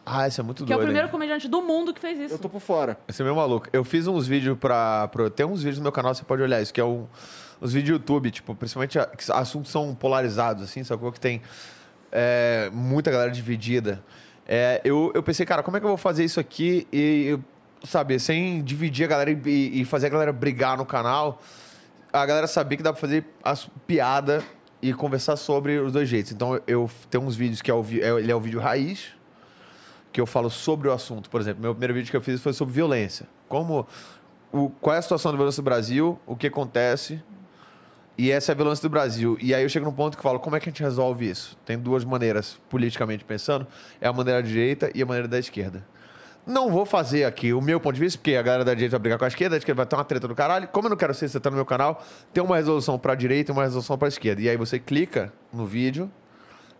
ah, 0.05 0.27
isso 0.27 0.41
é 0.41 0.43
muito 0.43 0.65
Que 0.65 0.71
é 0.71 0.75
o 0.75 0.77
doido. 0.79 0.87
primeiro 0.87 1.07
hein? 1.07 1.11
comediante 1.11 1.47
do 1.47 1.61
mundo 1.61 1.93
que 1.93 1.99
fez 2.01 2.19
isso. 2.19 2.33
Eu 2.35 2.39
tô 2.39 2.49
por 2.49 2.59
fora. 2.61 2.97
Esse 3.07 3.21
é 3.21 3.25
meio 3.25 3.35
maluco. 3.35 3.67
Eu 3.71 3.83
fiz 3.83 4.05
uns 4.07 4.27
vídeos 4.27 4.57
pra, 4.57 5.07
pra. 5.07 5.29
Tem 5.29 5.45
uns 5.45 5.59
vídeos 5.63 5.77
no 5.77 5.83
meu 5.83 5.91
canal, 5.91 6.13
você 6.13 6.23
pode 6.23 6.41
olhar 6.41 6.61
isso, 6.61 6.73
que 6.73 6.81
é 6.81 6.85
um, 6.85 7.07
os 7.61 7.73
vídeos 7.73 7.97
do 7.97 8.01
YouTube, 8.01 8.31
tipo, 8.31 8.53
principalmente 8.55 8.97
a- 8.99 9.05
que 9.05 9.31
assuntos 9.31 9.71
são 9.71 9.93
polarizados, 9.95 10.63
assim, 10.63 10.83
sacou? 10.83 11.11
Que 11.11 11.19
tem 11.19 11.41
é, 12.11 12.69
muita 12.73 13.11
galera 13.11 13.31
dividida. 13.31 14.03
É, 14.51 14.81
eu, 14.83 15.11
eu 15.13 15.21
pensei, 15.21 15.45
cara, 15.45 15.61
como 15.61 15.77
é 15.77 15.79
que 15.79 15.85
eu 15.85 15.89
vou 15.89 15.97
fazer 15.97 16.25
isso 16.25 16.39
aqui 16.39 16.87
e, 16.91 17.37
sabe, 17.83 18.19
sem 18.19 18.63
dividir 18.63 19.05
a 19.05 19.07
galera 19.07 19.29
e, 19.29 19.81
e 19.81 19.85
fazer 19.85 20.07
a 20.07 20.09
galera 20.09 20.33
brigar 20.33 20.75
no 20.75 20.87
canal, 20.87 21.39
a 22.11 22.25
galera 22.25 22.47
saber 22.47 22.75
que 22.75 22.81
dá 22.81 22.91
pra 22.91 22.99
fazer 22.99 23.23
as 23.43 23.69
piada 23.85 24.43
e 24.81 24.91
conversar 24.91 25.35
sobre 25.35 25.77
os 25.77 25.91
dois 25.91 26.09
jeitos. 26.09 26.31
Então 26.31 26.59
eu 26.65 26.89
tenho 27.11 27.23
uns 27.25 27.35
vídeos 27.35 27.61
que 27.61 27.69
é 27.69 27.73
o, 27.75 27.85
é, 27.91 28.19
ele 28.19 28.31
é 28.31 28.35
o 28.35 28.39
vídeo 28.39 28.59
raiz, 28.59 29.09
que 30.11 30.19
eu 30.19 30.25
falo 30.25 30.49
sobre 30.49 30.87
o 30.87 30.93
assunto. 30.93 31.29
Por 31.29 31.39
exemplo, 31.39 31.61
meu 31.61 31.75
primeiro 31.75 31.93
vídeo 31.93 32.09
que 32.09 32.17
eu 32.17 32.21
fiz 32.21 32.41
foi 32.41 32.51
sobre 32.51 32.73
violência. 32.73 33.27
Como 33.47 33.85
o, 34.51 34.71
qual 34.81 34.95
é 34.95 34.97
a 34.97 35.01
situação 35.03 35.31
da 35.31 35.37
violência 35.37 35.61
do 35.61 35.65
Brasil, 35.65 36.19
o 36.25 36.35
que 36.35 36.47
acontece, 36.47 37.21
e 38.19 38.31
essa 38.31 38.51
é 38.51 38.53
a 38.53 38.55
violência 38.55 38.81
do 38.81 38.89
Brasil. 38.91 39.37
E 39.39 39.55
aí 39.55 39.63
eu 39.63 39.69
chego 39.69 39.85
num 39.85 39.93
ponto 39.93 40.17
que 40.17 40.19
eu 40.19 40.23
falo, 40.23 40.41
como 40.41 40.53
é 40.53 40.59
que 40.59 40.67
a 40.67 40.71
gente 40.71 40.83
resolve 40.83 41.29
isso? 41.29 41.57
Tem 41.65 41.79
duas 41.79 42.03
maneiras, 42.03 42.59
politicamente 42.69 43.23
pensando, 43.23 43.65
é 44.01 44.09
a 44.09 44.11
maneira 44.11 44.41
da 44.41 44.47
direita 44.47 44.91
e 44.93 45.01
a 45.01 45.05
maneira 45.05 45.25
da 45.25 45.39
esquerda. 45.39 45.87
Não 46.45 46.69
vou 46.69 46.85
fazer 46.85 47.23
aqui 47.23 47.53
o 47.53 47.61
meu 47.61 47.79
ponto 47.79 47.95
de 47.95 48.01
vista, 48.01 48.19
porque 48.19 48.35
a 48.35 48.41
galera 48.41 48.65
da 48.65 48.73
direita 48.73 48.97
vai 48.97 49.03
brigar 49.03 49.17
com 49.17 49.23
a 49.23 49.29
esquerda, 49.29 49.55
a 49.55 49.57
esquerda 49.57 49.77
vai 49.77 49.85
ter 49.85 49.95
uma 49.95 50.03
treta 50.03 50.27
do 50.27 50.35
caralho. 50.35 50.67
Como 50.67 50.87
eu 50.87 50.89
não 50.89 50.97
quero 50.97 51.13
ser 51.13 51.29
você 51.29 51.39
tá 51.39 51.49
no 51.49 51.55
meu 51.55 51.65
canal, 51.65 52.03
tem 52.33 52.43
uma 52.43 52.57
resolução 52.57 52.99
pra 52.99 53.15
direita 53.15 53.51
e 53.51 53.53
uma 53.53 53.63
resolução 53.63 53.97
pra 53.97 54.09
esquerda. 54.09 54.41
E 54.41 54.49
aí 54.49 54.57
você 54.57 54.79
clica 54.79 55.31
no 55.53 55.65
vídeo 55.65 56.11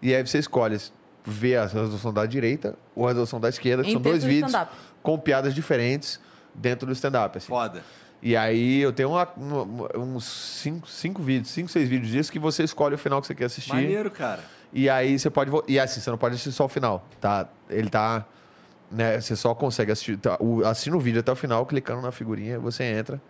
e 0.02 0.14
aí 0.14 0.28
você 0.28 0.40
escolhe 0.40 0.78
ver 1.24 1.56
a 1.56 1.62
resolução 1.68 2.14
da 2.14 2.26
direita 2.26 2.76
ou 2.94 3.06
a 3.06 3.12
resolução 3.12 3.40
da 3.40 3.48
esquerda, 3.48 3.84
que 3.84 3.92
Em 3.92 3.94
são 3.94 4.02
dois 4.02 4.26
vídeos 4.26 4.52
com 5.02 5.18
piadas 5.18 5.56
diferentes 5.56 6.20
dentro 6.54 6.86
do 6.86 6.92
stand-up. 6.92 7.38
Assim. 7.38 7.48
Foda. 7.48 7.82
E 8.22 8.36
aí 8.36 8.80
eu 8.82 8.92
tenho 8.92 9.10
uma- 9.12 9.28
uma- 9.38 9.98
uns 9.98 10.26
cinco, 10.26 10.88
cinco 10.90 11.22
vídeos, 11.24 11.50
cinco, 11.52 11.70
seis 11.70 11.88
vídeos 11.88 12.12
disso 12.12 12.32
que 12.32 12.40
você 12.40 12.64
escolhe 12.64 12.96
o 12.96 12.98
final 12.98 13.22
que 13.22 13.28
você 13.28 13.36
quer 13.36 13.46
assistir. 13.46 13.72
Maneiro, 13.74 14.12
cara. 14.12 14.44
E 14.74 14.90
aí 14.90 15.18
você 15.18 15.30
pode. 15.30 15.50
E 15.68 15.80
assim, 15.80 16.00
você 16.02 16.10
não 16.10 16.18
pode 16.18 16.36
assistir 16.36 16.52
só 16.52 16.66
o 16.66 16.70
final, 16.70 17.06
tá? 17.22 17.48
Ele 17.70 17.90
tá. 17.90 18.26
Né, 18.92 19.22
você 19.22 19.36
só 19.36 19.54
consegue 19.56 19.92
assistir. 19.92 20.18
Tá, 20.18 20.36
o, 20.40 20.66
assina 20.66 20.98
o 20.98 21.00
vídeo 21.00 21.20
até 21.20 21.32
o 21.32 21.36
final, 21.36 21.66
clicando 21.66 22.02
na 22.02 22.12
figurinha, 22.12 22.60
você 22.60 22.84
entra. 22.84 23.22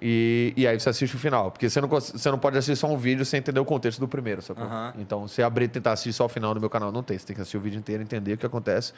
E, 0.00 0.52
e 0.56 0.66
aí 0.66 0.78
você 0.80 0.88
assiste 0.88 1.14
o 1.14 1.18
final. 1.18 1.50
Porque 1.50 1.68
você 1.70 1.80
não, 1.80 1.88
você 1.88 2.30
não 2.30 2.38
pode 2.38 2.58
assistir 2.58 2.76
só 2.80 2.88
um 2.88 2.96
vídeo 2.96 3.24
sem 3.24 3.38
entender 3.38 3.60
o 3.60 3.64
contexto 3.64 4.00
do 4.00 4.08
primeiro, 4.08 4.42
sacou? 4.42 4.64
Aham. 4.64 4.94
Então, 4.98 5.28
se 5.28 5.42
abrir 5.42 5.66
e 5.66 5.68
tentar 5.68 5.92
assistir 5.92 6.12
só 6.12 6.24
o 6.24 6.28
final 6.28 6.54
do 6.54 6.60
meu 6.60 6.70
canal, 6.70 6.90
não 6.90 7.02
tem. 7.02 7.16
Você 7.18 7.26
tem 7.26 7.36
que 7.36 7.42
assistir 7.42 7.56
o 7.56 7.60
vídeo 7.60 7.78
inteiro, 7.78 8.02
entender 8.02 8.32
o 8.32 8.38
que 8.38 8.46
acontece, 8.46 8.92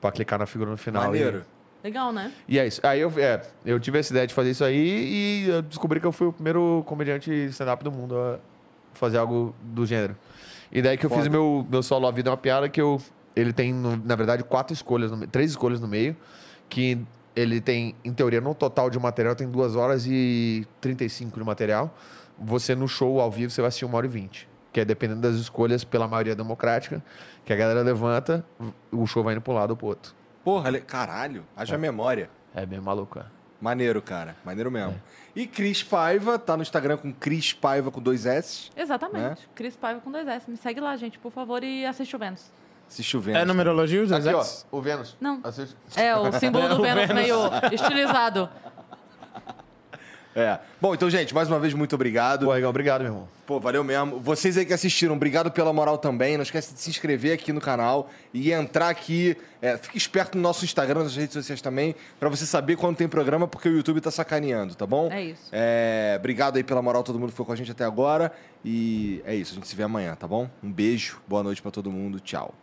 pra 0.00 0.12
clicar 0.12 0.38
na 0.38 0.46
figura 0.46 0.70
no 0.70 0.76
final. 0.76 1.02
e- 1.02 1.06
Maneiro. 1.06 1.44
Legal, 1.82 2.12
né? 2.12 2.32
e 2.46 2.58
é 2.58 2.66
isso. 2.66 2.80
Aí 2.84 3.00
eu, 3.00 3.12
é, 3.16 3.40
eu 3.64 3.80
tive 3.80 3.98
essa 3.98 4.12
ideia 4.12 4.26
de 4.26 4.34
fazer 4.34 4.50
isso 4.50 4.62
aí 4.64 4.76
e 5.46 5.48
eu 5.48 5.62
descobri 5.62 5.98
que 6.00 6.06
eu 6.06 6.12
fui 6.12 6.26
o 6.26 6.32
primeiro 6.32 6.82
comediante 6.86 7.30
stand-up 7.46 7.82
do 7.82 7.90
mundo 7.90 8.16
a 8.18 8.38
fazer 8.92 9.18
algo 9.18 9.54
do 9.62 9.86
gênero. 9.86 10.14
E 10.70 10.82
daí 10.82 10.96
que 10.98 11.06
eu 11.06 11.10
fiz 11.10 11.26
o 11.26 11.30
meu, 11.30 11.66
meu 11.70 11.82
solo 11.82 12.06
A 12.06 12.10
Vida 12.10 12.28
é 12.28 12.32
uma 12.32 12.36
Piada, 12.36 12.68
que 12.68 12.80
eu, 12.80 13.00
ele 13.34 13.52
tem, 13.52 13.72
no- 13.72 13.96
na 13.96 14.14
verdade, 14.14 14.44
quatro 14.44 14.72
escolhas, 14.74 15.10
no 15.10 15.26
três 15.26 15.50
escolhas 15.50 15.80
no 15.80 15.88
meio, 15.88 16.14
que 16.68 16.98
ele 17.34 17.60
tem, 17.60 17.94
em 18.04 18.12
teoria, 18.12 18.40
no 18.40 18.54
total 18.54 18.90
de 18.90 18.98
material, 18.98 19.34
tem 19.34 19.48
duas 19.48 19.74
horas 19.74 20.04
e 20.06 20.66
35 20.80 21.38
de 21.38 21.44
material. 21.44 21.96
Você, 22.38 22.74
no 22.74 22.86
show, 22.86 23.20
ao 23.20 23.30
vivo, 23.30 23.50
você 23.50 23.60
vai 23.60 23.68
assistir 23.68 23.84
uma 23.84 23.96
hora 23.96 24.06
e 24.06 24.08
vinte. 24.08 24.48
Que 24.72 24.80
é 24.80 24.84
dependendo 24.84 25.20
das 25.22 25.34
escolhas 25.36 25.82
pela 25.82 26.06
maioria 26.06 26.34
democrática, 26.36 27.02
que 27.44 27.52
a 27.52 27.56
galera 27.56 27.82
levanta, 27.82 28.44
o 28.92 29.06
show 29.06 29.24
vai 29.24 29.34
indo 29.34 29.40
pro 29.40 29.52
lado 29.52 29.70
ou 29.70 29.76
pro 29.76 29.86
outro. 29.88 30.14
Porra, 30.44 30.70
le- 30.70 30.80
caralho. 30.80 31.44
Haja 31.56 31.76
memória. 31.78 32.30
É 32.54 32.64
bem 32.66 32.80
maluco, 32.80 33.18
é. 33.18 33.24
Maneiro, 33.60 34.00
cara. 34.00 34.36
Maneiro 34.44 34.70
mesmo. 34.70 35.00
E 35.36 35.46
Cris 35.46 35.82
Paiva, 35.82 36.38
tá 36.38 36.56
no 36.56 36.62
Instagram 36.62 36.96
com 36.96 37.12
Cris 37.12 37.52
Paiva 37.52 37.90
com 37.90 38.00
dois 38.00 38.24
S. 38.26 38.70
Exatamente. 38.76 39.22
Né? 39.22 39.36
Cris 39.54 39.76
Paiva 39.76 40.00
com 40.00 40.10
dois 40.10 40.26
S. 40.26 40.50
Me 40.50 40.56
segue 40.56 40.80
lá, 40.80 40.96
gente, 40.96 41.18
por 41.18 41.30
favor, 41.30 41.62
e 41.62 41.84
assiste 41.84 42.16
o 42.16 42.18
Vênus. 42.18 42.50
Se 42.88 43.04
chovendo. 43.04 43.38
É 43.38 43.44
numerologia, 43.44 44.02
os 44.02 44.10
Aqui, 44.10 44.26
ó, 44.26 44.30
exatos? 44.40 44.66
o 44.72 44.80
Vênus. 44.80 45.16
Não. 45.20 45.40
Assiste. 45.44 45.76
É, 45.94 46.16
o 46.16 46.32
símbolo 46.32 46.66
do 46.74 46.80
O 46.80 46.82
Vênus, 46.82 47.06
Vênus. 47.06 47.14
meio 47.14 47.36
estilizado. 47.72 48.48
É. 50.34 50.58
Bom, 50.80 50.94
então, 50.94 51.10
gente, 51.10 51.34
mais 51.34 51.48
uma 51.48 51.58
vez, 51.58 51.74
muito 51.74 51.94
obrigado. 51.94 52.46
Pô, 52.46 52.56
Igão, 52.56 52.70
obrigado, 52.70 53.02
meu 53.02 53.10
irmão. 53.10 53.28
Pô, 53.46 53.58
valeu 53.58 53.82
mesmo. 53.82 54.20
Vocês 54.20 54.56
aí 54.56 54.64
que 54.64 54.72
assistiram, 54.72 55.14
obrigado 55.16 55.50
pela 55.50 55.72
moral 55.72 55.98
também. 55.98 56.36
Não 56.36 56.42
esquece 56.42 56.72
de 56.72 56.80
se 56.80 56.88
inscrever 56.88 57.32
aqui 57.32 57.52
no 57.52 57.60
canal 57.60 58.08
e 58.32 58.52
entrar 58.52 58.88
aqui. 58.88 59.36
É, 59.60 59.76
fique 59.76 59.98
esperto 59.98 60.36
no 60.36 60.42
nosso 60.42 60.64
Instagram, 60.64 61.02
nas 61.02 61.16
redes 61.16 61.32
sociais 61.32 61.60
também, 61.60 61.94
pra 62.18 62.28
você 62.28 62.46
saber 62.46 62.76
quando 62.76 62.96
tem 62.96 63.08
programa, 63.08 63.48
porque 63.48 63.68
o 63.68 63.76
YouTube 63.76 64.00
tá 64.00 64.10
sacaneando, 64.10 64.74
tá 64.74 64.86
bom? 64.86 65.10
É 65.10 65.24
isso. 65.24 65.48
É, 65.50 66.14
obrigado 66.18 66.56
aí 66.56 66.64
pela 66.64 66.80
moral, 66.80 67.02
todo 67.02 67.18
mundo 67.18 67.30
que 67.30 67.36
foi 67.36 67.44
com 67.44 67.52
a 67.52 67.56
gente 67.56 67.72
até 67.72 67.84
agora. 67.84 68.32
E 68.64 69.20
é 69.24 69.34
isso, 69.34 69.52
a 69.52 69.54
gente 69.56 69.66
se 69.66 69.74
vê 69.74 69.82
amanhã, 69.82 70.14
tá 70.14 70.28
bom? 70.28 70.48
Um 70.62 70.70
beijo, 70.72 71.20
boa 71.26 71.42
noite 71.42 71.60
pra 71.60 71.70
todo 71.70 71.90
mundo, 71.90 72.20
tchau. 72.20 72.54